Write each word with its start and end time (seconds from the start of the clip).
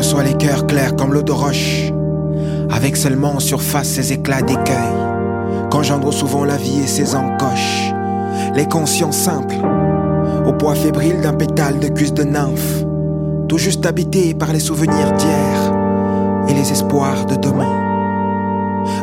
reçois 0.00 0.22
les 0.22 0.32
cœurs 0.32 0.66
clairs 0.66 0.96
comme 0.96 1.12
l'eau 1.12 1.20
de 1.20 1.30
roche, 1.30 1.92
avec 2.70 2.96
seulement 2.96 3.34
en 3.34 3.38
surface 3.38 3.86
ces 3.86 4.14
éclats 4.14 4.40
d'écueil, 4.40 4.94
qu'engendre 5.70 6.10
souvent 6.10 6.46
la 6.46 6.56
vie 6.56 6.80
et 6.82 6.86
ses 6.86 7.14
encoches, 7.14 7.92
les 8.54 8.64
consciences 8.64 9.18
simples, 9.18 9.58
au 10.46 10.54
poids 10.54 10.74
fébrile 10.74 11.20
d'un 11.20 11.34
pétale 11.34 11.80
de 11.80 11.88
cuisse 11.88 12.14
de 12.14 12.22
nymphe, 12.22 12.82
tout 13.46 13.58
juste 13.58 13.84
habité 13.84 14.32
par 14.32 14.54
les 14.54 14.60
souvenirs 14.60 15.12
d'hier 15.18 15.74
et 16.48 16.54
les 16.54 16.72
espoirs 16.72 17.26
de 17.26 17.34
demain. 17.34 17.76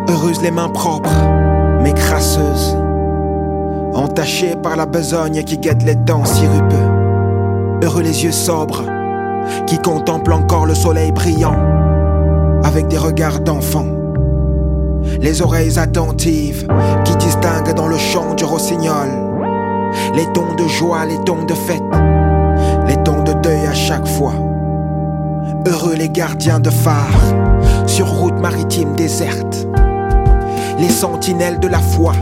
Heureuses 0.10 0.42
les 0.42 0.50
mains 0.50 0.70
propres, 0.70 1.14
mais 1.84 1.94
crasseuses, 1.94 2.76
entachées 3.94 4.56
par 4.64 4.76
la 4.76 4.88
besogne 4.88 5.44
qui 5.44 5.60
guette 5.60 5.84
les 5.84 5.96
dents 5.96 6.26
sirupeux. 6.26 6.90
Heureux 7.84 8.02
les 8.02 8.24
yeux 8.24 8.32
sobres, 8.32 8.97
qui 9.66 9.78
contemplent 9.80 10.34
encore 10.34 10.66
le 10.66 10.76
soleil 10.76 11.12
brillant, 11.12 11.56
avec 12.64 12.88
des 12.88 12.98
regards 12.98 13.40
d'enfant. 13.40 13.86
Les 15.22 15.42
oreilles 15.42 15.80
attentives, 15.80 16.68
qui 17.06 17.16
distinguent 17.16 17.74
dans 17.74 17.88
le 17.88 17.98
chant 17.98 18.34
du 18.34 18.44
rossignol 18.44 19.28
les 20.16 20.26
tons 20.34 20.54
de 20.56 20.68
joie, 20.68 21.06
les 21.06 21.18
tons 21.26 21.46
de 21.46 21.54
fête, 21.54 21.84
les 22.88 22.98
tons 23.04 23.24
de 23.24 23.34
deuil 23.34 23.66
à 23.68 23.74
chaque 23.74 24.08
fois. 24.08 24.34
Heureux 25.66 25.96
les 25.96 26.10
gardiens 26.10 26.60
de 26.60 26.70
phare, 26.70 27.20
sur 27.86 28.08
route 28.08 28.40
maritime 28.40 28.96
déserte, 28.96 29.68
les 30.80 30.90
sentinelles 30.90 31.60
de 31.60 31.68
la 31.68 31.80
foi, 31.80 32.14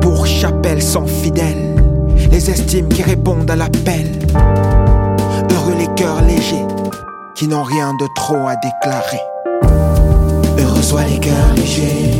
pour 0.00 0.26
chapelle 0.26 0.82
sans 0.82 1.06
fidèles, 1.06 1.76
les 2.30 2.50
estimes 2.50 2.88
qui 2.88 3.02
répondent 3.02 3.50
à 3.50 3.56
l'appel. 3.56 4.06
Heureux 5.68 5.78
les 5.78 5.94
cœurs 5.96 6.22
légers, 6.22 6.66
qui 7.34 7.46
n'ont 7.46 7.62
rien 7.62 7.92
de 7.92 8.06
trop 8.14 8.46
à 8.48 8.54
déclarer. 8.56 9.20
Heureux 10.58 10.82
soient 10.82 11.04
les 11.04 11.18
cœurs 11.18 11.54
légers, 11.56 12.16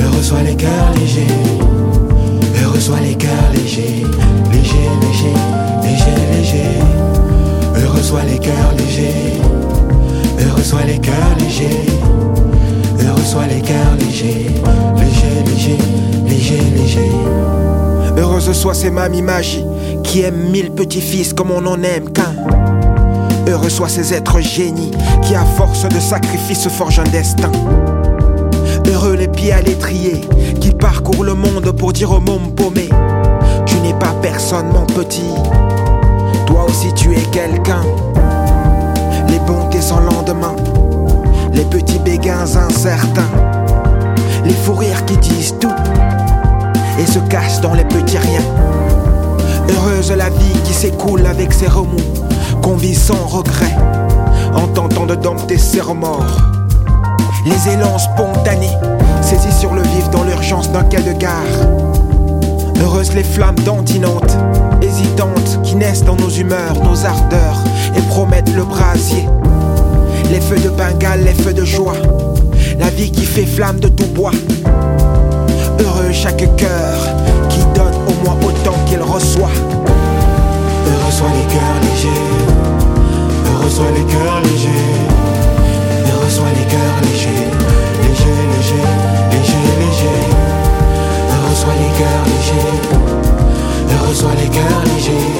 heureux 0.00 0.22
soient 0.22 0.42
les 0.42 0.54
cœurs 0.54 0.92
légers. 0.96 1.26
Heureux 2.62 2.78
soient 2.78 3.00
les 3.00 3.16
cœurs 3.16 3.50
légers, 3.52 4.04
légers, 4.52 4.90
légers, 5.02 5.34
légers, 5.82 6.36
légers. 6.36 7.82
Heureux 7.82 8.02
soient 8.02 8.24
les 8.24 8.38
cœurs 8.38 8.72
légers, 8.78 9.40
heureux 10.38 10.62
soient 10.62 10.84
les 10.84 10.98
cœurs 10.98 11.36
légers. 11.40 11.86
Heureux 13.00 13.24
soient 13.24 13.46
les 13.46 13.60
cœurs 13.60 13.96
légers, 13.98 14.50
légers, 14.96 15.42
légers, 15.46 15.78
légers, 16.28 16.70
légers. 16.76 17.10
Heureuse 18.16 18.52
soit 18.52 18.74
ces 18.74 18.90
mamies 18.90 19.22
magie 19.22 19.65
qui 20.06 20.22
aiment 20.22 20.50
mille 20.50 20.70
petits-fils 20.70 21.32
comme 21.32 21.50
on 21.50 21.66
en 21.66 21.82
aime 21.82 22.10
qu'un. 22.10 22.34
Heureux 23.48 23.68
soient 23.68 23.88
ces 23.88 24.14
êtres 24.14 24.40
génies 24.40 24.92
qui, 25.22 25.34
à 25.34 25.44
force 25.44 25.86
de 25.88 26.00
sacrifices, 26.00 26.68
forgent 26.68 27.00
un 27.00 27.10
destin. 27.10 27.50
Heureux 28.90 29.16
les 29.16 29.28
pieds 29.28 29.52
à 29.52 29.60
l'étrier 29.60 30.20
qui 30.60 30.70
parcourent 30.70 31.24
le 31.24 31.34
monde 31.34 31.72
pour 31.72 31.92
dire 31.92 32.12
au 32.12 32.20
môme 32.20 32.52
paumé 32.54 32.88
Tu 33.66 33.76
n'es 33.80 33.94
pas 33.94 34.14
personne, 34.22 34.68
mon 34.72 34.86
petit. 34.86 35.30
Toi 36.46 36.66
aussi, 36.68 36.92
tu 36.94 37.12
es 37.12 37.22
quelqu'un. 37.32 37.82
Les 39.28 39.40
bontés 39.40 39.82
sans 39.82 40.00
lendemain, 40.00 40.54
les 41.52 41.64
petits 41.64 41.98
béguins 41.98 42.56
incertains, 42.56 43.30
les 44.44 44.54
fous 44.54 44.74
rires 44.74 45.04
qui 45.04 45.16
disent 45.18 45.54
tout 45.60 45.74
et 46.98 47.06
se 47.06 47.18
cachent 47.18 47.60
dans 47.60 47.74
les 47.74 47.84
petits 47.84 48.18
riens. 48.18 48.75
Heureuse 49.70 50.12
la 50.12 50.28
vie 50.30 50.60
qui 50.64 50.72
s'écoule 50.72 51.26
avec 51.26 51.52
ses 51.52 51.66
remous, 51.66 51.96
qu'on 52.62 52.76
vit 52.76 52.94
sans 52.94 53.26
regret, 53.26 53.74
en 54.54 54.66
tentant 54.68 55.06
de 55.06 55.14
dompter 55.14 55.58
ses 55.58 55.80
remords. 55.80 56.40
Les 57.44 57.72
élans 57.72 57.98
spontanés, 57.98 58.76
saisis 59.22 59.56
sur 59.58 59.74
le 59.74 59.82
vif 59.82 60.10
dans 60.10 60.24
l'urgence 60.24 60.70
d'un 60.70 60.84
quai 60.84 61.02
de 61.02 61.12
gare. 61.12 61.32
Heureuses 62.82 63.14
les 63.14 63.24
flammes 63.24 63.58
dantinantes, 63.64 64.36
hésitantes, 64.82 65.60
qui 65.62 65.76
naissent 65.76 66.04
dans 66.04 66.16
nos 66.16 66.30
humeurs, 66.30 66.74
nos 66.82 67.04
ardeurs, 67.04 67.62
et 67.96 68.02
promettent 68.02 68.54
le 68.54 68.64
brasier. 68.64 69.26
Les 70.30 70.40
feux 70.40 70.58
de 70.58 70.70
Bengale, 70.70 71.24
les 71.24 71.34
feux 71.34 71.54
de 71.54 71.64
joie, 71.64 71.96
la 72.78 72.90
vie 72.90 73.10
qui 73.10 73.24
fait 73.24 73.46
flamme 73.46 73.80
de 73.80 73.88
tout 73.88 74.06
bois. 74.06 74.32
Heureux 75.78 76.12
chaque 76.12 76.56
cœur 76.56 77.14
qui 77.48 77.60
donne 77.74 77.95
moins 78.24 78.36
autant 78.46 78.78
qu'il 78.86 79.00
reçoit. 79.00 79.50
Heureux 80.86 81.12
soient 81.12 81.34
les 81.38 81.46
cœurs 81.54 81.80
légers, 81.82 82.22
soient 83.70 83.90
les 83.94 84.04
cœurs 84.04 84.40
légers. 84.42 84.86
Heureux 86.08 86.30
soient 86.30 86.54
les 86.56 86.66
cœurs 86.72 87.00
légers, 87.02 87.48
légers, 88.02 88.44
légers, 88.54 88.90
légers, 89.32 89.74
légers. 89.80 90.26
Les 91.66 91.92
cœurs 91.98 92.24
légers, 92.26 92.76
heureux 93.90 94.14
soient 94.14 94.34
les 94.40 94.48
cœurs 94.48 94.84
légers. 94.94 95.34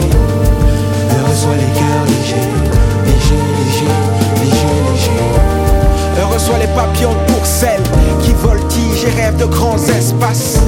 Heureux 1.12 1.34
soient 1.34 1.54
les 1.54 1.72
cœurs 1.78 2.04
légers, 2.06 2.50
légers, 3.06 3.46
légers, 3.64 3.98
légers, 4.40 4.80
légers. 4.90 5.26
Les 6.58 6.68
papillons 6.68 7.12
de 7.12 8.22
qui 8.22 8.32
voltigent 8.32 9.06
et 9.06 9.20
rêvent 9.20 9.36
de 9.36 9.44
grands 9.44 9.76
espaces. 9.76 10.58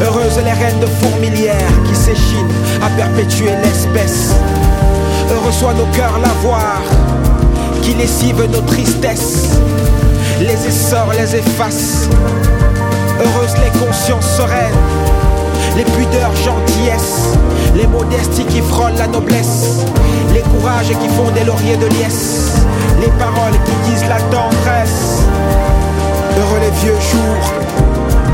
Heureuses 0.00 0.38
les 0.44 0.52
reines 0.52 0.78
de 0.80 0.86
fourmilières 0.86 1.82
qui 1.86 1.94
s'échinent 1.94 2.52
à 2.80 2.88
perpétuer 2.90 3.50
l'espèce. 3.62 4.32
Heureux 5.30 5.52
soient 5.52 5.74
nos 5.74 5.86
cœurs 5.86 6.18
lavoirs 6.20 6.82
qui 7.82 7.94
lessivent 7.94 8.46
nos 8.50 8.60
tristesses, 8.60 9.58
les 10.40 10.66
essors, 10.66 11.12
les 11.12 11.36
efface. 11.36 12.08
Heureuses 13.18 13.56
les 13.64 13.78
consciences 13.80 14.36
sereines, 14.36 14.78
les 15.76 15.84
pudeurs 15.84 16.34
gentillesses, 16.36 17.36
les 17.74 17.86
modesties 17.88 18.44
qui 18.44 18.60
frôlent 18.60 18.96
la 18.96 19.08
noblesse, 19.08 19.84
les 20.32 20.42
courages 20.42 20.88
qui 20.88 21.08
font 21.08 21.30
des 21.34 21.44
lauriers 21.44 21.76
de 21.76 21.86
liesse, 21.86 22.52
les 23.00 23.10
paroles 23.18 23.58
qui 23.64 23.90
disent 23.90 24.08
la 24.08 24.20
tendresse. 24.30 25.22
Heureux 26.38 26.60
les 26.62 26.70
vieux 26.82 27.00
jours, 27.10 27.57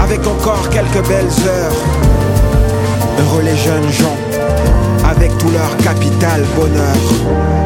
avec 0.04 0.26
encore 0.26 0.69
quelques 0.69 1.09
belles 1.09 1.48
heures. 1.48 1.72
Heureux 3.20 3.42
les 3.42 3.56
jeunes 3.56 3.91
gens, 3.91 4.16
avec 5.09 5.37
tout 5.38 5.50
leur 5.50 5.75
capital 5.78 6.42
bonheur. 6.54 7.64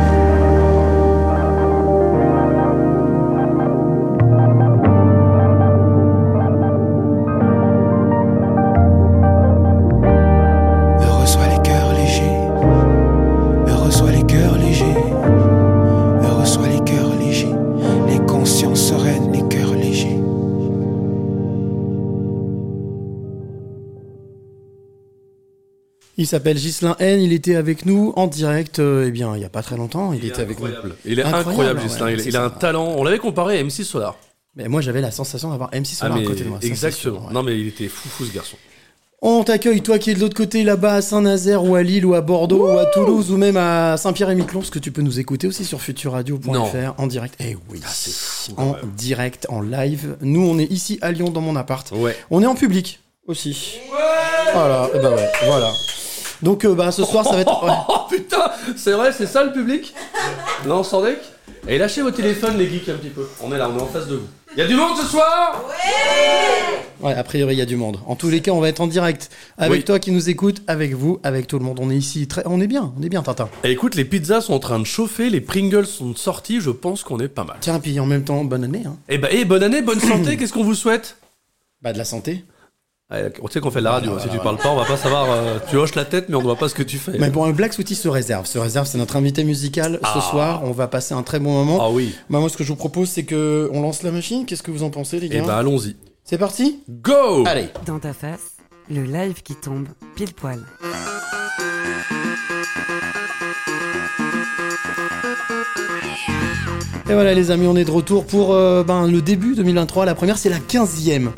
S'appelle 26.28 26.56
Ghislain 26.56 26.94
N, 27.00 27.20
il 27.20 27.32
était 27.32 27.56
avec 27.56 27.84
nous 27.86 28.12
en 28.16 28.26
direct, 28.28 28.78
euh, 28.78 29.06
eh 29.08 29.10
bien, 29.10 29.34
il 29.34 29.38
n'y 29.40 29.44
a 29.44 29.48
pas 29.48 29.62
très 29.62 29.76
longtemps, 29.76 30.12
il, 30.12 30.20
Il 30.20 30.24
est 30.26 30.28
était 30.28 30.42
avec 30.42 30.60
nous. 30.60 30.66
incroyable. 30.66 30.96
Il 31.04 31.18
est 31.18 31.22
Incroyable, 31.22 31.48
incroyable, 31.50 31.78
ouais, 31.80 31.84
Justin. 31.88 32.10
Il, 32.10 32.20
il 32.26 32.36
a 32.36 32.44
un 32.44 32.50
ça. 32.50 32.56
talent. 32.56 32.94
On 32.96 33.02
l'avait 33.04 33.18
comparé 33.18 33.58
à 33.58 33.64
MC 33.64 33.82
Solar. 33.84 34.16
Mais 34.56 34.68
moi 34.68 34.80
j'avais 34.80 35.00
la 35.00 35.10
sensation 35.10 35.50
d'avoir 35.50 35.70
MC 35.72 35.88
Ah, 35.92 35.94
Solar 36.06 36.18
mais 36.18 36.24
à 36.24 36.26
côté 36.26 36.44
de 36.44 36.48
moi. 36.48 36.58
exactement. 36.62 37.26
ouais. 37.26 37.32
Non, 37.32 37.42
mais 37.42 37.58
il 37.58 37.68
était 37.68 37.88
fou, 37.88 38.08
fou 38.08 38.24
ce 38.24 38.32
garçon. 38.34 38.56
On 39.20 39.42
t'accueille, 39.42 39.82
toi 39.82 39.98
qui 39.98 40.10
es 40.10 40.14
de 40.14 40.20
l'autre 40.20 40.36
côté 40.36 40.62
là-bas 40.62 40.94
à 40.94 41.02
Saint-Nazaire 41.02 41.64
ou 41.64 41.74
à 41.74 41.82
Lille 41.82 42.06
ou 42.06 42.14
à 42.14 42.20
Bordeaux 42.20 42.72
ou 42.72 42.78
à 42.78 42.86
Toulouse 42.86 43.32
ou 43.32 43.36
même 43.36 43.56
à 43.56 43.96
Saint-Pierre-et-Miquelon, 43.96 44.60
parce 44.60 44.70
que 44.70 44.78
tu 44.78 44.92
peux 44.92 45.02
nous 45.02 45.18
écouter 45.18 45.48
aussi 45.48 45.64
sur 45.64 45.80
futurradio.fr 45.80 46.94
en 46.98 47.06
direct. 47.08 47.34
Eh 47.40 47.56
oui, 47.68 47.80
Ah, 47.84 47.88
fou. 47.88 48.52
en 48.56 48.76
direct, 48.96 49.46
en 49.48 49.60
live. 49.60 50.16
Nous 50.20 50.40
on 50.46 50.56
est 50.58 50.70
ici 50.70 50.98
à 51.02 51.10
Lyon 51.10 51.30
dans 51.30 51.40
mon 51.40 51.56
appart. 51.56 51.90
Ouais. 51.96 52.16
On 52.30 52.42
est 52.42 52.46
en 52.46 52.54
public 52.54 53.00
aussi. 53.26 53.74
voilà, 54.54 54.88
et 54.94 54.98
bah 55.00 55.10
ouais, 55.10 55.28
voilà. 55.46 55.72
Donc 56.42 56.64
euh, 56.64 56.74
bah 56.74 56.92
ce 56.92 57.04
soir 57.04 57.24
ça 57.24 57.32
va 57.34 57.40
être. 57.40 57.64
ouais. 57.64 57.70
Oh 57.88 58.00
putain, 58.10 58.50
c'est 58.76 58.92
vrai, 58.92 59.12
c'est 59.12 59.26
ça 59.26 59.44
le 59.44 59.52
public 59.52 59.94
Non, 60.66 60.82
sans 60.84 61.02
deck 61.02 61.18
Et 61.66 61.78
lâchez 61.78 62.02
vos 62.02 62.10
téléphones, 62.10 62.56
les 62.56 62.68
geeks, 62.68 62.88
un 62.88 62.94
petit 62.94 63.08
peu. 63.10 63.26
On 63.42 63.52
est 63.52 63.58
là, 63.58 63.68
on 63.74 63.78
est 63.78 63.82
en 63.82 63.86
face 63.86 64.06
de 64.06 64.16
vous. 64.16 64.26
Y 64.56 64.62
a 64.62 64.66
du 64.66 64.74
monde 64.74 64.96
ce 64.96 65.04
soir 65.06 65.62
Ouais, 67.00 67.12
a 67.14 67.22
priori, 67.22 67.54
il 67.54 67.58
y 67.58 67.62
a 67.62 67.66
du 67.66 67.76
monde. 67.76 67.98
En 68.06 68.16
tous 68.16 68.28
les 68.28 68.40
cas, 68.40 68.50
on 68.50 68.60
va 68.60 68.68
être 68.68 68.80
en 68.80 68.86
direct 68.88 69.30
avec 69.56 69.78
Oui. 69.78 69.84
toi 69.84 69.98
qui 70.00 70.10
nous 70.10 70.30
écoute, 70.30 70.62
avec 70.66 70.94
vous, 70.94 71.20
avec 71.22 71.46
tout 71.46 71.58
le 71.58 71.64
monde. 71.64 71.78
On 71.80 71.90
est 71.90 71.96
ici, 71.96 72.26
très... 72.26 72.42
on 72.46 72.60
est 72.60 72.66
bien, 72.66 72.92
on 72.98 73.02
est 73.02 73.08
bien, 73.08 73.22
Tintin. 73.22 73.48
Eh, 73.62 73.70
écoute, 73.70 73.94
les 73.94 74.04
pizzas 74.04 74.40
sont 74.40 74.54
en 74.54 74.58
train 74.58 74.80
de 74.80 74.84
chauffer, 74.84 75.30
les 75.30 75.40
Pringles 75.40 75.86
sont 75.86 76.16
sortis, 76.16 76.60
je 76.60 76.70
pense 76.70 77.04
qu'on 77.04 77.20
est 77.20 77.28
pas 77.28 77.44
mal. 77.44 77.58
Tiens, 77.60 77.78
puis 77.78 78.00
en 78.00 78.06
même 78.06 78.24
temps, 78.24 78.42
bonne 78.42 78.64
année. 78.64 78.82
Hein. 78.86 78.96
Eh 79.08 79.18
bah, 79.18 79.28
eh, 79.30 79.44
bonne 79.44 79.62
année, 79.62 79.80
bonne 79.82 80.00
santé, 80.00 80.36
qu'est-ce 80.38 80.52
qu'on 80.52 80.64
vous 80.64 80.74
souhaite? 80.74 81.18
Bah, 81.82 81.92
de 81.92 81.98
la 81.98 82.04
santé. 82.04 82.44
Ouais, 83.10 83.32
on 83.40 83.48
sait 83.48 83.60
qu'on 83.60 83.70
fait 83.70 83.78
de 83.78 83.84
la 83.84 83.92
radio. 83.92 84.18
si 84.18 84.28
tu 84.28 84.36
parles 84.36 84.58
pas, 84.58 84.68
on 84.68 84.76
va 84.76 84.84
pas 84.84 84.98
savoir. 84.98 85.30
euh, 85.30 85.58
tu 85.70 85.76
hoches 85.76 85.94
la 85.94 86.04
tête, 86.04 86.28
mais 86.28 86.34
on 86.34 86.40
ne 86.40 86.44
voit 86.44 86.56
pas 86.56 86.68
ce 86.68 86.74
que 86.74 86.82
tu 86.82 86.98
fais. 86.98 87.16
Mais 87.18 87.30
bon, 87.30 87.48
Black 87.52 87.72
Sweetie 87.72 87.94
se 87.94 88.06
réserve. 88.06 88.44
Se 88.44 88.58
réserve, 88.58 88.86
c'est 88.86 88.98
notre 88.98 89.16
invité 89.16 89.44
musical 89.44 89.94
ce 90.02 90.18
Ah. 90.18 90.20
soir. 90.20 90.60
On 90.64 90.72
va 90.72 90.88
passer 90.88 91.14
un 91.14 91.22
très 91.22 91.38
bon 91.38 91.52
moment. 91.52 91.78
Ah 91.80 91.90
oui. 91.90 92.14
Bah, 92.28 92.38
moi, 92.38 92.50
ce 92.50 92.58
que 92.58 92.64
je 92.64 92.68
vous 92.68 92.76
propose, 92.76 93.08
c'est 93.08 93.24
que 93.24 93.70
on 93.72 93.80
lance 93.80 94.02
la 94.02 94.10
machine. 94.10 94.44
Qu'est-ce 94.44 94.62
que 94.62 94.70
vous 94.70 94.82
en 94.82 94.90
pensez, 94.90 95.20
les 95.20 95.26
Eh 95.26 95.30
gars 95.30 95.42
ben, 95.46 95.54
allons-y. 95.54 95.96
C'est 96.22 96.36
parti? 96.36 96.80
Go 96.90 97.44
Allez 97.46 97.70
Dans 97.86 97.98
ta 97.98 98.12
face, 98.12 98.56
le 98.90 99.04
live 99.04 99.42
qui 99.42 99.54
tombe 99.54 99.88
pile 100.14 100.34
poil. 100.34 100.60
Et 107.10 107.14
voilà, 107.14 107.32
les 107.32 107.50
amis, 107.50 107.66
on 107.66 107.76
est 107.76 107.84
de 107.86 107.90
retour 107.90 108.26
pour 108.26 108.52
euh, 108.52 108.84
ben, 108.84 109.06
le 109.10 109.22
début 109.22 109.54
2023. 109.54 110.04
La 110.04 110.14
première, 110.14 110.36
c'est 110.36 110.50
la 110.50 110.58
15e. 110.58 111.30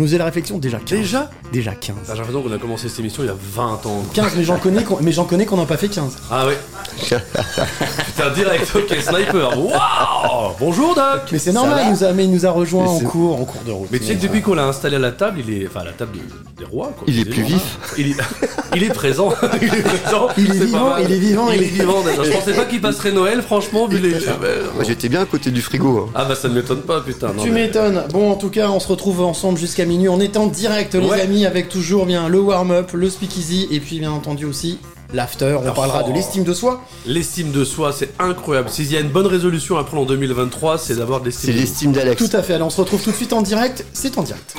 Nous 0.00 0.16
la 0.16 0.24
réflexion 0.24 0.56
Déjà 0.56 0.78
15. 0.78 0.98
Déjà 0.98 1.30
Déjà 1.52 1.72
15. 1.72 1.94
Ah, 1.98 2.12
J'ai 2.12 2.16
l'impression 2.16 2.42
qu'on 2.42 2.52
a 2.52 2.58
commencé 2.58 2.88
cette 2.88 3.00
émission 3.00 3.22
il 3.22 3.26
y 3.26 3.28
a 3.28 3.34
20 3.38 3.84
ans. 3.84 4.02
15, 4.14 4.32
mais 4.36 4.44
j'en 4.44 4.56
connais, 4.56 4.82
qu'on- 4.82 4.96
mais 5.02 5.12
j'en 5.12 5.24
connais 5.24 5.44
qu'on 5.44 5.58
n'a 5.58 5.66
pas 5.66 5.76
fait 5.76 5.88
15. 5.88 6.16
Ah 6.30 6.46
oui. 6.48 6.54
Putain, 7.00 8.30
direct, 8.34 8.66
ok, 8.74 8.96
sniper. 9.00 9.58
Waouh 9.58 10.52
Bonjour 10.58 10.94
Doc 10.94 11.22
Mais 11.32 11.38
c'est 11.38 11.52
normal, 11.52 11.82
il 11.86 11.90
nous 11.92 12.04
a, 12.04 12.12
mais 12.12 12.24
il 12.24 12.30
nous 12.30 12.46
a 12.46 12.50
rejoint 12.50 12.86
en 12.86 13.00
cours, 13.00 13.40
en 13.40 13.44
cours 13.44 13.62
de 13.66 13.72
route. 13.72 13.88
Mais 13.92 13.98
tu 13.98 14.06
sais 14.06 14.14
que 14.16 14.22
depuis 14.22 14.40
qu'on 14.42 14.54
l'a 14.54 14.66
installé 14.66 14.96
à 14.96 14.98
la 14.98 15.12
table, 15.12 15.40
il 15.46 15.62
est. 15.62 15.66
Enfin, 15.66 15.80
à 15.80 15.84
la 15.84 15.92
table 15.92 16.12
de- 16.16 16.60
des 16.60 16.64
rois, 16.64 16.92
quoi. 16.96 17.04
Il 17.06 17.18
est 17.20 17.24
des 17.24 17.30
plus 17.30 17.42
vif. 17.42 17.78
Il 17.98 18.10
est, 18.10 18.16
il 18.76 18.82
est 18.84 18.88
présent. 18.94 19.30
il 19.62 19.74
est 19.74 19.82
présent. 19.82 20.28
Il 20.36 20.46
est 20.46 20.52
c'est 20.52 20.58
pas 20.60 20.64
vivant, 20.64 20.90
mal. 20.90 21.02
il 21.04 21.12
est 21.12 21.18
vivant, 21.18 21.50
Il 21.50 21.56
il 21.56 21.62
est 21.62 21.66
est- 21.66 21.68
vivant. 21.70 22.02
Je 22.22 22.30
pensais 22.30 22.52
pas 22.54 22.64
qu'il 22.64 22.80
passerait 22.80 23.12
Noël, 23.12 23.42
franchement, 23.42 23.86
vu 23.86 23.98
les. 23.98 24.10
Moi 24.12 24.84
j'étais 24.86 25.08
bien 25.08 25.22
à 25.22 25.26
côté 25.26 25.50
du 25.50 25.60
frigo. 25.62 26.06
hein. 26.08 26.12
Ah 26.14 26.24
bah 26.24 26.34
ça 26.34 26.48
ne 26.48 26.54
m'étonne 26.54 26.80
pas, 26.82 27.00
putain. 27.00 27.28
non, 27.34 27.42
Tu 27.42 27.50
mais- 27.50 27.62
m'étonnes. 27.66 28.04
Bon, 28.12 28.30
en 28.30 28.34
tout 28.36 28.50
cas, 28.50 28.68
on 28.70 28.80
se 28.80 28.88
retrouve 28.88 29.20
ensemble 29.22 29.58
jusqu'à 29.58 29.84
minuit. 29.90 30.08
On 30.08 30.20
est 30.20 30.36
en 30.36 30.46
direct, 30.46 30.94
les 30.94 31.10
amis, 31.20 31.44
avec 31.46 31.68
toujours 31.68 32.06
bien 32.06 32.28
le 32.28 32.40
warm-up, 32.40 32.92
le 32.92 33.10
speakeasy, 33.10 33.68
et 33.70 33.80
puis 33.80 33.98
bien 33.98 34.10
entendu 34.12 34.44
aussi 34.46 34.78
l'after. 35.12 35.58
On 35.62 35.68
Oh. 35.68 35.72
parlera 35.74 36.02
de 36.04 36.12
l'estime 36.12 36.44
de 36.44 36.54
soi. 36.54 36.82
L'estime 37.06 37.50
de 37.50 37.64
soi, 37.64 37.92
c'est 37.92 38.10
incroyable. 38.20 38.70
S'il 38.70 38.90
y 38.90 38.96
a 38.96 39.00
une 39.00 39.08
bonne 39.10 39.26
résolution 39.26 39.76
à 39.76 39.84
prendre 39.84 40.02
en 40.02 40.06
2023, 40.06 40.78
c'est 40.78 40.94
d'avoir 40.96 41.20
de 41.20 41.26
l'estime 41.26 41.46
C'est 41.48 41.52
de 41.52 41.58
soi. 41.58 41.60
l'estime 41.66 41.92
d'Alex. 41.92 42.30
Tout 42.30 42.36
à 42.36 42.42
fait. 42.42 42.54
Alors, 42.54 42.68
on 42.68 42.70
se 42.70 42.80
retrouve 42.80 43.02
tout 43.02 43.10
de 43.10 43.16
suite 43.16 43.32
en 43.32 43.42
direct. 43.42 43.84
C'est 43.92 44.16
en 44.18 44.22
direct. 44.22 44.54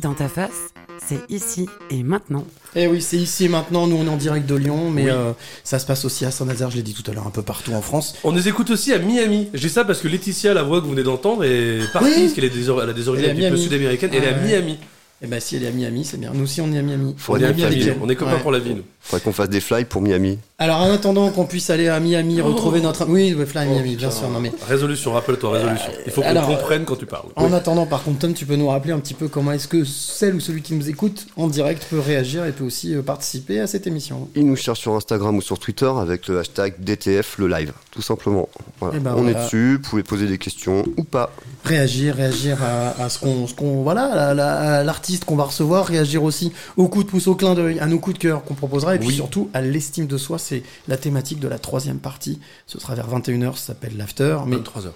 Dans 0.00 0.14
ta 0.14 0.28
face, 0.28 0.72
c'est 1.10 1.34
ici 1.34 1.66
et 1.90 2.02
maintenant. 2.02 2.44
Eh 2.76 2.86
oui, 2.86 3.00
c'est 3.02 3.16
ici 3.16 3.46
et 3.46 3.48
maintenant. 3.48 3.86
Nous, 3.86 3.96
on 3.96 4.04
est 4.06 4.08
en 4.08 4.16
direct 4.16 4.46
de 4.46 4.54
Lyon, 4.54 4.90
mais 4.90 5.04
Oui. 5.04 5.10
euh, 5.10 5.32
ça 5.64 5.78
se 5.78 5.86
passe 5.86 6.04
aussi 6.04 6.24
à 6.24 6.30
Saint-Nazaire, 6.30 6.70
je 6.70 6.76
l'ai 6.76 6.82
dit 6.82 6.94
tout 6.94 7.08
à 7.10 7.14
l'heure, 7.14 7.26
un 7.26 7.30
peu 7.30 7.42
partout 7.42 7.72
en 7.72 7.82
France. 7.82 8.14
On 8.24 8.32
nous 8.32 8.46
écoute 8.48 8.70
aussi 8.70 8.92
à 8.92 8.98
Miami. 8.98 9.48
Je 9.54 9.60
dis 9.60 9.68
ça 9.68 9.84
parce 9.84 10.00
que 10.00 10.08
Laetitia, 10.08 10.54
la 10.54 10.62
voix 10.62 10.80
que 10.80 10.84
vous 10.84 10.92
venez 10.92 11.02
d'entendre, 11.02 11.44
est 11.44 11.80
partie, 11.92 12.08
Oui. 12.14 12.20
parce 12.22 12.32
qu'elle 12.34 12.44
est 12.44 12.50
des 12.50 12.68
or- 12.68 12.82
elle 12.82 12.90
a 12.90 12.92
des 12.92 13.08
origines 13.08 13.44
un 13.44 13.50
peu 13.50 13.56
sud-américaines. 13.56 14.10
Elle 14.12 14.24
est 14.24 14.28
à. 14.28 14.36
Miami. 14.36 14.78
Eh 15.22 15.26
ben, 15.26 15.38
si 15.38 15.56
elle 15.56 15.64
est 15.64 15.68
à 15.68 15.70
Miami, 15.70 16.02
c'est 16.04 16.16
bien. 16.18 16.30
Nous 16.32 16.44
aussi, 16.44 16.62
on 16.62 16.72
est 16.72 16.78
à 16.78 16.82
Miami. 16.82 17.14
Faut 17.18 17.34
On 17.34 17.36
est 17.36 17.44
aller 17.44 17.62
à 17.62 17.66
à 17.66 17.70
Miami. 17.70 17.84
Miami. 17.84 17.98
On 18.02 18.08
est 18.08 18.16
copains 18.16 18.34
Ouais. 18.36 18.40
pour 18.40 18.52
la 18.52 18.58
vie, 18.58 18.74
nous. 18.74 18.84
Faudrait 19.02 19.22
qu'on 19.22 19.32
fasse 19.32 19.50
des 19.50 19.60
fly 19.60 19.84
pour 19.84 20.00
Miami. 20.00 20.38
Alors, 20.62 20.82
en 20.82 20.90
attendant 20.92 21.30
qu'on 21.30 21.46
puisse 21.46 21.70
aller 21.70 21.88
à 21.88 21.98
Miami, 22.00 22.38
retrouver 22.42 22.82
notre. 22.82 23.06
Oui, 23.08 23.32
ouais, 23.32 23.46
Fly 23.46 23.66
Miami, 23.66 23.96
bien 23.96 24.10
sûr. 24.10 24.28
Non, 24.28 24.40
mais. 24.40 24.52
Résolution, 24.68 25.10
rappelle-toi, 25.12 25.52
résolution. 25.52 25.90
Il 26.04 26.12
faut 26.12 26.20
qu'on 26.20 26.28
alors, 26.28 26.46
comprenne 26.48 26.84
quand 26.84 26.96
tu 26.96 27.06
parles. 27.06 27.28
En 27.36 27.50
attendant, 27.54 27.86
par 27.86 28.02
contre, 28.02 28.18
Tom, 28.18 28.34
tu 28.34 28.44
peux 28.44 28.56
nous 28.56 28.68
rappeler 28.68 28.92
un 28.92 28.98
petit 28.98 29.14
peu 29.14 29.28
comment 29.28 29.52
est-ce 29.52 29.66
que 29.66 29.84
celle 29.84 30.34
ou 30.34 30.40
celui 30.40 30.60
qui 30.60 30.74
nous 30.74 30.90
écoute 30.90 31.28
en 31.38 31.48
direct 31.48 31.86
peut 31.88 31.98
réagir 31.98 32.44
et 32.44 32.52
peut 32.52 32.64
aussi 32.64 32.94
euh, 32.94 33.00
participer 33.00 33.58
à 33.58 33.66
cette 33.66 33.86
émission. 33.86 34.28
Il 34.36 34.46
nous 34.46 34.54
cherche 34.56 34.80
sur 34.80 34.94
Instagram 34.94 35.34
ou 35.34 35.40
sur 35.40 35.58
Twitter 35.58 35.90
avec 35.98 36.28
le 36.28 36.40
hashtag 36.40 36.74
DTF 36.78 37.38
le 37.38 37.48
live, 37.48 37.72
tout 37.90 38.02
simplement. 38.02 38.46
Voilà. 38.80 38.96
Eh 38.98 39.00
ben 39.00 39.14
On 39.16 39.22
voilà. 39.22 39.40
est 39.40 39.42
dessus, 39.42 39.76
vous 39.82 39.88
pouvez 39.88 40.02
poser 40.02 40.26
des 40.26 40.36
questions 40.36 40.84
ou 40.98 41.04
pas. 41.04 41.32
Réagir, 41.64 42.16
réagir 42.16 42.58
à, 42.62 43.02
à 43.02 43.08
ce 43.08 43.18
qu'on, 43.18 43.46
ce 43.46 43.54
qu'on, 43.54 43.82
voilà, 43.82 44.28
à 44.28 44.34
la- 44.34 44.78
à 44.80 44.84
l'artiste 44.84 45.24
qu'on 45.24 45.36
va 45.36 45.44
recevoir, 45.44 45.86
réagir 45.86 46.22
aussi 46.22 46.52
au 46.76 46.88
coup 46.88 47.02
de 47.02 47.08
pouce, 47.08 47.28
au 47.28 47.34
clin 47.34 47.54
d'œil, 47.54 47.78
à 47.80 47.86
nos 47.86 47.98
coups 47.98 48.18
de 48.18 48.20
cœur 48.22 48.44
qu'on 48.44 48.54
proposera, 48.54 48.94
et 48.94 48.98
puis 48.98 49.08
Oui. 49.08 49.14
surtout 49.14 49.48
à 49.54 49.62
l'estime 49.62 50.06
de 50.06 50.18
soi. 50.18 50.38
C'est 50.38 50.49
la 50.88 50.96
thématique 50.96 51.40
de 51.40 51.48
la 51.48 51.58
troisième 51.58 51.98
partie. 51.98 52.40
Ce 52.66 52.78
sera 52.80 52.94
vers 52.94 53.08
21h, 53.08 53.52
ça 53.56 53.66
s'appelle 53.68 53.96
l'after, 53.96 54.38
mais 54.46 54.56
23h, 54.56 54.92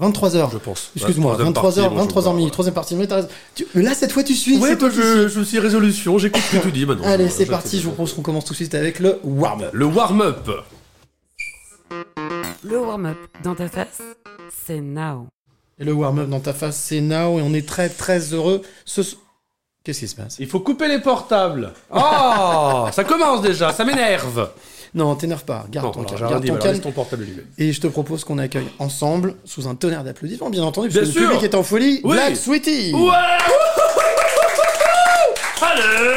23h. 0.00 0.52
je 0.52 0.58
pense. 0.58 0.90
Excuse-moi, 0.96 1.36
La 1.38 1.50
troisième 1.52 1.86
23h, 1.86 1.96
partie, 1.96 2.12
bon, 2.14 2.20
23h 2.20 2.32
je- 2.32 2.36
minuit, 2.36 2.50
troisième 2.50 2.74
partie. 2.74 2.94
Mais. 2.96 3.08
Tu- 3.54 3.66
Là, 3.74 3.94
cette 3.94 4.12
fois, 4.12 4.22
tu 4.22 4.34
suis. 4.34 4.58
Ouais, 4.58 4.70
c'est 4.70 4.78
toi 4.78 4.88
bah, 4.88 4.94
je, 4.96 5.28
je 5.28 5.40
suis 5.42 5.58
résolution, 5.58 6.18
j'écoute 6.18 6.42
ce 6.50 6.56
que 6.58 6.62
tu 6.62 6.72
dis 6.72 6.84
maintenant. 6.86 7.06
Allez, 7.06 7.28
c'est 7.30 7.46
parti. 7.46 7.78
Je 7.78 7.84
vous 7.84 7.92
propose 7.92 8.12
qu'on 8.14 8.22
commence 8.22 8.44
tout 8.44 8.52
de 8.52 8.56
suite 8.58 8.74
avec 8.74 8.98
le 8.98 9.18
warm-up. 9.24 9.70
Le 9.72 9.84
warm-up. 9.86 10.50
Le 12.62 12.78
warm-up 12.78 13.16
dans 13.44 13.54
ta 13.54 13.68
face, 13.68 14.02
c'est 14.66 14.80
now. 14.80 15.28
Et 15.78 15.84
le 15.84 15.92
warm-up 15.92 16.28
dans 16.28 16.40
ta 16.40 16.52
face, 16.52 16.76
c'est 16.76 17.00
now. 17.00 17.38
Et 17.38 17.42
on 17.42 17.52
est 17.54 17.66
très, 17.66 17.88
très 17.88 18.18
heureux. 18.32 18.62
Ce... 18.84 19.02
Qu'est-ce 19.84 20.00
qui 20.00 20.08
se 20.08 20.16
passe? 20.16 20.36
Il 20.40 20.48
faut 20.48 20.58
couper 20.60 20.88
les 20.88 20.98
portables. 21.00 21.72
Oh, 21.94 22.86
ça 22.90 23.04
commence 23.04 23.40
déjà, 23.42 23.72
ça 23.72 23.84
m'énerve. 23.84 24.50
Non, 24.96 25.14
t'énerve 25.14 25.44
pas. 25.44 25.66
Garde 25.70 25.86
Bon, 25.86 25.92
ton 25.92 26.00
alors, 26.00 26.18
calme. 26.18 26.30
Garde 26.30 26.42
dit, 26.42 26.48
ton 26.48 26.56
calme. 26.56 26.72
laisse 26.72 26.82
ton 26.82 26.90
portable 26.90 27.22
allumé. 27.24 27.42
Et 27.58 27.72
je 27.72 27.80
te 27.80 27.86
propose 27.86 28.24
qu'on 28.24 28.38
accueille 28.38 28.66
ensemble, 28.78 29.34
sous 29.44 29.68
un 29.68 29.74
tonnerre 29.76 30.02
d'applaudissements, 30.02 30.50
bien 30.50 30.62
entendu, 30.64 30.88
parce 30.88 31.04
Bien 31.06 31.14
que 31.14 31.18
le 31.20 31.26
public 31.26 31.42
est 31.44 31.54
en 31.54 31.62
folie. 31.62 32.00
Oui. 32.02 32.14
Black 32.16 32.34
Sweetie 32.36 32.92
Ouais 32.94 33.10
Allez 35.62 36.16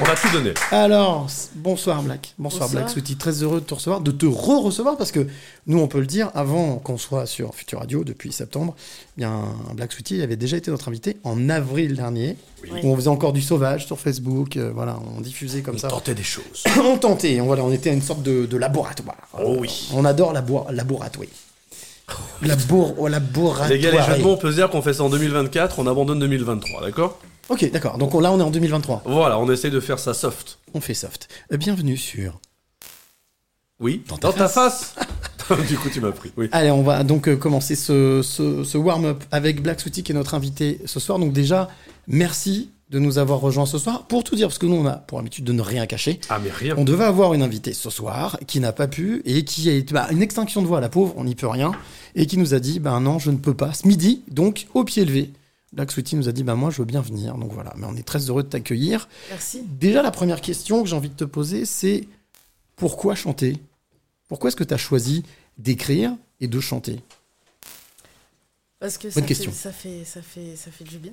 On 0.00 0.04
va 0.04 0.14
tout 0.14 0.28
donner. 0.32 0.54
Alors, 0.70 1.26
bonsoir 1.56 2.02
Black. 2.02 2.34
Bonsoir, 2.38 2.68
Bonsoir. 2.68 2.82
Black 2.84 2.90
Sweetie. 2.92 3.16
Très 3.16 3.42
heureux 3.42 3.60
de 3.60 3.64
te 3.64 3.74
recevoir, 3.74 4.00
de 4.00 4.12
te 4.12 4.26
re-recevoir, 4.26 4.96
parce 4.96 5.10
que 5.10 5.26
nous, 5.66 5.78
on 5.80 5.88
peut 5.88 5.98
le 5.98 6.06
dire, 6.06 6.30
avant 6.34 6.76
qu'on 6.76 6.96
soit 6.98 7.26
sur 7.26 7.52
Future 7.54 7.80
Radio, 7.80 8.04
depuis 8.04 8.30
septembre, 8.32 8.76
eh 8.78 9.20
bien, 9.20 9.42
Black 9.74 9.92
Sweetie 9.92 10.22
avait 10.22 10.36
déjà 10.36 10.56
été 10.56 10.70
notre 10.70 10.86
invité 10.88 11.16
en 11.24 11.48
avril 11.48 11.96
dernier, 11.96 12.36
Oui. 12.62 12.80
où 12.84 12.92
on 12.92 12.96
faisait 12.96 13.08
encore 13.08 13.32
du 13.32 13.42
sauvage 13.42 13.86
sur 13.86 13.98
Facebook, 13.98 14.56
euh, 14.56 14.70
voilà, 14.72 14.98
on 15.16 15.20
diffusait 15.20 15.62
comme 15.62 15.78
ça. 15.78 15.88
Tenter 15.88 16.14
des 16.14 16.22
choses. 16.22 16.62
on 16.78 16.96
tentait, 16.96 17.40
on, 17.40 17.46
voilà, 17.46 17.64
on 17.64 17.72
était 17.72 17.90
à 17.90 17.92
une 17.92 18.02
sorte 18.02 18.22
de, 18.22 18.46
de 18.46 18.56
laboratoire. 18.56 19.16
Oh 19.42 19.56
oui. 19.58 19.88
On 19.94 20.04
adore 20.04 20.32
la 20.32 20.44
laboratoire. 20.70 21.26
Labour, 22.42 22.94
oh, 22.98 23.08
laboratoire. 23.08 23.68
Les 23.68 23.78
gars, 23.80 23.90
les 23.90 24.02
jeux 24.02 24.18
de 24.18 24.22
mots, 24.22 24.32
on 24.32 24.36
peut 24.36 24.50
se 24.50 24.56
dire 24.56 24.70
qu'on 24.70 24.80
fait 24.80 24.94
ça 24.94 25.02
en 25.02 25.10
2024, 25.10 25.80
on 25.80 25.86
abandonne 25.88 26.20
2023, 26.20 26.82
d'accord? 26.82 27.18
Ok, 27.48 27.70
d'accord. 27.72 27.98
Donc 27.98 28.14
on- 28.14 28.20
là, 28.20 28.32
on 28.32 28.38
est 28.38 28.42
en 28.42 28.50
2023. 28.50 29.02
Voilà, 29.06 29.38
on 29.38 29.50
essaye 29.50 29.70
de 29.70 29.80
faire 29.80 29.98
ça 29.98 30.14
soft. 30.14 30.58
On 30.74 30.80
fait 30.80 30.94
soft. 30.94 31.28
Euh, 31.52 31.56
Bienvenue 31.56 31.96
sur. 31.96 32.40
Oui 33.80 34.02
Dans 34.08 34.16
ta 34.32 34.48
face 34.48 34.94
Du 35.68 35.78
coup, 35.78 35.88
tu 35.88 36.00
m'as 36.02 36.12
pris, 36.12 36.30
oui. 36.36 36.48
Allez, 36.52 36.70
on 36.70 36.82
va 36.82 37.04
donc 37.04 37.26
euh, 37.28 37.36
commencer 37.36 37.74
ce, 37.74 38.20
ce- 38.22 38.64
ce 38.64 38.76
warm-up 38.76 39.24
avec 39.30 39.62
Black 39.62 39.80
Sweetie 39.80 40.02
qui 40.02 40.12
est 40.12 40.14
notre 40.14 40.34
invité 40.34 40.78
ce 40.84 41.00
soir. 41.00 41.18
Donc 41.18 41.32
déjà, 41.32 41.68
merci 42.06 42.70
de 42.90 42.98
nous 42.98 43.16
avoir 43.18 43.40
rejoints 43.40 43.64
ce 43.66 43.78
soir. 43.78 44.06
Pour 44.06 44.24
tout 44.24 44.34
dire, 44.36 44.48
parce 44.48 44.58
que 44.58 44.66
nous, 44.66 44.74
on 44.76 44.84
a 44.86 44.92
pour 44.92 45.18
habitude 45.18 45.44
de 45.44 45.52
ne 45.52 45.62
rien 45.62 45.86
cacher. 45.86 46.20
Ah, 46.28 46.38
mais 46.42 46.50
rien. 46.50 46.74
On 46.76 46.84
devait 46.84 47.04
avoir 47.04 47.32
une 47.34 47.42
invitée 47.42 47.72
ce 47.72 47.88
soir 47.88 48.38
qui 48.46 48.60
n'a 48.60 48.72
pas 48.72 48.88
pu 48.88 49.22
et 49.24 49.44
qui 49.44 49.70
a 49.70 49.72
été 49.72 49.94
bah, 49.94 50.08
une 50.10 50.20
extinction 50.22 50.60
de 50.60 50.66
voix, 50.66 50.80
la 50.80 50.88
pauvre, 50.90 51.14
on 51.16 51.24
n'y 51.24 51.34
peut 51.34 51.48
rien, 51.48 51.72
et 52.14 52.26
qui 52.26 52.36
nous 52.36 52.52
a 52.52 52.60
dit 52.60 52.78
ben 52.80 53.00
non, 53.00 53.18
je 53.18 53.30
ne 53.30 53.36
peux 53.38 53.54
pas. 53.54 53.72
Ce 53.72 53.86
midi, 53.86 54.22
donc 54.30 54.66
au 54.74 54.84
pied 54.84 55.04
levé, 55.04 55.30
Black 55.72 55.92
Sweetie 55.92 56.16
nous 56.16 56.28
a 56.28 56.32
dit 56.32 56.44
ben 56.44 56.54
moi 56.54 56.70
je 56.70 56.78
veux 56.78 56.84
bien 56.84 57.00
venir. 57.00 57.36
Donc 57.36 57.52
voilà, 57.52 57.74
mais 57.76 57.86
on 57.86 57.96
est 57.96 58.02
très 58.02 58.30
heureux 58.30 58.42
de 58.42 58.48
t'accueillir. 58.48 59.08
Merci. 59.30 59.62
Déjà, 59.66 60.02
la 60.02 60.10
première 60.10 60.40
question 60.40 60.82
que 60.82 60.88
j'ai 60.88 60.96
envie 60.96 61.10
de 61.10 61.14
te 61.14 61.24
poser, 61.24 61.64
c'est 61.64 62.08
pourquoi 62.76 63.14
chanter? 63.14 63.58
Pourquoi 64.28 64.48
est-ce 64.48 64.56
que 64.56 64.64
tu 64.64 64.74
as 64.74 64.78
choisi 64.78 65.24
d'écrire 65.58 66.14
et 66.40 66.48
de 66.48 66.60
chanter? 66.60 67.00
Parce 68.78 68.96
que 68.96 69.10
ça 69.10 69.22
question. 69.22 69.50
fait, 69.50 69.56
ça 69.56 69.72
fait 69.72 70.04
ça 70.04 70.22
fait 70.22 70.56
ça 70.56 70.70
fait 70.70 70.84
du 70.84 70.98
bien. 70.98 71.12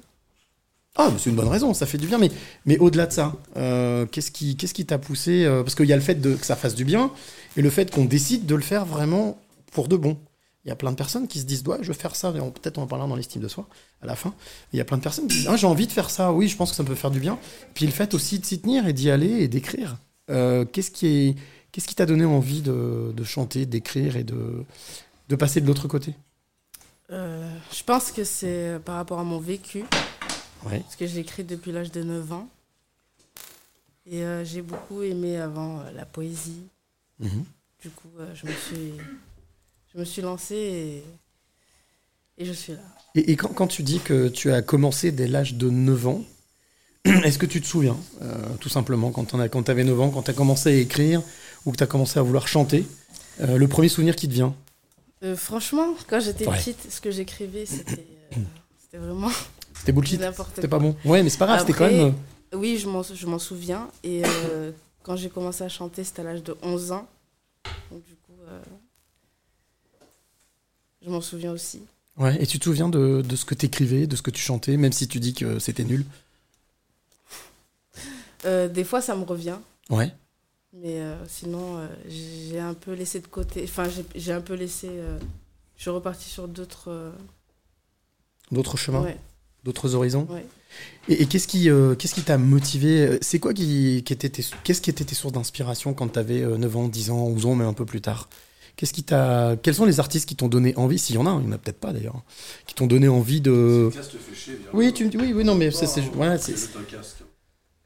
Ah, 0.97 1.11
c'est 1.17 1.29
une 1.29 1.35
bonne 1.35 1.49
raison, 1.49 1.73
ça 1.73 1.85
fait 1.85 1.97
du 1.97 2.07
bien. 2.07 2.17
Mais, 2.17 2.31
mais 2.65 2.77
au-delà 2.77 3.05
de 3.05 3.11
ça, 3.11 3.35
euh, 3.57 4.05
qu'est-ce 4.05 4.31
qui 4.31 4.85
t'a 4.85 4.97
poussé 4.97 5.43
euh, 5.43 5.61
Parce 5.61 5.75
qu'il 5.75 5.87
y 5.87 5.93
a 5.93 5.95
le 5.97 6.01
fait 6.01 6.15
de, 6.15 6.35
que 6.35 6.45
ça 6.45 6.55
fasse 6.55 6.73
du 6.73 6.85
bien 6.85 7.11
et 7.57 7.61
le 7.61 7.69
fait 7.69 7.91
qu'on 7.91 8.05
décide 8.05 8.45
de 8.45 8.55
le 8.55 8.61
faire 8.61 8.85
vraiment 8.85 9.37
pour 9.73 9.89
de 9.89 9.97
bon. 9.97 10.17
Il 10.65 10.69
y 10.69 10.71
a 10.71 10.75
plein 10.75 10.91
de 10.91 10.95
personnes 10.95 11.27
qui 11.27 11.39
se 11.39 11.45
disent, 11.45 11.63
ouais, 11.67 11.77
je 11.81 11.87
veux 11.89 11.93
faire 11.93 12.15
ça, 12.15 12.31
peut-être 12.31 12.79
on 12.79 12.81
en 12.83 12.87
parlera 12.87 13.07
dans 13.07 13.15
l'estime 13.15 13.41
de 13.41 13.47
soi 13.47 13.67
à 14.01 14.07
la 14.07 14.15
fin. 14.15 14.33
Il 14.73 14.77
y 14.77 14.81
a 14.81 14.85
plein 14.85 14.97
de 14.97 15.03
personnes 15.03 15.27
qui 15.27 15.37
disent, 15.37 15.47
ah, 15.47 15.55
j'ai 15.55 15.67
envie 15.67 15.85
de 15.85 15.91
faire 15.91 16.09
ça, 16.09 16.33
oui, 16.33 16.47
je 16.47 16.55
pense 16.57 16.71
que 16.71 16.75
ça 16.75 16.83
peut 16.83 16.95
faire 16.95 17.11
du 17.11 17.19
bien. 17.19 17.37
Puis 17.75 17.85
le 17.85 17.91
fait 17.91 18.13
aussi 18.15 18.39
de 18.39 18.45
s'y 18.45 18.59
tenir 18.59 18.87
et 18.87 18.93
d'y 18.93 19.11
aller 19.11 19.27
et 19.43 19.47
d'écrire. 19.47 19.97
Euh, 20.31 20.65
qu'est-ce 20.65 20.89
qui 20.89 21.05
est, 21.07 21.35
qu'est-ce 21.71 21.87
qui 21.87 21.93
t'a 21.93 22.07
donné 22.07 22.25
envie 22.25 22.61
de, 22.63 23.13
de 23.15 23.23
chanter, 23.23 23.67
d'écrire 23.67 24.15
et 24.15 24.23
de, 24.23 24.63
de 25.29 25.35
passer 25.35 25.61
de 25.61 25.67
l'autre 25.67 25.87
côté? 25.87 26.15
Euh, 27.11 27.47
je 27.71 27.83
pense 27.83 28.11
que 28.11 28.23
c'est 28.23 28.79
par 28.83 28.95
rapport 28.95 29.19
à 29.19 29.23
mon 29.23 29.37
vécu, 29.39 29.83
Ouais. 30.65 30.79
parce 30.79 30.95
que 30.95 31.05
j'ai 31.05 31.19
écrit 31.19 31.43
depuis 31.43 31.71
l'âge 31.71 31.91
de 31.91 32.01
9 32.01 32.31
ans. 32.33 32.49
Et 34.07 34.23
euh, 34.23 34.43
j'ai 34.43 34.63
beaucoup 34.63 35.03
aimé 35.03 35.37
avant 35.37 35.83
la 35.95 36.05
poésie. 36.05 36.63
Mhm. 37.19 37.43
Du 37.83 37.89
coup, 37.91 38.09
je 38.33 38.47
me 38.47 38.51
suis 38.51 38.93
je 39.95 39.99
me 40.01 40.05
suis 40.05 40.21
lancée 40.21 41.03
et, 42.37 42.43
et 42.43 42.45
je 42.45 42.51
suis 42.51 42.73
là. 42.73 42.79
Et, 43.15 43.31
et 43.31 43.35
quand, 43.37 43.47
quand 43.49 43.67
tu 43.67 43.81
dis 43.81 43.99
que 43.99 44.27
tu 44.27 44.51
as 44.51 44.61
commencé 44.61 45.11
dès 45.13 45.27
l'âge 45.27 45.53
de 45.55 45.69
9 45.69 46.07
ans, 46.07 46.21
est-ce 47.05 47.39
que 47.39 47.45
tu 47.45 47.61
te 47.61 47.65
souviens, 47.65 47.97
euh, 48.21 48.35
tout 48.59 48.67
simplement, 48.69 49.11
quand 49.11 49.25
tu 49.25 49.71
avais 49.71 49.83
9 49.85 50.01
ans, 50.01 50.09
quand 50.09 50.23
tu 50.23 50.31
as 50.31 50.33
commencé 50.33 50.69
à 50.69 50.73
écrire 50.73 51.21
ou 51.65 51.71
que 51.71 51.77
tu 51.77 51.83
as 51.83 51.87
commencé 51.87 52.19
à 52.19 52.21
vouloir 52.21 52.47
chanter, 52.47 52.85
euh, 53.39 53.57
le 53.57 53.67
premier 53.69 53.87
souvenir 53.87 54.15
qui 54.17 54.27
te 54.27 54.33
vient? 54.33 54.53
Euh, 55.23 55.37
franchement, 55.37 55.95
quand 56.07 56.19
j'étais 56.19 56.45
Ouais. 56.47 56.57
petite, 56.57 56.91
ce 56.91 56.99
que 56.99 57.09
j'écrivais, 57.09 57.65
c'était 57.65 58.05
c'était 58.77 58.97
vraiment 58.97 59.29
C'était 59.73 59.91
bullshit. 59.93 60.21
C'était 60.55 60.67
pas 60.67 60.79
bon. 60.79 60.95
Ouais, 61.05 61.21
mais 61.23 61.29
c'est 61.29 61.37
pas 61.37 61.45
grave, 61.45 61.59
c'était 61.61 61.73
quand 61.73 61.89
même. 61.89 62.15
Oui, 62.53 62.77
je 62.77 62.87
m'en 63.27 63.39
souviens. 63.39 63.87
Et 64.03 64.23
quand 65.03 65.15
j'ai 65.15 65.29
commencé 65.29 65.63
à 65.63 65.69
chanter, 65.69 66.03
c'était 66.03 66.21
à 66.21 66.25
l'âge 66.25 66.43
de 66.43 66.57
11 66.63 66.91
ans. 66.91 67.07
Donc 67.91 68.03
du 68.03 68.15
coup, 68.15 68.33
je 71.05 71.09
m'en 71.09 71.21
souviens 71.21 71.51
aussi. 71.51 71.81
Ouais, 72.17 72.41
et 72.41 72.47
tu 72.47 72.59
te 72.59 72.63
souviens 72.65 72.89
de, 72.89 73.21
de 73.21 73.35
ce 73.35 73.45
que 73.45 73.55
t'écrivais, 73.55 74.07
de 74.07 74.15
ce 74.15 74.21
que 74.21 74.31
tu 74.31 74.41
chantais, 74.41 74.77
même 74.77 74.93
si 74.93 75.07
tu 75.07 75.19
dis 75.19 75.33
que 75.33 75.59
c'était 75.59 75.83
nul? 75.83 76.05
Euh, 78.45 78.67
des 78.67 78.83
fois, 78.83 79.01
ça 79.01 79.15
me 79.15 79.23
revient. 79.23 79.57
Ouais. 79.89 80.11
Mais 80.73 80.99
euh, 81.01 81.15
sinon, 81.27 81.77
euh, 81.77 81.87
j'ai 82.07 82.59
un 82.59 82.73
peu 82.73 82.93
laissé 82.93 83.19
de 83.19 83.27
côté. 83.27 83.61
Enfin, 83.63 83.87
j'ai- 84.15 84.31
un 84.33 84.41
peu 84.41 84.53
laissé. 84.53 84.89
je 85.77 85.81
suis 85.81 85.89
repartie 85.89 86.29
sur 86.29 86.47
d'autres. 86.47 87.11
D'autres 88.51 88.77
chemins, 88.77 89.01
ouais, 89.01 89.17
d'autres 89.63 89.95
horizons? 89.95 90.27
ouais. 90.29 90.45
Et, 91.07 91.23
et 91.23 91.25
qu'est-ce 91.25 91.47
qui 91.47 91.69
qu'est-ce 91.97 92.13
qui 92.13 92.21
t'a 92.21 92.37
motivé 92.37 93.17
C'est 93.21 93.39
quoi 93.39 93.53
qui, 93.53 94.03
qui 94.05 94.13
était 94.13 94.29
tes, 94.29 94.45
qu'est-ce 94.63 94.81
qui 94.81 94.89
était 94.91 95.03
tes 95.05 95.15
sources 95.15 95.33
d'inspiration 95.33 95.93
quand 95.93 96.09
t'avais 96.09 96.41
euh, 96.41 96.57
9 96.57 96.75
ans, 96.77 96.87
10 96.87 97.09
ans, 97.09 97.17
11 97.25 97.45
ans, 97.47 97.55
même 97.55 97.67
un 97.67 97.73
peu 97.73 97.85
plus 97.85 98.01
tard? 98.01 98.29
Qu'est-ce 98.75 98.91
qui 98.93 99.03
t'a 99.03 99.55
Quels 99.61 99.75
sont 99.75 99.85
les 99.85 99.99
artistes 99.99 100.27
qui 100.27 100.35
t'ont 100.35 100.47
donné 100.49 100.75
envie 100.75 100.99
S'il 100.99 101.15
y 101.15 101.17
en 101.17 101.25
a, 101.25 101.39
il 101.41 101.45
y 101.45 101.49
en 101.49 101.51
a 101.53 101.57
peut-être 101.57 101.79
pas 101.79 101.93
d'ailleurs, 101.93 102.21
qui 102.67 102.75
t'ont 102.75 102.87
donné 102.87 103.07
envie 103.07 103.39
de. 103.41 103.89
Oui, 104.73 104.91
tu 104.93 105.05
me 105.05 105.09
dis 105.09 105.17
oui, 105.17 105.33
oui, 105.33 105.43
non, 105.43 105.55
mais 105.55 105.71
c'est, 105.71 105.87
c'est, 105.87 106.01
ouais, 106.09 106.37
c'est- 106.37 106.57
c'est- 106.57 106.69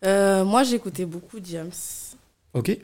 Euh, 0.05 0.43
moi, 0.45 0.63
j'écoutais 0.63 1.05
beaucoup 1.05 1.37
James. 1.43 1.71
ok. 2.53 2.77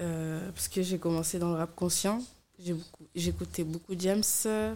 Euh, 0.00 0.50
parce 0.54 0.68
que 0.68 0.82
j'ai 0.82 0.98
commencé 0.98 1.38
dans 1.38 1.50
le 1.50 1.56
rap 1.56 1.74
conscient. 1.74 2.22
J'ai 2.64 2.72
beaucoup- 2.72 3.04
J'écoutais 3.14 3.64
beaucoup 3.64 3.94
James. 3.98 4.22
Euh, 4.46 4.74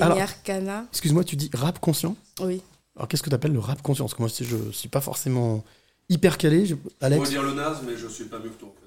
Alors- 0.00 0.18
Arcana. 0.20 0.86
Excuse-moi, 0.90 1.22
tu 1.24 1.36
dis 1.36 1.50
rap 1.54 1.78
conscient? 1.78 2.16
Oui. 2.40 2.60
Alors 2.96 3.08
qu'est-ce 3.08 3.22
que 3.22 3.30
t'appelles 3.30 3.52
le 3.52 3.58
rap 3.60 3.80
conscient? 3.82 4.04
Parce 4.04 4.14
que 4.14 4.22
moi, 4.22 4.28
je, 4.36 4.44
je 4.44 4.70
suis 4.72 4.88
pas 4.88 5.00
forcément 5.00 5.64
hyper 6.08 6.36
calé. 6.38 6.66
je- 6.66 6.74
Alex, 7.00 7.30
dire 7.30 7.42
le 7.42 7.54
naze, 7.54 7.78
mais 7.86 7.96
je 7.96 8.06
suis 8.08 8.24
pas 8.24 8.38
mieux 8.38 8.50
que 8.50 8.60
toi 8.60 8.68
fait. 8.80 8.83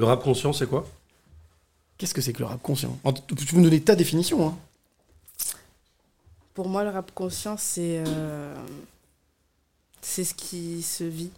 Le 0.00 0.06
rap 0.06 0.22
conscient, 0.22 0.54
c'est 0.54 0.66
quoi? 0.66 0.86
Qu'est-ce 1.98 2.14
que 2.14 2.22
c'est 2.22 2.32
que 2.32 2.38
le 2.38 2.46
rap 2.46 2.62
conscient? 2.62 2.98
En- 3.04 3.12
Tu 3.12 3.34
peux 3.34 3.58
me 3.58 3.64
donner 3.64 3.82
ta 3.82 3.94
définition 3.94 4.48
hein 4.48 4.56
Pour 6.54 6.70
moi, 6.70 6.84
le 6.84 6.88
rap 6.88 7.12
conscient, 7.12 7.58
c'est. 7.58 8.02
euh, 8.06 8.54
c'est 10.00 10.24
ce 10.24 10.32
qui 10.32 10.80
se 10.82 11.04
vit. 11.04 11.28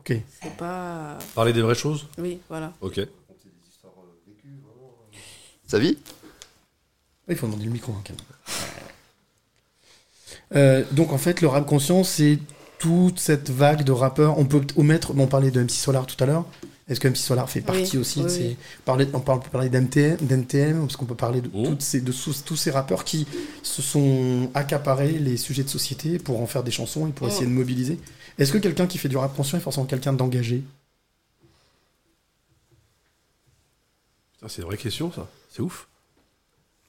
Ok. 0.00 0.12
C'est 0.42 0.56
pas. 0.56 1.16
Parler 1.36 1.52
des 1.52 1.62
vraies 1.62 1.76
choses? 1.76 2.08
Oui, 2.18 2.40
voilà. 2.48 2.72
Ok. 2.80 3.00
Sa 5.68 5.78
vie? 5.78 5.96
Il 7.28 7.36
faut 7.36 7.46
demander 7.46 7.66
le 7.66 7.70
micro. 7.70 7.92
hein, 7.92 8.02
quand 8.04 8.12
même. 8.12 8.20
Euh, 10.56 10.84
donc 10.90 11.12
en 11.12 11.18
fait, 11.18 11.40
le 11.42 11.46
rap 11.46 11.64
conscient, 11.64 12.02
c'est 12.02 12.40
toute 12.80 13.20
cette 13.20 13.50
vague 13.50 13.84
de 13.84 13.92
rappeurs. 13.92 14.36
On 14.36 14.46
peut 14.46 14.62
omettre, 14.76 15.12
bon, 15.14 15.22
on 15.24 15.26
parlait 15.28 15.52
de 15.52 15.60
MC 15.62 15.70
Solar 15.76 16.06
tout 16.06 16.16
à 16.22 16.26
l'heure. 16.26 16.44
Est-ce 16.86 17.00
que 17.00 17.08
MC 17.08 17.16
Solar 17.16 17.48
fait 17.48 17.62
partie 17.62 17.92
Oui, 17.92 17.98
aussi 17.98 18.22
de 18.22 18.28
ces... 18.28 18.40
oui. 18.48 18.56
Parler, 18.84 19.08
on 19.14 19.20
peut 19.20 19.32
parler 19.50 19.70
d'NTM, 19.70 20.80
parce 20.80 20.96
qu'on 20.96 21.06
peut 21.06 21.14
parler 21.14 21.40
de, 21.40 21.48
Oh. 21.54 21.64
toutes 21.68 21.80
ces, 21.80 22.02
de 22.02 22.12
sous- 22.12 22.42
tous 22.44 22.56
ces 22.56 22.70
rappeurs 22.70 23.04
qui 23.04 23.26
se 23.62 23.80
sont 23.80 24.50
accaparés 24.52 25.12
les 25.18 25.38
sujets 25.38 25.62
de 25.64 25.68
société 25.70 26.18
pour 26.18 26.40
en 26.42 26.46
faire 26.46 26.62
des 26.62 26.70
chansons 26.70 27.06
et 27.08 27.12
pour 27.12 27.26
Oh. 27.26 27.30
essayer 27.30 27.46
de 27.46 27.50
mobiliser. 27.52 27.98
Est-ce 28.38 28.52
que 28.52 28.58
quelqu'un 28.58 28.86
qui 28.86 28.98
fait 28.98 29.08
du 29.08 29.16
rap 29.16 29.34
conscient 29.34 29.56
est 29.56 29.62
forcément 29.62 29.86
quelqu'un 29.86 30.12
d'engagé? 30.12 30.62
Putain, 34.34 34.48
c'est 34.48 34.60
une 34.62 34.68
vraie 34.68 34.76
question 34.76 35.10
ça. 35.12 35.28
C'est 35.50 35.62
ouf. 35.62 35.88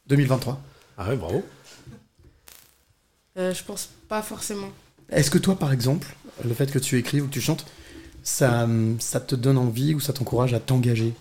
2023 0.07 0.61
Ah 0.97 1.09
ouais, 1.09 1.15
bravo. 1.15 1.43
Euh, 3.37 3.53
je 3.53 3.63
pense 3.63 3.89
pas 4.07 4.21
forcément. 4.21 4.69
Est-ce 5.09 5.29
que 5.31 5.37
toi, 5.37 5.55
par 5.57 5.71
exemple, 5.71 6.07
le 6.43 6.53
fait 6.53 6.71
que 6.71 6.79
tu 6.79 6.97
écrives 6.97 7.23
ou 7.23 7.27
que 7.27 7.33
tu 7.33 7.41
chantes, 7.41 7.65
ça, 8.25 8.67
ça 8.99 9.21
te 9.21 9.35
donne 9.35 9.57
envie 9.57 9.93
ou 9.95 10.01
ça 10.01 10.11
t'encourage 10.11 10.53
à 10.53 10.59
t'engager 10.59 11.13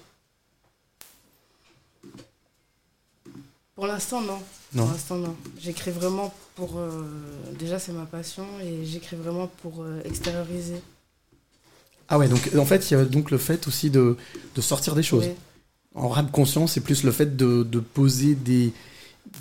Pour 3.74 3.86
l'instant, 3.86 4.20
non. 4.20 4.38
Non. 4.74 4.84
Pour 4.84 4.92
l'instant, 4.92 5.16
non. 5.16 5.36
J'écris 5.60 5.90
vraiment 5.90 6.32
pour. 6.54 6.78
euh, 6.78 7.04
Déjà, 7.58 7.78
c'est 7.78 7.92
ma 7.92 8.06
passion 8.06 8.44
et 8.62 8.84
j'écris 8.84 9.16
vraiment 9.16 9.48
pour 9.62 9.82
euh, 9.82 10.00
extérioriser. 10.04 10.80
Ah 12.08 12.18
ouais, 12.18 12.28
donc 12.28 12.50
en 12.58 12.64
fait, 12.64 12.90
il 12.90 12.94
y 12.94 12.96
a 12.96 13.04
donc 13.04 13.30
le 13.30 13.38
fait 13.38 13.66
aussi 13.66 13.90
de, 13.90 14.16
de 14.54 14.60
sortir 14.60 14.94
des 14.94 15.02
choses. 15.02 15.26
Oui. 15.26 15.34
En 15.94 16.08
rap 16.08 16.30
conscient, 16.30 16.66
c'est 16.66 16.80
plus 16.80 17.02
le 17.04 17.12
fait 17.12 17.36
de, 17.36 17.62
de 17.62 17.80
poser 17.80 18.34
des, 18.34 18.72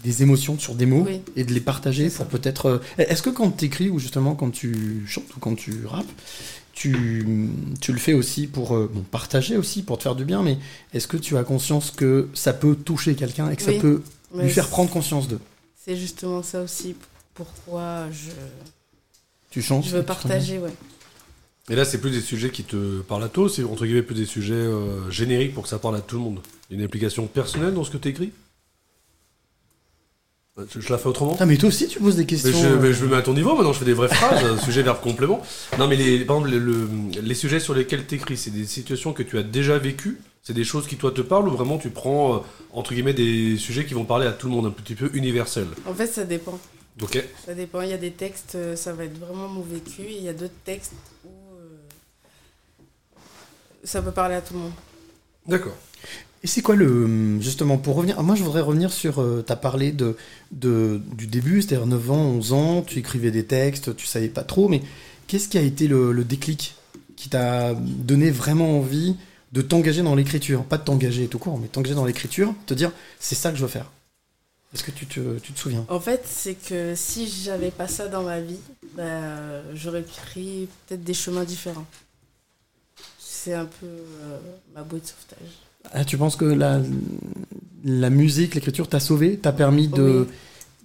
des 0.04 0.24
émotions 0.24 0.58
sur 0.60 0.76
des 0.76 0.86
mots 0.86 1.04
Oui. 1.06 1.22
et 1.36 1.44
de 1.44 1.54
les 1.54 1.60
partager 1.60 2.10
pour 2.10 2.26
peut-être... 2.28 2.66
euh, 2.68 2.80
Est-ce 2.98 3.22
que 3.22 3.30
quand 3.32 3.52
tu 3.52 3.66
écris 3.66 3.90
ou 3.90 4.00
justement 4.00 4.34
quand 4.36 4.52
tu 4.52 5.04
chantes 5.08 5.36
ou 5.36 5.40
quand 5.40 5.56
tu 5.56 5.86
rappes, 5.86 6.06
tu, 6.74 7.50
tu 7.80 7.94
le 7.94 8.00
fais 8.00 8.14
aussi 8.14 8.48
pour 8.48 8.76
euh, 8.76 8.90
bon, 8.92 9.02
partager 9.02 9.58
aussi, 9.58 9.84
pour 9.84 9.98
te 9.98 10.04
faire 10.04 10.16
du 10.16 10.26
bien, 10.26 10.42
mais 10.42 10.58
est-ce 10.94 11.08
que 11.08 11.18
tu 11.18 11.38
as 11.38 11.44
conscience 11.44 11.92
que 11.92 12.28
ça 12.34 12.52
peut 12.52 12.76
toucher 12.76 13.16
quelqu'un 13.16 13.50
et 13.50 13.56
que 13.56 13.62
ça 13.62 13.74
peut 13.74 14.02
Mais 14.34 14.46
lui 14.46 14.50
faire 14.50 14.68
prendre 14.68 14.90
conscience 14.90 15.28
d'eux? 15.28 15.40
C'est 15.76 15.96
justement 15.96 16.42
ça 16.42 16.64
aussi 16.64 16.96
pourquoi 17.34 18.10
je, 18.12 18.32
Tu 19.52 19.62
chantes 19.62 19.86
je 19.86 19.98
veux 19.98 20.04
partager, 20.04 20.58
ouais. 20.58 20.74
Et 21.70 21.76
là, 21.76 21.86
c'est 21.86 22.00
plus 22.00 22.12
des 22.12 22.22
sujets 22.22 22.50
qui 22.50 22.64
te 22.64 23.00
parlent 23.02 23.24
à 23.24 23.30
toi, 23.30 23.48
c'est 23.50 23.64
entre 23.64 23.86
guillemets 23.86 24.02
plus 24.02 24.16
des 24.16 24.26
sujets 24.26 24.54
euh, 24.54 25.10
génériques 25.10 25.54
pour 25.54 25.64
que 25.64 25.70
ça 25.70 25.80
parle 25.80 25.96
à 25.96 26.02
tout 26.02 26.18
le 26.18 26.22
monde. 26.22 26.40
Il 26.70 26.74
y 26.74 26.76
a 26.76 26.80
une 26.80 26.86
implication 26.86 27.28
personnelle 27.28 27.74
dans 27.74 27.84
ce 27.84 27.92
que 27.92 27.98
tu 27.98 28.10
écris 28.10 28.32
je, 30.58 30.80
je 30.82 30.90
la 30.92 30.98
fais 30.98 31.08
autrement 31.08 31.36
Ah 31.40 31.46
mais 31.46 31.58
toi 31.58 31.70
aussi 31.70 31.88
tu 31.88 32.00
poses 32.00 32.16
des 32.16 32.22
mais 32.22 32.28
questions. 32.28 32.52
je, 32.52 32.68
euh, 32.68 32.80
mais 32.80 32.94
je 32.94 33.04
me 33.06 33.10
mets 33.10 33.16
à 33.18 33.22
ton 33.22 33.34
niveau 33.34 33.56
maintenant, 33.56 33.74
je 33.74 33.80
fais 33.80 33.86
des 33.86 33.94
vraies 33.94 34.08
phrases, 34.14 34.44
euh, 34.44 34.58
sujet, 34.58 34.84
verbe, 34.84 35.02
complément. 35.02 35.42
Non, 35.80 35.88
mais 35.88 35.96
les, 35.96 36.24
par 36.26 36.38
exemple, 36.38 36.56
le- 36.56 36.60
le- 36.60 37.22
les 37.22 37.34
sujets 37.36 37.60
sur 37.60 37.74
lesquels 37.74 38.06
tu 38.06 38.16
écris, 38.16 38.38
c'est 38.38 38.52
des 38.52 38.66
situations 38.66 39.14
que 39.14 39.24
tu 39.24 39.38
as 39.38 39.44
déjà 39.44 39.78
vécues? 39.78 40.20
C'est 40.44 40.54
des 40.54 40.66
choses 40.66 40.88
qui, 40.88 40.98
toi, 40.98 41.12
te 41.12 41.22
parlent 41.22 41.48
ou 41.48 41.52
vraiment 41.52 41.78
tu 41.78 41.90
prends, 41.90 42.36
euh, 42.36 42.40
entre 42.74 42.94
guillemets, 42.94 43.14
des 43.14 43.58
sujets 43.58 43.86
qui 43.86 43.94
vont 43.94 44.04
parler 44.06 44.28
à 44.28 44.32
tout 44.34 44.48
le 44.48 44.54
monde, 44.54 44.66
un 44.66 44.72
petit 44.72 44.94
peu 44.94 45.10
universel? 45.14 45.68
En 45.88 45.94
fait, 45.94 46.08
ça 46.08 46.24
dépend. 46.26 46.60
Ok 47.02 47.24
Ça 47.46 47.56
dépend. 47.56 47.82
Il 47.82 47.90
y 47.90 47.94
a 47.94 47.98
des 47.98 48.12
textes, 48.12 48.58
ça 48.76 48.94
va 48.94 49.06
être 49.06 49.18
vraiment 49.18 49.48
mon 49.48 49.62
vécu. 49.62 50.02
et 50.04 50.18
Il 50.18 50.24
y 50.24 50.30
a 50.30 50.34
d'autres 50.34 50.54
textes 50.66 50.92
où 51.26 51.30
euh, 51.30 53.18
ça 53.84 54.02
peut 54.02 54.12
parler 54.12 54.36
à 54.36 54.42
tout 54.42 54.54
le 54.54 54.60
monde. 54.60 54.74
D'accord. 55.48 55.76
Et 56.44 56.48
c'est 56.48 56.62
quoi 56.62 56.76
le. 56.76 57.40
Justement, 57.42 57.78
pour 57.78 57.96
revenir. 57.96 58.22
Moi, 58.22 58.36
je 58.36 58.44
voudrais 58.44 58.62
revenir 58.62 58.92
sur. 58.92 59.16
tu 59.46 59.52
as 59.52 59.56
parlé 59.56 59.92
de, 59.92 60.18
de, 60.52 61.02
du 61.14 61.28
début, 61.28 61.62
c'est-à-dire 61.62 61.88
9 61.88 62.12
ans, 62.12 62.26
11 62.26 62.54
ans, 62.54 62.82
tu 62.82 63.00
écrivais 63.00 63.32
des 63.32 63.46
textes, 63.46 63.96
tu 63.96 64.06
savais 64.06 64.28
pas 64.28 64.44
trop, 64.44 64.68
mais 64.68 64.82
qu'est-ce 65.28 65.48
qui 65.48 65.58
a 65.58 65.62
été 65.62 65.88
le, 65.88 66.12
le 66.12 66.24
déclic 66.24 66.76
qui 67.16 67.30
t'a 67.30 67.74
donné 67.74 68.30
vraiment 68.30 68.78
envie 68.80 69.16
de 69.54 69.62
t'engager 69.62 70.02
dans 70.02 70.16
l'écriture? 70.16 70.64
Pas 70.66 70.78
de 70.78 70.84
t'engager 70.84 71.28
tout 71.28 71.40
court, 71.40 71.58
mais 71.58 71.68
t'engager 71.68 71.96
dans 71.96 72.06
l'écriture, 72.06 72.54
te 72.66 72.74
dire 72.74 72.92
c'est 73.20 73.36
ça 73.36 73.52
que 73.52 73.58
je 73.58 73.62
veux 73.62 73.70
faire. 73.70 73.90
Est-ce 74.74 74.84
que 74.84 74.92
tu 74.92 75.06
te, 75.06 75.38
tu 75.40 75.54
te 75.54 75.60
souviens? 75.60 75.86
En 75.88 76.00
fait, 76.00 76.24
c'est 76.26 76.56
que 76.56 76.94
si 76.96 77.28
j'avais 77.28 77.70
pas 77.70 77.88
ça 77.88 78.08
dans 78.08 78.24
ma 78.24 78.42
vie, 78.42 78.60
bah, 78.98 79.62
j'aurais 79.76 80.02
pris 80.02 80.68
peut-être 80.88 81.04
des 81.04 81.14
chemins 81.14 81.44
différents. 81.44 81.86
C'est 83.20 83.54
un 83.54 83.66
peu 83.66 83.86
euh, 83.86 84.40
ma 84.74 84.82
bouée 84.82 85.00
de 85.00 85.06
sauvetage. 85.06 85.63
Ah, 85.92 86.06
Tu 86.06 86.18
penses 86.18 86.36
que 86.36 86.46
la, 86.46 86.80
la 87.84 88.10
musique, 88.10 88.56
l'écriture 88.56 88.88
t'a 88.88 89.00
sauvé 89.00 89.38
T'a 89.38 89.52
permis 89.52 89.88
de 89.88 90.28
Oui. 90.28 90.36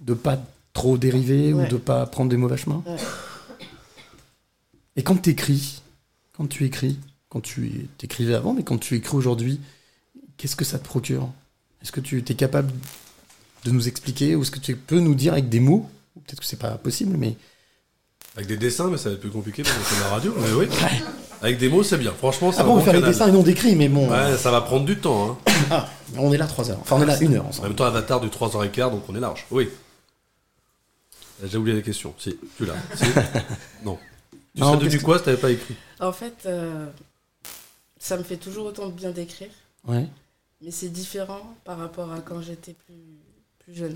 de 0.01 0.13
pas 0.13 0.41
trop 0.73 0.97
dériver 0.97 1.53
ou 1.53 1.65
de 1.67 1.77
pas 1.77 2.05
prendre 2.05 2.29
des 2.29 2.37
mauvais 2.37 2.57
chemins? 2.57 2.83
Ouais. 2.85 2.95
Et 4.95 5.03
quand 5.03 5.15
tu 5.21 5.29
écris, 5.31 5.81
quand 6.33 6.47
tu 6.47 6.65
écris, 6.65 6.99
quand 7.29 7.41
tu 7.41 7.87
t'écrivais 7.97 8.33
avant, 8.35 8.53
mais 8.53 8.63
quand 8.63 8.77
tu 8.77 8.95
écris 8.95 9.15
aujourd'hui, 9.15 9.59
qu'est-ce 10.37 10.55
que 10.55 10.65
ça 10.65 10.77
te 10.79 10.85
procure? 10.85 11.29
Est-ce 11.81 11.91
que 11.91 12.01
tu 12.01 12.17
es 12.17 12.33
capable 12.35 12.71
de 13.65 13.71
nous 13.71 13.87
expliquer 13.87 14.35
ou 14.35 14.41
est-ce 14.41 14.51
que 14.51 14.59
tu 14.59 14.75
peux 14.75 14.99
nous 14.99 15.15
dire 15.15 15.33
avec 15.33 15.47
des 15.49 15.59
mots? 15.59 15.89
Peut-être 16.25 16.39
que 16.41 16.45
c'est 16.45 16.59
pas 16.59 16.71
possible, 16.77 17.15
mais 17.17 17.35
Avec 18.35 18.47
des 18.47 18.57
dessins, 18.57 18.89
mais 18.89 18.97
ça 18.97 19.09
va 19.09 19.15
être 19.15 19.21
plus 19.21 19.31
compliqué 19.31 19.63
parce 19.63 19.75
que 19.77 19.83
c'est 19.85 19.99
la 20.01 20.09
radio. 20.09 20.33
Mais 20.37 20.51
oui. 20.53 20.65
Avec 21.41 21.57
des 21.57 21.69
mots, 21.69 21.83
c'est 21.83 21.97
bien. 21.97 22.11
Franchement, 22.11 22.49
après 22.49 22.63
on 22.63 22.67
bon 22.67 22.75
va 22.75 22.83
faire 22.83 22.93
les 22.93 22.99
canal. 22.99 23.13
dessins 23.13 23.27
et 23.27 23.31
non 23.31 23.43
d'écrits, 23.43 23.75
mais 23.75 23.87
bon, 23.89 24.09
Ouais, 24.09 24.37
ça 24.37 24.51
va 24.51 24.61
prendre 24.61 24.85
du 24.85 24.97
temps. 24.99 25.31
Hein. 25.31 25.37
ah, 25.71 25.87
on 26.17 26.33
est 26.33 26.37
là 26.37 26.47
trois 26.47 26.69
heures. 26.69 26.79
Enfin, 26.81 26.97
on 26.97 27.01
est 27.03 27.05
là 27.05 27.17
une 27.21 27.35
heure 27.35 27.45
En 27.45 27.49
ensemble. 27.49 27.67
même 27.69 27.75
temps, 27.77 27.85
Avatar 27.85 28.19
du 28.19 28.27
3h15, 28.27 28.91
donc 28.91 29.03
on 29.07 29.15
est 29.15 29.19
large. 29.19 29.45
Oui. 29.51 29.69
J'ai 31.43 31.57
oublié 31.57 31.77
la 31.77 31.81
question. 31.81 32.13
Si, 32.17 32.37
tu 32.57 32.65
l'as. 32.65 32.73
Si. 32.95 33.05
Non. 33.85 33.97
Tu 34.55 34.61
Non, 34.61 34.73
serais 34.73 34.85
devenu 34.85 35.01
quoi 35.01 35.17
si 35.19 35.23
t'avais 35.25 35.37
pas 35.37 35.51
écrit? 35.51 35.75
En 36.01 36.11
fait, 36.11 36.33
euh, 36.45 36.87
ça 37.99 38.17
me 38.17 38.23
fait 38.23 38.35
toujours 38.37 38.65
autant 38.65 38.87
de 38.87 38.91
bien 38.91 39.11
d'écrire, 39.11 39.49
Ouais. 39.87 40.05
mais 40.61 40.71
c'est 40.71 40.89
différent 40.89 41.55
par 41.63 41.77
rapport 41.77 42.11
à 42.11 42.19
quand 42.19 42.41
j'étais 42.41 42.73
plus, 42.73 42.95
plus 43.59 43.75
jeune. 43.75 43.95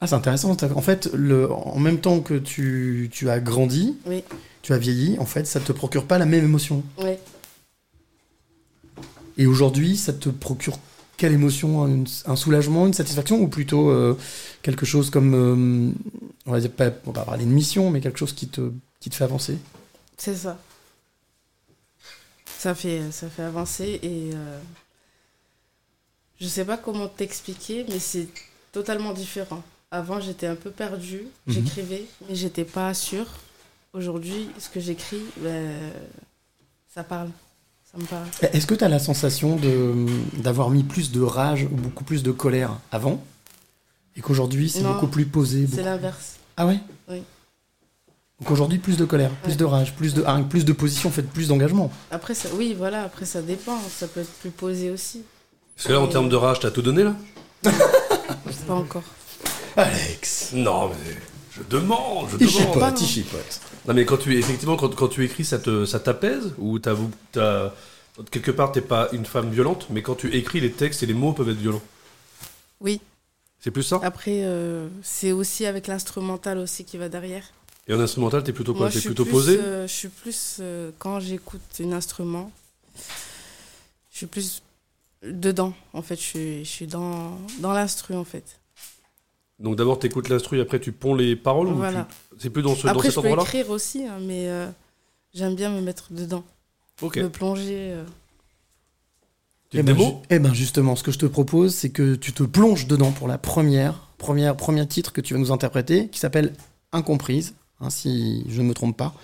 Ah, 0.00 0.06
c'est 0.06 0.14
intéressant. 0.14 0.54
En 0.74 0.82
fait, 0.82 1.08
le, 1.14 1.50
en 1.50 1.78
même 1.78 2.00
temps 2.00 2.20
que 2.20 2.34
tu, 2.34 3.08
tu 3.12 3.30
as 3.30 3.40
grandi, 3.40 3.96
Oui, 4.06 4.22
tu 4.62 4.72
as 4.72 4.78
vieilli, 4.78 5.18
en 5.18 5.24
fait, 5.26 5.46
ça 5.46 5.58
te 5.60 5.72
procure 5.72 6.04
pas 6.06 6.18
la 6.18 6.26
même 6.26 6.44
émotion. 6.44 6.82
oui. 6.98 7.12
Et 9.38 9.46
aujourd'hui, 9.46 9.98
ça 9.98 10.14
te 10.14 10.30
procure 10.30 10.78
quelle 11.18 11.32
émotion 11.32 11.84
un, 11.84 12.04
un 12.24 12.36
soulagement, 12.36 12.86
une 12.86 12.94
satisfaction 12.94 13.38
ou 13.40 13.48
plutôt 13.48 13.90
euh, 13.90 14.16
quelque 14.62 14.86
chose 14.86 15.10
comme, 15.10 15.34
euh, 15.34 15.92
on 16.46 16.52
va 16.52 16.60
dire 16.60 16.70
pas, 16.70 16.86
on 17.04 17.10
va 17.12 17.20
pas 17.20 17.24
parler 17.26 17.44
de 17.44 17.50
mission, 17.50 17.90
mais 17.90 18.00
quelque 18.00 18.18
chose 18.18 18.32
qui 18.32 18.48
te, 18.48 18.70
qui 18.98 19.10
te 19.10 19.14
fait 19.14 19.24
avancer? 19.24 19.58
C'est 20.16 20.34
ça. 20.36 20.58
Ça 22.58 22.74
fait, 22.74 23.02
ça 23.12 23.28
fait 23.28 23.42
avancer 23.42 24.00
et 24.02 24.30
euh, 24.34 24.58
je 26.40 26.46
sais 26.48 26.64
pas 26.64 26.78
comment 26.78 27.06
t'expliquer, 27.08 27.84
mais 27.90 27.98
c'est 27.98 28.28
totalement 28.72 29.12
différent. 29.12 29.62
Avant, 29.90 30.20
j'étais 30.20 30.46
un 30.46 30.56
peu 30.56 30.70
perdue, 30.70 31.22
Mhm. 31.46 31.54
j'écrivais, 31.54 32.04
mais 32.28 32.34
j'étais 32.34 32.64
pas 32.64 32.92
sûre. 32.92 33.26
Aujourd'hui, 33.92 34.48
ce 34.58 34.68
que 34.68 34.80
j'écris, 34.80 35.22
ben, 35.38 35.72
ça 36.92 37.04
parle. 37.04 37.28
Ça 37.92 37.98
me 37.98 38.04
parle. 38.04 38.26
Est-ce 38.52 38.66
que 38.66 38.74
tu 38.74 38.82
as 38.84 38.88
la 38.88 38.98
sensation 38.98 39.56
de, 39.56 39.94
d'avoir 40.42 40.70
mis 40.70 40.82
plus 40.82 41.12
de 41.12 41.20
rage 41.20 41.64
ou 41.70 41.76
beaucoup 41.76 42.02
plus 42.04 42.22
de 42.22 42.32
colère 42.32 42.72
avant 42.90 43.22
et 44.16 44.20
qu'aujourd'hui 44.20 44.68
c'est 44.68 44.82
beaucoup 44.82 45.06
plus 45.06 45.24
posé 45.26 45.60
C'est 45.66 45.76
beaucoup- 45.76 45.84
l'inverse. 45.84 46.36
Ah 46.56 46.66
ouais? 46.66 46.80
Oui. 47.08 47.22
Donc 48.40 48.50
aujourd'hui 48.50 48.78
plus 48.78 48.96
de 48.98 49.04
colère, 49.04 49.30
plus 49.42 49.52
Ouais. 49.52 49.56
de 49.56 49.64
rage, 49.64 49.94
plus 49.94 50.12
de 50.14 50.24
hargne, 50.24 50.44
plus 50.44 50.64
de 50.64 50.72
position, 50.72 51.08
en 51.08 51.12
fait 51.12 51.22
plus 51.22 51.48
d'engagement. 51.48 51.90
Après, 52.10 52.34
ça, 52.34 52.48
oui, 52.54 52.74
voilà, 52.76 53.04
après 53.04 53.24
ça 53.24 53.40
dépend. 53.40 53.78
Ça 53.88 54.08
peut 54.08 54.20
être 54.20 54.32
plus 54.40 54.50
posé 54.50 54.90
aussi. 54.90 55.22
Parce 55.76 55.86
que 55.88 55.92
là, 55.92 56.00
en 56.00 56.08
termes 56.08 56.28
de 56.28 56.36
rage, 56.36 56.60
t'as 56.60 56.70
tout 56.70 56.82
donné 56.82 57.04
là? 57.04 57.14
Pas 58.66 58.74
encore. 58.74 59.04
Alex 59.76 60.52
Non, 60.54 60.88
mais 60.88 61.16
je 61.52 61.62
demande, 61.62 62.28
je 62.30 62.36
Il 62.36 62.46
demande. 62.46 62.52
chipote, 62.74 63.00
il 63.00 63.06
chipote. 63.06 63.60
Non, 63.86 63.94
mais 63.94 64.04
quand 64.04 64.16
tu, 64.16 64.36
effectivement, 64.36 64.76
quand, 64.76 64.94
quand 64.94 65.08
tu 65.08 65.24
écris, 65.24 65.44
ça 65.44 65.58
te, 65.58 65.84
ça 65.84 66.00
t'apaise 66.00 66.52
Ou 66.58 66.78
t'as, 66.78 66.94
t'as- 67.32 67.72
quelque 68.30 68.50
part, 68.50 68.72
t'es 68.72 68.80
pas 68.80 69.08
une 69.12 69.26
femme 69.26 69.50
violente, 69.50 69.86
mais 69.90 70.02
quand 70.02 70.14
tu 70.14 70.34
écris, 70.34 70.60
les 70.60 70.72
textes 70.72 71.02
et 71.02 71.06
les 71.06 71.14
mots 71.14 71.32
peuvent 71.32 71.48
être 71.50 71.58
violents. 71.58 71.82
Oui. 72.80 73.00
C'est 73.60 73.70
plus 73.70 73.82
ça? 73.82 74.00
Après, 74.02 74.42
euh, 74.44 74.88
c'est 75.02 75.32
aussi 75.32 75.66
avec 75.66 75.86
l'instrumental 75.86 76.58
aussi 76.58 76.84
qui 76.84 76.96
va 76.98 77.08
derrière. 77.08 77.44
Et 77.88 77.94
en 77.94 78.00
instrumental, 78.00 78.42
t'es 78.42 78.52
plutôt 78.52 78.72
quoi? 78.72 78.82
Moi, 78.86 78.90
T'es 78.90 79.00
plutôt 79.00 79.24
plus, 79.24 79.32
posé? 79.32 79.58
euh, 79.60 79.86
Je 79.86 79.92
suis 79.92 80.08
plus 80.08 80.56
euh, 80.60 80.90
quand 80.98 81.20
j'écoute 81.20 81.60
un 81.80 81.92
instrument, 81.92 82.50
je 84.10 84.16
suis 84.18 84.26
plus 84.26 84.62
dedans. 85.22 85.72
En 85.92 86.02
fait, 86.02 86.16
je 86.16 86.20
suis, 86.22 86.64
je 86.64 86.70
suis 86.70 86.86
dans 86.86 87.38
dans 87.60 87.72
l'instru 87.72 88.14
en 88.14 88.24
fait. 88.24 88.58
Donc 89.58 89.76
d'abord, 89.76 89.98
t'écoutes 89.98 90.28
l'instru, 90.28 90.60
après 90.60 90.80
tu 90.80 90.92
ponds 90.92 91.14
les 91.14 91.34
paroles 91.36 91.68
ou 91.68 91.74
Voilà. 91.76 92.06
tu- 92.30 92.36
C'est 92.42 92.50
plus 92.50 92.62
dans, 92.62 92.74
ce, 92.74 92.86
dans 92.86 92.92
Après, 92.92 93.08
cet 93.08 93.12
je 93.16 93.20
peux 93.20 93.26
endroit-là 93.28 93.42
écrire 93.44 93.70
aussi, 93.70 94.04
hein, 94.04 94.18
mais 94.20 94.48
euh, 94.48 94.68
j'aime 95.34 95.54
bien 95.54 95.70
me 95.70 95.80
mettre 95.80 96.08
dedans, 96.12 96.44
Ok. 97.00 97.16
me 97.16 97.30
plonger. 97.30 97.92
euh. 97.92 98.04
Petite 99.70 99.80
Eh 99.80 99.82
ben, 99.82 99.96
eh 100.30 100.38
ben 100.38 100.54
justement, 100.54 100.94
ce 100.94 101.02
que 101.02 101.10
je 101.10 101.18
te 101.18 101.26
propose, 101.26 101.74
c'est 101.74 101.90
que 101.90 102.14
tu 102.14 102.32
te 102.32 102.42
plonges 102.42 102.86
dedans 102.86 103.10
pour 103.12 103.26
la 103.28 103.38
première, 103.38 104.08
première, 104.18 104.56
premier 104.56 104.86
titre 104.86 105.12
que 105.12 105.20
tu 105.20 105.34
vas 105.34 105.40
nous 105.40 105.50
interpréter, 105.52 106.08
qui 106.08 106.18
s'appelle 106.20 106.52
Incomprise, 106.92 107.54
hein, 107.80 107.90
si 107.90 108.44
je 108.48 108.62
ne 108.62 108.68
me 108.68 108.74
trompe 108.74 108.96
pas. 108.96 109.14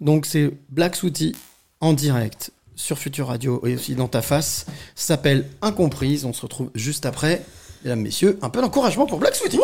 Donc 0.00 0.26
c'est 0.26 0.50
Black 0.70 0.96
Sooty 0.96 1.36
en 1.80 1.92
direct 1.92 2.50
sur 2.74 2.98
Future 2.98 3.26
Radio 3.28 3.64
et 3.66 3.74
aussi 3.74 3.94
dans 3.94 4.08
ta 4.08 4.22
face. 4.22 4.64
S'appelle 4.94 5.46
Incomprise. 5.62 6.24
On 6.24 6.32
se 6.32 6.40
retrouve 6.42 6.70
juste 6.74 7.04
après. 7.06 7.44
Mesdames, 7.84 8.00
messieurs, 8.00 8.38
un 8.42 8.50
peu 8.50 8.60
d'encouragement 8.60 9.06
pour 9.06 9.18
Black 9.18 9.34
Sooty. 9.34 9.58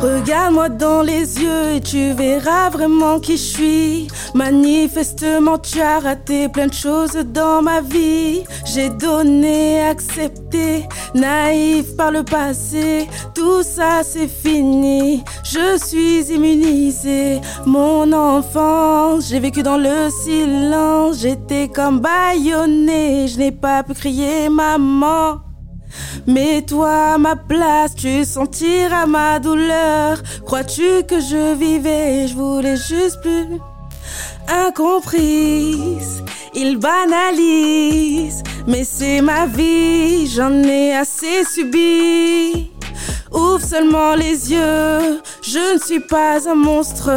Regarde-moi 0.00 0.70
dans 0.70 1.02
les 1.02 1.42
yeux 1.42 1.76
et 1.76 1.80
tu 1.82 2.12
verras 2.12 2.70
vraiment 2.70 3.20
qui 3.20 3.36
je 3.36 3.42
suis. 3.42 4.08
Manifestement, 4.34 5.58
tu 5.58 5.78
as 5.78 5.98
raté 5.98 6.48
plein 6.48 6.68
de 6.68 6.72
choses 6.72 7.12
dans 7.12 7.60
ma 7.60 7.82
vie. 7.82 8.42
J'ai 8.64 8.88
donné, 8.88 9.82
accepté, 9.82 10.88
naïf 11.14 11.96
par 11.98 12.12
le 12.12 12.22
passé. 12.22 13.08
Tout 13.34 13.62
ça, 13.62 14.00
c'est 14.02 14.28
fini. 14.28 15.22
Je 15.44 15.76
suis 15.76 16.32
immunisée. 16.34 17.42
Mon 17.66 18.10
enfance, 18.12 19.28
j'ai 19.28 19.38
vécu 19.38 19.62
dans 19.62 19.76
le 19.76 20.08
silence. 20.08 21.18
J'étais 21.20 21.68
comme 21.68 22.00
bâillonnée. 22.00 23.28
Je 23.28 23.36
n'ai 23.36 23.52
pas 23.52 23.82
pu 23.82 23.92
crier 23.92 24.48
maman. 24.48 25.49
Mais 26.26 26.62
toi, 26.62 27.18
ma 27.18 27.36
place, 27.36 27.94
tu 27.94 28.24
sentiras 28.24 29.06
ma 29.06 29.38
douleur. 29.38 30.22
Crois-tu 30.44 31.04
que 31.08 31.20
je 31.20 31.54
vivais, 31.54 32.28
je 32.28 32.34
voulais 32.34 32.76
juste 32.76 33.20
plus 33.20 33.60
incomprise. 34.48 36.22
Il 36.54 36.78
banalise, 36.78 38.42
mais 38.66 38.84
c'est 38.84 39.20
ma 39.20 39.46
vie, 39.46 40.26
j'en 40.26 40.62
ai 40.64 40.94
assez 40.94 41.44
subi. 41.44 42.70
Ouvre 43.32 43.64
seulement 43.64 44.14
les 44.16 44.50
yeux, 44.50 45.20
je 45.42 45.74
ne 45.74 45.78
suis 45.78 46.00
pas 46.00 46.48
un 46.48 46.56
monstre, 46.56 47.10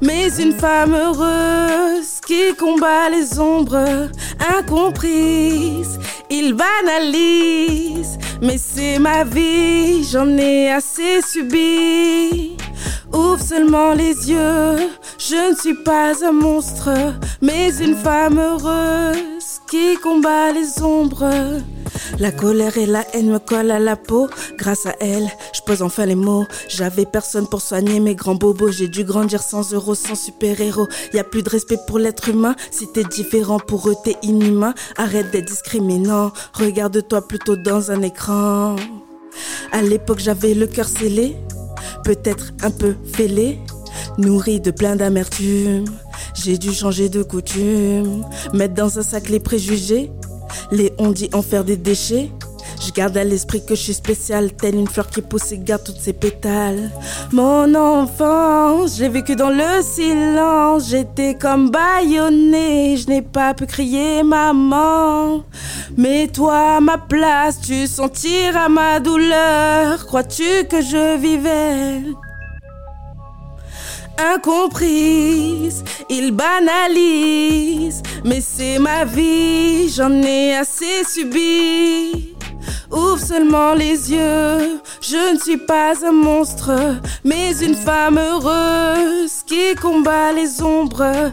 mais 0.00 0.28
une 0.40 0.52
femme 0.52 0.94
heureuse 0.94 2.20
qui 2.26 2.54
combat 2.58 3.08
les 3.08 3.38
ombres 3.38 4.08
incomprises. 4.58 6.00
Il 6.30 6.54
banalise, 6.54 8.18
mais 8.40 8.58
c'est 8.58 8.98
ma 8.98 9.22
vie, 9.22 10.02
j'en 10.04 10.36
ai 10.36 10.70
assez 10.70 11.20
subi. 11.22 12.56
Ouvre 13.12 13.40
seulement 13.40 13.92
les 13.92 14.30
yeux, 14.30 14.90
je 15.18 15.50
ne 15.50 15.54
suis 15.54 15.74
pas 15.84 16.12
un 16.24 16.32
monstre, 16.32 16.90
mais 17.40 17.70
une 17.78 17.94
femme 17.94 18.38
heureuse 18.38 19.60
qui 19.70 19.96
combat 20.02 20.50
les 20.50 20.82
ombres. 20.82 21.30
La 22.18 22.30
colère 22.30 22.76
et 22.78 22.86
la 22.86 23.04
haine 23.14 23.30
me 23.30 23.38
collent 23.38 23.70
à 23.70 23.78
la 23.78 23.96
peau. 23.96 24.28
Grâce 24.56 24.86
à 24.86 24.94
elle, 25.00 25.28
je 25.54 25.60
pose 25.62 25.82
enfin 25.82 26.06
les 26.06 26.14
mots. 26.14 26.46
J'avais 26.68 27.06
personne 27.06 27.46
pour 27.48 27.60
soigner 27.60 28.00
mes 28.00 28.14
grands 28.14 28.34
bobos. 28.34 28.70
J'ai 28.70 28.88
dû 28.88 29.04
grandir 29.04 29.42
sans 29.42 29.72
euros, 29.72 29.94
sans 29.94 30.14
super-héros. 30.14 30.88
Y 31.14 31.18
a 31.18 31.24
plus 31.24 31.42
de 31.42 31.50
respect 31.50 31.78
pour 31.86 31.98
l'être 31.98 32.28
humain. 32.28 32.54
Si 32.70 32.86
t'es 32.92 33.04
différent, 33.04 33.58
pour 33.58 33.88
eux, 33.88 33.96
t'es 34.04 34.16
inhumain. 34.22 34.74
Arrête 34.96 35.30
d'être 35.30 35.46
discriminant. 35.48 36.32
Regarde-toi 36.52 37.26
plutôt 37.26 37.56
dans 37.56 37.90
un 37.90 38.02
écran. 38.02 38.76
À 39.72 39.82
l'époque, 39.82 40.20
j'avais 40.20 40.54
le 40.54 40.66
cœur 40.66 40.86
scellé. 40.86 41.36
Peut-être 42.04 42.52
un 42.62 42.70
peu 42.70 42.94
fêlé. 43.12 43.58
Nourri 44.18 44.60
de 44.60 44.70
plein 44.70 44.96
d'amertume. 44.96 45.86
J'ai 46.34 46.58
dû 46.58 46.72
changer 46.72 47.08
de 47.08 47.22
coutume. 47.22 48.24
Mettre 48.52 48.74
dans 48.74 48.98
un 48.98 49.02
sac 49.02 49.28
les 49.28 49.40
préjugés. 49.40 50.10
Les 50.70 50.92
on 50.98 51.10
dit 51.10 51.30
en 51.32 51.42
faire 51.42 51.64
des 51.64 51.76
déchets. 51.76 52.30
Je 52.84 52.90
garde 52.90 53.16
à 53.16 53.24
l'esprit 53.24 53.64
que 53.64 53.74
je 53.74 53.80
suis 53.80 53.94
spéciale, 53.94 54.52
telle 54.52 54.74
une 54.74 54.88
fleur 54.88 55.08
qui 55.08 55.22
pousse 55.22 55.52
et 55.52 55.58
garde 55.58 55.84
toutes 55.84 56.00
ses 56.00 56.12
pétales. 56.12 56.90
Mon 57.32 57.74
enfance, 57.74 58.96
j'ai 58.96 59.08
vécu 59.08 59.36
dans 59.36 59.50
le 59.50 59.82
silence. 59.82 60.88
J'étais 60.88 61.34
comme 61.34 61.70
bâillonnée, 61.70 62.96
je 62.96 63.08
n'ai 63.08 63.22
pas 63.22 63.54
pu 63.54 63.66
crier 63.66 64.22
maman. 64.22 65.44
Mais 65.96 66.26
toi, 66.28 66.76
à 66.76 66.80
ma 66.80 66.98
place, 66.98 67.60
tu 67.60 67.86
sentiras 67.86 68.68
ma 68.68 68.98
douleur. 68.98 70.06
Crois-tu 70.06 70.66
que 70.68 70.82
je 70.82 71.18
vivais 71.18 72.02
incomprise, 74.18 75.84
il 76.08 76.32
banalise, 76.32 78.02
mais 78.24 78.40
c'est 78.40 78.78
ma 78.78 79.04
vie, 79.04 79.88
j'en 79.88 80.22
ai 80.22 80.56
assez 80.56 81.04
subi. 81.08 82.34
Ouvre 82.90 83.18
seulement 83.18 83.72
les 83.72 84.12
yeux, 84.12 84.80
je 85.00 85.32
ne 85.32 85.38
suis 85.38 85.56
pas 85.56 85.94
un 86.06 86.12
monstre, 86.12 86.70
mais 87.24 87.56
une 87.60 87.74
femme 87.74 88.18
heureuse 88.18 89.42
qui 89.46 89.74
combat 89.80 90.32
les 90.32 90.62
ombres 90.62 91.32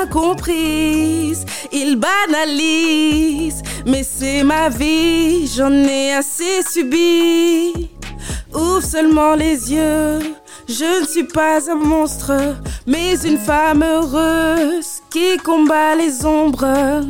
incomprises. 0.00 1.46
Il 1.72 1.96
banalise, 1.96 3.62
mais 3.86 4.02
c'est 4.02 4.44
ma 4.44 4.68
vie, 4.68 5.46
j'en 5.46 5.72
ai 5.72 6.12
assez 6.12 6.62
subi. 6.70 7.90
Ouvre 8.54 8.82
seulement 8.82 9.34
les 9.34 9.72
yeux, 9.72 10.20
Je 10.68 11.00
ne 11.00 11.06
suis 11.06 11.24
pas 11.24 11.70
un 11.70 11.76
monstre, 11.76 12.32
mais 12.86 13.18
une 13.22 13.38
femme 13.38 13.82
heureuse 13.82 15.00
qui 15.10 15.38
combat 15.38 15.94
les 15.94 16.26
ombres. 16.26 17.06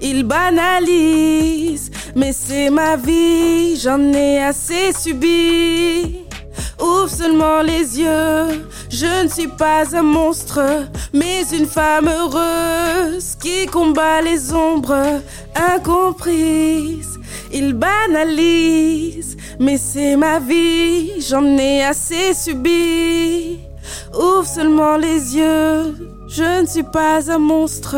Il 0.00 0.24
banalise, 0.24 1.90
mais 2.14 2.32
c'est 2.32 2.70
ma 2.70 2.96
vie, 2.96 3.76
j'en 3.76 4.00
ai 4.12 4.42
assez 4.42 4.92
subi. 4.92 6.26
Ouvre 6.80 7.08
seulement 7.08 7.62
les 7.62 7.98
yeux, 7.98 8.66
je 8.90 9.24
ne 9.24 9.28
suis 9.28 9.48
pas 9.48 9.96
un 9.96 10.02
monstre, 10.02 10.60
mais 11.14 11.42
une 11.52 11.66
femme 11.66 12.08
heureuse 12.08 13.34
qui 13.40 13.66
combat 13.66 14.20
les 14.20 14.52
ombres. 14.52 15.20
Incomprise, 15.54 17.18
il 17.52 17.72
banalise, 17.72 19.36
mais 19.58 19.78
c'est 19.78 20.16
ma 20.16 20.38
vie, 20.38 21.12
j'en 21.20 21.56
ai 21.56 21.82
assez 21.82 22.34
subi. 22.34 23.60
Ouvre 24.14 24.46
seulement 24.46 24.96
les 24.96 25.36
yeux, 25.36 25.94
je 26.28 26.60
ne 26.62 26.66
suis 26.66 26.82
pas 26.82 27.30
un 27.30 27.38
monstre, 27.38 27.96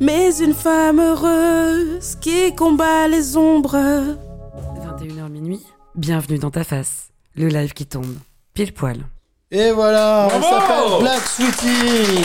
mais 0.00 0.36
une 0.38 0.54
femme 0.54 1.00
heureuse 1.00 2.16
qui 2.20 2.54
combat 2.54 3.08
les 3.08 3.36
ombres. 3.36 3.76
21h 5.00 5.28
minuit, 5.30 5.60
bienvenue 5.94 6.38
dans 6.38 6.50
ta 6.50 6.64
face. 6.64 7.08
Le 7.34 7.48
live 7.48 7.72
qui 7.72 7.86
tombe, 7.86 8.14
pile 8.54 8.72
poil. 8.74 8.98
Et 9.50 9.70
voilà, 9.70 10.28
on 10.34 10.42
s'appelle 10.42 11.00
Black 11.00 11.20
Sweetie. 11.26 12.24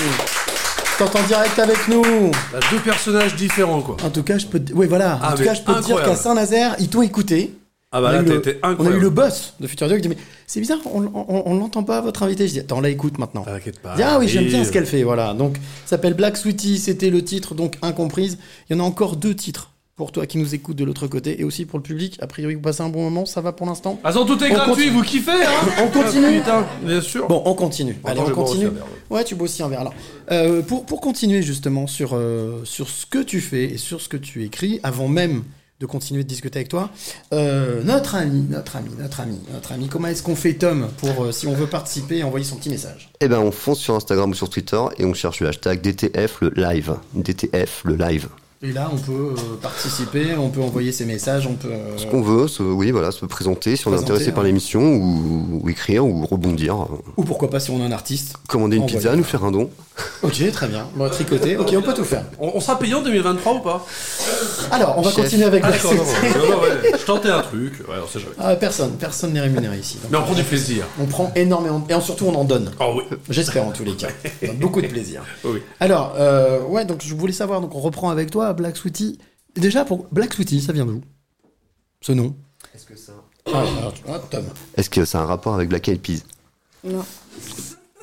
T'es 0.98 1.04
en 1.04 1.24
direct 1.28 1.60
avec 1.60 1.88
nous. 1.90 2.32
T'as 2.52 2.60
deux 2.72 2.80
personnages 2.80 3.36
différents, 3.36 3.82
quoi. 3.82 3.98
En 4.04 4.10
tout 4.10 4.24
cas, 4.24 4.38
je 4.40 4.48
peux. 4.48 4.60
te- 4.60 4.74
Oui, 4.74 4.88
voilà. 4.88 5.20
Ah, 5.22 5.28
en 5.30 5.32
tout 5.34 5.40
mais 5.40 5.46
cas, 5.46 5.54
je 5.54 5.62
peux 5.62 5.74
te 5.76 5.82
dire 5.86 6.04
qu'à 6.04 6.16
Saint-Nazaire, 6.16 6.76
ils 6.80 6.90
t'ont 6.90 7.04
écouté. 7.04 7.56
Ah 7.92 8.02
bah 8.02 8.08
On 8.08 8.10
a 8.10 8.16
là, 8.18 8.22
eu 8.22 8.26
t'as 8.26 8.34
le- 8.34 8.40
été 8.40 8.58
On 8.64 8.68
a 8.68 8.70
incroyable. 8.72 8.98
eu 8.98 9.02
le 9.02 9.10
boss 9.10 9.54
de 9.62 9.68
Futur 9.68 9.88
Dialogue 9.88 10.04
qui 10.04 10.10
dit 10.10 10.16
Mais 10.16 10.22
c'est 10.46 10.60
bizarre, 10.60 10.80
on, 10.94 11.04
on, 11.06 11.44
on 11.46 11.56
l'entend 11.56 11.84
pas, 11.84 12.02
votre 12.02 12.24
invité. 12.24 12.46
Je 12.48 12.54
dis 12.54 12.60
Attends, 12.60 12.82
là, 12.82 12.90
écoute 12.90 13.18
maintenant. 13.18 13.44
T'inquiète 13.44 13.80
pas. 13.80 13.96
Ah 14.04 14.18
oui, 14.20 14.28
j'aime 14.28 14.46
bien 14.46 14.64
ce 14.66 14.72
qu'elle 14.72 14.86
fait, 14.86 15.04
voilà. 15.04 15.34
Donc, 15.34 15.56
ça 15.86 15.92
s'appelle 15.92 16.14
Black 16.14 16.36
Sweetie, 16.38 16.80
c'était 16.80 17.10
le 17.10 17.24
titre, 17.24 17.56
donc 17.56 17.76
incomprise. 17.82 18.38
Il 18.70 18.76
y 18.76 18.80
en 18.80 18.84
a 18.84 18.88
encore 18.88 19.16
deux 19.16 19.36
titres 19.36 19.72
pour 19.96 20.12
toi 20.12 20.28
qui 20.28 20.38
nous 20.38 20.54
écoutes 20.54 20.76
de 20.76 20.84
l'autre 20.84 21.08
côté 21.08 21.40
et 21.40 21.44
aussi 21.46 21.66
pour 21.66 21.80
le 21.80 21.84
public. 21.84 22.18
A 22.22 22.28
priori, 22.28 22.56
vous 22.56 22.62
passez 22.62 22.84
un 22.84 22.90
bon 22.90 23.02
moment, 23.04 23.26
ça 23.26 23.40
va 23.42 23.52
pour 23.54 23.66
l'instant? 23.66 24.00
Attends, 24.04 24.26
tout 24.26 24.44
est 24.44 24.52
On 24.52 24.54
gratuit, 24.54 24.74
continue. 24.74 24.90
vous 24.92 25.02
kiffez, 25.04 25.32
hein? 25.32 25.68
On 25.84 25.88
continue 25.88 26.40
Putain, 26.40 26.68
bien 26.84 27.02
sûr. 27.02 27.28
Bon, 27.30 27.42
on 27.46 27.54
continue. 27.56 27.96
Allez, 28.04 28.20
Attends, 28.20 28.30
on 28.32 28.36
continue. 28.36 28.66
un 28.68 28.70
verre, 28.72 28.84
ouais. 29.10 29.18
Ouais, 29.18 29.24
tu 29.24 29.34
bois 29.36 29.46
aussi 29.46 29.64
un 29.64 29.70
verre. 29.70 29.80
Alors, 29.80 29.94
euh, 30.32 30.62
pour, 30.62 30.86
pour 30.86 31.00
continuer 31.02 31.42
justement 31.42 31.88
sur, 31.88 32.12
euh, 32.14 32.62
sur 32.66 32.90
ce 32.90 33.06
que 33.08 33.20
tu 33.20 33.40
fais 33.42 33.64
et 33.64 33.78
sur 33.78 34.02
ce 34.02 34.10
que 34.10 34.18
tu 34.18 34.44
écris, 34.44 34.80
avant 34.84 35.08
même 35.08 35.44
de 35.80 35.86
continuer 35.86 36.24
de 36.24 36.28
discuter 36.28 36.60
avec 36.60 36.70
toi, 36.70 36.90
euh, 37.34 37.84
notre 37.84 38.16
ami, 38.16 38.46
notre 38.50 38.76
ami, 38.78 38.90
notre 38.98 39.20
ami, 39.20 39.40
notre 39.54 39.72
ami, 39.72 39.88
comment 39.88 40.08
est-ce 40.08 40.24
qu'on 40.24 40.36
fait 40.36 40.54
Tom 40.54 40.88
pour, 40.98 41.26
euh, 41.26 41.32
si 41.32 41.46
on 41.48 41.54
veut 41.54 41.68
participer 41.68 42.18
et 42.18 42.24
envoyer 42.24 42.46
son 42.46 42.56
petit 42.56 42.70
message? 42.70 43.12
Eh 43.22 43.28
ben, 43.28 43.40
on 43.40 43.52
fonce 43.52 43.80
sur 43.80 43.96
Instagram 43.96 44.32
ou 44.32 44.34
sur 44.34 44.50
Twitter 44.50 44.82
et 44.98 45.06
on 45.06 45.14
cherche 45.14 45.40
le 45.40 45.50
hashtag 45.50 45.82
DTF 45.82 46.42
le 46.42 46.52
live. 46.56 46.96
DTF 47.14 47.84
le 47.86 47.96
live. 47.96 48.28
Et 48.64 48.72
là, 48.72 48.90
on 48.92 48.98
peut 48.98 49.12
euh, 49.38 49.56
participer, 49.62 50.34
on 50.36 50.50
peut 50.50 50.62
envoyer 50.64 50.92
ses 50.92 51.06
messages, 51.06 51.46
on 51.46 51.54
peut... 51.54 51.68
euh, 51.72 51.96
Ce 51.98 52.08
qu'on 52.08 52.24
veut, 52.24 52.48
se, 52.48 52.64
oui, 52.64 52.90
voilà, 52.90 53.12
se 53.12 53.24
présenter 53.28 53.76
si 53.76 53.88
on 53.88 53.94
est 53.96 54.00
intéressé 54.00 54.32
par 54.32 54.44
l'émission 54.44 54.82
ou, 54.82 55.62
ou 55.64 55.70
écrire 55.70 56.04
ou 56.04 56.26
rebondir. 56.26 56.76
Ou 57.18 57.24
pourquoi 57.24 57.52
pas 57.52 57.60
si 57.60 57.70
on 57.70 57.80
est 57.80 57.86
un 57.86 57.92
artiste. 57.92 58.34
Commander 58.48 58.78
une 58.78 58.84
Envoyer. 58.84 58.98
pizza, 58.98 59.16
nous 59.16 59.24
faire 59.24 59.44
un 59.46 59.52
don. 59.52 59.70
Ok, 60.24 60.52
très 60.52 60.68
bien. 60.68 60.88
Bon, 60.96 61.08
tricoter, 61.10 61.58
ok, 61.58 61.74
on 61.78 61.82
peut 61.82 61.94
tout 61.94 62.04
faire. 62.04 62.24
On, 62.40 62.52
on 62.56 62.60
sera 62.60 62.78
payé 62.80 62.94
en 62.96 63.02
2023 63.04 63.54
ou 63.54 63.60
pas? 63.60 63.86
Alors, 64.72 64.96
on 64.98 65.02
va 65.02 65.12
Chef. 65.12 65.24
continuer 65.24 65.46
avec 65.46 65.64
Ah 65.64 65.70
la 65.70 65.76
d'accord, 65.76 65.94
non, 65.94 66.00
non, 66.04 66.56
non, 66.56 66.62
ouais, 66.62 66.92
Je 67.00 67.06
tentais 67.06 67.30
un 67.30 67.42
truc, 67.42 67.74
ouais, 67.88 67.96
on 68.04 68.08
sait 68.08 68.20
jamais. 68.20 68.34
Ah, 68.40 68.56
personne, 68.56 68.92
personne 69.00 69.34
n'est 69.34 69.42
rémunéré 69.42 69.78
ici. 69.78 69.98
Donc, 70.04 70.12
Mais 70.12 70.18
on 70.18 70.24
prend 70.24 70.34
du 70.34 70.44
plaisir. 70.44 70.86
on 71.00 71.06
prend 71.06 71.32
énormément, 71.36 71.86
et 71.90 71.94
en- 71.94 72.02
surtout 72.02 72.26
on 72.26 72.36
en 72.36 72.44
donne. 72.46 72.72
Oh 72.80 72.94
oui. 72.98 73.04
J'espère 73.30 73.66
en 73.66 73.72
tous 73.72 73.84
les 73.84 73.94
cas. 73.94 74.08
Beaucoup 74.60 74.82
de 74.82 74.88
plaisir. 74.88 75.24
Oh 75.44 75.50
oui. 75.54 75.62
Alors, 75.80 76.14
euh, 76.18 76.62
ouais, 76.64 76.86
donc 76.86 77.02
je 77.04 77.14
voulais 77.16 77.34
savoir, 77.34 77.62
donc 77.62 77.74
on 77.76 77.80
reprend 77.80 78.10
avec 78.10 78.30
toi, 78.32 78.47
Black 78.54 78.78
Sweetie. 78.78 79.18
Déjà, 79.56 79.86
pour 79.86 80.08
Black 80.12 80.34
Sweetie, 80.34 80.62
ça 80.62 80.74
vient 80.74 80.86
d'où 80.86 81.02
Ce 82.02 82.12
nom? 82.12 82.36
Est-ce 82.76 82.86
que 82.86 82.96
ça... 82.96 83.14
ah, 83.54 83.64
ah, 84.10 84.20
Tom. 84.30 84.44
Est-ce 84.76 84.90
que 84.90 85.04
ça 85.06 85.20
a 85.20 85.24
un 85.24 85.26
rapport 85.26 85.54
avec 85.56 85.70
Black 85.70 85.88
Eyed 85.88 86.02
Peas? 86.02 86.22
Non, 86.84 87.04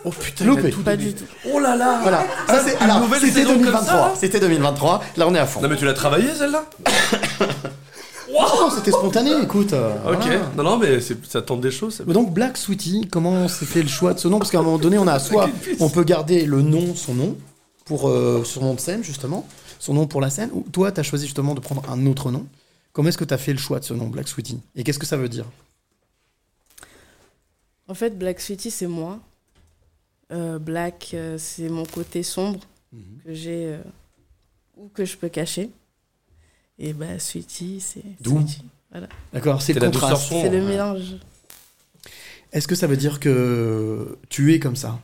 Oh 0.06 0.10
putain, 0.10 0.44
Loupé. 0.44 0.68
tout 0.70 0.82
pas 0.82 0.96
du 0.96 1.14
tout. 1.14 1.24
Oh 1.50 1.58
là 1.58 1.76
là 1.76 2.00
Voilà, 2.02 2.26
ça 2.46 2.62
c'est. 2.62 2.76
Alors, 2.76 3.02
c'était 3.14 3.30
saison 3.30 3.52
comme 3.54 3.58
2023. 3.62 3.82
ça, 3.86 3.96
là? 3.96 4.12
C'était 4.20 4.38
2023. 4.40 5.02
Là, 5.16 5.26
on 5.26 5.34
est 5.34 5.38
à 5.38 5.46
fond. 5.46 5.62
Non 5.62 5.68
mais 5.70 5.76
tu 5.76 5.86
l'as 5.86 5.94
travaillé 5.94 6.28
celle-là? 6.34 6.66
Oh, 8.36 8.68
c'était 8.74 8.90
spontané, 8.90 9.30
écoute. 9.42 9.72
euh, 9.72 9.94
Ok. 10.12 10.22
voilà. 10.22 10.40
Non 10.56 10.62
non 10.62 10.76
mais 10.78 11.00
c'est- 11.00 11.24
ça 11.26 11.40
tente 11.42 11.60
des 11.60 11.70
choses. 11.70 11.94
c'est- 11.96 12.04
Mais 12.06 12.12
Donc 12.14 12.32
Black 12.34 12.56
Sweetie, 12.56 13.06
comment 13.10 13.48
s'est 13.48 13.64
fait 13.66 13.82
le 13.82 13.88
choix 13.88 14.12
de 14.14 14.18
ce 14.18 14.28
nom? 14.28 14.38
Parce 14.38 14.50
qu'à 14.50 14.58
un 14.58 14.62
moment 14.62 14.78
donné, 14.78 14.98
on 14.98 15.06
a 15.06 15.18
soit 15.18 15.48
on 15.80 15.88
peut 15.88 16.04
garder 16.04 16.44
le 16.44 16.60
nom, 16.62 16.94
son 16.94 17.14
nom, 17.14 17.36
pour 17.84 18.08
euh, 18.08 18.42
son 18.44 18.60
nom 18.62 18.74
de 18.74 18.80
scène 18.80 19.04
justement, 19.04 19.46
son 19.78 19.94
nom 19.94 20.06
pour 20.06 20.20
la 20.20 20.30
scène, 20.30 20.50
ou 20.52 20.62
toi, 20.72 20.92
tu 20.92 21.00
as 21.00 21.02
choisi 21.02 21.24
justement 21.26 21.54
de 21.54 21.60
prendre 21.60 21.88
un 21.90 22.06
autre 22.06 22.30
nom? 22.30 22.46
Comment 22.92 23.08
est-ce 23.08 23.18
que 23.18 23.24
tu 23.24 23.34
as 23.34 23.38
fait 23.38 23.52
le 23.52 23.58
choix 23.58 23.80
de 23.80 23.84
ce 23.84 23.94
nom, 23.94 24.06
Black 24.08 24.28
Sweetie? 24.28 24.60
Et 24.76 24.84
qu'est-ce 24.84 24.98
que 24.98 25.06
ça 25.06 25.16
veut 25.16 25.28
dire? 25.28 25.46
En 27.88 27.94
fait, 27.94 28.18
Black 28.18 28.40
Sweetie, 28.40 28.70
c'est 28.70 28.86
moi. 28.86 29.20
Euh, 30.32 30.58
Black, 30.58 31.10
euh, 31.14 31.36
c'est 31.38 31.68
mon 31.68 31.84
côté 31.84 32.22
sombre 32.22 32.60
que 33.24 33.34
j'ai 33.34 33.66
euh, 33.74 33.78
ou 34.76 34.88
que 34.88 35.04
je 35.04 35.16
peux 35.16 35.28
cacher. 35.28 35.70
Et 36.78 36.92
bah, 36.92 37.18
Sweetie, 37.18 37.80
c'est 37.80 38.02
D'où? 38.20 38.38
Sweetie. 38.38 38.64
Voilà. 38.90 39.08
D'accord, 39.32 39.60
c'est 39.60 39.72
le 39.74 39.80
la 39.80 39.88
douceur 39.88 40.10
contraste. 40.10 40.28
sombre. 40.30 40.42
C'est 40.44 40.50
le 40.50 40.64
mélange. 40.64 41.16
Est-ce 42.52 42.68
que 42.68 42.74
ça 42.76 42.86
veut 42.86 42.96
dire 42.96 43.18
que 43.20 44.16
tu 44.28 44.54
es 44.54 44.60
comme 44.60 44.76
ça? 44.76 44.92
Ouais. 44.92 45.00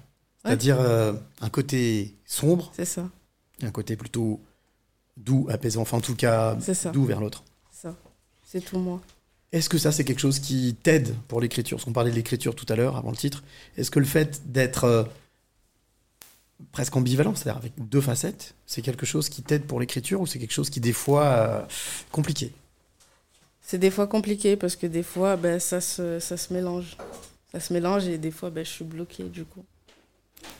C'est-à-dire 0.46 0.80
euh, 0.80 1.12
un 1.40 1.50
côté 1.50 2.14
sombre 2.24 2.72
C'est 2.74 2.84
ça. 2.84 3.08
et 3.60 3.66
un 3.66 3.70
côté 3.72 3.96
plutôt 3.96 4.40
doux, 5.16 5.46
apaisant, 5.50 5.82
enfin 5.82 5.98
en 5.98 6.00
tout 6.00 6.16
cas 6.16 6.56
doux 6.92 7.04
vers 7.04 7.20
l'autre. 7.20 7.44
C'est 7.72 7.88
ça. 7.88 7.96
C'est 8.44 8.60
tout 8.60 8.78
moi. 8.78 9.00
Est-ce 9.52 9.68
que 9.68 9.78
ça, 9.78 9.90
c'est 9.90 10.04
quelque 10.04 10.20
chose 10.20 10.38
qui 10.38 10.76
t'aide 10.80 11.14
pour 11.26 11.40
l'écriture? 11.40 11.76
Parce 11.76 11.84
qu'on 11.84 11.92
parlait 11.92 12.10
de 12.12 12.16
l'écriture 12.16 12.54
tout 12.54 12.66
à 12.68 12.76
l'heure, 12.76 12.96
avant 12.96 13.10
le 13.10 13.16
titre. 13.16 13.42
Est-ce 13.76 13.90
que 13.90 13.98
le 13.98 14.06
fait 14.06 14.52
d'être 14.52 14.84
euh, 14.84 15.02
presque 16.70 16.96
ambivalent, 16.96 17.34
c'est-à-dire 17.34 17.58
avec 17.58 17.72
deux 17.76 18.00
facettes, 18.00 18.54
c'est 18.66 18.80
quelque 18.80 19.06
chose 19.06 19.28
qui 19.28 19.42
t'aide 19.42 19.64
pour 19.64 19.80
l'écriture 19.80 20.20
ou 20.20 20.26
c'est 20.26 20.38
quelque 20.38 20.52
chose 20.52 20.70
qui, 20.70 20.78
des 20.78 20.92
fois, 20.92 21.24
euh, 21.24 21.62
compliqué? 22.12 22.52
C'est 23.60 23.78
des 23.78 23.90
fois 23.90 24.06
compliqué 24.06 24.56
parce 24.56 24.76
que 24.76 24.86
des 24.86 25.02
fois, 25.02 25.36
ben, 25.36 25.58
ça, 25.58 25.80
se, 25.80 26.20
ça 26.20 26.36
se 26.36 26.52
mélange. 26.52 26.96
Ça 27.52 27.58
se 27.58 27.72
mélange 27.72 28.06
et 28.06 28.18
des 28.18 28.30
fois, 28.30 28.50
ben, 28.50 28.64
je 28.64 28.70
suis 28.70 28.84
bloquée 28.84 29.24
du 29.24 29.44
coup. 29.44 29.64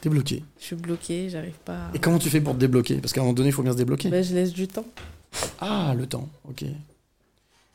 T'es 0.01 0.09
bloqué. 0.09 0.43
Je 0.59 0.65
suis 0.65 0.77
bloquée, 0.77 1.29
j'arrive 1.29 1.59
pas. 1.65 1.87
à- 1.87 1.91
Et 1.95 1.99
comment 1.99 2.19
tu 2.19 2.31
fais 2.31 2.41
pour 2.41 2.55
te 2.55 2.59
débloquer? 2.59 2.97
Parce 2.97 3.13
qu'à 3.13 3.21
un 3.21 3.25
moment 3.25 3.35
donné, 3.35 3.49
il 3.51 3.53
faut 3.53 3.63
bien 3.63 3.73
se 3.73 3.77
débloquer. 3.77 4.09
Ben, 4.09 4.25
je 4.25 4.35
laisse 4.35 4.53
du 4.53 4.67
temps. 4.67 4.87
Ah, 5.61 5.95
le 5.97 6.07
temps, 6.07 6.29
ok. 6.49 6.65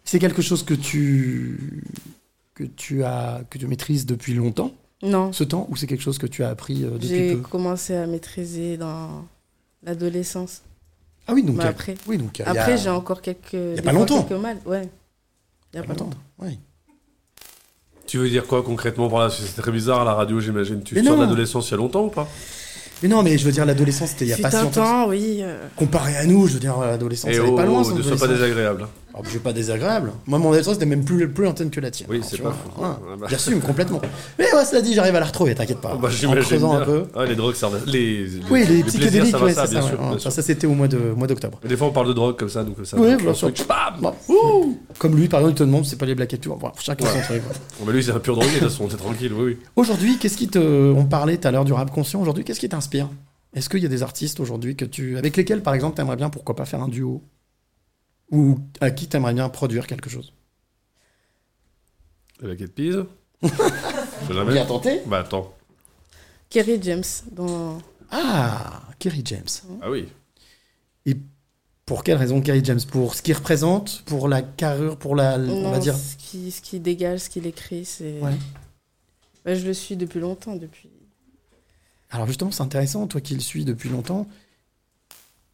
C'est 0.04 0.20
quelque 0.20 0.42
chose 0.42 0.64
que 0.64 0.74
tu, 0.74 1.84
que 2.54 2.64
tu 2.64 3.04
as, 3.04 3.42
que 3.50 3.58
tu 3.58 3.68
maîtrises 3.68 4.06
depuis 4.06 4.34
longtemps, 4.34 4.72
Non, 5.04 5.32
ce 5.34 5.44
temps, 5.44 5.68
ou 5.70 5.76
c'est 5.76 5.88
quelque 5.88 6.02
chose 6.04 6.18
que 6.18 6.28
tu 6.28 6.44
as 6.44 6.50
appris 6.50 6.84
euh, 6.84 6.92
depuis 6.92 7.08
j'ai 7.08 7.34
peu? 7.36 7.42
commencé 7.42 7.96
à 7.96 8.06
maîtriser 8.08 8.78
dans 8.78 9.26
l'adolescence. 9.84 10.62
Ah 11.28 11.34
oui, 11.34 11.44
donc. 11.44 11.56
Mais 11.58 11.64
il 11.64 11.66
y 11.66 11.68
a- 11.68 11.72
après, 11.72 11.96
oui, 12.08 12.18
donc. 12.18 12.38
il 12.40 12.42
y 12.42 12.46
a- 12.46 12.50
après 12.52 12.78
j'ai 12.78 12.90
encore 12.90 13.22
quelques. 13.22 13.54
a 13.56 13.76
des 13.76 13.82
pas 13.82 13.92
fois, 13.92 14.00
longtemps. 14.00 14.24
Quelques 14.24 14.42
mal, 14.42 14.58
ouais. 14.66 14.90
Il 15.74 15.78
y 15.78 15.80
a 15.80 15.82
pas 15.84 15.88
pas 15.88 15.94
longtemps. 15.94 16.06
longtemps. 16.06 16.20
Oui. 16.40 16.60
Tu 18.08 18.18
veux 18.20 18.30
dire 18.30 18.46
quoi 18.46 18.62
concrètement 18.64 19.10
par 19.10 19.20
là 19.20 19.30
C'est 19.30 19.60
très 19.62 19.72
bizarre 19.72 20.02
à 20.02 20.06
la 20.06 20.14
radio, 20.14 20.40
j'imagine. 20.40 20.84
Tu 20.84 20.96
Mais 20.96 21.04
sors 21.04 21.16
non. 21.18 21.24
d'adolescence 21.24 21.68
il 21.70 21.72
y 21.72 21.74
a 21.74 21.78
longtemps 21.78 22.04
ou 22.06 22.10
pas? 22.10 22.28
Mais 23.04 23.10
non, 23.10 23.24
mais 23.24 23.38
je 23.38 23.46
veux 23.46 23.52
dire, 23.52 23.66
l'adolescence, 23.66 24.10
c'était 24.12 24.26
il 24.26 24.30
y 24.30 24.34
a 24.34 24.38
pas 24.38 24.52
si 24.52 24.58
longtemps. 24.58 24.84
temps, 24.84 25.08
oui. 25.10 25.40
euh, 25.42 25.68
Comparé 25.76 26.16
à 26.18 26.26
nous, 26.26 26.48
je 26.48 26.54
veux 26.54 26.60
dire, 26.60 26.78
l'adolescence, 26.80 27.30
Et 27.32 27.36
elle 27.36 27.46
est 27.46 27.50
oh, 27.50 27.56
pas 27.56 27.66
loin. 27.66 27.82
oh, 27.82 27.84
son 27.84 27.96
ne 27.96 28.02
sois 28.02 28.16
pas 28.18 28.28
désagréable. 28.28 28.88
Alors, 29.16 29.24
je 29.24 29.30
suis 29.30 29.40
pas 29.40 29.54
désagréable. 29.54 30.12
Moi, 30.28 30.40
mon 30.40 30.50
adolescence 30.50 30.76
était 30.76 30.86
même 30.86 31.06
plus, 31.06 31.30
plus 31.30 31.48
antenne 31.48 31.70
que 31.70 31.80
la 31.80 31.90
tienne. 31.90 32.10
Oui, 32.12 32.20
c'est 32.22 32.42
pas 32.42 32.52
faux. 32.52 32.70
voilà. 32.76 33.00
Ah 33.02 33.16
bah. 33.18 33.28
J'assume 33.30 33.62
complètement. 33.62 34.02
Mais 34.38 34.54
ouais, 34.54 34.66
cela 34.66 34.82
dit, 34.82 34.94
j'arrive 34.94 35.16
à 35.16 35.22
la 35.22 35.26
retrouver, 35.28 35.56
t'inquiète 35.56 35.80
pas. 35.80 35.94
Oh, 35.96 36.00
bah, 36.00 36.10
en 36.10 36.32
creusant 36.42 36.72
bien. 36.72 36.82
un 36.82 36.84
peu. 36.86 37.06
Ouais, 37.16 37.26
les 37.26 37.36
drogues 37.36 37.56
servent 37.56 37.76
à... 37.76 37.90
les, 37.90 38.28
Oui, 38.52 38.60
les, 38.60 38.66
plaisirs, 38.66 38.86
psychédéliques, 38.88 39.32
ça 39.32 39.38
va 39.38 39.46
ouais, 39.46 39.54
ça, 39.54 39.68
bien 39.68 39.82
ça. 39.82 39.88
sûr. 39.88 40.00
ouais. 40.02 40.06
bien 40.06 40.14
Ça, 40.16 40.20
sûr. 40.20 40.32
ça, 40.34 40.42
c'était 40.42 40.68
au 40.68 40.74
mois 40.74 40.90
d'octobre. 40.90 41.62
Des 41.66 41.78
fois, 41.78 41.88
on 41.88 41.92
parle 41.94 42.10
de 42.10 42.14
drogue 42.14 42.36
comme 42.36 42.50
ça, 42.50 42.66
donc 42.66 42.76
ça. 42.84 42.98
Oui, 43.00 43.16
bien 43.16 43.34
sûr. 43.34 43.54
bam 43.70 44.12
Comme 45.00 45.16
lui, 45.16 45.30
par 45.30 45.40
exemple, 45.40 45.56
il 45.56 45.60
te 45.60 45.64
demande, 45.64 45.86
c'est 45.86 45.96
pas 45.98 46.06
les 46.06 46.16
blagues 46.16 46.34
et 46.34 46.38
tout. 46.38 46.54
Bon, 46.54 46.70
chacun 46.78 47.06
son 47.06 47.22
truc. 47.22 47.42
bah, 47.86 47.92
lui, 47.94 48.04
c'est 48.04 48.12
un 48.12 48.20
pur 48.20 48.36
drogué, 48.36 48.50
de 48.56 48.60
toute 48.60 48.70
façon, 48.70 48.86
t'es 48.90 48.98
tranquille, 48.98 49.32
oui, 49.34 49.44
oui. 49.46 49.58
Aujourd'hui, 49.78 50.18
qu'est-ce 50.18 50.36
qui 50.36 50.50
te. 50.50 50.60
On 50.92 51.06
parlait 51.06 51.38
tout 51.38 51.48
à 51.48 51.52
l'heure 51.52 51.64
du 51.64 51.72
rap 51.72 51.90
conscient. 51.90 52.20
Aujourd'hui, 52.22 52.44
qu'est-ce 52.44 52.60
qui 52.60 52.68
t'inspire? 52.68 53.08
Est-ce 53.54 53.70
qu'il 53.70 53.82
y 53.82 53.86
a 53.86 53.90
des 53.90 54.04
artistes 54.04 54.42
aujourd'hui 54.42 54.76
que 54.76 54.84
tu. 54.84 55.18
Avec 55.18 55.38
lesquels, 55.38 55.64
par 55.64 55.74
exemple, 55.74 55.96
t'aimerais 55.96 56.18
bien, 56.18 56.30
pourquoi 56.30 56.54
pas, 56.58 56.66
faire 56.66 56.82
un 56.82 56.90
duo? 56.90 57.24
Ou 58.32 58.60
à 58.82 58.92
qui 58.92 59.08
t'aimerais 59.08 59.34
bien 59.34 59.48
produire 59.50 59.88
quelque 59.88 60.10
chose 60.10 60.34
La 62.42 62.48
baguette 62.50 62.74
pise. 62.74 63.04
Jamais. 64.30 64.54
Bien 64.54 64.66
tenté. 64.66 65.02
Bah 65.06 65.20
attends. 65.20 65.54
Kerry 66.50 66.80
James 66.82 67.04
dans. 67.32 67.80
Ah, 68.12 68.82
Kerry 69.00 69.22
James. 69.26 69.46
Ah 69.82 69.90
oui. 69.92 70.08
Pour 71.86 72.04
quelle 72.04 72.18
raison 72.18 72.42
Kerry 72.42 72.66
James? 72.66 72.80
Pour 72.90 73.14
ce 73.14 73.22
qu'il 73.22 73.36
représente 73.36 74.02
Pour 74.08 74.28
la 74.28 74.42
carrure 74.42 74.98
Pour 74.98 75.16
la. 75.16 75.36
on 75.38 75.62
Non, 75.62 75.72
va 75.72 75.78
dire. 75.78 75.96
ce 75.96 76.16
qui, 76.16 76.50
ce 76.50 76.60
qui 76.62 76.80
dégage, 76.80 77.20
ce 77.20 77.30
qu'il 77.30 77.46
écrit, 77.46 77.86
c'est. 77.86 78.20
Ouais. 78.22 78.34
Bah, 79.44 79.54
je 79.54 79.66
le 79.68 79.74
suis 79.74 79.96
depuis 79.96 80.20
longtemps, 80.20 80.56
depuis. 80.56 80.90
Alors 82.10 82.26
justement, 82.26 82.50
c'est 82.50 82.64
intéressant, 82.64 83.06
toi 83.06 83.22
qui 83.22 83.36
le 83.36 83.40
suis 83.42 83.66
depuis 83.66 83.90
longtemps. 83.90 84.28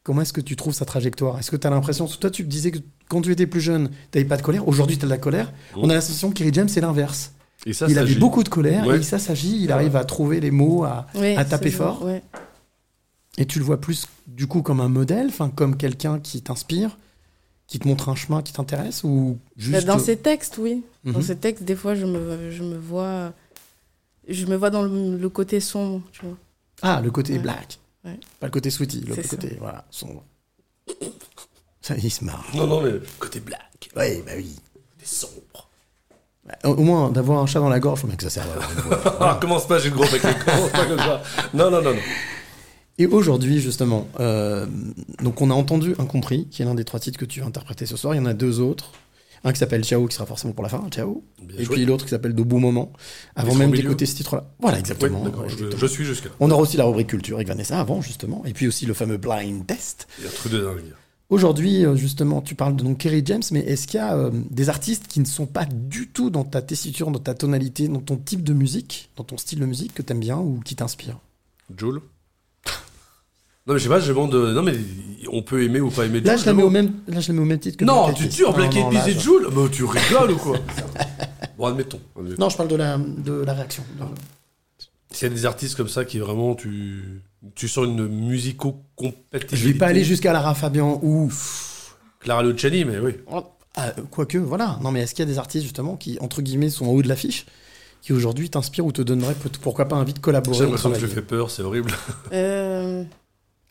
Comment 0.04 0.22
est-ce 0.24 0.34
que 0.34 0.42
tu 0.42 0.56
trouves 0.56 0.74
sa 0.74 0.86
trajectoire? 0.86 1.38
Est-ce 1.38 1.52
que 1.52 1.56
tu 1.56 1.68
as 1.68 1.70
l'impression, 1.70 2.08
toi 2.08 2.30
tu 2.32 2.44
me 2.44 2.50
disais 2.50 2.72
que 2.72 2.80
quand 3.08 3.22
tu 3.22 3.32
étais 3.32 3.46
plus 3.46 3.62
jeune, 3.62 3.90
tu 4.12 4.18
n'avais 4.18 4.28
pas 4.28 4.38
de 4.38 4.42
colère, 4.42 4.68
aujourd'hui 4.68 4.98
tu 4.98 5.04
as 5.04 5.08
de 5.08 5.12
la 5.12 5.18
colère. 5.20 5.54
On 5.76 5.90
a 5.90 5.94
l'impression 5.94 6.30
que 6.30 6.36
Kerry 6.36 6.52
James 6.54 6.70
c'est 6.70 6.82
l'inverse. 6.82 7.34
Et 7.68 7.74
ça, 7.74 7.86
il 7.88 8.00
avait 8.00 8.16
beaucoup 8.16 8.44
de 8.44 8.50
colère 8.50 8.88
Ouais. 8.88 8.98
et 9.00 9.04
ça 9.04 9.20
s'agit, 9.20 9.62
il 9.62 9.72
arrive 9.72 9.96
à 9.96 10.04
trouver 10.04 10.40
les 10.40 10.50
mots, 10.50 10.84
à, 10.84 11.06
Ouais, 11.14 11.36
à 11.38 11.46
taper 11.46 11.70
fort. 11.70 12.04
ouais. 12.04 12.24
Et 13.38 13.46
tu 13.46 13.60
le 13.60 13.66
vois 13.66 13.80
plus 13.80 14.08
du 14.26 14.48
coup 14.48 14.64
comme 14.64 14.80
un 14.82 14.90
modèle, 14.90 15.28
enfin 15.28 15.50
comme 15.54 15.78
quelqu'un 15.78 16.20
qui 16.20 16.42
t'inspire, 16.42 16.98
qui 17.68 17.78
te 17.78 17.88
montre 17.88 18.10
un 18.10 18.16
chemin 18.16 18.42
qui 18.42 18.52
t'intéresse 18.54 19.04
ou 19.04 19.38
Bah, 19.38 19.52
juste 19.58 19.86
Dans 19.86 20.00
ses 20.00 20.18
textes, 20.18 20.58
oui. 20.58 20.84
Dans 21.06 21.20
Mhm. 21.20 21.22
ses 21.22 21.36
textes, 21.38 21.64
des 21.64 21.76
fois, 21.76 21.94
je 21.94 22.06
me, 22.08 22.50
je 22.52 22.64
me 22.64 22.76
vois. 22.78 23.34
Je 24.28 24.46
me 24.48 24.56
vois 24.56 24.70
dans 24.72 24.82
le, 24.82 25.18
le 25.18 25.30
côté 25.30 25.60
sombre, 25.60 26.02
tu 26.12 26.26
vois. 26.26 26.38
Ah, 26.82 27.00
le 27.04 27.12
côté 27.12 27.34
Ouais. 27.34 27.40
black. 27.40 27.80
Ouais. 28.06 28.20
Pas 28.40 28.48
le 28.48 28.52
côté 28.52 28.70
sweetie, 28.70 29.02
le 29.02 29.16
C'est 29.16 29.24
ça. 29.24 29.36
côté 29.36 29.58
voilà, 29.60 29.86
sombre. 29.92 30.24
Ça, 31.82 31.96
il 31.98 32.12
se 32.12 32.24
marre. 32.24 32.46
Non, 32.54 32.68
non, 32.68 32.82
mais 32.82 32.94
côté 33.20 33.40
black. 33.40 33.90
Oui, 33.96 34.22
bah 34.26 34.34
oui. 34.38 34.56
T'es 35.00 35.06
sombre. 35.06 35.70
Bah, 36.46 36.56
Au 36.64 36.70
au 36.70 36.84
moins, 36.84 37.10
d'avoir 37.12 37.40
un 37.42 37.46
chat 37.46 37.60
dans 37.60 37.70
la 37.70 37.80
gorge, 37.80 38.00
faut 38.02 38.08
bien 38.08 38.16
que 38.16 38.24
ça 38.24 38.30
serve 38.30 38.50
à 38.52 38.74
une 38.74 38.80
voix. 38.88 39.18
Ah, 39.20 39.38
commence 39.42 39.68
pas, 39.68 39.80
j'ai 39.80 39.90
le 39.90 39.96
gros 39.96 40.06
bec. 40.10 40.22
Commence 40.22 40.72
pas 40.72 40.86
comme 40.86 40.98
ça. 41.00 41.22
Non, 41.54 41.70
non, 41.72 41.82
non, 41.82 41.94
non. 41.94 42.00
Et 42.98 43.08
aujourd'hui, 43.08 43.60
justement, 43.62 44.08
euh, 44.20 44.68
donc 45.24 45.42
on 45.42 45.50
a 45.50 45.54
entendu 45.54 45.96
Incompris, 45.98 46.48
qui 46.50 46.62
est 46.62 46.66
l'un 46.66 46.76
des 46.76 46.86
trois 46.86 47.00
titres 47.00 47.18
que 47.20 47.26
tu 47.26 47.42
as 47.42 47.46
interprété 47.46 47.86
ce 47.86 47.98
soir. 47.98 48.14
Il 48.14 48.18
y 48.18 48.20
en 48.22 48.26
a 48.26 48.34
deux 48.34 48.60
autres. 48.60 48.92
Un 49.44 49.52
qui 49.54 49.60
s'appelle 49.60 49.84
Ciao, 49.84 50.06
qui 50.08 50.16
sera 50.16 50.26
forcément 50.26 50.54
pour 50.54 50.64
la 50.64 50.70
fin, 50.70 50.88
Ciao. 50.92 51.24
Bien 51.42 51.58
et 51.58 51.64
joué. 51.64 51.76
puis 51.76 51.86
l'autre 51.86 52.06
qui 52.06 52.12
s'appelle 52.12 52.36
De 52.36 52.44
beaux 52.44 52.60
moments. 52.60 52.94
Avant 53.36 53.56
même 53.56 53.72
d'écouter 53.72 54.06
ce 54.06 54.16
titre-là. 54.16 54.52
Voilà, 54.60 54.78
Oui, 54.78 54.82
exactement. 54.82 55.24
je, 55.78 55.86
suis 55.88 56.06
jusque 56.06 56.26
là. 56.26 56.32
On 56.40 56.52
aura 56.52 56.62
aussi 56.62 56.78
la 56.78 56.86
rubrique 56.86 57.08
culture 57.08 57.38
avec 57.38 57.48
Vanessa 57.48 57.80
avant, 57.80 58.02
justement. 58.02 58.44
Et 58.46 58.54
puis 58.54 58.68
aussi 58.68 58.86
le 58.86 58.94
fameux 58.94 59.18
blind 59.18 59.66
test. 59.66 60.08
Il 60.20 60.26
y 60.26 60.28
a 60.28 60.30
un 60.30 60.34
truc 60.34 60.52
de 60.52 60.60
dingue. 60.60 60.94
Aujourd'hui, 61.32 61.86
euh, 61.86 61.96
justement, 61.96 62.42
tu 62.42 62.56
parles 62.56 62.76
de 62.76 62.84
donc 62.84 62.98
Kerry 62.98 63.24
James, 63.26 63.42
mais 63.52 63.62
est-ce 63.62 63.88
qu'il 63.88 64.00
y 64.00 64.04
a 64.04 64.16
euh, 64.16 64.32
des 64.50 64.68
artistes 64.68 65.08
qui 65.08 65.22
ne 65.22 65.26
sont 65.26 65.46
pas 65.46 65.64
du 65.66 66.10
tout 66.10 66.30
dans 66.30 66.44
ta 66.44 66.62
tessiture, 66.62 67.10
dans 67.10 67.20
ta 67.20 67.34
tonalité, 67.34 67.88
dans 67.88 68.02
ton 68.02 68.18
type 68.18 68.44
de 68.44 68.54
musique, 68.54 69.10
dans 69.16 69.24
ton 69.24 69.38
style 69.38 69.60
de 69.60 69.66
musique 69.66 69.94
que 69.94 70.02
t'aimes 70.02 70.20
bien 70.20 70.38
ou 70.38 70.60
qui 70.60 70.76
t'inspire 70.76 71.20
Joule 71.78 72.02
Non, 73.68 73.74
mais 73.74 73.80
je 73.80 73.84
sais 73.84 73.90
pas, 73.90 74.00
je 74.00 74.08
demande. 74.10 74.34
euh, 74.34 74.54
Non, 74.54 74.64
mais 74.64 74.74
on 75.32 75.44
peut 75.44 75.64
aimer 75.64 75.80
ou 75.80 75.90
pas 75.92 76.06
aimer 76.06 76.20
Là, 76.22 76.36
je 76.36 76.46
la 76.46 76.54
mets 76.54 76.64
au 76.64 76.70
même, 76.70 76.92
là, 77.08 77.20
je 77.20 77.28
la 77.30 77.34
mets 77.36 77.42
au 77.42 77.46
même 77.46 77.60
titre 77.60 77.78
que 77.78 77.86
Non, 77.86 78.06
Black 78.06 78.16
tu 78.16 78.24
Eyed 78.24 78.32
tues 78.32 78.46
en 78.46 78.52
Peas. 78.54 78.58
Black 78.58 78.76
Eyed 78.76 78.84
non, 78.86 78.90
Peas 78.92 79.00
là, 79.06 79.10
et 79.10 79.14
je- 79.14 79.20
Joule 79.20 79.48
Bah, 79.54 79.62
tu 79.72 79.84
rigoles 79.86 80.32
ou 80.32 80.38
quoi? 80.38 80.58
Bon, 81.58 81.66
admettons. 81.68 82.00
admettons. 82.18 82.42
Non, 82.42 82.50
je 82.50 82.58
parle 82.58 82.70
de 82.70 82.76
la, 82.76 82.98
de 82.98 83.32
la 83.44 83.54
réaction. 83.54 83.84
S'il 85.12 85.28
y 85.28 85.32
a 85.32 85.34
des 85.36 85.46
artistes 85.46 85.76
comme 85.76 85.90
ça 85.90 86.06
qui 86.06 86.20
vraiment, 86.20 86.56
tu, 86.56 87.22
tu 87.56 87.68
sens 87.68 87.86
une 87.86 88.08
musico-compatibilité. 88.08 89.56
Je 89.58 89.68
vais 89.68 89.78
pas 89.78 89.88
aller 89.88 90.04
jusqu'à 90.04 90.34
Lara 90.34 90.56
Fabian 90.56 91.00
ou. 91.04 91.32
Clara 92.20 92.44
Luciani, 92.44 92.86
mais 92.86 92.98
oui. 93.00 93.12
Ah, 93.76 93.94
quoique, 94.10 94.38
voilà. 94.38 94.80
Non, 94.82 94.92
mais 94.92 95.02
est-ce 95.02 95.14
qu'il 95.16 95.24
y 95.26 95.28
a 95.28 95.32
des 95.32 95.38
artistes, 95.40 95.64
justement, 95.64 95.98
qui, 95.98 96.18
entre 96.20 96.42
guillemets, 96.42 96.70
sont 96.70 96.86
en 96.86 96.90
haut 96.92 97.02
de 97.02 97.08
l'affiche, 97.08 97.46
qui 98.02 98.12
aujourd'hui 98.14 98.50
t'inspirent 98.50 98.86
ou 98.86 98.92
te 98.92 99.02
donneraient, 99.02 99.34
peut- 99.36 99.50
pourquoi 99.62 99.86
pas, 99.88 99.96
envie 99.96 100.14
de 100.14 100.20
collaborer 100.20 100.58
J'ai 100.58 100.64
l'impression 100.64 100.92
que 100.92 101.00
je 101.00 101.08
fais 101.08 101.22
peur, 101.22 101.50
c'est 101.52 101.62
horrible. 101.62 101.92
Euh, 102.34 103.04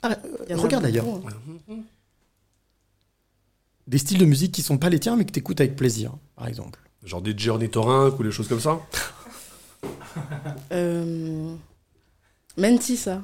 Ah, 0.03 0.17
a 0.51 0.57
Regarde 0.57 0.85
d'ailleurs. 0.85 1.05
beaucoup, 1.05 1.29
hein. 1.29 1.77
Des 3.87 3.99
styles 3.99 4.19
de 4.19 4.25
musique 4.25 4.53
qui 4.53 4.63
sont 4.63 4.79
pas 4.79 4.89
les 4.89 5.01
tiens, 5.01 5.17
mais 5.17 5.25
que 5.25 5.33
t'écoutes 5.33 5.61
avec 5.61 5.77
plaisir, 5.77 6.13
par 6.37 6.47
exemple. 6.47 6.79
Genre 7.03 7.23
des 7.23 7.37
Journey 7.37 7.69
Torrent 7.69 8.09
ou 8.11 8.23
des 8.23 8.31
choses 8.31 8.49
comme 8.49 8.61
ça. 8.61 8.81
Euh, 10.73 11.55
Mentissa. 12.57 13.23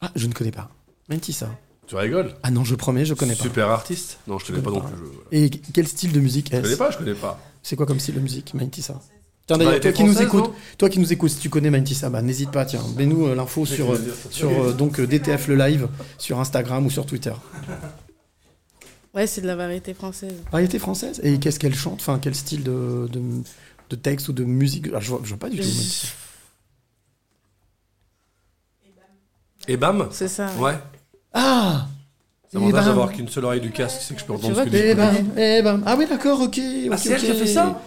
Ah, 0.00 0.10
je 0.16 0.26
ne 0.26 0.32
connais 0.32 0.50
pas. 0.50 0.68
Mentissa. 1.08 1.48
Tu 1.86 1.94
rigoles 1.96 2.34
Ah 2.42 2.50
non, 2.50 2.64
je 2.64 2.74
promets, 2.74 3.04
je 3.04 3.14
connais 3.14 3.36
pas. 3.36 3.42
Super 3.44 3.68
artiste 3.70 4.18
Non, 4.26 4.38
je 4.38 4.46
connais 4.46 4.60
pas 4.60 4.70
non 4.70 4.80
connais 4.80 4.96
plus. 4.96 5.06
Je. 5.32 5.36
Et 5.38 5.50
quel 5.50 5.86
style 5.86 6.12
de 6.12 6.20
musique 6.20 6.46
Je 6.46 6.56
connais 6.56 6.68
est-ce 6.68 6.76
pas, 6.76 6.90
je 6.90 6.98
connais 6.98 7.14
pas. 7.14 7.40
C'est 7.62 7.76
quoi 7.76 7.86
comme 7.86 8.00
style 8.00 8.16
de 8.16 8.20
musique, 8.20 8.54
Mentissa? 8.54 9.00
Tiens, 9.46 9.58
Bah, 9.58 9.64
d'ailleurs, 9.66 9.80
toi 9.80 9.92
qui 9.92 10.04
nous 10.04 10.22
écoutes, 10.22 10.50
toi 10.78 10.88
qui 10.88 10.98
nous 10.98 11.12
écoutes, 11.12 11.30
si 11.30 11.38
tu 11.38 11.50
connais 11.50 11.68
Mentissa, 11.70 12.08
bah, 12.08 12.22
n'hésite 12.22 12.50
pas, 12.50 12.64
tiens, 12.64 12.80
mets-nous 12.96 13.26
euh, 13.26 13.34
l'info 13.34 13.66
sur, 13.66 13.92
euh, 13.92 13.98
sur 14.30 14.48
euh, 14.50 14.72
donc, 14.72 15.00
DTF 15.00 15.48
le 15.48 15.56
live, 15.56 15.88
sur 16.18 16.40
Instagram 16.40 16.86
ou 16.86 16.90
sur 16.90 17.06
Twitter. 17.06 17.32
Ouais, 19.14 19.28
c'est 19.28 19.40
de 19.42 19.46
la 19.46 19.54
variété 19.54 19.94
française. 19.94 20.34
Variété 20.50 20.80
française? 20.80 21.20
Et 21.22 21.38
qu'est-ce 21.38 21.60
qu'elle 21.60 21.76
chante? 21.76 22.00
Enfin, 22.00 22.18
quel 22.20 22.34
style 22.34 22.64
de, 22.64 23.08
de, 23.12 23.20
de 23.90 23.94
texte 23.94 24.28
ou 24.28 24.32
de 24.32 24.42
musique? 24.42 24.88
Ah, 24.92 24.98
je, 24.98 25.08
vois, 25.10 25.20
je 25.22 25.28
vois 25.28 25.38
pas 25.38 25.48
du 25.48 25.60
tout. 25.60 25.68
Et 29.68 29.76
bam 29.76 30.08
C'est 30.10 30.26
ça. 30.26 30.50
Ouais. 30.58 30.74
Ah 31.32 31.86
C'est 32.50 32.58
Eh 32.58 32.60
l'avantage 32.60 32.86
d'avoir 32.86 33.12
qu'une 33.12 33.28
seule 33.28 33.44
oreille 33.44 33.60
du 33.60 33.70
casque, 33.70 34.00
c'est 34.00 34.14
que 34.14 34.20
je 34.20 34.24
peux 34.26 34.32
entendre 34.32 34.56
ce 34.56 34.62
que 34.64 34.68
tu 34.68 34.76
Eh 34.76 34.94
dis. 34.94 35.30
eh 35.36 35.62
ben. 35.62 35.80
Ah 35.86 35.94
oui, 35.96 36.06
d'accord, 36.08 36.40
ok. 36.40 36.58
Ah, 36.90 36.96
c'est 36.96 37.10
elle 37.10 37.20
qui 37.20 37.30
a 37.30 37.34
fait 37.34 37.46
ça? 37.46 37.80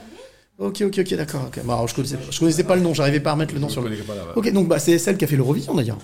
Ok, 0.60 0.82
ok, 0.88 1.00
ok, 1.00 1.14
d'accord. 1.16 1.42
alors, 1.64 1.88
je 1.88 1.94
connaissais, 1.96 2.18
pas- 2.18 2.32
je 2.32 2.40
connaissais 2.40 2.64
pas 2.64 2.76
le 2.76 2.82
nom, 2.82 2.94
j'arrivais 2.94 3.20
pas 3.20 3.30
à 3.30 3.34
remettre 3.34 3.54
le 3.54 3.60
nom 3.60 3.68
Je 3.68 3.74
sur 3.74 3.82
le. 3.84 3.90
pas 3.98 4.16
là. 4.16 4.22
ouais. 4.24 4.32
Ok, 4.36 4.52
donc 4.52 4.68
bah, 4.68 4.80
c'est 4.80 4.98
celle 4.98 5.18
qui 5.18 5.24
a 5.26 5.28
fait 5.28 5.36
l'Eurovision 5.36 5.76
d'ailleurs. 5.76 6.00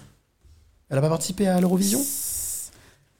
Elle 0.89 0.97
a 0.99 1.01
pas 1.01 1.09
participé 1.09 1.47
à 1.47 1.59
l'Eurovision? 1.59 1.99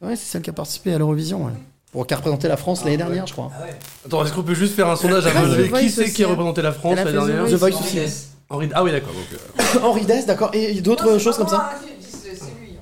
Ouais, 0.02 0.16
c'est 0.16 0.26
celle 0.32 0.42
qui 0.44 0.50
a 0.52 0.54
participé 0.54 0.94
à 0.94 0.98
l'Eurovision, 1.00 1.46
ouais. 1.46 1.54
Pour 1.92 2.06
qui 2.06 2.14
a 2.14 2.18
représenté 2.18 2.48
la 2.48 2.58
France 2.58 2.84
l'année 2.84 2.98
dernière, 2.98 3.26
je 3.26 3.34
crois. 3.34 3.52
Attends, 4.06 4.24
est-ce 4.26 4.34
qu'on 4.34 4.44
peut 4.44 4.54
juste 4.54 4.76
faire 4.76 4.90
un 4.90 4.96
sondage 4.96 5.24
Ah, 5.28 5.40
à 5.40 5.44
The 5.44 5.72
Qui 5.80 5.90
c'est 5.90 6.06
qui 6.06 6.10
aussi, 6.12 6.24
a 6.24 6.28
hein. 6.28 6.30
représenté 6.32 6.62
la 6.62 6.72
France 6.72 6.96
l'année 6.98 7.12
dernière 7.12 7.46
The 7.46 7.54
Voice. 7.54 7.70
Aussi. 7.80 8.00
Henri... 8.50 8.70
Ah 8.74 8.84
oui, 8.84 8.92
d'accord. 8.92 9.14
donc, 9.14 9.40
euh, 9.76 9.80
Henri 9.88 10.06
Dess, 10.06 10.26
d'accord. 10.26 10.52
Et 10.54 10.82
d'autres 10.82 11.18
choses 11.18 11.38
comme 11.38 11.48
ça 11.48 11.72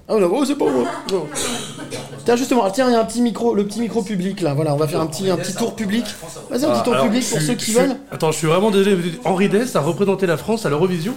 Ah 0.10 0.16
non, 0.18 0.30
oh, 0.34 0.44
c'est 0.46 0.56
pas 0.56 0.70
moi. 0.70 0.86
Non. 2.22 2.26
Tiens, 2.26 2.36
justement, 2.36 2.70
tiens, 2.70 2.88
il 2.90 2.94
y 2.94 2.96
a 2.96 3.02
un 3.02 3.06
petit 3.06 3.22
micro, 3.22 3.56
le 3.56 3.66
petit 3.66 3.80
micro 3.80 4.04
public 4.04 4.42
là. 4.42 4.54
Voilà, 4.54 4.74
on 4.74 4.78
va 4.78 4.88
faire 4.88 5.02
un 5.02 5.08
petit, 5.08 5.30
un 5.30 5.38
petit 5.38 5.56
tour 5.56 5.76
public. 5.76 6.06
Vas-y, 6.50 6.66
un 6.66 6.70
ah, 6.70 6.74
petit 6.74 6.84
tour 6.84 6.94
alors, 6.94 7.06
public 7.06 7.24
je 7.24 7.30
pour 7.30 7.42
ceux 7.42 7.54
qui 7.56 7.72
je 7.72 7.80
veulent. 7.80 7.96
Attends, 8.12 8.32
je 8.32 8.38
suis 8.38 8.48
vraiment 8.48 8.72
désolé. 8.72 8.96
mais 8.96 9.12
Henri 9.26 9.50
Dess 9.50 9.76
a 9.76 9.82
représenté 9.82 10.28
la 10.28 10.38
France 10.38 10.66
à 10.66 10.70
l'Eurovision 10.70 11.14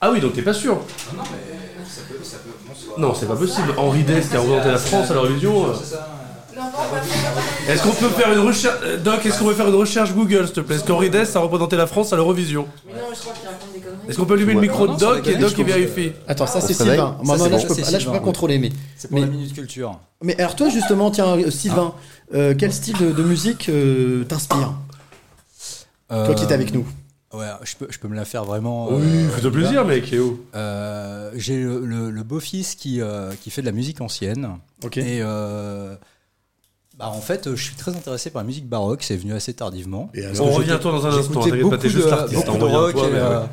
Ah 0.00 0.10
oui, 0.12 0.20
donc 0.20 0.34
t'es 0.34 0.42
pas 0.42 0.54
sûr 0.54 0.78
Non, 2.98 3.14
c'est 3.14 3.26
pas 3.26 3.36
possible. 3.36 3.74
Henri 3.76 4.02
Dess 4.04 4.28
qui 4.28 4.36
a 4.36 4.40
représenté 4.40 4.70
la 4.70 4.78
France 4.78 5.10
à 5.10 5.14
l'Eurovision. 5.14 5.66
euh. 5.66 5.74
Est-ce 7.68 7.82
qu'on 7.82 7.90
peut 7.90 8.08
faire 8.08 8.32
une 8.32 8.40
recherche 8.40 8.78
euh, 8.82 8.96
Doc, 8.96 9.26
est-ce 9.26 9.38
qu'on 9.38 9.46
peut 9.46 9.54
faire 9.54 9.68
une 9.68 9.74
recherche 9.74 10.14
Google, 10.14 10.46
s'il 10.46 10.54
te 10.54 10.60
plaît? 10.60 10.76
Est-ce 10.76 10.84
qu'Henri 10.84 11.10
Dess 11.10 11.36
a 11.36 11.40
représenté 11.40 11.76
la 11.76 11.86
France 11.86 12.12
à 12.12 12.16
l'Eurovision? 12.16 12.66
Est-ce 14.08 14.16
qu'on 14.18 14.24
peut 14.26 14.34
allumer 14.34 14.54
le 14.54 14.60
micro 14.60 14.86
de 14.86 14.96
Doc 14.96 15.26
et 15.26 15.36
Doc 15.36 15.54
il 15.58 15.64
vérifie 15.64 16.12
Attends, 16.28 16.46
ça 16.46 16.60
c'est. 16.60 16.74
Sylvain. 16.74 17.16
Moi, 17.22 17.36
là, 17.36 17.58
je 17.58 17.66
peux, 17.66 17.74
là, 17.80 17.98
je 17.98 18.06
peux 18.06 18.12
pas 18.12 18.18
contrôler, 18.20 18.58
mais. 18.58 18.70
C'est 18.96 19.08
pour 19.08 19.18
Mais- 19.18 19.24
la 19.26 19.30
minute 19.30 19.52
culture. 19.54 19.98
Mais 20.22 20.38
alors 20.38 20.56
toi 20.56 20.68
justement, 20.70 21.10
tiens, 21.10 21.36
euh, 21.36 21.50
Sylvain, 21.50 21.92
euh, 22.34 22.54
quel 22.58 22.72
style 22.72 22.96
de, 22.98 23.22
musique 23.22 23.68
euh, 23.68 24.24
t'inspire 24.24 24.72
Toi 26.08 26.34
qui 26.34 26.44
es 26.44 26.52
avec 26.52 26.72
nous. 26.72 26.86
Ouais, 27.34 27.44
je 27.64 27.76
peux, 27.76 27.86
je 27.90 27.98
peux 27.98 28.08
me 28.08 28.14
la 28.14 28.24
faire 28.24 28.44
vraiment. 28.44 28.88
Oui, 28.90 29.02
euh, 29.04 29.28
fais-toi 29.30 29.50
plaisir, 29.50 29.84
mec. 29.84 30.10
et. 30.12 30.20
Euh, 30.54 31.30
J'ai 31.34 31.56
le, 31.62 31.84
le- 31.84 32.10
le 32.10 32.22
beau-fils 32.22 32.74
qui, 32.76 33.00
euh, 33.02 33.32
qui 33.42 33.50
fait 33.50 33.60
de 33.60 33.66
la 33.66 33.72
musique 33.72 34.00
ancienne. 34.00 34.48
Ok. 34.84 34.96
Et 34.96 35.18
euh, 35.20 35.94
bah, 36.96 37.08
en 37.08 37.20
fait, 37.20 37.54
je 37.54 37.62
suis 37.62 37.74
très 37.74 37.90
intéressé 37.90 38.30
par 38.30 38.42
la 38.42 38.46
musique 38.46 38.66
baroque. 38.68 39.02
C'est 39.02 39.16
venu 39.16 39.34
assez 39.34 39.52
tardivement. 39.52 40.08
Et 40.14 40.22
On 40.40 40.50
revient 40.52 40.70
à 40.72 40.78
toi 40.78 40.92
dans 40.92 41.06
un 41.06 41.10
instant. 41.18 41.40
Beaucoup, 41.40 41.68
pas, 41.68 41.76
t'es 41.78 41.90
juste 41.90 42.06
de, 42.06 42.10
l'artiste. 42.10 42.46
beaucoup 42.46 42.58
de 42.58 42.64
rock 42.64 42.92
toi, 42.92 43.08
et, 43.08 43.12
mais 43.12 43.18
euh, 43.18 43.40
ouais. 43.40 43.46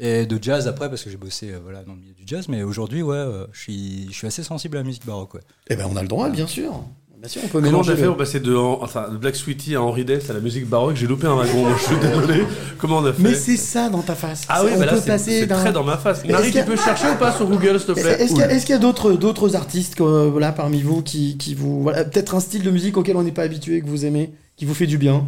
Et 0.00 0.26
de 0.26 0.38
jazz 0.42 0.66
après 0.66 0.88
parce 0.88 1.04
que 1.04 1.10
j'ai 1.10 1.16
bossé 1.16 1.50
euh, 1.52 1.58
voilà, 1.62 1.82
dans 1.84 1.92
le 1.92 2.00
milieu 2.00 2.14
du 2.14 2.22
jazz. 2.26 2.48
Mais 2.48 2.62
aujourd'hui, 2.62 3.02
ouais, 3.02 3.14
euh, 3.16 3.46
je 3.52 3.60
suis, 3.60 4.06
je 4.10 4.14
suis 4.16 4.26
assez 4.26 4.42
sensible 4.42 4.76
à 4.76 4.80
la 4.80 4.86
musique 4.86 5.06
baroque. 5.06 5.34
Ouais. 5.34 5.40
Eh 5.68 5.76
ben 5.76 5.86
on 5.90 5.96
a 5.96 6.02
le 6.02 6.08
droit, 6.08 6.28
bien 6.30 6.46
sûr. 6.46 6.72
Bien 7.18 7.28
sûr, 7.28 7.42
on 7.44 7.48
peut 7.48 7.52
Comment 7.58 7.66
mélanger. 7.66 7.90
j'ai 7.90 7.96
fait 7.96 8.02
le- 8.04 8.08
pour 8.08 8.16
passer 8.16 8.40
de, 8.40 8.54
enfin, 8.56 9.10
de 9.10 9.18
Black 9.18 9.36
Sweetie 9.36 9.76
à 9.76 9.82
Henri 9.82 10.06
Dess 10.06 10.30
à 10.30 10.32
la 10.32 10.40
musique 10.40 10.66
baroque? 10.66 10.96
J'ai 10.96 11.06
loupé 11.06 11.26
un 11.26 11.34
wagon, 11.34 11.66
je 11.76 11.82
suis 11.84 11.96
désolé. 12.00 12.44
Comment 12.78 13.00
on 13.00 13.04
a 13.04 13.12
fait? 13.12 13.22
Mais 13.22 13.34
c'est 13.34 13.58
ça 13.58 13.90
dans 13.90 14.00
ta 14.00 14.14
face. 14.14 14.44
Ah 14.48 14.64
oui, 14.64 14.70
on 14.74 14.78
bah 14.78 14.86
là, 14.86 14.92
peut 14.94 15.00
c'est 15.00 15.06
passer 15.06 15.40
c'est 15.40 15.46
d'un. 15.46 15.58
très 15.60 15.70
dans 15.70 15.84
ma 15.84 15.98
face. 15.98 16.22
Mais 16.24 16.32
Marie, 16.32 16.44
est-ce 16.48 16.52
tu 16.56 16.64
qu'il 16.64 16.72
y 16.72 16.76
peux 16.76 16.82
chercher 16.82 17.10
ou 17.10 17.16
pas 17.16 17.32
sur 17.32 17.46
Google, 17.46 17.78
s'il 17.78 17.88
te 17.88 17.92
plaît? 17.92 18.22
Est-ce 18.22 18.32
qu'il 18.32 18.40
y 18.40 18.42
a, 18.42 18.56
y 18.56 18.72
a 18.72 18.78
d'autres, 18.78 19.12
d'autres 19.12 19.54
artistes 19.54 19.96
que, 19.96 20.28
voilà, 20.28 20.50
parmi 20.52 20.80
vous 20.80 21.02
qui, 21.02 21.36
qui 21.36 21.54
vous. 21.54 21.82
Voilà, 21.82 22.04
peut-être 22.06 22.34
un 22.36 22.40
style 22.40 22.62
de 22.62 22.70
musique 22.70 22.96
auquel 22.96 23.18
on 23.18 23.22
n'est 23.22 23.32
pas 23.32 23.42
habitué, 23.42 23.82
que 23.82 23.86
vous 23.86 24.06
aimez, 24.06 24.32
qui 24.56 24.64
vous 24.64 24.72
fait 24.74 24.86
du 24.86 24.96
bien? 24.96 25.26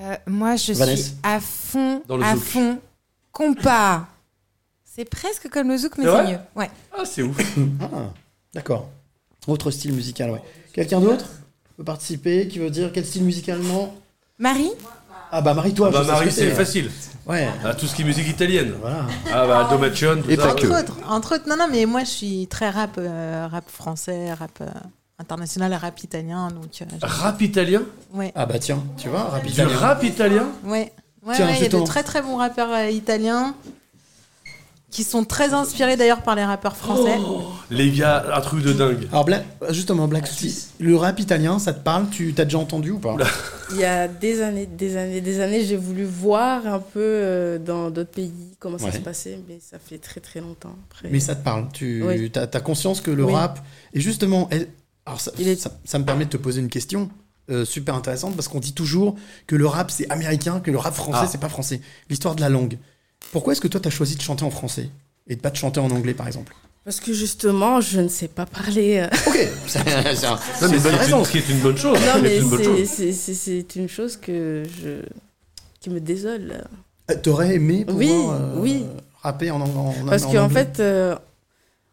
Euh, 0.00 0.16
moi, 0.26 0.56
je 0.56 0.74
Vanessa. 0.74 1.02
suis 1.02 1.14
à 1.22 1.40
fond, 1.40 2.02
Dans 2.08 2.18
le 2.18 2.24
à 2.24 2.34
zouk. 2.34 2.42
fond, 2.44 2.78
compas. 3.34 4.06
C'est 4.84 5.04
presque 5.04 5.48
comme 5.50 5.68
le 5.68 5.76
zouk, 5.76 5.98
mais 5.98 6.04
C'est 6.04 6.30
mieux. 6.30 6.38
Ouais. 6.54 6.70
Ah, 6.96 7.04
c'est 7.04 7.22
ouf. 7.22 7.36
Ah, 7.80 7.86
d'accord. 8.54 8.88
Autre 9.46 9.70
style 9.70 9.92
musical, 9.92 10.30
ouais. 10.30 10.42
Quelqu'un 10.72 11.00
d'autre 11.00 11.26
peut 11.76 11.84
participer, 11.84 12.48
qui 12.48 12.58
veut 12.60 12.70
dire 12.70 12.90
quel 12.92 13.04
style 13.04 13.24
musicalement? 13.24 13.94
Marie 14.38 14.70
Ah 15.30 15.40
bah 15.42 15.52
marie-toi. 15.54 15.90
Bah 15.90 15.98
je 15.98 16.04
sais 16.04 16.08
ce 16.08 16.12
Marie, 16.12 16.32
c'est 16.32 16.50
facile. 16.52 16.90
Ouais. 17.26 17.48
Ah, 17.64 17.74
tout 17.74 17.86
ce 17.86 17.94
qui 17.94 18.02
est 18.02 18.04
musique 18.04 18.28
italienne. 18.28 18.72
Voilà. 18.80 19.06
Ah 19.32 19.46
bah 19.46 19.64
Aldo 19.66 19.78
Macione, 19.78 20.22
tout 20.22 20.30
Et 20.30 20.36
ça. 20.36 20.48
pas 20.48 20.54
que. 20.54 20.66
Entre 20.66 20.78
autres, 20.80 20.96
entre 21.08 21.34
autres, 21.36 21.48
non, 21.48 21.56
non, 21.56 21.66
mais 21.70 21.86
moi 21.86 22.00
je 22.04 22.10
suis 22.10 22.46
très 22.48 22.70
rap, 22.70 22.92
euh, 22.98 23.48
rap 23.50 23.68
français, 23.68 24.32
rap 24.32 24.50
euh, 24.60 24.66
international, 25.18 25.74
rap 25.74 26.02
italien, 26.02 26.48
donc 26.48 26.70
euh, 26.82 26.84
Rap 27.02 27.40
italien? 27.42 27.82
Ouais, 28.12 28.32
Ah 28.34 28.46
bah 28.46 28.58
tiens, 28.58 28.82
tu 28.96 29.08
vois, 29.08 29.24
Du 29.24 29.30
rapidement. 29.30 29.78
rap 29.78 30.02
italien? 30.04 30.46
Ouais, 30.64 30.92
ouais, 31.26 31.34
Tiens, 31.36 31.46
ouais, 31.46 31.54
il 31.56 31.62
y 31.62 31.66
a 31.66 31.68
de 31.68 31.84
très 31.84 32.02
très 32.02 32.22
bons 32.22 32.36
rappeurs 32.36 32.70
euh, 32.72 32.90
italiens 32.90 33.54
qui 34.90 35.02
sont 35.02 35.24
très 35.24 35.54
inspirés 35.54 35.96
d'ailleurs 35.96 36.22
par 36.22 36.36
les 36.36 36.44
rappeurs 36.44 36.76
français. 36.76 37.18
Les 37.68 37.90
gars, 37.90 38.24
un 38.32 38.40
truc 38.40 38.62
de 38.62 38.72
dingue. 38.72 39.08
Alors 39.10 39.24
Bla- 39.24 39.42
justement, 39.70 40.06
Black 40.06 40.28
City, 40.28 40.56
le 40.78 40.94
rap 40.96 41.18
italien, 41.18 41.58
ça 41.58 41.72
te 41.72 41.80
parle? 41.82 42.08
Tu 42.10 42.32
t'as 42.32 42.44
déjà 42.44 42.58
entendu 42.58 42.92
ou 42.92 42.98
pas? 43.00 43.16
Il 43.72 43.78
y 43.78 43.84
a 43.84 44.06
des 44.06 44.40
années, 44.40 44.66
des 44.66 44.96
années, 44.96 45.20
des 45.20 45.40
années, 45.40 45.64
j'ai 45.64 45.76
voulu 45.76 46.04
voir 46.04 46.64
un 46.68 46.78
peu 46.78 47.00
euh, 47.00 47.58
dans 47.58 47.90
d'autres 47.90 48.12
pays 48.12 48.32
comment 48.60 48.78
ça 48.78 48.92
se 48.92 48.98
passait, 48.98 49.40
mais 49.48 49.58
ça 49.60 49.78
fait 49.84 49.98
très 49.98 50.20
très 50.20 50.40
longtemps. 50.40 50.76
Après. 50.88 51.08
Mais 51.10 51.18
ça 51.18 51.34
te 51.34 51.42
parle? 51.42 51.66
Tu 51.72 52.00
Oui. 52.06 52.30
as, 52.36 52.60
conscience 52.60 53.00
que 53.00 53.10
le 53.10 53.24
Oui. 53.24 53.32
rap. 53.32 53.58
Et 53.94 54.00
justement, 54.00 54.46
elle- 54.52 54.68
alors 55.06 55.20
ça, 55.20 55.32
Il 55.40 55.48
est- 55.48 55.56
ça, 55.60 55.72
ça 55.84 55.98
me 55.98 56.04
permet 56.04 56.26
de 56.26 56.30
te 56.30 56.36
poser 56.36 56.60
une 56.60 56.68
question 56.68 57.10
euh, 57.50 57.64
super 57.64 57.94
intéressante 57.94 58.34
parce 58.36 58.48
qu'on 58.48 58.60
dit 58.60 58.72
toujours 58.74 59.16
que 59.46 59.56
le 59.56 59.66
rap 59.66 59.90
c'est 59.90 60.10
américain, 60.10 60.60
que 60.60 60.70
le 60.70 60.78
rap 60.78 60.94
français 60.94 61.20
Ah. 61.22 61.28
c'est 61.30 61.38
pas 61.40 61.48
français. 61.48 61.80
L'histoire 62.08 62.34
de 62.34 62.40
la 62.40 62.48
langue. 62.48 62.78
Pourquoi 63.32 63.52
est-ce 63.52 63.60
que 63.60 63.68
toi 63.68 63.80
t'as 63.80 63.90
choisi 63.90 64.16
de 64.16 64.22
chanter 64.22 64.44
en 64.44 64.50
français 64.50 64.88
et 65.26 65.36
de 65.36 65.40
pas 65.40 65.50
de 65.50 65.56
chanter 65.56 65.80
en 65.80 65.90
anglais 65.90 66.14
par 66.14 66.26
exemple? 66.26 66.54
Parce 66.84 67.00
que 67.00 67.14
justement, 67.14 67.80
je 67.80 68.00
ne 68.00 68.08
sais 68.08 68.28
pas 68.28 68.44
parler. 68.44 68.98
euh, 68.98 69.06
Ok, 69.26 69.48
c'est 69.66 69.78
un- 70.26 70.32
Non, 70.32 70.38
c'est 70.58 70.68
mais 70.68 70.76
une 70.76 70.82
bonne 70.82 70.94
raison. 70.96 71.24
ce 71.24 71.30
qui 71.32 71.38
est 71.38 71.48
une 71.48 71.60
bonne 71.60 71.76
chose. 71.78 71.98
Non, 71.98 72.04
C'est 72.14 72.20
mais 72.22 73.14
c'est- 73.14 73.76
une 73.76 73.88
chose 73.88 74.16
que 74.18 74.64
je 74.82 75.00
qui 75.80 75.88
me 75.90 76.00
désole. 76.00 76.64
Euh, 77.10 77.14
T'aurais 77.22 77.54
aimé 77.56 77.84
pouvoir 77.84 77.98
Oui, 77.98 78.10
euh, 78.30 78.54
oui. 78.60 78.86
rapper 79.22 79.50
en, 79.50 79.60
en, 79.60 79.64
en 79.64 79.94
Parce 80.06 80.24
en 80.24 80.32
qu'en 80.32 80.44
anglais? 80.44 80.64
fait, 80.64 80.80
euh, 80.80 81.14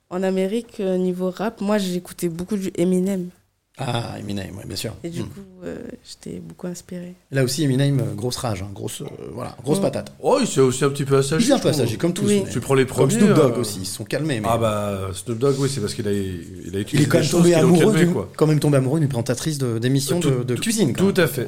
en 0.09 0.23
Amérique, 0.23 0.79
niveau 0.79 1.29
rap, 1.31 1.61
moi 1.61 1.77
j'écoutais 1.77 2.27
beaucoup 2.29 2.57
du 2.57 2.71
Eminem. 2.77 3.29
Ah, 3.77 4.15
Eminem, 4.19 4.55
ouais, 4.57 4.65
bien 4.65 4.75
sûr. 4.75 4.93
Et 5.03 5.09
du 5.09 5.21
Hmm. 5.21 5.25
coup, 5.29 5.39
euh, 5.63 5.77
j'étais 6.03 6.39
beaucoup 6.39 6.67
inspirée. 6.67 7.15
Là 7.31 7.43
aussi, 7.43 7.63
Eminem, 7.63 7.99
euh, 7.99 8.13
grosse 8.15 8.35
rage, 8.35 8.61
hein, 8.61 8.69
grosse, 8.75 9.01
euh, 9.01 9.05
voilà, 9.33 9.55
grosse 9.63 9.79
Mm. 9.79 9.83
patate. 9.83 10.13
Oh, 10.21 10.37
il 10.41 10.45
s'est 10.45 10.59
aussi 10.59 10.83
un 10.83 10.89
petit 10.89 11.05
peu 11.05 11.17
assagi. 11.17 11.45
Il 11.45 11.49
est 11.49 11.53
un 11.53 11.57
je 11.57 11.63
peu 11.63 11.69
trouve. 11.69 11.81
assagi, 11.81 11.97
comme 11.97 12.13
tous. 12.13 12.25
Oui. 12.27 12.43
Tu 12.51 12.59
prends 12.59 12.73
les 12.75 12.85
Comme 12.85 12.95
premiers. 13.07 13.13
Snoop 13.15 13.33
Dogg 13.33 13.53
euh, 13.55 13.61
aussi, 13.61 13.79
ils 13.79 13.85
se 13.85 13.95
sont 13.95 14.03
calmés. 14.03 14.39
Mais... 14.41 14.47
Ah 14.51 14.57
bah 14.57 15.09
Snoop 15.13 15.39
Dogg, 15.39 15.55
oui, 15.57 15.69
c'est 15.73 15.79
parce 15.79 15.93
qu'il 15.93 16.07
a, 16.07 16.11
il 16.11 16.75
a 16.75 16.79
utilisé 16.79 16.87
il 16.93 17.01
est 17.01 17.05
quand 17.07 17.17
des 17.19 17.23
même 17.23 17.31
tombé 17.31 17.53
amoureux, 17.55 17.79
calmé, 17.85 17.99
d'une- 18.05 18.13
quoi. 18.13 18.29
quand 18.35 18.47
même 18.47 18.59
tombé 18.59 18.77
amoureux 18.77 18.99
d'une 18.99 19.09
présentatrice 19.09 19.57
de- 19.57 19.79
d'émission 19.79 20.19
Tout- 20.19 20.29
de, 20.29 20.43
de 20.43 20.55
tout- 20.55 20.61
cuisine. 20.61 20.93
Tout 20.93 21.13
à 21.17 21.27
fait. 21.27 21.47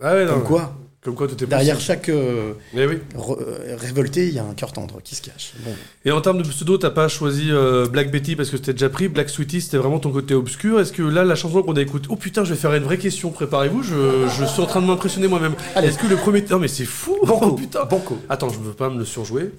Ah 0.00 0.12
ouais, 0.14 0.24
non, 0.26 0.34
Comme 0.34 0.42
quoi, 0.44 0.76
Comme 1.02 1.16
quoi, 1.16 1.26
tout 1.26 1.42
est 1.42 1.46
derrière 1.48 1.80
chaque 1.80 2.08
euh, 2.10 2.52
Mais 2.74 2.86
oui. 2.86 2.98
euh, 3.16 3.76
révolté, 3.76 4.28
il 4.28 4.34
y 4.34 4.38
a 4.38 4.44
un 4.44 4.54
cœur 4.54 4.72
tendre 4.72 5.00
qui 5.02 5.16
se 5.16 5.22
cache. 5.22 5.52
Bon. 5.64 5.74
Et 6.04 6.12
en 6.12 6.20
termes 6.20 6.40
de 6.40 6.48
pseudo, 6.48 6.78
t'as 6.78 6.90
pas 6.90 7.08
choisi 7.08 7.48
euh, 7.50 7.88
Black 7.88 8.12
Betty 8.12 8.36
parce 8.36 8.50
que 8.50 8.56
c'était 8.56 8.72
déjà 8.72 8.88
pris? 8.88 9.08
Black 9.08 9.28
Sweetie, 9.28 9.62
c'était 9.62 9.78
vraiment 9.78 9.98
ton 9.98 10.12
côté 10.12 10.32
obscur? 10.34 10.78
Est-ce 10.78 10.92
que 10.92 11.02
là, 11.02 11.24
la 11.24 11.34
chanson 11.34 11.60
qu'on 11.64 11.74
a 11.74 11.80
écoutée. 11.80 12.06
Oh 12.08 12.14
putain, 12.14 12.44
je 12.44 12.54
vais 12.54 12.60
faire 12.60 12.72
une 12.74 12.84
vraie 12.84 12.98
question. 12.98 13.32
Préparez-vous. 13.32 13.82
Je, 13.82 14.28
je 14.28 14.44
suis 14.44 14.62
en 14.62 14.66
train 14.66 14.80
de 14.80 14.86
m'impressionner 14.86 15.26
moi-même. 15.26 15.54
Allez. 15.74 15.88
Est-ce 15.88 15.98
que 15.98 16.06
le 16.06 16.14
premier. 16.16 16.42
Non, 16.48 16.60
mais 16.60 16.68
c'est 16.68 16.84
fou. 16.84 17.16
Banco, 17.26 17.46
Oh, 17.50 17.52
putain. 17.56 17.84
banco. 17.84 18.18
Attends, 18.28 18.50
je 18.50 18.60
veux 18.60 18.72
pas 18.72 18.88
me 18.88 18.98
le 18.98 19.04
surjouer. 19.04 19.50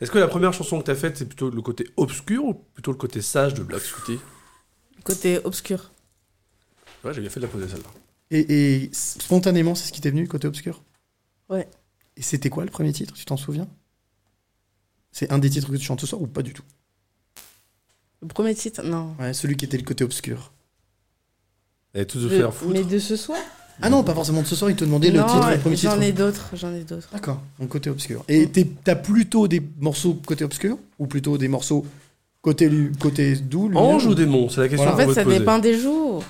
Est-ce 0.00 0.12
que 0.12 0.18
la 0.18 0.28
première 0.28 0.52
chanson 0.52 0.78
que 0.78 0.84
t'as 0.84 0.94
faite, 0.94 1.16
c'est 1.16 1.26
plutôt 1.26 1.50
le 1.50 1.60
côté 1.60 1.88
obscur 1.96 2.44
ou 2.44 2.54
plutôt 2.54 2.92
le 2.92 2.98
côté 2.98 3.20
sage 3.20 3.54
de 3.54 3.64
Black 3.64 3.82
Sweetie? 3.82 4.20
Côté 5.02 5.40
obscur. 5.42 5.90
Ouais, 7.04 7.12
j'ai 7.12 7.20
bien 7.20 7.30
fait 7.30 7.40
de 7.40 7.46
la 7.46 7.50
poser 7.50 7.66
celle-là. 7.66 7.88
Et, 8.32 8.82
et 8.82 8.90
spontanément, 8.92 9.74
c'est 9.74 9.86
ce 9.86 9.92
qui 9.92 10.00
t'est 10.00 10.10
venu, 10.10 10.26
côté 10.26 10.48
obscur 10.48 10.82
Ouais. 11.48 11.68
Et 12.16 12.22
c'était 12.22 12.48
quoi 12.50 12.64
le 12.64 12.70
premier 12.70 12.92
titre, 12.92 13.12
tu 13.14 13.24
t'en 13.24 13.36
souviens? 13.36 13.68
C'est 15.12 15.30
un 15.30 15.38
des 15.38 15.50
titres 15.50 15.70
que 15.70 15.76
tu 15.76 15.84
chantes 15.84 16.00
ce 16.00 16.06
soir 16.06 16.20
ou 16.22 16.26
pas 16.26 16.42
du 16.42 16.52
tout? 16.54 16.62
Le 18.22 18.28
premier 18.28 18.54
titre, 18.54 18.82
non. 18.82 19.14
Ouais, 19.20 19.34
celui 19.34 19.56
qui 19.56 19.64
était 19.66 19.76
le 19.76 19.82
côté 19.84 20.02
obscur. 20.04 20.52
Et 21.94 22.06
tous 22.06 22.20
de 22.20 22.28
Le- 22.28 22.38
faire 22.38 22.54
foutre. 22.54 22.72
mais 22.72 22.84
de 22.84 22.98
ce 22.98 23.16
soir? 23.16 23.38
Ah 23.82 23.90
non, 23.90 24.02
pas 24.04 24.14
forcément 24.14 24.42
de 24.42 24.46
ce 24.46 24.54
soir, 24.56 24.70
il 24.70 24.76
te 24.76 24.84
demandait 24.84 25.10
le 25.10 25.18
titre, 25.20 25.50
le 25.50 25.58
premier 25.58 25.76
titre. 25.76 25.94
J'en 25.94 26.00
ai 26.00 26.12
d'autres, 26.12 26.50
j'en 26.54 26.72
ai 26.72 26.84
d'autres. 26.84 27.08
D'accord, 27.12 27.42
donc 27.58 27.68
côté 27.68 27.90
obscur. 27.90 28.24
Et 28.28 28.46
t'es- 28.48 28.68
t'as 28.84 28.94
plutôt 28.96 29.48
des 29.48 29.60
morceaux 29.78 30.14
côté 30.26 30.44
obscur 30.44 30.78
ou 30.98 31.06
plutôt 31.06 31.36
des 31.36 31.48
morceaux 31.48 31.84
côté, 32.40 32.68
lu- 32.68 32.92
côté 32.98 33.34
doux 33.36 33.70
Ange 33.74 34.06
ou 34.06 34.14
démon? 34.14 34.48
C'est 34.48 34.60
la 34.60 34.68
question 34.68 34.86
Voilà. 34.86 35.02
En 35.02 35.06
qu'on 35.06 35.12
fait, 35.14 35.20
ça 35.20 35.24
poser. 35.24 35.38
dépend 35.38 35.58
des 35.58 35.78
jours. 35.78 36.24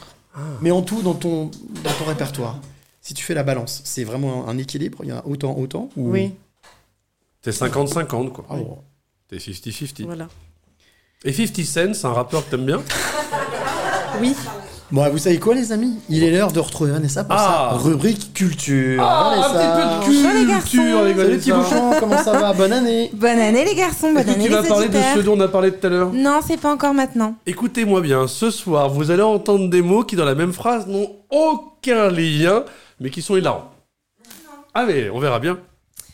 Mais 0.60 0.70
en 0.70 0.82
tout, 0.82 1.02
dans 1.02 1.14
ton, 1.14 1.50
dans 1.84 1.92
ton 1.98 2.04
répertoire, 2.06 2.58
si 3.00 3.14
tu 3.14 3.22
fais 3.24 3.34
la 3.34 3.42
balance, 3.42 3.82
c'est 3.84 4.04
vraiment 4.04 4.48
un 4.48 4.56
équilibre? 4.58 4.98
Il 5.02 5.10
y 5.10 5.12
en 5.12 5.18
a 5.18 5.26
autant, 5.26 5.56
autant 5.56 5.88
ou... 5.96 6.10
Oui, 6.10 6.34
T'es 7.42 7.50
50-50, 7.50 8.30
quoi. 8.30 8.46
Ah 8.48 8.54
bon. 8.56 8.78
T'es 9.28 9.38
50-50. 9.38 10.04
voilà. 10.04 10.28
Et 11.24 11.32
50 11.32 11.64
Cent, 11.64 11.94
c'est 11.94 12.06
un 12.06 12.12
rappeur 12.12 12.44
que 12.44 12.50
t'aimes 12.50 12.66
bien? 12.66 12.80
Oui, 14.20 14.36
Bon, 14.92 15.08
vous 15.10 15.16
savez 15.16 15.38
quoi, 15.38 15.54
les 15.54 15.72
amis? 15.72 15.94
Il 16.10 16.22
est 16.22 16.30
l'heure 16.30 16.52
de 16.52 16.60
retrouver 16.60 16.90
Vanessa 16.90 17.24
pour 17.24 17.34
Ah. 17.34 17.70
sa 17.72 17.78
rubrique 17.78 18.34
culture. 18.34 19.02
Ah, 19.02 19.30
Vanessa. 19.30 19.48
un 19.48 19.54
petit 19.54 19.80
peu 19.80 19.88
de 19.88 20.06
Bonjour, 20.06 20.32
les 20.34 20.44
culture, 20.60 21.02
les 21.04 21.14
gars. 21.14 21.22
Salut, 21.24 21.38
petit 21.38 21.52
bouchon, 21.52 21.92
comment 21.98 22.18
ça 22.22 22.32
va? 22.32 22.52
Bonne 22.52 22.72
année 22.74 23.10
Bonne 23.14 23.38
année 23.38 23.64
les 23.64 23.74
garçons, 23.74 24.12
bonne 24.12 24.28
année 24.28 24.44
tu 24.44 24.50
vas 24.50 24.62
parler 24.62 24.88
de 24.90 24.98
ce 25.14 25.20
dont 25.20 25.34
on 25.38 25.40
a 25.40 25.48
parlé 25.48 25.72
tout 25.72 25.86
à 25.86 25.88
l'heure? 25.90 26.10
Non, 26.12 26.40
c'est 26.46 26.60
pas 26.60 26.70
encore 26.70 26.92
maintenant. 26.92 27.36
Écoutez-moi 27.46 28.02
bien, 28.02 28.26
ce 28.28 28.50
soir, 28.50 28.90
vous 28.90 29.10
allez 29.10 29.22
entendre 29.22 29.70
des 29.70 29.80
mots 29.80 30.04
qui, 30.04 30.14
dans 30.14 30.26
la 30.26 30.34
même 30.34 30.52
phrase, 30.52 30.86
n'ont 30.86 31.10
aucun 31.30 32.10
lien, 32.10 32.64
mais 33.00 33.08
qui 33.08 33.22
sont 33.22 33.36
hilarants. 33.36 33.70
Ah, 34.74 34.84
mais 34.86 35.08
on 35.08 35.18
verra 35.20 35.38
bien. 35.38 35.58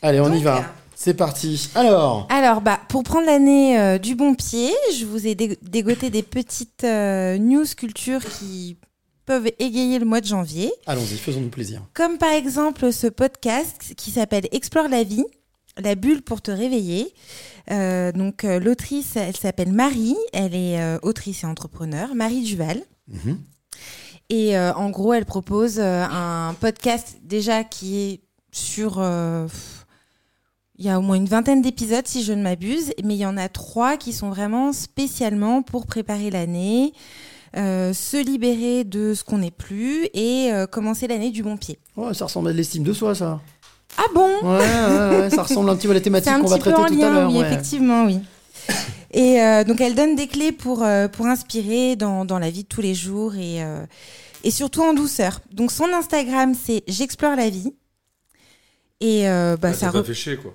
Allez, 0.02 0.20
on 0.20 0.32
y 0.32 0.40
va. 0.42 0.62
C'est 1.00 1.14
parti. 1.14 1.70
Alors, 1.76 2.26
Alors, 2.28 2.60
bah, 2.60 2.80
pour 2.88 3.04
prendre 3.04 3.24
l'année 3.26 3.78
euh, 3.78 3.98
du 3.98 4.16
bon 4.16 4.34
pied, 4.34 4.72
je 4.98 5.04
vous 5.04 5.28
ai 5.28 5.36
dé- 5.36 5.56
dégoté 5.62 6.10
des 6.10 6.24
petites 6.24 6.82
euh, 6.82 7.38
news 7.38 7.64
culture 7.76 8.18
qui 8.24 8.76
peuvent 9.24 9.48
égayer 9.60 10.00
le 10.00 10.04
mois 10.04 10.20
de 10.20 10.26
janvier. 10.26 10.72
allons-y, 10.86 11.16
faisons-nous 11.16 11.50
plaisir. 11.50 11.82
Comme 11.94 12.18
par 12.18 12.32
exemple 12.32 12.92
ce 12.92 13.06
podcast 13.06 13.94
qui 13.96 14.10
s'appelle 14.10 14.48
Explore 14.50 14.88
la 14.88 15.04
vie, 15.04 15.24
la 15.80 15.94
bulle 15.94 16.20
pour 16.22 16.42
te 16.42 16.50
réveiller. 16.50 17.14
Euh, 17.70 18.10
donc, 18.10 18.42
l'autrice, 18.42 19.14
elle 19.14 19.36
s'appelle 19.36 19.70
Marie. 19.72 20.16
Elle 20.32 20.56
est 20.56 20.80
autrice 21.02 21.44
et 21.44 21.46
entrepreneur, 21.46 22.12
Marie 22.16 22.42
Duval. 22.42 22.82
Mhm. 23.06 23.38
Et 24.30 24.58
en 24.58 24.90
gros, 24.90 25.12
elle 25.12 25.26
propose 25.26 25.78
un 25.78 26.56
podcast 26.58 27.18
déjà 27.22 27.62
qui 27.62 27.98
est 28.00 28.20
sur... 28.50 28.94
pff, 28.96 29.77
il 30.78 30.84
y 30.86 30.88
a 30.90 30.98
au 30.98 31.02
moins 31.02 31.16
une 31.16 31.26
vingtaine 31.26 31.60
d'épisodes, 31.62 32.06
si 32.06 32.22
je 32.22 32.32
ne 32.32 32.42
m'abuse, 32.42 32.92
mais 33.04 33.14
il 33.14 33.18
y 33.20 33.26
en 33.26 33.36
a 33.36 33.48
trois 33.48 33.96
qui 33.96 34.12
sont 34.12 34.30
vraiment 34.30 34.72
spécialement 34.72 35.62
pour 35.62 35.86
préparer 35.86 36.30
l'année, 36.30 36.92
euh, 37.56 37.92
se 37.92 38.16
libérer 38.22 38.84
de 38.84 39.14
ce 39.14 39.24
qu'on 39.24 39.38
n'est 39.38 39.50
plus 39.50 40.04
et 40.14 40.50
euh, 40.52 40.66
commencer 40.66 41.06
l'année 41.08 41.30
du 41.30 41.42
bon 41.42 41.56
pied. 41.56 41.78
Ouais, 41.96 42.14
ça 42.14 42.26
ressemble 42.26 42.48
à 42.48 42.52
de 42.52 42.56
l'estime 42.58 42.84
de 42.84 42.92
soi, 42.92 43.14
ça. 43.14 43.40
Ah 43.96 44.04
bon? 44.14 44.28
Ouais, 44.42 44.58
ouais, 44.58 45.20
ouais, 45.22 45.30
ça 45.30 45.42
ressemble 45.42 45.70
un 45.70 45.76
petit 45.76 45.86
peu 45.86 45.92
à 45.92 45.94
la 45.94 46.00
thématique 46.00 46.32
qu'on 46.38 46.46
va 46.46 46.56
petit 46.58 46.64
peu 46.64 46.72
traiter 46.72 46.80
en 46.82 46.86
tout 46.86 47.02
à 47.02 47.08
lien, 47.08 47.12
l'heure. 47.14 47.30
oui, 47.32 47.38
ouais. 47.38 47.46
effectivement, 47.46 48.04
oui. 48.04 48.20
Et 49.10 49.40
euh, 49.42 49.64
donc, 49.64 49.80
elle 49.80 49.94
donne 49.94 50.14
des 50.14 50.26
clés 50.28 50.52
pour, 50.52 50.82
euh, 50.84 51.08
pour 51.08 51.26
inspirer 51.26 51.96
dans, 51.96 52.24
dans 52.26 52.38
la 52.38 52.50
vie 52.50 52.62
de 52.64 52.68
tous 52.68 52.82
les 52.82 52.94
jours 52.94 53.34
et, 53.34 53.64
euh, 53.64 53.84
et 54.44 54.50
surtout 54.50 54.82
en 54.82 54.92
douceur. 54.92 55.40
Donc, 55.50 55.72
son 55.72 55.86
Instagram, 55.92 56.54
c'est 56.54 56.84
J'explore 56.86 57.34
la 57.34 57.48
vie. 57.48 57.72
Et 59.00 59.26
euh, 59.28 59.56
bah, 59.56 59.68
Ah, 59.70 59.74
ça 59.74 59.90
re- 59.90 60.04
fait 60.04 60.14
chier, 60.14 60.36
quoi. 60.36 60.54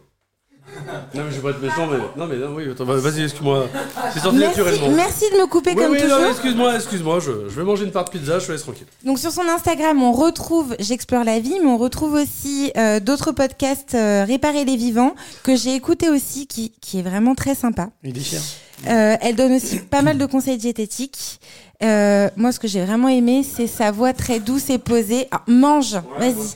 Non, 1.13 1.23
mais 1.25 1.31
je 1.31 1.35
vais 1.35 1.41
pas 1.41 1.49
être 1.51 1.61
méchant, 1.61 1.87
mais. 1.87 1.97
Non, 2.17 2.27
mais 2.27 2.37
non, 2.37 2.53
oui, 2.55 2.69
attends, 2.71 2.85
bah, 2.85 2.95
vas-y, 2.95 3.23
excuse-moi. 3.23 3.67
C'est 4.13 4.19
sorti 4.19 4.37
Merci, 4.39 4.59
naturellement. 4.59 4.95
merci 4.95 5.25
de 5.31 5.37
me 5.41 5.47
couper 5.47 5.71
Oui, 5.71 5.75
comme 5.83 5.91
oui, 5.91 6.01
non, 6.03 6.15
toujours. 6.15 6.29
excuse-moi, 6.31 6.75
excuse-moi, 6.75 7.19
je, 7.19 7.31
je 7.49 7.55
vais 7.55 7.63
manger 7.63 7.85
une 7.85 7.91
part 7.91 8.05
de 8.05 8.09
pizza, 8.09 8.39
je 8.39 8.47
te 8.47 8.51
laisse 8.51 8.63
tranquille. 8.63 8.87
Donc 9.05 9.19
sur 9.19 9.31
son 9.31 9.47
Instagram, 9.47 10.01
on 10.01 10.11
retrouve 10.11 10.75
J'explore 10.79 11.23
la 11.23 11.39
vie, 11.39 11.59
mais 11.61 11.67
on 11.67 11.77
retrouve 11.77 12.13
aussi 12.13 12.71
euh, 12.77 12.99
d'autres 12.99 13.31
podcasts 13.31 13.95
euh, 13.95 14.25
Réparer 14.27 14.65
les 14.65 14.75
vivants 14.75 15.15
que 15.43 15.55
j'ai 15.55 15.75
écouté 15.75 16.09
aussi, 16.09 16.47
qui, 16.47 16.71
qui 16.81 16.99
est 16.99 17.03
vraiment 17.03 17.35
très 17.35 17.55
sympa. 17.55 17.89
Il 18.03 18.13
déchire. 18.13 18.41
Euh, 18.87 19.15
elle 19.21 19.35
donne 19.35 19.53
aussi 19.53 19.79
pas 19.79 20.01
mal 20.01 20.17
de 20.17 20.25
conseils 20.25 20.57
diététiques. 20.57 21.39
Euh, 21.83 22.29
moi, 22.35 22.51
ce 22.51 22.59
que 22.59 22.67
j'ai 22.67 22.83
vraiment 22.83 23.07
aimé, 23.07 23.43
c'est 23.43 23.67
sa 23.67 23.91
voix 23.91 24.13
très 24.13 24.39
douce 24.39 24.69
et 24.69 24.77
posée. 24.77 25.27
Ah, 25.31 25.41
mange, 25.47 25.93
vas-y. 26.19 26.55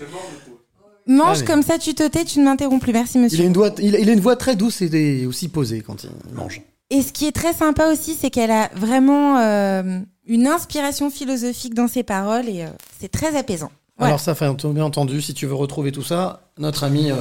Mange 1.08 1.38
Allez. 1.38 1.45
comme 1.45 1.64
ça, 1.64 1.78
tu 1.78 1.93
te 1.93 2.08
tais, 2.08 2.26
tu 2.26 2.39
ne 2.39 2.45
m'interromps 2.45 2.82
plus. 2.82 2.93
Merci, 2.93 3.18
Il 3.18 3.22
monsieur. 3.22 3.43
a, 3.43 3.47
une 3.47 3.53
voix, 3.53 3.70
il, 3.80 3.95
a, 3.95 3.99
il 3.99 4.10
a 4.10 4.14
une 4.14 4.20
voix 4.20 4.36
très 4.36 4.55
douce 4.55 4.82
et 4.82 5.26
aussi 5.26 5.47
posée 5.47 5.82
quand 5.82 6.03
il 6.03 6.10
mange. 6.36 6.62
Et 6.89 7.01
ce 7.01 7.12
qui 7.12 7.28
est 7.28 7.32
très 7.32 7.53
sympa 7.53 7.91
aussi, 7.91 8.14
c'est 8.20 8.30
qu'elle 8.30 8.51
a 8.51 8.70
vraiment 8.76 9.38
euh, 9.39 9.99
une 10.26 10.47
inspiration 10.47 11.10
philosophique 11.10 11.74
dans 11.74 11.88
ses 11.88 12.03
paroles 12.03 12.47
et 12.47 12.64
euh, 12.64 12.68
c'est 12.99 13.10
très 13.12 13.36
apaisant. 13.38 13.72
Voilà. 13.97 14.10
Alors 14.14 14.20
ça 14.20 14.36
fait 14.36 14.45
bien 14.74 14.84
entendu, 14.84 15.22
si 15.24 15.34
tu 15.34 15.47
veux 15.47 15.55
retrouver 15.55 15.91
tout 15.91 16.03
ça, 16.03 16.41
notre 16.60 16.84
ami... 16.84 17.10
euh, 17.10 17.16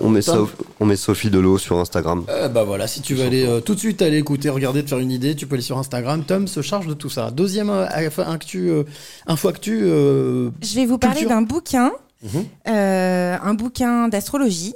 On 0.00 0.08
met, 0.08 0.22
Tom, 0.22 0.48
on 0.80 0.86
met 0.86 0.96
Sophie 0.96 1.28
Delot 1.28 1.58
sur 1.58 1.78
Instagram. 1.78 2.24
Euh, 2.30 2.48
bah 2.48 2.64
voilà, 2.64 2.86
si 2.86 3.02
tu 3.02 3.14
veux 3.14 3.24
aller 3.26 3.44
euh, 3.44 3.60
tout 3.60 3.74
de 3.74 3.78
suite 3.78 4.00
aller 4.00 4.16
écouter, 4.18 4.48
regarder, 4.48 4.82
te 4.82 4.88
faire 4.88 5.00
une 5.00 5.10
idée, 5.12 5.34
tu 5.36 5.46
peux 5.46 5.54
aller 5.56 5.62
sur 5.62 5.76
Instagram. 5.78 6.24
Tom 6.24 6.48
se 6.48 6.62
charge 6.62 6.86
de 6.86 6.94
tout 6.94 7.10
ça. 7.10 7.30
Deuxième 7.30 7.68
euh, 7.68 7.86
info 7.94 8.22
actu, 8.22 8.70
Je 9.82 10.74
vais 10.74 10.86
vous 10.86 10.96
parler 10.96 11.26
d'un 11.26 11.42
bouquin. 11.42 11.92
Mhm. 12.24 12.44
euh, 12.68 13.36
un 13.40 13.54
bouquin 13.54 14.08
d'astrologie, 14.08 14.74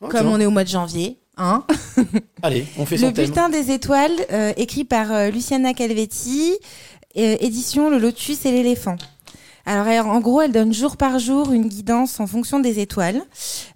Oh, 0.00 0.08
comme 0.08 0.28
on 0.28 0.38
est 0.38 0.46
au 0.46 0.50
mois 0.50 0.64
de 0.64 0.68
janvier. 0.68 1.18
Hein 1.36 1.64
Allez, 2.42 2.66
on 2.78 2.84
fait 2.86 2.96
le 2.96 3.02
thème. 3.02 3.12
bulletin 3.12 3.48
des 3.48 3.70
étoiles, 3.72 4.12
euh, 4.30 4.52
écrit 4.56 4.84
par 4.84 5.10
euh, 5.12 5.30
Luciana 5.30 5.72
Calvetti, 5.74 6.52
édition 7.16 7.90
Le 7.90 7.98
Lotus 7.98 8.44
et 8.44 8.52
l'éléphant. 8.52 8.96
Alors, 9.66 9.86
elle- 9.86 10.00
en 10.02 10.20
gros, 10.20 10.40
elle 10.42 10.52
donne 10.52 10.72
jour 10.74 10.96
par 10.96 11.18
jour 11.18 11.52
une 11.52 11.68
guidance 11.68 12.20
en 12.20 12.26
fonction 12.26 12.60
des 12.60 12.80
étoiles. 12.80 13.22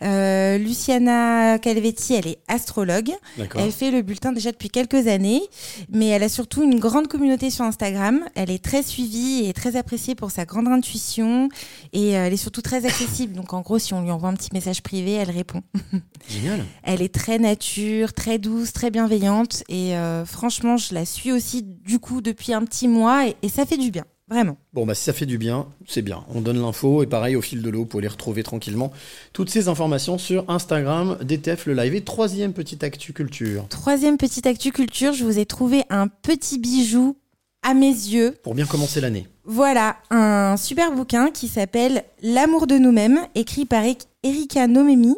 Euh, 0.03 0.59
Luciana 0.59 1.59
Calvetti, 1.59 2.15
elle 2.15 2.27
est 2.27 2.39
astrologue. 2.49 3.11
Elle 3.59 3.73
fait 3.73 3.91
le 3.91 4.03
bulletin 4.03 4.33
déjà 4.33 4.53
depuis 4.53 4.69
quelques 4.69 5.07
années, 5.07 5.43
mais 5.91 6.07
elle 6.09 6.23
a 6.23 6.29
surtout 6.29 6.63
une 6.63 6.79
grande 6.79 7.09
communauté 7.09 7.51
sur 7.51 7.65
Instagram. 7.65 8.21
Elle 8.35 8.51
est 8.51 8.63
très 8.63 8.83
suivie 8.83 9.47
et 9.47 9.53
très 9.53 9.77
appréciée 9.77 10.15
pour 10.15 10.31
sa 10.31 10.45
grande 10.45 10.69
intuition 10.69 11.49
et 11.93 12.17
euh, 12.17 12.27
elle 12.27 12.33
est 12.33 12.37
surtout 12.37 12.63
très 12.63 12.85
accessible. 12.87 13.33
Donc, 13.35 13.53
en 13.53 13.61
gros, 13.63 13.79
si 13.79 13.95
on 13.95 14.03
lui 14.03 14.11
envoie 14.11 14.29
un 14.29 14.35
petit 14.35 14.51
message 14.53 14.83
privé, 14.83 15.13
elle 15.13 15.31
répond. 15.31 15.63
Génial. 16.29 16.65
Elle 16.83 17.03
est 17.03 17.15
très 17.15 17.39
nature, 17.39 18.13
très 18.13 18.39
douce, 18.39 18.73
très 18.73 18.91
bienveillante 18.91 19.63
et 19.69 19.97
euh, 19.97 20.25
franchement, 20.25 20.77
je 20.77 20.95
la 20.95 21.05
suis 21.05 21.33
aussi 21.33 21.63
du 21.65 21.99
coup 21.99 22.21
depuis 22.21 22.53
un 22.53 22.63
petit 22.65 22.89
mois 22.89 23.27
et, 23.27 23.37
et 23.43 23.49
ça 23.49 23.65
fait 23.67 23.77
du 23.77 23.91
bien, 23.91 24.05
vraiment. 24.29 24.57
Bon, 24.73 24.87
bah, 24.87 24.95
si 24.95 25.05
ça 25.05 25.13
fait 25.13 25.27
du 25.27 25.39
bien, 25.39 25.67
c'est 25.87 26.03
bien. 26.03 26.25
On 26.35 26.41
donne 26.41 26.61
l'info 26.61 27.03
et 27.03 27.07
pareil, 27.07 27.37
au 27.37 27.43
fil 27.43 27.63
de 27.63 27.71
l'eau, 27.71 27.81
vous 27.81 27.87
pouvez 27.87 28.03
les 28.03 28.09
retrouver 28.09 28.43
tranquillement. 28.43 28.93
Toutes 29.33 29.51
ces 29.51 29.69
informations 29.69 30.19
sur 30.19 30.49
Instagram, 30.49 31.19
DTF 31.23 31.67
le 31.67 31.75
live. 31.75 31.95
Et 31.95 32.03
troisième 32.03 32.53
petite 32.53 32.85
actu 32.85 33.13
culture. 33.13 33.67
Troisième 33.69 34.17
petite 34.19 34.47
actu 34.47 34.73
culture, 34.73 35.13
je 35.13 35.25
vous 35.25 35.39
ai 35.39 35.47
trouvé 35.47 35.85
un 35.91 36.09
petit 36.09 36.59
bijou 36.59 37.17
à 37.63 37.75
mes 37.75 37.89
yeux. 37.89 38.37
Pour 38.43 38.55
bien 38.55 38.67
commencer 38.67 39.01
l'année. 39.01 39.27
Voilà, 39.45 39.97
un 40.11 40.57
super 40.57 40.93
bouquin 40.93 41.31
qui 41.31 41.49
s'appelle 41.49 42.05
L'amour 42.23 42.67
de 42.67 42.77
nous-mêmes, 42.77 43.19
écrit 43.35 43.65
par 43.65 43.83
Eri- 43.83 43.99
Erika 44.23 44.67
Nomemi, 44.67 45.17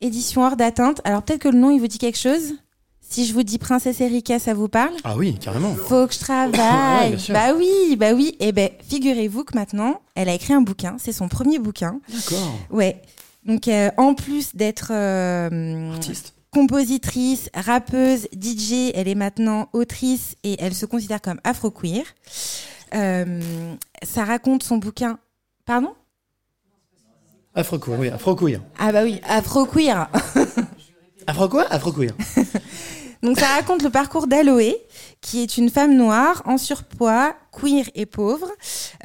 édition 0.00 0.42
hors 0.44 0.56
d'atteinte. 0.56 1.00
Alors 1.04 1.22
peut-être 1.22 1.42
que 1.42 1.48
le 1.48 1.58
nom, 1.58 1.70
il 1.70 1.80
vous 1.80 1.86
dit 1.88 1.98
quelque 1.98 2.18
chose? 2.18 2.54
Si 3.08 3.26
je 3.26 3.34
vous 3.34 3.42
dis 3.42 3.58
Princesse 3.58 4.00
Erika, 4.00 4.38
ça 4.38 4.54
vous 4.54 4.68
parle 4.68 4.94
Ah 5.04 5.16
oui, 5.16 5.34
carrément. 5.38 5.74
Faut 5.74 6.06
que 6.06 6.14
je 6.14 6.18
travaille. 6.18 7.16
bah 7.28 7.52
oui, 7.56 7.96
bah 7.96 8.12
oui. 8.12 8.34
Et 8.40 8.50
ben, 8.52 8.70
figurez-vous 8.88 9.44
que 9.44 9.54
maintenant, 9.54 10.00
elle 10.14 10.28
a 10.28 10.34
écrit 10.34 10.52
un 10.54 10.62
bouquin. 10.62 10.96
C'est 10.98 11.12
son 11.12 11.28
premier 11.28 11.58
bouquin. 11.58 12.00
D'accord. 12.08 12.58
Ouais. 12.70 13.00
Donc, 13.44 13.68
euh, 13.68 13.90
en 13.98 14.14
plus 14.14 14.56
d'être 14.56 14.88
euh, 14.90 15.92
Artiste. 15.92 16.34
compositrice, 16.50 17.50
rappeuse, 17.54 18.26
DJ, 18.32 18.90
elle 18.94 19.06
est 19.06 19.14
maintenant 19.14 19.68
autrice 19.74 20.34
et 20.42 20.56
elle 20.58 20.74
se 20.74 20.86
considère 20.86 21.20
comme 21.20 21.40
afro-queer. 21.44 22.04
Euh, 22.94 23.40
ça 24.02 24.24
raconte 24.24 24.62
son 24.62 24.78
bouquin. 24.78 25.18
Pardon? 25.66 25.92
Afro-queer, 27.54 27.98
oui, 28.00 28.08
afro-queer. 28.08 28.60
Ah 28.78 28.90
bah 28.90 29.04
oui, 29.04 29.20
afro-queer. 29.24 30.08
Afro 31.26 31.48
quoi? 31.48 31.64
Afro-queer. 31.70 32.12
Donc 33.24 33.40
ça 33.40 33.46
raconte 33.46 33.82
le 33.82 33.88
parcours 33.88 34.26
d'Aloé, 34.26 34.76
qui 35.22 35.42
est 35.42 35.56
une 35.56 35.70
femme 35.70 35.96
noire, 35.96 36.42
en 36.44 36.58
surpoids, 36.58 37.34
queer 37.58 37.86
et 37.94 38.04
pauvre. 38.04 38.50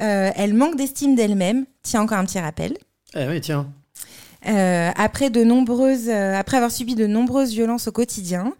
Euh, 0.02 0.30
elle 0.36 0.52
manque 0.52 0.76
d'estime 0.76 1.14
d'elle-même. 1.14 1.64
Tiens, 1.82 2.02
encore 2.02 2.18
un 2.18 2.26
petit 2.26 2.38
rappel. 2.38 2.76
Eh 3.16 3.26
oui, 3.26 3.40
tiens. 3.40 3.72
Euh, 4.46 4.90
après 4.94 5.30
de 5.30 5.42
nombreuses, 5.42 6.10
euh, 6.10 6.38
après 6.38 6.58
avoir 6.58 6.70
subi 6.70 6.94
de 6.94 7.06
nombreuses 7.06 7.52
violences 7.52 7.88
au 7.88 7.92
quotidien, 7.92 8.52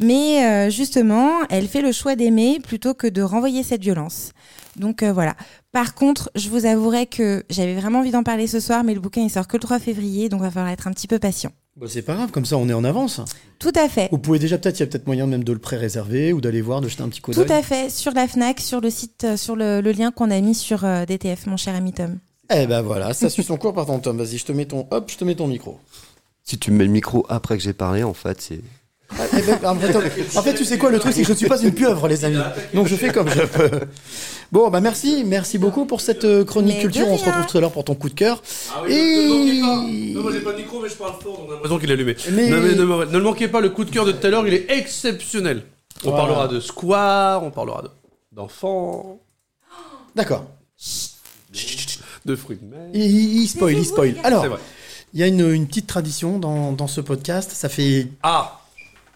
mais 0.00 0.70
justement, 0.70 1.32
elle 1.48 1.66
fait 1.66 1.82
le 1.82 1.92
choix 1.92 2.14
d'aimer 2.14 2.60
plutôt 2.62 2.92
que 2.92 3.06
de 3.06 3.22
renvoyer 3.22 3.62
cette 3.62 3.80
violence. 3.80 4.32
Donc 4.78 5.02
euh, 5.02 5.12
voilà. 5.12 5.34
Par 5.72 5.94
contre, 5.94 6.30
je 6.34 6.48
vous 6.48 6.66
avouerai 6.66 7.06
que 7.06 7.44
j'avais 7.50 7.74
vraiment 7.74 8.00
envie 8.00 8.10
d'en 8.10 8.22
parler 8.22 8.46
ce 8.46 8.60
soir, 8.60 8.84
mais 8.84 8.94
le 8.94 9.00
bouquin 9.00 9.22
il 9.22 9.30
sort 9.30 9.48
que 9.48 9.56
le 9.56 9.60
3 9.60 9.78
février, 9.78 10.28
donc 10.28 10.40
va 10.40 10.50
falloir 10.50 10.72
être 10.72 10.86
un 10.86 10.92
petit 10.92 11.06
peu 11.06 11.18
patient. 11.18 11.52
Bah, 11.76 11.86
c'est 11.88 12.02
pas 12.02 12.14
grave, 12.14 12.30
comme 12.30 12.46
ça 12.46 12.56
on 12.56 12.68
est 12.68 12.72
en 12.72 12.84
avance. 12.84 13.20
Tout 13.58 13.72
à 13.74 13.88
fait. 13.88 14.08
Vous 14.10 14.18
pouvez 14.18 14.38
déjà 14.38 14.56
peut-être, 14.58 14.78
il 14.78 14.80
y 14.80 14.82
a 14.84 14.86
peut-être 14.86 15.06
moyen 15.06 15.26
même 15.26 15.44
de 15.44 15.52
le 15.52 15.58
pré-réserver 15.58 16.32
ou 16.32 16.40
d'aller 16.40 16.62
voir, 16.62 16.80
de 16.80 16.88
jeter 16.88 17.02
un 17.02 17.08
petit 17.08 17.20
coup 17.20 17.32
Tout 17.32 17.44
d'œil. 17.44 17.58
à 17.58 17.62
fait, 17.62 17.90
sur 17.90 18.12
la 18.12 18.26
FNAC, 18.26 18.60
sur 18.60 18.80
le 18.80 18.88
site, 18.90 19.24
euh, 19.24 19.36
sur 19.36 19.56
le, 19.56 19.80
le 19.80 19.92
lien 19.92 20.10
qu'on 20.10 20.30
a 20.30 20.40
mis 20.40 20.54
sur 20.54 20.84
euh, 20.84 21.04
DTF, 21.04 21.46
mon 21.46 21.56
cher 21.58 21.74
ami 21.74 21.92
Tom. 21.92 22.18
Eh 22.54 22.66
ben 22.66 22.80
voilà, 22.80 23.12
ça 23.12 23.28
suit 23.28 23.42
son 23.42 23.56
cours 23.56 23.74
par 23.74 23.86
ton 23.86 23.98
Tom. 23.98 24.16
Vas-y, 24.18 24.38
je 24.38 24.44
te 24.44 24.52
mets 24.52 24.66
ton, 24.66 24.86
hop, 24.90 25.10
je 25.10 25.16
te 25.18 25.24
mets 25.24 25.34
ton 25.34 25.48
micro. 25.48 25.78
Si 26.44 26.58
tu 26.58 26.70
me 26.70 26.76
mets 26.78 26.84
le 26.84 26.90
micro 26.92 27.26
après 27.28 27.56
que 27.56 27.62
j'ai 27.62 27.72
parlé, 27.72 28.02
en 28.04 28.14
fait, 28.14 28.40
c'est. 28.40 28.60
Ah, 29.18 29.22
eh 29.32 29.42
ben, 29.42 29.58
en, 29.70 29.76
fait, 29.76 29.96
en 30.36 30.42
fait, 30.42 30.54
tu 30.54 30.64
sais 30.64 30.78
quoi, 30.78 30.90
le 30.90 30.98
truc, 30.98 31.12
c'est 31.14 31.20
que 31.22 31.26
je 31.28 31.32
ne 31.32 31.36
suis 31.36 31.46
pas 31.48 31.60
une 31.62 31.72
pieuvre, 31.72 32.08
les 32.08 32.24
amis. 32.24 32.38
Donc 32.74 32.86
je 32.88 32.96
fais 32.96 33.10
comme 33.12 33.28
je 33.30 33.42
peux. 33.42 33.70
Bon, 34.52 34.68
bah 34.68 34.80
merci, 34.80 35.22
merci 35.24 35.58
beaucoup 35.58 35.86
pour 35.86 36.00
cette 36.00 36.24
euh, 36.24 36.44
chronique 36.44 36.76
Mais 36.76 36.82
culture. 36.82 37.08
On 37.08 37.16
se 37.18 37.24
retrouve 37.24 37.46
tout 37.46 37.58
à 37.58 37.60
l'heure 37.60 37.72
pour 37.72 37.84
ton 37.84 37.94
coup 37.94 38.08
de 38.08 38.14
cœur. 38.14 38.42
Ah 38.74 38.82
oui, 38.84 38.92
Et- 38.92 39.06
ne 39.06 39.22
le 39.22 39.28
manquez 39.28 39.60
pas. 39.60 40.14
Non, 40.14 40.22
moi 40.22 40.32
j'ai 40.32 40.40
pas 40.40 40.52
de 40.52 40.56
micro, 40.58 40.80
mais 40.80 40.88
je 40.88 40.94
parle 40.94 41.12
fort, 41.22 41.36
donc 41.38 41.46
on 41.48 41.50
a 41.50 41.54
l'impression 41.54 41.78
qu'il 41.78 41.90
est 41.90 41.94
allumé. 41.94 42.16
Mais- 42.32 42.50
Non, 42.50 42.60
mais 42.60 42.74
ne, 42.74 42.82
ne 43.12 43.18
le 43.18 43.24
manquez 43.24 43.48
pas, 43.48 43.60
le 43.60 43.70
coup 43.70 43.84
de 43.84 43.90
cœur 43.90 44.04
de 44.04 44.12
tout 44.12 44.26
à 44.26 44.30
l'heure, 44.30 44.46
il 44.46 44.54
est 44.54 44.70
exceptionnel. 44.70 45.62
On 46.04 46.10
Voilà. 46.10 46.24
parlera 46.26 46.48
de 46.48 46.60
square, 46.60 47.42
on 47.44 47.50
parlera 47.50 47.82
de- 47.82 47.90
d'enfants, 48.32 49.18
D'accord. 50.14 50.44
de 52.24 52.36
fruits 52.36 52.58
de 52.60 52.66
mer. 52.66 52.88
Il, 52.92 53.02
il- 53.02 53.42
il 53.42 53.48
spoil, 53.48 53.76
il 53.78 53.84
spoil. 53.84 54.14
Alors, 54.24 54.46
il 55.14 55.20
y 55.20 55.22
a 55.22 55.26
une, 55.26 55.48
une 55.52 55.66
petite 55.66 55.86
tradition 55.86 56.38
dans, 56.38 56.72
dans 56.72 56.86
ce 56.88 57.00
podcast. 57.00 57.50
Ça 57.54 57.68
fait 57.68 58.08
Ah 58.22 58.60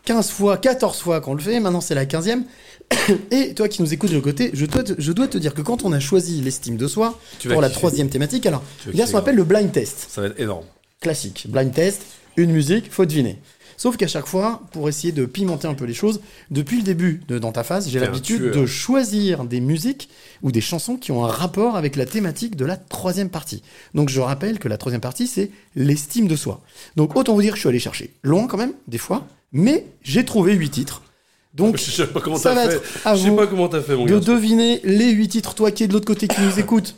15 0.05 0.31
fois, 0.31 0.57
14 0.57 0.99
fois 0.99 1.21
qu'on 1.21 1.35
le 1.35 1.41
fait. 1.41 1.61
Maintenant, 1.61 1.81
c'est 1.81 1.95
la 1.95 2.07
15e. 2.07 2.43
Et 3.31 3.55
toi 3.55 3.69
qui 3.69 3.83
nous 3.83 3.93
écoutes 3.93 4.11
de 4.11 4.15
l'autre 4.17 4.27
côté, 4.27 4.51
je 4.53 4.67
dois, 4.67 4.83
te, 4.83 4.93
je 4.99 5.13
dois 5.13 5.29
te 5.29 5.39
dire 5.39 5.55
que 5.55 5.63
quand 5.63 5.85
on 5.85 5.93
a 5.93 6.01
choisi 6.01 6.41
l'estime 6.41 6.77
de 6.77 6.87
soi 6.89 7.19
Tu 7.39 7.49
pour 7.49 7.61
la 7.61 7.69
kiffer. 7.69 7.79
troisième 7.79 8.09
thématique, 8.09 8.47
alors, 8.47 8.63
il 8.93 8.97
y 8.97 9.03
a 9.03 9.07
ce 9.07 9.13
qu'on 9.13 9.19
appelle 9.19 9.37
le 9.37 9.45
blind 9.45 9.71
test. 9.71 10.07
Ça 10.11 10.21
va 10.23 10.29
être 10.29 10.41
énorme. 10.41 10.65
classique. 11.01 11.47
Blind 11.49 11.73
test, 11.73 12.03
une 12.37 12.51
musique, 12.51 12.91
faut 12.93 13.05
deviner. 13.07 13.39
Sauf 13.77 13.97
qu'à 13.97 14.09
chaque 14.09 14.27
fois, 14.27 14.61
pour 14.73 14.91
essayer 14.91 15.11
de 15.11 15.25
pimenter 15.25 15.67
un 15.67 15.73
peu 15.73 15.87
les 15.87 15.95
choses, 15.95 16.21
depuis 16.51 16.77
le 16.77 16.83
début 16.83 17.23
de 17.29 17.39
Dans 17.39 17.51
ta 17.51 17.65
phase, 17.65 17.89
j'ai 17.89 17.99
l'habitude 17.99 18.51
de 18.51 18.67
choisir 18.67 19.45
des 19.45 19.61
musiques 19.61 20.11
ou 20.43 20.53
des 20.53 20.61
chansons 20.61 20.97
qui 20.97 21.13
ont 21.13 21.25
un 21.25 21.29
rapport 21.29 21.77
avec 21.77 21.97
la 21.97 22.05
thématique 22.05 22.57
de 22.57 22.67
la 22.67 22.77
troisième 22.77 23.31
partie. 23.31 23.63
Donc 23.95 24.11
je 24.11 24.21
rappelle 24.21 24.59
que 24.59 24.69
la 24.69 24.77
troisième 24.77 25.01
partie, 25.01 25.27
c'est 25.27 25.51
l'estime 25.77 26.27
de 26.29 26.37
soi. 26.37 26.61
Donc 26.97 27.17
autant 27.17 27.33
vous 27.35 27.41
dire 27.41 27.53
que 27.53 27.57
je 27.57 27.61
suis 27.61 27.69
allé 27.71 27.79
chercher 27.79 28.13
loin 28.23 28.47
quand 28.49 28.59
même, 28.59 28.75
des 28.87 28.99
fois, 28.99 29.27
mais 29.53 29.87
j'ai 30.03 30.25
trouvé 30.25 30.55
huit 30.55 30.71
titres. 30.71 31.03
Donc 31.55 31.77
Je 31.79 31.91
sais 31.91 32.07
pas 32.07 32.21
comment 32.21 32.37
ça 32.37 32.51
t'as 32.55 32.65
va 32.67 32.71
fait. 32.71 32.77
être 32.77 33.07
à 33.07 33.15
Je 33.17 33.23
sais 33.25 33.29
vous 33.31 33.37
pas 33.37 33.47
comment 33.47 33.69
t'as 33.69 33.81
fait, 33.83 33.97
mon 33.97 34.05
de 34.07 34.19
deviner 34.19 34.81
les 34.85 35.11
huit 35.11 35.29
titres, 35.29 35.55
toi 35.55 35.71
qui 35.73 35.83
es 35.85 35.89
de 35.89 35.93
l'autre 35.93 36.07
côté 36.07 36.29
qui 36.29 36.41
nous 36.41 36.61
écoute, 36.61 36.95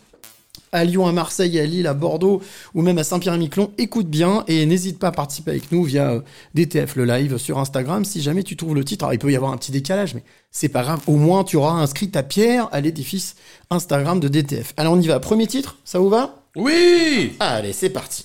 à 0.72 0.84
Lyon, 0.84 1.06
à 1.06 1.12
Marseille, 1.12 1.58
à 1.58 1.64
Lille, 1.66 1.86
à 1.86 1.92
Bordeaux 1.94 2.40
ou 2.74 2.80
même 2.82 2.96
à 2.98 3.04
Saint-Pierre-et-Miquelon, 3.04 3.72
écoute 3.78 4.08
bien 4.08 4.44
et 4.48 4.64
n'hésite 4.66 4.98
pas 4.98 5.08
à 5.08 5.12
participer 5.12 5.50
avec 5.52 5.70
nous 5.72 5.84
via 5.84 6.10
euh, 6.12 6.20
DTF 6.54 6.96
le 6.96 7.04
live 7.04 7.36
sur 7.38 7.58
Instagram 7.58 8.04
si 8.04 8.22
jamais 8.22 8.42
tu 8.42 8.56
trouves 8.56 8.74
le 8.74 8.84
titre. 8.84 9.04
Alors 9.04 9.14
il 9.14 9.18
peut 9.18 9.30
y 9.32 9.36
avoir 9.36 9.52
un 9.52 9.56
petit 9.56 9.72
décalage, 9.72 10.14
mais 10.14 10.22
c'est 10.50 10.68
pas 10.70 10.82
grave, 10.82 11.00
au 11.06 11.16
moins 11.16 11.44
tu 11.44 11.56
auras 11.56 11.72
inscrit 11.72 12.10
ta 12.10 12.22
pierre 12.22 12.68
à 12.72 12.80
l'édifice 12.80 13.36
Instagram 13.70 14.20
de 14.20 14.28
DTF. 14.28 14.72
Alors 14.76 14.92
on 14.94 15.00
y 15.00 15.06
va, 15.06 15.18
premier 15.20 15.46
titre, 15.46 15.76
ça 15.84 15.98
vous 15.98 16.08
va? 16.10 16.42
Oui 16.56 17.32
Allez, 17.40 17.72
c'est 17.72 17.90
parti. 17.90 18.24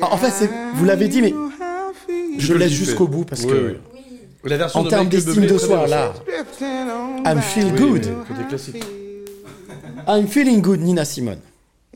En 0.00 0.16
fait, 0.16 0.30
c'est- 0.30 0.50
vous 0.74 0.84
l'avez 0.84 1.08
dit, 1.08 1.22
mais 1.22 1.32
je 2.38 2.52
le 2.52 2.58
laisse 2.58 2.72
jusqu'au 2.72 3.06
bout 3.08 3.24
parce 3.24 3.44
que 3.44 3.76
La 4.44 4.56
version 4.58 4.80
en 4.80 4.82
de 4.84 4.90
termes 4.90 5.04
Michael 5.04 5.24
d'estime 5.24 5.42
Bublé 5.42 5.48
de 5.48 5.54
est 5.54 5.58
très 5.58 5.66
soi, 5.66 5.76
bien, 5.78 5.86
là. 5.86 6.12
I'm 7.26 7.40
feel 7.40 7.72
Oui, 7.72 7.78
good. 7.78 8.06
mais 8.06 8.34
côté 8.36 8.48
classique. 8.48 8.84
I'm 10.06 10.26
feeling 10.28 10.60
good, 10.60 10.80
Nina 10.80 11.04
Simone. 11.06 11.40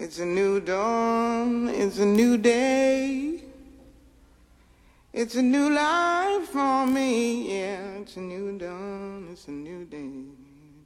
It's 0.00 0.18
a 0.18 0.24
new 0.24 0.60
dawn, 0.60 1.68
it's 1.78 1.98
a 2.00 2.06
new 2.06 2.38
day. 2.38 3.42
It's 5.12 5.34
a 5.36 5.42
new 5.42 5.68
life 5.68 6.48
for 6.52 6.86
me, 6.86 7.48
yeah. 7.50 8.00
It's 8.00 8.16
a 8.16 8.20
new 8.20 8.56
dawn, 8.56 9.24
it's 9.32 9.46
a 9.48 9.50
new 9.50 9.84
day. 9.84 10.08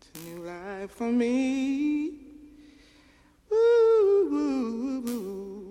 It's 0.00 0.08
a 0.16 0.28
new 0.28 0.44
life 0.44 0.90
for 0.96 1.12
me. 1.12 2.10
Woo, 3.50 4.30
woo, 4.30 5.02
woo. 5.04 5.61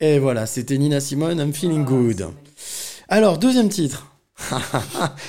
Et 0.00 0.18
voilà, 0.18 0.46
c'était 0.46 0.78
Nina 0.78 1.00
Simone, 1.00 1.38
I'm 1.38 1.52
feeling 1.52 1.84
good. 1.84 2.28
Alors, 3.08 3.38
deuxième 3.38 3.68
titre. 3.68 4.06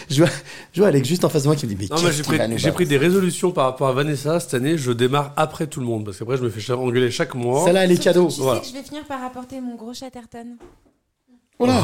je, 0.09 0.23
vois, 0.23 0.31
je 0.71 0.79
vois 0.79 0.87
Alex 0.87 1.05
juste 1.05 1.25
en 1.25 1.29
face 1.29 1.43
de 1.43 1.47
moi 1.49 1.57
qui 1.57 1.65
me 1.65 1.71
dit 1.73 1.75
Mais 1.77 1.87
qu'est-ce 1.89 2.57
j'ai 2.57 2.71
pris, 2.71 2.85
des 2.85 2.97
résolutions 2.97 3.51
par 3.51 3.65
rapport 3.65 3.89
à 3.89 3.91
Vanessa. 3.91 4.39
Cette 4.39 4.53
année, 4.53 4.77
je 4.77 4.93
démarre 4.93 5.33
après 5.35 5.67
tout 5.67 5.81
le 5.81 5.85
monde. 5.85 6.05
Parce 6.05 6.17
qu'après, 6.17 6.37
je 6.37 6.43
me 6.43 6.49
fais 6.49 6.71
engueuler 6.71 7.11
chaque 7.11 7.35
mois. 7.35 7.65
Celle-là, 7.65 7.83
elle 7.83 7.91
est 7.91 8.01
cadeau. 8.01 8.29
Tu 8.29 8.39
Voilà. 8.39 8.61
sais 8.61 8.69
que 8.71 8.77
je 8.77 8.81
vais 8.81 8.87
finir 8.87 9.03
par 9.05 9.21
apporter 9.23 9.59
mon 9.59 9.75
gros 9.75 9.93
chatterton. 9.93 10.55
Oh 11.59 11.65
là 11.65 11.83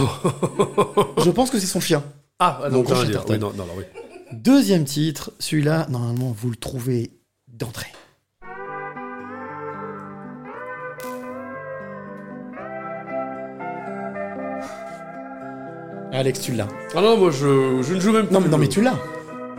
Je 1.26 1.30
pense 1.30 1.50
que 1.50 1.60
c'est 1.60 1.68
son 1.68 1.82
chien. 1.82 2.02
Ah, 2.40 2.62
ah, 2.64 2.70
Mon 2.70 2.78
non, 2.78 2.84
gros. 2.84 2.96
Oui, 3.28 3.38
non, 3.38 3.52
non, 3.52 3.66
non, 3.66 3.74
oui. 3.78 3.84
Deuxième 4.32 4.86
titre, 4.86 5.32
celui-là, 5.40 5.88
normalement, 5.90 6.34
vous 6.38 6.50
le 6.50 6.56
trouvez 6.56 7.12
d'entrée. 7.48 7.92
Alex, 16.14 16.40
tu 16.42 16.54
l'as. 16.54 16.68
Ah 16.96 17.02
non, 17.02 17.18
moi 17.18 17.32
je, 17.32 17.82
je 17.84 17.94
ne 17.94 18.00
joue 18.00 18.12
même 18.14 18.28
plus. 18.28 18.34
Non, 18.34 18.40
mais, 18.42 18.50
non, 18.50 18.58
mais 18.58 18.68
tu 18.68 18.82
l'as. 18.82 18.96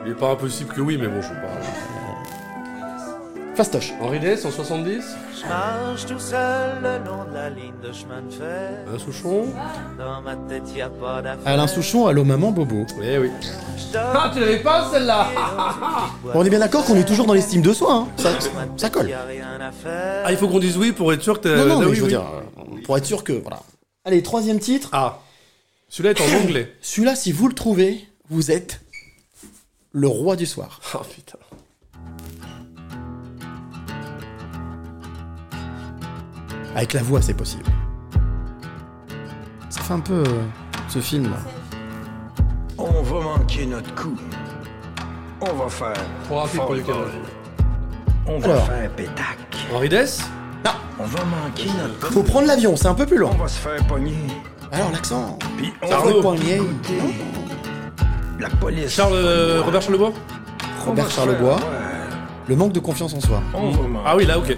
Il 0.04 0.12
est 0.12 0.14
pas 0.14 0.30
impossible 0.30 0.72
que 0.74 0.80
oui, 0.80 0.96
mais 1.00 1.08
bon, 1.08 1.20
je 1.20 1.26
sais 1.28 1.34
pas. 1.34 1.48
Fastoche. 3.54 3.92
Henri 4.00 4.20
Dess 4.20 4.44
en 4.44 4.52
70 4.52 5.02
Je 5.42 5.48
marche 5.48 6.06
tout 6.06 6.18
seul 6.20 6.76
le 6.80 7.04
long 7.04 7.24
de 7.28 7.34
la 7.34 7.50
ligne 7.50 7.72
de 7.82 7.92
chemin 7.92 8.22
de 8.22 8.32
fer. 8.32 8.70
Un 8.94 8.98
Souchon 8.98 9.46
Dans 9.98 10.22
ma 10.22 10.36
tête, 10.48 10.62
y 10.76 10.80
a 10.80 10.88
pas 10.88 11.20
d'affaire. 11.22 11.42
Alain 11.44 11.66
Souchon, 11.66 12.06
Allô 12.06 12.22
Maman 12.22 12.52
Bobo. 12.52 12.86
Eh 13.02 13.18
oui. 13.18 13.30
Ah, 13.96 14.30
tu 14.32 14.38
l'avais 14.38 14.58
pas 14.60 14.88
celle-là 14.92 15.26
Bon, 16.22 16.30
on 16.34 16.44
est 16.44 16.50
bien 16.50 16.60
d'accord 16.60 16.84
qu'on 16.84 16.94
est 16.96 17.04
toujours 17.04 17.26
dans 17.26 17.34
l'estime 17.34 17.62
de 17.62 17.72
soi. 17.72 17.92
Hein. 17.92 18.08
Ça, 18.16 18.28
ça 18.76 18.90
colle. 18.90 19.08
Y 19.08 19.12
a 19.12 19.24
rien 19.24 19.60
à 19.60 19.72
faire. 19.72 20.22
Ah, 20.24 20.30
il 20.30 20.38
faut 20.38 20.46
qu'on 20.46 20.60
dise 20.60 20.76
oui 20.78 20.92
pour 20.92 21.12
être 21.12 21.22
sûr 21.22 21.40
que 21.40 21.48
t'es. 21.48 21.56
Non, 21.56 21.66
non, 21.66 21.80
mais 21.80 21.86
oui, 21.86 21.94
je 21.96 22.00
veux 22.00 22.06
oui. 22.06 22.12
dire, 22.12 22.20
euh, 22.22 22.80
pour 22.84 22.96
être 22.96 23.06
sûr 23.06 23.24
que. 23.24 23.32
Voilà. 23.32 23.58
Allez, 24.04 24.22
troisième 24.22 24.60
titre. 24.60 24.90
Ah. 24.92 25.18
Celui-là 25.88 26.10
est 26.10 26.20
en 26.20 26.40
anglais. 26.44 26.74
Celui-là, 26.80 27.14
si 27.16 27.32
vous 27.32 27.48
le 27.48 27.54
trouvez, 27.54 28.06
vous 28.30 28.50
êtes 28.50 28.80
le 29.92 30.08
roi 30.08 30.36
du 30.36 30.46
soir. 30.46 30.80
Oh 30.94 31.02
putain. 31.14 31.38
Avec 36.74 36.92
la 36.92 37.02
voix, 37.02 37.20
c'est 37.22 37.34
possible. 37.34 37.64
Ça 39.70 39.80
fait 39.82 39.92
un 39.94 40.00
peu 40.00 40.22
euh, 40.26 40.42
ce 40.88 41.00
film 41.00 41.24
là. 41.24 41.38
On 42.78 43.02
va 43.02 43.20
manquer 43.20 43.66
notre 43.66 43.92
coup. 43.94 44.16
On 45.40 45.52
va 45.54 45.68
faire. 45.68 45.94
Trop 46.24 46.36
rapide 46.36 46.60
pour 46.60 46.76
fort, 46.76 46.86
carottes. 46.86 47.12
On 48.26 48.38
va 48.38 48.46
Alors. 48.52 48.66
faire 48.66 48.90
pétac. 48.92 49.38
Henri 49.72 49.88
Dess? 49.88 50.22
On 51.00 51.04
va 51.04 51.24
manquer 51.24 51.68
notre 51.80 52.06
coup. 52.08 52.12
Faut 52.12 52.22
prendre 52.22 52.46
l'avion, 52.48 52.74
c'est 52.76 52.88
un 52.88 52.94
peu 52.94 53.06
plus 53.06 53.18
long. 53.18 53.30
On 53.32 53.38
va 53.42 53.48
se 53.48 53.58
faire 53.60 53.86
pogner. 53.86 54.14
Alors 54.72 54.90
l'accent. 54.92 55.38
Puis 55.56 55.72
on 55.82 55.86
va 55.86 56.10
écouter 56.10 56.60
La 58.38 58.48
police. 58.50 58.90
Charles, 58.90 59.14
euh, 59.14 59.62
Robert 59.64 59.82
Charlebois 59.82 60.12
Robert 60.84 61.10
Charlebois. 61.10 61.56
ouais, 61.56 61.60
Le 62.48 62.56
manque 62.56 62.72
de 62.72 62.80
confiance 62.80 63.14
en 63.14 63.20
soi. 63.20 63.42
Manquer 63.52 63.78
Ah 64.04 64.16
oui, 64.16 64.26
là, 64.26 64.38
ok. 64.38 64.56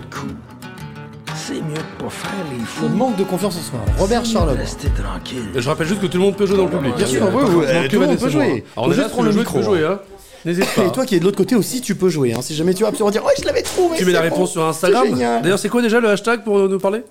C'est 1.34 1.54
mieux 1.54 1.74
de 1.74 2.02
pas 2.02 2.10
faire 2.10 2.30
les 2.52 2.64
fous. 2.64 2.88
Le 2.88 2.94
manque 2.94 3.16
de 3.16 3.24
confiance 3.24 3.56
en 3.56 3.60
soi. 3.60 3.80
Robert 3.98 4.24
Charlebois. 4.24 4.60
Rester 4.60 4.88
tranquille. 4.90 5.48
Je 5.54 5.68
rappelle 5.68 5.86
juste 5.86 6.00
que 6.00 6.06
tout 6.06 6.18
le 6.18 6.24
monde 6.24 6.36
peut 6.36 6.46
jouer 6.46 6.56
dans 6.56 6.64
le 6.64 6.70
public. 6.70 6.94
Bien 6.96 7.06
sûr, 7.06 7.22
oui, 7.32 7.42
oui, 7.44 7.52
forcément 7.52 7.88
tout 7.88 8.00
le 8.00 8.06
monde 8.06 8.18
peut 8.18 8.28
jouer. 8.28 8.64
Alors, 8.76 8.88
on 8.88 8.92
est 8.92 8.96
là, 8.96 9.08
le 9.22 9.30
veux 9.30 9.62
jouer, 9.62 9.84
hein. 9.84 10.00
N'hésite 10.44 10.74
pas. 10.74 10.84
Et 10.86 10.92
toi 10.92 11.04
qui 11.04 11.16
es 11.16 11.20
de 11.20 11.24
l'autre 11.24 11.36
côté 11.36 11.54
aussi, 11.54 11.80
tu 11.82 11.94
peux 11.94 12.08
jouer. 12.08 12.32
Hein. 12.32 12.40
Si 12.40 12.54
jamais 12.54 12.72
tu 12.72 12.82
veux 12.82 12.88
absolument 12.88 13.10
dire, 13.10 13.22
oh, 13.24 13.30
je 13.38 13.44
l'avais 13.44 13.62
trouvé. 13.62 13.98
Tu 13.98 14.06
mets 14.06 14.12
la 14.12 14.20
c'est 14.20 14.24
réponse 14.24 14.38
bon. 14.38 14.46
sur 14.46 14.64
Instagram. 14.64 15.18
D'ailleurs, 15.42 15.58
c'est 15.58 15.68
quoi 15.68 15.82
déjà 15.82 16.00
le 16.00 16.08
hashtag 16.08 16.44
pour 16.44 16.58
nous 16.68 16.78
parler? 16.78 17.02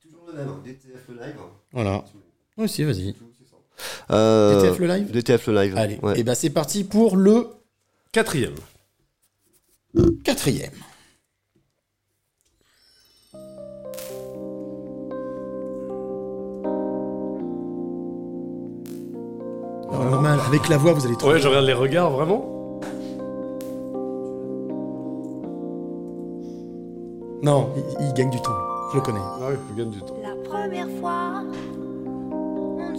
Toujours 0.00 0.26
le 0.32 0.38
même, 0.38 0.48
DTF 0.64 1.08
live. 1.08 1.34
Voilà. 1.74 2.04
Oui, 2.56 2.68
si, 2.68 2.84
vas-y. 2.84 3.14
Euh, 4.10 4.60
DTF 4.60 4.78
le 4.78 4.86
live 4.86 5.10
DTF 5.10 5.46
le 5.48 5.54
live. 5.54 5.76
Allez, 5.76 5.98
ouais. 6.02 6.18
et 6.18 6.22
ben 6.22 6.34
c'est 6.36 6.50
parti 6.50 6.84
pour 6.84 7.16
le 7.16 7.48
Quatrième. 8.12 8.54
quatrième. 10.24 10.70
Alors, 19.90 20.04
normal, 20.10 20.38
avec 20.46 20.68
la 20.68 20.76
voix, 20.76 20.92
vous 20.92 21.06
allez 21.06 21.16
trouver. 21.16 21.34
Ouais, 21.34 21.40
je 21.40 21.48
regarde 21.48 21.66
les 21.66 21.72
regards, 21.72 22.10
vraiment. 22.10 22.80
Non, 27.42 27.70
il, 27.76 28.06
il 28.06 28.12
gagne 28.14 28.30
du 28.30 28.40
temps. 28.40 28.56
Je 28.90 28.96
le 28.96 29.02
connais. 29.02 29.18
Ah 29.20 29.48
oui, 29.50 29.56
je 29.70 29.76
gagne 29.82 29.90
du 29.90 30.00
temps. 30.00 30.16
La 30.22 30.34
première 30.48 30.88
fois, 31.00 31.42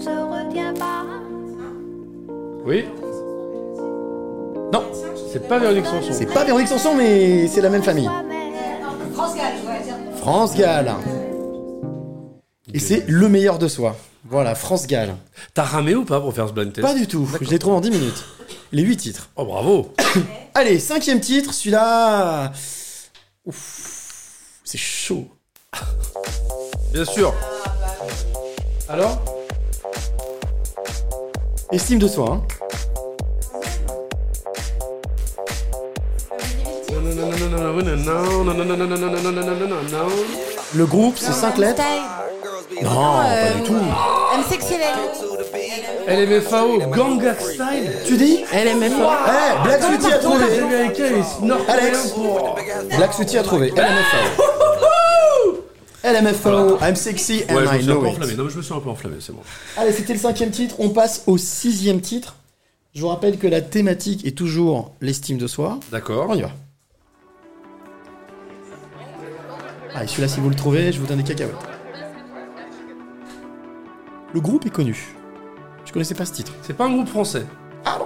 se 0.05 0.09
retient 0.09 0.73
pas. 0.73 1.03
Oui 2.65 2.85
Non, 4.71 4.83
C'est 5.31 5.47
pas 5.47 5.57
Véronique 5.59 5.85
Sanson. 5.85 6.11
c'est 6.11 6.25
pas 6.31 6.43
Véronique 6.43 6.67
Sanson, 6.67 6.95
mais 6.95 7.47
c'est 7.47 7.61
la 7.61 7.69
même 7.69 7.83
famille. 7.83 8.09
France 9.13 9.35
Gall, 9.35 9.53
je 9.55 9.61
voudrais 9.61 9.81
dire. 9.83 9.95
France 10.17 10.55
Gall. 10.55 10.93
Et 12.73 12.79
c'est 12.79 13.05
le 13.07 13.29
meilleur 13.29 13.57
de 13.57 13.67
soi. 13.67 13.95
Voilà, 14.27 14.53
France 14.55 14.85
Gall. 14.87 15.15
T'as 15.53 15.63
ramé 15.63 15.95
ou 15.95 16.03
pas 16.05 16.19
pour 16.19 16.33
faire 16.33 16.47
ce 16.47 16.53
blind 16.53 16.71
test 16.73 16.85
Pas 16.85 16.93
du 16.93 17.07
tout. 17.07 17.27
Je 17.41 17.49
l'ai 17.49 17.59
trouvé 17.59 17.75
en 17.77 17.81
10 17.81 17.91
minutes. 17.91 18.25
Les 18.71 18.83
8 18.83 18.97
titres. 18.97 19.29
Oh, 19.35 19.45
bravo 19.45 19.93
Allez, 20.53 20.79
cinquième 20.79 21.19
titre, 21.19 21.53
celui-là. 21.53 22.51
Ouf, 23.45 24.59
c'est 24.63 24.77
chaud. 24.77 25.27
Bien 26.93 27.05
sûr. 27.05 27.33
Alors? 28.89 29.34
Non, 38.85 39.31
non, 39.31 39.65
non, 39.67 39.81
non. 39.91 40.07
Le 40.73 40.85
groupe, 40.85 41.15
c'est 41.17 41.33
5 41.33 41.57
lettres. 41.57 41.81
Non, 42.81 42.89
pas 42.91 43.51
du 43.55 43.63
tout. 43.63 43.75
Sexy 44.49 44.75
LMFAO, 46.07 46.79
Ganga 46.91 47.33
Style 47.33 47.91
Tu 48.05 48.17
dis 48.17 48.45
LMFAO. 48.53 49.09
Eh, 49.27 49.63
Black 49.63 49.83
Sweetie 49.83 50.13
a 50.13 50.17
trouvé. 50.19 50.45
Alex. 51.67 52.15
Black 52.95 53.13
Sweetie 53.13 53.37
a 53.37 53.43
trouvé. 53.43 53.71
LMFAO. 53.71 54.54
LMFAO, 56.05 56.77
I'm 56.81 56.95
sexy 56.95 57.43
and 57.49 57.55
Ouais, 57.55 57.65
je 57.65 57.71
me 57.71 57.77
I 57.79 57.81
suis 57.81 57.89
un 57.91 57.93
know 57.95 58.01
peu 58.01 58.07
it. 58.07 58.13
enflammé. 58.13 58.33
Non, 58.35 58.43
mais 58.45 58.49
je 58.51 58.57
me 58.57 58.61
suis 58.61 58.73
un 58.73 58.79
peu 58.79 58.89
enflammé, 58.89 59.15
c'est 59.19 59.33
bon. 59.33 59.41
Allez, 59.77 59.91
c'était 59.91 60.13
le 60.13 60.19
cinquième 60.19 60.51
titre. 60.51 60.75
On 60.79 60.89
passe 60.89 61.23
au 61.25 61.37
sixième 61.37 61.99
titre. 62.01 62.35
Je 62.93 63.01
vous 63.01 63.07
rappelle 63.07 63.37
que 63.39 63.47
la 63.47 63.61
thématique 63.61 64.25
est 64.25 64.37
toujours 64.37 64.93
l'estime 65.01 65.37
de 65.37 65.47
soi. 65.47 65.79
D'accord. 65.91 66.27
On 66.29 66.35
y 66.35 66.41
va. 66.41 66.51
Allez, 69.95 70.07
celui-là, 70.07 70.27
si 70.27 70.39
vous 70.39 70.49
le 70.49 70.55
trouvez, 70.55 70.91
je 70.91 70.99
vous 70.99 71.07
donne 71.07 71.17
des 71.17 71.23
cacahuètes. 71.23 71.55
Le 74.33 74.41
groupe 74.41 74.65
est 74.65 74.69
connu. 74.69 75.15
Je 75.85 75.91
connaissais 75.93 76.15
pas 76.15 76.25
ce 76.25 76.33
titre. 76.33 76.51
C'est 76.61 76.73
pas 76.75 76.85
un 76.85 76.91
groupe 76.93 77.07
français. 77.07 77.45
Ah 77.85 77.97
bon? 77.99 78.05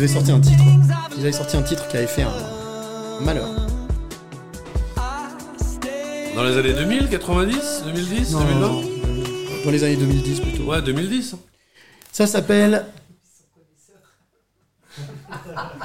Ils 0.00 0.04
avaient 0.04 0.14
sorti 0.14 0.32
un 0.32 0.40
titre. 0.40 0.64
Ils 1.14 1.20
avaient 1.20 1.32
sorti 1.32 1.56
un 1.58 1.62
titre 1.62 1.86
qui 1.86 1.98
avait 1.98 2.06
fait 2.06 2.22
un 2.22 2.32
malheur. 3.22 3.44
Dans 6.34 6.42
les 6.42 6.56
années 6.56 6.72
2000, 6.72 7.10
90, 7.10 7.82
2010, 7.84 8.30
2020 8.32 8.82
Dans 9.66 9.70
les 9.70 9.84
années 9.84 9.96
2010 9.96 10.40
plutôt. 10.40 10.62
Ouais, 10.62 10.80
2010. 10.80 11.34
Ça 12.12 12.26
s'appelle 12.26 12.86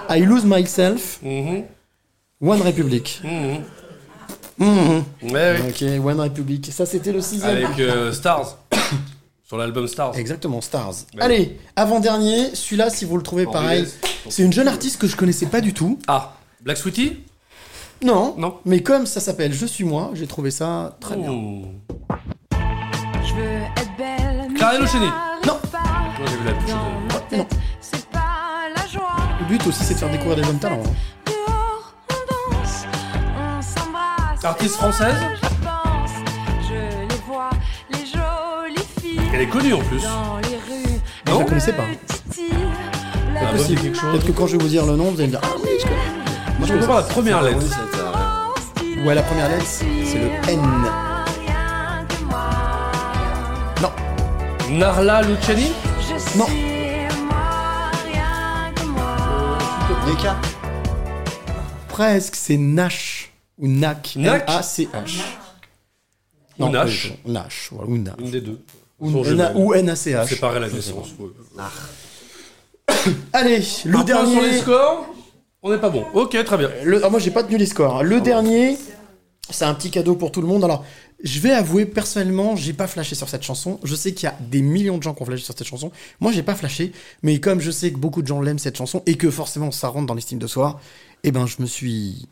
I 0.10 0.22
Lose 0.22 0.46
Myself, 0.46 1.20
Mhm. 1.22 1.64
One 2.42 2.62
Republic. 2.62 3.22
Mhm. 3.22 3.64
Mhm. 4.60 5.04
Ouais, 5.24 5.58
Ok, 5.68 5.84
One 6.06 6.22
Republic. 6.22 6.70
Ça, 6.72 6.86
c'était 6.86 7.12
le 7.12 7.20
sixième. 7.20 7.66
Avec 7.66 7.78
euh, 7.82 8.14
Stars. 8.14 8.60
Sur 9.48 9.58
l'album 9.58 9.88
Stars. 9.88 10.18
Exactement, 10.18 10.60
Stars. 10.60 10.94
Ouais. 11.14 11.22
Allez, 11.22 11.60
avant-dernier, 11.76 12.56
celui-là, 12.56 12.90
si 12.90 13.06
vous 13.06 13.16
le 13.16 13.22
trouvez 13.24 13.46
En 13.46 13.52
pareil, 13.52 13.86
c'est 14.28 14.42
une 14.44 14.52
jeune 14.54 14.68
artiste 14.68 15.00
que 15.00 15.06
je 15.08 15.16
connaissais 15.16 15.46
pas 15.46 15.62
du 15.62 15.72
tout. 15.74 16.00
Ah, 16.08 16.34
Black 16.62 16.78
Sweetie? 16.78 17.20
Non, 18.04 18.34
Non. 18.38 18.58
mais 18.66 18.82
comme 18.82 19.06
ça 19.06 19.20
s'appelle 19.22 19.54
Je 19.54 19.66
suis 19.66 19.84
moi, 19.84 20.10
j'ai 20.14 20.28
trouvé 20.28 20.50
ça 20.52 20.98
très 21.00 21.16
bien. 21.16 21.30
Oh. 21.32 21.62
Je 23.24 23.34
veux 23.36 23.62
être 23.78 23.98
belle. 23.98 24.52
Clara 24.56 24.74
Non. 24.80 25.60
Moi, 26.18 26.28
j'ai 26.28 26.38
vu 26.38 26.46
la 26.46 26.52
tête, 26.54 27.38
Non. 27.38 27.48
c'est 27.80 28.06
pas 28.08 28.68
la 28.76 28.88
joie. 28.88 29.16
Le 29.42 29.46
but 29.46 29.68
aussi, 29.68 29.84
c'est 29.84 29.94
de 29.94 30.00
faire 30.00 30.10
découvrir 30.12 30.38
des 30.38 30.44
jeunes 30.44 30.60
talents. 30.60 30.82
hein. 30.84 30.92
Dehors, 31.28 31.94
on 32.10 32.52
danse, 32.52 32.84
on 33.38 33.62
s'embrasse. 33.62 34.44
Artiste 34.44 34.76
française? 34.76 35.16
Elle 39.36 39.42
est 39.42 39.48
connue 39.48 39.74
en 39.74 39.80
plus. 39.80 40.02
Dans 40.02 40.38
les 40.38 40.56
rues. 40.56 41.00
Je 41.28 41.34
la 41.34 41.44
connaissais 41.44 41.74
pas. 41.74 41.84
Ah, 43.38 43.52
quelque 43.58 43.94
chose. 43.94 44.12
Peut-être 44.12 44.28
que 44.28 44.32
quand 44.32 44.48
je 44.48 44.56
vais 44.56 44.64
vous 44.64 44.70
dire 44.70 44.86
le 44.86 44.96
nom, 44.96 45.12
vous 45.12 45.20
allez 45.20 45.28
me 45.28 45.32
dire 45.32 45.42
Ah 45.44 45.56
oui, 45.62 45.70
je 45.78 45.84
connais. 45.84 46.58
Moi, 46.58 46.68
je 46.70 46.74
peux 46.74 46.88
pas 46.88 47.02
la 47.02 47.04
première 47.04 47.42
lettre. 47.42 47.60
Ouais, 49.06 49.14
la 49.14 49.24
première 49.24 49.50
lettre, 49.50 49.66
c'est 49.66 50.20
le 50.20 50.30
N. 50.50 50.62
Non, 53.82 53.92
Narla 54.72 55.22
Luciani 55.24 55.74
Je 56.00 56.38
Non. 56.38 56.48
Neka 60.08 60.36
presque, 61.90 62.36
c'est 62.36 62.58
Nash. 62.58 63.32
Ou 63.58 63.68
Nak. 63.68 64.16
Nak 64.16 64.44
N-A-C-H. 64.48 65.22
Non, 66.58 66.70
Nash. 66.70 67.14
Nash, 67.26 67.70
voilà, 67.72 67.90
ou 67.90 67.98
Nash. 67.98 68.16
Une 68.20 68.32
des 68.32 68.42
deux. 68.42 68.62
Ou, 69.00 69.26
N- 69.26 69.52
ou 69.56 69.74
N-A-C-H. 69.74 70.28
Séparé 70.28 70.58
à 70.58 70.60
la 70.62 70.70
naissance. 70.70 71.10
ouais. 71.20 71.28
Allez, 73.34 73.62
le 73.86 74.04
dernier. 74.04 74.32
sur 74.34 74.42
les 74.42 74.58
scores 74.60 75.06
On 75.62 75.72
n'est 75.72 75.80
pas 75.80 75.90
bon. 75.90 76.06
Ok, 76.14 76.42
très 76.44 76.58
bien. 76.58 76.70
Le- 76.84 77.04
ah, 77.04 77.10
moi, 77.10 77.20
j'ai 77.20 77.32
pas 77.32 77.44
tenu 77.44 77.58
les 77.58 77.66
scores. 77.66 78.04
Le 78.04 78.22
dernier, 78.22 78.78
C'est 79.52 79.66
un 79.66 79.76
petit 79.76 79.92
cadeau 79.92 80.16
pour 80.16 80.32
tout 80.32 80.42
le 80.42 80.48
monde. 80.48 80.64
Alors, 80.64 80.84
je 81.24 81.40
vais 81.40 81.52
avouer, 81.52 81.86
personnellement, 81.86 82.56
j'ai 82.56 82.74
pas 82.74 82.88
flashé 82.88 83.14
sur 83.14 83.30
cette 83.30 83.44
chanson. 83.44 83.80
Je 83.84 83.94
sais 83.94 84.12
qu'il 84.14 84.26
y 84.28 84.32
a 84.32 84.36
des 84.42 84.64
millions 84.64 84.98
de 84.98 85.04
gens 85.04 85.14
qui 85.14 85.22
ont 85.22 85.26
flashé 85.26 85.44
sur 85.44 85.56
cette 85.56 85.68
chanson. 85.68 85.92
Moi, 86.20 86.32
j'ai 86.32 86.42
pas 86.42 86.56
flashé. 86.56 86.94
Mais 87.22 87.40
comme 87.40 87.60
je 87.60 87.70
sais 87.70 87.92
que 87.92 87.98
beaucoup 87.98 88.24
de 88.24 88.28
gens 88.28 88.42
l'aiment, 88.42 88.58
cette 88.58 88.76
chanson, 88.78 89.04
et 89.06 89.18
que 89.18 89.30
forcément, 89.30 89.70
ça 89.70 89.88
rentre 89.90 90.08
dans 90.08 90.16
l'estime 90.16 90.40
de 90.40 90.48
soi, 90.48 90.80
eh 91.24 91.32
ben, 91.32 91.46
je 91.46 91.58
me 91.60 91.68
suis 91.68 92.28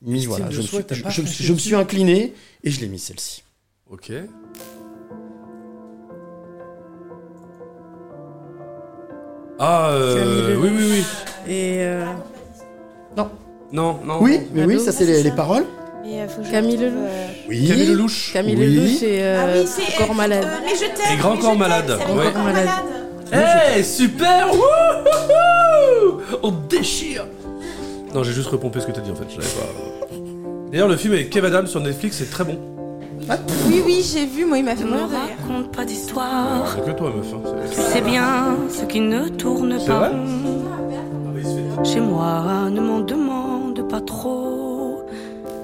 mis, 0.00 0.24
voilà. 0.24 0.48
Je 0.50 0.56
me, 0.58 0.62
suis, 0.62 0.76
je- 0.78 0.94
je 0.94 1.00
me 1.00 1.02
flashé 1.02 1.22
suis- 1.26 1.44
je 1.44 1.52
me 1.52 1.56
dessus 1.56 1.68
suis 1.68 1.76
incliné 1.76 2.32
et 2.64 2.70
je 2.70 2.80
l'ai 2.80 2.88
mis 2.88 2.98
celle-ci. 2.98 3.42
Ok. 3.90 4.10
Ah, 9.62 9.90
euh, 9.90 10.14
Camille 10.54 10.56
oui, 10.56 10.70
oui, 10.74 10.84
oui. 11.46 11.52
Et. 11.52 11.76
euh, 11.80 12.04
Non. 13.16 13.28
Non, 13.72 13.98
non. 14.04 14.18
Oui, 14.22 14.40
mais 14.54 14.64
oui, 14.64 14.80
ça, 14.80 14.90
c'est 14.90 15.04
les, 15.04 15.22
les 15.22 15.30
paroles. 15.32 15.64
Mais, 16.02 16.22
euh, 16.22 16.28
faut 16.28 16.40
que 16.40 16.46
je 16.46 16.50
Camille 16.50 16.76
retrouve, 16.78 16.94
Lelouch. 16.94 17.10
euh, 17.10 17.26
Oui. 17.48 17.68
Camille 17.68 17.86
Lelouch. 17.86 18.32
Camille 18.32 18.56
Oui. 18.56 18.66
Lelouch 18.74 19.02
et 19.02 19.18
euh, 19.22 19.40
Ah 19.44 19.46
oui, 19.54 19.66
c'est 19.66 19.96
Corps 19.98 20.14
malade. 20.14 20.44
euh, 20.44 20.56
mais 20.64 20.74
je 20.74 20.80
t'aime. 20.80 21.12
Et 21.12 21.16
Grand 21.18 21.34
mais 21.34 21.40
Corps 21.42 21.56
malade. 21.56 21.98
c'est 21.98 22.12
Ouais. 22.14 22.32
Corps 22.32 22.42
malade. 22.42 22.68
Eh, 23.76 23.82
super 23.84 24.48
Wouhouhou 24.50 26.20
On 26.42 26.50
déchire 26.68 27.26
Non, 28.14 28.24
j'ai 28.24 28.32
juste 28.32 28.48
repompé 28.48 28.80
ce 28.80 28.86
que 28.86 28.92
t'as 28.92 29.02
dit 29.02 29.10
en 29.10 29.14
fait, 29.14 29.24
je 29.28 29.40
savais 29.40 29.54
pas. 29.54 30.08
D'ailleurs, 30.72 30.88
le 30.88 30.96
film 30.96 31.12
avec 31.14 31.30
Kev 31.30 31.46
Adams 31.46 31.66
sur 31.66 31.80
Netflix 31.80 32.20
est 32.22 32.30
très 32.30 32.44
bon. 32.44 32.58
Oui, 33.68 33.82
oui, 33.84 34.02
j'ai 34.12 34.26
vu, 34.26 34.44
moi, 34.44 34.58
il 34.58 34.64
m'a 34.64 34.74
fait 34.74 34.84
Ne 34.84 34.90
me 34.90 34.94
mourir 35.00 35.08
rire. 35.10 35.36
raconte 35.46 35.74
pas 35.76 35.84
d'histoire. 35.84 36.74
C'est 36.74 36.84
que 36.92 36.96
toi, 36.96 37.12
meuf. 37.16 37.26
Hein. 37.34 37.50
Tu 37.70 37.74
c'est- 37.76 37.82
sais 37.82 38.00
bien 38.00 38.56
ce 38.68 38.84
qui 38.84 39.00
ne 39.00 39.28
tourne 39.28 39.76
C'est 39.78 39.86
pas. 39.86 40.10
Chez 41.84 42.00
moi, 42.00 42.68
ne 42.70 42.80
m'en 42.80 43.00
demande 43.00 43.88
pas 43.88 44.00
trop. 44.00 45.02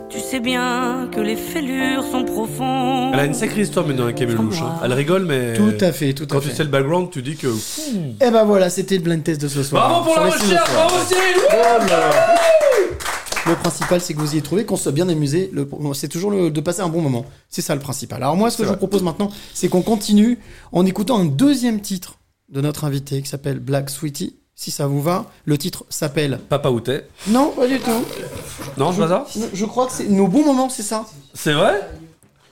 Tu 0.08 0.20
sais 0.20 0.40
bien 0.40 1.08
que 1.12 1.20
les 1.20 1.36
fêlures 1.36 2.04
sont 2.10 2.24
profondes. 2.24 3.10
Elle 3.12 3.20
a 3.20 3.24
une 3.26 3.34
sacrée 3.34 3.62
histoire 3.62 3.86
maintenant 3.86 4.04
avec 4.04 4.16
Camille 4.16 4.34
Lelouch. 4.36 4.62
hein. 4.62 4.80
Elle 4.84 4.92
rigole, 4.94 5.24
mais. 5.26 5.54
Tout 5.54 5.74
à 5.80 5.92
fait, 5.92 6.12
tout 6.14 6.24
à 6.24 6.26
Quand 6.26 6.40
fait. 6.40 6.50
tu 6.50 6.56
sais 6.56 6.62
le 6.64 6.70
background, 6.70 7.10
tu 7.10 7.20
dis 7.22 7.36
que. 7.36 7.48
Et 7.48 8.30
ben 8.30 8.44
voilà, 8.44 8.70
c'était 8.70 8.96
le 8.96 9.02
blind 9.02 9.22
test 9.24 9.40
de 9.42 9.48
ce 9.48 9.62
soir. 9.62 9.88
Bravo 9.88 10.04
pour 10.12 10.14
la 10.24 10.30
recherche, 10.30 10.72
bravo 10.72 10.94
Cyril 11.06 11.42
Le 13.46 13.54
principal, 13.54 14.00
c'est 14.00 14.12
que 14.14 14.18
vous 14.18 14.30
y 14.30 14.32
ayez 14.34 14.42
trouvé, 14.42 14.64
qu'on 14.64 14.76
soit 14.76 14.92
bien 14.92 15.08
amusé. 15.08 15.50
Le- 15.52 15.68
C'est 15.94 16.08
toujours 16.08 16.30
le- 16.30 16.50
de 16.50 16.60
passer 16.60 16.80
un 16.80 16.88
bon 16.88 17.00
moment. 17.00 17.24
C'est 17.48 17.62
ça 17.62 17.74
le 17.74 17.80
principal. 17.80 18.22
Alors 18.22 18.36
moi, 18.36 18.50
ce 18.50 18.58
que 18.58 18.64
je 18.64 18.70
vous 18.70 18.76
propose 18.76 19.02
maintenant, 19.02 19.30
c'est 19.54 19.68
qu'on 19.68 19.82
continue 19.82 20.38
en 20.72 20.84
écoutant 20.84 21.18
un 21.18 21.24
deuxième 21.24 21.80
titre 21.80 22.18
de 22.48 22.60
notre 22.60 22.84
invité 22.84 23.22
qui 23.22 23.28
s'appelle 23.28 23.58
Black 23.60 23.90
Sweetie. 23.90 24.36
Si 24.58 24.70
ça 24.70 24.86
vous 24.86 25.02
va, 25.02 25.26
le 25.44 25.58
titre 25.58 25.84
s'appelle. 25.90 26.40
Papa 26.48 26.70
t'es? 26.82 27.06
Non, 27.28 27.50
pas 27.50 27.66
du 27.68 27.78
tout. 27.78 28.04
Non, 28.78 28.90
je 28.90 28.96
vois 28.96 29.08
ça? 29.08 29.26
Je, 29.34 29.40
je 29.54 29.64
crois 29.66 29.86
que 29.86 29.92
c'est 29.92 30.08
nos 30.08 30.28
bons 30.28 30.44
moments, 30.46 30.70
c'est 30.70 30.82
ça? 30.82 31.04
C'est 31.34 31.52
vrai? 31.52 31.78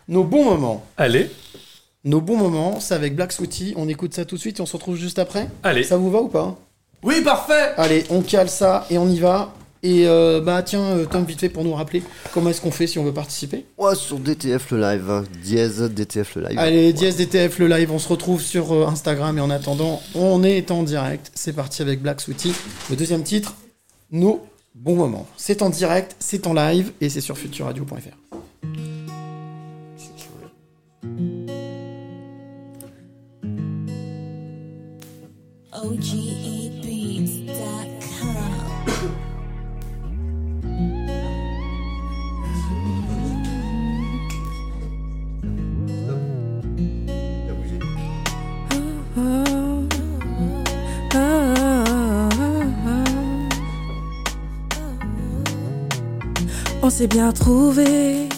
Nos 0.06 0.22
bons 0.22 0.44
moments. 0.44 0.84
Allez. 0.98 1.30
Nos 2.04 2.20
bons 2.20 2.36
moments, 2.36 2.78
c'est 2.78 2.92
avec 2.94 3.16
Black 3.16 3.32
Sweetie. 3.32 3.72
On 3.78 3.88
écoute 3.88 4.12
ça 4.12 4.26
tout 4.26 4.34
de 4.34 4.40
suite 4.40 4.58
et 4.58 4.62
on 4.62 4.66
se 4.66 4.74
retrouve 4.74 4.96
juste 4.96 5.18
après. 5.18 5.48
Allez. 5.62 5.82
Ça 5.82 5.96
vous 5.96 6.10
va 6.10 6.20
ou 6.20 6.28
pas? 6.28 6.56
Oui, 7.02 7.22
parfait 7.22 7.72
Allez, 7.78 8.04
on 8.10 8.20
cale 8.20 8.50
ça 8.50 8.86
et 8.90 8.98
on 8.98 9.08
y 9.08 9.18
va. 9.18 9.54
Et 9.84 10.08
euh, 10.08 10.40
bah 10.40 10.62
tiens, 10.62 10.82
euh, 10.82 11.04
Tom, 11.04 11.26
vite 11.26 11.40
fait 11.40 11.50
pour 11.50 11.62
nous 11.62 11.74
rappeler 11.74 12.02
comment 12.32 12.48
est-ce 12.48 12.62
qu'on 12.62 12.70
fait 12.70 12.86
si 12.86 12.98
on 12.98 13.04
veut 13.04 13.12
participer. 13.12 13.66
Ouais, 13.76 13.94
sur 13.94 14.18
DTF 14.18 14.70
le 14.70 14.80
live, 14.80 15.10
hein. 15.10 15.24
dièse 15.42 15.82
DTF 15.82 16.36
le 16.36 16.48
live. 16.48 16.58
Allez, 16.58 16.94
dièse 16.94 17.16
DTF 17.18 17.58
le 17.58 17.68
live, 17.68 17.92
on 17.92 17.98
se 17.98 18.08
retrouve 18.08 18.40
sur 18.40 18.72
euh, 18.72 18.86
Instagram 18.86 19.36
et 19.36 19.42
en 19.42 19.50
attendant, 19.50 20.00
on 20.14 20.42
est 20.42 20.70
en 20.70 20.84
direct. 20.84 21.30
C'est 21.34 21.52
parti 21.52 21.82
avec 21.82 22.00
Black 22.00 22.22
Sweetie. 22.22 22.54
Le 22.88 22.96
deuxième 22.96 23.24
titre, 23.24 23.56
nos 24.10 24.42
bons 24.74 24.96
moments. 24.96 25.26
C'est 25.36 25.60
en 25.60 25.68
direct, 25.68 26.16
c'est 26.18 26.46
en 26.46 26.54
live 26.54 26.92
et 27.02 27.10
c'est 27.10 27.20
sur 27.20 27.36
futurradio.fr. 27.36 28.16
On 56.86 56.90
s'est 56.90 57.06
bien 57.06 57.32
trouvé, 57.32 58.28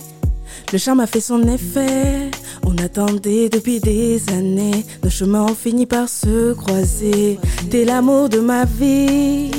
le 0.73 0.79
charme 0.79 1.01
a 1.01 1.09
fait 1.09 1.21
son 1.21 1.43
effet. 1.49 2.31
On 2.65 2.79
attendait 2.79 3.49
depuis 3.49 3.81
des 3.81 4.23
années, 4.31 4.87
nos 5.03 5.11
chemins 5.11 5.43
ont 5.43 5.57
fini 5.57 5.85
par 5.85 6.09
se 6.09 6.53
croiser. 6.53 7.41
T'es 7.71 7.85
l'amour 7.85 8.29
de 8.29 8.39
ma 8.39 8.65
vie, 8.65 9.51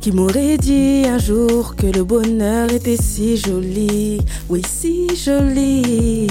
qui 0.00 0.10
m'aurait 0.10 0.58
dit 0.58 1.04
un 1.06 1.18
jour 1.18 1.76
que 1.76 1.86
le 1.86 2.02
bonheur 2.02 2.72
était 2.72 2.96
si 3.00 3.36
joli, 3.36 4.20
oui 4.48 4.62
si 4.68 5.06
joli. 5.14 6.26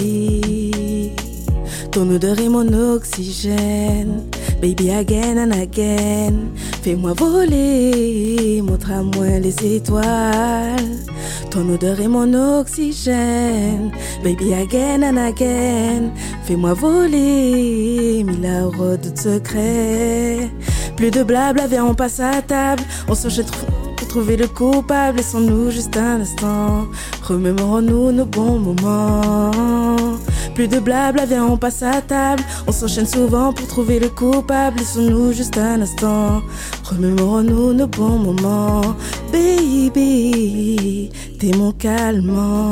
Ton 1.91 2.09
odeur 2.09 2.39
est 2.39 2.47
mon 2.47 2.71
oxygène, 2.71 4.23
baby 4.61 4.91
again 4.91 5.37
and 5.37 5.51
again. 5.51 6.51
Fais-moi 6.81 7.11
voler, 7.13 8.61
montre 8.61 8.91
à 8.91 9.03
moi 9.03 9.39
les 9.41 9.75
étoiles. 9.75 10.95
Ton 11.49 11.67
odeur 11.67 11.99
est 11.99 12.07
mon 12.07 12.33
oxygène, 12.33 13.91
baby 14.23 14.53
again 14.53 15.03
and 15.03 15.17
again. 15.17 16.11
Fais-moi 16.45 16.73
voler, 16.75 18.23
mille 18.23 18.45
arrows 18.45 18.95
de 18.95 19.11
secret. 19.13 20.49
Plus 20.95 21.11
de 21.11 21.23
blabla, 21.23 21.67
viens 21.67 21.85
on 21.85 21.93
passe 21.93 22.21
à 22.21 22.41
table. 22.41 22.83
On 23.09 23.15
s'enchaîne 23.15 23.47
pour 23.47 23.80
trouver 24.11 24.35
le 24.35 24.47
coupable. 24.47 25.17
Laissons-nous 25.19 25.71
juste 25.71 25.95
un 25.95 26.19
instant. 26.19 26.85
Remémorons-nous 27.23 28.11
nos 28.11 28.25
bons 28.25 28.59
moments. 28.59 30.17
Plus 30.53 30.67
de 30.67 30.79
blabla, 30.79 31.25
viens 31.25 31.45
on 31.45 31.55
passe 31.55 31.81
à 31.81 32.01
table. 32.01 32.43
On 32.67 32.73
s'enchaîne 32.73 33.07
souvent 33.07 33.53
pour 33.53 33.67
trouver 33.67 33.99
le 34.01 34.09
coupable. 34.09 34.79
Laissons-nous 34.79 35.31
juste 35.31 35.57
un 35.57 35.81
instant. 35.81 36.41
Remémorons-nous 36.83 37.71
nos 37.73 37.87
bons 37.87 38.19
moments. 38.19 38.81
Baby, 39.31 41.09
t'es 41.39 41.53
mon 41.57 41.71
calmant. 41.71 42.71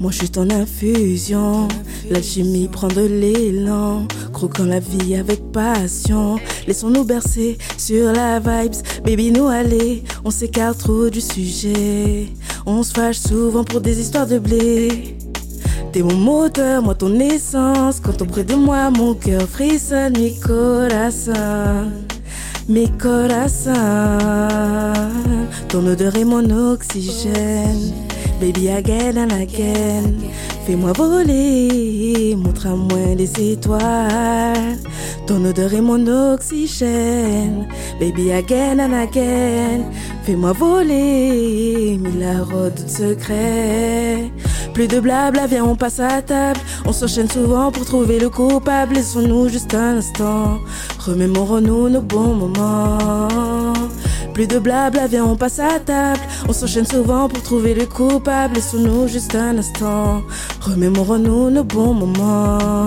Moi 0.00 0.12
je 0.12 0.18
suis 0.18 0.30
ton 0.30 0.48
infusion. 0.50 1.66
L'alchimie 2.08 2.68
prend 2.68 2.88
de 2.88 3.00
l'élan. 3.00 4.06
Croquant 4.32 4.64
la 4.64 4.78
vie 4.78 5.16
avec 5.16 5.50
passion. 5.50 6.36
Laissons-nous 6.66 7.04
bercer 7.04 7.58
sur 7.76 8.12
la 8.12 8.38
vibes. 8.38 8.76
Baby, 9.04 9.32
nous 9.32 9.48
aller. 9.48 10.04
On 10.24 10.30
s'écarte 10.30 10.78
trop 10.78 11.10
du 11.10 11.20
sujet. 11.20 12.28
On 12.64 12.82
se 12.84 12.92
fâche 12.92 13.18
souvent 13.18 13.64
pour 13.64 13.80
des 13.80 14.00
histoires 14.00 14.26
de 14.26 14.38
blé. 14.38 15.16
T'es 15.92 16.02
mon 16.02 16.14
moteur, 16.14 16.82
moi 16.82 16.94
ton 16.94 17.18
essence. 17.18 17.98
Quand 18.00 18.22
auprès 18.22 18.44
de 18.44 18.54
moi, 18.54 18.90
mon 18.90 19.14
cœur 19.14 19.48
frissonne, 19.48 20.16
mi 20.16 20.38
corazón, 20.38 21.92
mi 22.68 22.86
corazón. 22.98 23.74
Ton 25.68 25.86
odeur 25.86 26.14
est 26.16 26.24
mon 26.24 26.48
oxygène. 26.50 27.92
Baby, 28.40 28.68
again 28.68 29.16
and 29.18 29.32
again. 29.32 30.14
Fais-moi 30.66 30.92
voler, 30.92 32.36
montre 32.36 32.66
à 32.66 32.76
moi 32.76 33.14
les 33.16 33.52
étoiles. 33.52 34.78
Ton 35.26 35.44
odeur 35.44 35.72
est 35.74 35.80
mon 35.80 36.06
oxygène. 36.06 37.66
Baby, 37.98 38.32
again 38.32 38.78
and 38.78 38.92
again. 38.92 39.90
Fais-moi 40.24 40.52
voler, 40.52 41.98
mille 41.98 42.22
arrows 42.22 42.70
de 42.70 42.88
secret. 42.88 44.30
Plus 44.74 44.86
de 44.86 45.00
blabla, 45.00 45.46
viens, 45.46 45.64
on 45.64 45.74
passe 45.74 46.00
à 46.00 46.22
table. 46.22 46.60
On 46.86 46.92
s'enchaîne 46.92 47.28
souvent 47.30 47.72
pour 47.72 47.84
trouver 47.84 48.20
le 48.20 48.30
coupable. 48.30 48.94
Laissons-nous 48.94 49.48
juste 49.48 49.74
un 49.74 49.96
instant. 49.96 50.58
Remémorons-nous 51.00 51.88
nos 51.88 52.02
bons 52.02 52.34
moments. 52.34 53.72
Plus 54.38 54.46
de 54.46 54.60
blabla, 54.60 55.08
viens, 55.08 55.24
on 55.24 55.34
passe 55.34 55.58
à 55.58 55.80
table. 55.80 56.20
On 56.48 56.52
s'enchaîne 56.52 56.86
souvent 56.86 57.28
pour 57.28 57.42
trouver 57.42 57.74
le 57.74 57.86
coupable. 57.86 58.54
Laissons-nous 58.54 59.08
juste 59.08 59.34
un 59.34 59.58
instant. 59.58 60.22
Remémorons-nous 60.60 61.50
nos 61.50 61.64
bons 61.64 61.92
moments. 61.92 62.86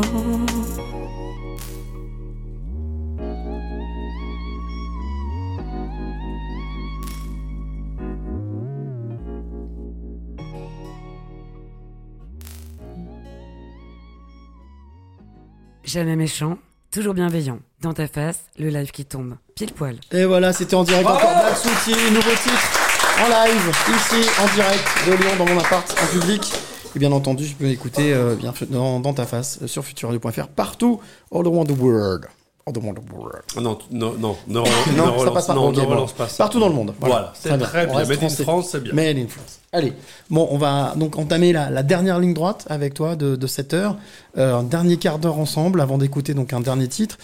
Jamais 15.84 16.16
méchant, 16.16 16.58
toujours 16.92 17.14
bienveillant. 17.14 17.60
Dans 17.82 17.94
ta 17.94 18.08
face, 18.08 18.42
le 18.60 18.70
live 18.70 18.92
qui 18.92 19.06
tombe. 19.06 19.36
Pile 19.56 19.74
poil. 19.74 19.96
Et 20.12 20.26
voilà, 20.26 20.54
c'était 20.54 20.76
en 20.76 20.84
direct 20.84 21.08
encore 21.08 21.20
Black 21.20 21.58
Sweetie, 21.58 22.12
nouveau 22.12 22.32
titre 22.32 22.82
en 23.20 23.28
live, 23.28 23.72
ici, 23.90 24.30
en 24.40 24.56
direct 24.56 24.84
de 25.08 25.12
Lyon, 25.14 25.32
dans 25.38 25.46
mon 25.46 25.60
appart, 25.60 25.96
en 26.02 26.20
public. 26.20 26.52
Et 26.96 27.00
bien 27.00 27.12
entendu, 27.12 27.46
je 27.46 27.56
peux 27.56 27.66
m'écouter 27.66 28.14
euh, 28.14 28.36
bien 28.36 28.54
dans, 28.70 29.00
dans 29.00 29.14
ta 29.14 29.26
face 29.26 29.60
euh, 29.62 29.68
sur 29.68 29.86
futurradio.fr 29.86 30.48
partout, 30.48 31.00
all 31.34 31.46
around 31.48 31.68
the 31.68 31.80
world. 31.80 32.28
Ah 32.68 32.72
Non, 33.60 33.78
non, 33.92 34.14
non, 34.14 34.14
non, 34.20 34.36
Non, 34.48 34.64
ne 34.64 34.66
ça 34.96 35.12
relance- 35.12 35.34
passe 35.34 35.48
pas. 35.48 35.54
non, 35.56 35.68
Ok, 35.68 35.72
ne 35.76 35.80
voilà. 35.82 35.96
relance 35.96 36.14
pas 36.14 36.28
ça. 36.28 36.38
Partout 36.44 36.60
dans 36.60 36.70
le 36.70 36.76
monde. 36.76 36.94
Voilà, 37.00 37.34
c'est 37.36 37.58
très 37.58 37.88
bien. 37.88 38.06
Made 38.06 38.24
in. 38.24 38.30
France, 38.30 38.70
c'est 38.72 38.84
bien. 38.84 38.94
Made 38.94 39.18
in 39.18 39.28
France. 39.28 39.60
Allez, 39.72 39.94
bon, 40.30 40.48
on 40.52 40.58
va 40.58 40.94
donc 40.96 41.18
entamer 41.18 41.54
la, 41.54 41.70
la 41.70 41.82
dernière 41.82 42.20
ligne 42.20 42.34
droite 42.34 42.66
avec 42.70 42.94
toi 42.94 43.16
de, 43.16 43.36
de 43.36 43.48
cette 43.48 43.74
heure. 43.74 43.98
Euh, 44.38 44.56
un 44.58 44.64
dernier 44.64 44.98
quart 44.98 45.18
d'heure 45.18 45.40
ensemble 45.40 45.82
avant 45.82 45.98
d'écouter 45.98 46.34
donc 46.34 46.54
un 46.54 46.60
dernier 46.60 46.88
titre. 46.88 47.18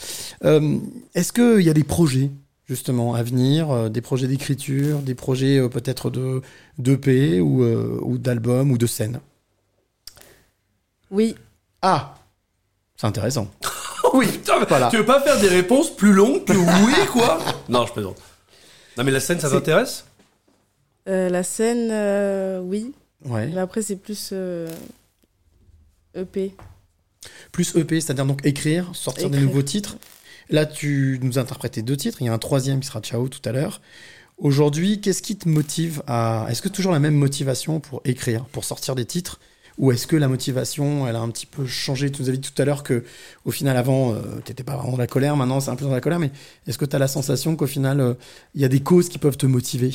Euh, 0.44 0.78
Est-ce 1.14 1.32
qu'il 1.34 1.62
y 1.66 1.70
a 1.70 1.74
des 1.74 1.84
projets 1.84 2.32
justement 2.66 3.14
à 3.14 3.22
venir, 3.24 3.70
euh, 3.72 3.90
des 3.90 4.02
projets 4.02 4.28
d'écriture, 4.28 5.00
des 5.00 5.16
projets 5.16 5.58
euh, 5.60 5.70
peut-être 5.70 6.10
de 6.10 6.42
d'EP 6.80 7.40
ou, 7.42 7.64
euh, 7.64 8.00
ou 8.02 8.18
d'album 8.18 8.72
ou 8.72 8.78
de 8.78 8.88
scène? 8.88 9.20
Oui. 11.12 11.36
Ah, 11.82 12.16
c'est 12.96 13.08
intéressant. 13.08 13.48
oui, 14.14 14.28
putain, 14.28 14.60
mais 14.60 14.90
tu 14.90 14.98
veux 14.98 15.06
pas 15.06 15.22
faire 15.22 15.40
des 15.40 15.48
réponses 15.48 15.96
plus 15.96 16.14
longues 16.14 16.44
que 16.46 16.54
oui, 16.54 16.94
quoi 17.12 17.40
Non, 17.70 17.86
je 17.86 17.94
plaisante. 17.94 18.18
Non, 18.98 19.04
mais 19.04 19.12
la 19.12 19.20
scène, 19.20 19.40
ça 19.40 19.50
t'intéresse? 19.50 20.06
Euh, 21.08 21.30
la 21.30 21.44
scène, 21.44 21.90
euh, 21.92 22.60
oui. 22.60 22.94
Ouais. 23.26 23.48
Mais 23.48 23.60
après, 23.60 23.82
c'est 23.82 23.96
plus 23.96 24.30
euh, 24.34 24.68
EP. 26.16 26.54
Plus 27.52 27.76
EP, 27.76 28.02
c'est-à-dire 28.02 28.26
donc 28.26 28.46
écrire, 28.46 28.90
sortir 28.94 29.30
des 29.30 29.40
nouveaux 29.40 29.62
titres. 29.62 29.98
Là, 30.50 30.66
tu 30.66 31.20
nous 31.22 31.40
as 31.40 31.42
interprété 31.42 31.82
deux 31.82 31.98
titres. 31.98 32.22
Il 32.22 32.26
y 32.26 32.30
a 32.30 32.34
un 32.34 32.38
troisième 32.38 32.80
qui 32.80 32.88
sera 32.88 33.02
Ciao 33.02 33.28
tout 33.28 33.42
à 33.46 33.52
l'heure. 33.52 33.82
Aujourd'hui, 34.38 35.02
qu'est-ce 35.02 35.22
qui 35.22 35.36
te 35.36 35.50
motive 35.50 36.04
à. 36.08 36.46
Est-ce 36.50 36.62
que 36.62 36.70
toujours 36.70 36.92
la 36.92 37.00
même 37.00 37.16
motivation 37.16 37.80
pour 37.80 38.02
écrire, 38.06 38.46
pour 38.46 38.64
sortir 38.64 38.96
des 38.96 39.06
titres? 39.06 39.40
Ou 39.78 39.92
est-ce 39.92 40.08
que 40.08 40.16
la 40.16 40.28
motivation, 40.28 41.08
elle 41.08 41.16
a 41.16 41.20
un 41.20 41.30
petit 41.30 41.46
peu 41.46 41.66
changé 41.68 42.12
Tu 42.12 42.22
nous 42.24 42.30
as 42.30 42.32
dit 42.34 42.42
tout 42.42 42.60
à 42.62 42.66
l'heure 42.66 42.82
que, 42.82 43.04
au 43.46 43.52
final, 43.52 43.78
avant, 43.78 44.16
tu 44.38 44.42
t'étais 44.46 44.64
pas 44.64 44.76
vraiment 44.76 44.94
dans 44.94 44.98
la 44.98 45.06
colère. 45.08 45.36
Maintenant, 45.38 45.60
c'est 45.60 45.70
un 45.70 45.76
peu 45.76 45.86
dans 45.86 45.92
la 45.92 46.02
colère. 46.02 46.18
Mais 46.20 46.32
est-ce 46.66 46.80
que 46.80 46.86
tu 46.86 46.96
as 46.96 47.00
la 47.00 47.08
sensation 47.08 47.56
qu'au 47.56 47.68
final, 47.68 48.00
euh, 48.00 48.14
il 48.56 48.62
y 48.62 48.66
a 48.66 48.70
des 48.70 48.80
causes 48.82 49.08
qui 49.08 49.20
peuvent 49.20 49.38
te 49.38 49.46
motiver? 49.46 49.94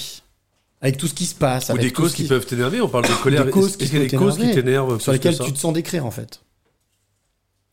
Avec 0.80 0.98
tout 0.98 1.08
ce 1.08 1.14
qui 1.14 1.26
se 1.26 1.34
passe. 1.34 1.68
Ou 1.68 1.72
avec 1.72 1.82
des 1.82 1.90
tout 1.92 2.02
causes 2.02 2.12
ce 2.12 2.16
qui 2.16 2.24
peuvent 2.28 2.46
t'énerver 2.46 2.80
On 2.80 2.88
parle 2.88 3.08
de 3.08 3.14
colère. 3.22 3.44
Des 3.44 3.50
causes 3.50 3.70
Est-ce 3.70 3.78
qui 3.78 3.84
qu'il 3.86 3.94
y 3.94 4.00
a 4.02 4.04
des 4.04 4.10
peuvent 4.10 4.20
causes 4.20 4.38
qui 4.38 4.52
t'énervent 4.52 5.00
Sur 5.00 5.12
lesquelles 5.12 5.38
tu 5.38 5.52
te 5.52 5.58
sens 5.58 5.72
d'écrire, 5.72 6.06
en 6.06 6.10
fait. 6.12 6.40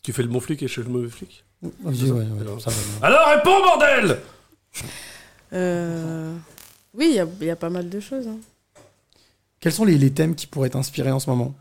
Tu 0.02 0.12
fais 0.14 0.24
le 0.24 0.30
bon 0.30 0.40
flic 0.40 0.64
et 0.64 0.68
je 0.68 0.74
fais 0.74 0.82
le 0.82 0.90
mauvais 0.90 1.10
flic? 1.10 1.44
Vas-y, 1.62 2.04
ouais, 2.10 2.20
ouais, 2.22 2.26
ça 2.60 2.70
va 2.72 2.76
bien. 2.76 3.00
Alors 3.04 3.28
réponds, 3.30 3.62
bordel 3.62 4.18
Euh, 5.54 6.34
Oui, 6.96 7.08
il 7.10 7.16
y 7.16 7.20
a, 7.20 7.28
il 7.42 7.48
y 7.48 7.50
a 7.50 7.56
pas 7.56 7.70
mal 7.70 7.90
de 7.90 8.00
choses. 8.00 8.28
hein. 8.28 8.38
Quels 9.60 9.74
sont 9.74 9.86
les, 9.86 9.98
les 9.98 10.12
thèmes 10.12 10.36
qui 10.36 10.48
pourraient 10.48 10.70
t'inspirer 10.70 11.12
en 11.12 11.20
ce 11.20 11.30
moment? 11.30 11.54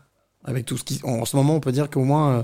Avec 0.45 0.65
tout 0.65 0.77
ce 0.77 0.83
qui, 0.83 0.99
en 1.03 1.25
ce 1.25 1.35
moment, 1.35 1.55
on 1.55 1.59
peut 1.59 1.71
dire 1.71 1.89
qu'au 1.89 2.03
moins 2.05 2.39
euh, 2.39 2.43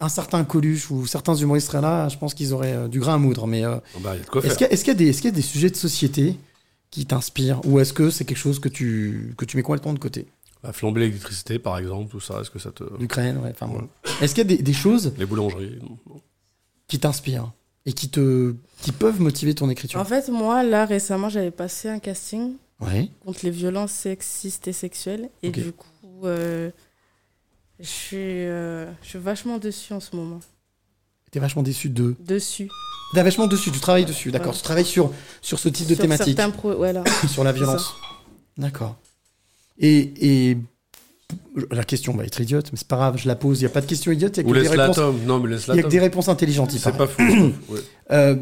un 0.00 0.08
certain 0.08 0.42
Coluche 0.44 0.90
ou 0.90 1.06
certains 1.06 1.34
humoristes 1.34 1.66
seraient 1.68 1.82
là. 1.82 2.08
Je 2.08 2.16
pense 2.18 2.32
qu'ils 2.34 2.52
auraient 2.54 2.72
euh, 2.74 2.88
du 2.88 2.98
grain 3.00 3.14
à 3.14 3.18
moudre. 3.18 3.46
Mais 3.46 3.64
euh, 3.64 3.76
Ah 3.94 3.98
bah, 4.02 4.14
est-ce 4.42 4.56
qu'il 4.56 4.66
y, 4.66 4.70
a- 4.70 4.72
est-ce 4.72 4.84
qu'il 4.84 4.92
y 4.92 4.96
a 4.96 4.98
des, 4.98 5.08
est-ce 5.08 5.20
qu'il 5.20 5.30
y 5.30 5.32
a 5.32 5.36
des 5.36 5.42
sujets 5.42 5.70
de 5.70 5.76
société 5.76 6.36
qui 6.90 7.04
t'inspirent 7.06 7.60
ou 7.66 7.78
est-ce 7.80 7.92
que 7.92 8.08
c'est 8.10 8.24
quelque 8.24 8.38
chose 8.38 8.58
que 8.58 8.68
tu 8.68 9.34
que 9.36 9.44
tu 9.44 9.56
mets 9.56 9.62
complètement 9.62 9.92
de 9.92 9.98
côté? 9.98 10.26
La 10.62 10.72
flambée 10.72 11.00
l'électricité, 11.02 11.58
par 11.58 11.76
exemple, 11.76 12.10
tout 12.10 12.20
ça, 12.20 12.40
est-ce 12.40 12.50
que 12.50 12.58
ça 12.58 12.70
te. 12.72 12.84
L'Ukraine, 12.98 13.36
ouais. 13.44 13.52
Enfin. 13.60 13.70
Est-ce 14.22 14.34
qu'il 14.34 14.50
y 14.50 14.54
a 14.54 14.56
des, 14.56 14.62
des 14.62 14.72
choses 14.72 15.12
Les 15.18 15.26
boulangeries. 15.26 15.78
qui 16.88 16.98
t'inspirent 16.98 17.52
et 17.86 17.92
qui 17.92 18.08
te 18.08 18.54
qui 18.80 18.92
peuvent 18.92 19.20
motiver 19.20 19.54
ton 19.54 19.68
écriture? 19.68 20.00
En 20.00 20.04
fait, 20.06 20.28
moi, 20.30 20.62
là, 20.62 20.86
récemment, 20.86 21.28
j'avais 21.28 21.50
passé 21.50 21.88
un 21.90 21.98
casting 21.98 22.54
Ouais. 22.80 23.08
contre 23.24 23.40
les 23.44 23.50
violences 23.50 23.92
sexistes 23.92 24.66
et 24.68 24.72
sexuelles. 24.72 25.28
Et 25.42 25.50
du 25.50 25.72
coup, 25.72 25.86
euh, 26.24 26.70
je 27.80 27.86
suis, 27.86 28.16
euh, 28.18 28.86
je 29.02 29.08
suis 29.10 29.18
vachement 29.18 29.58
dessus 29.58 29.92
en 29.92 30.00
ce 30.00 30.14
moment. 30.16 30.40
T'es 31.30 31.40
vachement 31.40 31.62
déçu 31.62 31.88
de. 31.88 32.14
Dessus. 32.20 32.68
T'es 33.12 33.22
vachement 33.22 33.46
dessus. 33.46 33.70
Tu 33.72 33.80
travailles 33.80 34.04
dessus. 34.04 34.30
D'accord. 34.30 34.52
Ouais. 34.52 34.56
Tu 34.58 34.62
travailles 34.62 34.84
sur 34.84 35.12
sur 35.40 35.58
ce 35.58 35.68
type 35.68 35.86
de 35.88 35.94
Sur 35.94 36.02
thématique. 36.02 36.36
certains 36.36 36.50
pro- 36.50 36.76
voilà. 36.76 37.02
sur 37.28 37.42
la 37.44 37.50
C'est 37.52 37.58
violence. 37.58 37.94
D'accord. 38.56 38.96
Et, 39.78 40.50
et 40.50 40.58
la 41.72 41.82
question 41.82 42.14
va 42.16 42.24
être 42.24 42.40
idiote, 42.40 42.70
mais 42.70 42.78
c'est 42.78 42.86
pas 42.86 42.96
grave, 42.96 43.16
je 43.18 43.26
la 43.26 43.34
pose. 43.34 43.58
Il 43.58 43.62
n'y 43.62 43.66
a 43.66 43.70
pas 43.70 43.80
de 43.80 43.86
question 43.86 44.12
idiote, 44.12 44.36
il 44.36 44.40
y 44.42 44.46
a 44.46 44.48
Ou 44.48 44.52
que 44.52 44.58
des 44.58 44.62
laisse-la, 44.62 44.82
réponses. 44.84 44.96
Tom. 44.96 45.18
Non, 45.26 45.40
mais 45.40 45.50
laisse-la, 45.50 45.74
Il 45.74 45.78
y 45.78 45.80
a 45.80 45.82
que 45.82 45.88
des 45.88 45.98
réponses 45.98 46.28
intelligentes. 46.28 46.72
il 46.72 46.78
C'est 46.78 46.92
paraît. 46.92 46.98
pas 46.98 47.06
fou, 47.08 47.22
ouais. 47.70 47.80
Euh, 48.12 48.36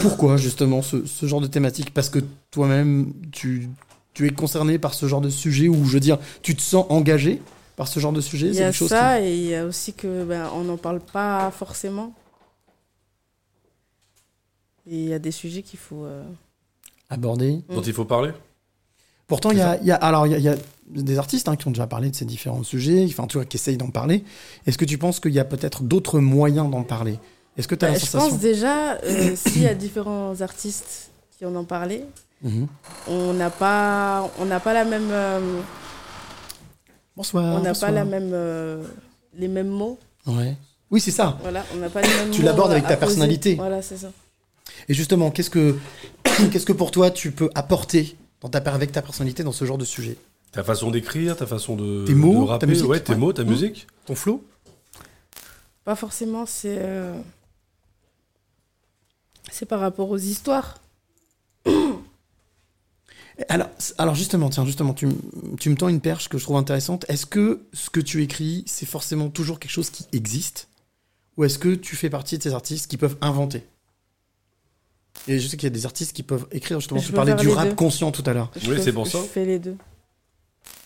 pourquoi 0.00 0.38
justement 0.38 0.80
ce, 0.80 1.04
ce 1.04 1.26
genre 1.26 1.42
de 1.42 1.46
thématique? 1.48 1.92
Parce 1.92 2.08
que 2.08 2.20
toi-même, 2.50 3.12
tu, 3.32 3.68
tu 4.14 4.26
es 4.26 4.30
concerné 4.30 4.78
par 4.78 4.94
ce 4.94 5.06
genre 5.06 5.20
de 5.20 5.28
sujet, 5.28 5.68
ou 5.68 5.84
je 5.84 5.92
veux 5.92 6.00
dire, 6.00 6.18
tu 6.40 6.54
te 6.56 6.62
sens 6.62 6.86
engagé? 6.88 7.42
Par 7.78 7.86
ce 7.88 8.00
genre 8.00 8.12
de 8.12 8.20
sujet 8.20 8.48
Il 8.48 8.54
y 8.56 8.62
a 8.62 8.72
ça 8.72 9.18
qui- 9.20 9.24
et 9.26 9.34
il 9.36 9.46
y 9.46 9.54
a 9.54 9.64
aussi 9.64 9.94
que 9.94 10.24
ben, 10.24 10.50
on 10.52 10.64
n'en 10.64 10.76
parle 10.76 11.00
pas 11.00 11.50
forcément. 11.52 12.12
Et 14.90 14.96
il 14.96 15.08
y 15.08 15.14
a 15.14 15.18
des 15.18 15.30
sujets 15.30 15.62
qu'il 15.62 15.78
faut. 15.78 16.04
euh, 16.04 16.22
abordé. 17.08 17.60
Dont 17.70 17.80
il 17.80 17.92
faut 17.94 18.04
parler 18.04 18.32
Pourtant, 19.26 19.50
il 19.52 19.58
y 19.58 19.60
a, 19.62 19.76
il 19.80 19.86
y 19.86 19.92
a- 19.92 19.96
alors 19.96 20.26
il 20.26 20.32
y 20.32 20.34
a, 20.34 20.38
il 20.38 20.44
y 20.44 20.48
a 20.48 20.56
des 21.02 21.18
artistes 21.18 21.48
hein, 21.48 21.56
qui 21.56 21.68
ont 21.68 21.70
déjà 21.70 21.86
parlé 21.86 22.10
de 22.10 22.16
ces 22.16 22.24
différents 22.24 22.62
sujets, 22.62 23.04
enfin, 23.08 23.26
tu 23.26 23.36
vois, 23.36 23.44
qui 23.44 23.56
essayent 23.58 23.76
d'en 23.76 23.90
parler. 23.90 24.24
Est-ce 24.66 24.76
que 24.78 24.84
tu 24.86 24.96
penses 24.98 25.20
qu'il 25.20 25.32
y 25.32 25.38
a 25.38 25.44
peut-être 25.44 25.82
d'autres 25.84 26.18
moyens 26.18 26.70
d'en 26.70 26.82
parler? 26.82 27.18
Est-ce 27.56 27.68
que 27.68 27.74
tu 27.74 27.84
as 27.84 27.88
bah, 27.88 27.92
la 27.94 27.98
je 27.98 28.06
sensation 28.06 28.30
pense 28.30 28.40
déjà, 28.40 28.94
euh, 29.04 29.36
s'il 29.36 29.62
y 29.62 29.66
a 29.68 29.74
différents 29.74 30.40
artistes 30.40 31.10
qui 31.36 31.44
en 31.46 31.54
ont 31.54 31.64
parlé, 31.64 32.04
Mhm. 32.42 32.66
on 33.08 33.32
n'a 33.34 33.50
pas, 33.50 34.30
on 34.38 34.46
n'a 34.46 34.60
pas 34.60 34.72
la 34.72 34.84
même. 34.84 35.08
euh, 35.10 35.60
Bonsoir. 37.18 37.44
on 37.44 37.62
n'a 37.62 37.74
pas 37.74 37.90
la 37.90 38.04
même, 38.04 38.30
euh, 38.32 38.80
les 39.34 39.48
mêmes 39.48 39.66
mots. 39.68 39.98
Ouais. 40.26 40.56
Oui, 40.92 41.00
c'est 41.00 41.10
ça. 41.10 41.36
Voilà, 41.42 41.64
on 41.74 41.78
n'a 41.78 41.90
pas 41.90 42.00
les 42.00 42.08
mêmes 42.08 42.30
Tu 42.30 42.42
l'abordes 42.42 42.70
avec 42.70 42.84
ta 42.84 42.90
poser. 42.90 43.00
personnalité. 43.00 43.54
Voilà, 43.56 43.82
c'est 43.82 43.96
ça. 43.96 44.12
Et 44.88 44.94
justement, 44.94 45.32
qu'est-ce 45.32 45.50
que, 45.50 45.76
qu'est-ce 46.52 46.64
que 46.64 46.72
pour 46.72 46.92
toi 46.92 47.10
tu 47.10 47.32
peux 47.32 47.50
apporter 47.56 48.16
dans 48.40 48.48
ta, 48.48 48.58
avec 48.72 48.92
ta 48.92 49.02
personnalité 49.02 49.42
dans 49.42 49.50
ce 49.50 49.64
genre 49.64 49.78
de 49.78 49.84
sujet? 49.84 50.16
Ta 50.52 50.62
façon 50.62 50.92
d'écrire, 50.92 51.36
ta 51.36 51.46
façon 51.46 51.74
de, 51.74 52.04
Tes 52.06 52.14
mots, 52.14 52.42
de 52.42 52.46
ta 52.46 52.52
rapper, 52.52 52.66
musique, 52.66 52.86
ouais, 52.88 53.00
tes 53.00 53.12
ouais. 53.14 53.18
mots, 53.18 53.32
ta 53.32 53.42
Mmh. 53.42 53.48
musique. 53.48 53.86
Ton 54.06 54.14
flow? 54.14 54.44
Pas 55.84 55.96
forcément, 55.96 56.46
c'est. 56.46 56.76
euh, 56.78 57.18
C'est 59.50 59.66
par 59.66 59.80
rapport 59.80 60.08
aux 60.08 60.18
histoires. 60.18 60.78
alors, 63.48 63.68
alors 63.98 64.14
justement, 64.14 64.50
tiens, 64.50 64.64
justement, 64.66 64.94
tu, 64.94 65.06
me 65.06 65.74
tends 65.76 65.88
une 65.88 66.00
perche 66.00 66.28
que 66.28 66.38
je 66.38 66.42
trouve 66.44 66.56
intéressante. 66.56 67.04
Est-ce 67.08 67.26
que 67.26 67.62
ce 67.72 67.90
que 67.90 68.00
tu 68.00 68.22
écris, 68.22 68.64
c'est 68.66 68.86
forcément 68.86 69.28
toujours 69.30 69.60
quelque 69.60 69.70
chose 69.70 69.90
qui 69.90 70.06
existe? 70.12 70.68
Ou 71.36 71.44
est-ce 71.44 71.58
que 71.58 71.74
tu 71.74 71.94
fais 71.94 72.10
partie 72.10 72.36
de 72.38 72.42
ces 72.42 72.52
artistes 72.54 72.88
qui 72.90 72.96
peuvent 72.96 73.16
inventer? 73.20 73.64
Et 75.28 75.38
je 75.38 75.46
sais 75.48 75.56
qu'il 75.56 75.66
y 75.66 75.72
a 75.72 75.74
des 75.74 75.84
artistes 75.86 76.12
qui 76.14 76.22
peuvent 76.22 76.46
écrire, 76.52 76.80
justement, 76.80 77.00
Je 77.00 77.06
tu 77.06 77.12
parlais 77.12 77.34
du 77.34 77.48
rap 77.48 77.68
deux. 77.68 77.74
conscient 77.74 78.10
tout 78.10 78.22
à 78.26 78.32
l'heure. 78.32 78.50
Je 78.56 78.66
peux- 78.66 78.76
Je 78.76 79.18
fais 79.28 79.44
les 79.44 79.58
deux. 79.58 79.76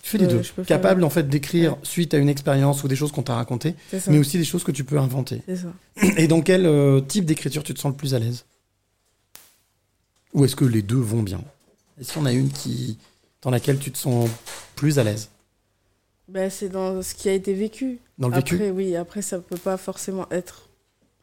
Tu 0.03 0.11
fais 0.11 0.19
les 0.19 0.25
Euh, 0.27 0.29
deux. 0.29 0.43
faire- 0.43 0.65
Capable 0.67 1.05
en 1.05 1.11
fait 1.11 1.29
d'écrire 1.29 1.77
suite 1.83 2.13
à 2.13 2.19
une 2.19 2.29
expérience 2.29 2.83
ou 2.83 2.89
des 2.89 2.97
choses 2.97 3.13
qu'on 3.13 3.23
t'a 3.23 3.35
racontées, 3.35 3.75
C'est 3.91 4.01
ça. 4.01 4.11
mais 4.11 4.19
aussi 4.19 4.37
des 4.39 4.45
choses 4.45 4.65
que 4.65 4.73
tu 4.73 4.85
peux 4.85 4.99
inventer. 4.99 5.43
C'est 5.47 5.57
ça. 5.57 5.73
Et 6.19 6.27
dans 6.29 6.41
quel 6.43 6.67
euh, 6.67 7.01
type 7.01 7.25
d'écriture 7.25 7.63
tu 7.63 7.73
te 7.73 7.79
sens 7.81 7.93
le 7.93 7.97
plus 7.97 8.15
à 8.15 8.19
l'aise? 8.19 8.45
Ou 10.35 10.45
est-ce 10.45 10.57
que 10.57 10.65
les 10.65 10.83
deux 10.83 10.97
vont 10.97 11.23
bien? 11.23 11.41
Est-ce 12.03 12.13
qu'il 12.13 12.21
y 12.21 12.25
en 12.25 12.27
a 12.27 12.33
une 12.33 12.51
qui 12.51 12.99
dans 13.43 13.51
laquelle 13.51 13.79
tu 13.79 13.91
te 13.93 13.97
sens 13.99 14.29
plus 14.77 14.99
à 14.99 15.05
l'aise? 15.05 15.31
Ben, 16.29 16.51
c'est 16.51 16.69
dans 16.69 17.01
ce 17.03 17.15
qui 17.15 17.29
a 17.29 17.33
été 17.33 17.55
vécu. 17.55 17.99
Dans 18.19 18.29
le 18.29 18.35
après, 18.35 18.57
vécu 18.57 18.71
oui, 18.73 18.97
après, 18.97 19.23
ça 19.23 19.39
peut 19.39 19.57
pas 19.57 19.77
forcément 19.77 20.27
être 20.31 20.69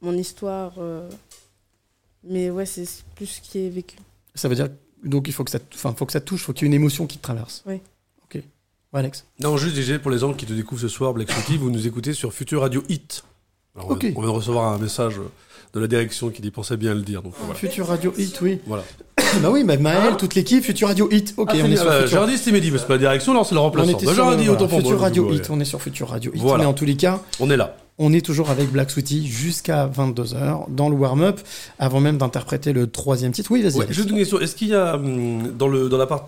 mon 0.02 0.14
histoire. 0.18 0.74
euh, 0.78 1.10
Mais 2.24 2.50
ouais, 2.50 2.66
c'est 2.66 2.88
plus 3.16 3.26
ce 3.26 3.42
qui 3.42 3.60
est 3.60 3.70
vécu. 3.70 3.98
Ça 4.36 4.48
veut 4.48 4.56
dire 4.56 4.70
donc 5.04 5.28
il 5.30 5.34
faut 5.34 5.44
que 5.46 5.52
ça, 5.52 5.60
enfin, 5.74 5.94
faut 5.98 6.06
que 6.06 6.12
ça 6.12 6.20
touche, 6.22 6.44
faut 6.44 6.52
qu'il 6.54 6.64
y 6.64 6.66
ait 6.66 6.74
une 6.76 6.82
émotion 6.82 7.08
qui 7.08 7.18
te 7.18 7.24
traverse. 7.24 7.64
Oui. 7.66 7.82
Ok. 8.26 8.36
Ouais, 8.94 9.00
Alex? 9.00 9.26
Non, 9.40 9.56
juste 9.58 9.76
DJ, 9.78 9.98
pour 9.98 10.12
les 10.12 10.18
gens 10.20 10.34
qui 10.34 10.46
te 10.46 10.54
découvrent 10.54 10.82
ce 10.82 10.88
soir, 10.90 11.14
Black 11.14 11.32
City, 11.32 11.58
vous 11.58 11.72
nous 11.72 11.88
écoutez 11.88 12.14
sur 12.14 12.34
Future 12.34 12.62
Radio 12.62 12.84
Hit. 12.90 13.24
Alors, 13.76 13.90
on 13.90 13.94
Ok. 13.94 14.04
vient- 14.04 14.14
On 14.16 14.22
vient 14.22 14.30
de 14.32 14.36
recevoir 14.36 14.74
un 14.74 14.78
message 14.78 15.16
de 15.74 15.80
la 15.80 15.88
direction 15.88 16.30
qui 16.30 16.42
dit 16.42 16.52
pensait 16.52 16.78
bien 16.78 16.94
le 16.94 17.02
dire. 17.02 17.22
Donc, 17.22 17.34
voilà. 17.40 17.56
Future 17.56 17.88
Radio 17.88 18.14
Hit, 18.18 18.40
oui. 18.42 18.60
Voilà. 18.66 18.84
bah 19.42 19.50
oui, 19.52 19.64
bah 19.64 19.78
Maël, 19.78 20.18
toute 20.18 20.34
l'équipe, 20.36 20.64
Future 20.64 20.88
Radio 20.88 21.10
Hit. 21.12 21.34
Ok, 21.38 21.50
Ah, 21.52 21.56
c'est 21.56 21.64
on 21.64 21.66
est 21.72 21.76
sur 21.76 21.92
Future. 21.94 22.08
J'aurais 22.08 22.28
dit 22.32 22.38
c'était 22.38 22.52
Mehdi, 22.52 22.72
mais 22.72 22.78
c'est 22.80 22.88
pas 22.88 22.94
la 22.94 23.00
direction, 23.00 23.34
non, 23.34 23.44
c'est 23.44 23.54
le 23.56 23.62
On 23.62 23.66
remplaçant. 23.66 23.90
était 23.92 24.06
Bah, 24.06 24.14
sur 24.14 24.26
dit 24.36 24.46
voilà, 24.46 24.52
autant 24.52 24.68
pour 24.68 24.70
moi, 24.70 24.82
Future 24.82 24.98
du 24.98 25.04
Radio 25.04 25.26
coup, 25.26 25.34
Hit, 25.34 25.42
ouais. 25.42 25.48
on 25.52 25.60
est 25.60 25.66
sur 25.66 25.82
Future 25.82 26.10
Radio 26.10 26.32
Hit. 26.34 26.42
Voilà. 26.42 26.64
Mais 26.64 26.70
en 26.70 26.74
tous 26.74 26.86
les 26.86 26.96
cas, 26.96 27.22
On 27.40 27.50
est 27.50 27.58
là. 27.58 27.76
On 28.02 28.14
est 28.14 28.26
toujours 28.26 28.50
avec 28.50 28.72
Black 28.72 28.92
Sooty 28.92 29.28
jusqu'à 29.28 29.86
22h 29.88 30.66
dans 30.70 30.88
le 30.88 30.96
warm-up, 30.96 31.42
avant 31.80 32.00
même 32.00 32.18
d'interpréter 32.18 32.72
le 32.72 32.88
troisième 32.88 33.34
titre. 33.34 33.52
Oui, 33.52 33.62
vas-y. 33.62 33.76
Ouais, 33.78 33.88
juste 33.90 34.10
une 34.10 34.16
question. 34.18 34.40
Est-ce 34.40 34.56
qu'il 34.56 34.70
y 34.70 34.74
a 34.76 34.96
hum, 34.96 35.52
dans 35.58 35.68
le 35.68 35.90
dans 35.90 35.98
la 35.98 36.08
partie 36.08 36.26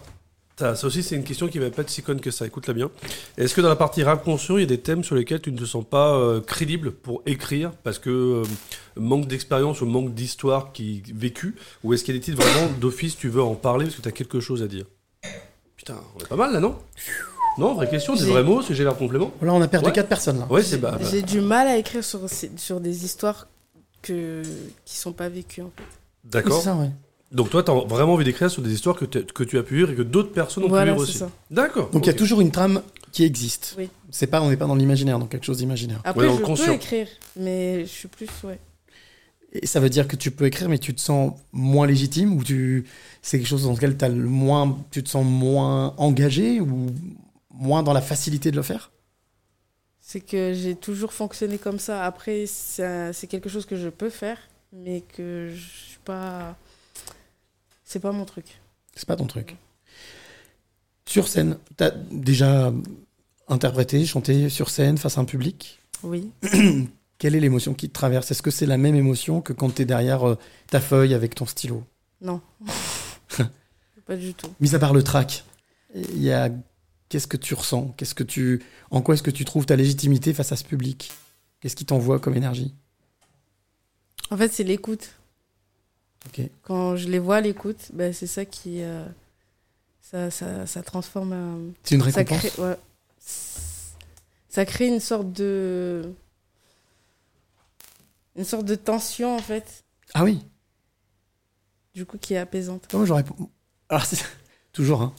ça 0.76 0.88
aussi 0.88 1.04
c'est 1.04 1.16
une 1.16 1.24
question 1.24 1.48
qui 1.48 1.60
va 1.60 1.70
pas 1.70 1.82
être 1.82 1.90
si 1.90 2.02
conne 2.04 2.20
que 2.22 2.32
ça. 2.32 2.46
Écoute-la 2.46 2.74
bien. 2.74 2.90
Est-ce 3.38 3.54
que 3.54 3.62
dans 3.62 3.70
la 3.70 3.76
partie 3.76 4.04
rap 4.04 4.24
conscient, 4.24 4.58
il 4.58 4.62
y 4.62 4.64
a 4.64 4.68
des 4.68 4.80
thèmes 4.80 5.04
sur 5.04 5.16
lesquels 5.16 5.42
tu 5.42 5.52
ne 5.52 5.58
te 5.58 5.66
sens 5.66 5.84
pas 5.84 6.16
euh, 6.16 6.42
crédible 6.42 6.92
pour 6.92 7.22
écrire 7.26 7.72
parce 7.84 8.00
que 8.00 8.10
euh, 8.10 8.44
manque 8.96 9.28
d'expérience 9.28 9.82
ou 9.82 9.86
manque 9.86 10.14
d'histoire 10.14 10.72
qui 10.72 11.04
vécu 11.14 11.56
ou 11.84 11.94
est-ce 11.94 12.04
qu'il 12.04 12.14
y 12.14 12.18
a 12.18 12.20
des 12.20 12.26
titres 12.26 12.42
vraiment 12.42 12.72
d'office 12.80 13.18
tu 13.18 13.30
veux 13.30 13.42
en 13.42 13.56
parler 13.56 13.86
parce 13.86 13.98
que 13.98 14.02
tu 14.02 14.08
as 14.10 14.14
quelque 14.14 14.40
chose 14.40 14.62
à 14.64 14.68
dire? 14.68 14.86
Putain, 15.76 15.96
on 16.16 16.20
est 16.24 16.28
pas 16.28 16.36
mal 16.36 16.54
là, 16.54 16.60
non? 16.60 16.76
Non, 17.58 17.74
vraie 17.74 17.90
question, 17.90 18.16
des 18.16 18.26
vrais 18.26 18.44
mots, 18.44 18.62
sujet 18.62 18.84
vers 18.84 18.96
complément. 18.96 19.32
Là, 19.42 19.54
on 19.54 19.62
a 19.62 19.68
perdu 19.68 19.88
Ouais. 19.88 19.92
quatre 19.94 20.08
personnes 20.08 20.40
là. 20.40 20.48
Ouais, 20.50 20.64
c'est 20.64 20.78
bah, 20.78 20.98
bah. 21.00 21.08
J'ai 21.12 21.22
du 21.22 21.42
mal 21.42 21.68
à 21.68 21.78
écrire 21.78 22.04
sur, 22.04 22.22
sur 22.56 22.80
des 22.80 23.04
histoires 23.04 23.48
que, 24.02 24.42
qui 24.86 24.98
sont 24.98 25.12
pas 25.12 25.28
vécues 25.28 25.62
en 25.62 25.72
fait. 25.76 25.84
D'accord. 26.24 26.58
C'est 26.60 26.66
ça, 26.66 26.76
ouais. 26.76 26.92
Donc 27.32 27.50
toi, 27.50 27.64
t'as 27.64 27.74
vraiment 27.74 28.14
envie 28.14 28.26
d'écrire 28.26 28.52
sur 28.52 28.62
des 28.62 28.74
histoires 28.74 28.96
que, 28.96 29.06
que 29.06 29.44
tu 29.44 29.58
as 29.58 29.64
pu 29.64 29.78
lire 29.78 29.90
et 29.90 29.96
que 29.96 30.02
d'autres 30.02 30.32
personnes 30.32 30.66
ont 30.66 30.68
Voilà, 30.68 30.92
pu 30.92 30.98
lire 30.98 31.02
aussi. 31.02 31.24
D'accord. 31.50 31.90
Donc 31.92 32.06
il 32.06 32.08
y 32.08 32.14
a 32.14 32.16
toujours 32.16 32.42
une 32.42 32.52
trame 32.52 32.82
qui 33.12 33.24
existe. 33.24 33.76
Oui. 33.78 33.90
C'est 34.10 34.28
pas, 34.28 34.42
on 34.42 34.50
n'est 34.50 34.58
pas 34.58 34.68
dans 34.68 34.76
l'imaginaire, 34.76 35.18
dans 35.18 35.28
quelque 35.28 35.46
chose 35.46 35.58
d'imaginaire. 35.58 36.02
Après, 36.04 36.28
je 36.30 36.42
peux 36.42 36.74
écrire, 36.74 37.08
mais 37.38 37.82
je 37.82 37.90
suis 37.90 38.08
plus, 38.08 38.30
ouais. 38.44 38.60
Et 39.54 39.68
ça 39.68 39.80
veut 39.80 39.90
dire 39.90 40.08
que 40.08 40.16
tu 40.16 40.32
peux 40.32 40.46
écrire, 40.46 40.70
mais 40.70 40.78
tu 40.78 40.94
te 40.94 41.02
sens 41.02 41.34
moins 41.52 41.86
légitime 41.86 42.38
ou 42.38 42.44
tu 42.44 42.86
c'est 43.22 43.38
quelque 43.38 43.48
chose 43.48 43.64
dans 43.64 43.74
lequel 43.74 43.98
as 44.00 44.08
le 44.08 44.16
moins, 44.24 44.78
tu 44.92 45.04
te 45.04 45.10
sens 45.10 45.26
moins 45.26 45.94
engagé 45.98 46.62
ou 46.62 46.88
moins 47.50 47.84
dans 47.84 47.92
la 47.92 48.02
facilité 48.02 48.52
de 48.52 48.56
le 48.56 48.62
faire? 48.62 48.92
C'est 50.00 50.22
que 50.22 50.54
j'ai 50.54 50.76
toujours 50.76 51.12
fonctionné 51.14 51.58
comme 51.58 51.80
ça. 51.80 52.06
Après, 52.06 52.46
c'est 52.48 53.14
c'est 53.14 53.28
quelque 53.28 53.50
chose 53.50 53.66
que 53.66 53.76
je 53.76 53.90
peux 53.90 54.10
faire, 54.10 54.38
mais 54.74 55.04
que 55.16 55.50
je 55.54 55.90
suis 55.90 56.00
pas. 56.04 56.56
C'est 57.92 58.00
pas 58.00 58.14
mon 58.14 58.24
truc. 58.24 58.62
C'est 58.96 59.06
pas 59.06 59.18
ton 59.18 59.26
truc. 59.26 59.58
Sur 61.06 61.28
scène, 61.28 61.58
tu 61.78 61.84
as 61.84 61.92
déjà 61.92 62.72
interprété, 63.50 64.06
chanté 64.06 64.48
sur 64.48 64.70
scène 64.70 64.98
face 64.98 65.18
à 65.18 65.22
un 65.22 65.26
public? 65.26 65.82
Oui. 66.02 66.32
Quelle 67.18 67.36
est 67.36 67.42
l'émotion 67.42 67.74
qui 67.74 67.90
te 67.90 67.94
traverse? 67.94 68.32
Est-ce 68.32 68.42
que 68.42 68.50
c'est 68.50 68.66
la 68.66 68.78
même 68.78 68.96
émotion 68.96 69.42
que 69.42 69.52
quand 69.52 69.76
tu 69.76 69.82
es 69.82 69.86
derrière 69.86 70.26
euh, 70.26 70.38
ta 70.68 70.80
feuille 70.80 71.14
avec 71.14 71.36
ton 71.36 71.46
stylo? 71.46 71.84
Non. 72.22 72.40
pas 74.06 74.16
du 74.16 74.34
tout. 74.36 74.48
Mis 74.62 74.74
à 74.74 74.80
part 74.80 74.94
le 74.94 75.04
track, 75.04 75.44
il 75.94 76.24
y 76.24 76.32
a 76.32 76.50
qu'est-ce 77.10 77.28
que 77.28 77.36
tu 77.36 77.56
ressens? 77.56 77.94
Qu'est-ce 77.98 78.16
que 78.16 78.24
tu 78.24 78.64
en 78.90 79.02
quoi 79.02 79.16
est-ce 79.16 79.24
que 79.24 79.32
tu 79.32 79.44
trouves 79.44 79.66
ta 79.66 79.76
légitimité 79.76 80.34
face 80.34 80.54
à 80.54 80.56
ce 80.56 80.64
public? 80.64 81.12
Qu'est-ce 81.60 81.76
qui 81.76 81.84
t'envoie 81.84 82.20
comme 82.20 82.38
énergie? 82.38 82.74
En 84.30 84.38
fait, 84.38 84.54
c'est 84.54 84.64
l'écoute. 84.64 85.18
Quand 86.64 86.96
je 86.96 87.08
les 87.10 87.20
vois 87.20 87.38
à 87.38 87.42
l'écoute, 87.42 87.90
ben, 87.94 88.14
c'est 88.14 88.28
ça 88.28 88.46
qui. 88.46 88.82
euh, 88.84 89.06
ça, 90.02 90.32
ça, 90.32 90.66
ça 90.66 90.82
transforme. 90.84 91.34
un- 91.34 91.60
C'est 91.84 91.96
une 91.96 92.02
ça 92.02 92.22
récompense? 92.22 92.40
crée, 92.52 92.62
ouais. 92.64 92.78
Ça 94.50 94.66
crée 94.66 94.88
une 94.88 95.00
sorte 95.00 95.32
de. 95.34 96.14
Une 98.36 98.46
sorte 98.46 98.66
de 98.66 98.76
tension, 98.76 99.36
en 99.36 99.40
fait, 99.42 99.84
Ah 100.14 100.24
oui. 100.24 100.42
du 101.94 102.06
coup, 102.06 102.18
qui 102.18 102.34
est 102.34 102.38
apaisante. 102.38 102.88
Moi 102.94 103.06
j'aurais 103.06 103.26
alors 103.90 104.06
c'est 104.06 104.24
toujours 104.74 105.02
hein. 105.02 105.14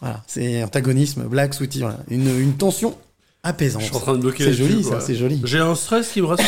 Voilà, 0.00 0.24
c'est 0.26 0.62
antagonisme, 0.64 1.24
blague, 1.28 1.52
voilà. 1.80 1.98
une, 2.08 2.26
une 2.38 2.56
tension 2.56 2.96
apaisante. 3.42 3.82
Je 3.82 3.86
suis 3.86 3.96
en 3.96 4.00
train 4.00 4.14
de 4.14 4.20
bloquer 4.20 4.44
C'est 4.44 4.52
joli, 4.54 4.82
ça, 4.84 5.00
c'est 5.00 5.14
joli. 5.14 5.40
J'ai 5.44 5.58
un 5.60 5.74
stress 5.74 6.10
qui 6.12 6.20
me 6.20 6.26
reste. 6.26 6.42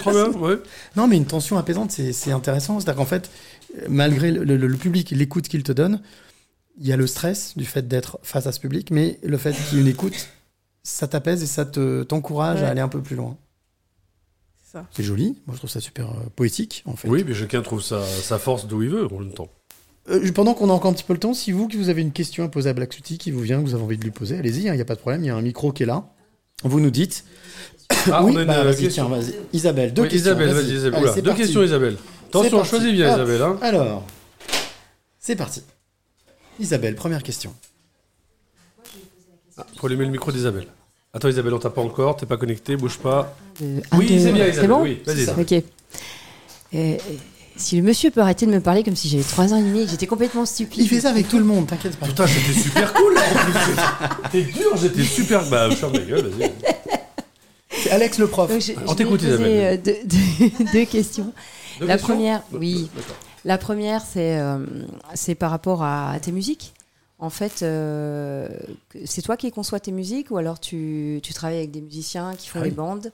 trop 0.00 0.10
bien, 0.10 0.28
ouais. 0.40 0.56
Non, 0.96 1.06
mais 1.06 1.16
une 1.16 1.26
tension 1.26 1.58
apaisante, 1.58 1.90
c'est 1.90 2.12
c'est 2.12 2.32
intéressant. 2.32 2.80
C'est-à-dire 2.80 2.98
qu'en 2.98 3.06
fait, 3.06 3.30
malgré 3.88 4.30
le, 4.30 4.44
le- 4.44 4.56
le 4.56 4.76
public, 4.76 5.10
l'écoute 5.10 5.48
qu'il 5.48 5.62
te 5.62 5.72
donne, 5.72 6.00
il 6.78 6.86
y 6.86 6.92
a 6.92 6.96
le 6.96 7.06
stress 7.06 7.54
du 7.56 7.64
fait 7.64 7.86
d'être 7.88 8.18
face 8.22 8.46
à 8.46 8.52
ce 8.52 8.60
public, 8.60 8.90
mais 8.90 9.18
le 9.22 9.36
fait 9.36 9.52
qu'il 9.52 9.74
y 9.78 9.80
ait 9.80 9.82
une 9.82 9.88
écoute, 9.88 10.28
ça 10.82 11.08
t'apaise 11.08 11.42
et 11.42 11.46
ça 11.46 11.64
te 11.64 12.02
t'encourage 12.04 12.60
Ouais. 12.60 12.66
à 12.66 12.70
aller 12.70 12.80
un 12.80 12.88
peu 12.88 13.02
plus 13.02 13.16
loin. 13.16 13.36
C'est 14.64 14.72
ça. 14.72 14.86
C'est 14.92 15.02
joli. 15.02 15.36
Moi, 15.46 15.54
je 15.54 15.58
trouve 15.58 15.70
ça 15.70 15.80
super 15.80 16.10
euh, 16.10 16.14
poétique, 16.36 16.82
en 16.86 16.94
fait. 16.96 17.08
Oui, 17.08 17.24
mais 17.26 17.34
chacun 17.34 17.62
trouve 17.62 17.82
sa, 17.82 18.02
sa 18.04 18.38
force 18.38 18.66
d'où 18.66 18.82
il 18.82 18.90
veut 18.90 19.06
en 19.12 19.18
même 19.20 19.32
temps. 19.32 19.48
Euh, 20.10 20.32
pendant 20.32 20.54
qu'on 20.54 20.70
a 20.70 20.72
encore 20.72 20.90
un 20.90 20.94
petit 20.94 21.04
peu 21.04 21.12
le 21.12 21.18
temps, 21.18 21.34
si 21.34 21.52
vous, 21.52 21.68
qui 21.68 21.76
vous 21.76 21.88
avez 21.90 22.00
une 22.02 22.12
question 22.12 22.44
à 22.44 22.48
poser 22.48 22.70
à 22.70 22.72
Black 22.72 22.92
Souti, 22.92 23.18
qui 23.18 23.30
vous 23.30 23.40
vient, 23.40 23.58
que 23.60 23.66
vous 23.68 23.74
avez 23.74 23.82
envie 23.84 23.98
de 23.98 24.04
lui 24.04 24.10
poser, 24.10 24.38
allez-y, 24.38 24.64
il 24.64 24.72
n'y 24.72 24.80
a 24.80 24.84
pas 24.84 24.94
de 24.94 25.00
problème, 25.00 25.22
il 25.22 25.26
y 25.26 25.30
a 25.30 25.36
un 25.36 25.42
micro 25.42 25.72
qui 25.72 25.82
est 25.82 25.86
là. 25.86 26.04
Vous 26.64 26.80
nous 26.80 26.90
dites. 26.90 27.24
Ah, 28.10 28.24
oui, 28.24 28.34
bah, 28.44 28.64
vas-y, 28.64 28.88
tiens, 28.88 29.08
vas-y. 29.08 29.34
Isabelle, 29.52 29.92
deux 29.92 30.02
Oui, 30.02 30.08
questions. 30.08 30.30
Isabelle, 30.32 30.50
vas-y, 30.54 30.72
Isabelle. 30.72 30.94
Allez, 30.94 31.04
Oula, 31.04 31.14
c'est 31.14 31.22
deux 31.22 31.28
parti. 31.30 31.42
questions, 31.42 31.62
Isabelle. 31.62 31.96
Attention, 32.28 32.64
choisis 32.64 32.92
bien, 32.92 33.08
Hop. 33.10 33.14
Isabelle. 33.16 33.42
hein. 33.42 33.58
Alors, 33.62 34.06
c'est 35.18 35.36
parti. 35.36 35.62
Isabelle, 36.60 36.94
première 36.94 37.22
question. 37.22 37.52
Ah, 39.56 39.66
faut 39.76 39.86
allumer 39.86 40.04
le 40.04 40.10
micro 40.10 40.30
d'Isabelle. 40.32 40.66
Attends, 41.12 41.28
Isabelle, 41.28 41.54
on 41.54 41.58
t'a 41.58 41.70
pas 41.70 41.80
encore, 41.80 42.16
t'es 42.16 42.26
pas 42.26 42.36
connecté, 42.36 42.76
bouge 42.76 42.98
pas. 42.98 43.34
Euh, 43.62 43.80
oui, 43.92 44.06
un, 44.06 44.08
deux, 44.16 44.18
c'est 44.18 44.32
bien, 44.32 44.44
c'est 44.44 44.50
Isabelle. 44.52 44.70
bon 44.70 44.82
oui, 44.82 45.02
vas-y. 45.06 45.28
Ok. 45.40 45.64
Euh, 46.74 46.96
si 47.58 47.76
le 47.76 47.82
monsieur 47.82 48.10
peut 48.10 48.20
arrêter 48.20 48.46
de 48.46 48.52
me 48.52 48.60
parler 48.60 48.82
comme 48.82 48.96
si 48.96 49.08
j'avais 49.08 49.22
3 49.22 49.52
ans 49.52 49.56
et 49.58 49.62
demi 49.62 49.80
et 49.80 49.84
que 49.84 49.90
j'étais 49.90 50.06
complètement 50.06 50.46
stupide. 50.46 50.82
Il 50.82 50.88
fait 50.88 51.00
ça 51.00 51.10
avec 51.10 51.28
tout 51.28 51.38
le 51.38 51.44
monde, 51.44 51.66
t'inquiète 51.66 51.96
pas. 51.96 52.06
Putain, 52.06 52.26
j'étais 52.26 52.58
super 52.58 52.92
cool. 52.94 53.14
T'es 54.32 54.42
dur, 54.42 54.76
j'étais 54.76 55.02
super. 55.04 55.44
Bah, 55.48 55.68
ferme 55.70 55.92
ta 55.92 55.98
gueule, 56.00 56.28
vas-y. 56.28 56.52
C'est 57.70 57.90
Alex 57.90 58.18
le 58.18 58.26
prof. 58.26 58.50
Donc, 58.50 58.60
je, 58.60 58.72
On 58.86 58.94
t'écoute, 58.94 59.22
Isabelle. 59.22 59.78
euh, 59.78 59.82
deux, 59.82 59.96
deux- 60.04 60.64
deux 60.72 60.84
questions. 60.84 61.32
Deux 61.80 61.86
la 61.86 61.94
questions 61.96 62.14
première, 62.14 62.42
oui. 62.52 62.88
La 63.44 63.56
première, 63.58 64.02
c'est 64.02 64.38
euh, 64.40 64.58
c'est 65.14 65.34
par 65.36 65.50
rapport 65.50 65.82
à, 65.82 66.10
à 66.12 66.18
tes 66.20 66.32
musiques. 66.32 66.74
En 67.20 67.30
fait, 67.30 67.62
euh, 67.62 68.48
c'est 69.04 69.22
toi 69.22 69.36
qui 69.36 69.50
conçois 69.50 69.80
tes 69.80 69.90
musiques 69.92 70.30
ou 70.30 70.38
alors 70.38 70.60
tu, 70.60 71.20
tu 71.22 71.32
travailles 71.34 71.58
avec 71.58 71.70
des 71.72 71.80
musiciens 71.80 72.34
qui 72.38 72.48
font 72.48 72.60
Ah 72.60 72.64
les 72.64 72.70
oui. 72.70 72.76
bandes? 72.76 73.12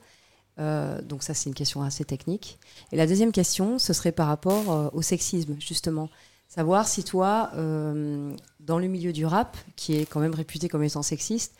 Euh, 0.58 1.00
Donc 1.02 1.22
ça, 1.22 1.34
c'est 1.34 1.48
une 1.48 1.54
question 1.54 1.82
assez 1.82 2.04
technique. 2.04 2.58
Et 2.92 2.96
la 2.96 3.06
deuxième 3.06 3.32
question, 3.32 3.78
ce 3.78 3.92
serait 3.92 4.12
par 4.12 4.28
rapport 4.28 4.70
euh, 4.72 4.88
au 4.92 5.02
sexisme, 5.02 5.56
justement. 5.58 6.08
Savoir 6.48 6.86
si 6.86 7.02
toi, 7.02 7.50
euh, 7.54 8.36
dans 8.60 8.78
le 8.78 8.86
milieu 8.86 9.12
du 9.12 9.26
rap, 9.26 9.56
qui 9.76 9.96
est 9.96 10.06
quand 10.06 10.20
même 10.20 10.34
réputé 10.34 10.68
comme 10.68 10.84
étant 10.84 11.02
sexiste, 11.02 11.54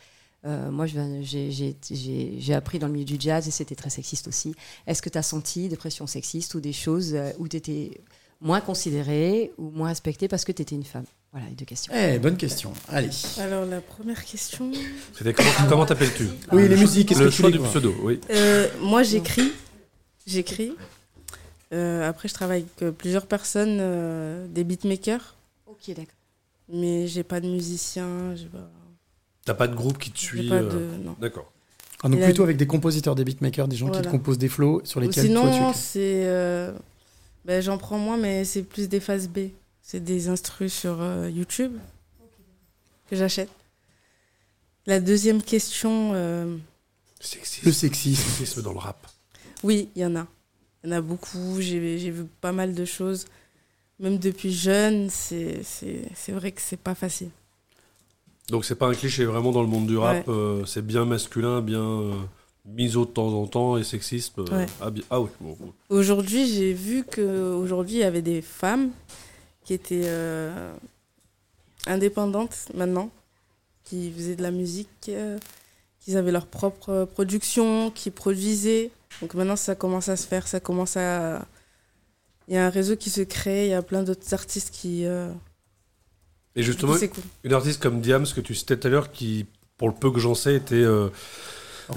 moi, 0.47 0.85
j'ai- 0.85 2.55
appris 2.55 2.79
dans 2.79 2.87
le 2.87 2.93
milieu 2.93 3.07
du 3.07 3.17
jazz 3.19 3.49
et 3.49 3.51
c'était 3.51 3.75
très 3.75 3.89
sexiste 3.89 4.29
aussi. 4.29 4.55
Est-ce 4.87 5.01
que 5.01 5.09
tu 5.09 5.17
as 5.17 5.23
senti 5.23 5.71
des 5.71 5.77
pressions 5.77 6.07
sexistes 6.07 6.55
ou 6.55 6.61
des 6.61 6.75
choses 6.75 7.17
où 7.39 7.49
tu 7.49 7.57
étais 7.57 8.03
moins 8.43 8.61
considérée 8.61 9.53
ou 9.57 9.71
moins 9.71 9.89
respectée 9.89 10.29
parce 10.29 10.45
que 10.45 10.53
tu 10.53 10.61
étais 10.61 10.75
une 10.75 10.85
femme? 10.85 11.07
Voilà, 11.35 11.49
les 11.49 11.57
deux 11.57 11.65
questions. 11.65 11.93
Eh, 11.97 12.19
bonne 12.21 12.37
question. 12.37 12.73
Allez. 12.89 13.11
Alors, 13.41 13.67
la 13.67 13.81
première 13.81 14.25
question. 14.25 14.71
C'était 15.19 15.33
comment, 15.35 15.51
comment 15.69 15.85
t'appelles-tu 15.87 16.29
Oui, 16.53 16.63
les 16.63 16.69
Le 16.69 16.77
musiques, 16.77 17.11
Le 17.11 17.17
que 17.27 17.31
tu 17.31 17.33
choix 17.43 17.51
du 17.51 17.59
pseudo, 17.59 17.93
oui. 18.05 18.21
Euh, 18.31 18.69
moi, 18.81 19.03
j'écris. 19.03 19.53
J'écris. 20.29 20.73
Euh, 21.73 22.09
après, 22.09 22.29
je 22.29 22.35
travaille 22.35 22.61
avec 22.63 22.83
euh, 22.83 22.93
plusieurs 22.93 23.27
personnes, 23.27 23.79
euh, 23.81 24.47
des 24.47 24.63
beatmakers. 24.63 25.35
Ok, 25.67 25.89
d'accord. 25.89 26.05
Mais 26.73 27.09
j'ai 27.09 27.25
pas 27.25 27.41
de 27.41 27.49
musicien. 27.49 28.37
j'ai 28.37 28.47
Pas... 28.47 28.71
T'as 29.45 29.55
pas 29.55 29.67
de 29.67 29.75
groupe 29.75 29.99
qui 29.99 30.13
te 30.13 30.19
suit 30.21 30.49
pas 30.49 30.55
euh, 30.63 30.71
de- 30.99 31.05
non. 31.05 31.17
D'accord. 31.21 31.51
Ah, 32.05 32.09
donc 32.09 32.19
Et 32.19 32.21
la- 32.21 32.27
plutôt 32.27 32.45
avec 32.45 32.57
des 32.57 32.67
compositeurs, 32.69 33.17
des 33.17 33.25
beatmakers, 33.25 33.67
des 33.67 33.75
gens 33.77 33.91
qui 33.91 34.01
te 34.01 34.09
composent 34.09 34.39
des 34.39 34.49
flows 34.49 34.83
sur 34.85 34.99
Ou 34.99 35.01
lesquels 35.01 35.25
Sinon, 35.25 35.43
toi 35.43 35.51
tu 35.51 35.57
écris. 35.63 35.73
c'est. 35.75 36.23
euh, 36.27 36.73
ben, 37.45 37.61
J'en 37.61 37.77
prends 37.77 37.99
moins, 37.99 38.17
mais 38.19 38.45
c'est 38.45 38.63
plus 38.63 38.89
des 38.89 39.01
phases 39.01 39.27
B. 39.29 39.49
C'est 39.87 40.03
des 40.03 40.29
instrus 40.29 40.73
sur 40.73 40.97
euh, 41.03 41.29
YouTube 41.31 41.75
que 43.11 43.17
j'achète. 43.17 43.51
La 44.87 44.99
deuxième 44.99 45.43
question. 45.43 46.13
euh, 46.15 46.57
Sexisme. 47.21 47.67
Le 47.67 47.73
sexisme. 47.73 48.23
Sexisme 48.23 48.63
dans 48.63 48.73
le 48.73 48.79
rap. 48.79 49.07
Oui, 49.63 49.91
il 49.95 50.01
y 50.03 50.07
en 50.07 50.17
a. 50.17 50.27
Il 50.83 50.91
y 50.91 50.93
en 50.95 50.97
a 50.97 51.01
beaucoup. 51.03 51.61
J'ai 51.61 51.99
j'ai 51.99 52.11
vu 52.11 52.25
pas 52.41 52.53
mal 52.53 52.75
de 52.75 52.85
choses. 52.87 53.27
Même 54.01 54.19
depuis 54.19 54.53
jeune, 54.55 55.11
c'est 55.11 55.63
c'est- 55.63 56.09
c'est 56.15 56.33
vrai 56.33 56.51
que 56.53 56.61
c'est 56.63 56.79
pas 56.79 56.95
facile. 56.95 57.29
Donc 58.49 58.65
c'est 58.65 58.75
pas 58.75 58.89
un 58.89 58.95
cliché 58.95 59.25
vraiment 59.27 59.53
dans 59.53 59.63
le 59.63 59.69
monde 59.69 59.87
du 59.87 59.97
rap, 59.99 60.27
Ouais. 60.27 60.33
euh, 60.35 60.65
c'est 60.67 60.85
bien 60.85 61.05
masculin, 61.05 61.61
bien 61.61 61.81
euh, 61.83 62.13
miso 62.67 63.05
de 63.07 63.11
temps 63.11 63.29
en 63.33 63.47
temps 63.47 63.77
et 63.79 63.85
sexiste. 63.85 64.39
euh, 64.39 64.45
Ouais. 64.51 64.67
ah, 64.83 64.91
ah 65.11 65.21
oui, 65.21 65.29
bon, 65.41 65.57
bon. 65.61 65.73
Aujourd'hui, 65.91 66.47
j'ai 66.53 66.73
vu 66.75 67.05
qu'aujourd'hui, 67.05 67.97
il 67.97 68.01
y 68.01 68.05
avait 68.05 68.21
des 68.23 68.43
femmes 68.43 68.91
qui 69.65 69.75
étaient 69.75 70.03
euh, 70.05 70.73
indépendantes 71.87 72.69
maintenant, 72.75 73.11
qui 73.85 74.13
faisaient 74.13 74.37
de 74.37 74.43
la 74.43 74.51
musique, 74.51 74.89
euh, 75.09 75.39
qui 76.01 76.17
avaient 76.17 76.33
leur 76.33 76.47
propre 76.47 77.07
production, 77.13 77.91
qui 77.91 78.11
produisaient. 78.11 78.91
Donc 79.21 79.35
maintenant, 79.35 79.57
ça 79.57 79.75
commence 79.75 80.09
à 80.09 80.17
se 80.17 80.27
faire, 80.27 80.47
ça 80.47 80.61
commence 80.61 80.97
à... 80.97 81.47
Il 82.47 82.55
y 82.55 82.59
a 82.59 82.67
un 82.67 82.71
réseau 82.71 82.95
qui 82.95 83.09
se 83.09 83.23
crée, 83.23 83.67
il 83.67 83.71
y 83.71 83.75
a 83.75 83.83
plein 83.83 84.03
d'autres 84.03 84.35
artistes 84.35 84.71
qui... 84.71 85.07
euh, 85.07 85.31
Et 86.57 86.63
justement, 86.63 86.95
une 87.43 87.53
artiste 87.55 87.83
comme 87.83 88.03
Diams 88.03 88.27
que 88.27 88.43
tu 88.43 88.55
citais 88.55 88.77
tout 88.77 88.87
à 88.87 88.91
l'heure, 88.91 89.13
qui, 89.13 89.47
pour 89.79 89.89
le 89.89 89.95
peu 89.95 90.11
que 90.11 90.19
j'en 90.19 90.35
sais, 90.35 90.55
était 90.57 90.75
euh, 90.75 91.09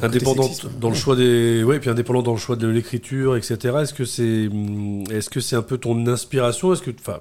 indépendante 0.02 0.68
dans 0.80 0.90
le 0.90 0.96
choix 0.96 1.18
des, 1.18 1.64
ouais, 1.66 1.80
puis 1.80 1.90
indépendante 1.90 2.26
dans 2.26 2.32
le 2.32 2.38
choix 2.38 2.56
de 2.56 2.68
l'écriture, 2.68 3.36
etc. 3.36 3.58
Est-ce 3.82 3.94
que 3.94 4.06
c'est, 4.06 4.48
hum, 4.48 5.04
est-ce 5.12 5.30
que 5.30 5.42
c'est 5.42 5.58
un 5.58 5.62
peu 5.62 5.78
ton 5.78 6.08
inspiration? 6.08 6.72
Est-ce 6.72 6.82
que, 6.82 6.92
enfin, 6.98 7.20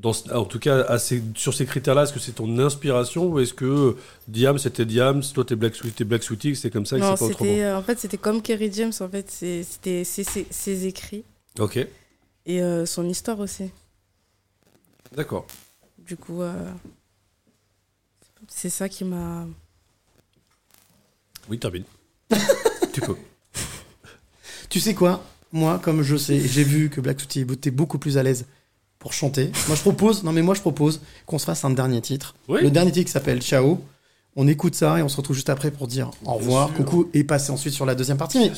dans, 0.00 0.12
en 0.32 0.44
tout 0.44 0.60
cas, 0.60 0.96
sur 1.34 1.52
ces 1.52 1.66
critères-là, 1.66 2.04
est-ce 2.04 2.12
que 2.12 2.20
c'est 2.20 2.32
ton 2.32 2.58
inspiration 2.58 3.26
ou 3.26 3.40
est-ce 3.40 3.52
que 3.52 3.96
Diams 4.28 4.58
c'était 4.58 4.84
Diams, 4.84 5.22
toi 5.34 5.44
t'es 5.44 5.56
Black 5.56 5.74
t'es 5.96 6.04
Black 6.04 6.22
Sweetie, 6.22 6.54
c'est 6.54 6.70
comme 6.70 6.86
ça 6.86 6.96
c'est 6.96 7.02
pas 7.02 7.12
autrement 7.14 7.50
c'était, 7.50 7.64
euh, 7.64 7.76
en 7.76 7.82
fait, 7.82 7.98
c'était 7.98 8.16
comme 8.16 8.40
Kerry 8.40 8.70
James, 8.72 8.92
en 9.00 9.08
fait, 9.08 9.28
c'était 9.28 10.04
ses, 10.04 10.86
écrits 10.86 11.24
Ok, 11.58 11.78
et 12.46 12.62
euh, 12.62 12.86
son 12.86 13.08
histoire 13.08 13.40
aussi. 13.40 13.70
d'accord. 15.14 15.46
Du 15.98 16.16
coup, 16.16 16.42
euh, 16.42 16.54
c'est 18.46 18.70
ça 18.70 18.88
qui 18.88 19.04
m'a. 19.04 19.46
Oui, 21.50 21.58
termine. 21.58 21.84
tu 22.92 23.00
peux. 23.00 23.16
Tu 24.70 24.80
sais 24.80 24.94
quoi? 24.94 25.24
Moi, 25.50 25.80
comme 25.82 26.02
je 26.02 26.16
sais, 26.16 26.38
j'ai 26.38 26.62
vu 26.62 26.88
que 26.88 27.00
Black 27.00 27.16
Tutti 27.16 27.40
était 27.40 27.70
beaucoup 27.70 27.98
plus 27.98 28.16
à 28.16 28.22
l'aise 28.22 28.46
pour 28.98 29.12
chanter. 29.12 29.50
Moi, 29.66 29.76
je 29.76 29.80
propose, 29.80 30.24
non 30.24 30.32
mais 30.32 30.42
moi, 30.42 30.54
je 30.54 30.60
propose 30.60 31.00
qu'on 31.26 31.38
se 31.38 31.44
fasse 31.44 31.64
un 31.64 31.70
dernier 31.70 32.00
titre. 32.00 32.34
Oui. 32.48 32.62
Le 32.62 32.70
dernier 32.70 32.92
titre 32.92 33.06
qui 33.06 33.12
s'appelle 33.12 33.40
Ciao. 33.42 33.80
On 34.36 34.46
écoute 34.46 34.74
ça 34.74 34.98
et 34.98 35.02
on 35.02 35.08
se 35.08 35.16
retrouve 35.16 35.34
juste 35.34 35.50
après 35.50 35.70
pour 35.70 35.88
dire 35.88 36.10
au 36.24 36.34
revoir, 36.34 36.68
sûr. 36.68 36.76
coucou 36.76 37.10
et 37.12 37.24
passer 37.24 37.50
ensuite 37.50 37.74
sur 37.74 37.86
la 37.86 37.94
deuxième 37.94 38.18
partie. 38.18 38.38
Mais 38.38 38.52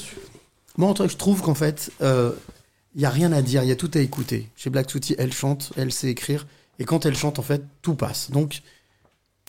moi, 0.76 0.90
en 0.90 0.94
tout 0.94 1.02
cas, 1.04 1.08
je 1.08 1.16
trouve 1.16 1.40
qu'en 1.40 1.54
fait, 1.54 1.90
il 2.00 3.00
y 3.00 3.06
a 3.06 3.10
rien 3.10 3.32
à 3.32 3.40
dire, 3.42 3.62
il 3.62 3.68
y 3.68 3.72
a 3.72 3.76
tout 3.76 3.90
à 3.94 4.00
écouter. 4.00 4.48
Chez 4.56 4.68
Black 4.68 4.88
Tutti, 4.88 5.14
elle 5.18 5.32
chante, 5.32 5.72
elle 5.76 5.92
sait 5.92 6.08
écrire, 6.08 6.46
et 6.78 6.84
quand 6.84 7.06
elle 7.06 7.16
chante, 7.16 7.38
en 7.38 7.42
fait, 7.42 7.62
tout 7.82 7.94
passe. 7.94 8.30
Donc, 8.30 8.62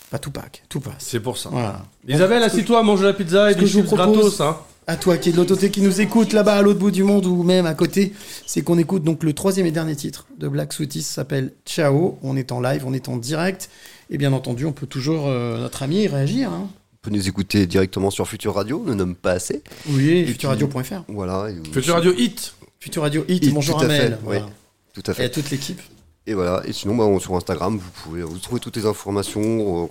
pas 0.09 0.19
tout 0.19 0.31
pack, 0.31 0.63
tout 0.69 0.79
passe. 0.79 0.95
C'est 0.99 1.19
pour 1.19 1.37
ça. 1.37 1.49
Voilà. 1.49 1.85
Isabelle, 2.07 2.43
assis-toi, 2.43 2.83
mange 2.83 3.01
de 3.01 3.07
la 3.07 3.13
pizza 3.13 3.51
et 3.51 3.55
des 3.55 3.67
chips 3.67 3.85
propose, 3.85 4.37
gratos. 4.37 4.41
Hein. 4.41 4.57
À 4.87 4.95
toi 4.97 5.17
qui 5.17 5.29
es 5.29 5.31
de 5.31 5.37
l'autre 5.37 5.53
côté, 5.55 5.69
qui 5.71 5.81
nous 5.81 6.01
écoute 6.01 6.33
là-bas 6.33 6.55
à 6.55 6.61
l'autre 6.61 6.79
bout 6.79 6.91
du 6.91 7.03
monde 7.03 7.25
ou 7.25 7.43
même 7.43 7.65
à 7.65 7.73
côté, 7.73 8.13
c'est 8.45 8.61
qu'on 8.61 8.77
écoute 8.77 9.03
donc 9.03 9.23
le 9.23 9.33
troisième 9.33 9.65
et 9.65 9.71
dernier 9.71 9.95
titre 9.95 10.25
de 10.37 10.47
Black 10.47 10.73
Sweetie, 10.73 11.01
ça 11.03 11.13
s'appelle 11.15 11.53
Ciao. 11.65 12.17
On 12.23 12.35
est 12.35 12.51
en 12.51 12.59
live, 12.61 12.83
on 12.85 12.93
est 12.93 13.07
en 13.07 13.17
direct. 13.17 13.69
Et 14.09 14.17
bien 14.17 14.33
entendu, 14.33 14.65
on 14.65 14.73
peut 14.73 14.87
toujours, 14.87 15.27
euh, 15.27 15.57
notre 15.59 15.83
ami, 15.83 16.07
réagir. 16.07 16.51
hein. 16.51 16.67
On 17.03 17.09
peut 17.09 17.15
nous 17.15 17.27
écouter 17.27 17.65
directement 17.65 18.11
sur 18.11 18.27
Future 18.27 18.53
Radio, 18.55 18.83
ne 18.85 18.93
nomme 18.93 19.15
pas 19.15 19.31
assez. 19.31 19.63
Oui, 19.89 20.09
Et 20.09 20.23
puis- 20.23 20.33
futurradio.fr. 20.33 21.03
Voilà. 21.07 21.47
et- 21.49 21.71
Future 21.71 21.95
Radio 21.95 22.13
Hit. 22.15 22.53
Futur 22.79 23.01
Radio 23.03 23.23
Hit, 23.27 23.45
Hit, 23.45 23.53
bonjour 23.53 23.77
tout 23.77 23.83
à 23.83 23.85
Amel. 23.85 24.19
Voilà. 24.23 24.49
Tout 24.93 25.03
à 25.07 25.11
Et 25.11 25.15
fait. 25.15 25.23
à 25.23 25.29
toute 25.29 25.49
l'équipe. 25.51 25.79
Et 26.27 26.33
voilà. 26.33 26.61
Et 26.67 26.73
sinon, 26.73 26.95
bah, 26.95 27.05
on- 27.05 27.19
sur 27.19 27.35
Instagram, 27.35 27.77
vous 27.77 27.89
pouvez 28.03 28.21
vous 28.23 28.37
trouver 28.37 28.59
toutes 28.59 28.75
les 28.75 28.85
informations 28.85 29.89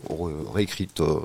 réécrites 0.53 1.01
euh, 1.01 1.19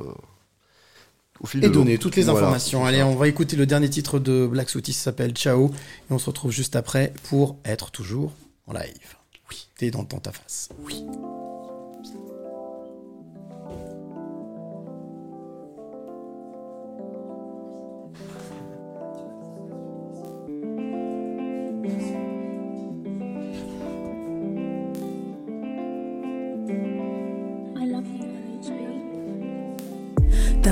au 1.40 1.48
fil 1.48 1.64
Et 1.64 1.68
de 1.68 1.74
donner 1.74 1.98
toutes 1.98 2.16
les 2.16 2.24
Voilà. 2.24 2.40
informations. 2.40 2.86
Allez, 2.86 3.04
on 3.04 3.16
va 3.16 3.28
écouter 3.28 3.56
le 3.56 3.66
dernier 3.66 3.90
titre 3.90 4.20
de 4.20 4.48
Black 4.48 4.70
ça 4.70 4.82
s'appelle 4.94 5.32
Ciao. 5.34 5.72
Et 6.10 6.14
on 6.14 6.20
se 6.20 6.26
retrouve 6.28 6.52
juste 6.52 6.76
après 6.76 7.14
pour 7.30 7.58
être 7.66 7.92
toujours 7.92 8.32
en 8.68 8.74
live. 8.74 9.16
Oui. 9.50 9.68
T'es 9.78 9.92
dans, 9.92 10.04
dans 10.04 10.20
ta 10.20 10.32
face. 10.32 10.70
Oui. 10.84 11.04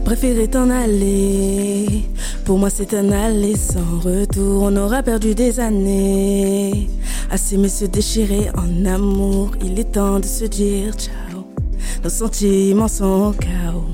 Préféré 0.03 0.47
t'en 0.47 0.69
aller. 0.69 2.03
Pour 2.45 2.57
moi, 2.57 2.69
c'est 2.69 2.93
un 2.93 3.11
aller 3.11 3.55
sans 3.55 3.99
retour. 3.99 4.63
On 4.63 4.75
aura 4.75 5.01
perdu 5.03 5.33
des 5.33 5.59
années. 5.59 6.89
À 7.29 7.37
s'aimer 7.37 7.69
se 7.69 7.85
déchirer 7.85 8.49
en 8.55 8.85
amour. 8.85 9.51
Il 9.63 9.79
est 9.79 9.93
temps 9.93 10.19
de 10.19 10.25
se 10.25 10.45
dire 10.45 10.93
ciao. 10.95 11.45
Nos 12.03 12.09
sentiments 12.09 12.87
sont 12.87 13.33
chaos. 13.33 13.85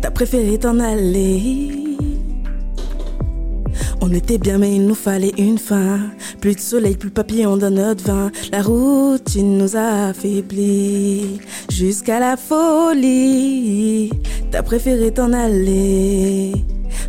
T'as 0.00 0.10
préféré 0.10 0.58
t'en 0.58 0.78
aller. 0.80 1.79
On 4.02 4.12
était 4.12 4.38
bien, 4.38 4.58
mais 4.58 4.74
il 4.74 4.86
nous 4.86 4.94
fallait 4.94 5.34
une 5.36 5.58
fin. 5.58 6.00
Plus 6.40 6.54
de 6.54 6.60
soleil, 6.60 6.96
plus 6.96 7.10
de 7.10 7.14
papillons 7.14 7.56
dans 7.56 7.70
notre 7.70 8.04
vin. 8.04 8.30
La 8.50 8.62
routine 8.62 9.58
nous 9.58 9.76
a 9.76 10.08
affaiblis 10.08 11.38
jusqu'à 11.70 12.18
la 12.18 12.36
folie. 12.36 14.10
T'as 14.50 14.62
préféré 14.62 15.10
t'en 15.12 15.32
aller. 15.32 16.52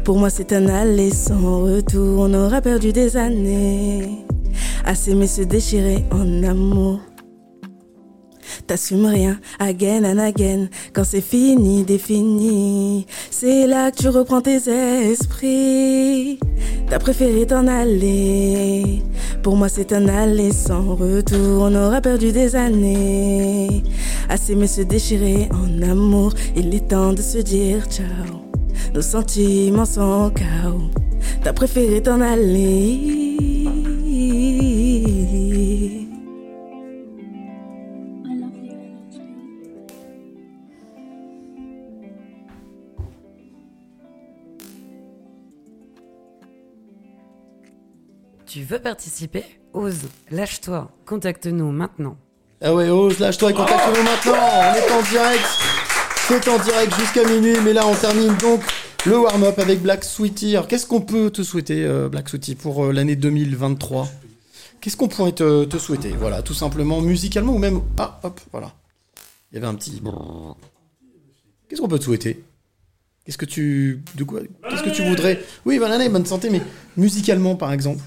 Pour 0.04 0.18
moi, 0.18 0.30
c'est 0.30 0.52
un 0.52 0.68
aller 0.68 1.12
sans 1.12 1.62
retour. 1.64 2.20
On 2.20 2.34
aura 2.34 2.62
perdu 2.62 2.92
des 2.92 3.16
années 3.16 4.26
à 4.84 4.96
s'aimer 4.96 5.28
se 5.28 5.44
déchirer 5.44 6.04
en 6.12 6.44
amour. 6.44 7.00
T'assumes 8.72 9.08
rien, 9.08 9.38
again 9.60 10.06
and 10.06 10.18
again. 10.18 10.70
Quand 10.94 11.04
c'est 11.04 11.20
fini, 11.20 11.84
défini, 11.84 13.06
c'est 13.30 13.68
là 13.68 13.92
que 13.92 13.98
tu 13.98 14.08
reprends 14.08 14.40
tes 14.40 14.62
esprits. 15.12 16.40
T'as 16.90 16.98
préféré 16.98 17.46
t'en 17.46 17.68
aller. 17.68 19.04
Pour 19.44 19.58
moi, 19.58 19.68
c'est 19.68 19.92
un 19.92 20.08
aller 20.08 20.54
sans 20.54 20.96
retour. 20.96 21.64
On 21.64 21.76
aura 21.76 22.00
perdu 22.00 22.32
des 22.32 22.56
années 22.56 23.84
à 24.30 24.38
s'aimer 24.38 24.68
se 24.68 24.84
déchirer 24.84 25.50
en 25.52 25.82
amour. 25.82 26.34
Il 26.56 26.74
est 26.74 26.88
temps 26.88 27.12
de 27.12 27.22
se 27.22 27.40
dire 27.40 27.84
ciao. 27.90 28.40
Nos 28.94 29.02
sentiments 29.02 29.84
sont 29.84 30.32
chaos. 30.34 30.90
T'as 31.44 31.52
préféré 31.52 32.02
t'en 32.02 32.22
aller. 32.22 33.61
Tu 48.52 48.64
veux 48.64 48.80
participer 48.80 49.46
Ose, 49.72 50.10
lâche-toi, 50.30 50.92
contacte-nous 51.06 51.72
maintenant. 51.72 52.18
Ah 52.60 52.76
ouais, 52.76 52.90
ose, 52.90 53.18
lâche-toi 53.20 53.52
et 53.52 53.54
contacte-nous 53.54 54.04
maintenant. 54.04 54.34
On 54.34 54.76
est 54.76 54.92
en 54.92 55.02
direct. 55.10 55.46
C'est 56.28 56.48
en 56.50 56.60
direct 56.60 56.94
jusqu'à 57.00 57.24
minuit, 57.24 57.56
mais 57.64 57.72
là 57.72 57.88
on 57.88 57.96
termine 57.96 58.36
donc 58.42 58.60
le 59.06 59.18
warm-up 59.18 59.58
avec 59.58 59.82
Black 59.82 60.04
Sweetie. 60.04 60.58
Alors 60.58 60.68
qu'est-ce 60.68 60.86
qu'on 60.86 61.00
peut 61.00 61.30
te 61.30 61.44
souhaiter, 61.44 61.86
euh, 61.86 62.10
Black 62.10 62.28
Sweetie, 62.28 62.56
pour 62.56 62.84
euh, 62.84 62.92
l'année 62.92 63.16
2023 63.16 64.10
Qu'est-ce 64.82 64.98
qu'on 64.98 65.08
pourrait 65.08 65.32
te, 65.32 65.64
te 65.64 65.78
souhaiter? 65.78 66.10
Voilà, 66.10 66.42
tout 66.42 66.54
simplement 66.54 67.00
musicalement 67.00 67.54
ou 67.54 67.58
même. 67.58 67.80
Ah, 67.98 68.20
hop, 68.24 68.42
voilà. 68.52 68.74
Il 69.54 69.56
y 69.56 69.58
avait 69.60 69.68
un 69.68 69.76
petit. 69.76 70.02
Qu'est-ce 71.70 71.80
qu'on 71.80 71.88
peut 71.88 72.00
te 72.00 72.04
souhaiter? 72.04 72.44
Qu'est-ce 73.24 73.38
que 73.38 73.46
tu. 73.46 74.04
De 74.16 74.26
quoi 74.26 74.42
Qu'est-ce 74.70 74.84
que 74.84 74.90
tu 74.90 75.06
voudrais? 75.06 75.42
Oui, 75.66 75.80
bonne 75.80 75.94
année, 75.94 76.10
bonne 76.10 76.26
santé, 76.26 76.50
mais 76.50 76.62
musicalement 76.98 77.56
par 77.56 77.72
exemple 77.72 78.04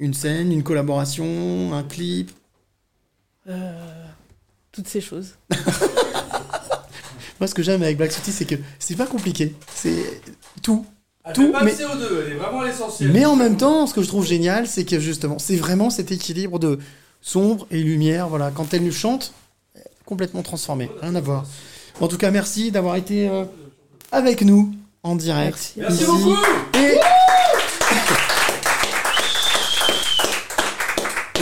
Une 0.00 0.14
scène, 0.14 0.50
une 0.50 0.62
collaboration, 0.62 1.72
un 1.74 1.82
clip 1.82 2.30
Euh, 3.46 4.06
toutes 4.72 4.88
ces 4.88 5.00
choses. 5.00 5.34
Moi, 7.40 7.46
ce 7.46 7.54
que 7.54 7.62
j'aime 7.62 7.82
avec 7.82 7.96
Black 7.96 8.12
City, 8.12 8.32
c'est 8.32 8.44
que 8.46 8.54
c'est 8.78 8.96
pas 8.96 9.06
compliqué. 9.06 9.54
C'est 9.74 10.20
tout. 10.62 10.86
Elle 11.24 11.32
tout, 11.34 11.46
fait 11.46 11.52
pas 11.52 11.64
mais, 11.64 11.72
de 11.72 11.76
CO2, 11.76 12.24
elle 12.26 12.32
est 12.32 12.36
vraiment 12.36 12.62
l'essentiel. 12.62 13.12
mais 13.12 13.26
en 13.26 13.36
même 13.36 13.56
temps, 13.58 13.86
ce 13.86 13.92
que 13.92 14.02
je 14.02 14.08
trouve 14.08 14.26
génial, 14.26 14.66
c'est 14.66 14.84
que 14.84 14.98
justement, 14.98 15.38
c'est 15.38 15.56
vraiment 15.56 15.90
cet 15.90 16.12
équilibre 16.12 16.58
de 16.58 16.78
sombre 17.20 17.66
et 17.70 17.82
lumière. 17.82 18.28
Voilà, 18.28 18.50
quand 18.50 18.72
elle 18.72 18.84
nous 18.84 18.92
chante, 18.92 19.34
complètement 20.06 20.42
transformé. 20.42 20.90
Rien 21.02 21.14
à 21.14 21.20
voir. 21.20 21.46
En 22.00 22.08
tout 22.08 22.16
cas, 22.16 22.30
merci 22.30 22.70
d'avoir 22.70 22.96
été 22.96 23.28
euh, 23.28 23.44
avec 24.12 24.42
nous 24.42 24.74
en 25.02 25.14
direct. 25.14 25.74
Merci 25.76 26.02
ici. 26.02 26.04
beaucoup. 26.06 26.36
Et... 26.74 26.98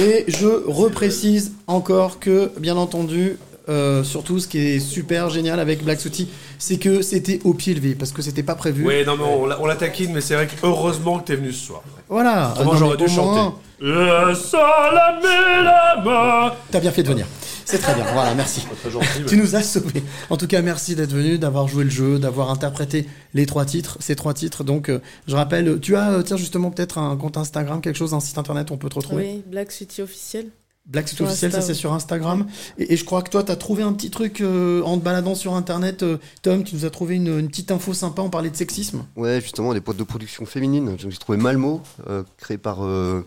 Et 0.01 0.25
je 0.29 0.47
reprécise 0.67 1.53
encore 1.67 2.19
que, 2.21 2.51
bien 2.59 2.77
entendu, 2.77 3.37
euh, 3.69 4.05
surtout 4.05 4.39
ce 4.39 4.47
qui 4.49 4.59
est 4.59 4.79
super 4.81 5.29
génial 5.29 5.59
avec 5.61 5.83
Black 5.85 6.01
Sooty, 6.01 6.29
c'est 6.59 6.79
que 6.79 7.03
c'était 7.03 7.41
au 7.45 7.53
pied 7.53 7.75
levé, 7.75 7.95
parce 7.95 8.13
que 8.13 8.23
c'était 8.23 8.43
pas 8.43 8.55
prévu. 8.55 8.87
Ouais, 8.87 9.05
non, 9.05 9.17
mais 9.17 9.25
on, 9.25 9.47
la- 9.47 9.61
on 9.61 9.67
la 9.67 9.77
taquine, 9.77 10.13
mais 10.13 10.21
c'est 10.21 10.35
vrai 10.35 10.47
que 10.47 10.55
heureusement 10.67 11.19
que 11.19 11.25
t'es 11.27 11.37
venu 11.37 11.53
ce 11.53 11.67
soir. 11.67 11.83
Voilà. 12.09 12.55
Non, 12.65 12.75
j'aurais 12.77 12.97
dû 12.97 13.09
chanter. 13.09 13.41
moins- 13.41 13.55
Le 13.81 14.35
salamé 14.35 15.63
la 15.65 16.03
main. 16.05 16.53
T'as 16.71 16.81
bien 16.81 16.91
fait 16.93 17.03
de 17.03 17.09
venir. 17.09 17.27
C'est 17.69 17.79
très 17.79 17.95
bien. 17.95 18.05
Voilà, 18.15 18.35
merci. 18.35 18.63
Très 18.81 18.91
gentil, 18.91 19.07
Tu 19.29 19.37
nous 19.37 19.55
as 19.55 19.63
sauvés. 19.63 20.03
En 20.31 20.39
tout 20.39 20.47
cas, 20.47 20.63
merci 20.63 20.95
d'être 20.97 21.13
venu, 21.13 21.37
d'avoir 21.39 21.69
joué 21.69 21.85
le 21.85 21.91
jeu, 21.91 22.19
d'avoir 22.19 22.51
interprété 22.51 23.07
les 23.35 23.45
trois 23.45 23.67
titres, 23.67 23.99
ces 24.01 24.17
trois 24.17 24.33
titres. 24.33 24.65
Donc, 24.65 24.89
euh, 24.89 25.01
je 25.27 25.35
rappelle, 25.37 25.79
tu 25.79 25.95
as, 25.95 26.13
euh, 26.13 26.23
tiens, 26.23 26.39
justement, 26.39 26.71
peut-être 26.71 26.97
un 26.97 27.15
compte 27.19 27.37
Instagram, 27.37 27.83
quelque 27.83 27.97
chose, 27.97 28.15
un 28.15 28.21
site 28.21 28.39
internet, 28.39 28.71
on 28.71 28.79
peut 28.79 28.89
te 28.89 28.95
retrouver. 28.95 29.33
Oui, 29.35 29.43
Black 29.47 29.71
City 29.71 30.01
officiel. 30.01 30.47
Black 30.87 31.07
Suite 31.07 31.19
Sur 31.19 31.27
officiel, 31.27 31.53
ça 31.53 31.61
c'est 31.61 31.75
sur 31.75 31.93
Instagram. 31.93 32.47
Et, 32.79 32.95
et 32.95 32.97
je 32.97 33.05
crois 33.05 33.21
que 33.21 33.29
toi, 33.29 33.45
tu 33.45 33.53
as 33.53 33.57
trouvé 33.57 33.83
un 33.83 33.93
petit 33.93 34.09
truc 34.09 34.41
euh, 34.41 34.81
en 34.85 34.97
te 34.97 35.05
baladant 35.05 35.35
sur 35.35 35.53
Internet. 35.55 36.03
euh, 36.03 36.17
Tom, 36.41 36.65
tu 36.65 36.75
nous 36.77 36.87
as 36.87 36.91
trouvé 36.91 37.17
une, 37.17 37.39
une 37.41 37.49
petite 37.49 37.71
info 37.71 37.93
sympa, 37.93 38.23
on 38.23 38.31
parlait 38.31 38.49
de 38.49 38.57
sexisme. 38.57 39.05
Ouais, 39.15 39.43
justement, 39.43 39.75
des 39.75 39.81
boîtes 39.81 39.99
de 39.99 40.05
production 40.05 40.47
féminine. 40.47 40.97
J'ai 40.99 41.11
trouvé 41.19 41.37
Malmo, 41.37 41.83
euh, 42.09 42.23
créé 42.39 42.57
par 42.57 42.87
euh, 42.87 43.27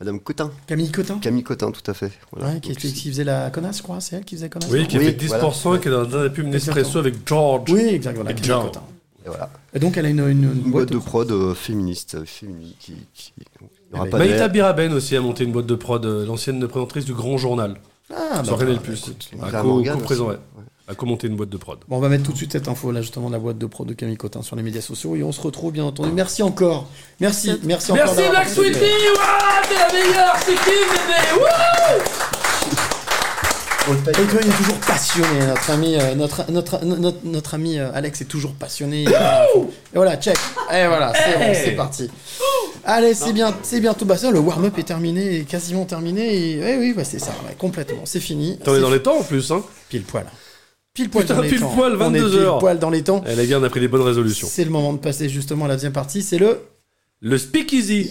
Madame 0.00 0.18
Cotin. 0.20 0.50
Camille 0.66 0.90
Cotin 0.90 1.18
Camille 1.18 1.42
Cotin, 1.42 1.70
tout 1.70 1.88
à 1.90 1.92
fait. 1.94 2.10
Voilà. 2.32 2.54
Ouais, 2.54 2.60
qui, 2.60 2.70
Donc, 2.70 2.78
qui- 2.78 2.92
qui 2.92 3.10
faisait 3.10 3.24
la 3.24 3.50
connasse, 3.50 3.78
je 3.78 3.82
crois, 3.82 4.00
c'est 4.00 4.16
elle 4.16 4.24
qui 4.24 4.34
faisait 4.34 4.48
connasse 4.48 4.70
Oui, 4.70 4.86
qui 4.88 4.96
a 4.96 5.00
fait 5.00 5.12
10% 5.12 5.74
et 5.76 5.80
qui 5.80 5.88
est 5.88 5.90
dans 5.90 6.08
la 6.08 6.30
pub 6.30 6.46
Nespresso 6.46 6.80
Exactement. 6.80 7.00
avec 7.00 7.14
George. 7.28 7.70
Oui, 7.70 7.80
exact, 7.80 8.14
voilà, 8.14 8.30
Et 8.30 8.34
Camille 8.34 8.48
George. 8.48 8.66
Cotin. 8.66 8.82
Et 9.24 9.28
voilà. 9.28 9.50
Et 9.74 9.78
donc, 9.78 9.96
elle 9.98 10.06
a 10.06 10.08
une, 10.08 10.20
une, 10.20 10.26
une 10.44 10.62
Une 10.64 10.70
boîte 10.70 10.88
de 10.88 10.94
de- 10.94 10.98
prod 10.98 11.30
euh, 11.30 11.54
féministe, 11.54 12.14
euh, 12.14 12.24
féminine, 12.24 12.72
qui, 12.80 12.94
qui- 13.12 13.32
il 13.38 13.96
y 13.96 13.98
aura 14.00 14.06
pas 14.08 14.18
Maïta. 14.18 14.48
Biraben 14.48 14.92
aussi 14.94 15.14
a 15.16 15.20
monté 15.20 15.44
une 15.44 15.52
boîte 15.52 15.66
de 15.66 15.74
prod, 15.74 16.04
euh, 16.06 16.24
l'ancienne 16.24 16.66
présentatrice 16.66 17.04
du 17.04 17.12
Grand 17.12 17.36
Journal. 17.36 17.74
Ah, 18.12 18.42
sur 18.42 18.56
bah, 18.56 18.64
Canal+. 18.64 18.80
bah, 19.38 19.60
co- 19.60 19.66
Morgan 19.68 19.98
co-présent, 19.98 20.28
ouais. 20.28 20.38
À 20.90 20.94
commenter 20.94 21.28
une 21.28 21.36
boîte 21.36 21.50
de 21.50 21.56
prod. 21.56 21.78
Bon, 21.88 21.96
on 21.96 22.00
va 22.00 22.08
mettre 22.08 22.24
tout 22.24 22.32
de 22.32 22.36
suite 22.36 22.52
cette 22.52 22.66
info 22.66 22.90
là 22.90 23.00
justement 23.00 23.28
de 23.28 23.32
la 23.32 23.38
boîte 23.38 23.58
de 23.58 23.66
prod 23.66 23.86
de 23.86 23.94
Camille 23.94 24.16
Cotin 24.16 24.42
sur 24.42 24.56
les 24.56 24.62
médias 24.62 24.80
sociaux 24.80 25.14
et 25.14 25.22
on 25.22 25.30
se 25.30 25.40
retrouve 25.40 25.72
bien 25.72 25.84
entendu. 25.84 26.10
Merci 26.12 26.42
encore. 26.42 26.88
Merci, 27.20 27.52
merci 27.62 27.92
encore. 27.92 28.06
Merci 28.06 28.28
Black. 28.28 28.48
Sweetie, 28.48 28.78
Ouah, 28.78 29.62
t'es 29.68 29.74
la 29.74 29.92
meilleure, 29.92 30.36
c'est 30.44 30.54
qui 30.54 30.70
bébé 33.84 34.10
Et 34.10 34.26
toi, 34.26 34.40
il 34.42 34.48
est 34.48 34.56
toujours 34.56 34.78
passionné. 34.86 35.46
Notre 35.46 35.70
ami, 35.70 35.96
euh, 35.96 36.14
notre, 36.14 36.50
notre, 36.50 36.84
notre, 36.84 37.18
notre 37.24 37.54
ami 37.54 37.78
euh, 37.78 37.90
Alex 37.94 38.20
est 38.20 38.26
toujours 38.26 38.52
passionné. 38.54 39.04
Et 39.04 39.08
voilà, 39.94 40.16
check. 40.16 40.36
Et 40.72 40.86
voilà, 40.86 41.12
c'est 41.14 41.38
bon, 41.38 41.54
c'est 41.54 41.72
parti. 41.72 42.10
Allez, 42.84 43.14
c'est 43.14 43.32
bien, 43.32 43.54
c'est 43.62 43.80
bientôt. 43.80 44.04
Bah 44.04 44.16
ça, 44.16 44.30
le 44.30 44.38
warm-up 44.38 44.78
est 44.78 44.84
terminé, 44.84 45.40
est 45.40 45.44
quasiment 45.44 45.84
terminé. 45.84 46.52
Et, 46.54 46.60
ouais, 46.60 46.76
oui, 46.78 46.92
bah, 46.94 47.04
c'est 47.04 47.18
ça, 47.18 47.32
ouais, 47.46 47.54
complètement. 47.58 48.02
C'est 48.04 48.20
fini. 48.20 48.58
T'en 48.64 48.74
es 48.74 48.80
dans 48.80 48.90
les 48.90 49.02
temps 49.02 49.18
en 49.18 49.22
plus, 49.22 49.50
hein 49.50 49.62
Pile 49.88 50.02
poil. 50.02 50.26
Pile 50.94 51.08
poil 51.08 51.24
Putain, 51.24 51.36
dans 51.36 51.42
les 51.42 51.48
pile 51.48 51.60
temps. 51.60 51.74
poil, 51.74 51.92
On 51.92 52.14
est 52.14 52.18
22 52.18 52.30
pile 52.30 52.38
heures. 52.40 52.58
poil 52.58 52.78
dans 52.78 52.90
les 52.90 53.04
temps. 53.04 53.22
Eh 53.26 53.54
on 53.54 53.62
a 53.62 53.70
pris 53.70 53.80
des 53.80 53.88
bonnes 53.88 54.02
résolutions. 54.02 54.48
C'est 54.50 54.64
le 54.64 54.70
moment 54.70 54.92
de 54.92 54.98
passer 54.98 55.28
justement 55.28 55.66
à 55.66 55.68
la 55.68 55.74
deuxième 55.74 55.92
partie. 55.92 56.22
C'est 56.22 56.38
le. 56.38 56.58
Le 57.20 57.38
speakeasy. 57.38 58.10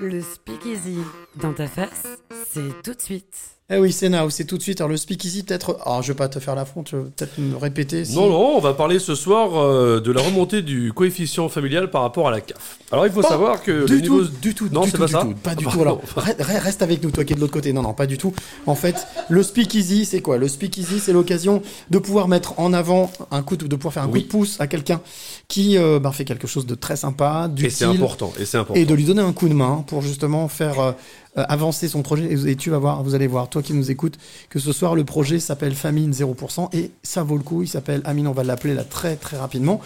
Le 0.00 0.20
speakeasy 0.20 0.98
dans 1.36 1.52
ta 1.52 1.66
face, 1.66 2.04
c'est 2.52 2.82
tout 2.82 2.94
de 2.94 3.00
suite. 3.00 3.36
Eh 3.74 3.78
oui, 3.78 3.90
c'est 3.90 4.10
now, 4.10 4.28
c'est 4.28 4.44
tout 4.44 4.58
de 4.58 4.62
suite. 4.62 4.80
Alors 4.82 4.90
le 4.90 4.98
speakeasy, 4.98 5.44
peut-être. 5.44 5.78
Alors 5.86 6.02
je 6.02 6.08
vais 6.12 6.16
pas 6.16 6.28
te 6.28 6.38
faire 6.38 6.54
l'affront, 6.54 6.82
tu 6.82 6.94
veux 6.94 7.04
peut-être 7.04 7.38
me 7.38 7.56
répéter. 7.56 8.04
si- 8.04 8.14
Non, 8.14 8.28
non, 8.28 8.56
on 8.56 8.60
va 8.60 8.74
parler 8.74 8.98
ce 8.98 9.14
soir 9.14 9.56
euh, 9.58 9.98
de 10.00 10.12
la 10.12 10.20
remontée 10.20 10.60
du 10.60 10.92
coefficient 10.92 11.48
familial 11.48 11.90
par 11.90 12.02
rapport 12.02 12.28
à 12.28 12.30
la 12.30 12.40
CAF. 12.42 12.76
Alors 12.90 13.06
il 13.06 13.12
faut 13.12 13.22
Pas 13.22 13.28
savoir 13.30 13.62
que 13.62 13.86
du 13.86 13.94
le 13.94 14.00
niveau... 14.00 14.24
tout, 14.24 14.30
du 14.42 14.54
tout, 14.54 14.68
non, 14.70 14.82
du 14.82 14.90
c'est 14.90 14.96
tout, 14.96 15.00
pas 15.00 15.06
du 15.06 15.12
ça. 15.12 15.20
tout, 15.22 15.34
pas 15.42 15.54
du 15.54 15.64
Ah, 15.66 15.70
tout. 15.72 15.80
Alors, 15.80 16.02
re- 16.16 16.36
re- 16.36 16.58
reste 16.60 16.82
avec 16.82 17.02
nous, 17.02 17.10
toi 17.10 17.24
qui 17.24 17.32
es 17.32 17.36
de 17.36 17.40
l'autre 17.40 17.52
côté. 17.54 17.72
Non, 17.72 17.80
non, 17.80 17.94
pas 17.94 18.06
du 18.06 18.18
tout. 18.18 18.34
En 18.66 18.74
fait, 18.74 19.06
le 19.30 19.42
speakeasy, 19.42 20.04
c'est 20.04 20.20
quoi? 20.20 20.36
Le 20.36 20.48
speakeasy, 20.48 21.00
c'est 21.00 21.12
l'occasion 21.14 21.62
de 21.88 21.98
pouvoir 21.98 22.28
mettre 22.28 22.58
en 22.60 22.74
avant 22.74 23.10
un 23.30 23.42
coup, 23.42 23.56
de, 23.56 23.66
de 23.66 23.76
pouvoir 23.76 23.94
faire 23.94 24.02
un 24.02 24.08
Oui. 24.08 24.20
coup 24.20 24.26
de 24.26 24.30
pouce 24.30 24.60
à 24.60 24.66
quelqu'un 24.66 25.00
qui 25.48 25.78
euh, 25.78 25.98
ben, 25.98 26.12
fait 26.12 26.26
quelque 26.26 26.46
chose 26.46 26.66
de 26.66 26.74
très 26.74 26.96
sympa, 26.96 27.46
Et 27.48 27.54
d'utile, 27.54 27.70
c'est 27.72 27.84
important, 27.86 28.32
et 28.38 28.44
c'est 28.44 28.58
important. 28.58 28.78
et 28.78 28.84
de 28.84 28.94
lui 28.94 29.04
donner 29.04 29.22
un 29.22 29.32
coup 29.32 29.48
de 29.48 29.54
main 29.54 29.82
pour 29.86 30.02
justement 30.02 30.46
faire 30.48 30.78
euh, 30.80 30.92
euh, 31.38 31.44
avancer 31.48 31.88
son 31.88 32.02
projet. 32.02 32.30
Et, 32.46 32.56
tu 32.56 32.68
vas 32.70 32.78
voir, 32.78 33.02
vous 33.02 33.14
allez 33.14 33.26
voir, 33.26 33.48
toi 33.48 33.62
qui 33.62 33.72
nous 33.72 33.90
écoutes, 33.90 34.18
que 34.50 34.58
ce 34.58 34.72
soir 34.72 34.94
le 34.94 35.04
projet 35.04 35.38
s'appelle 35.40 35.74
Famine 35.74 36.10
0% 36.12 36.68
et 36.76 36.90
ça 37.02 37.22
vaut 37.22 37.36
le 37.36 37.42
coup. 37.42 37.62
Il 37.62 37.68
s'appelle 37.68 38.02
Amine, 38.04 38.26
on 38.28 38.32
va 38.32 38.44
l'appeler 38.44 38.74
là 38.74 38.84
très 38.84 39.16
très 39.16 39.38
rapidement. 39.38 39.80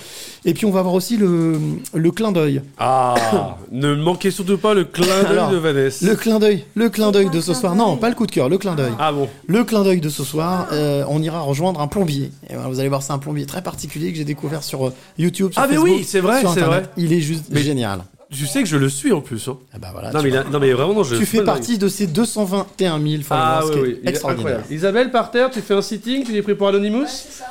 Et 0.45 0.55
puis 0.55 0.67
on 0.67 0.71
va 0.73 0.83
voir 0.83 0.95
aussi 0.95 1.17
le, 1.17 1.59
le 1.95 2.11
clin 2.11 2.33
d'œil. 2.33 2.63
Ah, 2.79 3.57
ne 3.71 3.95
manquez 3.95 4.31
surtout 4.31 4.59
pas 4.59 4.75
le 4.75 4.85
clin 4.85 5.23
d'œil 5.23 5.51
de 5.53 5.57
Vanessa. 5.57 6.07
Le 6.07 6.17
clin 6.17 6.39
d'œil, 6.39 6.65
le 6.75 6.91
clin 6.91 7.13
d'œil 7.13 7.31
de 7.31 7.41
ce 7.41 7.55
soir. 7.55 7.75
Non, 7.77 7.97
pas 7.97 8.09
le 8.09 8.15
coup 8.17 8.27
de 8.27 8.33
cœur, 8.33 8.49
le 8.49 8.59
clin 8.59 8.75
d'œil. 8.75 8.93
Ah 8.99 9.13
bon 9.13 9.29
Le 9.47 9.63
clin 9.65 9.83
d'œil 9.85 10.01
de 10.01 10.09
ce 10.09 10.25
soir, 10.25 10.67
euh, 10.73 11.05
on 11.09 11.23
ira 11.23 11.41
rejoindre 11.41 11.81
un 11.81 11.87
plombier. 11.89 12.33
Et 12.51 12.55
voilà, 12.55 12.69
vous 12.69 12.81
allez 12.81 12.89
voir, 12.89 13.03
c'est 13.03 13.13
un 13.13 13.19
plombier 13.19 13.47
très 13.47 13.63
particulier 13.63 14.11
que 14.11 14.19
j'ai 14.19 14.25
découvert 14.25 14.65
sur 14.65 14.89
euh, 14.89 14.93
YouTube. 15.19 15.53
Sur 15.53 15.63
Ah, 15.63 15.67
mais 15.69 15.75
Facebook, 15.77 15.95
oui, 15.99 16.05
c'est 16.05 16.21
vrai, 16.21 16.43
c'est 16.53 16.61
vrai. 16.61 16.83
Il 16.97 17.13
est 17.13 17.21
juste 17.21 17.45
Mais- 17.51 17.63
génial. 17.63 18.01
Tu 18.31 18.47
sais 18.47 18.61
que 18.63 18.69
je 18.69 18.77
le 18.77 18.89
suis 18.89 19.13
en 19.13 19.21
plus. 19.21 19.47
Hein. 19.49 19.57
Ah 19.73 19.79
bah 19.79 19.89
voilà, 19.93 20.11
non, 20.11 20.19
tu 20.19 20.25
mais 20.25 20.31
il 20.31 20.37
a- 20.37 20.43
vois. 20.43 20.51
non, 20.51 20.59
mais 20.59 20.73
vraiment, 20.73 20.95
non, 20.95 21.05
je 21.05 21.11
Tu 21.17 21.25
suis 21.27 21.39
fais 21.39 21.45
partie 21.45 21.79
de 21.79 21.87
ces 21.89 22.07
221 22.09 23.01
000 23.01 23.23
followers, 23.23 23.45
Ah 23.47 23.61
ce 23.63 23.67
oui, 23.69 23.73
qui 23.73 23.79
est 23.79 23.83
oui, 23.83 23.99
il 24.03 24.07
est 24.07 24.11
extraordinaire. 24.11 24.47
incroyable. 24.55 24.75
Isabelle, 24.75 25.11
par 25.13 25.31
terre, 25.31 25.51
tu 25.51 25.61
fais 25.61 25.75
un 25.75 25.83
sitting, 25.83 26.25
tu 26.25 26.37
es 26.37 26.43
pris 26.43 26.55
pour 26.57 26.67
Anonymous 26.69 27.05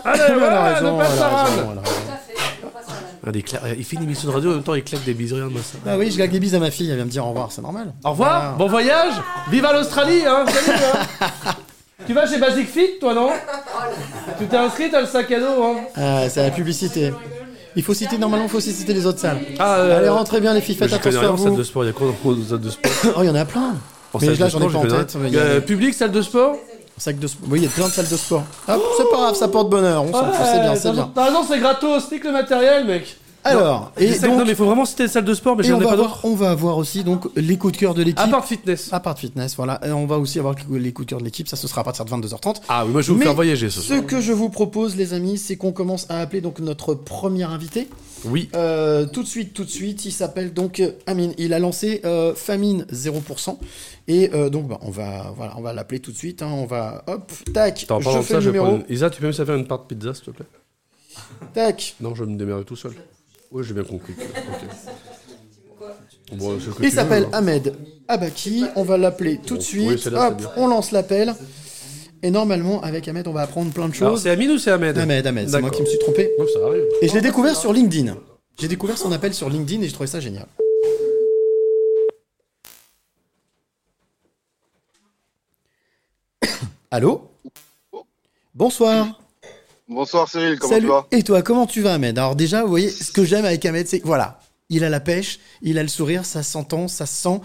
Allez, 0.04 0.20
Elle 0.28 0.34
a 0.34 0.38
voilà, 0.38 0.74
raison, 0.74 0.94
ne 0.98 1.02
passe 1.02 1.12
elle 1.14 1.20
la 1.20 1.26
a 1.26 1.30
rame. 1.30 1.46
raison, 1.48 1.70
elle 1.72 1.78
a 1.78 1.82
raison. 1.82 1.96
Ah, 3.28 3.32
des 3.32 3.42
cla- 3.42 3.60
Il 3.78 3.84
fait 3.86 3.96
une 3.96 4.04
émission 4.04 4.30
de 4.30 4.34
radio, 4.36 4.52
en 4.52 4.54
même 4.56 4.64
temps, 4.64 4.76
il 4.76 4.84
claque 4.84 5.04
des 5.06 5.14
bises, 5.14 5.34
regarde-moi 5.34 5.62
ça. 5.64 5.78
Ah 5.88 5.98
oui, 5.98 6.12
je 6.12 6.18
gagne 6.18 6.30
des 6.30 6.40
bises 6.40 6.54
à 6.56 6.60
ma 6.60 6.70
fille, 6.70 6.90
elle 6.90 6.98
vient 6.98 7.06
me 7.06 7.10
dire 7.10 7.26
au 7.26 7.30
revoir, 7.30 7.52
c'est 7.52 7.62
normal. 7.62 7.94
Au 8.04 8.10
revoir, 8.12 8.40
Voilà. 8.42 8.56
bon 8.58 8.68
voyage, 8.68 9.14
vive 9.50 9.66
à 9.66 9.74
l'Australie, 9.74 10.24
hein, 10.28 10.46
salut, 10.48 10.78
hein. 10.94 11.52
Tu 12.06 12.14
vas 12.14 12.28
chez 12.28 12.38
Basic 12.38 12.68
Fit, 12.70 13.00
toi, 13.00 13.14
non? 13.16 13.30
Tu 14.38 14.46
t'es 14.46 14.58
inscrit, 14.58 14.92
t'as 14.92 15.00
le 15.02 15.08
sac 15.08 15.32
à 15.32 15.40
dos, 15.40 15.64
hein 15.64 15.76
Ah, 15.96 16.30
c'est 16.30 16.44
la 16.44 16.52
publicité. 16.52 17.12
Il 17.76 17.84
faut 17.84 17.94
citer, 17.94 18.18
normalement, 18.18 18.46
il 18.46 18.50
faut 18.50 18.58
aussi 18.58 18.72
citer 18.72 18.94
les 18.94 19.06
autres 19.06 19.20
salles. 19.20 19.40
Ah, 19.60 19.76
euh, 19.76 19.98
Allez, 19.98 20.10
rentrez 20.10 20.40
bien 20.40 20.54
les 20.54 20.62
filles, 20.62 20.76
faites 20.76 20.94
attention 20.94 21.20
à 21.22 21.30
en 21.32 21.38
salle 21.38 21.50
vous. 21.52 21.58
de 21.58 21.64
sport, 21.64 21.84
il 21.84 21.88
y 21.88 21.90
a 21.90 21.94
quoi 21.94 22.08
dans 22.24 22.32
les 22.32 22.44
salles 22.46 22.60
de 22.62 22.70
sport 22.70 22.92
Oh, 23.18 23.20
il 23.22 23.26
y 23.26 23.30
en 23.30 23.36
a 23.36 23.46
plein. 23.46 23.76
En 24.14 24.20
Mais 24.20 24.28
salle 24.28 24.38
là, 24.40 24.46
de 24.46 24.52
j'en 24.52 24.60
ai 24.60 24.62
sport, 24.62 24.72
pas 24.72 24.78
en 24.78 24.82
connais 24.82 24.98
tête. 25.00 25.12
rien. 25.12 25.22
mais 25.22 25.28
il 25.30 25.34
y 25.36 25.38
a- 25.38 25.42
Euh, 25.42 25.62
Public, 25.62 25.94
salle 25.94 26.12
de 26.12 26.22
sport 26.22 26.56
Sac 26.98 27.20
de 27.20 27.28
sport. 27.28 27.50
Oui, 27.52 27.60
il 27.60 27.64
y 27.64 27.68
a 27.68 27.70
plein 27.70 27.88
de 27.88 27.92
salles 27.92 28.08
de 28.08 28.16
sport. 28.16 28.44
Ah, 28.70 28.78
c'est 28.98 29.10
pas 29.10 29.18
grave, 29.18 29.36
ça 29.36 29.50
porte 29.50 29.70
bonheur. 29.70 30.04
On 30.04 30.14
s'en 30.14 30.32
fout, 30.32 30.46
c'est 30.54 30.62
bien, 30.62 30.76
c'est 30.76 30.92
bien. 30.94 31.12
T'as 31.14 31.26
raison, 31.26 31.40
c'est 31.46 31.60
gratos, 31.60 32.10
nique 32.12 32.24
le 32.24 32.32
matériel, 32.32 32.86
mec. 32.86 33.18
Alors, 33.48 33.92
et 33.98 34.10
donc... 34.20 34.38
Non, 34.40 34.44
mais 34.44 34.50
il 34.52 34.56
faut 34.56 34.66
vraiment 34.66 34.86
citer 34.86 35.04
les 35.04 35.10
salles 35.10 35.24
de 35.24 35.34
sport, 35.34 35.56
mais 35.56 35.64
j'en 35.64 35.78
on 35.78 35.82
ai 35.82 35.84
va, 35.84 35.92
pas 35.92 35.96
d'autres. 35.98 36.20
on 36.26 36.36
va 36.36 36.50
avoir 36.50 36.78
aussi 36.78 37.04
donc 37.04 37.28
les 37.36 37.58
coups 37.58 37.74
de 37.74 37.78
cœur 37.78 37.94
de 37.94 38.02
l'équipe. 38.02 38.20
À 38.20 38.28
part 38.28 38.44
fitness. 38.46 38.92
À 38.92 39.00
part 39.00 39.18
fitness, 39.18 39.56
voilà. 39.56 39.80
Et 39.86 39.92
on 39.92 40.06
va 40.08 40.18
aussi 40.18 40.40
avoir 40.40 40.56
les 40.72 40.92
coups 40.92 41.06
de 41.06 41.10
cœur 41.12 41.20
de 41.20 41.26
l'équipe. 41.26 41.48
Ça, 41.48 41.56
ce 41.56 41.68
sera 41.68 41.82
à 41.82 41.84
partir 41.84 42.06
de 42.06 42.10
22h30. 42.10 42.62
Ah 42.70 42.86
oui, 42.86 42.92
moi 42.92 43.02
je 43.02 43.08
vais 43.08 43.14
vous 43.14 43.20
Mais 43.20 43.26
faire 43.26 43.36
voyager 43.36 43.70
ce 43.70 43.82
soir. 43.82 44.00
Ce 44.00 44.04
que 44.04 44.20
je 44.20 44.34
vous 44.34 44.50
propose, 44.50 44.96
les 44.96 45.14
amis, 45.14 45.38
c'est 45.38 45.56
qu'on 45.58 45.72
commence 45.72 46.08
à 46.10 46.20
appeler 46.22 46.42
donc 46.42 46.60
notre 46.60 46.96
premier 46.96 47.44
invité. 47.44 47.88
Oui. 48.26 48.50
Euh, 48.56 49.06
tout 49.06 49.22
de 49.22 49.28
suite, 49.28 49.54
tout 49.54 49.64
de 49.64 49.70
suite. 49.70 50.06
Il 50.06 50.12
s'appelle 50.12 50.52
donc 50.52 50.82
Amine. 51.06 51.34
Il 51.38 51.54
a 51.54 51.60
lancé 51.60 52.02
euh, 52.06 52.34
Famine 52.34 52.86
0%. 52.92 53.58
Et 54.08 54.32
euh, 54.34 54.50
donc, 54.50 54.68
bah, 54.68 54.80
on 54.82 54.90
va, 54.90 55.32
voilà, 55.36 55.54
on 55.58 55.62
va 55.62 55.74
l'appeler 55.74 56.00
tout 56.00 56.12
de 56.12 56.18
suite. 56.18 56.42
hein. 56.42 56.50
On 56.52 56.66
va, 56.66 57.04
hop, 57.08 57.32
tac. 57.54 57.84
Attends, 57.84 57.98
en 57.98 58.00
Je 58.02 58.22
fais 58.22 58.34
ça, 58.34 58.40
le 58.40 58.46
numéro. 58.48 58.68
une- 58.78 58.86
Isa, 58.90 59.10
tu 59.12 59.22
peux 59.22 59.28
me 59.28 59.32
servir 59.32 59.54
une 59.56 59.68
part 59.68 59.80
de 59.80 59.84
pizza, 59.86 60.14
s'il 60.16 60.24
te 60.24 60.32
plaît? 60.32 60.46
Tac. 61.54 61.96
Non, 62.02 62.14
je 62.16 62.24
vais 62.24 62.32
me 62.32 62.38
démerder 62.38 62.66
tout 62.66 62.76
seul. 62.76 62.94
Oui, 63.56 63.64
j'ai 63.64 63.74
bien 63.74 63.84
compris. 63.86 64.14
Ok. 65.78 66.38
Bon, 66.38 66.58
c'est 66.60 66.66
ce 66.66 66.72
que 66.72 66.84
Il 66.84 66.90
tu 66.90 66.96
s'appelle 66.96 67.26
hein. 67.26 67.38
Ahmed 67.38 67.76
Abaki. 68.08 68.66
On 68.76 68.84
va 68.84 68.98
l'appeler 68.98 69.40
tout 69.46 69.54
de 69.56 69.60
oui, 69.60 69.66
suite. 69.66 70.00
celle-là, 70.00 70.28
Hop, 70.30 70.34
c'est 70.40 70.46
bien. 70.46 70.52
on 70.58 70.68
lance 70.68 70.92
l'appel. 70.92 71.36
Et 72.24 72.32
normalement, 72.32 72.82
avec 72.82 73.08
Ahmed, 73.08 73.28
on 73.28 73.32
va 73.34 73.42
apprendre 73.44 73.72
plein 73.72 73.88
de 73.88 73.94
choses. 73.94 74.24
C'est 74.24 74.32
Amine 74.32 74.52
ou 74.52 74.58
c'est 74.58 74.72
Ahmed 74.72 74.98
Ahmed, 74.98 75.28
Ahmed, 75.28 75.46
c'est 75.48 75.52
moi 75.52 75.62
D'accord. 75.70 75.78
qui 75.78 75.82
me 75.84 75.88
suis 75.88 76.00
trompé. 76.00 76.32
Non, 76.40 76.46
ça 76.52 76.60
arrive. 76.66 76.84
Et 77.02 77.08
je 77.08 77.14
l'ai 77.14 77.22
découvert 77.22 77.56
sur 77.56 77.72
LinkedIn. 77.72 78.18
J'ai 78.60 78.68
découvert 78.68 78.98
son 78.98 79.12
appel 79.12 79.34
sur 79.34 79.50
LinkedIn 79.50 79.84
et 79.84 79.88
je 79.88 79.94
trouvais 79.94 80.08
ça 80.08 80.20
génial. 80.20 80.48
Allô? 86.92 87.30
Bonsoir. 88.54 89.20
Bonsoir 89.88 90.28
Cyril, 90.30 90.58
comment 90.58 90.74
Salut. 90.74 90.86
tu 90.88 90.92
vas 90.92 91.08
Et 91.12 91.24
toi, 91.24 91.42
comment 91.44 91.68
tu 91.68 91.82
vas, 91.82 91.94
Ahmed? 91.94 92.18
Alors 92.18 92.36
déjà, 92.36 92.64
vous 92.64 92.70
voyez, 92.70 92.90
ce 92.90 93.12
que 93.12 93.24
j'aime 93.24 93.46
avec 93.46 93.64
Ahmed, 93.66 93.88
c'est 93.88 94.02
voilà, 94.04 94.40
il 94.70 94.84
a 94.84 94.90
la 94.90 95.00
pêche, 95.00 95.40
il 95.62 95.78
a 95.78 95.84
le 95.84 95.90
sourire, 95.90 96.26
ça 96.26 96.42
s'entend, 96.42 96.88
ça 96.88 97.06
se 97.06 97.16
sent. 97.22 97.40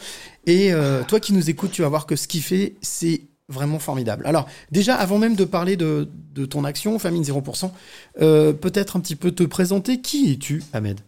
Et 0.46 0.72
euh, 0.72 1.02
toi 1.06 1.20
qui 1.20 1.34
nous 1.34 1.50
écoutes, 1.50 1.70
tu 1.72 1.82
vas 1.82 1.88
voir 1.88 2.06
que 2.06 2.16
ce 2.16 2.26
qu'il 2.26 2.42
fait, 2.42 2.76
c'est 2.80 3.22
vraiment 3.48 3.78
formidable. 3.78 4.26
Alors 4.26 4.46
déjà, 4.70 4.94
avant 4.94 5.18
même 5.18 5.36
de 5.36 5.44
parler 5.44 5.76
de, 5.76 6.08
de 6.32 6.46
ton 6.46 6.64
action, 6.64 6.98
Famine 6.98 7.22
0%, 7.22 7.70
euh, 8.22 8.52
peut-être 8.54 8.96
un 8.96 9.00
petit 9.00 9.16
peu 9.16 9.32
te 9.32 9.42
présenter. 9.42 10.00
Qui 10.00 10.32
es-tu, 10.32 10.62
Ahmed? 10.72 11.00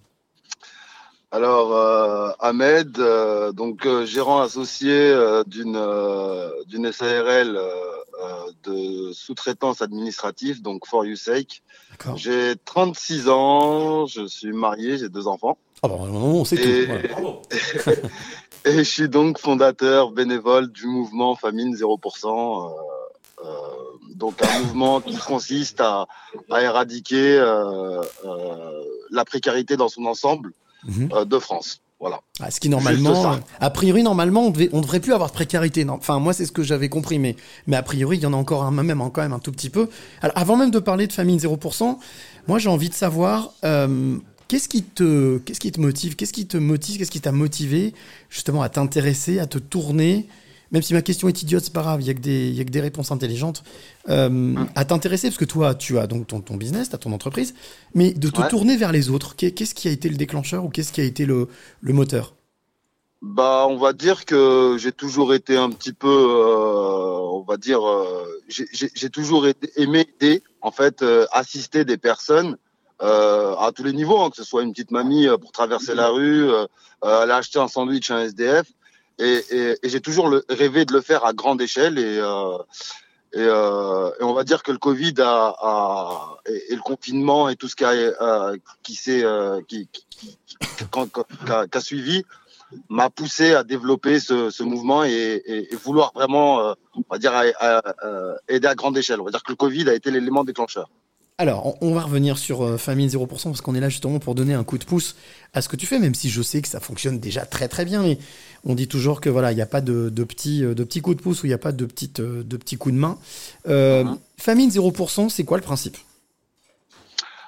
Alors 1.34 1.75
euh, 1.75 2.30
Ahmed, 2.41 2.99
euh, 2.99 3.53
donc 3.53 3.87
euh, 3.87 4.04
gérant 4.04 4.41
associé 4.42 4.92
euh, 4.92 5.42
d'une 5.46 5.76
euh, 5.76 6.50
d'une 6.67 6.92
SARL 6.92 7.57
euh, 7.57 7.71
de 8.64 9.13
sous-traitance 9.13 9.80
administrative, 9.80 10.61
donc 10.61 10.87
For 10.87 11.07
You 11.07 11.17
Sake. 11.17 11.63
J'ai 12.17 12.54
36 12.67 13.29
ans, 13.30 14.07
je 14.07 14.26
suis 14.26 14.53
marié, 14.53 14.99
j'ai 14.99 15.09
deux 15.09 15.26
enfants. 15.26 15.57
Ah 15.83 15.88
bah, 15.88 15.95
on 15.99 16.45
sait 16.45 16.57
Et- 16.57 16.87
tout. 17.09 17.37
Et 18.64 18.72
je 18.79 18.83
suis 18.83 19.09
donc 19.09 19.38
fondateur 19.41 20.13
bénévole 20.13 20.71
du 20.71 20.87
mouvement 20.87 21.34
Famine 21.34 21.75
0%. 21.75 22.68
euh, 22.71 22.75
euh, 23.45 23.49
donc 24.14 24.34
un 24.42 24.59
mouvement 24.61 25.00
qui 25.00 25.17
consiste 25.17 25.80
à, 25.80 26.07
à 26.50 26.63
éradiquer 26.63 27.38
euh, 27.38 28.00
euh, 28.25 28.83
la 29.11 29.25
précarité 29.25 29.76
dans 29.76 29.88
son 29.88 30.04
ensemble 30.04 30.53
Mhm. 30.87 31.09
euh, 31.13 31.25
de 31.25 31.38
France. 31.38 31.80
Voilà. 32.00 32.21
Ah, 32.41 32.50
ce 32.50 32.59
qui 32.59 32.68
normalement, 32.68 33.34
euh, 33.34 33.37
a 33.61 33.71
priori 33.71 34.03
normalement, 34.03 34.46
on, 34.46 34.50
devait, 34.50 34.68
on 34.72 34.80
devrait 34.80 34.99
plus 34.99 35.13
avoir 35.13 35.29
de 35.30 35.34
précarité. 35.34 35.84
Non. 35.84 35.95
Enfin, 35.95 36.18
moi 36.18 36.33
c'est 36.33 36.45
ce 36.46 36.50
que 36.50 36.64
j'avais 36.64 36.88
compris, 36.88 37.21
mais 37.21 37.37
mais 37.68 37.76
a 37.76 37.83
priori 37.84 38.17
il 38.17 38.22
y 38.25 38.26
en 38.26 38.33
a 38.33 38.37
encore 38.37 38.64
un, 38.64 38.72
même 38.72 38.99
quand 39.13 39.22
même 39.22 39.33
un 39.33 39.38
tout 39.38 39.53
petit 39.53 39.71
peu. 39.71 39.88
Alors 40.21 40.37
avant 40.37 40.57
même 40.57 40.72
de 40.72 40.80
parler 40.80 41.07
de 41.07 41.13
famine 41.13 41.38
0%, 41.38 41.99
moi 42.49 42.59
j'ai 42.59 42.68
envie 42.68 42.88
de 42.88 42.95
savoir 42.95 43.53
euh, 43.64 44.17
qu'est-ce 44.49 44.68
qui 44.68 44.83
te 44.83 45.38
qu'est-ce 45.38 45.61
qui 45.61 45.71
te 45.71 45.80
motive, 45.80 46.17
qu'est-ce 46.17 46.33
qui 46.33 46.46
te 46.46 46.57
motive, 46.57 46.99
qu'est-ce 46.99 47.11
qui 47.13 47.21
t'a 47.21 47.30
motivé 47.30 47.95
justement 48.30 48.63
à 48.63 48.68
t'intéresser, 48.68 49.38
à 49.38 49.46
te 49.46 49.59
tourner. 49.59 50.26
Même 50.72 50.82
si 50.82 50.94
ma 50.94 51.03
question 51.03 51.28
est 51.28 51.42
idiote, 51.42 51.62
c'est 51.64 51.72
pas 51.72 51.82
grave, 51.82 52.00
il 52.00 52.07
y 52.07 52.11
a 52.11 52.14
que 52.14 52.20
des 52.20 52.50
y 52.50 52.61
a 52.61 52.64
que 52.64 52.70
des 52.70 52.80
réponses 52.80 53.11
intelligentes. 53.12 53.62
Euh, 54.08 54.54
à 54.74 54.84
t'intéresser 54.84 55.28
parce 55.28 55.36
que 55.38 55.44
toi 55.44 55.74
tu 55.74 55.99
as 55.99 56.07
donc 56.07 56.26
ton, 56.26 56.40
ton 56.40 56.57
business, 56.57 56.88
tu 56.88 56.94
as 56.94 56.99
ton 56.99 57.12
entreprise, 57.12 57.54
mais 57.94 58.12
de 58.14 58.28
te 58.30 58.40
Ouais. 58.40 58.49
tourner 58.49 58.76
vers 58.76 58.90
les 58.92 59.11
autres. 59.11 59.36
Qu'est- 59.36 59.53
Qu'est-ce 59.53 59.74
qui 59.74 59.88
a 59.88 59.90
été 59.90 60.08
le 60.08 60.16
déclencheur 60.16 60.64
ou 60.64 60.70
qu'est-ce 60.70 60.92
qui 60.92 61.00
a 61.03 61.04
été 61.04 61.26
le, 61.26 61.49
le 61.82 61.92
moteur? 61.92 62.34
Bah, 63.20 63.66
on 63.68 63.76
va 63.76 63.92
dire 63.92 64.24
que 64.24 64.76
j'ai 64.80 64.90
toujours 64.90 65.32
été 65.34 65.57
un 65.57 65.70
petit 65.70 65.92
peu, 65.92 66.08
euh, 66.08 67.18
on 67.38 67.42
va 67.42 67.57
dire, 67.57 67.86
euh, 67.86 68.24
j'ai- 68.49 69.11
toujours 69.11 69.46
aimé 69.76 70.08
aider, 70.20 70.42
en 70.61 70.72
fait, 70.72 71.03
euh, 71.03 71.26
assister 71.32 71.84
des 71.84 71.99
personnes 71.99 72.57
à 72.99 73.70
tous 73.74 73.82
les 73.82 73.92
niveaux, 73.92 74.20
hein, 74.22 74.30
que 74.30 74.36
ce 74.36 74.44
soit 74.44 74.62
une 74.62 74.70
petite 74.72 74.92
mamie 74.92 75.26
pour 75.40 75.50
traverser 75.50 75.92
la 75.94 76.08
rue, 76.08 76.49
euh, 76.49 76.66
aller 77.03 77.32
acheter 77.32 77.58
un 77.58 77.66
sandwich 77.66 78.11
à 78.12 78.16
un 78.18 78.20
SDF, 78.26 78.66
et, 79.22 79.78
j'ai 79.82 80.00
toujours 80.00 80.34
rêvé 80.49 80.84
de 80.84 80.92
le 80.92 81.00
faire 81.00 81.24
à 81.24 81.32
grande 81.32 81.61
échelle, 81.62 81.99
et, 81.99 82.18
euh, 82.18 82.58
euh, 83.36 84.11
on 84.20 84.34
va 84.34 84.44
dire 84.44 84.62
que 84.62 84.72
le 84.72 84.78
Covid 84.78 85.14
et, 85.16 86.74
le 86.74 86.82
confinement 86.82 87.49
et 87.49 87.57
tout 87.57 87.68
ce 87.68 87.76
qui, 87.76 87.84
a, 87.84 88.53
suivi 91.80 92.24
m'a 92.88 93.11
poussé 93.11 93.54
à 93.54 93.64
développer 93.64 94.20
ce, 94.20 94.62
mouvement 94.62 95.04
et, 95.04 95.68
vouloir 95.82 96.12
vraiment, 96.14 96.61
euh, 96.61 96.74
on 96.94 97.04
va 97.11 97.18
dire, 97.18 97.32
aider 98.49 98.68
à 98.68 98.74
grande 98.74 98.99
échelle. 98.99 99.20
On 99.20 99.24
va 99.24 99.30
dire 99.30 99.42
que 99.42 99.53
le 99.53 99.57
Covid 99.57 99.88
a 99.88 99.94
été 99.94 100.11
l'élément 100.11 100.44
déclencheur. 100.44 100.90
Alors, 101.43 101.77
on, 101.81 101.93
va 101.93 102.03
revenir 102.03 102.39
sur 102.39 102.63
euh, 102.63 102.77
Famine 102.77 103.09
0% 103.09 103.27
parce 103.27 103.61
qu'on 103.63 103.75
est 103.75 103.81
là 103.81 103.89
justement 103.89 104.21
pour 104.21 104.37
donner 104.37 104.55
un 104.55 104.63
coup 104.63 104.79
de 104.79 104.85
pouce 104.85 105.17
à 105.55 105.61
ce 105.61 105.69
que 105.69 105.75
tu 105.75 105.87
fais, 105.87 105.99
même 105.99 106.14
si 106.14 106.31
je 106.31 106.41
sais 106.41 106.63
que 106.63 106.69
ça 106.69 106.79
fonctionne 106.79 107.19
déjà 107.19 107.45
très 107.45 107.67
très 107.67 107.85
bien. 107.85 108.01
Mais 108.03 108.19
on 108.64 108.77
dit 108.77 108.87
toujours 108.87 109.21
que 109.21 109.29
voilà, 109.29 109.51
il 109.51 109.57
n'y 109.57 109.61
a 109.61 109.67
pas 109.67 109.81
de, 109.81 110.09
de 110.09 110.23
petits 110.23 110.64
euh, 110.64 110.73
de 110.77 110.85
petits 110.85 111.01
coups 111.01 111.17
de 111.17 111.21
pouce 111.23 111.43
ou 111.43 111.47
il 111.47 111.49
n'y 111.49 111.55
a 111.55 111.59
pas 111.59 111.73
de 111.73 111.85
petites 111.85 112.21
euh, 112.21 112.45
de 112.45 112.57
petits 112.57 112.77
coups 112.77 112.95
de 112.95 113.01
main. 113.01 113.19
Euh, 113.67 114.05
Famine 114.39 114.71
0%, 114.71 115.31
c'est 115.31 115.43
quoi 115.43 115.57
le 115.57 115.64
principe? 115.64 115.97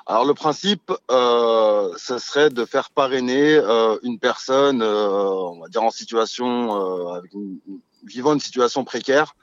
Alors 0.07 0.25
le 0.25 0.35
principe, 0.35 0.91
euh, 1.13 1.89
ce 1.97 2.19
serait 2.19 2.51
de 2.51 2.65
faire 2.65 2.91
parrainer 2.91 3.55
euh, 3.55 3.97
une 4.03 4.19
personne, 4.19 4.83
euh, 4.83 5.07
on 5.09 5.61
va 5.61 5.69
dire 5.69 5.85
en 5.85 5.93
situation, 5.93 7.13
avec 7.15 7.33
une, 7.33 7.59
une- 7.69 7.79
vivant 8.05 8.35
une 8.35 8.41
situation 8.41 8.83
précaire. 8.83 9.37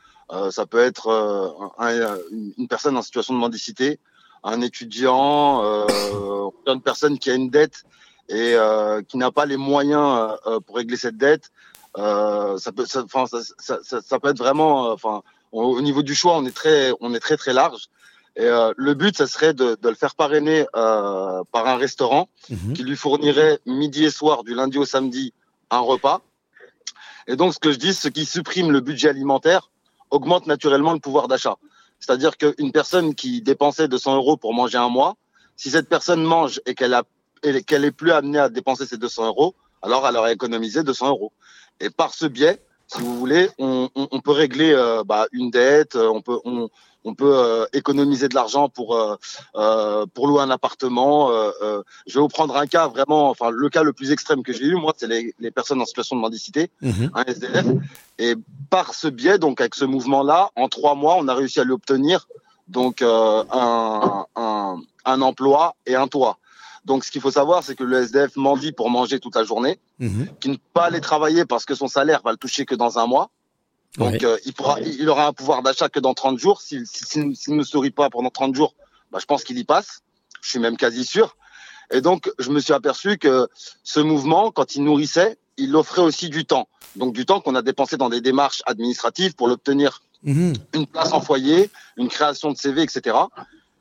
Ça 0.49 0.65
peut 0.65 0.79
être 0.79 1.09
un- 1.09 1.85
un- 1.87 2.17
une 2.57 2.67
personne 2.67 2.97
en 2.97 3.01
situation 3.01 3.33
de 3.33 3.39
mendicité, 3.39 3.97
un 4.43 4.61
étudiant, 4.61 5.63
euh, 5.63 6.49
une 6.67 6.81
personne 6.81 7.19
qui 7.19 7.29
a 7.29 7.35
une 7.35 7.49
dette 7.49 7.83
et 8.29 8.53
euh, 8.55 9.01
qui 9.01 9.17
n'a 9.17 9.31
pas 9.31 9.45
les 9.45 9.57
moyens 9.57 10.37
euh, 10.47 10.59
pour 10.59 10.75
régler 10.77 10.97
cette 10.97 11.17
dette. 11.17 11.51
Euh, 11.97 12.57
ça 12.57 12.71
peut, 12.71 12.85
ça, 12.85 13.03
ça, 13.27 13.77
ça, 13.83 14.01
ça- 14.01 14.19
peut 14.19 14.29
être 14.29 14.37
vraiment, 14.37 14.85
euh, 14.87 14.93
enfin, 14.93 15.21
au, 15.51 15.63
au 15.63 15.81
niveau 15.81 16.01
du 16.03 16.15
choix, 16.15 16.37
on 16.37 16.45
est 16.45 16.55
très, 16.55 16.93
on 17.01 17.13
est 17.13 17.19
très 17.19 17.35
très 17.37 17.53
large. 17.53 17.87
Et 18.37 18.45
euh, 18.45 18.73
le 18.77 18.93
but, 18.93 19.17
ça 19.17 19.27
serait 19.27 19.53
de, 19.53 19.77
de 19.81 19.89
le 19.89 19.95
faire 19.95 20.15
parrainer 20.15 20.65
euh, 20.75 21.43
par 21.51 21.67
un 21.67 21.75
restaurant 21.75 22.29
qui 22.73 22.83
lui 22.83 22.95
fournirait 22.95 23.59
midi 23.65 24.05
et 24.05 24.09
soir, 24.11 24.43
du 24.45 24.55
lundi 24.55 24.77
au 24.77 24.85
samedi, 24.85 25.33
un 25.69 25.79
repas. 25.79 26.21
Et 27.27 27.35
donc, 27.35 27.53
ce 27.53 27.59
que 27.59 27.71
je 27.73 27.77
dis, 27.77 27.93
ce 27.93 28.07
qui 28.07 28.25
supprime 28.25 28.71
le 28.71 28.79
budget 28.79 29.09
alimentaire 29.09 29.69
augmente 30.11 30.47
naturellement 30.47 30.93
le 30.93 30.99
pouvoir 30.99 31.27
d'achat. 31.27 31.55
C'est-à-dire 32.01 32.35
qu'une 32.35 32.71
personne 32.73 33.15
qui 33.15 33.41
dépensait 33.41 33.87
200 33.87 34.15
euros 34.17 34.35
pour 34.35 34.53
manger 34.53 34.77
un 34.77 34.89
mois, 34.89 35.15
si 35.55 35.69
cette 35.69 35.87
personne 35.87 36.23
mange 36.23 36.59
et 36.65 36.75
qu'elle 36.75 36.93
a 36.93 37.03
qu'elle 37.65 37.85
est 37.85 37.91
plus 37.91 38.11
amenée 38.11 38.37
à 38.37 38.49
dépenser 38.49 38.85
ces 38.85 38.97
200 38.97 39.27
euros, 39.27 39.55
alors 39.81 40.07
elle 40.07 40.15
aurait 40.15 40.33
économisé 40.33 40.83
200 40.83 41.09
euros. 41.09 41.31
Et 41.79 41.89
par 41.89 42.13
ce 42.13 42.27
biais, 42.27 42.61
si 42.93 43.01
vous 43.01 43.17
voulez, 43.17 43.49
on, 43.57 43.89
on, 43.95 44.07
on 44.11 44.19
peut 44.19 44.31
régler 44.31 44.71
euh, 44.73 45.03
bah, 45.05 45.25
une 45.31 45.49
dette, 45.49 45.95
euh, 45.95 46.07
on 46.09 46.21
peut 46.21 46.39
on, 46.45 46.69
on 47.03 47.15
peut 47.15 47.33
euh, 47.35 47.65
économiser 47.73 48.27
de 48.27 48.35
l'argent 48.35 48.69
pour 48.69 48.95
euh, 48.95 49.15
euh, 49.55 50.05
pour 50.13 50.27
louer 50.27 50.41
un 50.41 50.49
appartement. 50.51 51.31
euh, 51.31 51.51
euh. 51.63 51.83
je 52.05 52.13
vais 52.15 52.19
vous 52.21 52.27
prendre 52.27 52.55
un 52.55 52.67
cas 52.67 52.87
vraiment, 52.87 53.29
enfin 53.29 53.49
le 53.49 53.69
cas 53.69 53.83
le 53.83 53.93
plus 53.93 54.11
extrême 54.11 54.43
que 54.43 54.53
j'ai 54.53 54.65
eu, 54.65 54.75
moi, 54.75 54.93
c'est 54.97 55.07
les, 55.07 55.33
les 55.39 55.51
personnes 55.51 55.81
en 55.81 55.85
situation 55.85 56.15
de 56.15 56.21
mendicité, 56.21 56.69
un 57.13 57.23
SDF. 57.25 57.65
Et 58.19 58.35
par 58.69 58.93
ce 58.93 59.07
biais, 59.07 59.39
donc 59.39 59.61
avec 59.61 59.73
ce 59.75 59.85
mouvement-là, 59.85 60.51
en 60.55 60.67
trois 60.67 60.93
mois, 60.95 61.15
on 61.17 61.27
a 61.27 61.33
réussi 61.33 61.59
à 61.59 61.63
lui 61.63 61.73
obtenir 61.73 62.27
donc 62.67 63.01
euh, 63.01 63.43
un, 63.51 64.25
un, 64.35 64.75
un 65.05 65.21
emploi 65.21 65.75
et 65.85 65.95
un 65.95 66.07
toit. 66.07 66.37
Donc, 66.85 67.05
ce 67.05 67.11
qu'il 67.11 67.21
faut 67.21 67.31
savoir, 67.31 67.63
c'est 67.63 67.75
que 67.75 67.83
le 67.83 68.01
SDF 68.01 68.35
mendie 68.35 68.71
pour 68.71 68.89
manger 68.89 69.19
toute 69.19 69.35
la 69.35 69.43
journée, 69.43 69.79
qui 70.39 70.49
ne 70.49 70.55
peut 70.55 70.61
pas 70.73 70.85
aller 70.85 71.01
travailler 71.01 71.45
parce 71.45 71.65
que 71.65 71.75
son 71.75 71.87
salaire 71.87 72.21
va 72.23 72.31
le 72.31 72.37
toucher 72.37 72.65
que 72.65 72.73
dans 72.75 72.97
un 72.97 73.05
mois. 73.05 73.29
Donc, 73.97 74.13
Ouais. 74.13 74.25
euh, 74.25 74.37
il, 74.45 74.53
pourra, 74.53 74.79
il 74.79 75.07
aura 75.09 75.27
un 75.27 75.33
pouvoir 75.33 75.61
d'achat 75.61 75.89
que 75.89 75.99
dans 75.99 76.13
30 76.13 76.39
jours. 76.39 76.61
S'il 76.61 76.87
si, 76.87 77.03
s'il- 77.05 77.35
s'il 77.35 77.55
ne 77.55 77.63
sourit 77.63 77.91
pas 77.91 78.09
pendant 78.09 78.29
30 78.29 78.55
jours, 78.55 78.73
bah, 79.11 79.19
je 79.21 79.25
pense 79.25 79.43
qu'il 79.43 79.57
y 79.59 79.63
passe. 79.63 79.99
Je 80.41 80.49
suis 80.49 80.59
même 80.59 80.77
quasi 80.77 81.05
sûr. 81.05 81.35
Et 81.91 82.01
donc, 82.01 82.31
je 82.39 82.49
me 82.49 82.59
suis 82.61 82.73
aperçu 82.73 83.17
que 83.17 83.47
ce 83.83 83.99
mouvement, 83.99 84.49
quand 84.51 84.75
il 84.75 84.83
nourrissait, 84.83 85.37
il 85.57 85.75
offrait 85.75 86.01
aussi 86.01 86.29
du 86.29 86.45
temps. 86.45 86.67
Donc, 86.95 87.13
du 87.13 87.25
temps 87.25 87.41
qu'on 87.41 87.53
a 87.55 87.61
dépensé 87.61 87.97
dans 87.97 88.09
des 88.09 88.21
démarches 88.21 88.63
administratives 88.65 89.35
pour 89.35 89.47
l'obtenir 89.49 90.01
une 90.73 90.87
place 90.87 91.13
en 91.13 91.19
foyer, 91.21 91.69
une 91.97 92.07
création 92.07 92.51
de 92.51 92.57
CV, 92.57 92.83
etc. 92.83 93.17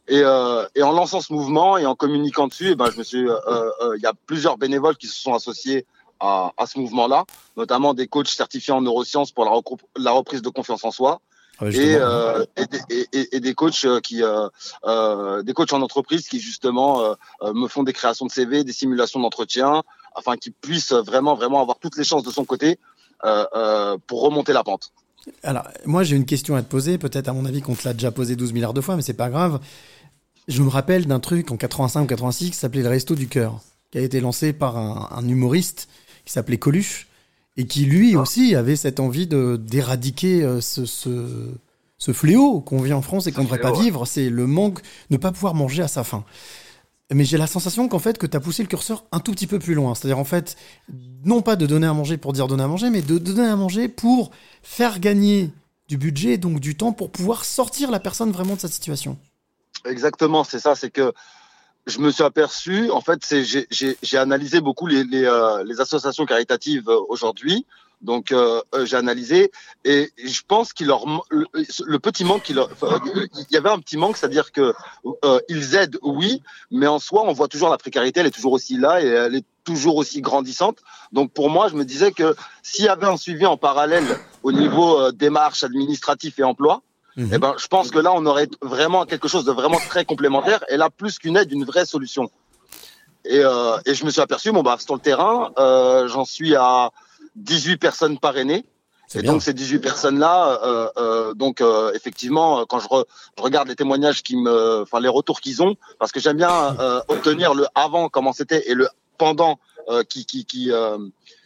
Et, 0.08 0.22
euh, 0.24 0.66
et 0.74 0.82
en 0.82 0.92
lançant 0.92 1.20
ce 1.20 1.32
mouvement 1.32 1.78
et 1.78 1.86
en 1.86 1.94
communiquant 1.94 2.48
dessus, 2.48 2.70
eh 2.70 2.74
ben, 2.74 2.90
je 2.90 2.98
me 2.98 3.04
suis, 3.04 3.28
euh, 3.28 3.36
euh, 3.80 3.96
il 3.96 4.02
y 4.02 4.06
a 4.06 4.12
plusieurs 4.26 4.58
bénévoles 4.58 4.96
qui 4.96 5.06
se 5.06 5.20
sont 5.20 5.34
associés 5.34 5.86
à, 6.18 6.52
à 6.56 6.66
ce 6.66 6.78
mouvement-là, 6.80 7.24
notamment 7.56 7.94
des 7.94 8.06
coachs 8.08 8.28
certifiés 8.28 8.72
en 8.74 8.80
neurosciences 8.80 9.30
pour 9.32 9.44
la, 9.44 9.52
la 9.96 10.10
reprise 10.10 10.42
de 10.42 10.48
confiance 10.48 10.84
en 10.84 10.90
soi. 10.90 11.20
Ah 11.62 11.66
et, 11.68 11.94
euh, 11.96 12.44
et, 12.56 12.66
des- 12.66 12.80
et- 12.90 13.08
et- 13.12 13.36
et 13.36 13.40
des 13.40 13.54
coachs 13.54 13.84
euh, 13.84 14.00
qui 14.00 14.22
euh, 14.22 14.48
euh, 14.86 15.42
des 15.42 15.52
coachs 15.52 15.72
en 15.74 15.82
entreprise 15.82 16.26
qui 16.28 16.40
justement 16.40 17.02
euh, 17.04 17.14
euh, 17.42 17.52
me 17.52 17.68
font 17.68 17.82
des 17.82 17.92
créations 17.92 18.24
de 18.26 18.30
CV, 18.30 18.64
des 18.64 18.72
simulations 18.72 19.20
d'entretien, 19.20 19.82
afin 20.14 20.36
qu'ils 20.38 20.54
puissent 20.54 20.92
vraiment 20.92 21.34
vraiment 21.34 21.60
avoir 21.60 21.78
toutes 21.78 21.96
les 21.98 22.04
chances 22.04 22.22
de 22.22 22.30
son 22.30 22.44
côté 22.46 22.78
euh, 23.24 23.44
euh, 23.54 23.96
pour 24.06 24.22
remonter 24.22 24.54
la 24.54 24.64
pente. 24.64 24.90
Alors, 25.42 25.68
moi, 25.84 26.02
j'ai 26.02 26.16
une 26.16 26.24
question 26.24 26.54
à 26.54 26.62
te 26.62 26.68
poser. 26.68 26.98
Peut-être, 26.98 27.28
à 27.28 27.32
mon 27.32 27.44
avis, 27.44 27.60
qu'on 27.60 27.74
te 27.74 27.86
l'a 27.86 27.92
déjà 27.92 28.10
posé 28.10 28.36
12 28.36 28.52
milliards 28.52 28.74
de 28.74 28.80
fois, 28.80 28.96
mais 28.96 29.02
c'est 29.02 29.12
pas 29.12 29.30
grave. 29.30 29.60
Je 30.48 30.62
me 30.62 30.68
rappelle 30.68 31.06
d'un 31.06 31.20
truc 31.20 31.50
en 31.50 31.56
85 31.56 32.02
ou 32.02 32.06
86 32.06 32.50
qui 32.50 32.56
s'appelait 32.56 32.82
le 32.82 32.88
Resto 32.88 33.14
du 33.14 33.28
Cœur, 33.28 33.60
qui 33.90 33.98
a 33.98 34.00
été 34.00 34.20
lancé 34.20 34.52
par 34.52 34.76
un, 34.76 35.08
un 35.10 35.28
humoriste 35.28 35.88
qui 36.24 36.32
s'appelait 36.32 36.58
Coluche, 36.58 37.06
et 37.56 37.66
qui, 37.66 37.84
lui 37.84 38.16
aussi, 38.16 38.54
avait 38.54 38.76
cette 38.76 39.00
envie 39.00 39.26
de 39.26 39.56
d'éradiquer 39.56 40.42
euh, 40.42 40.60
ce, 40.60 40.86
ce, 40.86 41.50
ce 41.98 42.12
fléau 42.12 42.60
qu'on 42.60 42.80
vit 42.80 42.92
en 42.92 43.02
France 43.02 43.26
et 43.26 43.32
qu'on 43.32 43.42
ne 43.42 43.46
devrait 43.46 43.60
pas 43.60 43.72
vivre. 43.72 44.06
C'est 44.06 44.30
le 44.30 44.46
manque, 44.46 44.80
ne 45.10 45.16
pas 45.16 45.32
pouvoir 45.32 45.54
manger 45.54 45.82
à 45.82 45.88
sa 45.88 46.04
faim. 46.04 46.24
Mais 47.12 47.24
j'ai 47.24 47.38
la 47.38 47.46
sensation 47.48 47.88
qu'en 47.88 47.98
fait, 47.98 48.18
que 48.18 48.26
tu 48.26 48.36
as 48.36 48.40
poussé 48.40 48.62
le 48.62 48.68
curseur 48.68 49.04
un 49.10 49.18
tout 49.20 49.32
petit 49.32 49.46
peu 49.48 49.58
plus 49.58 49.74
loin. 49.74 49.94
C'est-à-dire, 49.94 50.18
en 50.18 50.24
fait, 50.24 50.56
non 51.24 51.42
pas 51.42 51.56
de 51.56 51.66
donner 51.66 51.86
à 51.86 51.92
manger 51.92 52.16
pour 52.16 52.32
dire 52.32 52.46
donner 52.46 52.62
à 52.62 52.68
manger, 52.68 52.88
mais 52.90 53.02
de 53.02 53.18
donner 53.18 53.48
à 53.48 53.56
manger 53.56 53.88
pour 53.88 54.30
faire 54.62 55.00
gagner 55.00 55.50
du 55.88 55.98
budget, 55.98 56.38
donc 56.38 56.60
du 56.60 56.76
temps, 56.76 56.92
pour 56.92 57.10
pouvoir 57.10 57.44
sortir 57.44 57.90
la 57.90 57.98
personne 57.98 58.30
vraiment 58.30 58.54
de 58.54 58.60
cette 58.60 58.72
situation. 58.72 59.18
Exactement, 59.84 60.44
c'est 60.44 60.60
ça. 60.60 60.76
C'est 60.76 60.90
que 60.90 61.12
je 61.86 61.98
me 61.98 62.12
suis 62.12 62.22
aperçu, 62.22 62.90
en 62.90 63.00
fait, 63.00 63.20
j'ai- 63.42 64.16
analysé 64.16 64.60
beaucoup 64.60 64.86
les, 64.86 65.04
euh, 65.24 65.64
associations 65.80 66.26
caritatives 66.26 66.88
euh, 66.88 67.00
aujourd'hui. 67.08 67.66
Donc, 68.00 68.32
euh, 68.32 68.62
euh, 68.74 68.86
j'ai 68.86 68.96
analysé 68.96 69.50
et 69.84 70.10
je 70.24 70.40
pense 70.48 70.72
qu'il 70.72 70.86
leur 70.86 71.04
le, 71.30 71.46
le 71.52 71.98
petit 71.98 72.24
manque 72.24 72.44
qu'il 72.44 72.62
il 72.80 73.46
y 73.50 73.56
avait 73.56 73.68
un 73.68 73.78
petit 73.78 73.98
manque, 73.98 74.16
c'est-à-dire 74.16 74.52
que 74.52 74.72
euh, 75.24 75.40
ils 75.48 75.74
aident, 75.74 75.98
oui, 76.02 76.42
mais 76.70 76.86
en 76.86 76.98
soi, 76.98 77.22
on 77.26 77.32
voit 77.32 77.48
toujours 77.48 77.68
la 77.68 77.76
précarité, 77.76 78.20
elle 78.20 78.26
est 78.26 78.30
toujours 78.30 78.52
aussi 78.52 78.78
là 78.78 79.02
et 79.02 79.06
elle 79.06 79.34
est 79.34 79.44
toujours 79.64 79.96
aussi 79.96 80.22
grandissante. 80.22 80.78
Donc, 81.12 81.32
pour 81.32 81.50
moi, 81.50 81.68
je 81.68 81.74
me 81.74 81.84
disais 81.84 82.12
que 82.12 82.34
s'il 82.62 82.86
y 82.86 82.88
avait 82.88 83.06
un 83.06 83.18
suivi 83.18 83.44
en 83.44 83.58
parallèle 83.58 84.18
au 84.42 84.52
niveau 84.52 84.98
euh, 84.98 85.12
démarche 85.12 85.62
administratif 85.62 86.38
et 86.38 86.42
emploi, 86.42 86.82
eh 87.18 87.36
ben, 87.36 87.54
je 87.58 87.66
pense 87.66 87.90
que 87.90 87.98
là, 87.98 88.12
on 88.14 88.24
aurait 88.24 88.48
vraiment 88.62 89.04
quelque 89.04 89.28
chose 89.28 89.44
de 89.44 89.52
vraiment 89.52 89.76
très 89.90 90.06
complémentaire. 90.06 90.64
Et 90.70 90.78
là, 90.78 90.88
plus 90.88 91.18
qu'une 91.18 91.36
aide, 91.36 91.52
une 91.52 91.64
vraie 91.64 91.84
solution. 91.84 92.30
Et, 93.26 93.40
euh, 93.40 93.76
et 93.84 93.94
je 93.94 94.06
me 94.06 94.10
suis 94.10 94.22
aperçu, 94.22 94.52
bon, 94.52 94.62
bah, 94.62 94.78
sur 94.78 94.94
le 94.94 95.00
terrain, 95.00 95.50
euh, 95.58 96.08
j'en 96.08 96.24
suis 96.24 96.54
à 96.56 96.90
18 97.36 97.76
personnes 97.78 98.18
parrainées. 98.18 98.64
Et 99.16 99.22
donc 99.32 99.42
ces 99.42 99.52
18 99.54 99.80
personnes-là, 99.80 100.60
euh, 100.62 100.88
euh, 100.98 101.34
donc 101.34 101.60
euh, 101.60 101.92
effectivement, 101.94 102.64
quand 102.66 102.78
je, 102.78 102.86
re- 102.86 103.04
je 103.36 103.42
regarde 103.42 103.66
les 103.66 103.74
témoignages 103.74 104.22
qui 104.22 104.36
me, 104.36 104.82
enfin 104.82 105.00
les 105.00 105.08
retours 105.08 105.40
qu'ils 105.40 105.62
ont, 105.64 105.74
parce 105.98 106.12
que 106.12 106.20
j'aime 106.20 106.36
bien 106.36 106.76
euh, 106.78 107.00
obtenir 107.08 107.54
le 107.54 107.66
avant 107.74 108.08
comment 108.08 108.32
c'était 108.32 108.70
et 108.70 108.74
le 108.74 108.88
pendant 109.18 109.58
euh, 109.88 110.04
qui 110.04 110.24
qui 110.26 110.44
qui 110.44 110.70
euh, 110.70 110.96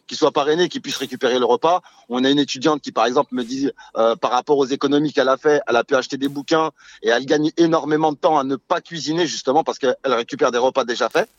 qui 0.06 0.14
soit 0.16 0.32
parrainé, 0.32 0.68
qui 0.68 0.80
puisse 0.80 0.98
récupérer 0.98 1.38
le 1.38 1.46
repas. 1.46 1.80
On 2.10 2.22
a 2.24 2.28
une 2.28 2.38
étudiante 2.38 2.82
qui, 2.82 2.92
par 2.92 3.06
exemple, 3.06 3.34
me 3.34 3.42
dit, 3.42 3.70
euh, 3.96 4.14
par 4.16 4.32
rapport 4.32 4.58
aux 4.58 4.66
économies 4.66 5.14
qu'elle 5.14 5.30
a 5.30 5.38
fait, 5.38 5.62
elle 5.66 5.76
a 5.76 5.84
pu 5.84 5.96
acheter 5.96 6.18
des 6.18 6.28
bouquins 6.28 6.72
et 7.02 7.08
elle 7.08 7.24
gagne 7.24 7.50
énormément 7.56 8.12
de 8.12 8.18
temps 8.18 8.38
à 8.38 8.44
ne 8.44 8.56
pas 8.56 8.82
cuisiner, 8.82 9.26
justement, 9.26 9.64
parce 9.64 9.78
qu'elle 9.78 9.96
récupère 10.04 10.52
des 10.52 10.58
repas 10.58 10.84
déjà 10.84 11.08
faits. 11.08 11.30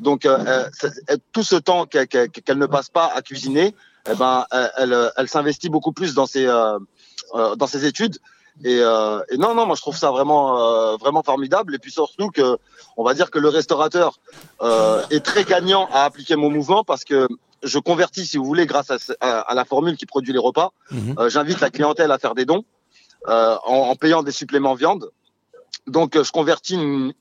Donc, 0.00 0.24
euh, 0.26 0.38
euh, 0.46 0.70
euh, 1.10 1.16
tout 1.32 1.42
ce 1.42 1.56
temps 1.56 1.86
qu'elle 1.86 2.58
ne 2.58 2.66
passe 2.66 2.88
pas 2.88 3.10
à 3.14 3.20
cuisiner, 3.22 3.74
eh 4.10 4.14
ben, 4.14 4.46
elle, 4.76 5.28
s'investit 5.28 5.68
beaucoup 5.68 5.92
plus 5.92 6.14
dans 6.14 6.26
ses, 6.26 6.46
euh, 6.46 6.78
dans 7.56 7.66
ses 7.66 7.84
études. 7.84 8.18
Et, 8.64 8.78
euh, 8.80 9.20
et 9.28 9.36
non, 9.36 9.54
non, 9.54 9.66
moi 9.66 9.74
je 9.76 9.82
trouve 9.82 9.96
ça 9.96 10.10
vraiment, 10.10 10.58
euh, 10.62 10.96
vraiment 10.96 11.22
formidable. 11.22 11.74
Et 11.74 11.78
puis 11.78 11.90
surtout 11.90 12.30
que, 12.30 12.56
on 12.96 13.04
va 13.04 13.12
dire 13.12 13.30
que 13.30 13.38
le 13.38 13.48
restaurateur 13.48 14.18
euh, 14.62 15.02
est 15.10 15.24
très 15.24 15.44
gagnant 15.44 15.88
à 15.92 16.04
appliquer 16.04 16.36
mon 16.36 16.48
mouvement 16.48 16.82
parce 16.84 17.04
que 17.04 17.28
je 17.62 17.78
convertis, 17.78 18.24
si 18.24 18.38
vous 18.38 18.44
voulez, 18.44 18.64
grâce 18.66 18.90
à, 18.90 18.98
ce- 18.98 19.12
à- 19.20 19.40
à 19.40 19.54
la 19.54 19.64
formule 19.64 19.96
qui 19.96 20.06
produit 20.06 20.32
les 20.32 20.38
repas. 20.38 20.72
Euh, 21.18 21.28
J'invite 21.28 21.60
la 21.60 21.70
clientèle 21.70 22.12
à 22.12 22.18
faire 22.18 22.34
des 22.34 22.44
dons 22.46 22.64
en, 23.26 23.58
en 23.66 23.94
payant 23.96 24.22
des 24.22 24.32
suppléments 24.32 24.74
viande. 24.74 25.10
Donc, 25.86 26.20
je 26.20 26.30
convertis 26.32 26.74
une, 26.74 27.12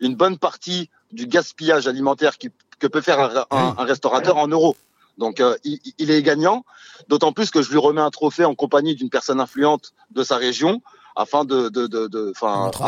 une 0.00 0.14
bonne 0.14 0.38
partie 0.38 0.88
du 1.12 1.26
gaspillage 1.26 1.86
alimentaire 1.88 2.38
qui, 2.38 2.50
que 2.78 2.86
peut 2.86 3.00
faire 3.00 3.20
un, 3.20 3.46
un- 3.50 3.74
un 3.78 3.84
restaurateur 3.84 4.36
en 4.36 4.48
euros. 4.48 4.76
Donc, 5.18 5.40
euh, 5.40 5.56
il, 5.64 5.80
il 5.98 6.10
est 6.10 6.22
gagnant, 6.22 6.64
d'autant 7.08 7.32
plus 7.32 7.50
que 7.50 7.62
je 7.62 7.70
lui 7.70 7.78
remets 7.78 8.02
un 8.02 8.10
trophée 8.10 8.44
en 8.44 8.54
compagnie 8.54 8.94
d'une 8.94 9.08
personne 9.10 9.40
influente 9.40 9.92
de 10.10 10.22
sa 10.22 10.36
région, 10.36 10.82
afin 11.14 11.44
de, 11.46 11.70
de, 11.70 11.86
de, 11.86 12.06
de- 12.08 12.32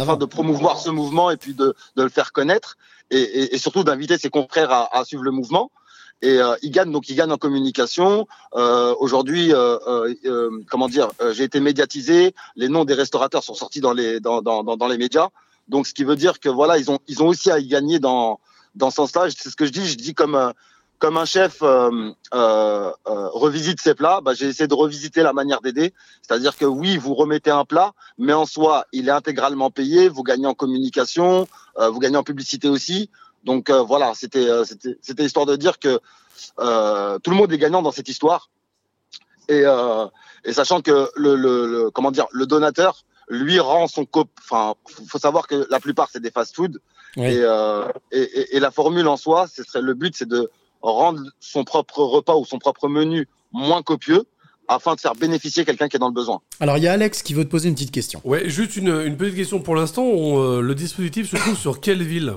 afin 0.02 0.16
de 0.18 0.26
promouvoir 0.26 0.78
ce 0.78 0.90
mouvement 0.90 1.30
et 1.30 1.38
puis 1.38 1.54
de, 1.54 1.74
de 1.96 2.02
le 2.02 2.10
faire 2.10 2.32
connaître 2.32 2.76
et, 3.10 3.18
et, 3.20 3.54
et 3.54 3.58
surtout 3.58 3.82
d'inviter 3.84 4.18
ses 4.18 4.28
confrères 4.28 4.70
à, 4.70 4.94
à 4.98 5.04
suivre 5.06 5.22
le 5.22 5.30
mouvement. 5.30 5.70
Et 6.20 6.36
euh, 6.38 6.54
il 6.62 6.70
gagne 6.72 6.90
donc 6.92 7.08
il 7.08 7.14
gagne 7.14 7.30
en 7.32 7.38
communication. 7.38 8.26
Euh, 8.54 8.94
Aujourd'hui, 8.98 9.54
euh, 9.54 9.78
euh, 9.86 10.14
euh, 10.26 10.50
comment 10.68 10.88
dire, 10.88 11.08
euh, 11.22 11.32
j'ai 11.32 11.44
été 11.44 11.60
médiatisé. 11.60 12.34
Les 12.56 12.68
noms 12.68 12.84
des 12.84 12.92
restaurateurs 12.94 13.42
sont 13.44 13.54
sortis 13.54 13.80
dans 13.80 13.92
les 13.94 14.20
dans, 14.20 14.42
dans, 14.42 14.62
dans 14.64 14.88
les 14.88 14.98
médias. 14.98 15.28
Donc 15.68 15.86
ce 15.86 15.94
qui 15.94 16.04
veut 16.04 16.16
dire 16.16 16.40
que 16.40 16.48
voilà, 16.48 16.78
ils 16.78 16.90
ont 16.90 16.98
ils 17.08 17.22
ont 17.22 17.28
aussi 17.28 17.50
à 17.50 17.58
y 17.58 17.66
gagner 17.66 17.98
dans 17.98 18.40
dans 18.74 18.90
ce 18.90 18.96
sens-là. 18.96 19.28
C'est 19.36 19.50
ce 19.50 19.56
que 19.56 19.66
je 19.66 19.72
dis. 19.72 19.86
Je 19.86 19.96
dis 19.96 20.14
comme 20.14 20.34
euh, 20.34 20.52
comme 20.98 21.16
un 21.16 21.24
chef 21.24 21.62
euh, 21.62 22.10
euh, 22.34 22.90
euh, 23.06 23.28
revisite 23.28 23.80
ses 23.80 23.94
plats, 23.94 24.20
bah, 24.20 24.34
j'ai 24.34 24.46
essayé 24.46 24.66
de 24.66 24.74
revisiter 24.74 25.22
la 25.22 25.32
manière 25.32 25.60
d'aider. 25.60 25.94
C'est-à-dire 26.22 26.56
que 26.56 26.64
oui, 26.64 26.96
vous 26.96 27.14
remettez 27.14 27.50
un 27.52 27.64
plat, 27.64 27.92
mais 28.18 28.32
en 28.32 28.46
soi, 28.46 28.84
il 28.92 29.08
est 29.08 29.12
intégralement 29.12 29.70
payé. 29.70 30.08
Vous 30.08 30.24
gagnez 30.24 30.46
en 30.46 30.54
communication, 30.54 31.46
euh, 31.78 31.88
vous 31.88 32.00
gagnez 32.00 32.16
en 32.16 32.24
publicité 32.24 32.68
aussi. 32.68 33.10
Donc 33.44 33.70
voilà, 33.70 34.12
c'était 34.14 34.48
c'était 35.00 35.24
histoire 35.24 35.46
de 35.46 35.54
dire 35.54 35.78
que 35.78 36.00
tout 36.56 37.30
le 37.30 37.36
monde 37.36 37.52
est 37.52 37.58
gagnant 37.58 37.82
dans 37.82 37.92
cette 37.92 38.08
histoire. 38.08 38.50
Et, 39.48 39.62
et 40.44 40.52
sachant 40.52 40.82
que 40.82 41.08
le, 41.14 41.36
le, 41.36 41.66
le- 41.66 41.90
comment 41.90 42.10
dire 42.10 42.26
le 42.32 42.46
donateur 42.46 43.04
lui 43.30 43.58
rend 43.60 43.86
son 43.88 44.04
cop. 44.04 44.28
Enfin, 44.40 44.74
faut- 44.88 45.04
faut 45.06 45.18
savoir 45.18 45.46
que 45.46 45.66
la 45.70 45.80
plupart 45.80 46.08
c'est 46.12 46.22
des 46.22 46.30
fast-food. 46.30 46.78
Ouais. 47.16 47.34
Et, 47.34 47.40
euh, 47.42 47.84
et, 48.12 48.20
et, 48.22 48.56
et 48.56 48.60
la 48.60 48.70
formule 48.70 49.08
en 49.08 49.16
soi, 49.16 49.46
ce 49.48 49.62
serait 49.64 49.82
le 49.82 49.94
but, 49.94 50.14
c'est 50.16 50.28
de 50.28 50.50
rendre 50.82 51.22
son 51.40 51.64
propre 51.64 52.00
repas 52.02 52.36
ou 52.36 52.44
son 52.44 52.58
propre 52.58 52.88
menu 52.88 53.26
moins 53.52 53.82
copieux 53.82 54.24
afin 54.68 54.94
de 54.94 55.00
faire 55.00 55.14
bénéficier 55.14 55.64
quelqu'un 55.64 55.88
qui 55.88 55.96
est 55.96 55.98
dans 55.98 56.08
le 56.08 56.14
besoin. 56.14 56.40
Alors, 56.60 56.76
il 56.76 56.84
y 56.84 56.88
a 56.88 56.92
Alex 56.92 57.22
qui 57.22 57.32
veut 57.32 57.44
te 57.44 57.50
poser 57.50 57.68
une 57.70 57.74
petite 57.74 57.90
question. 57.90 58.20
Ouais, 58.24 58.48
juste 58.50 58.76
une, 58.76 58.90
une 58.90 59.16
petite 59.16 59.34
question 59.36 59.60
pour 59.60 59.74
l'instant. 59.74 60.04
euh, 60.06 60.60
le 60.60 60.74
dispositif 60.74 61.30
se 61.30 61.36
trouve 61.36 61.56
sur 61.56 61.80
quelle 61.80 62.02
ville? 62.02 62.34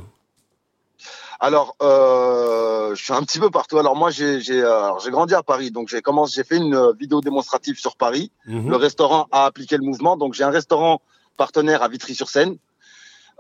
Alors, 1.44 1.76
euh, 1.82 2.94
je 2.94 3.04
suis 3.04 3.14
un 3.14 3.24
petit 3.24 3.40
peu 3.40 3.50
partout. 3.50 3.80
Alors 3.80 3.96
moi, 3.96 4.12
j'ai 4.12 4.42
j'ai 4.42 4.62
euh, 4.62 4.92
grandi 5.08 5.34
à 5.34 5.42
Paris, 5.42 5.72
donc 5.72 5.90
j'ai 5.90 6.04
commencé, 6.04 6.34
j'ai 6.36 6.44
fait 6.44 6.58
une 6.58 6.76
euh, 6.76 6.94
vidéo 6.94 7.20
démonstrative 7.20 7.80
sur 7.80 7.96
Paris. 7.96 8.32
Mhm. 8.46 8.70
Le 8.70 8.76
restaurant 8.76 9.28
a 9.32 9.46
appliqué 9.46 9.76
le 9.76 9.84
mouvement, 9.84 10.18
donc 10.18 10.36
j'ai 10.36 10.44
un 10.44 10.52
restaurant 10.52 11.02
partenaire 11.38 11.82
à 11.82 11.88
Vitry-sur-Seine. 11.88 12.58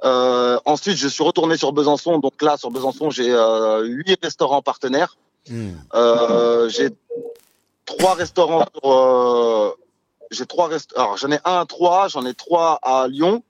Euh, 0.03 0.57
ensuite, 0.65 0.97
je 0.97 1.07
suis 1.07 1.23
retourné 1.23 1.57
sur 1.57 1.73
Besançon. 1.73 2.17
Donc 2.17 2.41
là, 2.41 2.57
sur 2.57 2.71
Besançon, 2.71 3.11
j'ai 3.11 3.31
euh, 3.31 3.83
huit 3.83 4.17
restaurants 4.23 4.63
partenaires. 4.63 5.15
Euh, 5.93 6.69
j'ai 6.69 6.89
trois 7.85 8.15
restaurants. 8.15 8.65
euh, 8.83 9.69
j'ai 10.31 10.47
trois 10.47 10.69
Alors 10.95 11.17
j'en 11.17 11.31
ai 11.31 11.39
un 11.45 11.59
à 11.59 11.65
Troyes, 11.65 12.07
j'en 12.07 12.25
ai 12.25 12.33
trois 12.33 12.79
à 12.81 13.07
Lyon. 13.07 13.43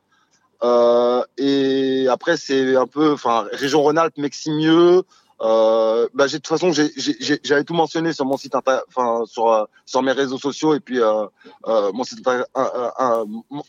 Euh, 0.64 1.24
et 1.38 2.08
après 2.10 2.38
c'est 2.38 2.76
un 2.76 2.88
peu, 2.88 3.14
enfin 3.14 3.48
région 3.52 3.82
Rhône-Alpes, 3.82 4.18
Meximieux. 4.18 5.04
Euh, 5.42 6.08
bah, 6.14 6.28
de 6.28 6.34
toute 6.34 6.46
façon 6.46 6.72
j'avais 6.72 7.64
tout 7.64 7.74
mentionné 7.74 8.14
sur 8.14 8.26
mon 8.26 8.38
site, 8.38 8.54
enfin 8.56 9.24
sur 9.26 9.52
euh, 9.52 9.66
sur 9.86 10.04
mes 10.04 10.12
réseaux 10.12 10.38
sociaux 10.38 10.76
et 10.76 10.80
puis 10.80 11.02
euh, 11.02 11.26
euh, 11.68 11.92
mon 11.94 12.04
site, 12.04 12.24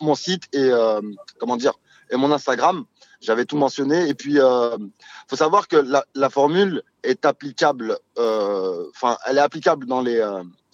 mon- 0.01 0.15
site 0.15 0.45
et 0.53 0.71
comment 1.39 1.57
dire 1.57 1.73
et 2.11 2.17
mon 2.17 2.31
Instagram. 2.31 2.85
J'avais 3.23 3.47
tout 3.47 3.57
mentionné 3.57 4.09
et 4.09 4.15
puis 4.15 4.37
faut 5.29 5.37
savoir 5.37 5.67
que 5.69 5.77
la, 5.77 6.05
la 6.15 6.29
formule 6.29 6.83
est 7.05 7.25
applicable, 7.25 7.97
enfin 8.19 9.17
elle 9.25 9.39
est 9.39 9.43
applicable 9.43 9.87
dans 9.87 10.03
les 10.03 10.21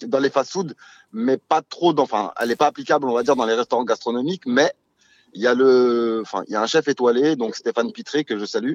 dans 0.01 0.19
les 0.19 0.29
fast-food, 0.29 0.75
mais 1.13 1.37
pas 1.37 1.61
trop 1.61 1.97
enfin 1.99 2.33
elle 2.41 2.51
est 2.51 2.57
pas 2.57 2.67
applicable 2.67 3.07
on 3.07 3.13
va 3.13 3.23
dire 3.23 3.37
dans 3.37 3.45
les 3.45 3.53
restaurants 3.53 3.85
gastronomiques, 3.85 4.43
mais 4.45 4.73
il 5.33 5.41
y 5.41 5.47
a 5.47 5.53
le, 5.53 6.19
enfin, 6.21 6.43
il 6.47 6.53
y 6.53 6.55
a 6.55 6.61
un 6.61 6.67
chef 6.67 6.87
étoilé, 6.87 7.35
donc 7.35 7.55
Stéphane 7.55 7.91
Pitré 7.91 8.23
que 8.23 8.37
je 8.37 8.45
salue, 8.45 8.73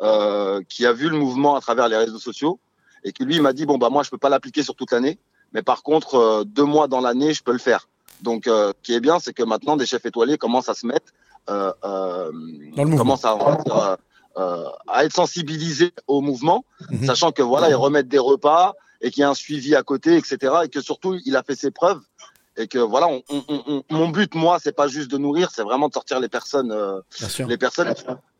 euh, 0.00 0.60
qui 0.68 0.86
a 0.86 0.92
vu 0.92 1.08
le 1.08 1.16
mouvement 1.16 1.54
à 1.54 1.60
travers 1.60 1.88
les 1.88 1.96
réseaux 1.96 2.18
sociaux 2.18 2.58
et 3.04 3.12
qui 3.12 3.24
lui 3.24 3.38
m'a 3.40 3.52
dit 3.52 3.66
bon 3.66 3.78
bah 3.78 3.90
moi 3.90 4.02
je 4.02 4.10
peux 4.10 4.18
pas 4.18 4.28
l'appliquer 4.28 4.62
sur 4.62 4.74
toute 4.74 4.90
l'année, 4.92 5.18
mais 5.52 5.62
par 5.62 5.82
contre 5.82 6.14
euh, 6.16 6.44
deux 6.44 6.64
mois 6.64 6.88
dans 6.88 7.00
l'année 7.00 7.32
je 7.32 7.42
peux 7.42 7.52
le 7.52 7.58
faire. 7.58 7.88
Donc 8.22 8.46
euh, 8.46 8.72
ce 8.76 8.82
qui 8.82 8.94
est 8.94 9.00
bien 9.00 9.18
c'est 9.18 9.32
que 9.32 9.42
maintenant 9.42 9.76
des 9.76 9.86
chefs 9.86 10.04
étoilés 10.04 10.38
commencent 10.38 10.68
à 10.68 10.74
se 10.74 10.86
mettre, 10.86 11.12
euh, 11.48 11.72
euh, 11.84 12.32
commencent 12.96 13.24
à, 13.24 13.36
euh, 14.36 14.64
à 14.88 15.04
être 15.04 15.14
sensibilisés 15.14 15.92
au 16.08 16.20
mouvement, 16.20 16.64
sachant 17.04 17.30
que 17.30 17.42
voilà 17.42 17.68
ils 17.68 17.76
remettent 17.76 18.08
des 18.08 18.18
repas 18.18 18.74
et 19.00 19.10
qu'il 19.10 19.20
y 19.20 19.24
a 19.24 19.30
un 19.30 19.34
suivi 19.34 19.76
à 19.76 19.82
côté, 19.82 20.16
etc. 20.16 20.38
Et 20.64 20.68
que 20.68 20.80
surtout 20.80 21.20
il 21.24 21.36
a 21.36 21.42
fait 21.42 21.54
ses 21.54 21.70
preuves 21.70 22.00
et 22.56 22.68
que 22.68 22.78
voilà, 22.78 23.08
on, 23.08 23.22
on- 23.28 23.44
on- 23.48 23.62
on- 23.66 23.82
mon 23.94 24.08
but 24.08 24.34
moi 24.34 24.58
c'est 24.62 24.74
pas 24.74 24.88
juste 24.88 25.10
de 25.10 25.18
nourrir, 25.18 25.50
c'est 25.52 25.62
vraiment 25.62 25.88
de 25.88 25.92
sortir 25.94 26.20
les 26.20 26.28
personnes, 26.28 26.70
euh, 26.72 27.00
les 27.48 27.58
personnes 27.58 27.88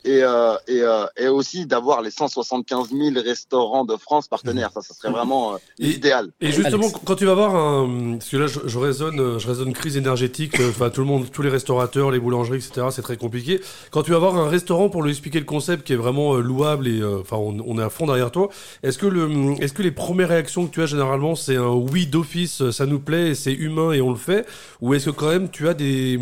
et 0.05 0.23
euh, 0.23 0.55
et, 0.69 0.81
euh, 0.83 1.07
et 1.17 1.29
aussi 1.29 1.67
d'avoir 1.67 2.03
les 2.03 2.11
175 2.11 2.91
000 2.91 3.15
restaurants 3.25 3.85
de 3.85 3.97
France 3.97 4.29
partenaires. 4.29 4.71
Ça, 4.73 4.83
ça 4.83 4.95
serait 4.95 5.11
vraiment 5.11 5.55
euh, 5.55 5.57
idéal. 5.79 6.31
Et 6.41 6.53
justement, 6.53 6.91
quand 7.05 7.17
tu 7.17 7.25
vas 7.27 7.35
voir 7.35 7.55
un, 7.57 8.17
parce 8.19 8.29
que 8.31 8.37
là, 8.37 8.47
je, 8.47 8.61
je 8.65 8.79
raisonne, 8.79 9.21
euh, 9.21 9.39
je 9.39 9.49
raisonne 9.49 9.73
crise 9.73 9.97
énergétique. 9.97 10.61
euh, 10.61 10.71
Enfin, 10.71 10.91
tout 10.91 11.01
le 11.01 11.07
monde, 11.07 11.31
tous 11.31 11.43
les 11.43 11.49
restaurateurs, 11.51 12.11
les 12.11 12.19
boulangeries, 12.21 12.59
etc. 12.59 12.89
C'est 12.91 13.03
très 13.03 13.17
compliqué. 13.17 13.61
Quand 13.91 14.03
tu 14.03 14.11
vas 14.13 14.19
voir 14.19 14.37
un 14.37 14.49
restaurant 14.49 14.89
pour 14.89 15.03
lui 15.03 15.11
expliquer 15.11 15.39
le 15.39 15.45
concept 15.47 15.87
qui 15.87 15.93
est 15.93 15.97
vraiment 15.97 16.35
euh, 16.35 16.41
louable 16.41 16.89
et, 16.89 17.01
euh, 17.01 17.21
enfin, 17.21 17.37
on, 17.37 17.57
on 17.67 17.79
est 17.79 17.83
à 17.83 17.91
fond 17.91 18.07
derrière 18.07 18.31
toi. 18.31 18.49
Est-ce 18.83 18.99
que 18.99 19.07
le, 19.07 19.29
est-ce 19.63 19.73
que 19.73 19.83
les 19.83 19.91
premières 19.93 20.29
réactions 20.29 20.67
que 20.67 20.73
tu 20.73 20.83
as 20.83 20.87
généralement, 20.87 21.35
c'est 21.35 21.57
un 21.57 21.69
oui 21.71 22.07
d'office, 22.07 22.71
ça 22.71 22.87
nous 22.87 23.01
plaît, 23.01 23.29
et 23.31 23.35
c'est 23.35 23.53
humain 23.53 23.93
et 23.93 24.01
on 24.01 24.11
le 24.11 24.17
fait, 24.17 24.47
ou 24.81 24.95
est-ce 24.95 25.07
que 25.07 25.11
quand 25.11 25.29
même 25.29 25.49
tu 25.51 25.69
as 25.69 25.75
des 25.75 26.19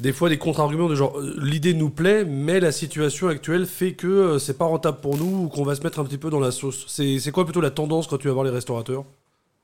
des 0.00 0.12
fois 0.12 0.28
des 0.28 0.38
contre-arguments 0.38 0.88
de 0.88 0.94
genre 0.94 1.18
euh, 1.18 1.34
l'idée 1.40 1.74
nous 1.74 1.90
plaît 1.90 2.24
mais 2.24 2.60
la 2.60 2.72
situation 2.72 3.28
actuelle 3.28 3.66
fait 3.66 3.92
que 3.94 4.06
euh, 4.06 4.38
c'est 4.38 4.58
pas 4.58 4.64
rentable 4.64 4.98
pour 5.00 5.16
nous 5.16 5.44
ou 5.44 5.48
qu'on 5.48 5.64
va 5.64 5.74
se 5.74 5.82
mettre 5.82 5.98
un 6.00 6.04
petit 6.04 6.18
peu 6.18 6.30
dans 6.30 6.40
la 6.40 6.50
sauce. 6.50 6.84
C'est 6.88 7.30
quoi 7.32 7.44
plutôt 7.44 7.60
la 7.60 7.70
tendance 7.70 8.06
quand 8.06 8.18
tu 8.18 8.28
vas 8.28 8.34
voir 8.34 8.44
les 8.44 8.50
restaurateurs? 8.50 9.04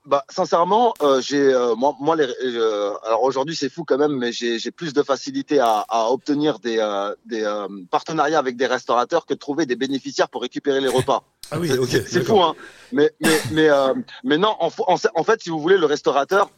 Bah, 0.07 0.25
sincèrement, 0.31 0.95
euh, 1.03 1.21
j'ai 1.21 1.53
euh, 1.53 1.75
moi, 1.75 1.95
moi 2.01 2.17
les, 2.17 2.27
euh, 2.45 2.93
alors 3.05 3.23
aujourd'hui 3.23 3.55
c'est 3.55 3.69
fou 3.69 3.85
quand 3.85 3.99
même, 3.99 4.17
mais 4.17 4.33
j'ai 4.33 4.71
plus 4.71 4.95
de 4.95 5.03
facilité 5.03 5.59
à, 5.61 5.85
à 5.89 6.07
obtenir 6.11 6.59
des, 6.59 6.79
des 7.27 7.45
partenariats 7.91 8.39
avec 8.39 8.57
des 8.57 8.67
restaurateurs 8.67 9.27
que 9.27 9.35
de 9.35 9.39
trouver 9.39 9.67
des 9.67 9.77
bénéficiaires 9.77 10.29
pour 10.31 10.41
récupérer 10.43 10.81
les 10.81 10.89
repas. 10.89 11.23
Ah 11.53 11.59
oui, 11.59 11.67
C'est- 11.69 11.79
ok, 11.79 11.89
c'est- 12.07 12.23
fou, 12.25 12.41
hein. 12.41 12.55
Mais 12.93 13.11
mais 13.21 13.43
mais 13.51 13.69
mais 14.23 14.39
non, 14.39 14.55
en, 14.61 14.71
fa- 14.71 14.85
en, 14.87 14.95
en 15.17 15.25
fait, 15.25 15.43
si 15.43 15.51
vous 15.51 15.59
voulez, 15.59 15.77
le 15.79 15.87
restaurateur, 15.87 16.49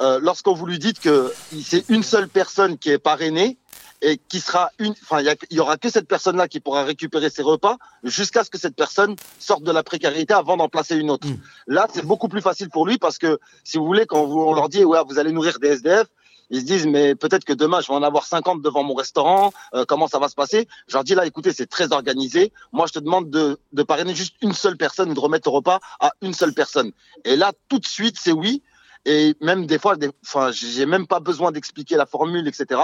euh, 0.00 0.20
lorsqu'on 0.22 0.54
vous 0.54 0.66
lui 0.66 0.78
dites 0.78 1.00
que 1.00 1.32
c'est 1.62 1.88
une 1.88 2.02
seule 2.02 2.28
personne 2.28 2.78
qui 2.78 2.90
est 2.90 2.98
parrainée 2.98 3.58
et 4.00 4.18
qui 4.28 4.40
sera 4.40 4.70
une, 4.78 4.92
enfin, 5.02 5.20
il 5.20 5.56
y, 5.56 5.60
aura 5.60 5.76
que 5.76 5.90
cette 5.90 6.06
personne-là 6.06 6.46
qui 6.46 6.60
pourra 6.60 6.84
récupérer 6.84 7.30
ses 7.30 7.42
repas 7.42 7.78
jusqu'à 8.04 8.44
ce 8.44 8.50
que 8.50 8.58
cette 8.58 8.76
personne 8.76 9.16
sorte 9.40 9.64
de 9.64 9.72
la 9.72 9.82
précarité 9.82 10.34
avant 10.34 10.56
d'en 10.56 10.68
placer 10.68 10.96
une 10.96 11.10
autre. 11.10 11.26
Là, 11.66 11.88
c'est 11.92 12.06
beaucoup 12.06 12.28
plus 12.28 12.40
facile 12.40 12.70
pour 12.70 12.86
lui 12.86 12.98
parce 12.98 13.18
que, 13.18 13.40
si 13.64 13.76
vous 13.76 13.84
voulez, 13.84 14.06
quand 14.06 14.24
vous, 14.24 14.40
on 14.40 14.54
leur 14.54 14.68
dit, 14.68 14.84
ouais, 14.84 15.00
vous 15.06 15.18
allez 15.18 15.32
nourrir 15.32 15.58
des 15.58 15.68
SDF, 15.68 16.06
ils 16.50 16.60
se 16.60 16.64
disent, 16.64 16.86
mais 16.86 17.14
peut-être 17.14 17.44
que 17.44 17.52
demain, 17.52 17.80
je 17.80 17.88
vais 17.88 17.94
en 17.94 18.02
avoir 18.02 18.24
50 18.24 18.62
devant 18.62 18.82
mon 18.82 18.94
restaurant, 18.94 19.52
euh, 19.74 19.84
comment 19.86 20.06
ça 20.06 20.18
va 20.18 20.28
se 20.28 20.34
passer? 20.34 20.68
Je 20.86 20.94
leur 20.94 21.04
dis, 21.04 21.14
là, 21.14 21.26
écoutez, 21.26 21.52
c'est 21.52 21.66
très 21.66 21.92
organisé. 21.92 22.52
Moi, 22.72 22.86
je 22.86 22.92
te 22.92 22.98
demande 23.00 23.30
de, 23.30 23.58
de 23.72 23.82
parrainer 23.82 24.14
juste 24.14 24.36
une 24.40 24.54
seule 24.54 24.76
personne 24.76 25.10
ou 25.10 25.14
de 25.14 25.20
remettre 25.20 25.48
le 25.48 25.54
repas 25.54 25.80
à 26.00 26.12
une 26.22 26.32
seule 26.32 26.54
personne. 26.54 26.92
Et 27.24 27.36
là, 27.36 27.52
tout 27.68 27.78
de 27.78 27.86
suite, 27.86 28.16
c'est 28.18 28.32
oui. 28.32 28.62
Et 29.08 29.34
même 29.40 29.64
des 29.64 29.78
fois, 29.78 29.96
des, 29.96 30.10
enfin, 30.22 30.50
j'ai 30.52 30.84
même 30.84 31.06
pas 31.06 31.18
besoin 31.18 31.50
d'expliquer 31.50 31.96
la 31.96 32.04
formule, 32.04 32.46
etc. 32.46 32.78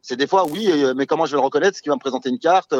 C'est 0.00 0.16
des 0.16 0.26
fois, 0.26 0.46
oui, 0.46 0.70
euh, 0.70 0.94
mais 0.96 1.04
comment 1.04 1.26
je 1.26 1.32
vais 1.32 1.36
le 1.36 1.44
reconnaître? 1.44 1.76
Est-ce 1.76 1.82
qu'il 1.82 1.90
va 1.90 1.96
me 1.96 2.00
présenter 2.00 2.30
une 2.30 2.38
carte? 2.38 2.74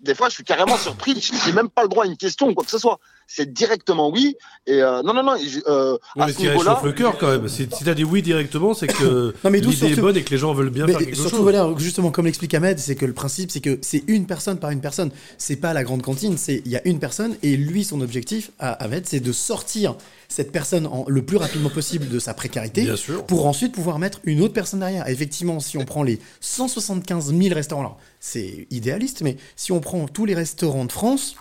Des 0.00 0.14
fois, 0.14 0.28
je 0.28 0.34
suis 0.34 0.44
carrément 0.44 0.76
surpris. 0.76 1.18
Je 1.20 1.46
n'ai 1.48 1.52
même 1.54 1.70
pas 1.70 1.82
le 1.82 1.88
droit 1.88 2.04
à 2.04 2.06
une 2.06 2.16
question 2.18 2.48
ou 2.48 2.54
quoi 2.54 2.64
que 2.64 2.70
ce 2.70 2.78
soit. 2.78 2.98
C'est 3.28 3.52
directement 3.52 4.10
oui. 4.10 4.36
Et 4.68 4.82
euh, 4.82 5.02
non, 5.02 5.14
non, 5.14 5.22
non. 5.24 5.34
euh, 5.66 5.96
à 6.16 6.26
mais 6.26 6.32
ce 6.32 6.38
qui 6.38 6.48
réchauffe 6.48 6.84
le 6.84 6.92
cœur 6.92 7.16
quand 7.18 7.28
même. 7.28 7.48
Si, 7.48 7.66
si 7.72 7.82
t'as 7.82 7.94
dit 7.94 8.04
oui 8.04 8.22
directement, 8.22 8.72
c'est 8.74 8.86
que 8.86 9.34
Non, 9.44 9.50
mais 9.50 9.60
d'où 9.60 9.70
l'idée 9.70 9.92
est 9.92 9.96
bonne 9.96 10.16
et 10.16 10.22
que 10.22 10.30
les 10.30 10.38
gens 10.38 10.52
veulent 10.52 10.70
bien 10.70 10.84
Mais 10.86 10.92
faire 10.92 11.00
quelque 11.00 11.16
surtout, 11.16 11.30
chose. 11.30 11.40
voilà, 11.40 11.68
justement, 11.78 12.10
comme 12.12 12.26
l'explique 12.26 12.52
Ahmed, 12.54 12.78
c'est 12.78 12.94
que 12.94 13.06
le 13.06 13.14
principe, 13.14 13.50
c'est 13.50 13.60
que 13.60 13.78
c'est 13.82 14.04
une 14.06 14.26
personne 14.26 14.58
par 14.58 14.70
une 14.70 14.80
personne. 14.80 15.10
C'est 15.38 15.56
pas 15.56 15.72
la 15.72 15.82
grande 15.82 16.02
cantine, 16.02 16.36
c'est 16.38 16.62
il 16.66 16.70
y 16.70 16.76
a 16.76 16.86
une 16.86 17.00
personne 17.00 17.34
et 17.42 17.56
lui, 17.56 17.82
son 17.82 18.00
objectif 18.02 18.50
à 18.60 18.72
Ahmed, 18.74 19.06
c'est 19.06 19.20
de 19.20 19.32
sortir 19.32 19.96
cette 20.28 20.52
personne 20.52 20.86
en- 20.86 21.04
le 21.08 21.22
plus 21.24 21.36
rapidement 21.38 21.70
possible 21.70 22.08
de 22.08 22.18
sa 22.18 22.34
précarité 22.34 22.82
Bien 22.82 22.96
sûr. 22.96 23.24
pour 23.26 23.46
ensuite 23.46 23.72
pouvoir 23.72 23.98
mettre 23.98 24.20
une 24.24 24.40
autre 24.42 24.54
personne 24.54 24.80
derrière. 24.80 25.08
Et 25.08 25.12
effectivement, 25.12 25.58
si 25.58 25.78
on 25.78 25.84
prend 25.84 26.02
les 26.04 26.20
175 26.40 27.34
000 27.34 27.54
restaurants, 27.54 27.80
alors 27.80 27.98
c'est 28.26 28.66
idéaliste, 28.70 29.22
mais 29.22 29.36
si 29.54 29.70
on 29.70 29.80
prend 29.80 30.08
tous 30.08 30.24
les 30.24 30.34
restaurants 30.34 30.84
de 30.84 30.90
France, 30.92 31.36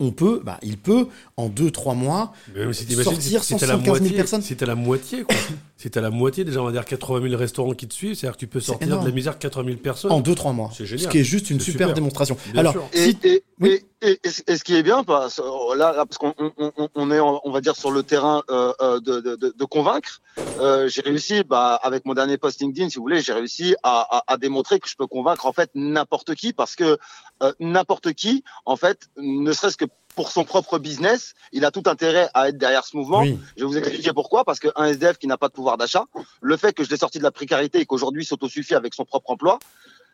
on 0.00 0.10
peut, 0.10 0.42
bah, 0.44 0.58
il 0.62 0.76
peut, 0.76 1.06
en 1.36 1.48
2-3 1.48 1.96
mois, 1.96 2.34
Mais 2.54 2.72
sortir 2.72 3.44
si 3.44 3.56
t'as 3.56 3.66
la 3.66 3.74
175 3.74 3.84
000 3.84 3.98
moitié, 3.98 4.16
personnes. 4.16 4.42
t'as 4.42 4.66
la 4.66 4.74
moitié, 4.74 5.22
quoi. 5.22 5.36
Si 5.78 5.90
t'as 5.90 6.00
la 6.00 6.08
moitié, 6.10 6.44
déjà, 6.44 6.62
on 6.62 6.64
va 6.64 6.72
dire 6.72 6.86
80 6.86 7.28
000 7.28 7.38
restaurants 7.38 7.74
qui 7.74 7.86
te 7.86 7.92
suivent, 7.92 8.14
c'est-à-dire 8.14 8.36
que 8.36 8.40
tu 8.40 8.46
peux 8.46 8.60
C'est 8.60 8.68
sortir 8.68 8.98
de 8.98 9.04
la 9.06 9.12
misère 9.12 9.38
80 9.38 9.64
000 9.66 9.76
personnes. 9.76 10.10
En 10.10 10.22
2-3 10.22 10.54
mois. 10.54 10.70
C'est 10.74 10.86
génial. 10.86 11.04
Ce 11.04 11.10
qui 11.10 11.18
est 11.18 11.24
juste 11.24 11.50
une 11.50 11.58
C'est 11.60 11.66
super, 11.72 11.88
super. 11.88 11.94
démonstration. 11.94 12.36
Bien 12.52 12.60
Alors, 12.60 12.72
sûr. 12.72 12.88
si- 12.94 13.18
Et, 13.22 13.42
et, 13.62 13.84
et, 14.00 14.10
et, 14.10 14.18
et 14.46 14.56
ce 14.56 14.64
qui 14.64 14.74
est 14.74 14.82
bien, 14.82 15.04
parce, 15.04 15.38
là, 15.76 15.92
là, 15.92 16.06
parce 16.06 16.16
qu'on 16.16 16.32
on, 16.38 16.72
on- 16.78 16.88
on 16.94 17.10
est, 17.10 17.20
on 17.20 17.50
va 17.50 17.60
dire, 17.60 17.76
sur 17.76 17.90
le 17.90 18.02
terrain 18.02 18.42
euh, 18.50 18.72
euh, 18.80 19.00
de, 19.00 19.20
de, 19.20 19.36
de, 19.36 19.54
de 19.54 19.64
convaincre, 19.66 20.22
euh, 20.60 20.88
j'ai 20.88 21.02
réussi, 21.02 21.42
bah, 21.44 21.74
avec 21.82 22.06
mon 22.06 22.14
dernier 22.14 22.38
post 22.38 22.58
LinkedIn, 22.62 22.88
si 22.88 22.96
vous 22.96 23.02
voulez, 23.02 23.20
j'ai 23.20 23.34
réussi 23.34 23.74
à, 23.82 24.00
à, 24.16 24.32
à 24.32 24.36
démontrer 24.38 24.80
que 24.80 24.88
je 24.88 24.96
peux 24.96 25.06
convaincre 25.06 25.44
en 25.44 25.52
fait 25.52 25.70
n'importe 25.74 26.34
qui, 26.36 26.54
parce 26.54 26.74
que 26.74 26.96
euh, 27.42 27.52
n'importe 27.60 28.14
qui, 28.14 28.44
en 28.64 28.76
fait, 28.76 29.10
ne 29.18 29.52
serait-ce 29.52 29.76
que 29.76 29.84
pour 30.16 30.32
son 30.32 30.44
propre 30.44 30.78
business, 30.78 31.34
il 31.52 31.64
a 31.64 31.70
tout 31.70 31.84
intérêt 31.86 32.28
à 32.34 32.48
être 32.48 32.58
derrière 32.58 32.84
ce 32.84 32.96
mouvement. 32.96 33.20
Oui. 33.20 33.38
Je 33.56 33.62
vais 33.62 33.68
vous 33.68 33.76
expliquer 33.76 34.12
pourquoi. 34.12 34.44
Parce 34.44 34.58
qu'un 34.58 34.86
SDF 34.86 35.18
qui 35.18 35.28
n'a 35.28 35.36
pas 35.36 35.48
de 35.48 35.52
pouvoir 35.52 35.76
d'achat, 35.76 36.06
le 36.40 36.56
fait 36.56 36.72
que 36.72 36.82
je 36.82 36.90
l'ai 36.90 36.96
sorti 36.96 37.18
de 37.18 37.22
la 37.22 37.30
précarité 37.30 37.78
et 37.78 37.86
qu'aujourd'hui 37.86 38.24
s'autosuffit 38.24 38.74
avec 38.74 38.94
son 38.94 39.04
propre 39.04 39.30
emploi, 39.30 39.58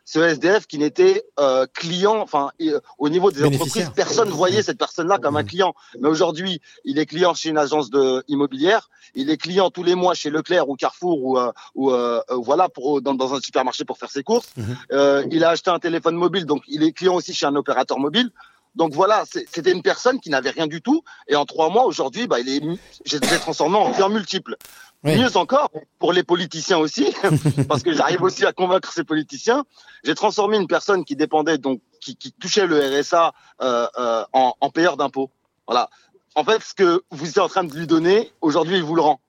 ce 0.05 0.19
SDF 0.19 0.67
qui 0.67 0.77
n'était 0.77 1.23
euh, 1.39 1.65
client, 1.73 2.17
enfin 2.17 2.51
euh, 2.61 2.81
au 2.97 3.07
niveau 3.07 3.31
des 3.31 3.45
entreprises, 3.45 3.89
personne 3.95 4.29
voyait 4.29 4.61
cette 4.61 4.77
personne-là 4.77 5.17
comme 5.17 5.37
un 5.37 5.45
client. 5.45 5.73
Mais 5.99 6.09
aujourd'hui, 6.09 6.61
il 6.83 6.99
est 6.99 7.05
client 7.05 7.33
chez 7.33 7.49
une 7.49 7.57
agence 7.57 7.89
de 7.89 8.21
immobilière, 8.27 8.89
il 9.15 9.29
est 9.29 9.37
client 9.37 9.69
tous 9.69 9.83
les 9.83 9.95
mois 9.95 10.13
chez 10.13 10.29
Leclerc 10.29 10.67
ou 10.67 10.75
Carrefour 10.75 11.23
ou, 11.23 11.37
euh, 11.37 11.51
ou 11.75 11.91
euh, 11.91 12.21
euh, 12.29 12.35
voilà 12.35 12.67
pour 12.67 13.01
dans, 13.01 13.13
dans 13.13 13.33
un 13.33 13.39
supermarché 13.39 13.85
pour 13.85 13.97
faire 13.97 14.11
ses 14.11 14.23
courses. 14.23 14.49
Euh, 14.91 15.23
il 15.31 15.45
a 15.45 15.51
acheté 15.51 15.69
un 15.69 15.79
téléphone 15.79 16.15
mobile, 16.15 16.45
donc 16.45 16.63
il 16.67 16.83
est 16.83 16.91
client 16.91 17.15
aussi 17.15 17.33
chez 17.33 17.45
un 17.45 17.55
opérateur 17.55 17.99
mobile. 17.99 18.31
Donc 18.75 18.93
voilà, 18.93 19.23
c'était 19.25 19.71
une 19.71 19.81
personne 19.83 20.19
qui 20.19 20.29
n'avait 20.29 20.49
rien 20.49 20.67
du 20.67 20.81
tout. 20.81 21.03
Et 21.27 21.35
en 21.35 21.45
trois 21.45 21.69
mois, 21.69 21.85
aujourd'hui, 21.85 22.27
bah, 22.27 22.39
il 22.39 22.49
est, 22.49 22.59
mu- 22.59 22.77
j'ai 23.05 23.19
j'ai 23.21 23.39
transformé 23.39 23.77
en 23.77 23.91
client 23.91 24.09
multiple. 24.09 24.55
Oui. 25.03 25.17
Mieux 25.17 25.35
encore, 25.35 25.69
pour 25.99 26.13
les 26.13 26.23
politiciens 26.23 26.77
aussi, 26.77 27.13
parce 27.67 27.83
que 27.83 27.91
j'arrive 27.93 28.21
aussi 28.23 28.45
à 28.45 28.53
convaincre 28.53 28.91
ces 28.93 29.03
politiciens, 29.03 29.65
j'ai 30.05 30.15
transformé 30.15 30.57
une 30.57 30.67
personne 30.67 31.03
qui 31.03 31.15
dépendait, 31.17 31.57
donc 31.57 31.81
qui, 31.99 32.15
qui 32.15 32.31
touchait 32.31 32.65
le 32.65 32.79
RSA 32.99 33.33
euh, 33.61 33.85
euh, 33.99 34.23
en, 34.31 34.53
en 34.59 34.69
payeur 34.69 34.95
d'impôts. 34.97 35.29
Voilà. 35.67 35.89
En 36.35 36.43
fait, 36.45 36.63
ce 36.63 36.73
que 36.73 37.03
vous 37.11 37.27
êtes 37.29 37.37
en 37.37 37.49
train 37.49 37.63
de 37.65 37.73
lui 37.75 37.85
donner, 37.85 38.31
aujourd'hui, 38.41 38.77
il 38.77 38.83
vous 38.83 38.95
le 38.95 39.01
rend. 39.01 39.19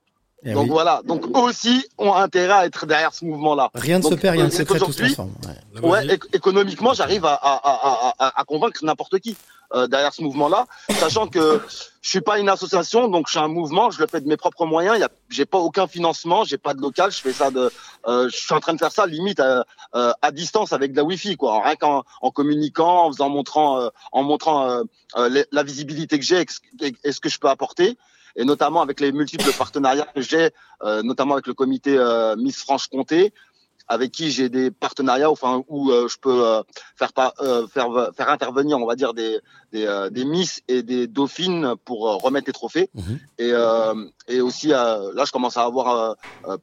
Eh 0.45 0.53
donc 0.53 0.65
oui. 0.65 0.69
voilà. 0.71 1.01
Donc 1.05 1.25
eux 1.27 1.39
aussi 1.41 1.87
ont 1.99 2.13
intérêt 2.15 2.53
à 2.53 2.67
être 2.67 2.87
derrière 2.87 3.15
ce 3.15 3.25
mouvement-là. 3.25 3.71
Rien 3.75 3.99
ne 3.99 4.03
se 4.05 4.15
perd, 4.15 4.35
rien 4.35 4.45
ne 4.45 4.49
euh, 4.49 4.53
se 4.57 4.63
crée, 4.63 4.79
tout 4.79 4.93
se 4.93 5.03
aujourd'hui, 5.03 5.15
transforme. 5.15 5.33
Ouais. 5.83 6.19
Économiquement, 6.33 6.93
j'arrive 6.95 7.25
à, 7.25 7.33
à, 7.35 7.55
à, 7.55 8.15
à, 8.19 8.41
à 8.41 8.45
convaincre 8.45 8.85
n'importe 8.85 9.19
qui 9.21 9.37
euh, 9.75 9.87
derrière 9.87 10.13
ce 10.13 10.23
mouvement-là, 10.23 10.67
sachant 11.01 11.27
que 11.27 11.61
je 12.03 12.09
suis 12.11 12.21
pas 12.21 12.39
une 12.39 12.49
association, 12.51 13.09
donc 13.09 13.27
je 13.27 13.33
suis 13.33 13.41
un 13.41 13.49
mouvement, 13.49 13.91
je 13.91 13.99
le 13.99 14.07
fais 14.07 14.21
de 14.21 14.29
mes 14.29 14.37
propres 14.37 14.67
moyens. 14.67 14.97
Il 14.97 15.01
y 15.01 15.05
a, 15.05 15.09
j'ai 15.31 15.47
pas 15.47 15.59
aucun 15.59 15.87
financement, 15.87 16.45
j'ai 16.45 16.59
pas 16.59 16.75
de 16.75 16.81
local, 16.81 17.11
je 17.11 17.17
fais 17.21 17.33
ça 17.33 17.51
de, 17.51 17.73
euh, 18.07 18.29
je 18.31 18.37
suis 18.37 18.55
en 18.55 18.61
train 18.61 18.75
de 18.75 18.79
faire 18.79 18.93
ça 18.93 19.07
limite 19.07 19.41
à, 19.41 19.65
euh, 19.97 20.13
à 20.23 20.31
distance 20.31 20.73
avec 20.73 20.93
de 20.93 20.99
la 20.99 21.05
Wi-Fi, 21.05 21.37
quoi, 21.37 21.63
rien 21.65 21.75
qu'en 21.77 22.05
en 22.21 22.31
communiquant, 22.31 23.07
en 23.07 23.13
faisant 23.13 23.31
montrant, 23.31 23.81
euh, 23.81 23.89
en 24.13 24.23
montrant 24.23 24.69
euh, 24.69 24.83
euh, 25.17 25.43
la 25.51 25.63
visibilité 25.63 26.19
que 26.19 26.25
j'ai 26.25 26.43
et, 26.43 26.47
ce- 26.49 26.85
et- 26.87 26.95
et 27.03 27.13
ce 27.13 27.21
que 27.21 27.29
je 27.31 27.39
peux 27.41 27.49
apporter. 27.49 27.97
Et 28.37 28.45
notamment 28.45 28.83
avec 28.83 29.01
les 29.01 29.13
multiples 29.13 29.53
partenariats 29.59 30.09
que 30.15 30.21
j'ai, 30.21 30.51
euh, 30.83 31.03
notamment 31.03 31.35
avec 31.35 31.47
le 31.47 31.55
comité 31.55 31.97
euh, 31.97 32.37
Miss 32.37 32.59
Franche-Comté, 32.59 33.33
avec 33.87 34.13
qui 34.13 34.31
j'ai 34.31 34.49
des 34.49 34.71
partenariats 34.71 35.31
enfin 35.31 35.63
où 35.69 35.91
euh, 35.91 36.09
je 36.09 36.17
peux 36.19 36.47
euh, 36.47 36.63
faire 36.97 37.13
pas 37.13 37.35
euh, 37.41 37.67
faire 37.67 37.89
faire 38.17 38.31
intervenir 38.31 38.79
on 38.79 38.87
va 38.87 38.97
dire 38.97 39.13
des 39.13 39.39
des, 39.73 39.85
euh, 39.85 40.09
des 40.09 40.25
miss 40.25 40.63
et 40.69 40.83
des 40.83 41.07
dauphines 41.07 41.75
pour 41.85 42.01
remettre 42.23 42.47
les 42.47 42.55
trophées 42.55 42.89
Mhm. 42.95 43.19
et 43.39 43.51
euh, 43.53 43.95
et 44.27 44.41
aussi 44.41 44.73
euh, 44.73 45.13
là 45.13 45.25
je 45.27 45.33
commence 45.33 45.59
à 45.59 45.65
avoir 45.65 46.17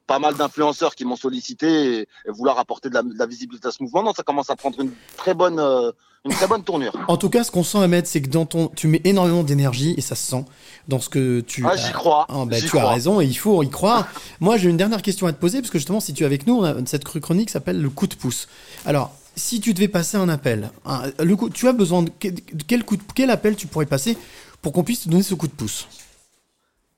pas 0.08 0.18
mal 0.18 0.34
d'influenceurs 0.34 0.96
qui 0.96 1.06
m'ont 1.06 1.16
sollicité 1.16 1.68
et, 1.68 2.00
et 2.26 2.32
vouloir 2.32 2.58
apporter 2.58 2.90
de 2.90 2.96
la, 2.96 3.04
de 3.04 3.16
la 3.16 3.28
visibilité 3.28 3.68
à 3.68 3.72
ce 3.72 3.84
mouvement 3.84 4.02
donc 4.02 4.16
ça 4.16 4.24
commence 4.24 4.50
à 4.50 4.56
prendre 4.56 4.80
une 4.82 4.92
très 5.16 5.36
bonne 5.36 5.60
euh, 5.60 5.92
une 6.26 6.32
très 6.32 6.48
bonne 6.48 6.64
tournure 6.64 6.94
En 7.08 7.18
tout 7.18 7.30
cas, 7.30 7.44
ce 7.44 7.50
qu'on 7.52 7.64
sent, 7.64 7.80
Ahmed, 7.80 8.06
c'est 8.06 8.22
que 8.22 8.30
dans 8.30 8.46
ton, 8.46 8.68
tu 8.76 8.88
mets 8.88 9.02
énormément 9.06 9.44
d'énergie 9.44 9.96
et 9.98 10.02
ça 10.02 10.14
se 10.16 10.30
sent 10.30 10.46
dans 10.88 11.00
ce 11.00 11.10
que 11.10 11.40
tu. 11.40 11.66
Ah, 11.66 11.76
j'y 11.76 11.92
crois, 11.92 12.26
Ah, 12.30 12.46
bah, 12.46 12.58
tu 12.60 12.78
as 12.78 12.88
raison 12.90 13.22
et 13.22 13.26
il 13.26 13.34
faut 13.38 13.64
y 13.64 13.70
croire. 13.70 14.08
Moi, 14.40 14.58
j'ai 14.58 14.70
une 14.70 14.78
dernière 14.78 15.02
question 15.02 15.26
à 15.28 15.34
te 15.34 15.40
poser 15.40 15.60
parce 15.62 15.72
que 15.72 15.80
justement, 15.80 16.00
si 16.00 16.14
tu 16.14 16.22
es 16.24 16.26
avec 16.26 16.46
nous, 16.46 16.56
on 16.60 16.64
a- 16.64 16.76
cette 16.86 17.04
chronique 17.06 17.50
s'appelle 17.50 17.82
le 17.82 17.90
coup 17.90 18.06
de 18.08 18.14
pouce. 18.16 18.48
Alors, 18.86 19.12
si 19.36 19.62
tu 19.62 19.74
devais 19.74 19.88
passer 19.88 20.18
un 20.18 20.30
appel, 20.30 20.70
un- 20.86 21.04
le 21.24 21.36
coup, 21.36 21.50
tu 21.50 21.68
as 21.68 21.74
besoin 21.74 22.04
de 22.04 22.12
quel, 22.20 22.84
coup 22.84 22.98
de- 22.98 23.04
quel 23.16 23.32
appel 23.32 23.56
tu 23.56 23.66
pourrais 23.66 23.86
passer 23.88 24.16
pour 24.62 24.74
qu'on 24.74 24.84
puisse 24.84 25.02
te 25.02 25.10
donner 25.10 25.24
ce 25.24 25.34
coup 25.34 25.48
de 25.48 25.54
pouce? 25.54 25.88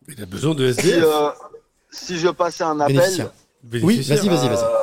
Il 0.09 0.21
a 0.21 0.25
besoin 0.25 0.53
de 0.53 0.69
si, 0.73 0.79
SDF. 0.81 1.03
euh, 1.05 1.29
si 1.91 2.19
je 2.19 2.27
passais 2.27 2.65
un 2.65 2.77
appel 2.81 2.95
Bénéficiaire. 2.97 3.31
Oui, 3.71 4.01
vas-y, 4.01 4.27
vas-y, 4.27 4.49
vas-y. 4.49 4.57
Euh, 4.65 4.77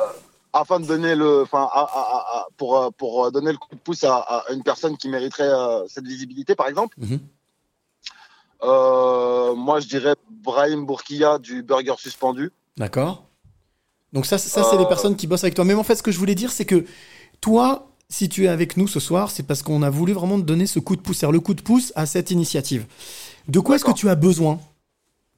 afin 0.53 0.79
de 0.79 0.85
donner 0.85 1.15
le, 1.15 1.41
enfin, 1.43 1.67
à- 1.71 1.79
à- 1.81 2.39
à- 2.39 2.47
pour 2.57 2.77
euh, 2.77 2.89
pour 2.97 3.31
donner 3.31 3.51
le 3.51 3.57
coup 3.57 3.73
de 3.73 3.79
pouce 3.79 4.03
à, 4.03 4.43
une 4.51 4.63
personne 4.63 4.97
qui 4.97 5.07
mériterait 5.09 5.43
euh, 5.49 5.87
cette 5.87 6.05
visibilité, 6.05 6.55
par 6.55 6.67
exemple. 6.67 6.95
Mhm. 6.99 7.19
Euh, 8.63 9.55
moi, 9.55 9.79
je 9.79 9.87
dirais 9.87 10.15
Brahim 10.29 10.85
Bourkia 10.85 11.39
du 11.39 11.63
Burger 11.63 11.95
Suspendu. 11.97 12.51
D'accord 12.77 13.23
Donc 14.13 14.25
ça, 14.25 14.37
ça 14.37 14.63
c'est 14.63 14.75
Euh. 14.75 14.79
les 14.79 14.87
personnes 14.87 15.15
qui 15.15 15.25
bossent 15.27 15.43
avec 15.43 15.55
toi. 15.55 15.65
Mais 15.65 15.73
en 15.73 15.83
fait, 15.83 15.95
ce 15.95 16.03
que 16.03 16.11
je 16.11 16.19
voulais 16.19 16.35
dire, 16.35 16.51
c'est 16.51 16.65
que 16.65 16.85
toi, 17.39 17.87
si 18.09 18.29
tu 18.29 18.45
es 18.45 18.47
avec 18.47 18.77
nous 18.77 18.87
ce 18.87 18.99
soir, 18.99 19.31
c'est 19.31 19.43
parce 19.43 19.63
qu'on 19.63 19.81
a 19.81 19.89
voulu 19.89 20.13
vraiment 20.13 20.37
te 20.37 20.43
donner 20.43 20.67
ce 20.67 20.79
coup 20.79 20.95
de 20.95 21.01
pouce, 21.01 21.23
le 21.23 21.39
coup 21.39 21.53
de 21.53 21.61
pouce 21.61 21.91
à 21.95 22.05
cette 22.05 22.29
initiative. 22.29 22.85
De 23.47 23.59
quoi 23.59 23.75
est-ce 23.77 23.85
que 23.85 23.91
tu 23.93 24.09
as 24.09 24.15
besoin? 24.15 24.59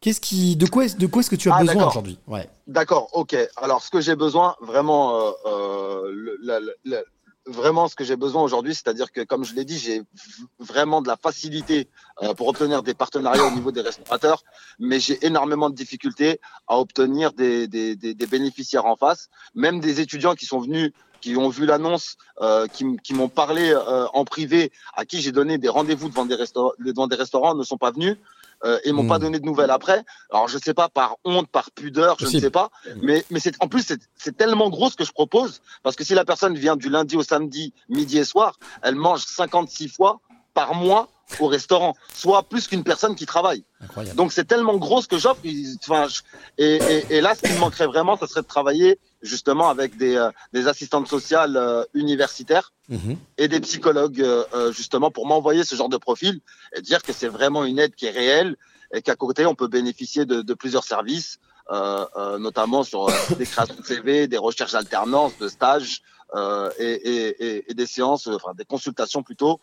Qu'est-ce 0.04 0.20
qui, 0.20 0.58
de 0.58 0.66
quoi, 0.66 0.86
de 0.86 1.08
quoi 1.08 1.22
est-ce 1.22 1.30
que 1.30 1.38
tu 1.38 1.50
as 1.50 1.56
Ah, 1.56 1.62
besoin 1.62 1.88
aujourd'hui? 1.88 2.20
Ouais. 2.28 2.50
D'accord, 2.68 3.08
ok. 3.14 3.38
Alors, 3.56 3.82
ce 3.82 3.90
que 3.90 4.02
j'ai 4.02 4.18
besoin, 4.18 4.54
vraiment, 4.60 5.16
euh, 5.18 5.32
euh, 5.46 6.12
le- 6.14 6.38
la- 6.44 6.60
la- 6.60 6.74
la- 6.84 7.04
vraiment, 7.46 7.88
ce 7.88 7.96
que 7.96 8.04
j'ai 8.04 8.18
besoin 8.18 8.44
aujourd'hui, 8.44 8.76
c'est-à-dire 8.76 9.14
que, 9.14 9.22
comme 9.22 9.46
je 9.46 9.54
l'ai 9.56 9.64
dit, 9.64 9.78
j'ai 9.80 10.02
vraiment 10.60 11.02
de 11.02 11.08
la 11.08 11.16
facilité 11.16 11.88
euh, 12.22 12.34
pour 12.34 12.50
obtenir 12.50 12.84
des 12.84 12.94
partenariats 12.94 13.46
au 13.48 13.52
niveau 13.52 13.72
des 13.72 13.80
restaurateurs, 13.80 14.44
mais 14.78 15.00
j'ai 15.00 15.26
énormément 15.26 15.70
de 15.70 15.76
difficultés 15.76 16.42
à 16.68 16.80
obtenir 16.80 17.32
des, 17.32 17.70
des, 17.70 17.96
des, 17.96 18.14
des 18.14 18.28
bénéficiaires 18.28 18.86
en 18.86 18.98
face, 18.98 19.30
même 19.56 19.80
des 19.80 20.02
étudiants 20.02 20.36
qui 20.36 20.46
sont 20.46 20.60
venus 20.60 20.92
qui 21.22 21.38
ont 21.38 21.48
vu 21.48 21.66
l'annonce, 21.66 22.18
euh, 22.42 22.68
qui, 22.68 23.14
m'ont 23.14 23.30
parlé 23.30 23.72
euh, 23.72 24.08
en 24.14 24.26
privé, 24.26 24.74
à 24.94 25.06
qui 25.06 25.22
j'ai 25.22 25.32
donné 25.32 25.58
des 25.58 25.70
rendez-vous 25.70 26.10
devant 26.10 26.26
des, 26.26 26.36
devant 26.80 27.08
des 27.08 27.16
restaurants, 27.16 27.56
ne 27.56 27.64
sont 27.64 27.78
pas 27.78 27.92
venus 27.92 28.18
euh, 28.66 28.80
et 28.84 28.92
m'ont 28.92 29.04
Hmm. 29.04 29.08
pas 29.10 29.20
donné 29.20 29.40
de 29.40 29.46
nouvelles 29.46 29.72
après. 29.72 30.04
Alors 30.32 30.48
je 30.48 30.58
sais 30.58 30.74
pas 30.74 30.90
par 30.90 31.16
honte, 31.26 31.48
par 31.50 31.72
pudeur, 31.72 32.18
je 32.20 32.26
ne 32.26 32.32
sais 32.42 32.50
pas, 32.50 32.70
mais 33.02 33.24
mais 33.30 33.40
c'est 33.40 33.56
en 33.62 33.68
plus 33.68 33.86
c'est 34.16 34.38
tellement 34.38 34.70
gros 34.70 34.90
ce 34.90 34.96
que 34.96 35.04
je 35.06 35.12
propose 35.12 35.62
parce 35.84 35.96
que 35.96 36.04
si 36.04 36.14
la 36.14 36.26
personne 36.26 36.56
vient 36.58 36.76
du 36.76 36.90
lundi 36.90 37.16
au 37.18 37.24
samedi, 37.24 37.74
midi 37.90 38.18
et 38.20 38.26
soir, 38.26 38.58
elle 38.82 38.96
mange 38.96 39.24
56 39.26 39.90
fois 39.90 40.20
par 40.54 40.76
mois 40.76 41.10
au 41.40 41.48
restaurant, 41.48 41.96
soit 42.14 42.44
plus 42.44 42.68
qu'une 42.68 42.84
personne 42.84 43.16
qui 43.16 43.26
travaille. 43.26 43.64
Incroyable. 43.82 44.16
Donc 44.18 44.32
c'est 44.32 44.46
tellement 44.46 44.76
gros 44.78 45.02
ce 45.02 45.08
que 45.08 45.18
j'offre. 45.18 45.42
Enfin, 45.82 46.06
et, 46.60 46.76
et, 46.76 47.16
et 47.18 47.22
là, 47.22 47.34
ce 47.34 47.42
qui 47.48 47.52
me 47.54 47.60
manquerait 47.60 47.88
vraiment, 47.88 48.18
ça 48.18 48.28
serait 48.28 48.42
de 48.44 48.48
travailler 48.48 49.00
justement 49.24 49.70
avec 49.70 49.98
des, 49.98 50.16
euh, 50.16 50.30
des 50.54 50.68
assistantes 50.68 51.08
sociales 51.08 51.58
euh, 51.58 51.84
universitaires 51.94 52.72
Mhm. 52.90 53.16
et 53.38 53.48
des 53.48 53.62
psychologues 53.62 54.22
euh, 54.22 54.74
justement 54.74 55.10
pour 55.10 55.26
m'envoyer 55.26 55.64
ce 55.64 55.74
genre 55.74 55.88
de 55.88 55.96
profil 55.96 56.42
et 56.76 56.82
dire 56.82 57.02
que 57.02 57.14
c'est 57.14 57.30
vraiment 57.30 57.64
une 57.64 57.80
aide 57.80 57.96
qui 57.96 58.08
est 58.08 58.12
réelle 58.12 58.58
et 58.94 59.02
qu'à 59.02 59.16
côté 59.16 59.46
on 59.46 59.56
peut 59.56 59.70
bénéficier 59.70 60.26
de, 60.26 60.42
de 60.42 60.54
plusieurs 60.54 60.84
services, 60.84 61.40
euh, 61.72 62.06
euh, 62.18 62.38
notamment 62.40 62.84
sur 62.84 63.08
euh, 63.08 63.14
des 63.38 63.46
créations 63.46 63.76
de 63.80 63.86
CV, 63.86 64.28
des 64.28 64.38
recherches 64.38 64.74
d'alternance, 64.74 65.32
de 65.40 65.48
stages 65.48 66.02
euh, 66.36 66.70
et, 66.78 66.92
et, 66.92 67.72
et, 67.72 67.74
des 67.74 67.86
séances, 67.86 68.28
enfin 68.28 68.54
des 68.54 68.66
consultations 68.66 69.24
plutôt 69.24 69.62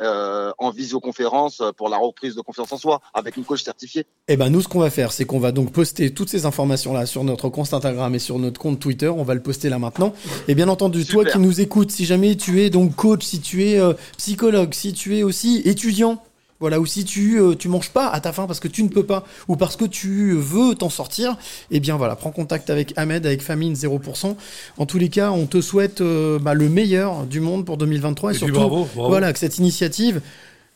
euh, 0.00 0.52
en 0.58 0.70
visioconférence 0.70 1.62
pour 1.76 1.88
la 1.88 1.98
reprise 1.98 2.34
de 2.34 2.40
confiance 2.40 2.72
en 2.72 2.78
soi 2.78 3.00
avec 3.12 3.36
une 3.36 3.44
coach 3.44 3.62
certifiée. 3.62 4.06
Eh 4.28 4.36
ben 4.36 4.48
nous, 4.48 4.62
ce 4.62 4.68
qu'on 4.68 4.80
va 4.80 4.90
faire, 4.90 5.12
c'est 5.12 5.24
qu'on 5.24 5.40
va 5.40 5.52
donc 5.52 5.72
poster 5.72 6.12
toutes 6.14 6.28
ces 6.28 6.46
informations 6.46 6.92
là 6.92 7.06
sur 7.06 7.24
notre 7.24 7.48
compte 7.48 7.72
Instagram 7.72 8.14
et 8.14 8.18
sur 8.18 8.38
notre 8.38 8.60
compte 8.60 8.78
Twitter. 8.78 9.08
On 9.08 9.22
va 9.22 9.34
le 9.34 9.42
poster 9.42 9.68
là 9.68 9.78
maintenant. 9.78 10.12
Et 10.48 10.54
bien 10.54 10.68
entendu, 10.68 11.04
toi 11.04 11.24
qui 11.24 11.38
nous 11.38 11.60
écoutes, 11.60 11.90
si 11.90 12.04
jamais 12.04 12.36
tu 12.36 12.62
es 12.62 12.70
donc 12.70 12.94
coach, 12.94 13.24
si 13.24 13.40
tu 13.40 13.66
es 13.66 13.78
euh, 13.78 13.94
psychologue, 14.16 14.72
si 14.74 14.92
tu 14.92 15.16
es 15.16 15.22
aussi 15.22 15.62
étudiant. 15.64 16.22
Voilà, 16.60 16.78
ou 16.78 16.84
si 16.84 17.06
tu 17.06 17.40
euh, 17.40 17.54
tu 17.54 17.68
manges 17.68 17.88
pas 17.88 18.08
à 18.08 18.20
ta 18.20 18.32
faim 18.32 18.46
parce 18.46 18.60
que 18.60 18.68
tu 18.68 18.82
ne 18.82 18.88
peux 18.88 19.02
pas 19.04 19.24
ou 19.48 19.56
parce 19.56 19.76
que 19.76 19.86
tu 19.86 20.34
veux 20.34 20.74
t'en 20.74 20.90
sortir, 20.90 21.36
eh 21.70 21.80
bien 21.80 21.96
voilà, 21.96 22.16
prends 22.16 22.30
contact 22.32 22.68
avec 22.68 22.92
Ahmed, 22.96 23.24
avec 23.24 23.40
Famine 23.42 23.72
0%. 23.72 24.36
En 24.76 24.84
tous 24.86 24.98
les 24.98 25.08
cas, 25.08 25.30
on 25.30 25.46
te 25.46 25.62
souhaite 25.62 26.02
euh, 26.02 26.38
bah, 26.38 26.52
le 26.52 26.68
meilleur 26.68 27.24
du 27.24 27.40
monde 27.40 27.64
pour 27.64 27.78
2023 27.78 28.32
et, 28.32 28.34
surtout, 28.34 28.52
bravo, 28.52 28.88
bravo. 28.94 29.08
voilà, 29.08 29.32
que 29.32 29.38
cette 29.38 29.56
initiative, 29.56 30.20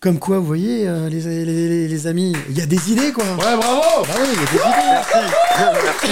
comme 0.00 0.18
quoi, 0.18 0.38
vous 0.38 0.46
voyez, 0.46 0.88
euh, 0.88 1.10
les, 1.10 1.20
les, 1.20 1.44
les- 1.44 1.88
les 1.88 2.06
amis, 2.06 2.34
il 2.48 2.56
y 2.58 2.62
a 2.62 2.66
des 2.66 2.90
idées 2.90 3.12
quoi. 3.12 3.24
Ouais, 3.24 3.56
bravo 3.56 3.82
Bah 4.06 4.14
oui, 4.20 4.28
il 4.32 4.40
y 4.40 4.42
a 4.42 4.46
des 4.46 4.56
idées. 4.56 5.80
Merci. 5.84 6.08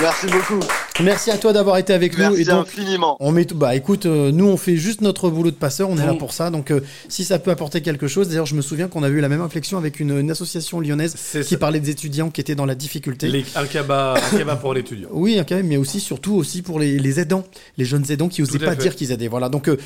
Merci 0.00 0.26
beaucoup. 0.26 0.60
Merci 1.02 1.30
à 1.30 1.38
toi 1.38 1.52
d'avoir 1.52 1.76
été 1.78 1.92
avec 1.92 2.12
nous. 2.16 2.24
Merci 2.24 2.42
Et 2.42 2.44
donc, 2.44 2.66
infiniment. 2.68 3.16
on 3.20 3.32
met 3.32 3.44
tout. 3.44 3.54
Bah, 3.56 3.74
écoute, 3.74 4.06
euh, 4.06 4.30
nous 4.32 4.46
on 4.46 4.56
fait 4.56 4.76
juste 4.76 5.00
notre 5.00 5.30
boulot 5.30 5.50
de 5.50 5.56
passeur. 5.56 5.90
On 5.90 5.96
est 5.98 6.06
là 6.06 6.14
pour 6.14 6.32
ça. 6.32 6.50
Donc, 6.50 6.70
euh, 6.70 6.80
si 7.08 7.24
ça 7.24 7.38
peut 7.38 7.50
apporter 7.50 7.80
quelque 7.82 8.08
chose. 8.08 8.28
D'ailleurs, 8.28 8.46
je 8.46 8.54
me 8.54 8.62
souviens 8.62 8.88
qu'on 8.88 9.02
a 9.02 9.08
eu 9.08 9.20
la 9.20 9.28
même 9.28 9.42
réflexion 9.42 9.78
avec 9.78 10.00
une, 10.00 10.18
une 10.18 10.30
association 10.30 10.80
lyonnaise 10.80 11.14
qui 11.32 11.44
ça. 11.44 11.56
parlait 11.58 11.80
des 11.80 11.90
étudiants 11.90 12.30
qui 12.30 12.40
étaient 12.40 12.54
dans 12.54 12.66
la 12.66 12.74
difficulté. 12.74 13.28
Les- 13.28 13.44
un 13.56 13.66
cabas, 13.66 14.14
un 14.32 14.38
cabas 14.38 14.56
pour 14.56 14.74
l'étudiant. 14.74 15.08
Oui, 15.12 15.40
quand 15.48 15.54
même, 15.56 15.66
mais 15.66 15.76
aussi, 15.76 16.00
surtout 16.00 16.34
aussi 16.34 16.62
pour 16.62 16.78
les, 16.80 16.98
les 16.98 17.20
aidants, 17.20 17.44
les 17.78 17.84
jeunes 17.84 18.04
aidants 18.10 18.28
qui 18.28 18.40
n'osaient 18.42 18.58
pas 18.58 18.74
fait. 18.76 18.82
dire 18.82 18.96
qu'ils 18.96 19.12
aidaient. 19.12 19.28
Voilà. 19.28 19.48
Donc, 19.48 19.68
euh, 19.68 19.76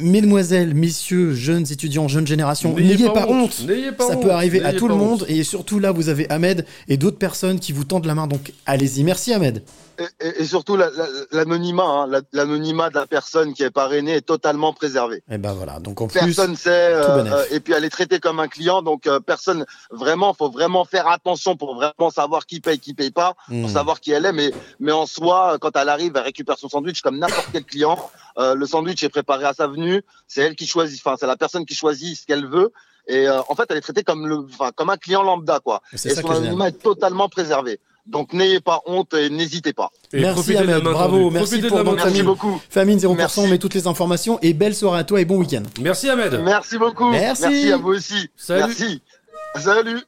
mesdemoiselles, 0.00 0.74
messieurs, 0.74 1.34
jeunes 1.34 1.64
étudiants, 1.70 2.08
jeunes 2.08 2.26
générations, 2.26 2.74
N'ayez 2.74 3.06
pas 3.06 3.12
pas, 3.12 3.26
honte. 3.28 3.66
pas 3.96 4.06
Ça 4.08 4.16
honte. 4.16 4.22
peut 4.22 4.30
arriver 4.30 4.62
à 4.64 4.72
tout 4.72 4.88
le 4.88 4.94
honte. 4.94 5.00
monde. 5.20 5.26
Et 5.28 5.42
surtout 5.44 5.78
là, 5.78 5.92
vous 5.92 6.08
avez 6.08 6.28
Ahmed 6.30 6.64
et 6.88 6.96
d'autres 6.96 7.18
personnes 7.18 7.58
qui 7.58 7.72
vous 7.72 7.84
tendent 7.84 8.06
la 8.06 8.14
main. 8.14 8.26
Donc, 8.26 8.52
allez-y. 8.66 9.02
Merci, 9.04 9.32
Ahmed. 9.32 9.62
Et, 9.98 10.26
et- 10.26 10.40
et 10.42 10.44
surtout, 10.44 10.76
la- 10.76 10.90
la- 10.90 11.06
l'anonymat, 11.30 11.84
hein, 11.84 12.06
la- 12.08 12.20
l'anonymat 12.32 12.90
de 12.90 12.94
la 12.96 13.06
personne 13.06 13.54
qui 13.54 13.62
est 13.62 13.70
parrainée 13.70 14.14
est 14.14 14.26
totalement 14.26 14.72
préservé. 14.72 15.22
Et 15.30 15.38
ben 15.38 15.52
voilà. 15.52 15.78
Donc, 15.78 16.00
en 16.00 16.08
plus. 16.08 16.18
Personne 16.18 16.56
sait, 16.56 16.92
tout 16.92 17.08
euh, 17.08 17.24
euh, 17.26 17.44
et 17.50 17.60
puis 17.60 17.72
elle 17.74 17.84
est 17.84 17.90
traitée 17.90 18.18
comme 18.18 18.40
un 18.40 18.48
client, 18.48 18.82
donc 18.82 19.06
euh, 19.06 19.20
personne, 19.20 19.64
vraiment, 19.90 20.34
faut 20.34 20.50
vraiment 20.50 20.84
faire 20.84 21.06
attention 21.08 21.56
pour 21.56 21.76
vraiment 21.76 22.10
savoir 22.10 22.46
qui 22.46 22.60
paye, 22.60 22.78
qui 22.78 22.94
paye 22.94 23.10
pas, 23.12 23.34
Hmm. 23.48 23.62
pour 23.62 23.70
savoir 23.70 24.00
qui 24.00 24.10
elle 24.12 24.26
est, 24.26 24.32
mais, 24.32 24.50
mais 24.80 24.92
en 24.92 25.06
soi, 25.06 25.58
quand 25.60 25.76
elle 25.76 25.88
arrive, 25.88 26.12
elle 26.16 26.22
récupère 26.22 26.58
son 26.58 26.68
sandwich 26.68 27.00
comme 27.02 27.18
n'importe 27.18 27.48
quel 27.52 27.64
client, 27.64 27.98
Euh, 28.36 28.56
le 28.56 28.66
sandwich 28.66 29.00
est 29.04 29.08
préparé 29.10 29.44
à 29.44 29.52
sa 29.54 29.68
venue, 29.68 30.02
c'est 30.26 30.40
elle 30.40 30.56
qui 30.56 30.66
choisit, 30.66 31.00
enfin, 31.04 31.14
c'est 31.16 31.26
la 31.28 31.36
personne 31.36 31.64
qui 31.64 31.76
choisit 31.76 32.18
ce 32.18 32.26
qu'elle 32.26 32.46
veut, 32.48 32.72
et 33.06 33.28
euh, 33.28 33.40
en 33.48 33.54
fait, 33.54 33.66
elle 33.70 33.76
est 33.76 33.80
traitée 33.80 34.02
comme 34.02 34.26
le, 34.26 34.38
enfin, 34.52 34.72
comme 34.74 34.90
un 34.90 34.96
client 34.96 35.22
lambda, 35.22 35.60
quoi. 35.60 35.82
Et 35.92 35.96
son 35.98 36.28
anonymat 36.28 36.68
est 36.70 36.82
totalement 36.82 37.28
préservé. 37.28 37.78
Donc 38.06 38.32
n'ayez 38.34 38.60
pas 38.60 38.82
honte 38.86 39.14
et 39.14 39.30
n'hésitez 39.30 39.72
pas. 39.72 39.90
merci 40.12 40.56
Ahmed, 40.56 40.82
bravo, 40.82 41.30
merci 41.30 41.58
pour 41.60 41.82
donc 41.82 41.96
Merci 41.96 42.22
beaucoup. 42.22 42.60
famine 42.68 42.98
0%, 42.98 43.16
Merci. 43.16 43.38
on 43.40 43.46
met 43.48 43.58
toutes 43.58 43.74
les 43.74 43.86
informations 43.86 44.38
et 44.42 44.52
belle 44.52 44.74
soirée 44.74 44.98
à 45.00 45.04
toi 45.04 45.20
et 45.20 45.24
bon 45.24 45.38
week-end. 45.38 45.62
Merci 45.80 46.10
Ahmed. 46.10 46.38
Merci 46.44 46.76
beaucoup. 46.76 47.10
Merci. 47.10 47.72
à 47.72 47.76
vous 47.78 47.88
aussi. 47.94 48.28
Salut. 48.36 48.64
Merci. 48.78 49.02
Salut. 49.56 50.00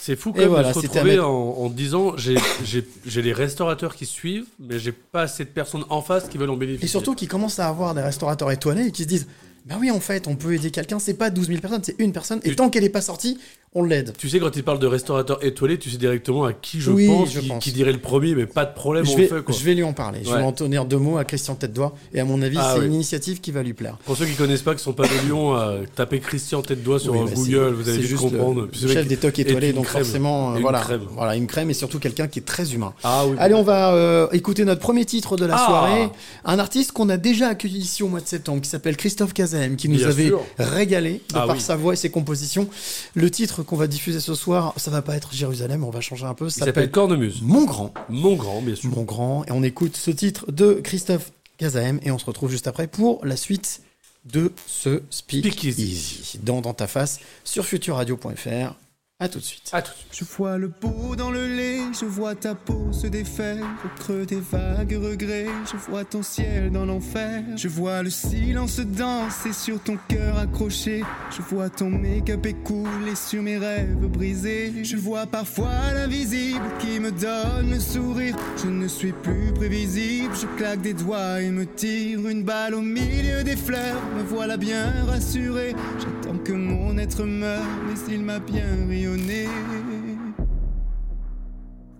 C'est 0.00 0.16
fou 0.16 0.30
Et 0.30 0.32
quand 0.32 0.38
même 0.40 0.48
voilà, 0.48 0.68
de 0.70 0.74
se 0.74 0.80
c'était 0.80 1.00
retrouver 1.00 1.20
en, 1.20 1.28
en 1.30 1.68
disant 1.68 2.16
j'ai- 2.16 2.36
j'ai 2.64 2.86
j'ai 3.06 3.22
les 3.22 3.32
restaurateurs 3.32 3.94
qui 3.94 4.06
suivent, 4.06 4.46
mais 4.58 4.78
j'ai 4.78 4.90
pas 4.92 5.22
assez 5.22 5.44
de 5.44 5.50
personnes 5.50 5.84
en 5.90 6.02
face 6.02 6.28
qui 6.28 6.38
veulent 6.38 6.50
en 6.50 6.56
bénéficier. 6.56 6.86
Et 6.86 6.88
surtout 6.88 7.14
qu'ils 7.14 7.28
commencent 7.28 7.58
à 7.60 7.68
avoir 7.68 7.94
des 7.94 8.02
restaurateurs 8.02 8.50
étoilés 8.50 8.86
et 8.86 8.90
qui 8.92 9.02
se 9.04 9.08
disent 9.08 9.28
Bah 9.66 9.76
oui, 9.80 9.90
en 9.92 10.00
fait, 10.00 10.26
on 10.26 10.34
peut 10.34 10.54
aider 10.54 10.70
quelqu'un, 10.72 10.98
c'est 10.98 11.14
pas 11.14 11.30
12 11.30 11.46
000 11.48 11.60
personnes, 11.60 11.82
c'est 11.84 11.94
une 12.00 12.12
personne, 12.12 12.40
et 12.42 12.56
tant 12.56 12.68
qu'elle 12.68 12.82
est 12.82 12.88
pas 12.88 13.00
sortie, 13.00 13.38
on 13.74 13.84
l'aide. 13.84 14.12
Tu 14.18 14.28
sais, 14.28 14.38
quand 14.38 14.54
il 14.54 14.62
parle 14.64 14.78
de 14.78 14.86
restaurateur 14.86 15.42
étoilé, 15.42 15.78
tu 15.78 15.88
sais 15.88 15.96
directement 15.96 16.44
à 16.44 16.52
qui 16.52 16.78
je 16.80 16.90
Oui, 16.90 17.06
pense, 17.06 17.32
je 17.32 17.40
qui, 17.40 17.48
pense. 17.48 17.64
qui 17.64 17.72
dirait 17.72 17.92
le 17.92 17.98
premier, 18.00 18.34
mais 18.34 18.44
pas 18.44 18.66
de 18.66 18.74
problème, 18.74 19.06
Je 19.06 19.12
on 19.12 19.16
vais, 19.16 19.26
fait 19.28 19.42
quoi. 19.42 19.54
je 19.54 19.64
vais 19.64 19.74
lui 19.74 19.82
en 19.82 19.94
parler. 19.94 20.20
Je 20.24 20.30
vais 20.30 20.42
en 20.42 20.52
tenir 20.52 20.84
deux 20.84 20.98
mots 20.98 21.16
à 21.16 21.24
Christian 21.24 21.54
Tête 21.54 21.72
d'Oie. 21.72 21.94
Et 22.12 22.20
à 22.20 22.24
mon 22.26 22.42
avis, 22.42 22.58
Ah 22.60 22.72
c'est 22.74 22.80
oui. 22.80 22.86
une 22.86 22.94
initiative 22.94 23.40
qui 23.40 23.50
va 23.50 23.62
lui 23.62 23.72
plaire. 23.72 23.96
Pour 24.04 24.16
ceux 24.16 24.26
qui 24.26 24.34
connaissent 24.34 24.60
pas, 24.62 24.74
qui 24.74 24.82
sont 24.82 24.92
pas 24.92 25.06
de 25.08 25.26
Lyon, 25.26 25.56
euh, 25.56 25.84
tapez 25.94 26.20
Christian 26.20 26.60
tête 26.60 26.82
doigt 26.82 26.98
sur 26.98 27.14
Oui, 27.14 27.20
bah, 27.24 27.30
Google, 27.34 27.72
vous 27.74 27.88
allez 27.88 27.98
vite 27.98 28.06
juste 28.08 28.20
comprendre. 28.22 28.62
Le, 28.72 28.86
le 28.88 28.92
chef 28.92 29.06
des 29.08 29.16
tocs 29.16 29.38
étoilés, 29.38 29.72
donc 29.72 29.86
crème. 29.86 30.04
forcément, 30.04 30.52
euh, 30.52 30.56
Une 30.56 30.62
voilà, 30.62 30.80
crème. 30.80 31.02
voilà, 31.12 31.36
une 31.36 31.46
crème 31.46 31.70
et 31.70 31.74
surtout 31.74 31.98
quelqu'un 31.98 32.28
qui 32.28 32.40
est 32.40 32.42
très 32.42 32.74
humain. 32.74 32.92
Ah. 33.04 33.24
Allez, 33.38 33.54
on 33.54 33.62
va 33.62 33.94
euh, 33.94 34.28
écouter 34.32 34.66
notre 34.66 34.80
premier 34.82 35.06
titre 35.06 35.36
de 35.38 35.46
la 35.46 35.56
Ah. 35.58 35.66
soirée. 35.66 36.08
Un 36.44 36.58
artiste 36.58 36.92
qu'on 36.92 37.08
a 37.08 37.16
déjà 37.16 37.48
accueilli 37.48 37.78
ici 37.78 38.02
au 38.02 38.08
mois 38.08 38.20
de 38.20 38.26
septembre, 38.28 38.60
qui 38.60 38.68
s'appelle 38.68 38.98
Christophe 38.98 39.32
Kazem, 39.32 39.76
qui 39.76 39.88
nous 39.88 39.96
Bien 39.96 40.08
avait 40.08 40.26
sûr. 40.26 40.42
régalé 40.58 41.12
de 41.14 41.20
Ah 41.34 41.46
par 41.46 41.58
sa 41.60 41.76
voix 41.76 41.94
et 41.94 41.96
ses 41.96 42.10
compositions. 42.10 42.68
Le 43.14 43.30
titre 43.30 43.61
qu'on 43.62 43.76
va 43.76 43.86
diffuser 43.86 44.20
ce 44.20 44.34
soir, 44.34 44.74
ça 44.76 44.90
va 44.90 45.02
pas 45.02 45.16
être 45.16 45.32
Jérusalem, 45.32 45.84
on 45.84 45.90
va 45.90 46.00
changer 46.00 46.26
un 46.26 46.34
peu. 46.34 46.50
Ça 46.50 46.64
s'appelle 46.64 46.90
Cornemuse. 46.90 47.42
Mon 47.42 47.64
Grand. 47.64 47.92
Mon 48.08 48.34
Grand, 48.36 48.62
bien 48.62 48.74
sûr. 48.74 48.90
Mon 48.90 49.02
Grand. 49.02 49.44
Et 49.46 49.52
on 49.52 49.62
écoute 49.62 49.96
ce 49.96 50.10
titre 50.10 50.50
de 50.50 50.74
Christophe 50.74 51.32
Kazaem 51.58 52.00
et 52.02 52.10
on 52.10 52.18
se 52.18 52.24
retrouve 52.24 52.50
juste 52.50 52.66
après 52.66 52.86
pour 52.86 53.24
la 53.24 53.36
suite 53.36 53.82
de 54.24 54.52
ce 54.66 55.02
Speak, 55.10 55.64
Easy. 55.64 56.38
Dans, 56.42 56.60
dans 56.60 56.74
ta 56.74 56.86
face 56.86 57.20
sur 57.44 57.64
futurradio.fr. 57.64 58.74
À 59.22 59.28
tout 59.28 59.38
de 59.38 59.44
suite. 59.44 59.70
À 59.70 59.80
tout 59.82 59.92
Je 60.10 60.24
vois 60.24 60.58
le 60.58 60.68
pot 60.68 61.14
dans 61.16 61.30
le 61.30 61.46
lait, 61.46 61.78
je 61.92 62.06
vois 62.06 62.34
ta 62.34 62.56
peau 62.56 62.88
se 62.90 63.06
défaire 63.06 63.64
au 63.84 64.00
creux 64.00 64.26
des 64.26 64.40
vagues 64.40 64.98
regrets, 65.00 65.46
je 65.70 65.76
vois 65.76 66.04
ton 66.04 66.24
ciel 66.24 66.72
dans 66.72 66.84
l'enfer, 66.84 67.44
je 67.54 67.68
vois 67.68 68.02
le 68.02 68.10
silence 68.10 68.80
danser 68.80 69.52
sur 69.52 69.80
ton 69.80 69.96
cœur 70.08 70.36
accroché, 70.38 71.04
je 71.30 71.40
vois 71.40 71.70
ton 71.70 71.88
make-up 71.88 72.44
écouler 72.46 73.14
sur 73.14 73.44
mes 73.44 73.58
rêves 73.58 73.94
brisés, 74.08 74.82
je 74.82 74.96
vois 74.96 75.26
parfois 75.26 75.92
l'invisible 75.94 76.64
qui 76.80 76.98
me 76.98 77.12
donne 77.12 77.70
le 77.70 77.78
sourire, 77.78 78.34
je 78.60 78.70
ne 78.70 78.88
suis 78.88 79.12
plus 79.12 79.52
prévisible, 79.54 80.34
je 80.34 80.48
claque 80.58 80.82
des 80.82 80.94
doigts 80.94 81.40
et 81.40 81.50
me 81.52 81.64
tire 81.64 82.26
une 82.26 82.42
balle 82.42 82.74
au 82.74 82.82
milieu 82.82 83.44
des 83.44 83.56
fleurs, 83.56 84.02
me 84.16 84.24
voilà 84.24 84.56
bien 84.56 85.04
rassuré, 85.06 85.76
j'attends 86.00 86.38
que 86.38 86.52
mon 86.52 86.98
être 86.98 87.22
meure, 87.22 87.62
mais 87.86 88.12
il 88.12 88.22
m'a 88.24 88.40
bien 88.40 88.64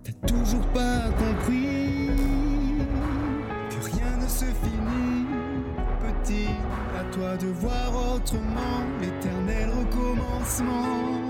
T'as 0.03 0.27
toujours 0.27 0.65
pas 0.73 1.11
compris 1.19 2.09
que 3.69 3.85
rien 3.85 4.17
ne 4.19 4.27
se 4.27 4.45
finit, 4.45 5.27
petit. 6.01 6.49
À 6.99 7.03
toi 7.13 7.37
de 7.37 7.47
voir 7.47 8.15
autrement 8.15 8.81
l'éternel 8.99 9.69
recommencement. 9.69 11.29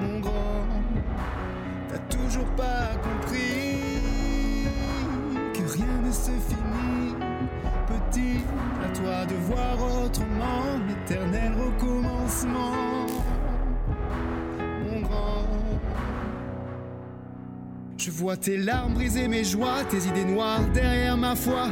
Mon 0.00 0.20
grand, 0.20 0.66
t'as 1.88 2.16
toujours 2.16 2.50
pas 2.56 2.92
compris 3.02 4.68
que 5.52 5.64
rien 5.68 5.98
ne 6.06 6.12
se 6.12 6.30
finit, 6.30 7.16
petit. 7.88 8.38
À 8.84 8.88
toi 8.96 9.26
de 9.26 9.34
voir 9.46 10.04
autrement 10.04 10.78
l'éternel 10.86 11.54
recommencement. 11.54 13.01
Je 18.04 18.10
vois 18.10 18.36
tes 18.36 18.56
larmes 18.56 18.94
briser 18.94 19.28
mes 19.28 19.44
joies, 19.44 19.84
tes 19.88 20.08
idées 20.08 20.24
noires 20.24 20.58
derrière 20.74 21.16
ma 21.16 21.36
foi. 21.36 21.68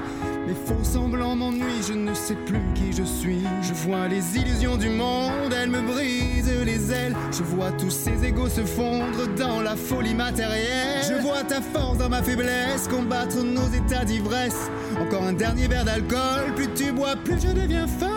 Mes 0.47 0.55
faux 0.55 0.85
semblants 0.85 1.35
m'ennuient, 1.35 1.83
je 1.89 1.93
ne 1.93 2.15
sais 2.15 2.37
plus 2.37 2.61
qui 2.77 2.93
je 2.93 3.03
suis. 3.03 3.43
Je 3.63 3.75
vois 3.75 4.07
les 4.07 4.39
illusions 4.39 4.77
du 4.77 4.91
monde, 4.91 5.53
elles 5.53 5.71
me 5.71 5.81
brisent 5.81 6.65
les 6.65 6.93
ailes. 6.93 7.17
Je 7.33 7.43
vois 7.43 7.73
tous 7.73 7.91
ces 7.91 8.25
égaux 8.25 8.49
se 8.49 8.61
fondre 8.61 9.27
dans 9.37 9.61
la 9.61 9.75
folie 9.75 10.15
matérielle. 10.15 11.03
Je 11.03 11.21
vois 11.21 11.43
ta 11.43 11.61
force 11.61 11.99
dans 11.99 12.09
ma 12.09 12.23
faiblesse, 12.23 12.87
combattre 12.87 13.43
nos 13.43 13.67
états 13.67 14.05
d'ivresse. 14.05 14.71
Encore 15.01 15.25
un 15.25 15.33
dernier 15.33 15.67
verre 15.67 15.85
d'alcool, 15.85 16.55
plus 16.55 16.69
tu 16.75 16.93
bois, 16.93 17.17
plus 17.17 17.43
je 17.43 17.49
deviens 17.49 17.89
folle. 17.89 18.09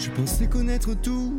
Je 0.00 0.10
pensais 0.10 0.48
connaître 0.48 0.94
tout, 1.00 1.32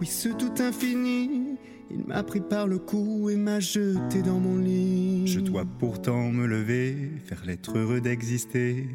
oui 0.00 0.06
ce 0.06 0.28
tout 0.28 0.54
infini. 0.60 1.47
Il 1.90 2.04
m'a 2.06 2.22
pris 2.22 2.40
par 2.40 2.66
le 2.66 2.78
cou 2.78 3.30
et 3.30 3.36
m'a 3.36 3.60
jeté 3.60 4.22
dans 4.22 4.38
mon 4.38 4.58
lit. 4.58 5.26
Je 5.26 5.40
dois 5.40 5.64
pourtant 5.78 6.30
me 6.30 6.46
lever, 6.46 7.12
faire 7.24 7.42
l'être 7.46 7.78
heureux 7.78 8.00
d'exister, 8.00 8.88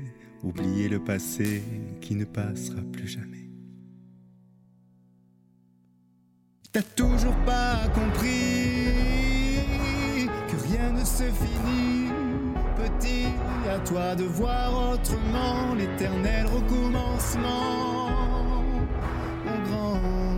oublier 0.44 0.90
le 0.90 1.00
passé 1.00 1.64
qui 2.02 2.16
ne 2.16 2.26
passera 2.26 2.82
plus 2.92 3.08
jamais. 3.08 3.50
T'as 6.72 6.82
toujours 6.82 7.36
pas 7.46 7.88
compris 7.94 8.92
que 10.48 10.56
rien 10.72 10.92
ne 10.92 11.06
se 11.06 11.24
finit, 11.24 12.10
petit. 12.76 13.28
À 13.70 13.80
toi 13.80 14.16
de 14.16 14.24
voir 14.24 14.94
autrement 14.94 15.74
l'éternel 15.76 16.46
recommencement, 16.48 18.10
mon 19.46 19.70
grand. 19.70 20.33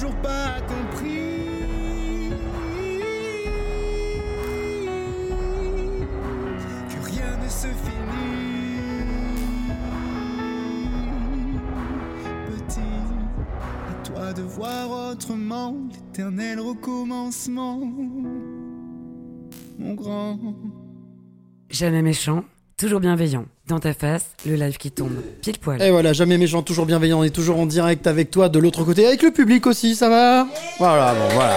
Toujours 0.00 0.16
pas 0.22 0.62
compris 0.62 2.30
que 6.88 6.98
rien 7.04 7.36
ne 7.36 7.48
se 7.50 7.66
finit. 7.66 8.80
Petit, 12.46 12.80
à 13.90 13.92
toi 14.08 14.32
de 14.32 14.40
voir 14.40 15.12
autrement 15.12 15.76
l'éternel 15.92 16.60
recommencement, 16.60 17.78
mon 19.78 19.92
grand? 19.92 20.38
Jamais 21.68 22.00
méchant, 22.00 22.46
toujours 22.78 23.00
bienveillant. 23.00 23.44
Dans 23.70 23.78
ta 23.78 23.94
face, 23.94 24.24
le 24.46 24.56
live 24.56 24.78
qui 24.78 24.90
tombe. 24.90 25.12
Pile 25.42 25.58
poil. 25.60 25.80
Et 25.80 25.92
voilà, 25.92 26.12
jamais 26.12 26.36
méchant, 26.38 26.60
toujours 26.60 26.86
bienveillant. 26.86 27.20
On 27.20 27.22
est 27.22 27.30
toujours 27.30 27.60
en 27.60 27.66
direct 27.66 28.08
avec 28.08 28.32
toi 28.32 28.48
de 28.48 28.58
l'autre 28.58 28.82
côté, 28.82 29.06
avec 29.06 29.22
le 29.22 29.30
public 29.30 29.64
aussi, 29.68 29.94
ça 29.94 30.08
va 30.08 30.48
Voilà, 30.80 31.14
bon, 31.14 31.34
voilà. 31.34 31.54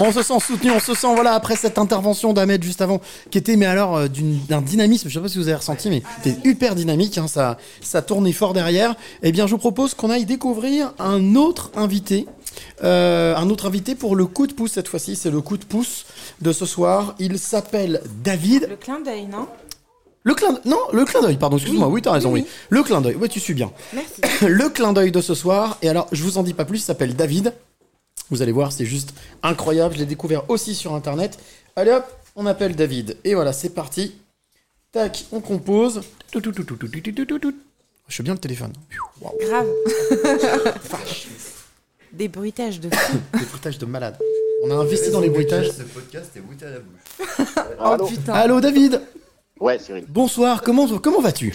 On 0.00 0.12
se 0.12 0.22
sent 0.22 0.40
soutenu, 0.40 0.70
on 0.70 0.80
se 0.80 0.94
sent, 0.94 1.14
voilà, 1.14 1.34
après 1.34 1.56
cette 1.56 1.76
intervention 1.76 2.32
d'Ahmed 2.32 2.62
juste 2.64 2.80
avant, 2.80 3.02
qui 3.30 3.36
était, 3.36 3.56
mais 3.56 3.66
alors, 3.66 3.98
euh, 3.98 4.08
d'un 4.48 4.62
dynamisme, 4.62 5.10
je 5.10 5.14
sais 5.14 5.20
pas 5.20 5.28
si 5.28 5.36
vous 5.36 5.48
avez 5.48 5.58
ressenti, 5.58 5.90
mais 5.90 6.02
c'était 6.22 6.48
hyper 6.48 6.74
dynamique, 6.74 7.18
hein, 7.18 7.28
ça, 7.28 7.58
ça 7.82 8.00
tournait 8.00 8.32
fort 8.32 8.54
derrière. 8.54 8.94
Eh 9.22 9.30
bien, 9.30 9.46
je 9.46 9.50
vous 9.50 9.58
propose 9.58 9.92
qu'on 9.92 10.08
aille 10.08 10.24
découvrir 10.24 10.94
un 10.98 11.34
autre 11.34 11.70
invité 11.76 12.26
Euh, 12.82 13.36
un 13.36 13.48
autre 13.50 13.66
invité 13.66 13.94
pour 13.94 14.16
le 14.16 14.24
coup 14.26 14.46
de 14.46 14.54
pouce 14.54 14.72
cette 14.72 14.88
fois-ci, 14.88 15.14
c'est 15.16 15.30
le 15.30 15.40
coup 15.42 15.58
de 15.58 15.64
pouce 15.64 16.06
de 16.40 16.50
ce 16.50 16.64
soir. 16.64 17.14
Il 17.18 17.38
s'appelle 17.38 18.00
David. 18.24 18.66
Le 18.70 18.76
clin 18.76 19.00
d'œil, 19.00 19.26
non? 19.26 19.46
Le 20.22 20.34
clin 20.34 20.52
d'œil. 20.52 20.62
Non, 20.66 20.78
le 20.92 21.04
clin 21.04 21.22
d'œil, 21.22 21.36
pardon, 21.36 21.56
excuse-moi. 21.56 21.86
Oui, 21.88 21.94
oui 21.94 22.02
t'as 22.02 22.12
raison, 22.12 22.32
oui, 22.32 22.44
Le 22.68 22.82
clin 22.82 23.00
d'œil. 23.00 23.14
Ouais, 23.14 23.28
tu 23.28 23.40
suis 23.40 23.54
bien. 23.54 23.72
Merci. 23.92 24.20
le 24.46 24.68
clin 24.68 24.92
d'œil 24.92 25.12
de 25.12 25.20
ce 25.20 25.34
soir. 25.34 25.78
Et 25.82 25.88
alors, 25.88 26.08
je 26.12 26.22
vous 26.22 26.36
en 26.38 26.42
dis 26.42 26.54
pas 26.54 26.64
plus, 26.64 26.78
il 26.78 26.82
s'appelle 26.82 27.14
David. 27.14 27.54
Vous 28.30 28.42
allez 28.42 28.52
voir, 28.52 28.70
c'est 28.70 28.84
juste 28.84 29.14
incroyable. 29.42 29.94
Je 29.94 30.00
l'ai 30.00 30.06
découvert 30.06 30.48
aussi 30.50 30.74
sur 30.74 30.94
internet. 30.94 31.38
Allez 31.74 31.92
hop, 31.92 32.04
on 32.36 32.46
appelle 32.46 32.76
David. 32.76 33.16
Et 33.24 33.34
voilà, 33.34 33.52
c'est 33.52 33.70
parti. 33.70 34.14
Tac, 34.92 35.24
on 35.32 35.40
compose. 35.40 36.02
Je 36.34 36.40
suis 38.08 38.22
bien 38.22 38.34
le 38.34 38.40
téléphone. 38.40 38.72
Wow. 39.20 39.32
Grave. 39.40 39.68
Des 42.12 42.28
bruitages 42.28 42.80
de. 42.80 42.88
Des 43.38 43.44
bruitages 43.46 43.78
de 43.78 43.86
malade. 43.86 44.18
On 44.64 44.70
a 44.70 44.74
investi 44.74 45.10
dans 45.10 45.20
les 45.20 45.30
bruitages. 45.30 45.70
Ce 45.70 45.82
podcast 45.82 46.30
est 46.36 46.64
à 46.64 46.70
la 46.70 46.78
bouche. 46.80 47.00
oh, 47.80 48.06
putain. 48.06 48.32
Allô 48.34 48.60
David 48.60 49.00
Ouais, 49.60 49.78
Cyril. 49.78 50.04
Bonsoir, 50.08 50.62
comment, 50.62 50.86
comment 50.98 51.20
vas-tu? 51.20 51.54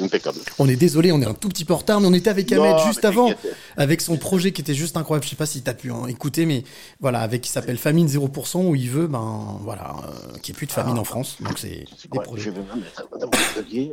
Impeccable. 0.00 0.38
On 0.58 0.68
est 0.68 0.76
désolé, 0.76 1.10
on 1.10 1.20
est 1.20 1.26
un 1.26 1.34
tout 1.34 1.48
petit 1.48 1.64
peu 1.64 1.74
en 1.74 1.78
retard, 1.78 2.00
mais 2.00 2.06
on 2.06 2.12
était 2.12 2.30
avec 2.30 2.50
Non, 2.52 2.62
Ahmed 2.62 2.86
juste 2.86 3.04
avant, 3.04 3.32
avec 3.76 4.00
son 4.00 4.16
projet 4.16 4.52
qui 4.52 4.60
était 4.60 4.74
juste 4.74 4.96
incroyable. 4.96 5.24
Je 5.24 5.30
sais 5.30 5.36
pas 5.36 5.46
si 5.46 5.62
tu 5.62 5.68
as 5.68 5.74
pu 5.74 5.90
hein, 5.90 6.06
écouter, 6.06 6.46
mais 6.46 6.62
voilà, 7.00 7.20
avec 7.20 7.40
qui 7.40 7.50
s'appelle 7.50 7.78
Famine 7.78 8.06
0%, 8.06 8.64
où 8.64 8.74
il 8.76 8.90
veut, 8.90 9.08
ben 9.08 9.58
voilà, 9.62 9.96
euh, 10.04 10.38
qu'il 10.40 10.52
n'y 10.52 10.56
ait 10.56 10.58
plus 10.58 10.66
de 10.66 10.72
famine 10.72 10.98
en 10.98 11.04
France. 11.04 11.38
Donc 11.40 11.58
c'est 11.58 11.84
des 12.12 12.20
projets 12.22 12.52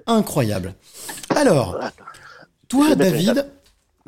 incroyables. 0.05 0.75
Alors, 1.29 1.79
toi, 2.67 2.93
David. 2.95 3.47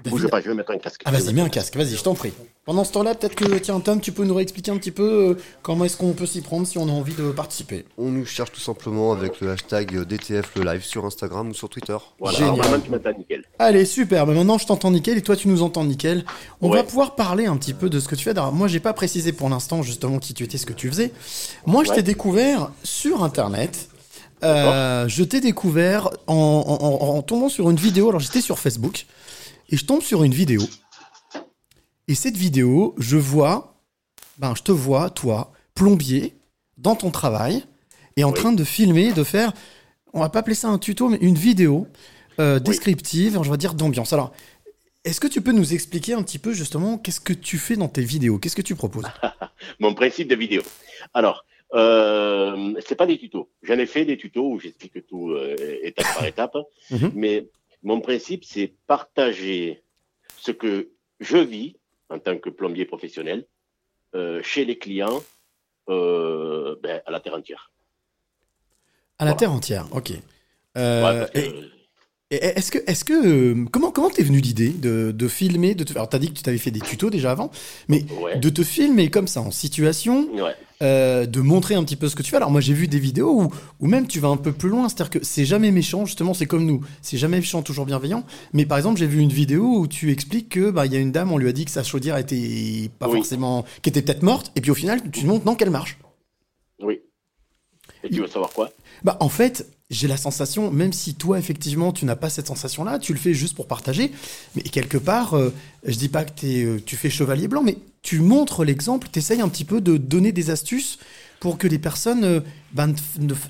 Casque. 0.04 0.10
Bouge 0.16 0.28
pas, 0.28 0.42
je 0.42 0.50
vais 0.50 0.54
mettre 0.56 0.72
un 0.72 0.78
casque. 0.78 1.02
Ah 1.06 1.12
vas-y, 1.12 1.34
mets 1.34 1.42
un 1.42 1.50
casque, 1.50 1.76
vas-y, 1.76 1.96
je 1.96 2.04
t'en 2.04 2.14
prie. 2.14 2.32
Pendant 2.66 2.84
ce 2.84 2.92
temps-là, 2.92 3.16
peut-être 3.16 3.36
que, 3.36 3.46
tiens, 3.60 3.80
Tom, 3.80 4.00
tu 4.02 4.12
peux 4.12 4.26
nous 4.26 4.36
réexpliquer 4.36 4.72
un 4.72 4.78
petit 4.78 4.92
peu 4.92 5.30
euh, 5.32 5.38
comment 5.64 5.86
est-ce 5.86 5.96
qu'on 5.98 6.12
peut 6.14 6.26
s'y 6.26 6.42
prendre 6.42 6.68
si 6.68 6.78
on 6.78 6.88
a 6.88 6.92
envie 6.92 7.14
de 7.16 7.32
participer. 7.32 7.86
On 7.98 8.10
nous 8.10 8.26
cherche 8.26 8.52
tout 8.52 8.60
simplement 8.60 9.12
avec 9.14 9.40
le 9.42 9.52
hashtag 9.52 10.04
DTF 10.06 10.52
le 10.56 10.64
live 10.64 10.84
sur 10.84 11.06
Instagram 11.06 11.50
ou 11.50 11.54
sur 11.54 11.70
Twitter. 11.70 11.96
Voilà, 12.20 12.38
Génial. 12.38 12.56
vraiment, 12.58 12.80
tu 12.84 12.92
m'entends 12.92 13.18
nickel. 13.18 13.44
Allez, 13.58 13.86
super. 13.86 14.28
Mais 14.28 14.34
maintenant, 14.36 14.58
je 14.58 14.66
t'entends 14.68 14.92
nickel 14.92 15.18
et 15.18 15.22
toi, 15.22 15.36
tu 15.36 15.48
nous 15.48 15.62
entends 15.64 15.86
nickel. 15.86 16.26
On 16.62 16.70
Ouais. 16.70 16.78
va 16.78 16.84
pouvoir 16.84 17.16
parler 17.16 17.46
un 17.46 17.56
petit 17.58 17.74
peu 17.74 17.90
de 17.90 18.00
ce 18.00 18.08
que 18.08 18.16
tu 18.16 18.24
fais. 18.26 18.32
Alors, 18.32 18.52
moi, 18.52 18.68
j'ai 18.68 18.80
pas 18.82 18.94
précisé 18.94 19.32
pour 19.32 19.50
l'instant 19.50 19.82
justement 19.82 20.20
qui 20.20 20.34
tu 20.34 20.44
étais, 20.44 20.58
ce 20.58 20.66
que 20.66 20.74
tu 20.74 20.90
faisais. 20.90 21.12
Moi, 21.66 21.84
je 21.86 21.92
t'ai 21.94 22.04
découvert 22.04 22.72
sur 22.84 23.24
Internet. 23.24 23.90
Euh, 24.44 25.08
je 25.08 25.24
t'ai 25.24 25.40
découvert 25.42 26.10
en, 26.28 26.36
en- 26.36 26.86
en- 26.86 27.18
en 27.18 27.22
tombant 27.24 27.50
sur 27.50 27.70
une 27.72 27.78
vidéo. 27.78 28.10
Alors, 28.10 28.20
j'étais 28.22 28.42
sur 28.42 28.60
Facebook 28.60 29.06
et 29.70 29.78
je 29.78 29.86
tombe 29.86 30.02
sur 30.02 30.24
une 30.24 30.34
vidéo. 30.34 30.62
Et 32.08 32.16
cette 32.16 32.38
vidéo, 32.38 32.96
je 32.98 33.18
vois, 33.18 33.82
ben, 34.38 34.56
je 34.56 34.64
te 34.64 34.72
vois, 34.72 35.10
toi, 35.10 35.52
plombier, 35.76 36.36
dans 36.78 36.96
ton 36.96 37.12
travail, 37.12 37.64
et 38.16 38.24
en 38.24 38.32
train 38.32 38.54
de 38.54 38.64
filmer, 38.64 39.12
de 39.14 39.24
faire, 39.24 39.52
on 40.14 40.22
va 40.22 40.30
pas 40.30 40.40
appeler 40.40 40.56
ça 40.56 40.70
un 40.70 40.80
tuto, 40.80 41.10
mais 41.10 41.18
une 41.22 41.36
vidéo 41.36 41.88
euh, 42.40 42.60
descriptive, 42.60 43.40
je 43.44 43.52
vais 43.52 43.58
dire 43.58 43.74
d'ambiance. 43.74 44.14
Alors, 44.14 44.32
est-ce 45.04 45.20
que 45.20 45.28
tu 45.28 45.42
peux 45.42 45.52
nous 45.52 45.74
expliquer 45.74 46.14
un 46.14 46.24
petit 46.24 46.40
peu 46.40 46.54
justement 46.54 46.98
qu'est-ce 46.98 47.22
que 47.22 47.34
tu 47.34 47.58
fais 47.58 47.76
dans 47.76 47.88
tes 47.88 48.02
vidéos? 48.02 48.40
Qu'est-ce 48.40 48.56
que 48.56 48.62
tu 48.62 48.76
proposes? 48.76 49.06
Mon 49.80 49.94
principe 49.94 50.28
de 50.28 50.36
vidéo. 50.36 50.62
Alors, 51.14 51.46
euh, 51.74 52.74
c'est 52.86 52.96
pas 52.96 53.06
des 53.06 53.18
tutos. 53.18 53.50
J'en 53.64 53.78
ai 53.78 53.86
fait 53.86 54.06
des 54.06 54.18
tutos 54.18 54.50
où 54.50 54.60
j'explique 54.60 55.06
tout 55.08 55.32
euh, 55.32 55.56
étape 55.84 56.08
par 56.14 56.26
étape. 56.26 56.58
Mhm. 56.92 57.12
Mais 57.16 57.48
mon 57.84 58.02
principe, 58.02 58.44
c'est 58.44 58.74
partager 58.88 59.82
ce 60.38 60.52
que 60.52 60.90
je 61.20 61.38
vis 61.38 61.76
en 62.10 62.20
tant 62.20 62.38
que 62.38 62.50
plombier 62.50 62.86
professionnel 62.86 63.46
euh, 64.16 64.42
chez 64.44 64.66
les 64.66 64.78
clients 64.78 65.24
euh, 65.90 66.76
ben, 66.84 67.02
à 67.06 67.12
la 67.12 67.20
terre 67.20 67.34
entière. 67.36 67.72
À 69.20 69.26
la 69.26 69.34
terre 69.34 69.52
entière, 69.52 69.88
ok. 69.94 70.12
Euh, 70.78 71.04
Ouais, 71.04 71.20
parce 71.20 71.32
que- 71.32 71.40
et- 71.40 71.72
et 72.30 72.36
est-ce 72.36 72.72
que, 72.72 72.78
est-ce 72.88 73.04
que, 73.06 73.66
comment, 73.70 73.92
comment 73.92 74.10
t'es 74.10 74.22
venu 74.24 74.40
l'idée 74.42 74.70
de, 74.70 75.12
de 75.12 75.28
filmer, 75.28 75.76
de 75.76 75.84
te, 75.86 75.94
alors 75.94 76.10
t'as 76.10 76.20
dit 76.20 76.28
que 76.30 76.34
tu 76.34 76.44
t'avais 76.44 76.58
fait 76.58 76.72
des 76.72 76.82
tutos 76.82 77.10
déjà 77.10 77.32
avant, 77.32 77.50
mais 77.88 78.04
Ouais. 78.22 78.38
de 78.38 78.50
te 78.50 78.64
filmer 78.64 79.10
comme 79.10 79.28
ça 79.28 79.42
en 79.42 79.50
situation, 79.52 80.30
Ouais. 80.34 80.56
Euh, 80.84 81.26
de 81.26 81.42
montrer 81.42 81.76
un 81.76 81.84
petit 81.84 81.96
peu 81.96 82.08
ce 82.08 82.16
que 82.16 82.22
tu 82.24 82.30
fais. 82.32 82.38
Alors 82.38 82.52
moi 82.52 82.62
j'ai 82.62 82.74
vu 82.74 82.88
des 82.88 83.00
vidéos 83.00 83.42
où, 83.44 83.52
où 83.80 83.88
même 83.88 84.08
tu 84.08 84.20
vas 84.20 84.28
un 84.28 84.38
peu 84.38 84.52
plus 84.52 84.70
loin, 84.70 84.90
c'est-à-dire 84.90 85.10
que 85.10 85.24
c'est 85.26 85.46
jamais 85.46 85.72
méchant, 85.72 86.06
justement 86.06 86.34
c'est 86.34 86.46
comme 86.46 86.66
nous, 86.66 86.82
c'est 87.02 87.18
jamais 87.18 87.38
méchant, 87.38 87.62
toujours 87.64 87.86
bienveillant. 87.86 88.24
Mais 88.54 88.66
par 88.66 88.78
exemple 88.78 89.00
j'ai 89.00 89.08
vu 89.08 89.20
une 89.20 89.32
vidéo 89.32 89.80
où 89.80 89.88
tu 89.88 90.12
expliques 90.12 90.50
que 90.50 90.70
bah 90.70 90.86
il 90.86 90.94
y 90.94 90.96
a 90.96 91.00
une 91.00 91.12
dame, 91.12 91.32
on 91.32 91.38
lui 91.38 91.50
a 91.50 91.52
dit 91.52 91.66
que 91.66 91.72
sa 91.72 91.84
chaudière 91.84 92.18
était 92.18 92.92
pas 93.00 93.08
Oui. 93.10 93.18
forcément, 93.18 93.66
qui 93.82 93.90
était 93.90 94.02
peut-être 94.02 94.24
morte, 94.24 94.52
et 94.56 94.62
puis 94.62 94.72
au 94.72 94.76
final 94.76 95.02
tu 95.12 95.26
montres 95.26 95.46
non 95.46 95.56
qu'elle 95.56 95.72
marche. 95.72 95.98
Oui. 96.82 97.02
Et 98.04 98.10
tu 98.10 98.22
veux 98.22 98.28
savoir 98.28 98.52
quoi? 98.52 98.70
Bah 99.04 99.18
en 99.20 99.30
fait, 99.30 99.68
j'ai 99.90 100.08
la 100.08 100.18
sensation, 100.18 100.70
même 100.70 100.92
si 100.92 101.16
toi 101.16 101.40
effectivement 101.40 101.92
tu 101.94 102.06
n'as 102.06 102.16
pas 102.18 102.30
cette 102.30 102.48
sensation-là, 102.48 103.00
tu 103.00 103.14
le 103.14 103.20
fais 103.20 103.34
juste 103.34 103.56
pour 103.56 103.68
partager, 103.68 104.12
mais 104.56 104.62
quelque 104.62 104.98
part, 104.98 105.36
euh, 105.36 105.54
je 105.86 105.96
dis 105.98 106.10
pas 106.10 106.26
que 106.26 106.32
t'es, 106.32 106.64
euh, 106.66 106.82
tu 106.86 106.96
fais 106.98 107.10
chevalier 107.10 107.48
blanc, 107.48 107.62
mais 107.64 107.78
tu 108.02 108.20
montres 108.20 108.64
l'exemple, 108.66 109.08
tu 109.12 109.20
essayes 109.20 109.42
un 109.42 109.48
petit 109.50 109.66
peu 109.66 109.80
de 109.80 109.96
donner 109.98 110.32
des 110.34 110.50
astuces 110.50 111.00
pour 111.40 111.58
que 111.58 111.68
les 111.68 111.78
personnes 111.80 112.24
euh, 112.26 112.40
bah, 112.74 112.88
ne, 112.88 112.94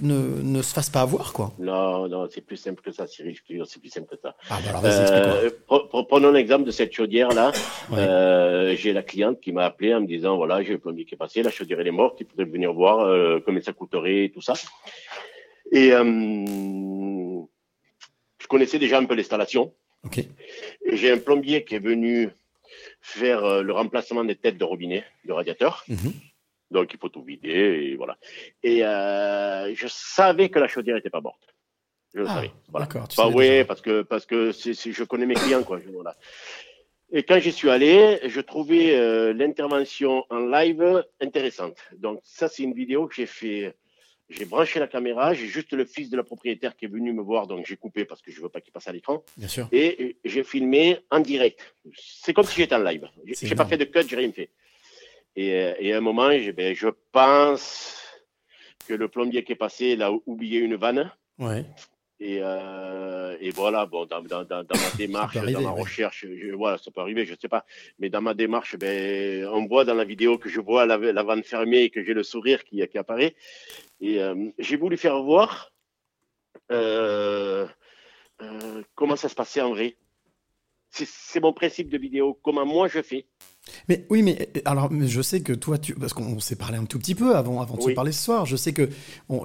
ne- 0.02 0.42
ne- 0.44 0.62
se 0.62 0.74
fassent 0.74 0.90
pas 0.90 1.02
avoir, 1.02 1.32
quoi. 1.34 1.54
Non, 1.58 2.08
non, 2.10 2.28
c'est 2.32 2.42
plus 2.42 2.58
simple 2.58 2.82
que 2.84 2.92
ça, 2.92 3.08
Cyril. 3.08 3.36
C'est 3.66 3.80
plus 3.80 3.90
simple 3.90 4.08
que 4.08 4.20
ça. 4.22 4.36
Ah, 4.50 4.60
bah 4.64 4.70
alors. 4.78 4.82
Euh, 4.86 5.50
pre- 5.70 5.90
pre- 5.90 6.06
prenons 6.08 6.32
l'exemple 6.32 6.66
de 6.66 6.72
cette 6.72 6.92
chaudière-là. 6.94 7.52
Ouais. 7.90 7.98
Euh, 8.00 8.76
j'ai 8.76 8.92
la 8.94 9.04
cliente 9.04 9.40
qui 9.40 9.54
m'a 9.54 9.64
appelé 9.66 9.94
en 9.96 10.02
me 10.02 10.06
disant, 10.08 10.36
voilà, 10.36 10.62
j'ai 10.64 10.74
le 10.74 10.80
plombier 10.80 11.06
qui 11.06 11.16
est 11.16 11.18
passé, 11.18 11.42
la 11.44 11.50
chaudière 11.50 11.80
elle 11.80 11.88
est 11.88 11.92
morte, 11.92 12.18
il 12.20 12.28
faudrait 12.28 12.46
venir 12.46 12.74
voir 12.74 13.08
combien 13.46 13.62
ça 13.62 13.72
coûterait 13.74 14.26
et 14.26 14.32
tout 14.32 14.42
ça. 14.42 14.54
Et 15.72 15.92
euh, 15.94 16.04
je 18.42 18.48
connaissais 18.48 18.80
déjà 18.80 18.98
un 19.00 19.06
peu 19.06 19.16
l'installation. 19.16 19.74
Ok. 20.04 20.20
Et 20.20 20.96
j'ai 20.98 21.12
un 21.12 21.18
plombier 21.18 21.64
qui 21.66 21.76
est 21.76 21.80
venu 21.80 22.30
faire 23.02 23.44
euh, 23.44 23.62
le 23.64 23.74
remplacement 23.74 24.24
des 24.24 24.36
têtes 24.36 24.58
de 24.58 24.64
robinet, 24.64 25.04
de 25.26 25.34
radiateur. 25.34 25.84
Mhm. 25.88 26.14
Donc 26.72 26.94
il 26.94 27.00
faut 27.00 27.10
tout 27.10 27.24
vider 27.24 27.50
et 27.92 27.96
voilà. 27.96 28.18
Et 28.64 28.84
euh, 28.86 29.74
je 29.74 29.88
savais 29.90 30.50
que 30.50 30.60
la 30.60 30.68
chaudière 30.68 30.96
n'était 30.96 31.10
pas 31.10 31.22
morte. 31.22 31.42
Je 32.14 32.20
le 32.20 32.26
Ah, 32.28 32.36
savais. 32.36 32.52
Voilà. 32.70 32.86
d'accord, 32.86 33.08
Bah 33.18 33.28
ouais, 33.30 33.64
parce 33.66 33.82
que 33.82 34.02
parce 34.02 34.26
que 34.26 34.52
je 34.52 35.04
connais 35.04 35.26
mes 35.26 35.36
clients 35.36 35.64
quoi. 35.64 35.80
je- 35.80 35.90
voilà. 35.92 36.16
Et 37.12 37.24
quand 37.24 37.40
j'y 37.40 37.54
suis 37.54 37.70
allé, 37.70 38.20
je 38.28 38.42
trouvais 38.42 38.96
euh, 38.98 39.32
l'intervention 39.34 40.26
en 40.30 40.40
live 40.40 41.06
intéressante. 41.22 41.78
Donc 41.98 42.20
ça 42.24 42.50
c'est 42.50 42.64
une 42.64 42.74
vidéo 42.74 43.08
que 43.08 43.16
j'ai 43.16 43.26
fait. 43.28 43.76
J'ai 44.30 44.46
branché 44.46 44.80
la 44.80 44.88
caméra, 44.88 45.34
j'ai 45.34 45.48
juste 45.48 45.72
le 45.72 45.86
fils 45.86 46.10
de 46.10 46.18
la 46.18 46.24
propriétaire 46.24 46.76
qui 46.76 46.86
est 46.86 46.90
venu 46.90 47.14
me 47.14 47.22
voir, 47.22 47.48
donc 47.48 47.66
j'ai 47.66 47.78
coupé 47.78 48.04
parce 48.04 48.22
que 48.22 48.30
je 48.30 48.42
veux 48.42 48.50
pas 48.50 48.60
qu'il 48.60 48.74
passe 48.74 48.88
à 48.88 48.92
l'écran. 48.92 49.24
Bien 49.38 49.48
sûr. 49.48 49.70
Et 49.72 49.96
euh, 50.00 50.14
j'ai 50.26 50.44
filmé 50.44 51.00
en 51.10 51.22
direct. 51.22 51.62
C'est 51.98 52.34
comme 52.34 52.44
si 52.44 52.56
j'étais 52.58 52.76
en 52.76 52.84
live. 52.84 53.08
J'ai, 53.26 53.56
pas 53.56 53.66
fait 53.66 53.78
de 53.78 53.86
cut, 53.86 54.06
j'ai 54.08 54.18
rien 54.18 54.32
fait. 54.34 54.50
Et, 55.38 55.54
euh, 55.54 55.74
et 55.80 55.94
à 55.94 55.98
un 55.98 56.02
moment, 56.02 56.28
ben, 56.28 56.76
je 56.76 56.88
pense 57.12 57.98
que 58.88 58.94
le 58.94 59.08
plombier 59.08 59.44
qui 59.44 59.54
est 59.54 59.56
passé, 59.56 59.88
il 59.92 60.02
a 60.02 60.12
oublié 60.26 60.60
une 60.60 60.76
vanne. 60.76 61.12
Ouais. 61.40 61.64
Et, 62.20 62.40
euh, 62.42 63.38
et 63.40 63.52
voilà, 63.52 63.86
bon, 63.86 64.06
dans, 64.06 64.22
dans, 64.22 64.44
dans, 64.44 64.64
dans 64.64 64.76
ma 64.76 64.98
démarche, 64.98 65.36
arriver, 65.38 65.54
dans 65.54 65.62
ma 65.62 65.74
ouais. 65.74 65.82
recherche, 65.82 66.26
je, 66.26 66.52
voilà, 66.56 66.80
ça 66.80 66.90
peut 66.90 67.02
arriver, 67.02 67.26
je 67.26 67.36
sais 67.40 67.48
pas. 67.48 67.64
Mais 68.00 68.10
dans 68.10 68.22
ma 68.22 68.34
démarche, 68.34 68.76
ben, 68.76 69.46
on 69.48 69.68
voit 69.68 69.86
dans 69.86 69.94
la 69.94 70.04
vidéo 70.04 70.40
que 70.40 70.50
je 70.50 70.60
vois 70.60 70.88
la, 70.88 70.98
la 70.98 71.24
vanne 71.24 71.44
fermée 71.44 71.84
et 71.84 71.90
que 71.92 72.04
j'ai 72.04 72.16
le 72.16 72.24
sourire 72.24 72.64
qui, 72.64 72.86
qui 72.88 72.98
apparaît. 72.98 73.36
Et 74.02 74.20
euh, 74.20 74.50
j'ai 74.58 74.78
voulu 74.78 74.98
faire 74.98 75.22
voir 75.22 75.72
euh, 76.72 77.68
euh, 78.42 78.84
comment 78.96 79.16
ça 79.16 79.30
se 79.30 79.36
passait 79.36 79.62
en 79.62 79.70
vrai. 79.70 79.96
C'est- 80.90 81.40
mon 81.40 81.54
principe 81.54 81.90
de 81.90 81.98
vidéo, 81.98 82.40
comment 82.44 82.66
moi 82.66 82.88
je 82.88 83.02
fais. 83.02 83.28
Mais 83.90 84.06
oui, 84.10 84.24
mais 84.24 84.50
euh, 84.56 84.62
alors 84.66 84.90
je 85.00 85.22
sais 85.22 85.42
que 85.42 85.52
toi, 85.54 85.78
tu, 85.78 85.94
parce 85.94 86.14
qu'on 86.14 86.40
s'est 86.40 86.56
parlé 86.56 86.78
un 86.78 86.86
tout 86.86 86.98
petit 86.98 87.16
peu 87.16 87.36
avant, 87.36 87.62
avant 87.62 87.76
de 87.76 87.82
se 87.82 87.88
Oui. 87.88 87.94
parler 87.94 88.12
ce 88.14 88.24
soir. 88.24 88.46
Je 88.46 88.56
sais 88.56 88.72
que 88.74 88.90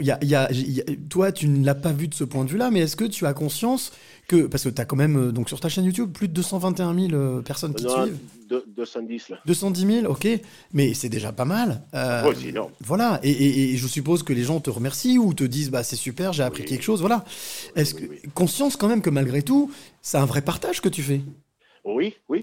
y 0.00 0.10
a, 0.10 0.18
y 0.24 0.34
a- 0.34 0.50
y 0.52 0.80
a- 0.80 0.84
toi, 1.10 1.32
tu 1.32 1.48
ne 1.48 1.64
l'as 1.66 1.74
pas 1.74 1.92
vu 1.92 2.06
de 2.08 2.14
ce 2.14 2.24
point 2.24 2.44
de 2.44 2.50
vue-là, 2.50 2.70
mais 2.70 2.80
est-ce 2.80 2.96
que 2.96 3.04
tu 3.04 3.26
as 3.26 3.34
conscience 3.34 3.92
que 4.28 4.46
parce 4.46 4.64
que 4.64 4.68
tu 4.70 4.80
as 4.80 4.84
quand 4.84 4.96
même 4.96 5.16
euh, 5.28 5.32
donc 5.32 5.48
sur 5.48 5.60
ta 5.60 5.68
chaîne 5.68 5.84
YouTube 5.84 6.10
plus 6.12 6.28
de 6.28 6.32
221 6.32 6.94
000 7.08 7.12
euh, 7.12 7.42
personnes 7.42 7.74
qui 7.74 7.84
te 7.84 7.88
Non, 7.88 8.02
suivent, 8.04 8.18
de- 8.48 8.64
210 8.76 9.28
là. 9.30 9.38
210 9.46 9.86
000, 10.02 10.06
ok, 10.10 10.26
mais 10.72 10.94
c'est 10.94 11.08
déjà 11.08 11.32
pas 11.32 11.44
mal. 11.44 11.82
Euh, 11.94 12.26
Ouais, 12.28 12.34
c'est 12.34 12.48
énorme. 12.48 12.72
Voilà, 12.80 13.18
et, 13.22 13.30
et- 13.30 13.72
et 13.72 13.76
je 13.76 13.86
suppose 13.86 14.22
que 14.22 14.32
les 14.32 14.44
gens 14.44 14.60
te 14.60 14.70
remercient 14.70 15.18
ou 15.18 15.34
te 15.34 15.44
disent 15.44 15.70
bah 15.70 15.82
c'est 15.82 15.96
super, 15.96 16.32
j'ai 16.32 16.42
appris 16.44 16.64
quelque 16.64 16.82
chose, 16.84 17.00
voilà. 17.00 17.24
Est-ce 17.76 17.94
que 17.94 18.04
conscience 18.34 18.76
quand 18.76 18.88
même 18.88 19.02
que 19.02 19.10
malgré 19.10 19.42
tout, 19.42 19.70
c'est 20.00 20.18
un 20.18 20.24
vrai 20.26 20.40
partage 20.42 20.80
que 20.80 20.88
tu 20.88 21.02
fais? 21.02 21.20
Oui, 21.84 22.14
oui. 22.28 22.42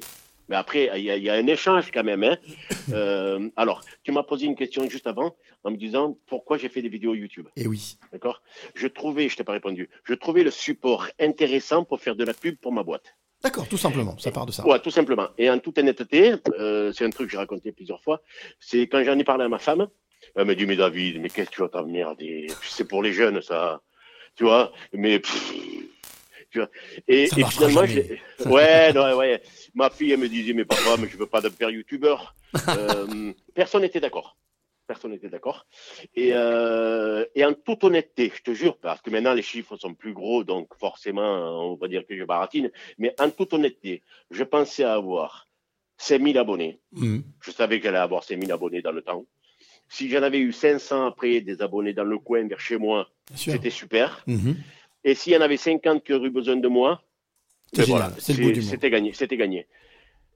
Mais 0.50 0.56
après, 0.56 0.90
il 0.98 1.04
y, 1.06 1.12
a- 1.12 1.16
il 1.18 1.24
y 1.24 1.30
a 1.30 1.36
un 1.36 1.48
échange 1.48 1.92
quand 1.92 2.04
même. 2.04 2.24
Hein. 2.24 2.38
Euh, 2.92 3.50
alors, 3.56 3.82
tu 4.04 4.12
m'as 4.12 4.24
posé 4.24 4.48
une 4.48 4.56
question 4.56 4.90
juste 4.90 5.06
avant 5.06 5.36
en 5.64 5.70
me 5.70 5.78
disant 5.78 6.18
pourquoi 6.26 6.58
j'ai 6.58 6.70
fait 6.70 6.82
des 6.82 6.90
vidéos 6.90 7.14
YouTube? 7.14 7.48
Et 7.56 7.68
oui. 7.68 8.00
D'accord? 8.12 8.42
Je 8.74 8.88
trouvais, 8.88 9.30
je 9.30 9.38
t'ai 9.38 9.44
pas 9.44 9.52
répondu, 9.52 9.90
je 10.06 10.16
trouvais 10.16 10.42
le 10.42 10.50
support 10.50 11.06
intéressant 11.20 11.84
pour 11.84 12.00
faire 12.00 12.16
de 12.16 12.24
la 12.24 12.34
pub 12.34 12.56
pour 12.58 12.72
ma 12.74 12.82
boîte. 12.82 13.16
D'accord, 13.44 13.68
tout 13.70 13.78
simplement, 13.78 14.18
ça 14.18 14.32
part 14.32 14.48
de 14.48 14.52
ça. 14.52 14.66
Ouais, 14.66 14.80
tout 14.80 14.90
simplement. 14.90 15.28
Et 15.38 15.52
en 15.52 15.60
toute 15.60 15.78
honnêteté, 15.78 16.34
euh, 16.58 16.92
c'est 16.94 17.06
un 17.06 17.12
truc 17.12 17.28
que 17.28 17.32
j'ai 17.34 17.38
raconté 17.38 17.72
plusieurs 17.72 18.02
fois. 18.02 18.24
C'est 18.60 18.88
quand 18.88 19.04
j'en 19.04 19.20
ai 19.20 19.24
parlé 19.24 19.44
à 19.46 19.50
ma 19.50 19.60
femme, 19.60 19.88
elle 20.36 20.46
m'a 20.46 20.56
dit 20.56 20.66
mais 20.66 20.76
David, 20.76 21.22
mais 21.22 21.30
qu'est-ce 21.30 21.52
que 21.52 21.56
tu 21.58 21.62
vas 21.62 21.70
t'emmerder? 21.70 22.48
C'est 22.64 22.88
pour 22.88 23.04
les 23.04 23.14
jeunes 23.14 23.40
ça, 23.44 23.82
tu 24.36 24.46
vois? 24.46 24.74
Mais 24.94 25.20
pff, 25.20 25.54
tu 26.50 26.60
vois. 26.60 26.70
Et, 27.08 27.28
finalement, 27.28 27.82
ouais, 28.46 28.94
non, 28.94 29.18
ouais. 29.18 29.42
Ma 29.74 29.90
fille, 29.90 30.12
elle 30.12 30.20
me 30.20 30.28
disait 30.28 30.54
mais 30.54 30.66
papa, 30.66 30.98
mais 31.00 31.08
je 31.08 31.18
veux 31.18 31.26
pas 31.26 31.42
de 31.42 31.50
père 31.50 31.70
youtubeur. 31.70 32.36
Euh, 32.68 33.32
personne 33.54 33.84
n'était 33.84 34.00
d'accord. 34.00 34.36
Personne 34.88 35.12
n'était 35.12 35.30
d'accord. 35.30 35.68
Et, 36.16 36.32
euh, 36.34 37.24
et 37.36 37.46
en 37.46 37.54
toute 37.54 37.84
honnêteté, 37.84 38.32
je 38.36 38.42
te 38.42 38.56
jure, 38.56 38.78
parce 38.80 39.02
que 39.02 39.12
maintenant 39.12 39.36
les 39.36 39.44
chiffres 39.44 39.78
sont 39.78 39.94
plus 39.94 40.14
gros, 40.14 40.44
donc 40.44 40.76
forcément, 40.80 41.72
on 41.72 41.76
va 41.76 41.88
dire 41.88 42.08
que 42.08 42.18
je 42.18 42.24
baratine, 42.24 42.72
mais 42.98 43.14
en 43.20 43.30
toute 43.30 43.54
honnêteté, 43.54 44.02
je 44.32 44.44
pensais 44.44 44.84
avoir 44.84 45.48
5000 46.00 46.40
abonnés. 46.40 46.80
Mhm. 46.94 47.24
Je 47.42 47.52
savais 47.52 47.78
que 47.78 47.86
j'allais 47.86 48.00
avoir 48.00 48.24
5000 48.24 48.52
abonnés 48.52 48.82
dans 48.82 48.92
le 48.92 49.04
temps. 49.04 49.26
Si 49.90 50.10
j'en 50.10 50.24
avais 50.24 50.40
eu 50.40 50.52
500 50.52 51.06
après, 51.06 51.42
des 51.42 51.62
abonnés 51.62 51.94
dans 51.94 52.04
le 52.04 52.18
coin 52.18 52.48
vers 52.48 52.60
chez 52.60 52.78
moi, 52.78 53.10
c'était 53.36 53.70
super. 53.70 54.24
Mhm. 54.28 54.56
Et 55.04 55.16
s'il 55.16 55.34
y 55.34 55.38
en 55.38 55.42
avait 55.42 55.58
50 55.58 56.04
qui 56.04 56.14
auraient 56.14 56.28
eu 56.28 56.32
besoin 56.32 56.56
de 56.58 56.68
moi, 56.68 57.02
ben 57.76 57.84
voilà. 57.86 58.12
C'était 58.20 58.90
gagné, 58.90 59.14
c'était 59.14 59.38
gagné. 59.38 59.68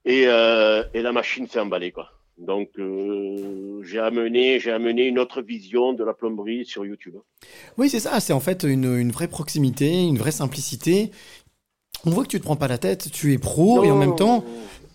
Et, 0.06 0.24
euh, 0.28 0.84
et 0.94 1.02
la 1.02 1.12
machine 1.12 1.48
s'est 1.48 1.60
emballée, 1.60 1.92
quoi. 1.92 2.10
Donc, 2.38 2.70
euh, 2.80 3.82
j'ai 3.84 4.00
amené, 4.00 4.60
j'ai 4.60 4.72
amené 4.72 5.04
une 5.08 5.20
autre 5.20 5.42
vision 5.42 5.94
de 5.94 6.04
la 6.04 6.14
plomberie 6.14 6.66
sur 6.66 6.86
YouTube. 6.86 7.16
Oui, 7.78 7.90
c'est 7.90 8.00
ça, 8.00 8.20
c'est 8.20 8.34
en 8.34 8.40
fait 8.40 8.64
une, 8.64 8.98
une 8.98 9.12
vraie 9.12 9.28
proximité, 9.28 10.02
une 10.04 10.18
vraie 10.18 10.32
simplicité. 10.32 11.12
On 12.06 12.10
voit 12.10 12.24
que 12.24 12.30
tu 12.30 12.40
te 12.40 12.44
prends 12.44 12.56
pas 12.56 12.68
la 12.68 12.78
tête, 12.80 13.12
tu 13.12 13.34
es 13.34 13.38
pro 13.38 13.84
et 13.84 13.92
en 13.92 13.98
même 13.98 14.16
temps, 14.16 14.44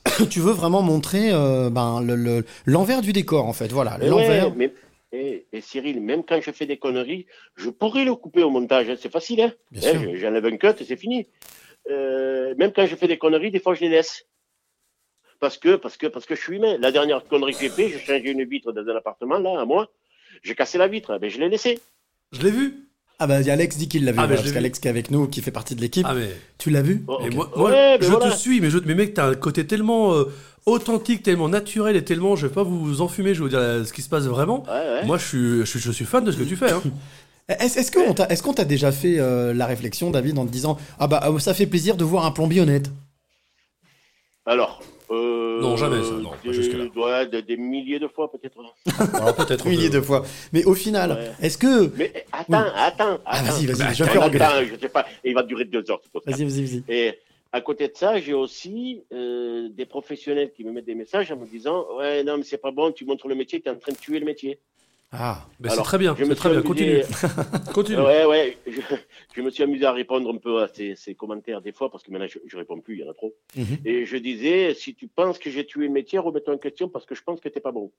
tu 0.30 0.40
veux 0.40 0.52
vraiment 0.52 0.82
montrer 0.82 1.30
euh, 1.32 1.70
ben, 1.70 2.02
le- 2.02 2.16
le- 2.16 2.44
l'envers 2.66 3.02
du 3.02 3.12
décor, 3.12 3.46
en 3.46 3.52
fait. 3.52 3.70
Voilà, 3.72 3.98
l'envers. 3.98 4.48
ouais, 4.48 4.54
mais, 4.56 4.72
et, 5.12 5.47
et 5.52 5.60
Cyril, 5.60 6.01
même 6.01 6.24
quand 6.24 6.40
je 6.40 6.51
fais 6.51 6.66
des 6.66 6.76
conneries, 6.78 7.26
je 7.56 7.70
pourrais 7.70 8.05
le 8.05 8.14
couper 8.14 8.43
au 8.43 8.51
montage. 8.51 8.89
hein, 8.90 8.97
C'est 8.98 9.10
facile, 9.12 9.40
hein. 9.43 9.52
Hein, 9.76 9.80
je- 10.12 10.16
J'enlève 10.16 10.44
un 10.47 10.56
cut 10.56 10.68
et 10.80 10.85
c'est 10.85 10.97
fini. 10.97 11.26
Euh, 11.90 12.55
même 12.56 12.72
quand 12.72 12.86
je 12.86 12.94
fais 12.97 13.09
des 13.09 13.18
conneries, 13.18 13.51
des 13.51 13.60
fois 13.60 13.74
je 13.74 13.80
les 13.80 13.89
laisse. 13.89 14.26
Parce 15.40 15.56
que, 15.56 15.76
parce 15.76 15.97
que, 15.97 16.06
parce 16.09 16.26
que 16.26 16.35
je 16.35 16.40
suis 16.43 16.56
humain. 16.56 16.76
La 16.78 16.90
dernière 16.90 17.24
connerie 17.24 17.52
que 17.52 17.60
j'ai 17.60 17.68
fait, 17.70 17.89
j'ai 17.89 17.98
changé 18.01 18.30
une 18.30 18.44
vitre 18.44 18.72
dans 18.72 18.86
un 18.89 18.97
appartement, 18.97 19.39
là, 19.39 19.60
à 19.60 19.64
moi. 19.64 19.89
J'ai 20.43 20.55
cassé 20.56 20.78
la 20.78 20.89
vitre. 20.89 21.16
Ben, 21.18 21.30
je 21.30 21.39
l'ai 21.39 21.48
laissé. 21.48 21.78
Je 22.32 22.43
l'ai 22.43 22.51
vu. 22.51 22.88
Ah 23.20 23.26
bah, 23.26 23.40
il 23.40 23.46
y 23.46 23.50
a 23.50 23.54
Alex 23.54 23.76
dit 23.76 23.88
qu'il 23.88 24.04
l'a 24.04 24.12
vu, 24.12 24.18
Ah, 24.18 24.22
mais 24.22 24.28
voilà, 24.28 24.42
parce 24.42 24.52
qu'Alex 24.52 24.78
qui 24.78 24.86
est 24.86 24.90
avec 24.90 25.10
nous, 25.10 25.26
qui 25.26 25.42
fait 25.42 25.50
partie 25.50 25.74
de 25.74 25.80
l'équipe. 25.80 26.06
Ah, 26.08 26.14
mais- 26.14 26.30
Tu 26.58 26.70
l'as 26.70 26.82
vu 26.82 27.04
Et 27.08 27.26
Ok. 27.28 27.34
moi, 27.34 27.50
moi, 27.56 27.70
Ouais, 27.70 27.98
mais 27.98 28.06
je 28.06 28.10
voilà. 28.12 28.30
te 28.30 28.36
suis, 28.36 28.60
mais, 28.60 28.70
je, 28.70 28.78
mais 28.78 28.94
mec, 28.94 29.14
t'as 29.14 29.26
un 29.30 29.34
côté 29.34 29.66
tellement 29.66 30.14
euh, 30.14 30.24
authentique, 30.66 31.24
tellement 31.24 31.48
naturel 31.48 31.96
et 31.96 32.04
tellement, 32.04 32.36
je 32.36 32.46
vais 32.46 32.52
pas 32.52 32.62
vous 32.62 33.00
enfumer, 33.00 33.34
je 33.34 33.40
vais 33.40 33.44
vous 33.44 33.48
dire 33.48 33.58
euh, 33.58 33.84
ce 33.84 33.92
qui 33.92 34.02
se 34.02 34.08
passe 34.08 34.24
vraiment. 34.24 34.62
ouais. 34.68 35.04
Moi, 35.04 35.18
je 35.18 35.24
suis, 35.26 35.58
je, 35.60 35.64
suis, 35.64 35.80
je 35.80 35.90
suis 35.90 36.04
fan 36.04 36.22
de 36.24 36.30
ce 36.30 36.36
que 36.36 36.44
tu 36.44 36.54
fais. 36.56 36.70
Hein. 36.70 36.82
Est-ce 37.48 37.78
est-ce 37.78 37.90
qu'on 37.90 38.12
t'a 38.12 38.26
est-ce 38.28 38.42
qu'on 38.42 38.52
t'a 38.52 38.66
déjà 38.66 38.92
fait 38.92 39.18
euh, 39.18 39.54
la 39.54 39.64
réflexion, 39.64 40.10
David, 40.10 40.38
en 40.38 40.44
te 40.46 40.52
disant 40.52 40.76
Ah 40.98 41.06
bah, 41.06 41.26
ça 41.38 41.54
fait 41.54 41.64
plaisir 41.66 41.96
de 41.96 42.04
voir 42.04 42.26
un 42.26 42.30
plombier 42.30 42.60
honnête? 42.60 42.90
Alors. 44.46 44.82
Euh, 45.10 45.60
Non, 45.60 45.76
jamais, 45.76 46.02
ça, 46.02 46.10
non, 46.12 46.30
pas 46.30 46.36
des- 46.44 46.52
jusque-là. 46.52 46.85
ouais, 46.97 47.26
des, 47.28 47.43
des 47.43 47.56
milliers 47.56 47.98
de 47.98 48.09
fois, 48.09 48.30
peut-être. 48.30 48.59
Alors 49.14 49.35
peut-être 49.35 49.66
milliers 49.68 49.89
de 49.90 50.01
fois. 50.01 50.24
Mais 50.52 50.64
au 50.64 50.74
final, 50.74 51.35
est-ce 51.40 51.56
que. 51.59 51.90
Mais 51.97 52.12
eh, 52.14 52.18
attends, 52.32 52.64
attends, 52.74 53.18
Ah, 53.24 53.43
vas-y, 53.43 53.66
vas-y, 53.66 53.78
Bah, 53.78 53.93
je 53.93 54.05
vais 54.05 54.10
faire 54.10 54.22
attends, 54.22 54.64
je 54.70 54.78
sais 54.80 54.89
pas, 54.89 55.06
il 55.24 55.35
va 55.35 55.43
durer 55.43 55.64
deux 55.64 55.90
heures. 55.90 56.01
Vas-y, 56.26 56.44
vas-y, 56.44 56.64
vas-y. 56.64 56.82
Et 56.89 57.18
à 57.52 57.60
côté 57.62 57.89
de 57.89 57.93
ça, 57.97 58.18
j'ai 58.20 58.35
aussi 58.35 59.02
euh, 59.12 59.68
des 59.70 59.86
professionnels 59.86 60.52
qui 60.55 60.64
me 60.64 60.72
mettent 60.72 60.85
des 60.85 60.94
messages 60.94 61.32
en 61.32 61.36
me 61.36 61.47
disant 61.47 61.86
Ouais, 61.98 62.22
non, 62.22 62.36
mais 62.36 62.44
c'est 62.44 62.59
pas 62.59 62.70
bon, 62.70 62.93
tu 62.93 63.05
montres 63.06 63.28
le 63.28 63.35
métier, 63.35 63.60
tu 63.60 63.68
es 63.68 63.72
en 63.72 63.76
train 63.78 63.93
de 63.93 63.97
tuer 63.98 64.18
le 64.18 64.26
métier. 64.26 64.59
Ah, 65.10 65.47
Ben, 65.59 65.70
c'est 65.70 65.82
très 65.82 65.97
bien, 65.97 66.14
je 66.18 66.24
me 66.24 66.30
c'est 66.30 66.35
très 66.35 66.48
suis 66.51 66.59
bien, 66.59 66.60
amusé- 66.60 67.02
continue. 67.06 67.62
Continue. 67.72 67.98
Ouais, 68.02 68.26
ouais, 68.26 68.59
je, 68.66 68.80
je 69.35 69.40
me 69.40 69.48
suis 69.51 69.62
amusé 69.62 69.86
à 69.86 69.93
répondre 69.93 70.28
un 70.30 70.36
peu 70.36 70.60
à 70.62 70.68
ces, 70.68 70.97
ces 70.97 71.14
commentaires 71.14 71.62
des 71.62 71.72
fois 71.72 71.90
parce 71.90 72.05
que 72.05 72.10
maintenant 72.10 72.26
je, 72.28 72.39
je 72.47 72.56
réponds 72.59 72.78
plus, 72.80 72.97
il 72.97 73.01
y 73.01 73.05
en 73.09 73.10
a 73.10 73.14
trop. 73.14 73.35
Mhm. 73.56 73.78
Et 73.86 74.05
je 74.05 74.16
disais 74.18 74.74
Si 74.74 74.94
tu 74.94 75.09
penses 75.09 75.39
que 75.39 75.48
j'ai 75.51 75.64
tué 75.64 75.86
le 75.86 75.93
métier, 75.93 76.18
remets-toi 76.18 76.55
en 76.55 76.59
question 76.59 76.90
parce 76.90 77.06
que 77.06 77.14
je 77.14 77.22
pense 77.22 77.40
que 77.40 77.48
t'es 77.48 77.60
pas 77.60 77.72
bon. 77.72 77.90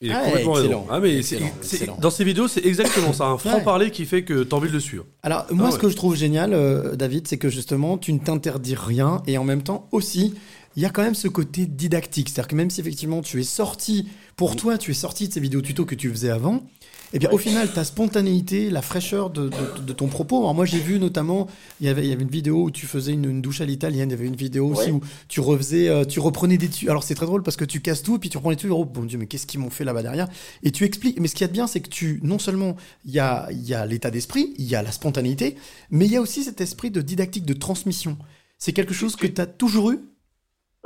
Il 0.00 0.10
est 0.10 0.14
Ah, 0.14 0.24
complètement 0.24 0.56
excellent. 0.58 0.80
raison. 0.80 0.86
Ah, 0.90 1.00
mais 1.00 1.22
c'est- 1.22 1.36
Excellent, 1.36 1.96
dans 2.00 2.10
ces 2.10 2.24
vidéos, 2.24 2.48
c'est 2.48 2.64
exactement 2.64 3.12
ça, 3.12 3.26
un 3.26 3.32
Ouais. 3.34 3.38
franc-parler 3.38 3.90
qui 3.90 4.06
fait 4.06 4.24
que 4.24 4.42
t'as 4.42 4.56
envie 4.56 4.68
de 4.68 4.72
le 4.74 4.80
suivre. 4.80 5.04
Alors, 5.22 5.46
moi, 5.50 5.66
Ah 5.68 5.70
ce 5.70 5.76
ouais. 5.76 5.82
que 5.82 5.88
je 5.90 5.96
trouve 5.96 6.16
génial, 6.16 6.52
euh, 6.54 6.96
David, 6.96 7.28
c'est 7.28 7.38
que 7.38 7.48
justement, 7.50 7.96
tu 7.98 8.12
ne 8.14 8.18
t'interdis 8.18 8.74
rien 8.74 9.22
et 9.26 9.36
en 9.38 9.44
même 9.44 9.62
temps 9.62 9.86
aussi, 9.92 10.34
il 10.76 10.82
y 10.82 10.86
a 10.86 10.90
quand 10.90 11.02
même 11.02 11.14
ce 11.14 11.28
côté 11.28 11.66
didactique. 11.66 12.28
C'est-à-dire 12.28 12.48
que 12.48 12.56
même 12.56 12.70
si 12.70 12.80
effectivement 12.80 13.22
tu 13.22 13.40
es 13.40 13.44
sorti, 13.44 14.08
pour 14.36 14.56
toi, 14.56 14.78
tu 14.78 14.90
es 14.90 14.94
sorti 14.94 15.28
de 15.28 15.32
ces 15.32 15.40
vidéos 15.40 15.62
tuto 15.62 15.84
que 15.84 15.94
tu 15.94 16.10
faisais 16.10 16.30
avant, 16.30 16.64
et 17.12 17.20
bien 17.20 17.30
au 17.30 17.38
final, 17.38 17.72
ta 17.72 17.84
spontanéité, 17.84 18.70
la 18.70 18.82
fraîcheur 18.82 19.30
de, 19.30 19.48
de- 19.48 19.82
de 19.86 19.92
ton 19.92 20.08
propos. 20.08 20.38
Alors, 20.38 20.54
moi, 20.54 20.64
j'ai 20.64 20.80
vu 20.80 20.98
notamment, 20.98 21.46
il 21.80 21.86
y 21.86 21.88
avait, 21.88 22.02
il 22.02 22.08
y 22.08 22.12
avait 22.12 22.24
une 22.24 22.28
vidéo 22.30 22.64
où 22.64 22.70
tu 22.72 22.86
faisais 22.86 23.12
une, 23.12 23.24
une 23.26 23.40
douche 23.40 23.60
à 23.60 23.64
l'italienne, 23.66 24.08
il 24.08 24.12
y 24.12 24.14
avait 24.14 24.26
une 24.26 24.34
vidéo 24.34 24.66
aussi 24.70 24.86
Ouais. 24.86 24.90
où 24.90 25.00
tu 25.28 25.38
refaisais, 25.38 25.88
euh, 25.88 26.04
tu 26.04 26.18
reprenais 26.18 26.58
des 26.58 26.68
tuyaux. 26.68 26.90
Alors, 26.90 27.04
c'est 27.04 27.14
très 27.14 27.26
drôle 27.26 27.44
parce 27.44 27.56
que 27.56 27.64
tu 27.64 27.80
casses 27.80 28.02
tout, 28.02 28.16
et 28.16 28.18
puis 28.18 28.30
tu 28.30 28.36
reprends 28.38 28.50
les 28.50 28.56
tuyaux. 28.56 28.78
Oh, 28.80 28.84
bon 28.84 29.04
Dieu, 29.04 29.16
mais 29.16 29.26
qu'est-ce 29.28 29.46
qu'ils 29.46 29.60
m'ont 29.60 29.70
fait 29.70 29.84
là-bas 29.84 30.02
derrière? 30.02 30.26
Et 30.64 30.72
tu 30.72 30.82
expliques. 30.84 31.20
Mais 31.20 31.28
ce 31.28 31.34
qu'il 31.36 31.42
y 31.42 31.44
a 31.44 31.48
de 31.48 31.52
bien, 31.52 31.68
c'est 31.68 31.78
que 31.80 31.88
tu, 31.88 32.18
non 32.24 32.40
seulement, 32.40 32.74
il 33.04 33.12
y 33.12 33.20
a, 33.20 33.46
il 33.52 33.62
y 33.64 33.74
a 33.74 33.86
l'état 33.86 34.10
d'esprit, 34.10 34.52
il 34.58 34.64
y 34.64 34.74
a 34.74 34.82
la 34.82 34.90
spontanéité, 34.90 35.54
mais 35.92 36.06
il 36.06 36.12
y 36.12 36.16
a 36.16 36.20
aussi 36.20 36.42
cet 36.42 36.60
esprit 36.60 36.90
de 36.90 37.00
didactique, 37.00 37.44
de 37.46 37.54
transmission. 37.54 38.18
C'est 38.58 38.72
quelque 38.72 38.94
chose 38.94 39.14
que 39.14 39.28
tu 39.28 39.40
as 39.40 39.46
toujours 39.46 39.92
eu? 39.92 40.00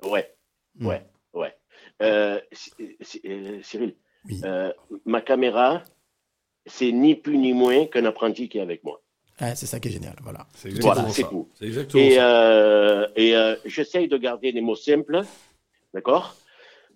Ouais, 0.05 0.33
Hmm. 0.79 0.87
ouais, 0.87 1.03
ouais. 1.35 1.55
Euh, 2.03 2.41
Cy- 2.53 2.73
Cy- 3.01 3.21
euh, 3.27 3.61
Cyril, 3.63 3.95
euh, 4.45 4.73
ma 5.05 5.21
caméra, 5.21 5.83
c'est 6.67 6.93
ni 6.93 7.15
plus 7.15 7.39
ni 7.39 7.53
moins 7.53 7.87
qu'un 7.87 8.05
apprenti 8.05 8.49
qui 8.49 8.59
est 8.59 8.61
avec 8.61 8.85
moi. 8.85 9.01
Ouais, 9.41 9.55
c'est 9.57 9.67
ça 9.67 9.81
qui 9.81 9.89
est 9.89 9.93
génial. 9.93 10.17
Voilà. 10.23 10.47
C'est 10.55 10.69
Voilà, 10.81 11.03
exactement 11.03 11.13
ça. 11.23 11.29
tout. 11.31 11.49
Exactement 11.61 12.05
Et, 12.05 12.17
euh, 12.19 13.07
et 13.17 13.37
euh, 13.37 13.57
j'essaye 13.65 14.09
de 14.09 14.17
garder 14.19 14.53
des 14.53 14.61
mots 14.61 14.77
simples, 14.77 15.23
d'accord? 15.95 16.37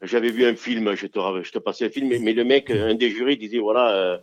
J'avais 0.02 0.30
vu 0.30 0.44
un 0.44 0.56
film, 0.56 0.94
je 0.96 1.06
te, 1.06 1.18
je 1.42 1.52
te 1.52 1.58
passais 1.58 1.86
un 1.86 1.90
film, 1.90 2.08
mais, 2.08 2.18
mais 2.18 2.32
le 2.32 2.44
mec, 2.44 2.70
un 2.70 2.94
des 2.94 3.10
jurys 3.10 3.36
disait, 3.36 3.58
voilà, 3.60 4.20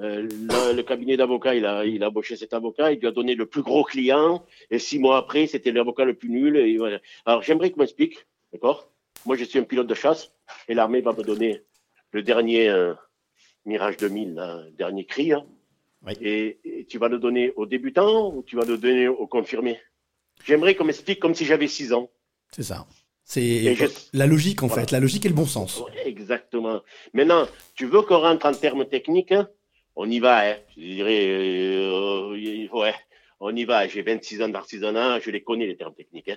euh, 0.00 0.28
euh, 0.52 0.72
le, 0.72 0.82
cabinet 0.82 1.16
d'avocats, 1.16 1.54
il 1.54 1.64
a, 1.64 1.84
il 1.86 2.02
a 2.02 2.08
embauché 2.08 2.36
cet 2.36 2.52
avocat, 2.52 2.92
il 2.92 3.00
lui 3.00 3.06
a 3.06 3.12
donné 3.12 3.34
le 3.34 3.46
plus 3.46 3.62
gros 3.62 3.82
client, 3.84 4.44
et 4.70 4.78
six 4.78 4.98
mois 4.98 5.16
après, 5.18 5.46
c'était 5.46 5.72
l'avocat 5.72 6.04
le 6.04 6.14
plus 6.14 6.28
nul. 6.28 6.56
Et 6.56 6.76
voilà. 6.76 7.00
Alors 7.24 7.42
j'aimerais 7.42 7.70
qu'on 7.70 7.80
m'explique, 7.80 8.26
d'accord? 8.52 8.90
Moi, 9.24 9.36
je 9.36 9.44
suis 9.44 9.58
un 9.58 9.64
pilote 9.64 9.86
de 9.86 9.94
chasse, 9.94 10.32
et 10.68 10.74
l'armée 10.74 11.00
va 11.00 11.12
me 11.12 11.22
donner 11.22 11.62
le 12.12 12.22
dernier 12.22 12.68
euh, 12.68 12.94
Mirage 13.64 13.96
2000, 13.96 14.34
là, 14.34 14.62
le 14.64 14.70
dernier 14.72 15.04
cri, 15.06 15.32
hein. 15.32 15.44
et, 16.20 16.58
et 16.64 16.84
tu 16.84 16.98
vas 16.98 17.08
le 17.08 17.18
donner 17.18 17.52
aux 17.56 17.66
débutants 17.66 18.32
ou 18.34 18.42
tu 18.42 18.56
vas 18.56 18.64
le 18.64 18.78
donner 18.78 19.08
aux 19.08 19.26
confirmés 19.26 19.80
J'aimerais 20.44 20.74
qu'on 20.76 20.84
m'explique 20.84 21.18
comme 21.18 21.34
si 21.34 21.44
j'avais 21.46 21.66
6 21.66 21.92
ans. 21.94 22.10
C'est 22.52 22.62
ça. 22.62 22.86
C'est 23.24 23.74
je- 23.74 23.86
la 24.12 24.26
logique, 24.26 24.62
en 24.62 24.66
Voilà. 24.68 24.82
fait. 24.82 24.92
La 24.92 25.00
logique 25.00 25.24
et 25.26 25.28
le 25.28 25.34
bon 25.34 25.46
sens. 25.46 25.82
Exactement. 26.04 26.82
Maintenant, 27.14 27.48
tu 27.74 27.86
veux 27.86 28.02
qu'on 28.02 28.18
rentre 28.20 28.46
en 28.46 28.52
termes 28.52 28.84
techniques 28.86 29.32
hein? 29.32 29.48
On 29.96 30.10
y 30.10 30.18
va, 30.20 30.40
hein. 30.50 30.56
Je 30.76 30.82
dirais, 30.82 31.26
euh, 31.26 32.36
y- 32.38 32.68
ouais, 32.72 32.94
on 33.40 33.54
y 33.56 33.64
va. 33.64 33.88
J'ai 33.88 34.02
26 34.02 34.42
ans 34.42 34.48
d'artisanat, 34.48 35.20
je 35.20 35.30
les 35.30 35.42
connais, 35.42 35.66
les 35.66 35.76
termes 35.76 35.94
techniques. 35.94 36.28
hein. 36.28 36.36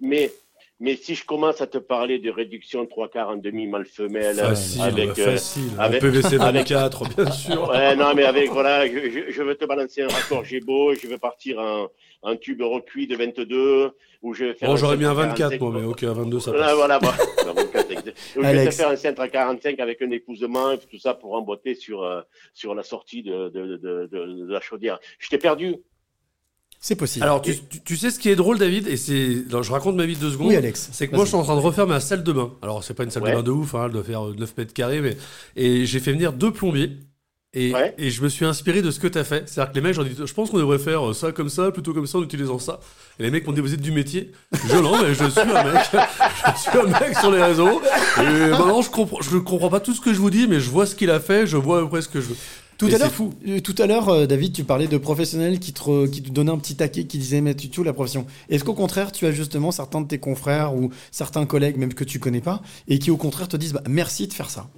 Mais, 0.00 0.32
mais 0.80 0.96
si 0.96 1.14
je 1.14 1.24
commence 1.24 1.60
à 1.60 1.66
te 1.68 1.78
parler 1.78 2.18
de 2.18 2.30
réduction 2.30 2.84
trois 2.86 3.08
quarts 3.08 3.28
en 3.30 3.36
demi 3.36 3.66
mal 3.68 3.86
femelle, 3.86 4.36
Facile, 4.36 4.82
avec, 4.82 5.18
euh, 5.20 5.32
facile. 5.32 5.70
avec- 5.78 6.00
PVC 6.00 6.34
avec- 6.40 6.68
24, 6.68 7.04
bien 7.14 7.30
sûr. 7.30 7.68
Ouais, 7.68 7.94
non, 7.94 8.12
mais 8.14 8.24
avec, 8.24 8.50
voilà, 8.50 8.86
je, 8.88 8.92
je, 9.10 9.30
je 9.30 9.42
veux 9.42 9.54
te 9.54 9.64
balancer 9.64 10.02
un 10.02 10.08
raccord 10.08 10.44
Gébo, 10.44 10.92
je 10.94 11.06
veux 11.06 11.18
partir 11.18 11.58
en, 11.60 11.86
en 12.22 12.36
tube 12.36 12.62
recuit 12.62 13.06
de 13.06 13.16
22, 13.16 13.90
ou 14.22 14.34
je 14.34 14.44
vais 14.46 14.54
faire. 14.54 14.68
Bon, 14.68 14.76
j'aurais 14.76 14.96
mis 14.96 15.04
un 15.04 15.14
45, 15.14 15.38
24, 15.50 15.60
moi, 15.60 15.72
mais 15.80 15.86
ok, 15.86 16.02
un 16.04 16.12
22, 16.12 16.40
ça 16.40 16.52
Là, 16.52 16.58
passe. 16.66 16.74
voilà, 16.76 16.98
bon. 16.98 17.08
Non, 17.46 17.54
24, 17.54 17.90
exact. 17.90 18.08
Ou 18.36 18.40
je 18.42 18.46
vais 18.46 18.52
te 18.54 18.58
Alex. 18.60 18.76
faire 18.76 18.88
un 18.88 18.96
centre 18.96 19.20
à 19.20 19.28
45 19.28 19.78
avec 19.80 20.02
un 20.02 20.10
épousement 20.10 20.72
et 20.72 20.78
tout 20.78 20.98
ça 20.98 21.14
pour 21.14 21.34
emboîter 21.34 21.74
sur, 21.74 22.02
euh, 22.02 22.20
sur 22.54 22.74
la 22.74 22.82
sortie 22.82 23.22
de, 23.22 23.48
de, 23.50 23.76
de, 23.76 24.08
de, 24.10 24.46
de 24.46 24.52
la 24.52 24.60
chaudière. 24.60 24.98
Je 25.18 25.28
t'ai 25.28 25.38
perdu. 25.38 25.76
C'est 26.78 26.96
possible. 26.96 27.24
Alors, 27.24 27.40
tu, 27.40 27.54
tu- 27.70 27.80
tu 27.82 27.96
sais 27.96 28.10
ce 28.10 28.18
qui 28.18 28.28
est 28.28 28.36
drôle, 28.36 28.58
David, 28.58 28.86
et 28.86 28.96
c'est. 28.98 29.44
je 29.48 29.72
raconte 29.72 29.96
ma 29.96 30.04
vie 30.04 30.14
de 30.14 30.20
deux 30.20 30.30
secondes. 30.30 30.48
Oui, 30.48 30.56
Alex, 30.56 30.90
C'est 30.92 31.08
que 31.08 31.16
moi, 31.16 31.24
je 31.24 31.28
suis 31.30 31.36
en 31.36 31.42
train 31.42 31.56
de 31.56 31.60
refaire 31.60 31.86
ma 31.86 32.00
salle 32.00 32.22
de 32.22 32.32
bain. 32.32 32.52
Alors, 32.62 32.84
c'est 32.84 32.92
pas 32.94 33.02
une 33.04 33.10
salle 33.10 33.22
Ouais. 33.22 33.30
de 33.30 33.36
bain 33.36 33.42
de 33.42 33.50
ouf, 33.50 33.74
hein, 33.74 33.84
elle 33.86 33.92
doit 33.92 34.04
faire 34.04 34.26
euh, 34.26 34.34
9 34.36 34.56
mètres 34.58 34.74
carrés, 34.74 35.00
mais. 35.00 35.16
Et 35.56 35.86
j'ai 35.86 36.00
fait 36.00 36.12
venir 36.12 36.32
deux 36.34 36.52
plombiers. 36.52 36.90
Et, 37.58 37.72
et 37.96 38.10
je 38.10 38.22
me 38.22 38.28
suis 38.28 38.44
inspiré 38.44 38.82
de 38.82 38.90
ce 38.90 39.00
que 39.00 39.06
tu 39.06 39.16
as 39.16 39.24
fait. 39.24 39.48
C'est-à-dire 39.48 39.72
que 39.72 39.76
les 39.78 39.80
mecs, 39.80 39.94
j'en 39.94 40.04
dis, 40.04 40.14
je 40.14 40.34
pense 40.34 40.50
qu'on 40.50 40.58
devrait 40.58 40.78
faire 40.78 41.14
ça 41.14 41.32
comme 41.32 41.48
ça, 41.48 41.70
plutôt 41.70 41.94
comme 41.94 42.06
ça, 42.06 42.18
en 42.18 42.22
utilisant 42.22 42.58
ça. 42.58 42.80
Et 43.18 43.22
les 43.22 43.30
mecs 43.30 43.46
m'ont 43.46 43.54
dit, 43.54 43.62
vous 43.62 43.72
êtes 43.72 43.80
du 43.80 43.92
métier. 43.92 44.30
Je 44.52 44.76
non, 44.76 45.02
mais 45.02 45.14
je 45.14 45.24
suis 45.24 45.40
un 45.40 45.72
mec. 45.72 45.82
je 46.54 46.60
suis 46.60 46.78
un 46.78 47.00
mec 47.00 47.16
sur 47.18 47.30
les 47.30 47.42
réseaux. 47.42 47.80
Et 48.18 48.50
maintenant, 48.50 48.82
je 48.82 48.90
comprends, 48.90 49.22
je 49.22 49.38
comprends 49.38 49.70
pas 49.70 49.80
tout 49.80 49.94
ce 49.94 50.02
que 50.02 50.12
je 50.12 50.18
vous 50.18 50.28
dis, 50.28 50.46
mais 50.46 50.60
je 50.60 50.68
vois 50.68 50.84
ce 50.84 50.94
qu'il 50.94 51.10
a 51.10 51.18
fait, 51.18 51.46
je 51.46 51.56
vois 51.56 51.78
à 51.78 51.82
peu 51.82 51.88
près 51.88 52.02
ce 52.02 52.08
que 52.08 52.20
je 52.20 52.26
veux. 52.26 52.36
Tout 52.76 52.90
à 52.92 53.08
fou. 53.08 53.32
euh, 53.48 53.60
tout 53.60 53.74
à 53.78 53.86
l'heure, 53.86 54.10
euh, 54.10 54.26
David, 54.26 54.52
tu 54.52 54.64
parlais 54.64 54.86
de 54.86 54.98
professionnels 54.98 55.58
qui 55.58 55.72
te, 55.72 56.06
qui 56.08 56.22
te 56.22 56.28
donnaient 56.28 56.52
un 56.52 56.58
petit 56.58 56.76
taquet, 56.76 57.06
qui 57.06 57.16
disaient 57.16 57.40
mais 57.40 57.54
tu 57.54 57.70
tues 57.70 57.82
la 57.82 57.94
profession. 57.94 58.26
Est-ce 58.50 58.64
qu'au 58.64 58.74
contraire, 58.74 59.12
tu 59.12 59.24
as 59.24 59.32
justement 59.32 59.70
certains 59.70 60.02
de 60.02 60.08
tes 60.08 60.18
confrères 60.18 60.74
ou 60.74 60.90
certains 61.10 61.46
collègues, 61.46 61.78
même 61.78 61.94
que 61.94 62.04
tu 62.04 62.18
connais 62.18 62.42
pas, 62.42 62.60
et 62.86 62.98
qui 62.98 63.10
au 63.10 63.16
contraire 63.16 63.48
te 63.48 63.56
disent 63.56 63.72
bah, 63.72 63.82
merci 63.88 64.26
de 64.28 64.34
faire 64.34 64.50
ça? 64.50 64.68